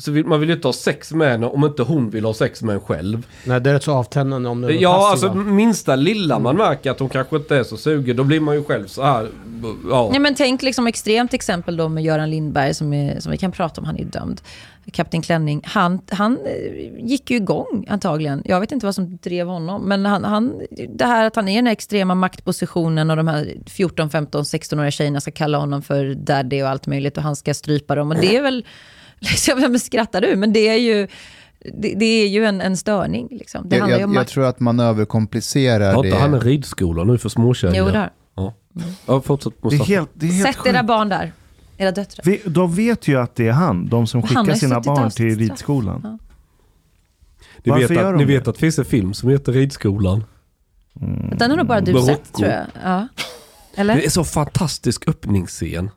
så 0.01 0.11
vill, 0.11 0.25
man 0.25 0.39
vill 0.39 0.49
ju 0.49 0.55
inte 0.55 0.67
ha 0.67 0.73
sex 0.73 1.11
med 1.13 1.31
henne 1.31 1.47
om 1.47 1.65
inte 1.65 1.83
hon 1.83 2.09
vill 2.09 2.25
ha 2.25 2.33
sex 2.33 2.61
med 2.63 2.75
en 2.75 2.81
själv. 2.81 3.27
Nej, 3.45 3.61
det 3.61 3.69
är 3.69 3.73
rätt 3.73 3.83
så 3.83 3.91
avtändande 3.93 4.49
om 4.49 4.61
det 4.61 4.73
är 4.73 4.77
Ja, 4.81 5.09
passiva. 5.11 5.31
alltså 5.31 5.33
minsta 5.51 5.95
lilla 5.95 6.39
man 6.39 6.57
märker 6.57 6.91
att 6.91 6.99
hon 6.99 7.09
kanske 7.09 7.35
inte 7.35 7.55
är 7.57 7.63
så 7.63 7.77
sugen, 7.77 8.15
då 8.17 8.23
blir 8.23 8.39
man 8.39 8.55
ju 8.55 8.63
själv 8.63 8.87
så 8.87 9.03
här. 9.03 9.29
Ja. 9.89 10.09
Ja, 10.13 10.19
men 10.19 10.35
tänk 10.35 10.61
liksom 10.61 10.87
extremt 10.87 11.33
exempel 11.33 11.77
då 11.77 11.89
med 11.89 12.03
Göran 12.03 12.29
Lindberg 12.29 12.73
som, 12.73 12.93
är, 12.93 13.19
som 13.19 13.31
vi 13.31 13.37
kan 13.37 13.51
prata 13.51 13.81
om, 13.81 13.85
han 13.87 13.95
är 13.95 13.99
ju 13.99 14.05
dömd. 14.05 14.41
Kapten 14.91 15.21
Klänning, 15.21 15.61
han, 15.65 16.01
han 16.09 16.37
eh, 16.45 17.05
gick 17.05 17.31
ju 17.31 17.37
igång 17.37 17.85
antagligen. 17.89 18.41
Jag 18.45 18.59
vet 18.59 18.71
inte 18.71 18.85
vad 18.85 18.95
som 18.95 19.17
drev 19.17 19.47
honom, 19.47 19.81
men 19.81 20.05
han, 20.05 20.23
han, 20.23 20.53
det 20.89 21.05
här 21.05 21.25
att 21.25 21.35
han 21.35 21.47
är 21.47 21.51
i 21.53 21.55
den 21.55 21.65
här 21.65 21.73
extrema 21.73 22.15
maktpositionen 22.15 23.09
och 23.09 23.17
de 23.17 23.27
här 23.27 23.53
14, 23.65 24.09
15, 24.09 24.43
16-åriga 24.43 24.91
tjejerna 24.91 25.21
ska 25.21 25.31
kalla 25.31 25.57
honom 25.57 25.81
för 25.81 26.15
daddy 26.15 26.61
och 26.63 26.69
allt 26.69 26.87
möjligt 26.87 27.17
och 27.17 27.23
han 27.23 27.35
ska 27.35 27.53
strypa 27.53 27.95
dem. 27.95 28.11
Och 28.11 28.17
det 28.17 28.35
är 28.35 28.41
väl, 28.41 28.65
liksom, 29.31 29.79
skrattar 29.79 30.21
du? 30.21 30.35
Men 30.35 30.53
det 30.53 30.67
är 30.67 30.77
ju, 30.77 31.07
det, 31.73 31.93
det 31.95 32.05
är 32.05 32.27
ju 32.27 32.45
en, 32.45 32.61
en 32.61 32.77
störning. 32.77 33.27
Liksom. 33.31 33.69
Det 33.69 33.75
Jag, 33.75 33.81
handlar 33.81 33.97
ju 33.99 34.05
om 34.05 34.13
jag, 34.13 34.21
jag 34.21 34.27
tror 34.27 34.45
att 34.45 34.59
man 34.59 34.79
överkomplicerar 34.79 35.93
Har 35.93 36.03
det. 36.03 36.09
inte 36.09 36.21
han 36.21 36.33
en 36.33 36.39
ridskola 36.41 37.03
nu 37.03 37.17
för 37.17 37.29
småtjejer? 37.29 37.75
Jo, 37.75 37.85
där. 37.85 38.09
Ja, 38.35 38.53
ja 39.05 39.21
fortsätt 39.21 39.53
Det 39.61 39.67
är 39.67 39.71
Mustafa. 39.71 39.87
helt, 39.93 40.09
det 40.13 40.25
är 40.27 40.31
helt 40.31 40.55
Sätt 40.57 40.65
era 40.65 40.73
sjukt. 40.77 40.87
barn 40.87 41.09
där, 41.09 41.31
era 41.77 41.91
döttrar. 41.91 42.23
Vi, 42.25 42.41
de 42.45 42.75
vet 42.75 43.07
ju 43.07 43.19
att 43.19 43.35
det 43.35 43.47
är 43.47 43.51
han, 43.51 43.87
de 43.89 44.07
som 44.07 44.21
skickar 44.21 44.43
har 44.45 44.53
sina 44.53 44.79
barn 44.81 45.09
till 45.11 45.37
ridskolan. 45.37 46.01
Ja. 46.03 46.17
Ni, 47.63 47.71
Varför 47.71 47.87
vet 47.87 47.97
gör 47.97 48.05
att, 48.05 48.13
de 48.13 48.17
ni 48.25 48.25
det? 48.31 48.37
vet 48.39 48.47
att 48.47 48.55
det 48.55 48.59
finns 48.61 48.79
en 48.79 48.85
film 48.85 49.13
som 49.13 49.29
heter 49.29 49.51
Ridskolan? 49.51 50.23
Den 51.37 51.49
har 51.49 51.57
nog 51.57 51.67
bara 51.67 51.81
du 51.81 51.91
Marocko. 51.93 52.07
sett 52.07 52.33
tror 52.33 52.49
jag. 52.49 52.65
Ja. 52.83 53.07
Eller? 53.75 53.95
Det 53.95 54.05
är 54.05 54.09
så 54.09 54.23
fantastisk 54.23 55.07
öppningsscen. 55.07 55.89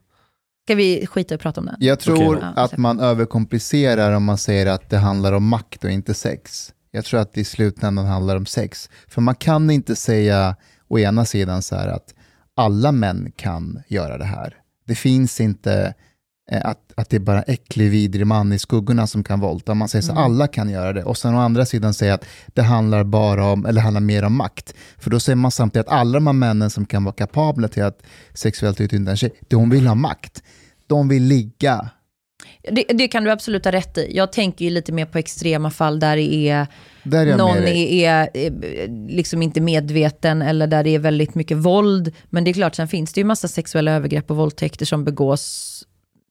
Ska 0.68 0.74
vi 0.74 1.06
skita 1.06 1.34
att 1.34 1.40
prata 1.40 1.60
om 1.60 1.66
den? 1.66 1.76
Jag 1.78 2.00
tror. 2.00 2.38
Ja, 2.40 2.62
att 2.62 2.76
man 2.76 3.00
överkomplicerar 3.00 4.12
om 4.12 4.24
man 4.24 4.38
säger 4.38 4.66
att 4.66 4.90
det 4.90 4.98
handlar 4.98 5.32
om 5.32 5.48
makt 5.48 5.84
och 5.84 5.90
inte 5.90 6.14
sex. 6.14 6.72
Jag 6.90 7.04
tror 7.04 7.20
att 7.20 7.32
det 7.32 7.40
i 7.40 7.44
slutändan 7.44 8.06
handlar 8.06 8.36
om 8.36 8.46
sex. 8.46 8.90
För 9.08 9.20
man 9.20 9.34
kan 9.34 9.70
inte 9.70 9.96
säga 9.96 10.56
å 10.88 10.98
ena 10.98 11.24
sidan 11.24 11.62
så 11.62 11.76
här 11.76 11.88
att 11.88 12.14
alla 12.54 12.92
män 12.92 13.32
kan 13.36 13.82
göra 13.88 14.18
det 14.18 14.24
här. 14.24 14.56
Det 14.86 14.94
finns 14.94 15.40
inte 15.40 15.94
att, 16.50 16.92
att 16.94 17.10
det 17.10 17.16
är 17.16 17.20
bara 17.20 17.42
äcklig, 17.42 17.90
vidrig 17.90 18.26
man 18.26 18.52
i 18.52 18.58
skuggorna 18.58 19.06
som 19.06 19.24
kan 19.24 19.40
våldta. 19.40 19.74
Man 19.74 19.88
säger 19.88 20.02
så 20.02 20.12
Mm. 20.12 20.24
alla 20.24 20.46
kan 20.48 20.70
göra 20.70 20.92
det. 20.92 21.04
Och 21.04 21.16
sen 21.18 21.34
å 21.34 21.38
andra 21.38 21.66
sidan 21.66 21.94
säga 21.94 22.14
att 22.14 22.24
det 22.46 22.62
handlar 22.62 23.04
bara 23.04 23.44
om, 23.46 23.66
eller 23.66 23.80
handlar 23.80 24.00
mer 24.00 24.22
om 24.22 24.36
makt. 24.36 24.74
För 24.98 25.10
då 25.10 25.20
säger 25.20 25.36
man 25.36 25.50
samtidigt 25.50 25.86
att 25.86 25.92
alla 25.92 26.12
de 26.12 26.26
här 26.26 26.34
männen 26.34 26.70
som 26.70 26.86
kan 26.86 27.04
vara 27.04 27.14
kapabla 27.14 27.68
till 27.68 27.82
att 27.82 28.02
sexuellt 28.34 28.80
utnyttja 28.80 29.10
en 29.10 29.16
tjej, 29.16 29.30
de 29.48 29.70
vill 29.70 29.86
ha 29.86 29.94
makt. 29.94 30.42
De 30.86 31.08
vill 31.08 31.22
ligga. 31.22 31.90
Det, 32.70 32.84
det 32.88 33.08
kan 33.08 33.24
du 33.24 33.30
absolut 33.30 33.64
ha 33.64 33.72
rätt 33.72 33.98
i. 33.98 34.16
Jag 34.16 34.32
tänker 34.32 34.64
ju 34.64 34.70
lite 34.70 34.92
mer 34.92 35.06
på 35.06 35.18
extrema 35.18 35.70
fall 35.70 36.00
där 36.00 36.16
det 36.16 36.48
är 36.48 36.66
Där 37.02 37.26
är 37.26 37.36
någon 37.36 37.56
är, 37.56 37.68
är, 37.68 38.30
är 38.34 39.08
liksom 39.08 39.42
inte 39.42 39.60
medveten 39.60 40.42
eller 40.42 40.66
där 40.66 40.84
det 40.84 40.90
är 40.90 40.98
väldigt 40.98 41.34
mycket 41.34 41.56
våld. 41.56 42.14
Men 42.30 42.44
det 42.44 42.50
är 42.50 42.52
klart, 42.52 42.74
sen 42.74 42.88
finns 42.88 43.12
det 43.12 43.20
ju 43.20 43.24
massa 43.24 43.48
sexuella 43.48 43.92
övergrepp 43.92 44.30
och 44.30 44.36
våldtäkter 44.36 44.86
som 44.86 45.04
begås 45.04 45.74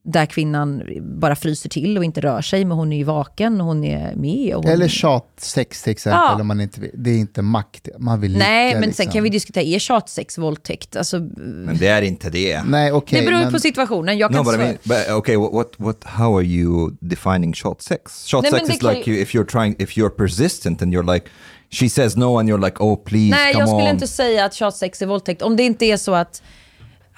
där 0.10 0.26
kvinnan 0.26 0.84
bara 1.02 1.36
fryser 1.36 1.70
till 1.70 1.98
och 1.98 2.04
inte 2.04 2.22
rör 2.22 2.42
sig, 2.42 2.66
men 2.66 2.78
hon 2.78 2.94
är 2.94 2.98
ju 2.98 3.04
vaken 3.04 3.62
och 3.62 3.68
hon 3.68 3.84
är 3.84 4.16
med. 4.16 4.56
Och 4.56 4.64
hon... 4.64 4.72
Eller 4.74 4.88
tjatsex 4.88 5.84
till 5.84 5.92
exempel, 5.92 6.20
Ja. 6.28 6.42
om 6.42 6.48
man 6.48 6.62
inte 6.62 6.82
vill. 6.82 6.92
det 6.94 7.10
är 7.10 7.18
inte 7.18 7.42
makt, 7.42 7.88
man 8.00 8.22
vill 8.22 8.38
Nej, 8.38 8.68
ligga. 8.68 8.80
men 8.80 8.90
liksom. 8.90 9.06
sen 9.06 9.14
kan 9.14 9.24
vi 9.24 9.30
diskutera, 9.30 9.64
är 9.64 9.80
tjatsex 9.80 10.38
våldtäkt? 10.38 10.96
Alltså, 10.96 11.20
Men 11.38 11.78
det 11.78 11.88
är 11.88 12.02
inte 12.02 12.30
det. 12.30 12.64
Nej, 12.64 12.92
okej. 12.92 13.20
det 13.20 13.26
beror 13.26 13.40
men- 13.40 13.52
på 13.52 13.60
situationen. 13.60 14.18
Jag 14.18 14.32
kan 14.32 14.38
No, 14.38 14.44
but 14.44 14.56
I 14.56 14.58
mean, 14.58 14.78
but 14.84 15.10
okay, 15.18 15.36
what, 15.38 15.72
what, 15.78 16.04
how 16.04 16.38
are 16.38 16.46
you 16.46 16.92
defining 17.00 17.54
short 17.54 17.82
sex? 17.82 18.26
Short 18.28 18.44
Nej, 18.44 18.52
men 18.52 18.60
sex 18.60 18.68
det 18.70 18.74
is 18.76 18.80
kan 18.82 18.94
like 18.94 19.10
ju- 19.12 19.16
you, 19.16 19.24
if 19.24 19.34
you're 19.36 19.46
trying, 19.52 19.76
if 19.80 19.98
you're 19.98 20.10
persistent 20.10 20.82
and 20.82 20.94
you're 20.94 21.14
like, 21.14 21.26
she 21.70 21.90
says 21.90 22.16
no 22.16 22.38
and 22.40 22.50
you're 22.50 22.66
like, 22.66 22.78
oh 22.84 23.04
please, 23.04 23.30
Nej, 23.36 23.54
come 23.54 23.62
jag 23.62 23.70
skulle 23.70 23.84
on. 23.90 23.94
inte 23.96 24.08
säga 24.08 24.46
att 24.46 24.54
tjatsex 24.54 25.02
är 25.02 25.06
våldtäkt. 25.06 25.42
Om 25.42 25.56
det 25.56 25.64
inte 25.64 25.86
är 25.86 25.98
så 25.98 26.14
att 26.16 26.42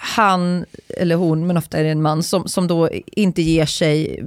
han, 0.01 0.65
eller 0.87 1.15
hon, 1.15 1.47
men 1.47 1.57
ofta 1.57 1.77
är 1.77 1.83
det 1.83 1.89
en 1.89 2.01
man, 2.01 2.23
som, 2.23 2.47
som 2.47 2.67
då 2.67 2.89
inte 3.05 3.41
ger 3.41 3.65
sig, 3.65 4.23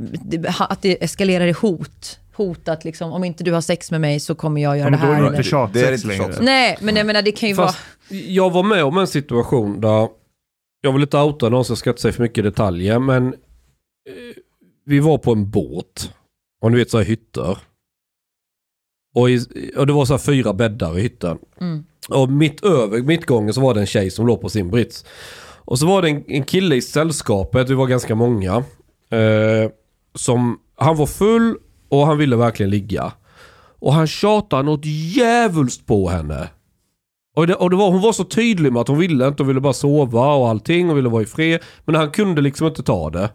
att 0.59 0.83
det 0.83 1.05
eskalerar 1.05 1.47
i 1.47 1.53
hot. 1.53 2.19
Hot 2.35 2.69
att 2.69 2.85
liksom, 2.85 3.13
om 3.13 3.25
inte 3.25 3.45
du 3.45 3.53
har 3.53 3.61
sex 3.61 3.91
med 3.91 4.01
mig 4.01 4.21
så 4.21 4.35
kommer 4.35 4.61
jag 4.63 4.79
göra 4.79 4.91
det 4.91 4.97
då 4.97 5.03
är 5.03 5.07
här. 5.07 5.21
det 5.21 5.27
eller- 5.27 5.39
inte 5.39 5.43
Det 5.73 5.89
är 5.89 5.93
inte 5.93 6.07
längre. 6.07 6.37
Nej, 6.41 6.79
men 6.81 6.97
jag 6.97 7.07
menar 7.07 7.23
det 7.23 7.33
kan 7.33 7.49
ju 7.49 7.55
Fast 7.55 7.79
jag 8.09 8.51
var 8.51 8.63
med 8.63 8.85
om 8.85 8.99
en 8.99 9.07
situation 9.07 9.81
där, 9.81 10.09
jag 10.81 10.93
vill 10.93 11.03
inte 11.03 11.19
outa 11.19 11.49
någon 11.49 11.65
så 11.65 11.71
jag 11.71 11.79
ska 11.79 11.91
inte 11.91 12.03
säga 12.03 12.13
för 12.13 12.23
mycket 12.23 12.45
detaljer, 12.45 12.99
men 12.99 13.27
eh, 13.29 13.35
vi 14.87 14.99
var 14.99 15.19
på 15.19 15.33
en 15.33 15.51
båt. 15.51 16.13
Och 16.63 16.73
ni 16.73 16.79
vet 16.79 16.91
så 16.91 16.99
här 16.99 17.05
hytter. 17.05 17.59
Och, 19.15 19.31
i, 19.31 19.47
och 19.77 19.87
det 19.87 19.93
var 19.93 20.05
så 20.05 20.13
här 20.13 20.19
fyra 20.19 20.53
bäddar 20.53 20.99
i 20.99 21.03
hytten. 21.03 21.39
vara... 21.59 21.71
Mm. 21.71 21.85
Och 22.09 22.31
mitt 22.31 22.65
över 22.65 23.03
mittgången 23.03 23.55
så 23.55 23.61
var 23.61 23.75
det 23.75 23.81
en 23.81 23.87
tjej 23.87 24.11
som 24.11 24.27
låg 24.27 24.41
på 24.41 24.49
sin 24.49 24.71
brits. 24.71 25.05
Och 25.65 25.79
så 25.79 25.87
var 25.87 26.03
det 26.03 26.09
en, 26.09 26.25
en 26.29 26.43
kille 26.45 26.75
i 26.75 26.83
sällskapet, 26.83 27.71
vi 27.71 27.75
var 27.75 27.87
ganska 27.87 28.15
många. 28.15 28.57
Eh, 29.11 29.71
som, 30.15 30.59
han 30.77 30.97
var 30.97 31.07
full 31.07 31.57
och 31.89 32.07
han 32.07 32.19
ville 32.19 32.37
verkligen 32.37 32.71
ligga. 32.71 33.13
Och 33.81 33.93
han 33.95 34.07
tjatade 34.07 34.63
något 34.63 34.85
djävulskt 34.85 35.87
på 35.87 36.09
henne. 36.09 36.49
Och, 37.37 37.47
det, 37.47 37.55
och 37.55 37.71
det 37.71 37.77
var, 37.77 37.91
hon 37.91 38.01
var 38.01 38.13
så 38.13 38.25
tydlig 38.25 38.73
med 38.73 38.81
att 38.81 38.89
hon 38.89 38.99
ville 38.99 39.29
inte, 39.29 39.43
hon 39.43 39.49
ville 39.49 39.61
bara 39.61 39.73
sova 39.73 40.35
och 40.35 40.49
allting 40.49 40.91
och 40.91 40.97
ville 40.97 41.09
vara 41.09 41.23
i 41.23 41.27
fred. 41.27 41.61
Men 41.85 41.95
han 41.95 42.11
kunde 42.11 42.41
liksom 42.41 42.67
inte 42.67 42.83
ta 42.83 43.11
det. 43.11 43.31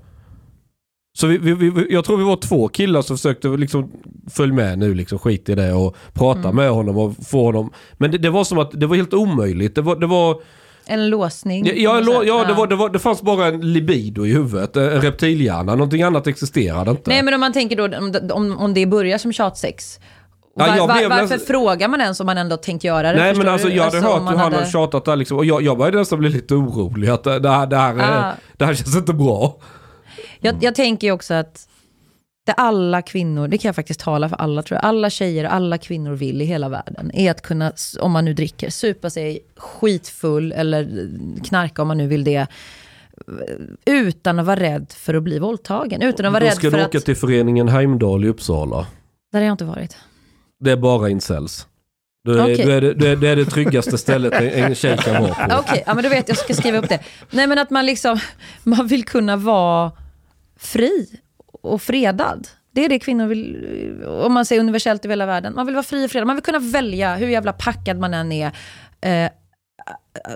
Så 1.17 1.27
vi, 1.27 1.37
vi, 1.37 1.53
vi, 1.53 1.87
jag 1.89 2.05
tror 2.05 2.17
vi 2.17 2.23
var 2.23 2.35
två 2.35 2.67
killar 2.67 3.01
som 3.01 3.17
försökte 3.17 3.47
liksom 3.47 3.91
följa 4.29 4.55
med 4.55 4.79
nu, 4.79 4.93
liksom 4.93 5.19
skit 5.19 5.49
i 5.49 5.55
det 5.55 5.73
och 5.73 5.95
prata 6.13 6.39
Mm. 6.39 6.55
med 6.55 6.69
honom 6.71 6.97
och 6.97 7.13
få 7.27 7.45
honom. 7.45 7.71
Men 7.93 8.11
det, 8.11 8.17
det 8.17 8.29
var 8.29 8.43
som 8.43 8.57
att 8.57 8.71
det 8.71 8.85
var 8.87 8.95
helt 8.95 9.13
omöjligt. 9.13 9.75
Det 9.75 9.81
var, 9.81 9.95
det 9.95 10.07
var, 10.07 10.41
En 10.87 11.09
låsning. 11.09 11.65
ja, 11.75 12.01
ja, 12.05 12.23
ja 12.23 12.43
det, 12.47 12.53
var, 12.53 12.67
det, 12.67 12.75
var, 12.75 12.89
det 12.89 12.99
fanns 12.99 13.21
bara 13.21 13.45
en 13.47 13.73
libido 13.73 14.25
i 14.25 14.31
huvudet, 14.33 14.75
en 14.77 15.01
reptilhjärna. 15.01 15.75
Någonting 15.75 16.01
annat 16.03 16.27
existerade 16.27 16.91
inte. 16.91 17.09
Nej, 17.09 17.23
men 17.23 17.33
om 17.33 17.39
man 17.39 17.53
tänker 17.53 17.75
då, 17.75 17.97
om, 17.97 18.13
om, 18.31 18.57
om 18.57 18.73
det 18.73 18.85
börjar 18.85 19.17
som 19.17 19.33
tjatsex. 19.33 19.99
Ja, 20.59 20.65
Var, 20.67 20.75
jag 20.75 20.87
var, 20.87 21.09
varför 21.09 21.21
nästan- 21.21 21.39
frågar 21.39 21.87
man 21.87 22.01
ens 22.01 22.19
om 22.19 22.25
man 22.25 22.37
ändå 22.37 22.57
tänkt 22.57 22.83
göra 22.83 23.11
det? 23.11 23.17
Nej 23.19 23.35
men 23.35 23.47
alltså 23.47 23.67
du? 23.67 23.73
jag 23.73 23.83
hade 23.83 23.97
om 23.97 24.03
hört 24.03 24.33
hur 24.33 24.37
han 24.37 24.53
hade- 24.53 24.65
tjatat 24.65 25.05
där 25.05 25.15
liksom. 25.15 25.37
Och 25.37 25.45
jag, 25.45 25.61
jag 25.61 25.77
började 25.77 25.97
nästan 25.97 26.19
bli 26.19 26.29
lite 26.29 26.55
orolig 26.55 27.09
att 27.09 27.23
det, 27.23 27.39
det, 27.39 27.49
här, 27.49 27.67
det, 27.67 27.77
här, 27.77 27.95
är- 27.95 28.29
Ah. 28.29 28.33
det 28.57 28.65
här 28.65 28.73
känns 28.73 28.95
inte 28.97 29.13
bra. 29.13 29.55
Jag, 30.39 30.55
jag 30.61 30.75
tänker 30.75 31.07
ju 31.07 31.13
också 31.13 31.33
att 31.33 31.67
det 32.47 32.53
alla 32.53 33.01
kvinnor, 33.01 33.47
det 33.47 33.57
kan 33.57 33.69
jag 33.69 33.75
faktiskt 33.75 33.99
tala 33.99 34.29
för 34.29 34.35
alla 34.35 34.63
tror 34.63 34.75
jag, 34.75 34.85
alla 34.85 35.09
tjejer 35.09 35.45
och 35.45 35.53
alla 35.53 35.77
kvinnor 35.77 36.11
vill 36.13 36.41
i 36.41 36.45
hela 36.45 36.69
världen, 36.69 37.11
är 37.13 37.31
att 37.31 37.41
kunna, 37.41 37.71
om 37.99 38.11
man 38.11 38.25
nu 38.25 38.33
dricker, 38.33 38.69
supa 38.69 39.09
sig 39.09 39.39
skitfull 39.57 40.51
eller 40.51 41.09
knarka 41.43 41.81
om 41.81 41.87
man 41.87 41.97
nu 41.97 42.07
vill 42.07 42.23
det, 42.23 42.47
utan 43.85 44.39
att 44.39 44.45
vara 44.45 44.59
rädd 44.59 44.93
för 44.97 45.13
att 45.13 45.23
bli 45.23 45.39
våldtagen. 45.39 46.01
Utan 46.01 46.25
att 46.25 46.31
vara 46.33 46.39
Då 46.39 46.45
rädd 46.45 46.55
ska 46.55 46.71
för 46.71 46.77
du 46.77 46.83
att... 46.83 46.89
åka 46.89 46.99
till 46.99 47.15
föreningen 47.15 47.67
Heimdal 47.67 48.25
i 48.25 48.27
Uppsala. 48.27 48.87
Där 49.31 49.39
har 49.39 49.45
jag 49.45 49.53
inte 49.53 49.65
varit. 49.65 49.97
Det 50.59 50.71
är 50.71 50.77
bara 50.77 51.09
incels. 51.09 51.67
Du 52.23 52.39
är, 52.39 52.43
Okej. 52.43 52.65
du 52.65 52.73
är, 52.73 52.81
det- 52.81 52.93
du 52.93 53.07
är, 53.07 53.15
det 53.15 53.27
är 53.29 53.35
det 53.35 53.45
tryggaste 53.45 53.97
stället 53.97 54.33
en, 54.33 54.75
tjej 54.75 54.97
kan 54.97 55.21
vara 55.23 55.33
på. 55.33 55.55
Okej, 55.59 55.83
ja, 55.85 55.93
men 55.93 56.03
då 56.03 56.09
vet 56.09 56.27
jag 56.29 56.37
ska 56.37 56.53
skriva 56.53 56.77
upp 56.77 56.89
det. 56.89 56.99
Nej 57.31 57.47
men 57.47 57.57
att 57.59 57.69
man 57.69 57.85
liksom, 57.85 58.19
man 58.63 58.87
vill 58.87 59.03
kunna 59.05 59.35
vara 59.35 59.91
fri 60.59 61.07
och 61.67 61.81
fredad. 61.81 62.47
Det 62.71 62.85
är 62.85 62.89
det 62.89 62.99
kvinnor 62.99 63.27
vill, 63.27 64.03
om 64.03 64.33
man 64.33 64.45
säger 64.45 64.59
universellt 64.59 65.05
i 65.05 65.09
hela 65.09 65.25
världen. 65.25 65.55
Man 65.55 65.65
vill 65.65 65.75
vara 65.75 65.83
fri 65.83 66.05
och 66.05 66.11
fredad. 66.11 66.27
Man 66.27 66.35
vill 66.35 66.43
kunna 66.43 66.59
välja 66.59 67.15
hur 67.15 67.27
jävla 67.27 67.53
packad 67.53 67.99
man 67.99 68.13
än 68.13 68.31
är. 68.31 68.51
Eh, 69.01 69.31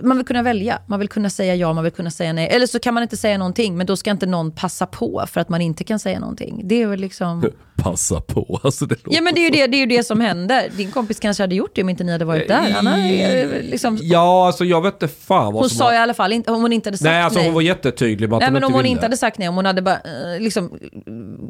man 0.04 0.18
vill 0.18 0.26
kunna 0.26 0.44
välja. 0.44 0.80
Man 0.88 1.00
vill 1.00 1.10
kunna 1.10 1.30
säga 1.30 1.56
ja, 1.56 1.74
man 1.74 1.84
vill 1.84 1.94
kunna 1.94 2.12
säga 2.12 2.34
nej. 2.34 2.48
Eller 2.48 2.68
så 2.68 2.80
kan 2.80 2.94
man 2.94 3.04
inte 3.04 3.18
säga 3.18 3.38
någonting, 3.38 3.78
men 3.78 3.86
då 3.88 3.96
ska 3.96 4.12
inte 4.12 4.26
någon 4.26 4.52
passa 4.52 4.86
på 4.86 5.26
för 5.28 5.42
att 5.42 5.50
man 5.50 5.62
inte 5.62 5.84
kan 5.84 6.00
säga 6.00 6.20
någonting. 6.20 6.62
Det 6.64 6.82
är 6.82 6.88
väl 6.88 7.00
liksom... 7.00 7.44
Passa 7.84 8.22
på. 8.22 8.60
Alltså 8.64 8.86
det 8.86 8.96
låter 9.06 9.18
Ja 9.18 9.22
men 9.22 9.34
det 9.34 9.40
är, 9.40 9.44
ju 9.44 9.50
det, 9.50 9.68
det 9.68 9.78
är 9.78 9.88
det 9.88 10.04
som 10.04 10.22
händer. 10.22 10.70
Din 10.78 10.92
kompis 10.92 11.20
kanske 11.20 11.44
hade 11.44 11.56
gjort 11.56 11.72
det 11.76 11.82
om 11.84 11.90
inte 11.90 12.04
ni 12.04 12.12
hade 12.12 12.26
varit 12.26 12.48
där. 12.48 12.72
Han 12.72 12.88
hade, 12.88 13.62
liksom, 13.62 13.98
Ja, 14.02 14.48
alltså 14.48 14.66
jag 14.66 14.82
vet 14.82 14.94
inte 14.94 15.08
fan 15.08 15.46
vad 15.46 15.62
hon 15.64 15.70
som 15.70 15.78
sa 15.78 15.86
har- 15.86 15.94
i 15.94 15.98
alla 15.98 16.14
fall 16.14 16.34
inte, 16.34 16.52
om 16.52 16.62
hon 16.62 16.74
inte 16.74 16.88
hade 16.88 16.98
sagt 16.98 17.04
Nej, 17.06 17.22
alltså 17.22 17.40
nej. 17.40 17.48
hon 17.48 17.54
var 17.54 17.62
jättetydlig 17.62 18.30
med 18.30 18.36
att 18.36 18.40
Nej 18.40 18.48
hon 18.48 18.54
men 18.54 18.64
om 18.64 18.68
inte 18.68 18.74
hon 18.78 18.84
ville. 18.84 18.92
inte 18.92 19.06
hade 19.06 19.18
sagt 19.18 19.38
nej, 19.38 19.50
om 19.50 19.56
hon 19.56 19.66
hade 19.66 19.82
bara 19.82 19.96
eh, 19.96 20.40
liksom 20.40 20.80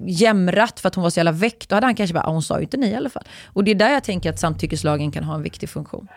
jämrat 0.07 0.79
för 0.79 0.87
att 0.87 0.95
hon 0.95 1.03
var 1.03 1.09
så 1.09 1.19
jävla 1.19 1.31
väck, 1.31 1.65
då 1.67 1.75
hade 1.75 1.87
han 1.87 1.95
kanske 1.95 2.13
bara, 2.13 2.23
ah, 2.23 2.31
hon 2.31 2.43
sa 2.43 2.57
ju 2.57 2.61
inte 2.63 2.77
nej 2.77 2.91
i 2.91 2.95
alla 2.95 3.09
fall. 3.09 3.23
Och 3.53 3.63
det 3.63 3.71
är 3.71 3.75
där 3.75 3.89
jag 3.89 4.03
tänker 4.03 4.29
att 4.29 4.39
samtyckeslagen 4.39 5.11
kan 5.11 5.23
ha 5.23 5.35
en 5.35 5.43
viktig 5.43 5.69
funktion. 5.69 6.07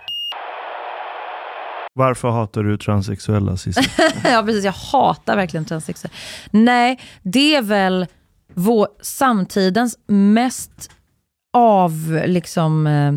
Varför 1.97 2.31
hatar 2.31 2.62
du 2.62 2.79
transsexuella 2.79 3.57
Cissi? 3.57 3.83
ja 4.25 4.43
precis, 4.47 4.65
jag 4.65 4.73
hatar 4.73 5.37
verkligen 5.37 5.65
transsexuella. 5.65 6.15
Nej, 6.51 7.01
det 7.23 7.55
är 7.55 7.62
väl 7.62 8.07
vår, 8.55 8.89
samtidens 9.01 9.99
mest 10.07 10.91
av, 11.53 12.23
liksom, 12.27 12.87
eh, 12.87 13.12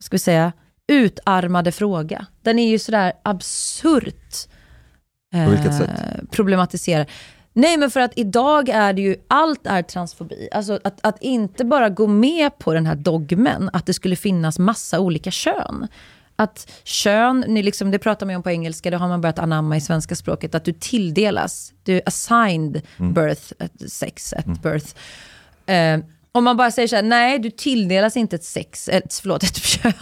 ska 0.00 0.14
vi 0.14 0.18
säga, 0.18 0.52
utarmade 0.86 1.72
fråga. 1.72 2.26
Den 2.42 2.58
är 2.58 2.70
ju 2.70 2.78
sådär 2.78 3.12
absurt 3.22 4.34
På 5.32 5.50
vilket 5.50 5.76
sätt? 5.76 5.90
problematiserad. 6.30 7.06
Nej 7.52 7.76
men 7.76 7.90
för 7.90 8.00
att 8.00 8.12
idag 8.16 8.68
är 8.68 8.92
det 8.92 9.02
ju, 9.02 9.16
allt 9.28 9.66
är 9.66 9.82
transfobi. 9.82 10.48
Alltså 10.52 10.78
att, 10.84 11.06
att 11.06 11.22
inte 11.22 11.64
bara 11.64 11.88
gå 11.88 12.06
med 12.06 12.58
på 12.58 12.74
den 12.74 12.86
här 12.86 12.94
dogmen, 12.94 13.70
att 13.72 13.86
det 13.86 13.94
skulle 13.94 14.16
finnas 14.16 14.58
massa 14.58 15.00
olika 15.00 15.30
kön. 15.30 15.88
Att 16.36 16.70
kön, 16.84 17.44
ni 17.48 17.62
liksom, 17.62 17.90
det 17.90 17.98
pratar 17.98 18.26
man 18.26 18.36
om 18.36 18.42
på 18.42 18.50
engelska, 18.50 18.90
det 18.90 18.96
har 18.96 19.08
man 19.08 19.20
börjat 19.20 19.38
anamma 19.38 19.76
i 19.76 19.80
svenska 19.80 20.14
språket, 20.14 20.54
att 20.54 20.64
du 20.64 20.72
tilldelas, 20.72 21.72
du 21.82 21.96
är 21.96 22.02
assigned 22.06 22.82
birth, 22.98 23.52
ett 23.58 23.92
sex, 23.92 24.32
ett 24.32 24.62
birth. 24.62 24.94
Eh, 25.66 25.98
om 26.36 26.44
man 26.44 26.56
bara 26.56 26.70
säger 26.70 26.88
så 26.88 26.96
här, 26.96 27.02
nej 27.02 27.38
du 27.38 27.50
tilldelas 27.50 28.16
inte 28.16 28.36
ett 28.36 28.44
sex, 28.44 28.88
ett, 28.88 29.14
förlåt, 29.22 29.42
ett 29.42 29.56
kön, 29.56 29.92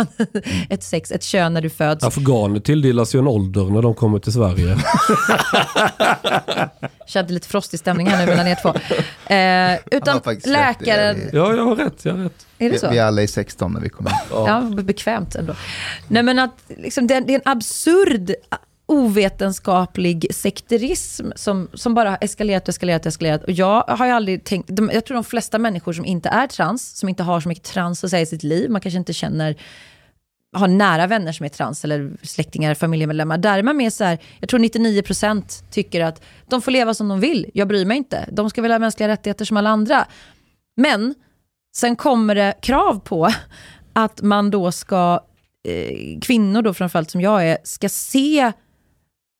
ett 0.70 0.82
sex, 0.82 1.10
ett 1.12 1.22
kön 1.22 1.54
när 1.54 1.60
du 1.60 1.70
föds. 1.70 2.04
Afghaner 2.04 2.60
tilldelas 2.60 3.14
ju 3.14 3.18
en 3.18 3.26
ålder 3.28 3.64
när 3.64 3.82
de 3.82 3.94
kommer 3.94 4.18
till 4.18 4.32
Sverige. 4.32 4.76
Kände 7.06 7.32
lite 7.32 7.48
frostig 7.48 7.80
stämning 7.80 8.06
här 8.06 8.18
nu 8.20 8.26
mellan 8.26 8.46
er 8.48 8.59
två. 8.62 8.68
Eh, 9.34 9.98
utan 9.98 10.20
rätt, 10.20 10.46
läkaren, 10.46 11.16
är- 11.16 11.30
Ja, 11.36 11.54
jag 11.54 11.64
har 11.64 11.76
rätt. 11.76 12.04
Jag 12.04 12.12
har 12.14 12.22
rätt. 12.24 12.46
är 12.59 12.64
det 12.64 12.70
Vi, 12.72 12.78
så? 12.78 12.90
vi 12.90 12.98
alla 12.98 13.22
är 13.22 13.26
16 13.26 13.72
när 13.72 13.80
vi 13.80 13.88
kommer. 13.88 14.12
Ja, 14.30 14.60
bekvämt 14.60 15.34
ändå. 15.34 15.54
Nej 16.09 16.22
men 16.22 16.38
att 16.38 16.54
liksom, 16.68 17.06
det, 17.06 17.14
är, 17.14 17.20
det 17.20 17.34
är 17.34 17.40
en 17.44 17.50
absurd 17.52 18.34
ovetenskaplig 18.93 20.27
sekterism 20.35 21.31
som, 21.36 21.69
som 21.74 21.94
bara 21.94 22.10
har 22.10 22.19
eskalerat 22.20 22.62
och 22.62 22.69
eskalerat 22.69 23.02
och 23.02 23.06
eskalerat. 23.06 23.44
Och 23.44 23.51
jag 23.51 23.82
har 23.82 24.06
ju 24.06 24.12
aldrig 24.12 24.44
tänkt, 24.44 24.69
de, 24.77 24.90
jag 24.93 25.05
tror 25.05 25.14
de 25.14 25.24
flesta 25.24 25.59
människor 25.59 25.93
som 25.93 26.05
inte 26.05 26.28
är 26.28 26.47
trans, 26.47 26.98
som 26.98 27.09
inte 27.09 27.23
har 27.23 27.40
så 27.40 27.48
mycket 27.48 27.64
trans 27.64 28.05
att 28.05 28.10
säga 28.10 28.23
i 28.23 28.27
sitt 28.27 28.43
liv, 28.43 28.70
man 28.70 28.81
kanske 28.81 28.98
inte 28.98 29.12
känner 29.12 29.56
har 30.52 30.69
nära 30.69 31.06
vänner 31.06 31.32
som 31.32 31.44
är 31.44 31.48
trans 31.48 31.85
eller 31.85 32.16
släktingar, 32.23 32.74
familjemedlemmar. 32.74 33.39
Där 33.39 33.59
är 33.59 33.62
man 33.62 33.77
mer 33.77 33.90
så 33.90 34.05
här, 34.05 34.19
jag 34.40 34.48
tror 34.48 34.60
99% 34.60 35.64
tycker 35.70 36.01
att 36.01 36.23
de 36.48 36.62
får 36.62 36.70
leva 36.70 36.94
som 36.94 37.09
de 37.09 37.20
vill, 37.20 37.51
jag 37.55 37.69
bryr 37.69 37.85
mig 37.85 37.97
inte. 37.97 38.28
De 38.32 38.51
ska 38.51 38.62
väl 38.62 38.70
ha 38.70 38.78
mänskliga 38.78 39.09
rättigheter 39.09 39.44
som 39.44 39.56
alla 39.56 39.70
andra. 39.70 40.06
Men 40.77 41.14
sen 41.74 41.97
kommer 41.97 42.35
det 42.35 42.55
krav 42.62 43.01
på 43.01 43.31
att 43.93 44.23
man 44.23 44.51
då 44.51 44.73
ska, 44.73 45.20
eh, 45.69 46.20
kvinnor 46.20 46.62
då 46.62 46.74
framförallt 46.74 47.10
som 47.10 47.20
jag 47.20 47.48
är, 47.48 47.59
ska 47.64 47.89
se 47.89 48.52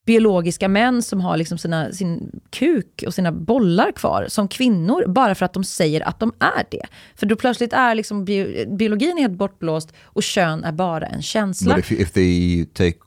biologiska 0.07 0.69
män 0.69 1.03
som 1.03 1.21
har 1.21 1.37
liksom 1.37 1.59
sina, 1.59 1.93
sin 1.93 2.41
kuk 2.51 3.05
och 3.07 3.15
sina 3.15 3.33
bollar 3.33 3.93
kvar 3.93 4.27
som 4.29 4.49
kvinnor 4.49 5.07
bara 5.07 5.35
för 5.35 5.45
att 5.47 5.53
de 5.53 5.65
säger 5.65 6.09
att 6.09 6.21
de 6.21 6.33
är 6.39 6.65
det. 6.71 6.87
För 7.15 7.27
då 7.27 7.37
plötsligt 7.37 7.73
är 7.73 7.95
liksom 7.95 8.25
bio, 8.25 8.77
biologin 8.77 9.17
helt 9.17 9.33
bortblåst 9.39 9.93
och 10.03 10.23
kön 10.23 10.65
är 10.65 10.73
bara 10.73 11.07
en 11.07 11.23
känsla. 11.23 11.75
But 11.77 11.85
if, 11.85 12.01
if 12.01 12.13
they 12.13 12.65
take 12.67 12.99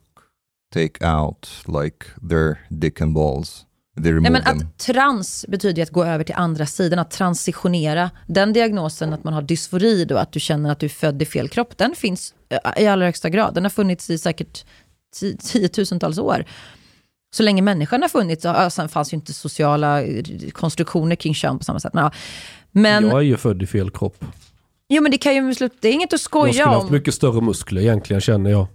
take 0.74 1.08
out 1.08 1.50
like 1.68 2.06
their 2.30 2.58
dick 2.70 3.02
and 3.02 3.14
balls, 3.14 3.66
they 4.04 4.12
remove 4.12 4.30
Nej, 4.30 4.32
men 4.32 4.44
them. 4.44 4.68
att 4.68 4.78
trans 4.80 5.46
betyder 5.48 5.84
att 5.84 5.90
gå 5.90 6.04
över 6.04 6.24
till 6.24 6.36
andra 6.36 6.66
sidan, 6.66 7.00
att 7.00 7.12
transitionera. 7.12 8.12
Den 8.28 8.54
diagnosen 8.54 9.14
att 9.14 9.24
man 9.24 9.34
har 9.34 9.42
dysfori 9.42 10.06
då, 10.06 10.18
att 10.18 10.32
du 10.32 10.40
känner 10.40 10.72
att 10.72 10.80
du 10.80 10.86
är 10.86 10.90
född 10.90 11.22
i 11.22 11.26
fel 11.26 11.50
kropp, 11.50 11.78
den 11.78 11.96
finns 11.96 12.34
eh, 12.50 12.84
i 12.84 12.88
allra 12.88 13.06
högsta 13.06 13.30
grad. 13.30 13.54
Den 13.54 13.64
har 13.64 13.70
funnits 13.70 14.10
i 14.10 14.18
säkert 14.18 14.66
ti- 15.22 15.38
tiotusentals 15.38 16.18
år. 16.18 16.46
Så 17.36 17.44
länge 17.44 17.62
människan 17.62 18.02
har 18.02 18.10
funnits, 18.10 18.44
ja, 18.44 18.70
sen 18.70 18.90
fanns 18.90 19.14
ju 19.14 19.16
inte 19.16 19.34
sociala 19.34 20.02
eh, 20.04 20.24
konstruktioner 20.52 21.16
kring 21.16 21.34
kön 21.34 21.58
på 21.58 21.64
samma 21.64 21.80
sätt. 21.80 21.94
Men, 21.94 22.04
ja. 22.04 22.12
men, 22.72 23.08
Jag 23.08 23.18
är 23.18 23.22
ju 23.22 23.38
född 23.38 23.64
i 23.64 23.68
fel 23.68 23.92
kropp. 23.92 24.26
jo, 24.90 25.02
men 25.02 25.12
det 25.12 25.18
kan 25.18 25.36
ju 25.36 25.56
slut, 25.56 25.74
det 25.80 25.88
är 25.88 25.94
inget 25.94 26.08
att 26.08 26.12
Jag 26.12 26.20
skoja 26.20 26.54
skulle 26.54 26.70
haft 26.70 26.86
om. 26.86 26.92
mycket 26.92 27.14
större 27.14 27.42
muskler 27.42 27.82
egentligen 27.82 28.22
känner 28.22 28.50
jag. 28.50 28.68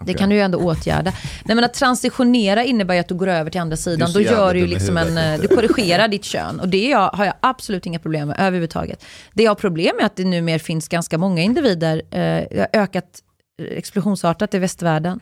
Det 0.00 0.14
kan 0.14 0.28
du 0.28 0.34
ju 0.34 0.40
ändå 0.40 0.58
åtgärda. 0.58 1.12
Nej, 1.44 1.54
men 1.54 1.64
att 1.64 1.74
transitionera 1.74 2.64
innebär 2.64 2.94
ju 2.94 3.00
att 3.00 3.08
du 3.08 3.14
går 3.14 3.28
över 3.28 3.50
till 3.50 3.60
andra 3.60 3.76
sidan. 3.76 4.12
Då 4.12 4.20
gör 4.20 4.54
du 4.54 4.60
ju 4.60 4.66
liksom 4.66 4.96
en, 4.96 5.18
eh, 5.18 5.40
du 5.40 5.48
korrigerar 5.48 6.08
ditt 6.08 6.24
kön. 6.24 6.60
Och 6.60 6.68
det 6.68 6.88
jag, 6.88 7.08
har 7.08 7.24
jag 7.24 7.34
absolut 7.40 7.86
inga 7.86 7.98
problem 7.98 8.28
med 8.28 8.36
överhuvudtaget. 8.40 9.04
Det 9.32 9.42
jag 9.42 9.50
har 9.50 9.56
problem 9.56 9.96
med 9.96 10.02
är 10.02 10.06
att 10.06 10.16
det 10.16 10.24
numera 10.24 10.58
finns 10.58 10.88
ganska 10.88 11.18
många 11.18 11.42
individer, 11.42 11.96
eh, 11.96 12.46
det 12.50 12.68
har 12.72 12.80
ökat 12.80 13.22
explosionsartat 13.70 14.54
i 14.54 14.58
västvärlden, 14.58 15.20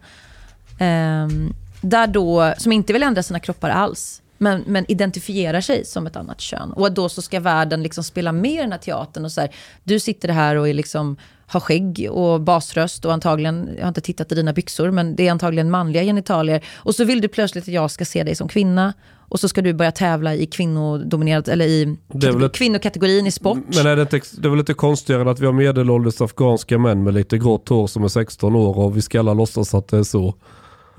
ehm, 0.79 1.55
där 1.81 2.07
då, 2.07 2.55
som 2.59 2.73
inte 2.73 2.93
vill 2.93 3.03
ändra 3.03 3.23
sina 3.23 3.41
kroppar 3.41 3.71
alls. 3.71 4.23
Men, 4.39 4.63
men 4.67 4.91
identifierar 4.91 5.61
sig 5.61 5.85
som 5.85 6.07
ett 6.07 6.17
annat 6.17 6.41
kön. 6.41 6.73
Och 6.73 6.93
då 6.93 7.09
så 7.09 7.23
ska 7.23 7.41
världen 7.41 7.83
liksom 7.83 8.05
spela 8.05 8.33
med 8.33 8.51
i 8.53 8.57
den 8.57 8.73
här 8.73 8.79
teatern. 8.79 9.25
Och 9.25 9.33
så 9.33 9.41
här, 9.41 9.51
du 9.85 10.01
sitter 10.01 10.29
här 10.29 10.57
och 10.57 10.69
är 10.69 10.75
liksom, 10.75 11.17
har 11.47 11.61
skägg 11.61 12.09
och 12.13 12.41
basröst 12.41 13.05
och 13.05 13.13
antagligen, 13.13 13.71
jag 13.77 13.83
har 13.83 13.89
inte 13.89 14.01
tittat 14.01 14.33
i 14.33 14.35
dina 14.35 14.53
byxor, 14.53 14.91
men 14.91 15.17
det 15.17 15.27
är 15.29 15.31
antagligen 15.31 15.71
manliga 15.71 16.03
genitalier. 16.03 16.65
Och 16.77 16.95
så 16.95 17.05
vill 17.05 17.21
du 17.21 17.29
plötsligt 17.29 17.65
att 17.65 17.69
jag 17.75 17.91
ska 17.91 18.05
se 18.05 18.23
dig 18.25 18.35
som 18.35 18.49
kvinna. 18.49 18.93
Och 19.29 19.41
så 19.41 19.49
ska 19.49 19.63
du 19.63 19.73
börja 19.73 19.93
tävla 19.93 20.35
i 20.35 20.47
kvinnodominerat, 20.47 21.49
eller 21.49 21.65
i 21.67 21.97
ett- 22.47 22.53
kvinnokategorin 22.53 23.27
i 23.27 23.31
sport. 23.31 23.59
Men 23.67 23.87
är 23.87 23.97
det, 23.97 24.03
inte, 24.03 24.21
det 24.39 24.49
är 24.49 24.51
väl 24.51 24.59
lite 24.59 24.75
konstigare 24.75 25.31
att 25.31 25.41
vi 25.41 25.47
har 25.47 25.53
medelålders 25.53 26.21
afghanska 26.21 26.79
män 26.79 27.03
med 27.05 27.15
lite 27.15 27.39
grått 27.39 27.69
hår 27.69 27.87
som 27.87 28.05
är 28.05 28.09
16 28.09 28.55
år 28.57 28.79
och 28.79 28.97
vi 28.97 29.03
ska 29.03 29.19
alla 29.19 29.35
låtsas 29.35 29.75
att 29.75 29.89
det 29.89 29.99
är 29.99 30.03
så. 30.03 30.35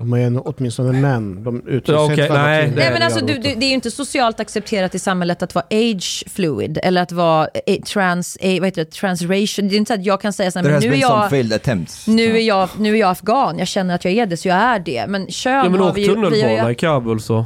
De 0.02 0.12
är 0.12 0.18
en, 0.18 0.38
åtminstone 0.38 0.92
män. 1.00 1.44
De 1.44 1.58
okej, 1.58 1.74
inte 1.76 1.92
för 2.26 2.34
nej, 2.34 2.62
kvinnor. 2.62 2.76
Nej 2.76 2.86
det 2.86 2.92
men 2.92 3.02
alltså 3.02 3.24
du, 3.26 3.38
det 3.38 3.64
är 3.64 3.68
ju 3.68 3.74
inte 3.74 3.90
socialt 3.90 4.40
accepterat 4.40 4.94
i 4.94 4.98
samhället 4.98 5.42
att 5.42 5.54
vara 5.54 5.64
age 5.70 6.24
fluid 6.30 6.78
eller 6.82 7.02
att 7.02 7.12
vara 7.12 7.48
eh, 7.66 7.80
trans, 7.80 8.36
eh, 8.36 8.60
vad 8.60 8.66
heter 8.66 8.84
det, 8.84 8.90
transration. 8.90 9.68
Det 9.68 9.74
är 9.74 9.78
inte 9.78 9.94
så 9.94 10.00
att 10.00 10.06
jag 10.06 10.20
kan 10.20 10.32
säga 10.32 10.50
så 10.50 10.58
här, 10.58 10.70
men 10.70 10.80
nu 10.80 10.94
är, 10.94 11.00
jag, 11.00 11.30
failed 11.30 11.52
attempts. 11.52 12.06
nu, 12.06 12.36
är 12.36 12.40
jag, 12.42 12.68
nu 12.78 12.92
är 12.94 13.00
jag 13.00 13.10
afghan, 13.10 13.58
jag 13.58 13.68
känner 13.68 13.94
att 13.94 14.04
jag 14.04 14.14
är 14.14 14.26
det 14.26 14.36
så 14.36 14.48
jag 14.48 14.56
är 14.56 14.78
det. 14.78 15.06
Men 15.08 15.26
kön 15.26 15.52
Ja 15.52 15.68
men 15.68 15.80
har 15.80 15.92
vi 15.92 16.00
ju... 16.00 16.08
Vi 16.08 16.14
har 16.14 16.30
tunnelbana 16.30 16.68
ju 16.68 16.72
i 16.72 16.74
Kabul 16.74 17.20
så. 17.20 17.44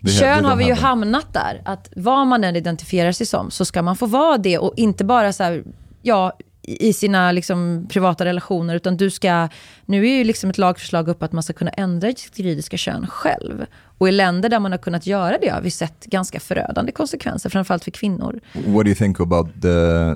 Det- 0.00 0.10
Kön 0.10 0.42
det 0.42 0.48
har 0.48 0.56
vi 0.56 0.64
ju 0.64 0.74
hamnat 0.74 1.32
där, 1.32 1.62
att 1.64 1.88
vad 1.96 2.26
man 2.26 2.44
än 2.44 2.56
identifierar 2.56 3.12
sig 3.12 3.26
som 3.26 3.50
så 3.50 3.64
ska 3.64 3.82
man 3.82 3.96
få 3.96 4.06
vara 4.06 4.38
det 4.38 4.58
och 4.58 4.74
inte 4.76 5.04
bara 5.04 5.32
så 5.32 5.42
här, 5.42 5.64
ja, 6.02 6.32
i 6.66 6.92
sina 6.92 7.32
liksom, 7.32 7.86
privata 7.88 8.24
relationer, 8.24 8.74
utan 8.74 8.96
du 8.96 9.10
ska, 9.10 9.48
nu 9.86 10.06
är 10.06 10.18
ju 10.18 10.24
liksom 10.24 10.50
ett 10.50 10.58
lagförslag 10.58 11.08
upp 11.08 11.22
att 11.22 11.32
man 11.32 11.42
ska 11.42 11.52
kunna 11.52 11.70
ändra 11.70 12.12
sitt 12.12 12.38
juridiska 12.38 12.76
kön 12.76 13.06
själv. 13.06 13.66
Och 13.98 14.08
i 14.08 14.12
länder 14.12 14.48
där 14.48 14.60
man 14.60 14.72
har 14.72 14.78
kunnat 14.78 15.06
göra 15.06 15.38
det 15.38 15.48
har 15.48 15.60
vi 15.60 15.70
sett 15.70 16.04
ganska 16.04 16.40
förödande 16.40 16.92
konsekvenser, 16.92 17.50
framförallt 17.50 17.84
för 17.84 17.90
kvinnor. 17.90 18.40
What 18.52 18.84
do 18.84 18.86
you 18.86 18.94
think 18.94 19.20
about 19.20 19.62
the... 19.62 20.14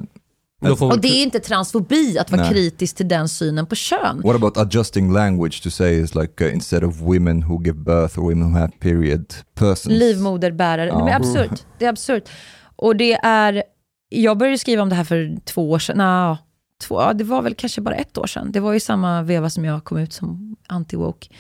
Och 0.60 1.00
det 1.00 1.08
är 1.08 1.22
inte 1.22 1.40
transfobi 1.40 2.18
att 2.18 2.30
vara 2.30 2.42
Nej. 2.42 2.50
kritisk 2.50 2.96
till 2.96 3.08
den 3.08 3.28
synen 3.28 3.66
på 3.66 3.74
kön. 3.74 4.20
What 4.24 4.36
about 4.36 4.56
adjusting 4.56 5.12
language 5.12 5.62
to 5.62 5.70
say 5.70 6.02
it's 6.02 6.20
like 6.20 6.44
uh, 6.44 6.54
instead 6.54 6.84
of 6.84 7.00
women 7.00 7.42
who 7.42 7.62
give 7.64 7.78
birth 7.78 8.18
or 8.18 8.22
women 8.22 8.52
who 8.52 8.58
have 8.58 8.72
period 8.80 9.34
persons? 9.54 9.86
livmoderbärare. 9.86 10.88
Ja. 10.88 11.04
Det 11.04 11.10
är 11.10 11.16
absurt. 11.16 11.62
Det 11.78 11.84
är 11.84 11.88
absurt. 11.88 12.28
Och 12.76 12.96
det 12.96 13.12
är, 13.12 13.62
jag 14.08 14.38
började 14.38 14.58
skriva 14.58 14.82
om 14.82 14.88
det 14.88 14.94
här 14.94 15.04
för 15.04 15.36
två 15.44 15.70
år 15.70 15.78
sedan. 15.78 15.98
Nå, 15.98 16.38
två, 16.82 17.00
ja, 17.00 17.12
det 17.12 17.24
var 17.24 17.42
väl 17.42 17.54
kanske 17.54 17.80
bara 17.80 17.94
ett 17.94 18.18
år 18.18 18.26
sedan. 18.26 18.52
Det 18.52 18.60
var 18.60 18.72
ju 18.72 18.80
samma 18.80 19.22
veva 19.22 19.50
som 19.50 19.64
jag 19.64 19.84
kom 19.84 19.98
ut 19.98 20.12
som 20.12 20.56
anti-woke. 20.68 21.30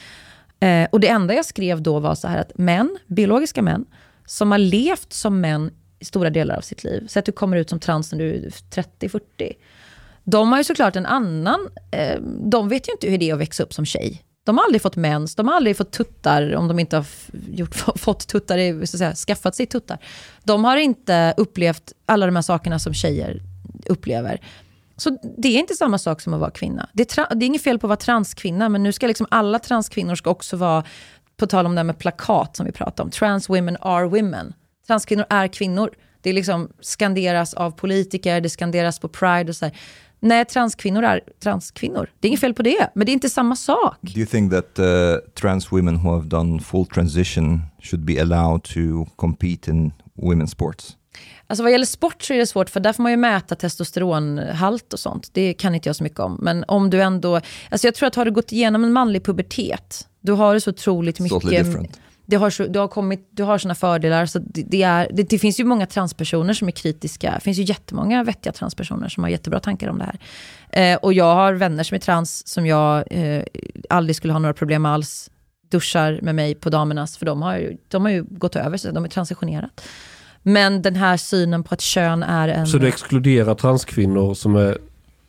Eh, 0.60 0.88
och 0.92 1.00
det 1.00 1.08
enda 1.08 1.34
jag 1.34 1.44
skrev 1.44 1.82
då 1.82 1.98
var 1.98 2.14
så 2.14 2.28
här 2.28 2.38
att 2.38 2.58
män, 2.58 2.98
biologiska 3.06 3.62
män, 3.62 3.86
som 4.26 4.50
har 4.50 4.58
levt 4.58 5.12
som 5.12 5.40
män 5.40 5.70
i 5.98 6.04
stora 6.04 6.30
delar 6.30 6.56
av 6.56 6.60
sitt 6.60 6.84
liv, 6.84 7.06
så 7.06 7.18
att 7.18 7.24
du 7.24 7.32
kommer 7.32 7.56
ut 7.56 7.70
som 7.70 7.80
trans 7.80 8.12
när 8.12 8.18
du 8.18 8.34
är 8.34 8.50
30-40, 8.50 9.20
de 10.24 10.52
har 10.52 10.58
ju 10.58 10.64
såklart 10.64 10.96
en 10.96 11.06
annan, 11.06 11.68
eh, 11.90 12.20
de 12.50 12.68
vet 12.68 12.88
ju 12.88 12.92
inte 12.92 13.10
hur 13.10 13.18
det 13.18 13.30
är 13.30 13.34
att 13.34 13.40
växa 13.40 13.62
upp 13.62 13.72
som 13.72 13.84
tjej. 13.84 14.22
De 14.48 14.58
har 14.58 14.64
aldrig 14.64 14.82
fått 14.82 14.96
mens, 14.96 15.34
de 15.34 15.48
har 15.48 15.54
aldrig 15.54 15.76
fått 15.76 15.90
tuttar 15.90 16.54
om 16.54 16.68
de 16.68 16.78
inte 16.78 16.96
har 16.96 17.06
gjort, 17.48 17.74
fått 17.96 18.26
tuttar, 18.26 18.86
så 18.86 18.96
att 18.96 18.98
säga, 18.98 19.14
skaffat 19.14 19.54
sig 19.54 19.66
tuttar. 19.66 19.98
De 20.44 20.64
har 20.64 20.76
inte 20.76 21.34
upplevt 21.36 21.92
alla 22.06 22.26
de 22.26 22.36
här 22.36 22.42
sakerna 22.42 22.78
som 22.78 22.94
tjejer 22.94 23.42
upplever. 23.86 24.40
Så 24.96 25.18
det 25.38 25.48
är 25.48 25.58
inte 25.58 25.74
samma 25.74 25.98
sak 25.98 26.20
som 26.20 26.34
att 26.34 26.40
vara 26.40 26.50
kvinna. 26.50 26.88
Det 26.92 27.18
är, 27.18 27.34
det 27.34 27.44
är 27.44 27.46
inget 27.46 27.62
fel 27.62 27.78
på 27.78 27.86
att 27.86 27.88
vara 27.88 27.96
transkvinna, 27.96 28.68
men 28.68 28.82
nu 28.82 28.92
ska 28.92 29.06
liksom 29.06 29.26
alla 29.30 29.58
transkvinnor 29.58 30.14
ska 30.14 30.30
också 30.30 30.56
vara, 30.56 30.84
på 31.36 31.46
tal 31.46 31.66
om 31.66 31.74
det 31.74 31.78
här 31.78 31.84
med 31.84 31.98
plakat 31.98 32.56
som 32.56 32.66
vi 32.66 32.72
pratade 32.72 33.02
om, 33.02 33.10
trans 33.10 33.48
women 33.48 33.76
are 33.80 34.06
women. 34.06 34.52
Transkvinnor 34.86 35.26
är 35.30 35.48
kvinnor. 35.48 35.90
Det 36.20 36.32
liksom 36.32 36.72
skanderas 36.80 37.54
av 37.54 37.70
politiker, 37.70 38.40
det 38.40 38.50
skanderas 38.50 38.98
på 38.98 39.08
Pride 39.08 39.48
och 39.48 39.56
så 39.56 39.64
här. 39.64 39.74
Nej, 40.20 40.44
transkvinnor 40.44 41.04
är 41.04 41.20
transkvinnor. 41.42 42.10
Det 42.20 42.26
är 42.26 42.28
inget 42.28 42.40
fel 42.40 42.54
på 42.54 42.62
det, 42.62 42.90
men 42.94 43.06
det 43.06 43.10
är 43.10 43.14
inte 43.14 43.30
samma 43.30 43.56
sak. 43.56 43.96
Do 44.00 44.18
you 44.20 44.26
think 44.26 44.52
that 44.52 44.78
uh, 44.78 45.16
trans 45.40 45.72
women 45.72 45.96
who 45.96 46.14
have 46.14 46.26
done 46.26 46.60
full 46.60 46.86
transition 46.86 47.62
should 47.82 48.04
be 48.04 48.22
allowed 48.22 48.62
to 48.62 49.06
compete 49.16 49.70
in 49.70 49.92
women's 50.16 50.46
sports? 50.46 50.96
Alltså 51.46 51.62
vad 51.62 51.72
gäller 51.72 51.86
sport 51.86 52.22
så 52.22 52.34
är 52.34 52.38
det 52.38 52.46
svårt, 52.46 52.70
för 52.70 52.80
där 52.80 52.92
får 52.92 53.02
man 53.02 53.12
ju 53.12 53.16
mäta 53.16 53.54
testosteronhalt 53.54 54.92
och 54.92 55.00
sånt. 55.00 55.30
Det 55.32 55.54
kan 55.54 55.74
inte 55.74 55.88
jag 55.88 55.96
så 55.96 56.04
mycket 56.04 56.20
om. 56.20 56.38
Men 56.42 56.64
om 56.68 56.90
du 56.90 57.02
ändå... 57.02 57.40
Alltså 57.70 57.86
jag 57.86 57.94
tror 57.94 58.06
att 58.06 58.14
har 58.14 58.24
du 58.24 58.30
gått 58.30 58.52
igenom 58.52 58.84
en 58.84 58.92
manlig 58.92 59.24
pubertet, 59.24 60.08
då 60.20 60.34
har 60.34 60.54
du 60.54 60.60
så 60.60 60.70
otroligt 60.70 61.20
It's 61.20 61.28
totally 61.28 61.50
mycket... 61.50 61.66
different. 61.66 62.00
Det 62.30 62.36
har, 62.36 62.50
så, 62.50 62.66
du 62.66 62.78
har, 62.78 62.88
kommit, 62.88 63.28
du 63.30 63.42
har 63.42 63.58
såna 63.58 63.74
fördelar. 63.74 64.26
Så 64.26 64.38
det, 64.38 64.62
det, 64.62 64.82
är, 64.82 65.08
det, 65.12 65.22
det 65.22 65.38
finns 65.38 65.60
ju 65.60 65.64
många 65.64 65.86
transpersoner 65.86 66.54
som 66.54 66.68
är 66.68 66.72
kritiska. 66.72 67.32
Det 67.34 67.40
finns 67.40 67.58
ju 67.58 67.62
jättemånga 67.62 68.24
vettiga 68.24 68.52
transpersoner 68.52 69.08
som 69.08 69.22
har 69.22 69.30
jättebra 69.30 69.60
tankar 69.60 69.88
om 69.88 69.98
det 69.98 70.04
här. 70.04 70.18
Eh, 70.70 70.96
och 70.96 71.12
jag 71.12 71.34
har 71.34 71.52
vänner 71.52 71.84
som 71.84 71.94
är 71.94 71.98
trans 71.98 72.48
som 72.48 72.66
jag 72.66 73.04
eh, 73.10 73.42
aldrig 73.90 74.16
skulle 74.16 74.32
ha 74.32 74.40
några 74.40 74.54
problem 74.54 74.86
alls 74.86 75.30
duschar 75.70 76.18
med 76.22 76.34
mig 76.34 76.54
på 76.54 76.70
damernas, 76.70 77.18
för 77.18 77.26
de 77.26 77.42
har 77.42 77.56
ju, 77.56 77.76
de 77.88 78.04
har 78.04 78.12
ju 78.12 78.24
gått 78.28 78.56
över, 78.56 78.76
så 78.76 78.90
de 78.90 79.04
är 79.04 79.08
transitionerat. 79.08 79.82
Men 80.42 80.82
den 80.82 80.96
här 80.96 81.16
synen 81.16 81.64
på 81.64 81.74
att 81.74 81.80
kön 81.80 82.22
är 82.22 82.48
en... 82.48 82.66
Så 82.66 82.78
du 82.78 82.88
exkluderar 82.88 83.54
transkvinnor 83.54 84.34
som 84.34 84.56
är 84.56 84.78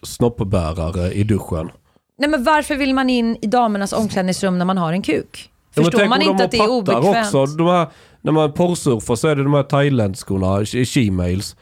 snoppbärare 0.03 1.13
i 1.13 1.23
duschen? 1.23 1.69
Nej 2.17 2.29
men 2.29 2.43
varför 2.43 2.75
vill 2.75 2.93
man 2.93 3.09
in 3.09 3.37
i 3.41 3.47
damernas 3.47 3.93
omklädningsrum 3.93 4.57
när 4.57 4.65
man 4.65 4.77
har 4.77 4.93
en 4.93 5.01
kuk? 5.01 5.51
Förstår 5.83 6.05
man 6.09 6.19
de 6.19 6.25
inte 6.25 6.41
har 6.43 6.45
att 6.45 6.51
det 6.51 6.57
är 6.57 6.69
obekvämt? 6.69 7.25
Också. 7.35 7.45
De 7.45 7.67
här, 7.67 7.87
när 8.21 8.31
man 8.31 8.51
porrsurfar 8.53 9.15
så 9.15 9.27
är 9.27 9.35
det 9.35 9.43
de 9.43 9.53
här 9.53 9.63
thailändskorna, 9.63 10.45
she- 10.59 10.83
she-mails. 10.83 11.55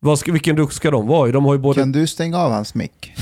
Vad 0.00 0.18
ska, 0.18 0.32
vilken 0.32 0.56
dusch 0.56 0.72
ska 0.72 0.90
de 0.90 1.06
vara 1.06 1.28
i? 1.28 1.32
De 1.32 1.44
har 1.44 1.52
ju 1.54 1.58
både, 1.60 1.80
Kan 1.80 1.92
du 1.92 2.06
stänga 2.06 2.38
av 2.38 2.52
hans 2.52 2.74
mick? 2.74 3.12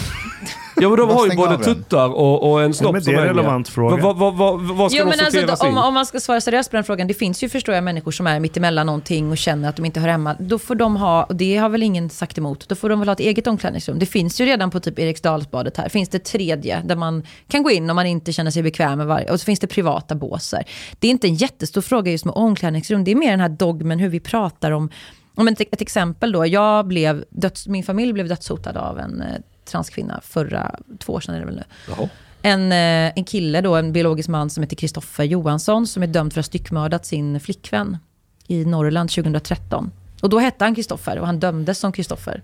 Ja, 0.80 0.88
men 0.88 0.98
de 0.98 1.10
har 1.10 1.26
ju 1.26 1.36
både 1.36 1.64
tuttar 1.64 2.08
och, 2.08 2.50
och 2.50 2.62
en 2.62 2.66
Ja, 2.66 2.72
snopp 2.72 2.92
men 2.92 3.02
som 3.02 3.12
det 3.12 3.18
är 3.18 3.22
en 3.22 3.28
relevant 3.28 3.68
fråga. 3.68 4.02
Vad, 4.02 4.16
vad, 4.16 4.36
vad, 4.36 4.60
vad 4.60 4.90
ska 4.90 4.98
Jo, 4.98 5.04
de 5.04 5.10
men 5.10 5.20
alltså, 5.20 5.40
sorteras 5.40 5.62
om, 5.62 5.78
om 5.78 5.94
man 5.94 6.06
ska 6.06 6.20
svara 6.20 6.40
seriöst 6.40 6.70
på 6.70 6.76
den 6.76 6.84
frågan, 6.84 7.08
det 7.08 7.14
finns 7.14 7.42
ju 7.42 7.48
förstår 7.48 7.74
jag 7.74 7.84
människor 7.84 8.10
som 8.10 8.26
är 8.26 8.40
mitt 8.40 8.56
emellan 8.56 8.86
någonting 8.86 9.30
och 9.30 9.38
känner 9.38 9.68
att 9.68 9.76
de 9.76 9.84
inte 9.84 10.00
hör 10.00 10.08
hemma. 10.08 10.36
Då 10.38 10.58
får 10.58 10.74
de 10.74 10.96
ha, 10.96 11.24
och 11.24 11.36
det 11.36 11.56
har 11.56 11.68
väl 11.68 11.82
ingen 11.82 12.10
sagt 12.10 12.38
emot, 12.38 12.68
då 12.68 12.74
får 12.74 12.88
de 12.88 12.98
väl 12.98 13.08
ha 13.08 13.12
ett 13.12 13.20
eget 13.20 13.46
omklädningsrum. 13.46 13.98
Det 13.98 14.06
finns 14.06 14.40
ju 14.40 14.44
redan 14.44 14.70
på 14.70 14.80
typ 14.80 14.98
Eriksdalsbadet 14.98 15.76
här, 15.76 15.88
finns 15.88 16.08
det 16.08 16.18
tredje 16.18 16.82
där 16.84 16.96
man 16.96 17.22
kan 17.48 17.62
gå 17.62 17.70
in 17.70 17.90
om 17.90 17.96
man 17.96 18.06
inte 18.06 18.32
känner 18.32 18.50
sig 18.50 18.62
bekväm 18.62 18.98
med 18.98 19.06
varje, 19.06 19.30
och 19.30 19.40
så 19.40 19.44
finns 19.44 19.60
det 19.60 19.66
privata 19.66 20.14
båser. 20.14 20.64
Det 20.98 21.06
är 21.06 21.10
inte 21.10 21.26
en 21.26 21.34
jättestor 21.34 21.80
fråga 21.80 22.12
just 22.12 22.24
med 22.24 22.34
omklädningsrum, 22.34 23.04
det 23.04 23.10
är 23.10 23.14
mer 23.16 23.30
den 23.30 23.40
här 23.40 23.48
dogmen 23.48 23.98
hur 23.98 24.08
vi 24.08 24.20
pratar 24.20 24.70
om, 24.70 24.90
om 25.34 25.48
ett, 25.48 25.60
ett 25.60 25.80
exempel 25.80 26.32
då, 26.32 26.46
jag 26.46 26.86
blev 26.86 27.24
döds, 27.30 27.66
min 27.68 27.84
familj 27.84 28.12
blev 28.12 28.28
dödshotad 28.28 28.76
av 28.76 28.98
en 28.98 29.20
eh, 29.20 29.26
transkvinna 29.68 30.20
förra, 30.22 30.74
två 30.98 31.12
år 31.12 31.20
sedan 31.20 31.34
är 31.34 31.40
det 31.40 31.46
väl 31.46 31.56
nu. 31.56 31.64
Jaha. 31.88 32.08
En, 32.42 32.72
eh, 32.72 33.12
en 33.16 33.24
kille 33.24 33.60
då, 33.60 33.76
en 33.76 33.92
biologisk 33.92 34.28
man 34.28 34.50
som 34.50 34.62
heter 34.62 34.76
Kristoffer 34.76 35.24
Johansson 35.24 35.86
som 35.86 36.02
är 36.02 36.06
dömd 36.06 36.32
för 36.32 36.40
att 36.40 36.46
ha 36.46 36.48
styckmördat 36.48 37.06
sin 37.06 37.40
flickvän 37.40 37.98
i 38.46 38.64
Norrland 38.64 39.10
2013. 39.10 39.90
Och 40.22 40.28
då 40.28 40.38
hette 40.38 40.64
han 40.64 40.74
Kristoffer 40.74 41.18
och 41.18 41.26
han 41.26 41.40
dömdes 41.40 41.78
som 41.78 41.92
Kristoffer. 41.92 42.42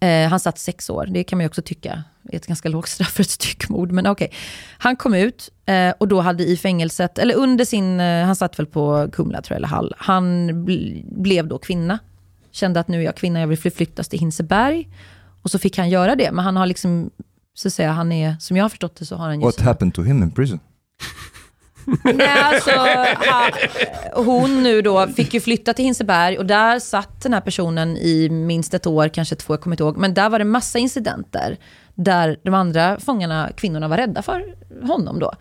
Eh, 0.00 0.28
han 0.28 0.40
satt 0.40 0.58
sex 0.58 0.90
år, 0.90 1.06
det 1.10 1.24
kan 1.24 1.36
man 1.38 1.44
ju 1.44 1.48
också 1.48 1.62
tycka 1.62 2.04
är 2.30 2.36
ett 2.36 2.46
ganska 2.46 2.68
lågt 2.68 2.88
straff 2.88 3.12
för 3.12 3.22
ett 3.22 3.30
styckmord. 3.30 3.92
Men 3.92 4.06
okej. 4.06 4.32
Han 4.78 4.96
kom 4.96 5.14
ut 5.14 5.50
eh, 5.66 5.90
och 5.98 6.08
då 6.08 6.20
hade 6.20 6.44
i 6.44 6.56
fängelset, 6.56 7.18
eller 7.18 7.34
under 7.34 7.64
sin, 7.64 8.00
eh, 8.00 8.24
han 8.24 8.36
satt 8.36 8.58
väl 8.58 8.66
på 8.66 9.08
Kumla 9.12 9.42
tror 9.42 9.54
jag, 9.54 9.56
eller 9.56 9.68
Hall. 9.68 9.94
Han 9.98 10.50
bl- 10.50 11.22
blev 11.22 11.46
då 11.46 11.58
kvinna. 11.58 11.98
Kände 12.50 12.80
att 12.80 12.88
nu 12.88 13.00
är 13.00 13.04
jag 13.04 13.16
kvinna, 13.16 13.40
jag 13.40 13.46
vill 13.46 13.58
förflyttas 13.58 14.08
till 14.08 14.18
Hinseberg. 14.18 14.88
Och 15.42 15.50
så 15.50 15.58
fick 15.58 15.78
han 15.78 15.90
göra 15.90 16.16
det, 16.16 16.32
men 16.32 16.44
han 16.44 16.56
har 16.56 16.66
liksom, 16.66 17.10
så 17.54 17.68
att 17.68 17.74
säga, 17.74 17.92
han 17.92 18.12
är, 18.12 18.36
som 18.40 18.56
jag 18.56 18.64
har 18.64 18.68
förstått 18.68 18.96
det 18.96 19.06
så 19.06 19.16
har 19.16 19.24
han 19.24 19.40
ju... 19.40 19.46
What 19.46 19.60
happened 19.60 19.94
to 19.94 20.02
him 20.02 20.22
in 20.22 20.30
prison? 20.30 20.60
Nej, 22.04 22.38
alltså, 22.38 22.70
han, 23.16 23.52
hon 24.24 24.62
nu 24.62 24.82
då 24.82 25.06
fick 25.06 25.34
ju 25.34 25.40
flytta 25.40 25.74
till 25.74 25.84
Hinseberg 25.84 26.38
och 26.38 26.46
där 26.46 26.78
satt 26.78 27.22
den 27.22 27.34
här 27.34 27.40
personen 27.40 27.96
i 27.96 28.28
minst 28.30 28.74
ett 28.74 28.86
år, 28.86 29.08
kanske 29.08 29.36
två, 29.36 29.52
jag 29.52 29.60
kommer 29.60 29.74
inte 29.74 29.82
ihåg. 29.82 29.96
Men 29.96 30.14
där 30.14 30.30
var 30.30 30.38
det 30.38 30.44
massa 30.44 30.78
incidenter 30.78 31.58
där 31.94 32.36
de 32.42 32.54
andra 32.54 33.00
fångarna, 33.00 33.50
kvinnorna, 33.56 33.88
var 33.88 33.96
rädda 33.96 34.22
för 34.22 34.54
honom 34.86 35.18
då. 35.18 35.32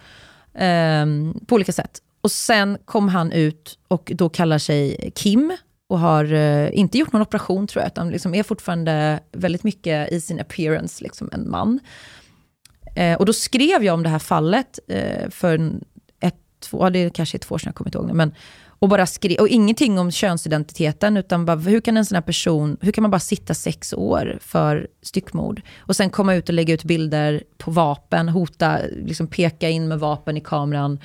Ehm, 0.55 1.39
på 1.47 1.55
olika 1.55 1.71
sätt. 1.71 1.99
Och 2.21 2.31
sen 2.31 2.77
kom 2.85 3.09
han 3.09 3.31
ut 3.31 3.77
och 3.87 4.11
då 4.15 4.29
kallar 4.29 4.57
sig 4.57 5.11
Kim 5.15 5.57
och 5.91 5.99
har 5.99 6.33
eh, 6.33 6.69
inte 6.73 6.97
gjort 6.97 7.13
någon 7.13 7.21
operation 7.21 7.67
tror 7.67 7.81
jag, 7.81 7.91
utan 7.91 8.09
liksom 8.09 8.35
är 8.35 8.43
fortfarande 8.43 9.19
väldigt 9.31 9.63
mycket 9.63 10.11
i 10.11 10.21
sin 10.21 10.39
appearance 10.39 11.03
liksom 11.03 11.29
en 11.33 11.49
man. 11.49 11.79
Eh, 12.95 13.17
och 13.17 13.25
då 13.25 13.33
skrev 13.33 13.83
jag 13.83 13.93
om 13.93 14.03
det 14.03 14.09
här 14.09 14.19
fallet 14.19 14.79
eh, 14.87 15.29
för 15.29 15.71
ett, 16.19 16.35
två, 16.59 16.85
ja, 16.85 16.89
det 16.89 17.09
kanske 17.09 17.37
är 17.37 17.39
två 17.39 17.55
år 17.55 17.59
sedan, 17.59 17.67
jag 17.67 17.75
kommer 17.75 17.87
inte 17.87 17.97
ihåg 17.97 18.07
nu, 18.07 18.13
men 18.13 18.33
och 18.81 18.89
bara 18.89 19.05
skrev, 19.05 19.39
och 19.39 19.47
ingenting 19.47 19.99
om 19.99 20.11
könsidentiteten, 20.11 21.17
utan 21.17 21.45
bara, 21.45 21.57
hur 21.57 21.81
kan 21.81 21.97
en 21.97 22.05
sån 22.05 22.15
här 22.15 22.21
person, 22.21 22.77
hur 22.81 22.91
kan 22.91 23.01
man 23.01 23.11
bara 23.11 23.19
sitta 23.19 23.53
sex 23.53 23.93
år 23.93 24.37
för 24.41 24.87
styckmord? 25.01 25.61
Och 25.77 25.95
sen 25.95 26.09
komma 26.09 26.35
ut 26.35 26.49
och 26.49 26.55
lägga 26.55 26.73
ut 26.73 26.83
bilder 26.83 27.43
på 27.57 27.71
vapen, 27.71 28.29
hota, 28.29 28.79
liksom 28.91 29.27
peka 29.27 29.69
in 29.69 29.87
med 29.87 29.99
vapen 29.99 30.37
i 30.37 30.41
kameran. 30.41 30.99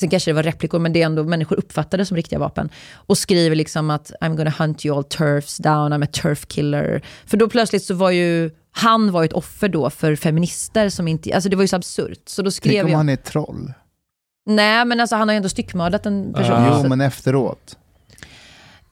Sen 0.00 0.08
kanske 0.10 0.30
det 0.30 0.34
var 0.34 0.42
replikor, 0.42 0.78
men 0.78 0.92
det 0.92 1.02
är 1.02 1.06
ändå 1.06 1.24
människor 1.24 1.56
uppfattade 1.58 2.06
som 2.06 2.16
riktiga 2.16 2.38
vapen. 2.38 2.68
Och 2.94 3.18
skriver 3.18 3.56
liksom 3.56 3.90
att 3.90 4.12
I'm 4.20 4.36
gonna 4.36 4.52
hunt 4.58 4.86
you 4.86 4.96
all 4.96 5.04
turfs 5.04 5.56
down, 5.56 5.92
I'm 5.92 6.04
a 6.04 6.08
turf 6.12 6.46
killer. 6.46 7.02
För 7.26 7.36
då 7.36 7.48
plötsligt 7.48 7.82
så 7.82 7.94
var 7.94 8.10
ju, 8.10 8.50
han 8.70 9.12
var 9.12 9.24
ett 9.24 9.32
offer 9.32 9.68
då 9.68 9.90
för 9.90 10.16
feminister 10.16 10.88
som 10.88 11.08
inte, 11.08 11.34
alltså 11.34 11.48
det 11.48 11.56
var 11.56 11.62
ju 11.62 11.68
så 11.68 11.76
absurt. 11.76 12.22
Så 12.28 12.42
då 12.42 12.50
skrev 12.50 12.72
Tänk 12.72 12.84
om 12.84 12.90
jag, 12.90 12.96
han 12.96 13.08
är 13.08 13.16
troll. 13.16 13.72
nej 14.46 14.84
men 14.84 15.00
alltså 15.00 15.16
han 15.16 15.28
har 15.28 15.32
ju 15.34 15.36
ändå 15.36 15.48
styckmördat 15.48 16.06
en 16.06 16.32
person. 16.32 16.52
Ja. 16.56 16.80
Jo, 16.82 16.88
men 16.88 17.00
efteråt. 17.00 17.76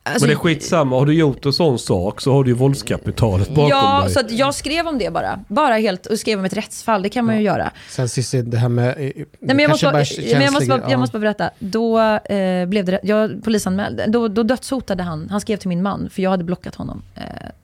Alltså, 0.07 0.21
Men 0.21 0.27
det 0.27 0.33
är 0.33 0.37
skitsamma, 0.37 0.95
har 0.99 1.05
du 1.05 1.13
gjort 1.13 1.45
en 1.45 1.53
sån 1.53 1.79
sak 1.79 2.21
så 2.21 2.33
har 2.33 2.43
du 2.43 2.49
ju 2.49 2.55
våldskapitalet 2.55 3.49
bakom 3.49 3.69
Ja, 3.69 4.01
dig. 4.03 4.13
så 4.13 4.19
att 4.19 4.31
jag 4.31 4.55
skrev 4.55 4.87
om 4.87 4.97
det 4.97 5.13
bara. 5.13 5.39
Bara 5.47 5.73
helt, 5.75 6.05
och 6.05 6.19
skrev 6.19 6.39
om 6.39 6.45
ett 6.45 6.53
rättsfall, 6.53 7.01
det 7.01 7.09
kan 7.09 7.25
man 7.25 7.35
ju 7.37 7.41
göra. 7.43 7.71
Sen 7.89 8.09
Cissi, 8.09 8.41
det 8.41 8.57
här 8.57 8.69
med... 8.69 8.87
eh, 8.89 8.93
Nej, 8.95 9.25
men 9.39 9.59
jag, 9.59 9.69
måste 9.69 9.85
bara, 9.85 9.93
men 10.33 10.41
jag, 10.41 10.53
måste 10.53 10.67
bara, 10.69 10.91
jag 10.91 10.99
måste 10.99 11.13
bara 11.13 11.19
berätta. 11.21 11.49
Då 11.59 11.99
eh, 11.99 12.65
blev 12.65 12.85
det, 12.85 12.99
jag 13.03 13.43
polisanmälde, 13.43 14.05
då, 14.07 14.27
då 14.27 14.43
dödshotade 14.43 15.03
han, 15.03 15.27
han 15.29 15.41
skrev 15.41 15.57
till 15.57 15.69
min 15.69 15.83
man, 15.83 16.09
för 16.09 16.21
jag 16.21 16.29
hade 16.29 16.43
blockat 16.43 16.75
honom. 16.75 17.01
Eh, 17.15 17.21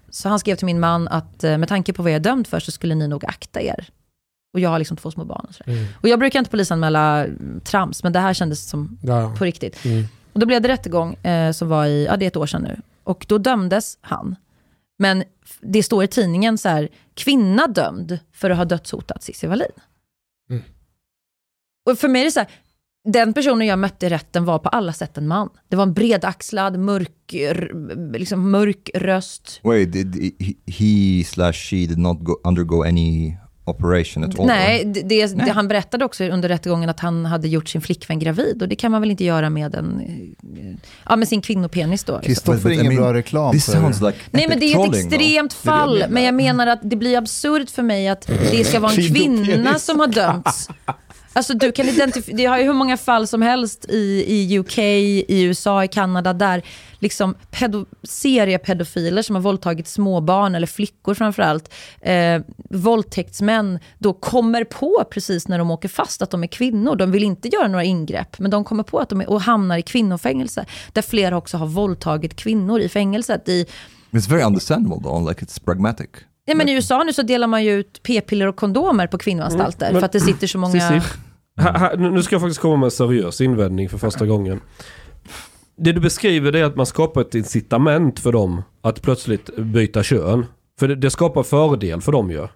så 0.10 0.30
han 0.30 0.40
skrev 0.40 0.56
till 0.56 0.66
min 0.66 0.80
man 0.80 1.08
att 1.08 1.44
eh, 1.44 1.58
med 1.58 1.70
tanke 1.70 1.94
på 1.94 2.04
vad 2.04 2.12
jag 2.12 2.16
är 2.16 2.20
dömd 2.24 2.48
för 2.48 2.60
så 2.60 2.72
skulle 2.72 2.96
ni 2.96 3.08
nog 3.08 3.26
akta 3.26 3.62
er. 3.62 3.88
Och 4.54 4.60
jag 4.60 4.70
har 4.70 4.80
liksom 4.80 4.98
två 4.98 5.12
små 5.12 5.26
barn. 5.26 5.46
Och, 5.50 5.56
sådär. 5.56 5.72
Mm. 5.72 5.86
och 6.02 6.10
jag 6.10 6.20
brukar 6.20 6.40
inte 6.40 6.52
polisanmäla 6.52 7.26
trams, 7.64 8.04
men 8.04 8.14
det 8.14 8.20
här 8.20 8.34
kändes 8.34 8.70
som 8.70 8.98
Ja. 9.04 9.36
på 9.38 9.46
riktigt. 9.46 9.86
Mm. 9.86 10.04
Och 10.34 10.40
då 10.40 10.46
blev 10.46 10.62
det 10.62 10.68
rättegång 10.68 11.14
eh, 11.14 11.52
som 11.52 11.68
var 11.68 11.86
i, 11.86 12.06
ja 12.06 12.18
det 12.18 12.26
är 12.26 12.28
ett 12.28 12.38
år 12.38 12.46
sedan 12.46 12.62
nu. 12.62 12.82
Och 13.04 13.26
då 13.30 13.38
dömdes 13.38 13.98
han. 14.02 14.36
Men 15.00 15.24
det 15.62 15.84
står 15.84 16.04
i 16.04 16.08
tidningen 16.08 16.58
så 16.58 16.70
här, 16.70 16.90
kvinna 17.14 17.68
dömd 17.68 18.20
för 18.32 18.50
att 18.50 18.58
ha 18.58 18.66
dödshotat 18.66 19.24
Cissi 19.24 19.48
Wallin. 19.48 19.68
Mm. 20.50 20.64
Och 21.90 22.00
för 22.00 22.08
mig 22.08 22.22
är 22.22 22.26
det 22.26 22.32
så 22.32 22.40
här, 22.40 22.50
den 23.04 23.34
personen 23.34 23.68
jag 23.68 23.80
mötte 23.80 24.06
i 24.06 24.10
rätten 24.10 24.46
var 24.46 24.60
på 24.60 24.70
alla 24.70 24.94
sätt 24.94 25.18
en 25.18 25.28
man. 25.28 25.50
Det 25.68 25.76
var 25.76 25.84
en 25.84 25.94
bredaxlad, 25.94 26.80
mörk, 26.80 27.34
liksom 28.14 28.52
mörk 28.52 28.90
röst. 28.94 29.60
Wait, 29.64 29.92
did 29.92 30.36
he 30.66 31.24
slash 31.24 31.54
she 31.54 31.76
did 31.76 31.98
not 31.98 32.20
go, 32.20 32.36
undergo 32.44 32.84
any 32.84 33.38
operation 33.66 34.24
at 34.24 34.40
all? 34.40 34.46
Nej, 34.46 34.86
det, 34.86 35.02
det, 35.02 35.28
det, 35.46 35.52
han 35.52 35.68
berättade 35.68 36.06
också 36.06 36.24
under 36.24 36.50
rättegången 36.50 36.90
att 36.90 37.00
han 37.00 37.26
hade 37.26 37.48
gjort 37.48 37.70
sin 37.70 37.82
flickvän 37.82 38.20
gravid. 38.20 38.62
Och 38.62 38.68
det 38.70 38.76
kan 38.76 38.92
man 38.92 39.02
väl 39.02 39.12
inte 39.12 39.24
göra 39.24 39.50
med 39.50 39.76
en, 39.76 40.00
eh, 40.00 40.76
ja 41.10 41.16
med 41.16 41.28
sin 41.28 41.42
kvinnopenis 41.42 42.04
då. 42.04 42.20
Kristoffer 42.20 42.70
är 42.70 42.74
I 42.74 42.76
ingen 42.76 42.88
mean, 42.88 43.04
bra 43.04 43.14
reklam 43.14 43.52
This 43.52 43.66
för... 43.66 43.72
sounds 43.72 44.02
like 44.02 44.18
Nej 44.32 44.46
men 44.50 44.60
det 44.60 44.66
är 44.66 44.88
ett 44.88 44.96
extremt 44.96 45.12
Det 45.12 45.18
det 45.18 45.34
jag 45.34 45.52
fall, 45.54 45.94
menar. 45.94 46.08
men 46.08 46.24
jag 46.24 46.34
menar 46.36 46.68
att 46.68 46.80
det 46.84 46.96
blir 46.96 47.18
absurt 47.18 47.70
för 47.70 47.84
mig 47.84 48.08
att 48.08 48.28
det 48.52 48.64
ska 48.64 48.80
vara 48.80 48.92
en 48.92 49.08
kvinna 49.14 49.80
som 49.80 50.00
har 50.00 50.08
dömts. 50.08 50.70
Alltså 51.34 51.54
du 51.54 51.72
kan 51.72 51.86
identifiera, 51.86 52.38
det 52.38 52.46
har 52.46 52.58
ju 52.58 52.64
hur 52.64 52.74
många 52.74 52.98
fall 52.98 53.28
som 53.28 53.42
helst 53.42 53.86
i, 53.90 54.26
i 54.28 54.60
UK, 54.60 54.78
i 54.78 55.44
USA, 55.44 55.84
i 55.84 55.88
Kanada 55.88 56.34
där 56.34 56.64
liksom 57.00 57.36
pedo, 57.52 57.86
seriepedofiler 58.04 59.22
som 59.22 59.36
har 59.36 59.42
våldtagit 59.42 59.88
småbarn 59.88 60.56
eller 60.56 60.68
flickor 60.68 61.14
framförallt, 61.14 61.74
eh, 62.02 62.42
våldtäktsmän 62.70 63.80
då 63.98 64.14
kommer 64.14 64.64
på 64.64 65.04
precis 65.12 65.48
när 65.48 65.58
de 65.58 65.72
åker 65.72 65.90
fast 65.90 66.22
att 66.22 66.30
de 66.32 66.44
är 66.44 66.48
kvinnor. 66.48 66.96
De 66.96 67.12
vill 67.12 67.24
inte 67.24 67.48
göra 67.48 67.68
några 67.68 67.84
ingrepp 67.84 68.40
men 68.40 68.52
de 68.52 68.64
kommer 68.64 68.84
på 68.84 69.00
att 69.00 69.10
de 69.10 69.22
är, 69.22 69.30
och 69.30 69.42
hamnar 69.42 69.78
i 69.78 69.82
kvinnofängelse 69.82 70.66
där 70.94 71.02
flera 71.02 71.38
också 71.38 71.58
har 71.58 71.68
våldtagit 71.68 72.36
kvinnor 72.36 72.80
i 72.80 72.90
fängelset. 72.90 73.50
I, 73.50 73.66
It's 74.12 74.30
very 74.30 74.44
understandable 74.44 75.02
though, 75.04 75.30
like 75.30 75.46
it's 75.46 75.66
pragmatic. 75.66 76.10
Ja, 76.46 76.56
men 76.56 76.70
I 76.70 76.74
USA 76.74 77.04
nu 77.04 77.14
så 77.14 77.22
delar 77.22 77.48
man 77.48 77.64
ju 77.64 77.72
ut 77.72 78.04
p-piller 78.04 78.48
och 78.48 78.56
kondomer 78.56 79.08
på 79.08 79.18
kvinnoanstalter 79.18 79.90
Mm, 79.90 80.00
för 80.00 80.06
att 80.06 80.12
det 80.12 80.20
sitter 80.20 80.48
så 80.48 80.58
många... 80.58 81.02
Här, 81.58 81.98
nu 81.98 82.24
ska 82.24 82.36
jag 82.36 82.42
faktiskt 82.42 82.60
komma 82.62 82.76
med 82.78 82.86
en 82.88 82.92
seriös 82.92 83.42
invändning 83.42 83.90
för 83.90 83.98
första 83.98 84.26
gången. 84.26 84.60
Det 85.78 85.92
du 85.92 86.02
beskriver 86.02 86.56
är 86.56 86.64
att 86.64 86.76
man 86.76 86.86
skapar 86.86 87.22
ett 87.22 87.36
incitament 87.36 88.20
för 88.20 88.32
dem 88.32 88.62
att 88.82 89.02
plötsligt 89.02 89.56
byta 89.58 90.04
kön. 90.04 90.46
För 90.80 90.88
det, 90.88 90.96
det 90.96 91.12
skapar 91.12 91.44
fördel 91.44 92.02
för 92.02 92.12
dem 92.12 92.32
ju. 92.32 92.48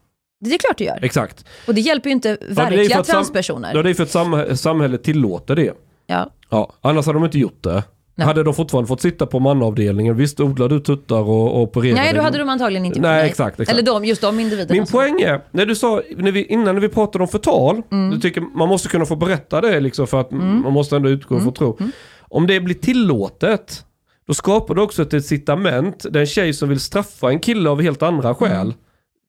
Det 0.46 0.54
är 0.54 0.58
klart 0.58 0.78
det 0.78 0.84
gör. 0.84 1.00
Exakt. 1.02 1.46
Och 1.68 1.74
det 1.76 1.82
hjälper 1.82 2.10
ju 2.10 2.14
inte 2.14 2.38
verkliga 2.50 2.96
sam- 2.96 3.04
transpersoner. 3.04 3.76
Ja, 3.76 3.84
det 3.84 3.90
är 3.90 3.94
för 3.94 4.04
att 4.04 4.10
samhä- 4.10 4.56
samhället 4.56 5.04
tillåter 5.04 5.56
det. 5.56 5.74
Ja. 6.08 6.30
Ja, 6.50 6.74
annars 6.82 7.06
hade 7.06 7.20
de 7.20 7.26
inte 7.26 7.40
gjort 7.40 7.64
det. 7.64 7.84
Nej. 8.20 8.28
Hade 8.28 8.44
de 8.44 8.54
fortfarande 8.54 8.88
fått 8.88 9.02
sitta 9.02 9.26
på 9.26 9.40
manavdelningen, 9.40 10.16
visst 10.18 10.40
odlar 10.40 10.70
du 10.70 10.80
tuttar 10.80 11.16
och, 11.22 11.56
och 11.56 11.62
opererar 11.62 11.96
Nej, 11.96 12.14
då 12.14 12.22
hade 12.22 12.38
de 12.38 12.50
antagligen 12.50 12.86
inte 12.86 12.98
gjort 13.00 13.04
Nej, 13.04 13.24
det. 13.24 13.30
exakt, 13.30 13.60
exakt. 13.60 13.72
Eller 13.80 13.86
de, 13.92 14.06
just 14.06 14.22
de 14.22 14.40
individerna. 14.40 14.74
Min 14.74 14.86
poäng 14.88 15.22
är, 15.22 15.42
när 15.52 15.66
du 15.66 15.76
sa, 15.76 16.02
när 16.18 16.32
vi, 16.32 16.46
innan 16.46 16.76
när 16.76 16.82
vi 16.82 16.90
pratade 16.90 17.24
om 17.24 17.28
förtal, 17.28 17.82
Mm. 17.92 18.10
du 18.12 18.20
tycker 18.20 18.42
man 18.42 18.70
måste 18.70 18.90
kunna 18.90 19.06
få 19.06 19.16
berätta 19.16 19.62
det 19.62 19.80
liksom 19.80 20.08
för 20.08 20.22
att 20.22 20.32
man 20.32 20.74
måste 20.74 20.96
ändå 20.96 21.10
utgå 21.10 21.36
Mm. 21.36 21.44
från 21.46 21.54
tro. 21.54 21.78
Om 22.20 22.48
det 22.48 22.60
blir 22.60 22.76
tillåtet, 22.76 23.84
då 24.28 24.34
skapar 24.34 24.76
det 24.76 24.82
också 24.82 25.02
ett 25.02 25.14
incitament. 25.14 26.06
Den 26.12 26.26
tjej 26.26 26.54
som 26.54 26.70
vill 26.70 26.80
straffa 26.80 27.30
en 27.30 27.40
kille 27.40 27.70
av 27.70 27.82
helt 27.82 28.04
andra 28.04 28.36
skäl, 28.36 28.74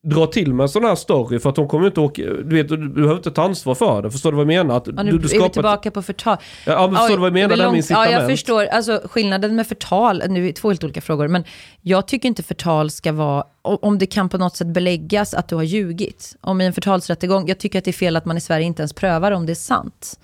Drar 0.02 0.26
till 0.26 0.54
med 0.54 0.64
en 0.64 0.68
sån 0.68 0.84
här 0.84 0.94
story 0.94 1.38
för 1.38 1.50
att 1.50 1.56
hon 1.56 1.68
kommer 1.68 1.86
inte 1.86 2.00
åka, 2.00 2.22
du 2.22 2.56
vet, 2.56 2.68
du 2.68 2.88
behöver 2.88 3.14
inte 3.16 3.30
ta 3.30 3.42
ansvar 3.42 3.74
för 3.74 4.02
det. 4.02 4.10
Förstår 4.10 4.30
du 4.32 4.36
vad 4.36 4.42
jag 4.52 4.66
menar? 4.66 4.76
Att 4.76 4.86
Ja, 4.86 4.92
du, 4.92 5.02
nu 5.02 5.10
du 5.10 5.16
är 5.16 5.22
vi 5.22 5.28
skapar 5.28 5.48
tillbaka 5.48 5.90
på 5.90 6.02
förtal. 6.02 6.36
Ja, 6.66 6.86
men 6.86 6.96
förstår 6.96 7.14
du 7.16 7.20
vad 7.20 7.26
jag 7.26 7.32
menar 7.32 7.48
det 7.48 7.56
med 7.56 7.64
långt- 7.64 7.76
incitament? 7.76 8.10
Ja, 8.12 8.18
jag 8.20 8.30
förstår. 8.30 8.64
Alltså, 8.66 9.00
skillnaden 9.04 9.56
med 9.56 9.66
förtal, 9.66 10.22
nu 10.28 10.42
är 10.42 10.46
det 10.46 10.52
två 10.52 10.68
helt 10.68 10.84
olika 10.84 11.00
frågor, 11.00 11.28
men 11.28 11.44
jag 11.82 12.08
tycker 12.08 12.28
inte 12.28 12.42
förtal 12.42 12.90
ska 12.90 13.12
vara, 13.12 13.44
om 13.62 13.98
det 13.98 14.06
kan 14.06 14.28
på 14.28 14.38
något 14.38 14.56
sätt 14.56 14.66
beläggas 14.68 15.34
att 15.34 15.48
du 15.48 15.54
har 15.56 15.62
ljugit. 15.62 16.36
Om 16.40 16.60
i 16.60 16.66
en 16.66 16.72
förtalsrättegång, 16.72 17.48
jag 17.48 17.58
tycker 17.58 17.78
att 17.78 17.84
det 17.84 17.90
är 17.90 17.92
fel 17.92 18.16
att 18.16 18.24
man 18.24 18.36
i 18.36 18.40
Sverige 18.40 18.66
inte 18.66 18.82
ens 18.82 18.92
prövar 18.92 19.32
om 19.32 19.46
det 19.46 19.52
är 19.52 19.54
sant. 19.54 20.18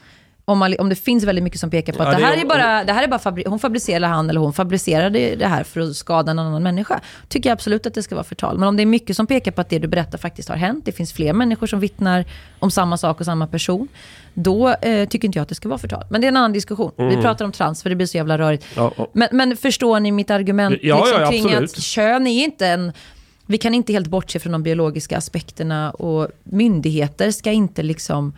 Om, 0.47 0.59
man, 0.59 0.75
om 0.79 0.89
det 0.89 0.95
finns 0.97 1.25
väldigt 1.25 1.45
mycket 1.45 1.61
som 1.61 1.71
pekar 1.71 1.93
på 1.93 2.03
att 2.03 2.13
Ja, 2.13 2.19
det, 2.19 2.25
här 2.25 2.37
är- 2.37 2.41
är 2.41 2.47
bara, 2.47 2.85
det 2.85 2.93
här 2.93 3.03
är 3.05 3.09
bara 3.09 3.21
fabri- 3.21 3.49
hon 3.49 3.59
fabricerar, 3.59 3.97
eller 3.97 4.09
han 4.09 4.31
eller 4.31 4.41
hon 4.41 4.53
fabricerade 4.53 5.37
det 5.37 5.47
här 5.47 5.65
för 5.65 5.81
att 5.81 5.97
skada 5.97 6.31
en 6.31 6.39
annan 6.39 6.63
människa. 6.63 7.01
Tycker 7.29 7.51
jag 7.51 7.55
absolut 7.55 7.87
att 7.87 7.95
det 7.95 8.03
ska 8.03 8.15
vara 8.15 8.25
förtal. 8.25 8.59
Men 8.59 8.69
om 8.69 8.77
det 8.77 8.83
är 8.83 8.87
mycket 8.87 9.17
som 9.17 9.27
pekar 9.27 9.53
på 9.53 9.61
att 9.61 9.69
det 9.69 9.79
du 9.79 9.89
berättar 9.89 10.19
faktiskt 10.19 10.49
har 10.49 10.57
hänt, 10.57 10.85
det 10.85 10.93
finns 10.93 11.13
fler 11.13 11.33
människor 11.33 11.67
som 11.67 11.81
vittnar 11.81 12.25
om 12.59 12.71
samma 12.71 12.97
sak 12.97 13.21
och 13.21 13.27
samma 13.27 13.47
person, 13.47 13.89
då 14.35 14.69
eh, 14.69 15.09
tycker 15.09 15.29
inte 15.29 15.39
jag 15.39 15.43
att 15.43 15.49
det 15.49 15.55
ska 15.55 15.69
vara 15.69 15.79
förtal. 15.79 16.05
Men 16.11 16.21
det 16.21 16.27
är 16.27 16.29
en 16.29 16.37
annan 16.37 16.53
diskussion. 16.53 16.93
Vi 16.97 17.17
pratar 17.17 17.45
om 17.45 17.53
trans, 17.53 17.83
för 17.83 17.91
det 17.91 17.97
blir 17.97 18.07
så 18.07 18.17
jävla 18.17 18.39
rörigt. 18.39 18.67
Ja, 18.77 18.93
ja. 18.97 19.07
Men, 19.13 19.29
men 19.33 19.57
förstår 19.57 20.01
ni 20.01 20.13
mitt 20.13 20.31
argument 20.31 20.79
Ja, 20.83 21.05
liksom, 21.05 21.31
kring 21.31 21.45
absolut. 21.45 21.71
att 21.73 21.83
kön 21.83 22.27
är 22.27 22.45
inte 22.45 22.67
en... 22.67 22.93
Vi 23.47 23.59
kan 23.59 23.75
inte 23.75 23.93
helt 23.93 24.07
bortse 24.09 24.39
från 24.39 24.53
de 24.53 24.63
biologiska 24.63 25.19
aspekterna 25.19 25.91
och 25.91 26.29
myndigheter 26.45 27.31
ska 27.31 27.51
inte 27.53 27.83
liksom 27.83 28.33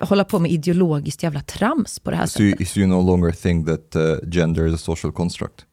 hålla 0.00 0.24
på 0.24 0.38
med 0.38 0.50
ideologiskt 0.50 1.22
jävla 1.22 1.40
trams 1.40 1.98
på 1.98 2.10
det 2.10 2.16
här 2.16 2.26
So 2.26 2.42
you, 2.42 2.50
sättet. 2.50 2.68
so 2.68 2.80
you 2.80 2.88
no 2.88 3.02
longer 3.02 3.32
think 3.32 3.66
that 3.66 3.96
uh, 3.96 4.30
gender 4.30 4.66
is 4.66 4.74
a 4.74 4.78
social 4.78 5.12
construct? 5.12 5.66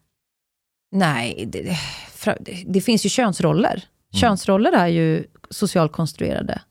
Nej, 0.91 1.45
det, 1.47 1.61
det, 2.39 2.63
det, 2.65 2.81
finns 2.81 3.05
ju 3.05 3.09
könsroller. 3.09 3.83
Könsroller 4.13 4.71
är 4.71 4.87
ju 4.87 5.23
socialkonstruerade. 5.49 6.61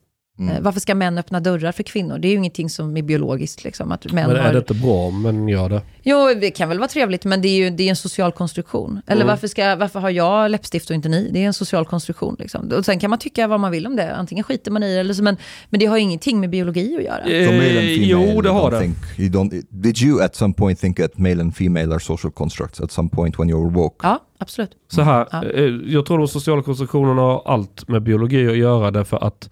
Mm. 0.40 0.56
Eh, 0.56 0.62
Varför 0.62 0.80
ska 0.80 0.94
män 0.94 1.18
öppna 1.18 1.40
dörrar 1.40 1.72
för 1.72 1.82
kvinnor? 1.82 2.18
Det 2.18 2.28
är 2.28 2.30
ju 2.30 2.36
ingenting 2.36 2.70
som 2.70 2.96
är 2.96 3.02
biologiskt. 3.02 3.64
Liksom, 3.64 3.92
att 3.92 4.12
män 4.12 4.26
Men 4.28 4.36
är 4.36 4.42
har... 4.42 4.52
det 4.52 4.58
inte 4.58 4.74
bra 4.74 5.10
men 5.10 5.48
gör 5.48 5.68
det? 5.68 5.82
Jo, 6.02 6.28
det 6.40 6.50
kan 6.50 6.68
väl 6.68 6.78
vara 6.78 6.88
trevligt, 6.88 7.24
men 7.24 7.42
det 7.42 7.48
är 7.48 7.56
ju 7.56 7.70
det 7.70 7.82
är 7.84 7.88
en 7.90 7.96
social 7.96 8.32
konstruktion. 8.32 9.00
Eller 9.06 9.22
Mm. 9.22 9.26
varför, 9.26 9.48
ska, 9.48 9.76
varför 9.76 10.00
har 10.00 10.10
jag 10.10 10.50
läppstift 10.50 10.90
och 10.90 10.96
inte 10.96 11.08
ni? 11.08 11.30
Det 11.32 11.42
är 11.42 11.46
en 11.46 11.54
social 11.54 11.84
konstruktion. 11.84 12.36
Liksom. 12.38 12.70
Och 12.76 12.84
sen 12.84 12.98
kan 12.98 13.10
man 13.10 13.18
tycka 13.18 13.46
vad 13.48 13.60
man 13.60 13.70
vill 13.72 13.86
om 13.86 13.96
det. 13.96 14.14
Antingen 14.16 14.44
skiter 14.44 14.70
man 14.70 14.82
i 14.82 14.94
det, 14.94 15.00
eller 15.00 15.14
så, 15.14 15.22
men, 15.22 15.36
men 15.70 15.80
det 15.80 15.86
har 15.86 15.96
ingenting 15.96 16.40
med 16.40 16.50
biologi 16.50 16.96
att 16.96 17.04
göra. 17.04 17.24
So 17.24 17.52
male 17.52 17.68
and 17.68 17.88
Eh, 17.90 17.94
female, 17.96 18.32
jo, 18.34 18.40
det 18.40 18.50
har 18.50 18.70
det. 18.70 18.80
Think, 18.80 18.96
you 19.18 19.28
don't, 19.28 19.62
did 19.70 20.02
you 20.02 20.22
at 20.22 20.36
some 20.36 20.54
point 20.54 20.80
think 20.80 20.96
that 20.96 21.18
male 21.18 21.40
and 21.40 21.56
female 21.56 21.92
are 21.92 22.00
social 22.00 22.32
constructs 22.32 22.80
at 22.80 22.92
some 22.92 23.08
point 23.08 23.38
when 23.38 23.50
you 23.50 23.64
were 23.64 23.74
woke? 23.74 23.96
Ja, 24.06 24.18
absolut. 24.38 24.70
Så 24.88 25.02
här, 25.02 25.26
Ja. 25.32 25.44
eh, 25.44 25.64
jag 25.86 26.06
tror 26.06 26.18
de 26.18 26.28
sociala 26.28 26.62
konstruktionerna 26.62 27.22
har 27.22 27.42
allt 27.46 27.88
med 27.88 28.02
biologi 28.02 28.48
att 28.48 28.56
göra 28.56 28.90
därför 28.90 29.24
att 29.24 29.50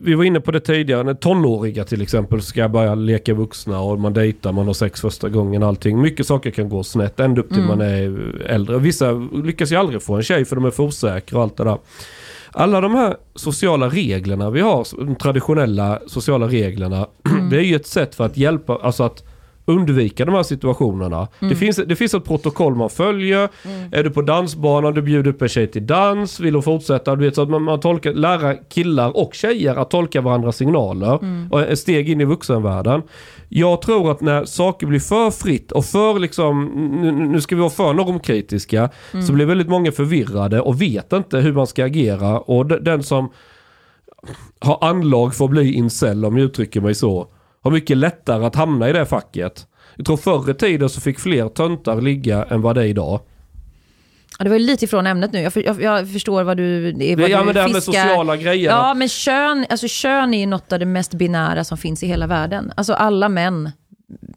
vi 0.00 0.14
var 0.14 0.24
inne 0.24 0.40
på 0.40 0.50
det 0.50 0.60
tidigare, 0.60 1.02
när 1.02 1.14
tonåriga 1.14 1.84
till 1.84 2.02
exempel 2.02 2.42
ska 2.42 2.68
börja 2.68 2.94
leka 2.94 3.34
vuxna 3.34 3.80
och 3.80 4.00
man 4.00 4.12
dejtar, 4.12 4.52
man 4.52 4.66
har 4.66 4.74
sex 4.74 5.00
första 5.00 5.28
gången, 5.28 5.62
allting. 5.62 6.00
Mycket 6.00 6.26
saker 6.26 6.50
kan 6.50 6.68
gå 6.68 6.82
snett, 6.84 7.20
ända 7.20 7.40
upp 7.40 7.48
till 7.48 7.62
Mm. 7.62 7.68
man 7.68 7.80
är 7.80 8.42
äldre. 8.46 8.78
Vissa 8.78 9.12
lyckas 9.44 9.72
ju 9.72 9.76
aldrig 9.76 10.02
få 10.02 10.14
en 10.14 10.22
tjej 10.22 10.44
för 10.44 10.56
de 10.56 10.64
är 10.64 10.70
för 10.70 10.82
osäkra 10.82 11.38
och 11.38 11.44
allt 11.44 11.56
det 11.56 11.64
där. 11.64 11.78
Alla 12.52 12.80
de 12.80 12.94
här 12.94 13.16
sociala 13.34 13.88
reglerna 13.88 14.50
vi 14.50 14.60
har, 14.60 14.86
de 15.06 15.14
traditionella 15.16 16.00
sociala 16.06 16.46
reglerna, 16.48 17.06
det 17.50 17.56
är 17.56 17.62
ju 17.62 17.76
ett 17.76 17.86
sätt 17.86 18.14
för 18.14 18.24
att 18.24 18.36
hjälpa, 18.36 18.78
alltså 18.82 19.02
att 19.02 19.25
undvika 19.66 20.24
de 20.24 20.34
här 20.34 20.42
situationerna. 20.42 21.28
Det, 21.40 21.54
finns, 21.56 21.76
det 21.76 21.96
finns 21.96 22.14
ett 22.14 22.24
protokoll 22.24 22.74
man 22.74 22.90
följer. 22.90 23.48
Är 23.92 24.02
du 24.04 24.10
på 24.10 24.22
dansbanan, 24.22 24.94
du 24.94 25.02
bjuder 25.02 25.30
upp 25.30 25.42
en 25.42 25.48
tjej 25.48 25.66
till 25.66 25.86
dans, 25.86 26.40
vill 26.40 26.54
hon 26.54 26.62
fortsätta? 26.62 27.16
Du 27.16 27.24
vet, 27.24 27.34
så 27.34 27.42
att 27.42 27.50
man, 27.50 27.62
man 27.62 27.80
tolkar, 27.80 28.12
lära 28.12 28.54
killar 28.54 29.16
och 29.16 29.34
tjejer 29.34 29.76
att 29.76 29.90
tolka 29.90 30.20
varandras 30.20 30.56
signaler. 30.56 31.18
Och 31.50 31.60
ett 31.62 31.78
steg 31.78 32.08
in 32.10 32.20
i 32.20 32.24
vuxenvärlden. 32.24 33.02
Jag 33.48 33.82
tror 33.82 34.10
att 34.10 34.20
när 34.20 34.44
saker 34.44 34.86
blir 34.86 35.00
för 35.00 35.30
fritt 35.30 35.72
och 35.72 35.84
för 35.84 36.18
liksom, 36.18 36.64
nu, 37.02 37.12
nu 37.12 37.40
ska 37.40 37.54
vi 37.54 37.60
vara 37.60 37.70
för 37.70 37.92
normkritiska, 37.92 38.90
så 39.26 39.32
blir 39.32 39.46
väldigt 39.46 39.68
många 39.68 39.92
förvirrade 39.92 40.60
och 40.60 40.82
vet 40.82 41.12
inte 41.12 41.38
hur 41.38 41.52
man 41.52 41.66
ska 41.66 41.84
agera. 41.84 42.38
Och 42.40 42.66
de- 42.66 42.78
den 42.84 43.02
som 43.02 43.30
har 44.60 44.78
anlag 44.84 45.34
för 45.34 45.44
att 45.44 45.50
bli 45.50 45.72
incel, 45.72 46.24
om 46.24 46.36
jag 46.36 46.44
uttrycker 46.44 46.80
mig 46.80 46.94
så, 46.94 47.26
har 47.66 47.72
mycket 47.72 47.96
lättare 47.96 48.44
att 48.46 48.54
hamna 48.54 48.88
i 48.88 48.92
det 48.92 49.06
facket. 49.06 49.66
Jag 49.96 50.06
tror 50.06 50.16
förr 50.16 50.50
i 50.50 50.54
tiden 50.54 50.88
så 50.88 51.00
fick 51.00 51.18
fler 51.18 51.48
töntar 51.48 52.00
ligga 52.00 52.44
än 52.44 52.62
vad 52.62 52.74
det 52.74 52.80
är 52.80 52.86
idag. 52.86 53.20
Ja, 54.38 54.44
det 54.44 54.50
var 54.50 54.56
ju 54.56 54.66
lite 54.66 54.84
ifrån 54.84 55.06
ämnet 55.06 55.32
nu. 55.32 55.40
Jag, 55.40 55.52
för, 55.52 55.62
jag, 55.62 55.82
jag 55.82 56.12
förstår 56.12 56.42
vad 56.42 56.56
du, 56.56 56.92
det 56.92 57.12
är 57.12 57.16
vad 57.16 57.30
Ja 57.30 57.38
du 57.38 57.44
men 57.44 57.54
det 57.54 57.60
här 57.60 57.68
med 57.68 57.76
fiskar. 57.76 57.92
sociala 57.92 58.36
grejer. 58.36 58.70
Ja, 58.70 58.94
men 58.94 59.08
kön, 59.08 59.66
alltså 59.70 59.88
kön 59.88 60.34
är 60.34 60.38
ju 60.38 60.46
något 60.46 60.72
av 60.72 60.78
det 60.78 60.86
mest 60.86 61.14
binära 61.14 61.64
som 61.64 61.78
finns 61.78 62.02
i 62.02 62.06
hela 62.06 62.26
världen. 62.26 62.72
Alltså 62.76 62.92
alla 62.92 63.28
män, 63.28 63.70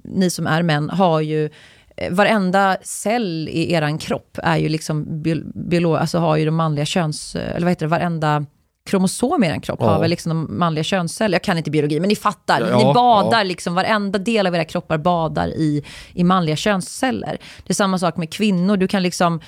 ni 0.04 0.30
som 0.30 0.48
är 0.48 0.64
män, 0.64 0.90
har 0.90 1.22
ju 1.22 1.50
eh, 1.98 2.12
Varenda 2.14 2.78
cell 2.82 3.50
i 3.52 3.74
eran 3.74 3.98
kropp 3.98 4.38
är 4.44 4.58
ju 4.58 4.70
liksom 4.70 5.22
bio, 5.70 5.96
alltså 5.96 6.18
har 6.18 6.38
ju 6.38 6.46
de 6.46 6.56
manliga 6.56 6.86
köns... 6.86 7.36
Eller 7.36 7.60
vad 7.62 7.70
heter 7.70 7.86
det? 7.86 7.90
Varenda 7.90 8.46
kromosom 8.90 9.44
i 9.44 9.48
er 9.48 9.60
kropp 9.60 9.80
Ja. 9.82 9.90
har 9.90 10.00
väl 10.00 10.10
liksom 10.10 10.30
de 10.30 10.60
manliga 10.60 10.84
könsceller. 10.84 11.36
Jag 11.36 11.44
kan 11.44 11.58
inte 11.58 11.72
biologi, 11.72 12.00
men 12.00 12.10
ni 12.10 12.16
fattar. 12.16 12.62
Ja, 12.62 12.78
ni 12.78 12.84
ja. 12.84 12.94
badar 12.94 13.44
liksom, 13.44 13.76
varenda 13.76 14.20
del 14.20 14.48
av 14.48 14.56
era 14.56 14.66
kroppar 14.66 14.98
badar 14.98 15.48
i, 15.48 15.84
i 16.14 16.24
manliga 16.24 16.56
könsceller. 16.56 17.38
Det 17.64 17.72
är 17.72 17.76
samma 17.76 18.00
sak 18.00 18.18
med 18.18 18.34
kvinnor. 18.34 18.78
Du 18.78 18.88
kan 18.88 19.04
liksom 19.04 19.40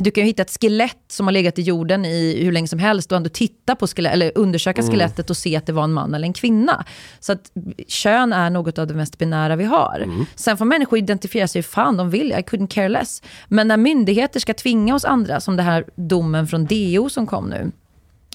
du 0.00 0.10
kan 0.10 0.22
ju 0.24 0.26
hitta 0.28 0.42
ett 0.42 0.58
skelett 0.60 1.04
som 1.08 1.26
har 1.26 1.32
legat 1.32 1.58
i 1.58 1.62
jorden 1.62 2.04
i 2.04 2.44
hur 2.44 2.52
länge 2.52 2.68
som 2.68 2.78
helst 2.78 3.12
och 3.12 3.16
ändå 3.16 3.28
titta 3.30 3.74
på 3.74 3.86
skelett, 3.86 4.12
eller 4.12 4.32
undersöka 4.34 4.82
skelettet 4.82 5.30
och 5.30 5.36
se 5.36 5.56
att 5.56 5.66
det 5.66 5.72
var 5.72 5.84
en 5.84 5.92
man 5.92 6.14
eller 6.14 6.26
en 6.26 6.32
kvinna. 6.32 6.84
Så 7.20 7.32
att 7.32 7.50
kön 7.88 8.32
är 8.32 8.50
något 8.50 8.78
av 8.78 8.86
det 8.86 8.94
mest 8.94 9.18
binära 9.18 9.56
vi 9.56 9.64
har. 9.64 10.04
Sen 10.34 10.56
får 10.56 10.64
människor 10.64 10.98
identifiera 10.98 11.48
sig 11.48 11.58
hur 11.62 11.68
fan 11.68 11.96
de 11.96 12.10
vill, 12.10 12.32
I 12.32 12.34
couldn't 12.34 12.66
care 12.68 12.88
less. 12.88 13.22
Men 13.48 13.68
när 13.68 13.76
myndigheter 13.76 14.40
ska 14.40 14.54
tvinga 14.54 14.94
oss 14.94 15.04
andra, 15.04 15.40
som 15.40 15.56
det 15.56 15.62
här 15.62 15.84
domen 15.96 16.46
från 16.46 16.66
DO 16.66 17.08
som 17.10 17.26
kom 17.26 17.46
nu, 17.48 17.72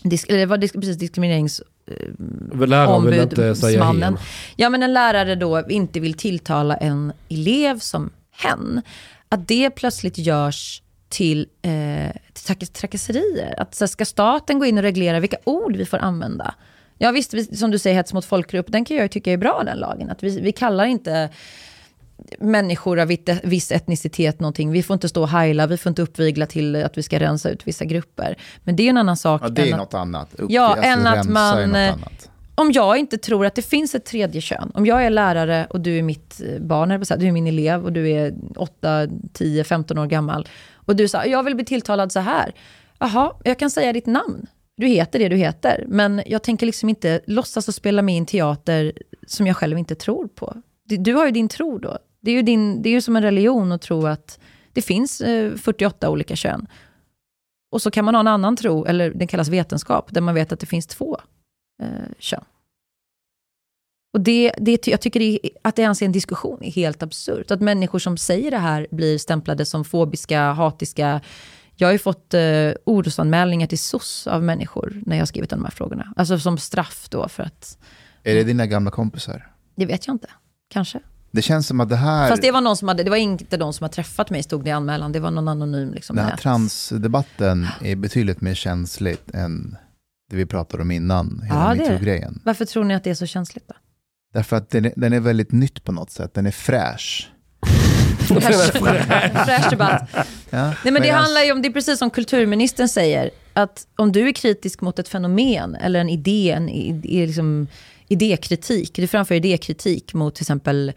Disk, 0.03 0.29
eller 0.29 0.39
det 0.39 0.45
var 0.45 0.57
disk, 0.57 0.73
precis 0.75 0.97
diskriminerings 0.97 1.61
Läraren 2.67 3.05
vill 3.05 3.19
inte 3.19 3.55
säga 3.55 3.83
hen. 3.83 4.17
Ja, 4.55 4.69
men 4.69 4.83
en 4.83 4.93
lärare 4.93 5.35
då 5.35 5.69
inte 5.69 5.99
vill 5.99 6.13
tilltala 6.13 6.75
en 6.77 7.13
elev 7.29 7.79
som 7.79 8.09
hen. 8.31 8.81
Att 9.29 9.47
det 9.47 9.69
plötsligt 9.69 10.17
görs 10.17 10.81
till 11.09 11.47
eh, 11.61 11.71
trak- 12.33 12.73
trakasserier. 12.73 13.59
Att 13.61 13.75
så 13.75 13.87
ska 13.87 14.05
staten 14.05 14.59
gå 14.59 14.65
in 14.65 14.77
och 14.77 14.83
reglera 14.83 15.19
vilka 15.19 15.37
ord 15.43 15.75
vi 15.75 15.85
får 15.85 15.97
använda? 15.97 16.55
Ja 16.97 17.11
visst, 17.11 17.33
vi- 17.33 17.55
som 17.55 17.71
du 17.71 17.79
säger, 17.79 17.95
hets 17.95 18.13
mot 18.13 18.25
folkgrupp, 18.25 18.65
den 18.71 18.85
kan 18.85 18.97
jag 18.97 19.11
tycka 19.11 19.31
är 19.31 19.37
bra 19.37 19.63
den 19.65 19.77
lagen. 19.77 20.09
Att 20.09 20.23
vi, 20.23 20.39
vi 20.39 20.51
kallar 20.51 20.85
inte 20.85 21.29
människor 22.39 22.99
av 22.99 23.11
viss 23.43 23.71
etnicitet 23.71 24.39
någonting. 24.39 24.71
Vi 24.71 24.83
får 24.83 24.93
inte 24.93 25.09
stå 25.09 25.21
och 25.21 25.29
heila, 25.29 25.67
vi 25.67 25.77
får 25.77 25.89
inte 25.89 26.01
uppvigla 26.01 26.45
till 26.45 26.75
att 26.75 26.97
vi 26.97 27.03
ska 27.03 27.19
rensa 27.19 27.49
ut 27.49 27.67
vissa 27.67 27.85
grupper. 27.85 28.37
Men 28.63 28.75
det 28.75 28.83
är 28.83 28.89
en 28.89 28.97
annan 28.97 29.17
sak. 29.17 29.41
Ja, 29.43 29.49
det 29.49 29.61
är 29.61 29.67
än 29.67 29.73
att- 29.73 29.79
något 29.79 29.93
annat. 29.93 30.35
Upp, 30.35 30.51
Ja, 30.51 30.67
alltså, 30.67 30.83
än 30.83 31.07
att 31.07 31.29
man, 31.29 31.69
något 31.69 31.77
eh, 31.77 31.95
om 32.55 32.71
jag 32.71 32.97
inte 32.97 33.17
tror 33.17 33.45
att 33.45 33.55
det 33.55 33.61
finns 33.61 33.95
ett 33.95 34.05
tredje 34.05 34.41
kön, 34.41 34.71
om 34.73 34.85
jag 34.85 35.05
är 35.05 35.09
lärare 35.09 35.67
och 35.69 35.81
du 35.81 35.97
är 35.97 36.03
mitt 36.03 36.41
eh, 36.45 36.61
barn, 36.61 37.19
du 37.19 37.27
är 37.27 37.31
min 37.31 37.47
elev 37.47 37.85
och 37.85 37.93
du 37.93 38.09
är 38.09 38.33
8, 38.55 39.07
10, 39.33 39.63
15 39.63 39.97
år 39.97 40.05
gammal. 40.05 40.47
Och 40.73 40.95
du 40.95 41.07
säger, 41.07 41.31
jag 41.31 41.43
vill 41.43 41.55
bli 41.55 41.65
tilltalad 41.65 42.11
så 42.11 42.19
här. 42.19 42.51
Jaha, 42.99 43.33
jag 43.43 43.59
kan 43.59 43.71
säga 43.71 43.93
ditt 43.93 44.05
namn. 44.05 44.47
Du 44.77 44.87
heter 44.87 45.19
det 45.19 45.29
du 45.29 45.35
heter. 45.35 45.85
Men 45.87 46.21
jag 46.25 46.43
tänker 46.43 46.65
liksom 46.65 46.89
inte 46.89 47.21
låtsas 47.27 47.67
och 47.67 47.75
spela 47.75 48.01
med 48.01 48.15
i 48.15 48.17
en 48.17 48.25
teater 48.25 48.93
som 49.27 49.47
jag 49.47 49.57
själv 49.57 49.77
inte 49.77 49.95
tror 49.95 50.27
på. 50.27 50.55
Du, 50.85 50.97
du 50.97 51.13
har 51.13 51.25
ju 51.25 51.31
din 51.31 51.47
tro 51.47 51.77
då. 51.77 51.97
Det 52.21 52.31
är 52.31 52.35
ju, 52.35 52.41
din, 52.41 52.81
det 52.81 52.89
är 52.89 52.91
ju 52.91 53.01
som 53.01 53.15
en 53.15 53.23
religion 53.23 53.71
att 53.71 53.81
tro 53.81 54.07
att 54.07 54.39
det 54.73 54.81
finns 54.81 55.21
eh, 55.21 55.55
48 55.55 56.09
olika 56.09 56.35
kön. 56.35 56.67
Och 57.71 57.81
så 57.81 57.91
kan 57.91 58.05
man 58.05 58.15
ha 58.15 58.19
en 58.19 58.27
annan 58.27 58.55
tro, 58.55 58.85
eller 58.85 59.11
det 59.11 59.27
kallas 59.27 59.47
vetenskap, 59.47 60.13
där 60.13 60.21
man 60.21 60.35
vet 60.35 60.51
att 60.51 60.59
det 60.59 60.65
finns 60.65 60.87
två 60.87 61.17
eh, 61.83 61.87
kön. 62.19 62.43
Och 64.13 64.21
det, 64.21 64.51
det, 64.57 64.87
jag 64.87 65.01
tycker 65.01 65.19
det, 65.19 65.39
att 65.61 65.75
det 65.75 65.81
ens 65.81 66.01
är 66.01 66.05
en 66.05 66.11
diskussion 66.11 66.63
är 66.63 66.71
helt 66.71 67.03
absurt. 67.03 67.51
Att 67.51 67.61
människor 67.61 67.99
som 67.99 68.17
säger 68.17 68.51
det 68.51 68.57
här 68.57 68.87
blir 68.91 69.17
stämplade 69.17 69.65
som 69.65 69.85
fobiska, 69.85 70.51
hatiska. 70.51 71.21
Jag 71.75 71.87
har 71.87 71.91
ju 71.91 71.99
fått 71.99 72.33
eh, 72.33 72.71
orosanmälningar 72.85 73.67
till 73.67 73.79
SOS 73.79 74.27
av 74.27 74.43
människor 74.43 75.01
när 75.05 75.15
jag 75.15 75.21
har 75.21 75.25
skrivit 75.25 75.53
om 75.53 75.59
de 75.59 75.65
här 75.65 75.71
frågorna. 75.71 76.13
Alltså 76.15 76.39
som 76.39 76.57
straff 76.57 77.07
då 77.09 77.27
för 77.27 77.43
att... 77.43 77.77
Är 78.23 78.35
det 78.35 78.43
dina 78.43 78.65
gamla 78.65 78.91
kompisar? 78.91 79.51
Det 79.75 79.85
vet 79.85 80.07
jag 80.07 80.13
inte. 80.13 80.29
Kanske. 80.69 80.99
Det 81.31 81.41
känns 81.41 81.67
som 81.67 81.79
att 81.79 81.89
det 81.89 81.95
här... 81.95 82.29
Fast 82.29 82.41
det 82.41 82.51
var 82.51 82.61
någon 82.61 82.77
som 82.77 82.87
hade, 82.87 83.03
det 83.03 83.09
var 83.09 83.17
inte 83.17 83.57
de 83.57 83.73
som 83.73 83.83
har 83.83 83.89
träffat 83.89 84.29
mig 84.29 84.43
stod 84.43 84.63
det 84.63 84.69
i 84.69 84.73
anmälan. 84.73 85.11
Det 85.11 85.19
var 85.19 85.31
någon 85.31 85.47
anonym 85.47 85.93
liksom. 85.93 86.15
Den 86.15 86.25
här 86.25 86.37
transdebatten 86.37 87.67
är 87.81 87.95
betydligt 87.95 88.41
mer 88.41 88.53
känsligt 88.53 89.31
än 89.33 89.77
det 90.29 90.35
vi 90.37 90.45
pratade 90.45 90.83
om 90.83 90.91
innan, 90.91 91.41
hela 91.43 91.59
Ja, 91.59 91.73
det 91.75 91.83
är 91.83 91.85
det. 91.85 91.91
metoo-grejen. 91.93 92.41
Varför 92.45 92.65
tror 92.65 92.83
ni 92.83 92.95
att 92.95 93.03
det 93.03 93.09
är 93.09 93.13
så 93.15 93.25
känsligt 93.25 93.67
då? 93.67 93.73
Därför 94.33 94.55
att 94.55 94.69
den 94.69 94.85
är, 94.85 94.93
den 94.95 95.13
är 95.13 95.19
väldigt 95.19 95.51
nytt 95.51 95.83
på 95.83 95.91
något 95.91 96.11
sätt, 96.11 96.33
den 96.33 96.45
är 96.45 96.51
fräsch. 96.51 97.29
Fräsch, 98.27 98.73
fräsch 99.45 99.69
debatt. 99.69 100.09
Ja, 100.13 100.23
Nej, 100.49 100.75
men 100.83 100.93
det 100.93 100.99
medans- 100.99 101.21
handlar 101.23 101.41
ju 101.41 101.51
om, 101.51 101.61
det 101.61 101.67
är 101.67 101.73
precis 101.73 101.99
som 101.99 102.09
kulturministern 102.09 102.87
säger, 102.87 103.29
att 103.53 103.87
om 103.95 104.11
du 104.11 104.27
är 104.27 104.31
kritisk 104.33 104.81
mot 104.81 104.99
ett 104.99 105.07
fenomen 105.07 105.75
eller 105.75 105.99
en 105.99 106.09
idé, 106.09 106.51
en 106.51 106.69
idé 106.69 107.25
liksom, 107.27 107.67
idékritik, 108.07 108.95
du 108.95 109.07
framför 109.07 109.35
idékritik 109.35 110.13
mot 110.13 110.35
till 110.35 110.43
exempel 110.43 110.93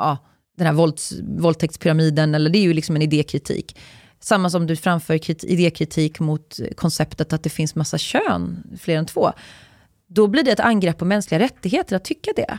ja, 0.00 0.18
den 0.56 0.66
här 0.66 0.74
vålds, 0.74 1.12
våldtäktspyramiden, 1.22 2.34
eller 2.34 2.50
det 2.50 2.58
är 2.58 2.62
ju 2.62 2.72
liksom 2.72 2.96
en 2.96 3.02
idékritik. 3.02 3.78
Samma 4.20 4.50
som 4.50 4.66
du 4.66 4.76
framför 4.76 5.18
krit, 5.18 5.44
idékritik 5.44 6.20
mot 6.20 6.60
konceptet 6.76 7.32
att 7.32 7.42
det 7.42 7.50
finns 7.50 7.74
massa 7.74 7.98
kön, 7.98 8.62
fler 8.80 8.96
än 8.96 9.06
två. 9.06 9.32
Då 10.06 10.26
blir 10.26 10.42
det 10.42 10.50
ett 10.50 10.60
angrepp 10.60 10.98
på 10.98 11.04
mänskliga 11.04 11.40
rättigheter 11.40 11.96
att 11.96 12.04
tycka 12.04 12.30
det. 12.36 12.58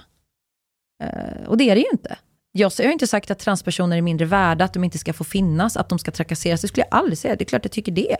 Eh, 1.03 1.47
och 1.47 1.57
det 1.57 1.69
är 1.69 1.75
det 1.75 1.81
ju 1.81 1.89
inte. 1.91 2.17
Jag 2.51 2.71
jag 2.77 2.85
har 2.85 2.91
inte 2.91 3.07
sagt 3.07 3.31
att 3.31 3.39
transpersoner 3.39 3.97
är 3.97 4.01
mindre 4.01 4.25
värda, 4.25 4.65
att 4.65 4.73
de 4.73 4.83
inte 4.83 4.97
ska 4.97 5.13
få 5.13 5.23
finnas, 5.23 5.77
att 5.77 5.89
de 5.89 5.99
ska 5.99 6.11
trakasseras. 6.11 6.61
Det 6.61 6.67
skulle 6.67 6.85
jag 6.89 6.99
aldrig 6.99 7.17
säga. 7.17 7.35
Det 7.35 7.43
är 7.43 7.45
klart 7.45 7.65
jag 7.65 7.71
tycker 7.71 7.91
det. 7.91 8.17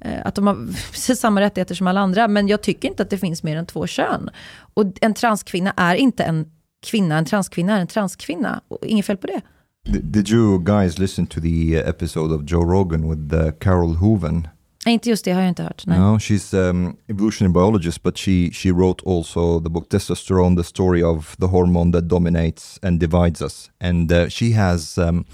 Eh, 0.00 0.26
att 0.26 0.34
de 0.34 0.46
har 0.46 0.54
precis 0.92 1.20
samma 1.20 1.40
rättigheter 1.40 1.74
som 1.74 1.86
alla 1.86 2.00
andra. 2.00 2.28
Men 2.28 2.48
jag 2.48 2.62
tycker 2.62 2.88
inte 2.88 3.02
att 3.02 3.10
det 3.10 3.18
finns 3.18 3.42
mer 3.42 3.56
än 3.56 3.66
två 3.66 3.86
kön. 3.86 4.30
Och 4.74 4.84
en 5.00 5.14
transkvinna 5.14 5.74
är 5.76 5.94
inte 5.94 6.24
en 6.24 6.50
kvinna. 6.84 7.18
En 7.18 7.24
transkvinna 7.24 7.76
är 7.76 7.80
en 7.80 7.86
transkvinna. 7.86 8.60
Inget 8.82 9.06
fel 9.06 9.16
på 9.16 9.26
det. 9.26 9.40
Did 9.86 10.30
you 10.30 10.58
guys 10.58 10.98
listen 10.98 11.26
to 11.26 11.40
the 11.40 11.82
uh, 11.82 11.88
episode 11.88 12.34
of 12.34 12.42
Joe 12.50 12.64
Rogan 12.64 13.08
with 13.10 13.34
uh, 13.34 13.50
Carol 13.60 13.94
Hooven? 13.94 14.48
Inte 14.86 15.10
just 15.10 15.24
det 15.24 15.32
har 15.32 15.40
jag 15.40 15.48
inte 15.48 15.62
hört. 15.62 15.86
Nej. 15.86 15.98
No, 15.98 16.18
she's 16.18 16.70
um, 16.70 16.96
evolutionary 17.08 17.52
biologist, 17.52 18.02
but 18.02 18.18
she 18.18 18.50
she 18.52 18.72
wrote 18.72 19.02
also 19.06 19.60
the 19.60 19.70
book 19.70 19.88
Testosterone: 19.88 20.56
The 20.56 20.64
Story 20.64 21.02
of 21.02 21.36
the 21.36 21.46
Hormone 21.46 21.92
That 21.92 22.08
Dominates 22.08 22.78
and 22.82 23.00
Divides 23.00 23.42
Us, 23.42 23.70
and 23.80 24.12
uh, 24.12 24.28
she 24.28 24.52
has 24.52 24.98
um, 24.98 25.24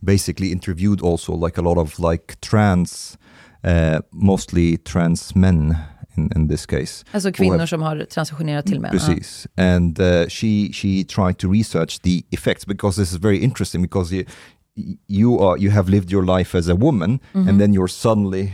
basically 0.00 0.52
interviewed 0.52 1.02
also 1.02 1.34
like 1.34 1.60
a 1.60 1.62
lot 1.62 1.78
of 1.78 1.98
like 1.98 2.34
trans, 2.40 3.18
uh, 3.64 4.00
mostly 4.12 4.76
trans 4.78 5.34
men 5.34 5.76
in 6.16 6.30
in 6.36 6.48
this 6.48 6.66
case. 6.66 7.04
Alltså 7.12 7.32
kvinnor 7.32 7.66
som 7.66 7.82
har 7.82 8.04
transitionerat 8.04 8.66
till 8.66 8.80
män. 8.80 8.90
Precis. 8.90 9.46
And 9.56 10.00
uh, 10.00 10.28
she 10.28 10.72
she 10.72 11.04
tried 11.04 11.38
to 11.38 11.52
research 11.52 12.00
the 12.02 12.22
effects 12.30 12.66
because 12.66 13.02
this 13.02 13.12
is 13.12 13.18
very 13.18 13.38
interesting 13.38 13.82
because 13.82 14.14
you 14.14 14.24
you 15.06 15.38
are 15.40 15.58
you 15.58 15.70
have 15.70 15.90
lived 15.90 16.10
your 16.10 16.24
life 16.38 16.58
as 16.58 16.68
a 16.68 16.74
woman 16.74 17.20
and 17.32 17.60
then 17.60 17.72
you're 17.72 17.88
suddenly 17.88 18.52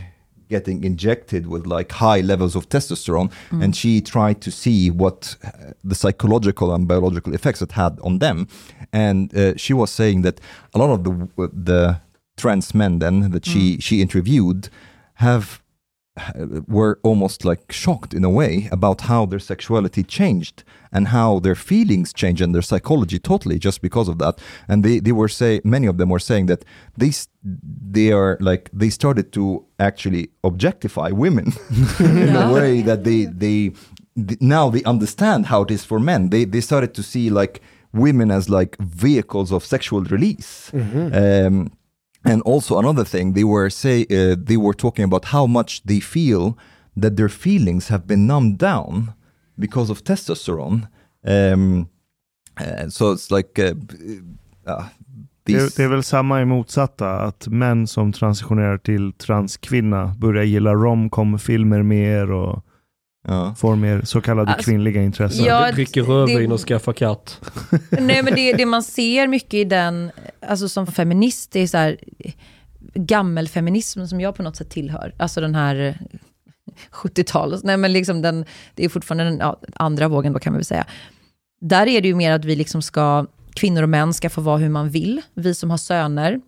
getting 0.49 0.83
injected 0.83 1.47
with 1.47 1.65
like 1.65 1.91
high 1.93 2.21
levels 2.21 2.55
of 2.55 2.67
testosterone 2.67 3.31
and 3.51 3.75
she 3.75 4.01
tried 4.01 4.41
to 4.41 4.51
see 4.51 4.91
what 4.91 5.35
uh, 5.43 5.49
the 5.89 5.95
psychological 5.95 6.73
and 6.75 6.87
biological 6.87 7.33
effects 7.33 7.61
it 7.61 7.71
had 7.71 7.99
on 8.01 8.19
them 8.19 8.47
and 8.91 9.33
uh, 9.35 9.53
she 9.55 9.73
was 9.73 9.89
saying 9.89 10.23
that 10.23 10.39
a 10.73 10.77
lot 10.77 10.89
of 10.89 11.03
the 11.03 11.11
the 11.63 12.01
trans 12.37 12.73
men 12.73 12.99
then 12.99 13.31
that 13.31 13.45
she 13.45 13.77
she 13.79 14.01
interviewed 14.01 14.69
have 15.13 15.61
were 16.67 16.99
almost 17.03 17.45
like 17.45 17.71
shocked 17.71 18.13
in 18.13 18.23
a 18.23 18.29
way 18.29 18.67
about 18.71 19.01
how 19.01 19.25
their 19.25 19.39
sexuality 19.39 20.03
changed 20.03 20.63
and 20.91 21.07
how 21.07 21.39
their 21.39 21.55
feelings 21.55 22.11
changed 22.11 22.41
and 22.41 22.53
their 22.53 22.61
psychology 22.61 23.17
totally 23.17 23.57
just 23.57 23.81
because 23.81 24.09
of 24.09 24.17
that. 24.17 24.37
And 24.67 24.83
they, 24.83 24.99
they 24.99 25.13
were 25.13 25.29
say 25.29 25.61
many 25.63 25.87
of 25.87 25.97
them 25.97 26.09
were 26.09 26.19
saying 26.19 26.47
that 26.47 26.65
they 26.97 27.11
they 27.43 28.11
are 28.11 28.37
like 28.41 28.69
they 28.73 28.89
started 28.89 29.31
to 29.33 29.65
actually 29.79 30.29
objectify 30.43 31.09
women 31.09 31.53
in 31.99 32.35
a 32.35 32.51
way 32.53 32.81
that 32.81 33.03
they 33.03 33.25
they 33.43 33.71
th- 34.15 34.41
now 34.41 34.69
they 34.69 34.83
understand 34.83 35.45
how 35.45 35.63
it 35.63 35.71
is 35.71 35.85
for 35.85 35.99
men. 35.99 36.29
They 36.29 36.45
they 36.45 36.61
started 36.61 36.93
to 36.95 37.03
see 37.03 37.29
like 37.29 37.61
women 37.93 38.31
as 38.31 38.49
like 38.49 38.77
vehicles 38.79 39.51
of 39.51 39.65
sexual 39.65 40.03
release. 40.03 40.71
Um, 41.13 41.71
and 42.23 42.41
also 42.41 42.77
another 42.77 43.05
thing, 43.05 43.33
they 43.33 43.43
were 43.43 43.69
say 43.69 44.05
uh, 44.09 44.35
they 44.45 44.57
were 44.57 44.73
talking 44.73 45.05
about 45.05 45.25
how 45.25 45.47
much 45.47 45.81
they 45.83 45.99
feel 45.99 46.57
that 47.01 47.15
their 47.15 47.29
feelings 47.29 47.89
have 47.89 48.05
been 48.05 48.27
numbed 48.27 48.57
down 48.57 49.13
because 49.57 49.91
of 49.91 50.03
testosterone. 50.03 50.87
Um, 51.23 51.89
uh, 52.59 52.89
so 52.89 53.11
it's 53.11 53.31
like 53.31 53.59
uh, 53.59 53.73
uh, 54.67 54.85
Det, 55.43 55.75
det 55.75 55.83
är 55.83 55.87
väl 55.87 56.03
samma 56.03 56.41
i 56.41 56.45
motsatta, 56.45 57.09
att 57.11 57.47
män 57.47 57.87
som 57.87 58.11
transitionerar 58.13 58.77
till 58.77 59.13
transkvinna 59.13 60.15
börjar 60.17 60.43
gilla 60.43 60.73
romcom-filmer 60.73 61.83
mer 61.83 62.31
och 62.31 62.65
Ja. 63.27 63.55
får 63.57 63.75
mer 63.75 64.01
så 64.01 64.21
kallade 64.21 64.51
Alltså, 64.51 64.71
kvinnliga 64.71 65.01
intressen. 65.03 65.45
Ja, 65.45 65.71
Dricker 65.71 66.01
det- 66.01 66.07
rödvin 66.07 66.51
och 66.51 66.59
skaffar 66.59 66.93
katt. 66.93 67.39
Nej 67.89 68.23
men 68.23 68.35
det, 68.35 68.53
det 68.53 68.65
man 68.65 68.83
ser 68.83 69.27
mycket 69.27 69.53
i 69.53 69.63
den, 69.63 70.11
alltså 70.47 70.69
som 70.69 70.87
feminist, 70.87 71.51
det 71.51 71.59
är 71.59 71.67
så 71.67 71.77
här 71.77 71.97
gammelfeminism 72.93 74.05
som 74.05 74.21
jag 74.21 74.35
på 74.35 74.43
något 74.43 74.55
sätt 74.55 74.69
tillhör. 74.69 75.13
Alltså 75.17 75.41
den 75.41 75.55
här 75.55 75.75
eh, 76.11 76.17
70-talet, 76.91 77.63
nej 77.63 77.77
men 77.77 77.93
liksom 77.93 78.21
den, 78.21 78.45
det 78.75 78.85
är 78.85 78.89
fortfarande 78.89 79.23
den 79.23 79.37
ja, 79.39 79.59
andra 79.75 80.07
vågen 80.07 80.33
då 80.33 80.39
kan 80.39 80.53
man 80.53 80.57
väl 80.57 80.65
säga. 80.65 80.85
Där 81.61 81.87
är 81.87 82.01
det 82.01 82.07
ju 82.07 82.15
mer 82.15 82.31
att 82.31 82.45
vi 82.45 82.55
liksom 82.55 82.81
ska, 82.81 83.25
kvinnor 83.53 83.83
och 83.83 83.89
män 83.89 84.13
ska 84.13 84.29
få 84.29 84.41
vara 84.41 84.57
hur 84.57 84.69
man 84.69 84.89
vill. 84.89 85.21
Vi 85.33 85.55
som 85.55 85.69
har 85.69 85.77
söner, 85.77 86.41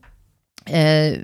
Eh, 0.66 1.18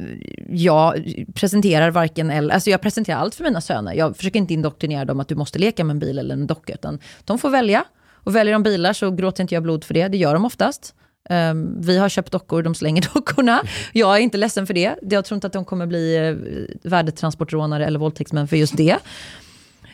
jag 0.50 1.14
presenterar 1.34 1.92
varken 1.92 2.32
eller, 2.32 2.54
alltså 2.54 2.70
jag 2.70 2.82
presenterar 2.82 3.20
allt 3.20 3.36
för 3.36 3.44
mina 3.44 3.62
söner. 3.62 3.94
Jag 3.94 4.18
försöker 4.18 4.40
inte 4.40 4.54
indoktrinera 4.54 5.06
dem 5.06 5.20
att 5.20 5.28
du 5.28 5.36
måste 5.36 5.60
leka 5.60 5.84
med 5.84 5.94
en 5.94 6.00
bil 6.00 6.20
eller 6.20 6.34
en 6.34 6.48
docka, 6.48 6.74
utan 6.74 7.00
de 7.26 7.40
får 7.40 7.50
välja. 7.50 7.84
Och 8.24 8.36
väljer 8.36 8.54
de 8.54 8.64
bilar 8.64 8.94
så 8.94 9.12
gråter 9.12 9.42
inte 9.42 9.56
jag 9.56 9.64
blod 9.64 9.84
för 9.84 9.94
det, 9.94 10.08
det 10.08 10.18
gör 10.18 10.34
de 10.34 10.46
oftast. 10.46 10.96
Eh, 11.30 11.54
vi 11.80 11.98
har 11.98 12.10
köpt 12.10 12.32
dockor, 12.32 12.64
de 12.64 12.76
slänger 12.76 13.10
dockorna. 13.14 13.62
Jag 13.94 14.18
är 14.18 14.20
inte 14.20 14.38
ledsen 14.38 14.68
för 14.68 14.74
det. 14.74 14.96
Jag 15.02 15.26
tror 15.26 15.36
inte 15.36 15.48
att 15.48 15.54
de 15.54 15.66
kommer 15.66 15.86
bli 15.86 16.16
eh, 16.16 16.90
värdetransportrånare 16.90 17.86
eller 17.86 18.00
våldtäktsmän 18.00 18.48
för 18.48 18.56
just 18.58 18.78
det. 18.78 18.98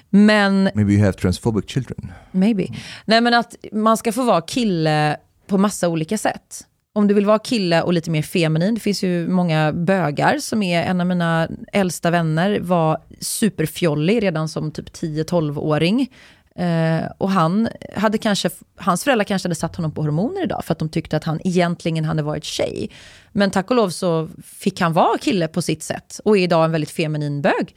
Men 0.09 0.63
Maybe 0.75 0.93
you 0.93 1.01
have 1.01 1.13
transphobic 1.13 1.69
children. 1.69 2.11
Maybe. 2.31 2.67
Nej 3.05 3.21
men 3.21 3.33
att 3.33 3.55
man 3.71 3.97
ska 3.97 4.11
få 4.11 4.23
vara 4.23 4.41
kille 4.41 5.17
på 5.47 5.57
massa 5.57 5.89
olika 5.89 6.17
sätt. 6.17 6.67
Om 6.95 7.07
du 7.07 7.13
vill 7.13 7.25
vara 7.25 7.39
kille 7.39 7.81
och 7.81 7.93
lite 7.93 8.09
mer 8.09 8.21
feminin, 8.21 8.75
det 8.75 8.79
finns 8.79 9.03
ju 9.03 9.27
många 9.27 9.73
bögar 9.73 10.37
som 10.37 10.63
är, 10.63 10.83
en 10.83 11.01
av 11.01 11.07
mina 11.07 11.49
äldsta 11.73 12.11
vänner 12.11 12.59
var 12.59 12.97
superfjollig 13.19 14.23
redan 14.23 14.49
som 14.49 14.71
typ 14.71 14.89
10-12-åring. 14.89 16.09
Eh, 16.55 17.05
och 17.17 17.29
han 17.29 17.69
hade 17.95 18.17
kanske, 18.17 18.49
hans 18.75 19.03
föräldrar 19.03 19.23
kanske 19.23 19.47
hade 19.47 19.55
satt 19.55 19.75
honom 19.75 19.91
på 19.91 20.01
hormoner 20.01 20.43
idag 20.43 20.65
för 20.65 20.71
att 20.71 20.79
de 20.79 20.89
tyckte 20.89 21.17
att 21.17 21.23
han 21.23 21.39
egentligen 21.43 22.05
hade 22.05 22.23
varit 22.23 22.43
tjej. 22.43 22.89
Men 23.31 23.51
tack 23.51 23.69
och 23.69 23.75
lov 23.75 23.89
så 23.89 24.29
fick 24.43 24.81
han 24.81 24.93
vara 24.93 25.17
kille 25.17 25.47
på 25.47 25.61
sitt 25.61 25.83
sätt 25.83 26.19
och 26.25 26.37
är 26.37 26.41
idag 26.41 26.65
en 26.65 26.71
väldigt 26.71 26.91
feminin 26.91 27.41
bög. 27.41 27.75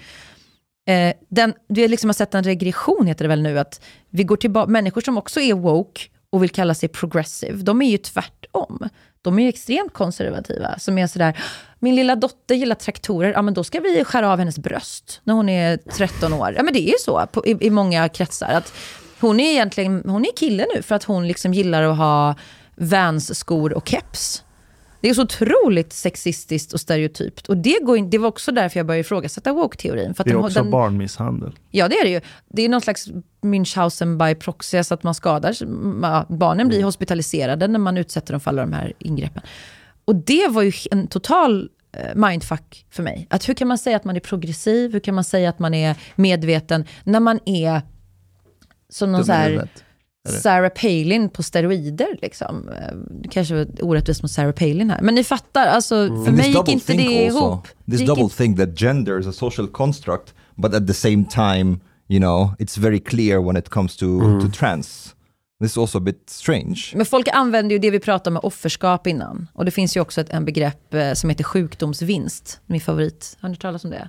Eh, 0.88 1.14
den, 1.28 1.54
vi 1.68 1.88
liksom 1.88 2.08
har 2.08 2.14
sett 2.14 2.34
en 2.34 2.44
regression, 2.44 3.06
heter 3.06 3.24
det 3.24 3.28
väl 3.28 3.42
nu, 3.42 3.58
att 3.58 3.80
vi 4.10 4.24
går 4.24 4.36
tillbaka, 4.36 4.70
människor 4.70 5.00
som 5.00 5.18
också 5.18 5.40
är 5.40 5.54
woke 5.54 6.00
och 6.30 6.42
vill 6.42 6.50
kalla 6.50 6.74
sig 6.74 6.88
progressive, 6.88 7.62
de 7.62 7.82
är 7.82 7.90
ju 7.90 7.98
tvärtom. 7.98 8.88
de 9.22 9.38
är 9.38 9.42
ju 9.42 9.48
extremt 9.48 9.92
konservativa. 9.92 10.78
Som 10.78 10.98
är 10.98 11.06
sådär, 11.06 11.38
min 11.78 11.94
lilla 11.94 12.16
dotter 12.16 12.54
gillar 12.54 12.74
traktorer, 12.74 13.32
ja 13.32 13.42
men 13.42 13.54
då 13.54 13.64
ska 13.64 13.80
vi 13.80 14.04
skära 14.04 14.32
av 14.32 14.38
hennes 14.38 14.58
bröst 14.58 15.20
när 15.24 15.34
hon 15.34 15.48
är 15.48 15.76
13 15.76 16.32
år. 16.32 16.54
Ja 16.56 16.62
men 16.62 16.74
det 16.74 16.88
är 16.88 16.92
ju 16.92 16.98
så 17.00 17.26
på, 17.32 17.46
i, 17.46 17.56
i 17.60 17.70
många 17.70 18.08
kretsar. 18.08 18.48
Att 18.48 18.72
hon 19.20 19.40
är 19.40 19.50
egentligen, 19.50 20.02
hon 20.06 20.24
är 20.24 20.36
kille 20.36 20.66
nu 20.74 20.82
för 20.82 20.94
att 20.94 21.04
hon 21.04 21.28
liksom 21.28 21.54
gillar 21.54 21.82
att 21.82 21.96
ha 21.96 22.34
Vans-skor 22.76 23.72
och 23.72 23.88
keps. 23.88 24.44
Det 25.00 25.08
är 25.08 25.14
så 25.14 25.22
otroligt 25.22 25.92
sexistiskt 25.92 26.72
och 26.72 26.80
stereotypt. 26.80 27.48
Och 27.48 27.56
det, 27.56 27.78
går 27.82 27.96
in, 27.96 28.10
det 28.10 28.18
var 28.18 28.28
också 28.28 28.52
därför 28.52 28.80
jag 28.80 28.86
började 28.86 29.00
ifrågasätta 29.00 29.52
woke-teorin. 29.52 30.14
Det 30.16 30.20
är 30.20 30.24
den- 30.24 30.36
också 30.36 30.62
den, 30.62 30.70
barnmisshandel. 30.70 31.52
Ja, 31.70 31.88
det 31.88 31.94
är 31.98 32.04
det 32.04 32.10
ju. 32.10 32.20
Det 32.48 32.62
är 32.62 32.68
någon 32.68 32.80
slags 32.80 33.08
Münchhausen 33.42 34.26
by 34.28 34.34
proxy, 34.34 34.84
så 34.84 34.94
att 34.94 35.02
man 35.02 35.14
skadar. 35.14 35.54
Barnen 36.38 36.68
blir 36.68 36.84
hospitaliserade 36.84 37.68
när 37.68 37.78
man 37.78 37.96
utsätter 37.96 38.32
dem 38.32 38.40
för 38.40 38.50
alla 38.50 38.62
de 38.62 38.72
här 38.72 38.92
ingreppen. 38.98 39.42
Och 40.04 40.14
det 40.16 40.48
var 40.48 40.62
ju 40.62 40.72
en 40.90 41.06
total 41.06 41.68
eh, 41.92 42.14
mindfuck 42.14 42.86
för 42.90 43.02
mig. 43.02 43.26
Att 43.30 43.48
hur 43.48 43.54
kan 43.54 43.68
man 43.68 43.78
säga 43.78 43.96
att 43.96 44.04
man 44.04 44.16
är 44.16 44.20
progressiv? 44.20 44.92
Hur 44.92 45.00
kan 45.00 45.14
man 45.14 45.24
säga 45.24 45.48
att 45.48 45.58
man 45.58 45.74
är 45.74 45.96
medveten 46.16 46.84
när 47.04 47.20
man 47.20 47.40
är 47.44 47.82
som 48.88 49.12
någon 49.12 49.18
Dum 49.20 49.26
så 49.26 49.32
här 49.32 49.48
huvudet. 49.50 49.84
Sarah 50.28 50.70
Palin 50.70 51.28
på 51.28 51.42
steroider. 51.42 52.18
Liksom. 52.22 52.68
Eh, 52.68 52.96
Det 53.22 53.28
kanske 53.28 53.54
var 53.54 53.66
orättvist 53.82 54.22
mot 54.22 54.30
Sarah 54.30 54.52
Palin 54.52 54.90
här. 54.90 55.00
Men 55.02 55.14
ni 55.14 55.24
fattar, 55.24 55.66
alltså, 55.66 55.94
för 55.94 56.12
And 56.14 56.26
this 56.26 56.36
mig 56.36 56.48
gick 56.48 56.68
inte 56.68 56.92
det 56.92 57.26
also, 57.26 57.38
ihop. 57.38 57.68
This 57.90 58.00
double 58.06 58.22
inte- 58.22 58.36
thing 58.36 58.56
that 58.56 58.80
gender 58.80 59.20
is 59.20 59.26
a 59.26 59.32
social 59.32 59.68
construct, 59.68 60.34
but 60.56 60.74
at 60.74 60.86
the 60.86 60.94
same 60.94 61.24
time, 61.24 61.78
you 62.08 62.20
know, 62.20 62.50
it's 62.58 62.80
very 62.80 63.00
clear 63.00 63.38
when 63.46 63.56
it 63.56 63.68
comes 63.68 63.96
to, 63.96 64.06
to 64.40 64.48
trans. 64.58 65.14
This 65.62 65.70
is 65.72 65.78
also 65.78 65.98
a 65.98 66.00
bit 66.00 66.22
strange. 66.30 66.78
Men 66.94 67.06
folk 67.06 67.28
använder 67.32 67.72
ju 67.72 67.78
det 67.78 67.90
vi 67.90 68.00
pratade 68.00 68.28
om 68.30 68.34
med 68.34 68.44
offerskap 68.44 69.06
innan. 69.06 69.46
Och 69.54 69.64
det 69.64 69.70
finns 69.70 69.96
ju 69.96 70.00
också 70.00 70.20
ett 70.20 70.30
en 70.30 70.44
begrepp 70.44 70.94
eh, 70.94 71.12
som 71.12 71.30
heter 71.30 71.44
sjukdomsvinst. 71.44 72.60
Min 72.66 72.80
favorit. 72.80 73.36
Har 73.40 73.48
ni 73.48 73.52
hört 73.54 73.62
talas 73.62 73.84
om 73.84 73.90
det? 73.90 74.08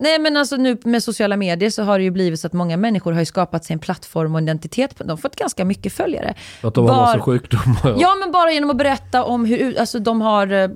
Nej 0.00 0.18
men 0.18 0.36
alltså 0.36 0.56
nu 0.56 0.78
med 0.84 1.02
sociala 1.02 1.36
medier 1.36 1.70
så 1.70 1.82
har 1.82 1.98
det 1.98 2.04
ju 2.04 2.10
blivit 2.10 2.40
så 2.40 2.46
att 2.46 2.52
många 2.52 2.76
människor 2.76 3.12
har 3.12 3.20
ju 3.20 3.26
skapat 3.26 3.64
sig 3.64 3.74
en 3.74 3.80
plattform 3.80 4.32
och 4.34 4.38
en 4.38 4.44
identitet. 4.44 4.94
De 4.98 5.10
har 5.10 5.16
fått 5.16 5.36
ganska 5.36 5.64
mycket 5.64 5.92
följare. 5.92 6.34
Att 6.62 6.74
de 6.74 6.86
har 6.86 6.94
Bara- 6.94 7.06
massa 7.06 7.20
sjukdomar. 7.20 7.96
Ja 8.00 8.14
men 8.14 8.32
bara 8.32 8.52
genom 8.52 8.70
att 8.70 8.76
berätta 8.76 9.24
om 9.24 9.44
hur, 9.44 9.78
alltså 9.78 9.98
de 9.98 10.20
har, 10.20 10.52
eh, 10.52 10.68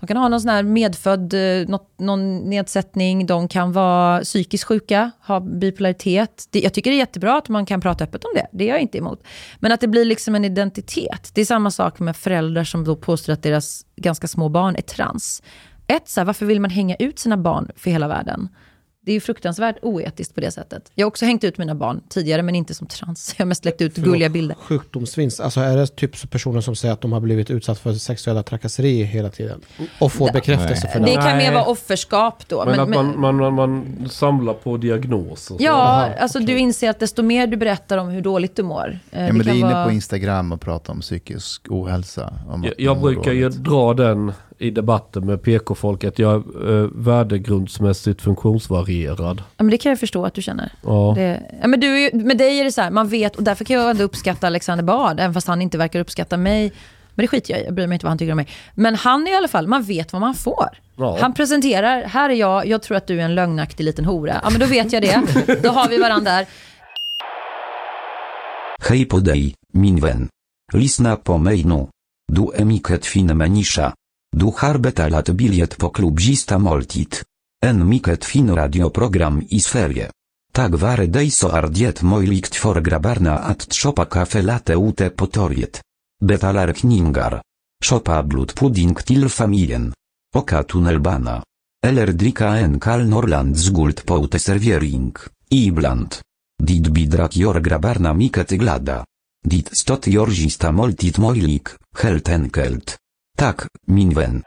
de 0.00 0.06
kan 0.06 0.16
ha 0.16 0.28
någon 0.28 0.40
sån 0.40 0.50
här 0.50 0.62
medfödd, 0.62 1.34
eh, 1.34 1.68
något, 1.68 1.94
någon 1.98 2.36
nedsättning, 2.38 3.26
de 3.26 3.48
kan 3.48 3.72
vara 3.72 4.20
psykiskt 4.20 4.64
sjuka, 4.64 5.10
ha 5.26 5.40
bipolaritet. 5.40 6.44
Det, 6.50 6.60
jag 6.60 6.74
tycker 6.74 6.90
det 6.90 6.96
är 6.96 6.98
jättebra 6.98 7.36
att 7.38 7.48
man 7.48 7.66
kan 7.66 7.80
prata 7.80 8.04
öppet 8.04 8.24
om 8.24 8.30
det, 8.34 8.46
det 8.52 8.64
är 8.64 8.68
jag 8.68 8.80
inte 8.80 8.98
emot. 8.98 9.22
Men 9.60 9.72
att 9.72 9.80
det 9.80 9.88
blir 9.88 10.04
liksom 10.04 10.34
en 10.34 10.44
identitet. 10.44 11.30
Det 11.34 11.40
är 11.40 11.44
samma 11.44 11.70
sak 11.70 11.98
med 11.98 12.16
föräldrar 12.16 12.64
som 12.64 12.84
då 12.84 12.96
påstår 12.96 13.32
att 13.32 13.42
deras 13.42 13.86
ganska 13.96 14.28
små 14.28 14.48
barn 14.48 14.76
är 14.76 14.82
trans. 14.82 15.42
Ett, 15.86 16.08
så 16.08 16.20
här, 16.20 16.24
varför 16.24 16.46
vill 16.46 16.60
man 16.60 16.70
hänga 16.70 16.96
ut 16.96 17.18
sina 17.18 17.36
barn 17.36 17.70
för 17.76 17.90
hela 17.90 18.08
världen? 18.08 18.48
Det 19.00 19.12
är 19.12 19.14
ju 19.14 19.20
fruktansvärt 19.20 19.76
oetiskt 19.82 20.34
på 20.34 20.40
det 20.40 20.50
sättet. 20.50 20.90
Jag 20.94 21.06
har 21.06 21.08
också 21.08 21.24
hängt 21.24 21.44
ut 21.44 21.58
mina 21.58 21.74
barn 21.74 22.00
tidigare, 22.08 22.42
men 22.42 22.54
inte 22.54 22.74
som 22.74 22.86
trans. 22.86 23.34
Jag 23.38 23.44
har 23.44 23.48
mest 23.48 23.64
lagt 23.64 23.80
ut 23.80 23.96
gulliga 23.96 24.28
bilder. 24.28 24.56
Sjukdomsvinst, 24.60 25.40
alltså 25.40 25.60
är 25.60 25.76
det 25.76 25.86
typ 25.96 26.30
personer 26.30 26.60
som 26.60 26.76
säger 26.76 26.92
att 26.94 27.00
de 27.00 27.12
har 27.12 27.20
blivit 27.20 27.50
utsatt 27.50 27.78
för 27.78 27.92
sexuella 27.92 28.42
trakasserier 28.42 29.04
hela 29.04 29.28
tiden? 29.28 29.60
Och 30.00 30.12
får 30.12 30.32
bekräftelse 30.32 30.88
för 30.88 31.00
Det 31.00 31.06
det? 31.06 31.14
kan 31.14 31.36
mer 31.36 31.52
vara 31.52 31.64
offerskap 31.64 32.48
då. 32.48 32.64
Men, 32.64 32.68
men- 32.68 32.80
att 32.80 32.88
men- 32.88 33.20
man, 33.20 33.36
man, 33.36 33.54
man, 33.54 33.54
man 33.54 34.08
samlar 34.10 34.54
på 34.54 34.76
diagnoser. 34.76 35.56
Ja, 35.60 35.72
Aha, 35.72 36.08
alltså 36.20 36.38
du 36.38 36.58
inser 36.58 36.90
att 36.90 36.98
desto 37.00 37.22
mer 37.22 37.46
du 37.46 37.56
berättar 37.56 37.98
om 37.98 38.08
hur 38.08 38.20
dåligt 38.22 38.56
du 38.56 38.62
mår. 38.62 38.98
eh, 39.10 39.26
Ja, 39.26 39.32
men 39.32 39.46
det 39.46 39.50
är 39.52 39.54
inne 39.54 39.72
vara- 39.72 39.84
på 39.84 39.90
Instagram 39.92 40.52
och 40.52 40.60
pratar 40.60 40.92
om 40.92 41.00
psykisk 41.00 41.62
ohälsa. 41.70 42.32
Om 42.48 42.64
Jag, 42.64 42.72
att 42.72 42.78
jag 42.80 43.00
brukar 43.00 43.32
ju 43.32 43.48
dra 43.48 43.94
den 43.94 44.32
i 44.58 44.70
debatten 44.70 45.26
med 45.26 45.42
PK-folk 45.42 46.04
att 46.04 46.18
jag 46.18 46.34
är 46.34 46.82
eh, 46.82 46.88
värdegrundsmässigt 46.92 48.22
funktionsvarierad. 48.22 49.42
Ja, 49.56 49.64
men 49.64 49.70
det 49.70 49.78
kan 49.78 49.90
jag 49.90 50.00
förstå 50.00 50.26
att 50.26 50.34
du 50.34 50.42
känner. 50.42 50.72
Ja. 50.82 51.12
Det, 51.16 51.42
ja, 51.62 51.68
men 51.68 51.80
du, 51.80 52.10
med 52.14 52.38
dig 52.38 52.60
är 52.60 52.64
det 52.64 52.72
så 52.72 52.80
här, 52.80 52.90
man 52.90 53.08
vet, 53.08 53.36
och 53.36 53.42
därför 53.42 53.64
kan 53.64 53.76
jag 53.76 53.90
ändå 53.90 54.04
uppskatta 54.04 54.46
Alexander 54.46 54.84
Bard, 54.84 55.20
även 55.20 55.34
fast 55.34 55.46
han 55.46 55.62
inte 55.62 55.78
verkar 55.78 56.00
uppskatta 56.00 56.36
mig. 56.36 56.72
Men 57.14 57.22
det 57.24 57.28
skiter 57.28 57.54
jag 57.54 57.60
i, 57.60 57.64
jag 57.64 57.74
bryr 57.74 57.86
mig 57.86 57.94
inte 57.94 58.06
vad 58.06 58.10
han 58.10 58.18
tycker 58.18 58.32
om 58.32 58.36
mig. 58.36 58.48
Men 58.74 58.94
han 58.94 59.26
är 59.26 59.32
i 59.32 59.34
alla 59.34 59.48
fall, 59.48 59.66
man 59.66 59.82
vet 59.82 60.12
vad 60.12 60.20
man 60.20 60.34
får. 60.34 60.68
Ja. 60.96 61.18
Han 61.20 61.34
presenterar, 61.34 62.02
här 62.02 62.30
är 62.30 62.34
jag, 62.34 62.66
jag 62.66 62.82
tror 62.82 62.96
att 62.96 63.06
du 63.06 63.20
är 63.20 63.24
en 63.24 63.34
lögnaktig 63.34 63.84
liten 63.84 64.04
hora. 64.04 64.40
Ja 64.42 64.50
men 64.50 64.60
då 64.60 64.66
vet 64.66 64.92
jag 64.92 65.02
det, 65.02 65.22
då 65.62 65.68
har 65.68 65.88
vi 65.88 65.98
varandra 65.98 66.30
där. 66.32 66.46
Hej 68.88 69.04
på 69.04 69.18
dig, 69.18 69.54
min 69.72 70.00
vän. 70.00 70.28
Lyssna 70.72 71.16
på 71.16 71.38
mig 71.38 71.64
nu. 71.64 71.86
Du 72.32 72.48
är 72.54 72.64
mycket 72.64 73.06
fin 73.06 73.38
människa. 73.38 73.92
Du 74.38 74.52
har 74.56 74.78
betalat 74.78 75.28
bilet 75.28 75.78
på 75.78 75.88
klubbzista 75.88 76.58
måltid. 76.58 77.16
En 77.64 77.88
mycket 77.88 78.24
fin 78.24 78.54
radioprogram 78.54 79.42
i 79.48 79.60
Sverige. 79.60 80.10
Tack 80.52 80.70
vare 80.70 81.06
dig 81.06 81.30
så 81.30 81.48
är 81.48 81.68
det 81.68 82.02
möjligt 82.02 82.54
för 82.54 82.80
grabbarna 82.80 83.38
att 83.38 83.74
shoppa 83.74 84.04
kaffe 84.04 84.60
ute 84.68 85.10
på 85.10 85.26
torget. 85.26 85.82
Betalar 86.24 86.72
kningar. 86.72 87.42
Shoppa 87.84 88.22
blodpudding 88.22 88.94
till 88.94 89.28
familjen. 89.28 89.92
Åka 90.34 90.62
tunnelbana. 90.62 91.42
Eller 91.86 92.06
dricka 92.06 92.48
en 92.48 92.80
kall 92.80 93.08
Norrlands 93.08 93.68
guld 93.68 94.06
på 94.06 94.24
uteservering. 94.24 95.14
Ibland. 95.50 96.14
Dit 96.62 96.88
bidrag 96.88 97.36
gör 97.36 97.60
grabbarna 97.60 98.14
mycket 98.14 98.50
glada. 98.50 99.04
Dit 99.44 99.78
stot 99.78 100.06
gör 100.06 100.26
sista 100.26 100.72
måltid 100.72 101.18
möjlig, 101.18 101.66
helt 101.98 102.28
enkelt. 102.28 102.98
Tack, 103.36 103.60
min 103.86 104.14
vän. 104.14 104.42